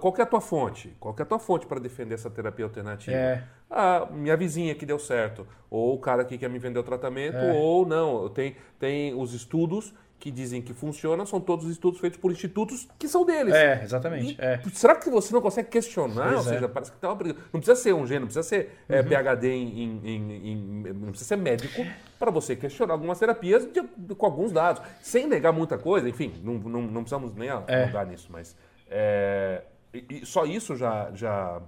qual 0.00 0.14
é 0.18 0.22
a 0.22 0.26
tua 0.26 0.40
fonte? 0.40 0.94
Qual 1.00 1.14
é 1.18 1.22
a 1.22 1.24
tua 1.24 1.38
fonte 1.38 1.66
para 1.66 1.80
defender 1.80 2.14
essa 2.14 2.28
terapia 2.28 2.64
alternativa? 2.64 3.16
É. 3.16 3.44
Ah, 3.70 4.06
minha 4.10 4.36
vizinha 4.36 4.74
que 4.74 4.84
deu 4.84 4.98
certo, 4.98 5.46
ou 5.70 5.94
o 5.94 5.98
cara 5.98 6.24
que 6.24 6.36
quer 6.36 6.48
me 6.48 6.58
vender 6.58 6.78
o 6.78 6.82
tratamento, 6.82 7.36
é. 7.36 7.52
ou 7.52 7.86
não. 7.86 8.28
Tem, 8.28 8.56
tem 8.78 9.14
os 9.14 9.32
estudos 9.32 9.94
que 10.18 10.30
dizem 10.30 10.60
que 10.60 10.74
funciona, 10.74 11.24
são 11.24 11.40
todos 11.40 11.68
estudos 11.70 12.00
feitos 12.00 12.18
por 12.18 12.32
institutos 12.32 12.88
que 12.98 13.06
são 13.06 13.24
deles. 13.24 13.54
É, 13.54 13.82
exatamente. 13.82 14.32
E, 14.32 14.36
é. 14.40 14.60
Será 14.72 14.96
que 14.96 15.08
você 15.08 15.32
não 15.32 15.40
consegue 15.40 15.68
questionar? 15.68 16.32
Pois 16.32 16.46
Ou 16.46 16.52
seja, 16.52 16.68
parece 16.68 16.92
que 16.92 16.98
tá 16.98 17.12
uma... 17.12 17.24
Não 17.52 17.60
precisa 17.60 17.76
ser 17.76 17.94
um 17.94 18.06
gênio, 18.06 18.22
não 18.22 18.26
precisa 18.26 18.42
ser 18.42 18.78
é, 18.88 19.00
uhum. 19.00 19.12
é, 19.12 19.22
PHD 19.22 19.48
em, 19.48 19.82
em, 19.82 20.00
em, 20.04 20.50
em, 20.52 20.92
Não 20.92 21.10
precisa 21.10 21.28
ser 21.28 21.36
médico 21.36 21.86
para 22.18 22.30
você 22.30 22.56
questionar 22.56 22.94
algumas 22.94 23.18
terapias 23.18 23.64
de, 23.66 23.80
de, 23.96 24.14
com 24.14 24.26
alguns 24.26 24.50
dados. 24.50 24.82
Sem 25.00 25.26
negar 25.26 25.52
muita 25.52 25.78
coisa, 25.78 26.08
enfim, 26.08 26.34
não, 26.42 26.54
não, 26.54 26.82
não 26.82 27.02
precisamos 27.02 27.34
nem 27.34 27.48
é. 27.48 28.04
nisso, 28.06 28.28
mas 28.30 28.56
é, 28.90 29.62
e, 29.92 30.24
só 30.24 30.44
isso 30.44 30.76
já, 30.76 31.10
já. 31.14 31.60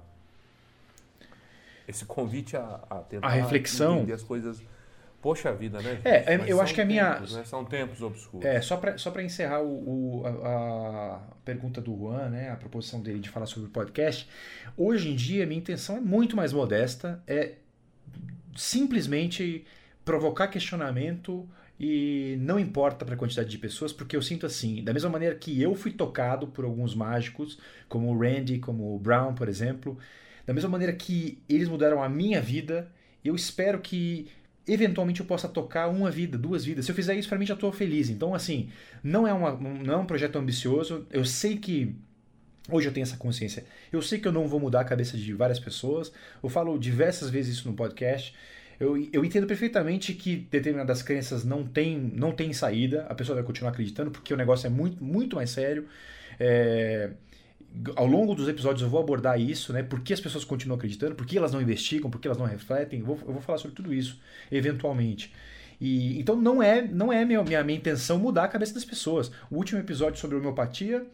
Esse 1.86 2.04
convite 2.04 2.56
a, 2.56 2.80
a 2.88 2.96
tentar 2.96 3.26
a 3.26 3.30
reflexão. 3.30 3.96
entender 3.96 4.12
as 4.12 4.22
coisas. 4.22 4.62
Poxa 5.20 5.52
vida, 5.52 5.80
né? 5.82 5.96
Gente? 5.96 6.08
É, 6.08 6.38
Mas 6.38 6.48
eu 6.48 6.60
acho 6.60 6.74
que 6.74 6.80
a 6.80 6.84
minha. 6.84 7.20
né? 7.20 7.44
São 7.44 7.64
tempos 7.64 8.00
obscuros. 8.00 8.46
É, 8.46 8.60
só 8.62 8.76
para 8.76 8.96
só 8.96 9.12
encerrar 9.20 9.60
o, 9.60 10.20
o 10.20 10.26
a, 10.26 10.30
a, 10.30 11.20
pergunta 11.44 11.80
do 11.80 11.94
Juan, 11.96 12.30
né? 12.30 12.50
A 12.50 12.56
proposição 12.56 13.00
dele 13.00 13.18
de 13.18 13.28
falar 13.28 13.46
sobre 13.46 13.68
o 13.68 13.70
podcast. 13.70 14.26
Hoje 14.76 15.10
em 15.10 15.14
dia, 15.14 15.46
minha 15.46 15.58
intenção 15.58 15.98
é 15.98 16.00
muito 16.00 16.36
mais 16.36 16.52
modesta. 16.52 17.22
É 17.26 17.56
simplesmente 18.56 19.66
provocar 20.04 20.48
questionamento 20.48 21.46
e 21.78 22.36
não 22.40 22.58
importa 22.58 23.04
para 23.04 23.14
a 23.14 23.18
quantidade 23.18 23.48
de 23.48 23.58
pessoas, 23.58 23.92
porque 23.92 24.16
eu 24.16 24.22
sinto 24.22 24.44
assim, 24.44 24.82
da 24.82 24.92
mesma 24.92 25.08
maneira 25.08 25.34
que 25.34 25.60
eu 25.62 25.74
fui 25.74 25.92
tocado 25.92 26.46
por 26.46 26.64
alguns 26.64 26.94
mágicos, 26.94 27.58
como 27.88 28.10
o 28.10 28.18
Randy, 28.18 28.58
como 28.58 28.94
o 28.94 28.98
Brown, 28.98 29.34
por 29.34 29.48
exemplo, 29.48 29.98
da 30.46 30.52
mesma 30.52 30.68
maneira 30.68 30.92
que 30.92 31.42
eles 31.48 31.68
mudaram 31.68 32.02
a 32.02 32.08
minha 32.08 32.40
vida, 32.40 32.90
eu 33.24 33.34
espero 33.34 33.80
que 33.80 34.28
eventualmente 34.72 35.20
eu 35.20 35.26
possa 35.26 35.48
tocar 35.48 35.88
uma 35.88 36.10
vida, 36.10 36.38
duas 36.38 36.64
vidas. 36.64 36.84
Se 36.84 36.90
eu 36.90 36.94
fizer 36.94 37.14
isso, 37.14 37.28
para 37.28 37.38
mim 37.38 37.46
já 37.46 37.54
estou 37.54 37.72
feliz. 37.72 38.08
Então, 38.08 38.34
assim, 38.34 38.68
não 39.02 39.26
é, 39.26 39.32
uma, 39.32 39.52
não 39.52 39.94
é 39.94 39.96
um 39.96 40.06
projeto 40.06 40.36
ambicioso. 40.36 41.06
Eu 41.10 41.24
sei 41.24 41.56
que 41.56 41.96
Hoje 42.70 42.86
eu 42.86 42.92
tenho 42.92 43.02
essa 43.02 43.16
consciência. 43.16 43.64
Eu 43.92 44.00
sei 44.00 44.18
que 44.20 44.28
eu 44.28 44.32
não 44.32 44.46
vou 44.46 44.60
mudar 44.60 44.82
a 44.82 44.84
cabeça 44.84 45.16
de 45.16 45.32
várias 45.32 45.58
pessoas. 45.58 46.12
Eu 46.42 46.48
falo 46.48 46.78
diversas 46.78 47.28
vezes 47.28 47.56
isso 47.56 47.68
no 47.68 47.74
podcast. 47.74 48.34
Eu, 48.78 48.96
eu 49.12 49.24
entendo 49.24 49.46
perfeitamente 49.46 50.14
que 50.14 50.36
determinadas 50.36 51.02
crenças 51.02 51.44
não 51.44 51.66
têm 51.66 51.98
não 51.98 52.32
tem 52.32 52.52
saída, 52.52 53.04
a 53.08 53.14
pessoa 53.14 53.36
vai 53.36 53.44
continuar 53.44 53.72
acreditando, 53.72 54.10
porque 54.10 54.32
o 54.32 54.36
negócio 54.36 54.66
é 54.66 54.70
muito, 54.70 55.02
muito 55.02 55.36
mais 55.36 55.50
sério. 55.50 55.86
É, 56.38 57.10
ao 57.96 58.06
longo 58.06 58.34
dos 58.34 58.48
episódios 58.48 58.82
eu 58.82 58.88
vou 58.88 59.00
abordar 59.00 59.40
isso, 59.40 59.72
né? 59.72 59.82
Por 59.82 60.00
que 60.00 60.12
as 60.12 60.20
pessoas 60.20 60.44
continuam 60.44 60.76
acreditando, 60.76 61.14
por 61.14 61.26
que 61.26 61.38
elas 61.38 61.52
não 61.52 61.60
investigam, 61.60 62.10
por 62.10 62.20
que 62.20 62.26
elas 62.26 62.38
não 62.38 62.46
refletem. 62.46 63.00
Eu 63.00 63.06
vou, 63.06 63.18
eu 63.26 63.32
vou 63.32 63.40
falar 63.40 63.58
sobre 63.58 63.76
tudo 63.76 63.94
isso, 63.94 64.20
eventualmente. 64.50 65.32
E, 65.80 66.18
então 66.18 66.36
não 66.36 66.62
é 66.62 66.82
não 66.82 67.12
é 67.12 67.24
minha, 67.24 67.42
minha, 67.42 67.64
minha 67.64 67.78
intenção 67.78 68.18
mudar 68.18 68.44
a 68.44 68.48
cabeça 68.48 68.74
das 68.74 68.84
pessoas. 68.84 69.30
O 69.50 69.56
último 69.56 69.80
episódio 69.80 70.20
sobre 70.20 70.36
homeopatia 70.36 71.06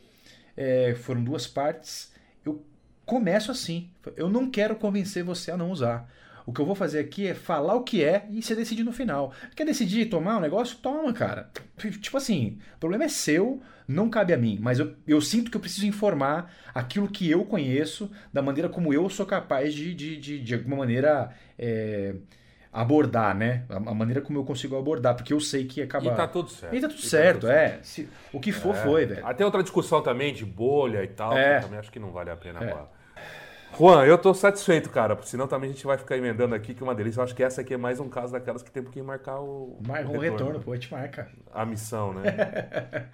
é, 0.56 0.94
foram 0.94 1.22
duas 1.22 1.46
partes. 1.46 2.12
Eu 2.44 2.64
começo 3.04 3.50
assim. 3.50 3.88
Eu 4.16 4.28
não 4.28 4.50
quero 4.50 4.74
convencer 4.76 5.22
você 5.22 5.50
a 5.50 5.56
não 5.56 5.70
usar. 5.70 6.10
O 6.46 6.52
que 6.52 6.60
eu 6.60 6.64
vou 6.64 6.76
fazer 6.76 7.00
aqui 7.00 7.26
é 7.26 7.34
falar 7.34 7.74
o 7.74 7.82
que 7.82 8.04
é 8.04 8.24
e 8.30 8.40
você 8.40 8.54
decide 8.54 8.84
no 8.84 8.92
final. 8.92 9.32
Quer 9.56 9.66
decidir 9.66 10.06
tomar 10.06 10.36
um 10.36 10.40
negócio? 10.40 10.78
Toma, 10.78 11.12
cara. 11.12 11.50
Tipo 11.76 12.16
assim, 12.16 12.58
o 12.76 12.78
problema 12.78 13.04
é 13.04 13.08
seu, 13.08 13.60
não 13.88 14.08
cabe 14.08 14.32
a 14.32 14.36
mim. 14.36 14.56
Mas 14.62 14.78
eu, 14.78 14.94
eu 15.08 15.20
sinto 15.20 15.50
que 15.50 15.56
eu 15.56 15.60
preciso 15.60 15.86
informar 15.86 16.54
aquilo 16.72 17.08
que 17.08 17.28
eu 17.28 17.44
conheço, 17.44 18.08
da 18.32 18.40
maneira 18.40 18.68
como 18.68 18.94
eu 18.94 19.10
sou 19.10 19.26
capaz 19.26 19.74
de, 19.74 19.92
de, 19.92 20.16
de, 20.16 20.40
de 20.40 20.54
alguma 20.54 20.76
maneira. 20.76 21.30
É, 21.58 22.14
abordar, 22.72 23.34
né? 23.34 23.64
A 23.70 23.94
maneira 23.94 24.20
como 24.20 24.38
eu 24.38 24.44
consigo 24.44 24.76
abordar, 24.76 25.14
porque 25.14 25.32
eu 25.32 25.40
sei 25.40 25.64
que 25.64 25.80
acaba. 25.80 26.12
E 26.12 26.14
tá 26.14 26.28
tudo 26.28 26.50
certo. 26.50 26.76
E 26.76 26.80
tá 26.82 26.88
tudo 26.88 26.98
e 26.98 27.06
certo, 27.06 27.34
tá 27.34 27.40
tudo 27.40 27.50
é. 27.50 27.68
Certo. 27.68 27.84
Se, 27.86 28.08
o 28.34 28.38
que 28.38 28.52
for, 28.52 28.76
é. 28.76 28.82
foi, 28.82 29.06
velho. 29.06 29.26
Até 29.26 29.46
outra 29.46 29.62
discussão 29.62 30.02
também 30.02 30.34
de 30.34 30.44
bolha 30.44 31.02
e 31.02 31.08
tal, 31.08 31.34
é. 31.36 31.60
também 31.60 31.78
acho 31.78 31.90
que 31.90 31.98
não 31.98 32.12
vale 32.12 32.28
a 32.28 32.36
pena 32.36 32.62
é. 32.62 32.95
Juan, 33.72 34.06
eu 34.06 34.16
tô 34.16 34.32
satisfeito, 34.32 34.88
cara, 34.88 35.18
senão 35.22 35.46
também 35.46 35.68
a 35.68 35.72
gente 35.72 35.86
vai 35.86 35.98
ficar 35.98 36.16
emendando 36.16 36.54
aqui, 36.54 36.74
que 36.74 36.82
é 36.82 36.84
uma 36.84 36.94
delícia. 36.94 37.20
Eu 37.20 37.24
acho 37.24 37.34
que 37.34 37.42
essa 37.42 37.60
aqui 37.60 37.74
é 37.74 37.76
mais 37.76 38.00
um 38.00 38.08
caso 38.08 38.32
daquelas 38.32 38.62
que 38.62 38.70
tem 38.70 38.82
que 38.82 39.02
marcar 39.02 39.40
o. 39.40 39.76
Marca 39.86 40.08
um 40.08 40.18
retorno, 40.18 40.30
retorno, 40.30 40.60
pô, 40.60 40.72
a 40.72 40.76
gente 40.76 40.90
marca. 40.90 41.28
A 41.52 41.66
missão, 41.66 42.14
né? 42.14 42.22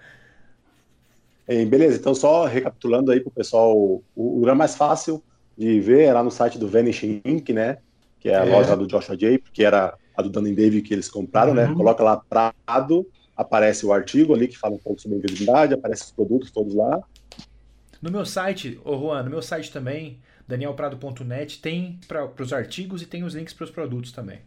é, 1.49 1.65
beleza, 1.65 1.97
então 1.97 2.15
só 2.15 2.45
recapitulando 2.45 3.11
aí 3.11 3.21
pro 3.21 3.31
pessoal, 3.31 3.77
o 4.15 4.39
lugar 4.39 4.55
mais 4.55 4.77
fácil 4.77 5.23
de 5.57 5.81
ver, 5.81 6.05
é 6.05 6.13
lá 6.13 6.23
no 6.23 6.31
site 6.31 6.59
do 6.59 6.69
Vanishing 6.69 7.21
Inc., 7.25 7.53
né? 7.53 7.79
Que 8.21 8.29
é 8.29 8.37
a 8.37 8.47
É. 8.47 8.49
loja 8.51 8.77
do 8.77 8.87
Joshua 8.87 9.17
J, 9.17 9.43
que 9.53 9.65
era 9.65 9.95
a 10.17 10.23
do 10.23 10.31
Dan 10.31 10.43
and 10.49 10.55
Dave 10.55 10.83
que 10.83 10.95
eles 10.95 11.09
compraram, 11.09 11.55
né? 11.55 11.67
Uhum. 11.67 11.75
Coloca 11.75 12.05
lá 12.05 12.19
Prado, 12.19 13.07
aparece 13.37 13.85
o 13.85 13.93
artigo 13.93 14.35
ali 14.35 14.47
que 14.47 14.57
fala 14.57 14.75
um 14.75 14.79
pouco 14.79 15.01
sobre 15.01 15.17
a 15.17 15.19
invisibilidade, 15.19 15.75
aparece 15.75 16.05
os 16.05 16.13
produtos 16.13 16.51
todos 16.51 16.75
lá. 16.75 17.03
No 18.01 18.11
meu 18.11 18.25
site, 18.25 18.81
ô 18.85 18.97
Juan, 18.99 19.23
no 19.25 19.31
meu 19.31 19.43
site 19.43 19.73
também, 19.73 20.21
danielprado.net, 20.53 21.61
tem 21.61 21.99
para 22.07 22.31
os 22.39 22.53
artigos 22.53 23.03
e 23.03 23.07
tem 23.07 23.25
os 23.25 23.35
links 23.35 23.55
para 23.55 23.65
os 23.65 23.71
produtos 23.71 24.13
também. 24.13 24.41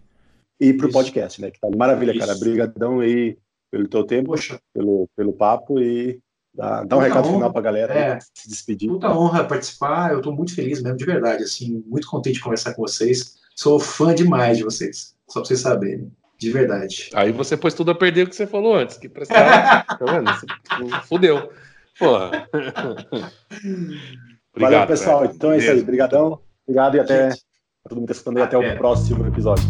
E 0.60 0.72
pro 0.74 0.88
Isso. 0.88 0.98
podcast, 0.98 1.42
né? 1.42 1.52
Que 1.52 1.60
tá 1.60 1.68
maravilha, 1.76 2.12
Isso. 2.12 2.20
cara. 2.20 2.38
Brigadão 2.40 3.00
aí 3.02 3.38
pelo 3.72 3.88
teu 3.88 4.06
tempo, 4.06 4.28
Poxa, 4.28 4.58
pelo, 4.74 5.10
pelo 5.16 5.34
papo 5.34 5.80
e 5.80 6.20
dá, 6.54 6.84
dá 6.86 6.96
um 6.96 7.00
recado 7.02 7.26
honra. 7.28 7.34
final 7.36 7.52
pra 7.52 7.62
galera 7.62 7.94
aí, 7.94 8.00
É. 8.00 8.20
se 8.34 8.48
despedir. 8.48 8.88
puta 8.90 9.10
honra 9.10 9.44
participar. 9.44 10.14
Eu 10.14 10.22
tô 10.22 10.32
muito 10.32 10.56
feliz 10.56 10.82
mesmo, 10.82 10.98
de 10.98 11.06
verdade. 11.06 11.44
Assim, 11.44 11.84
muito 11.86 12.08
contente 12.08 12.36
de 12.36 12.42
conversar 12.42 12.74
com 12.74 12.82
vocês. 12.84 13.36
Sou 13.56 13.80
fã 13.80 14.14
demais 14.16 14.58
de 14.58 14.64
vocês. 14.64 15.16
Só 15.28 15.40
pra 15.42 15.48
vocês 15.48 15.60
saberem. 15.60 16.12
De 16.38 16.52
verdade. 16.52 17.10
Aí 17.14 17.32
você 17.32 17.56
pôs 17.58 17.74
tudo 17.74 17.92
a 17.92 17.96
perder 17.96 18.24
o 18.26 18.30
que 18.30 18.36
você 18.36 18.46
falou 18.46 18.76
antes, 18.76 18.98
que 18.98 19.08
prestava. 19.10 19.84
tá 19.98 20.06
vendo? 20.06 21.02
Fudeu. 21.04 21.50
Porra. 21.98 22.48
Valeu, 24.58 24.88
pessoal. 24.88 25.22
velho. 25.22 25.34
Então 25.36 25.52
é 25.52 25.58
isso 25.58 25.68
aí. 25.68 25.74
Mesmo. 25.76 25.88
Brigadão. 25.88 26.40
Obrigado 26.68 26.96
e 26.96 27.00
até 27.00 27.32
Gente. 27.32 27.44
todo 27.88 27.96
mundo 27.98 28.08
que 28.08 28.14
tá 28.14 28.18
escutando 28.18 28.38
aí. 28.38 28.44
Até 28.44 28.58
o 28.58 28.78
próximo 28.78 29.28
episódio. 29.28 29.64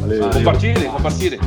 Valeu. 0.00 0.30
Compartilhem, 0.30 0.90
compartilhem. 0.90 1.40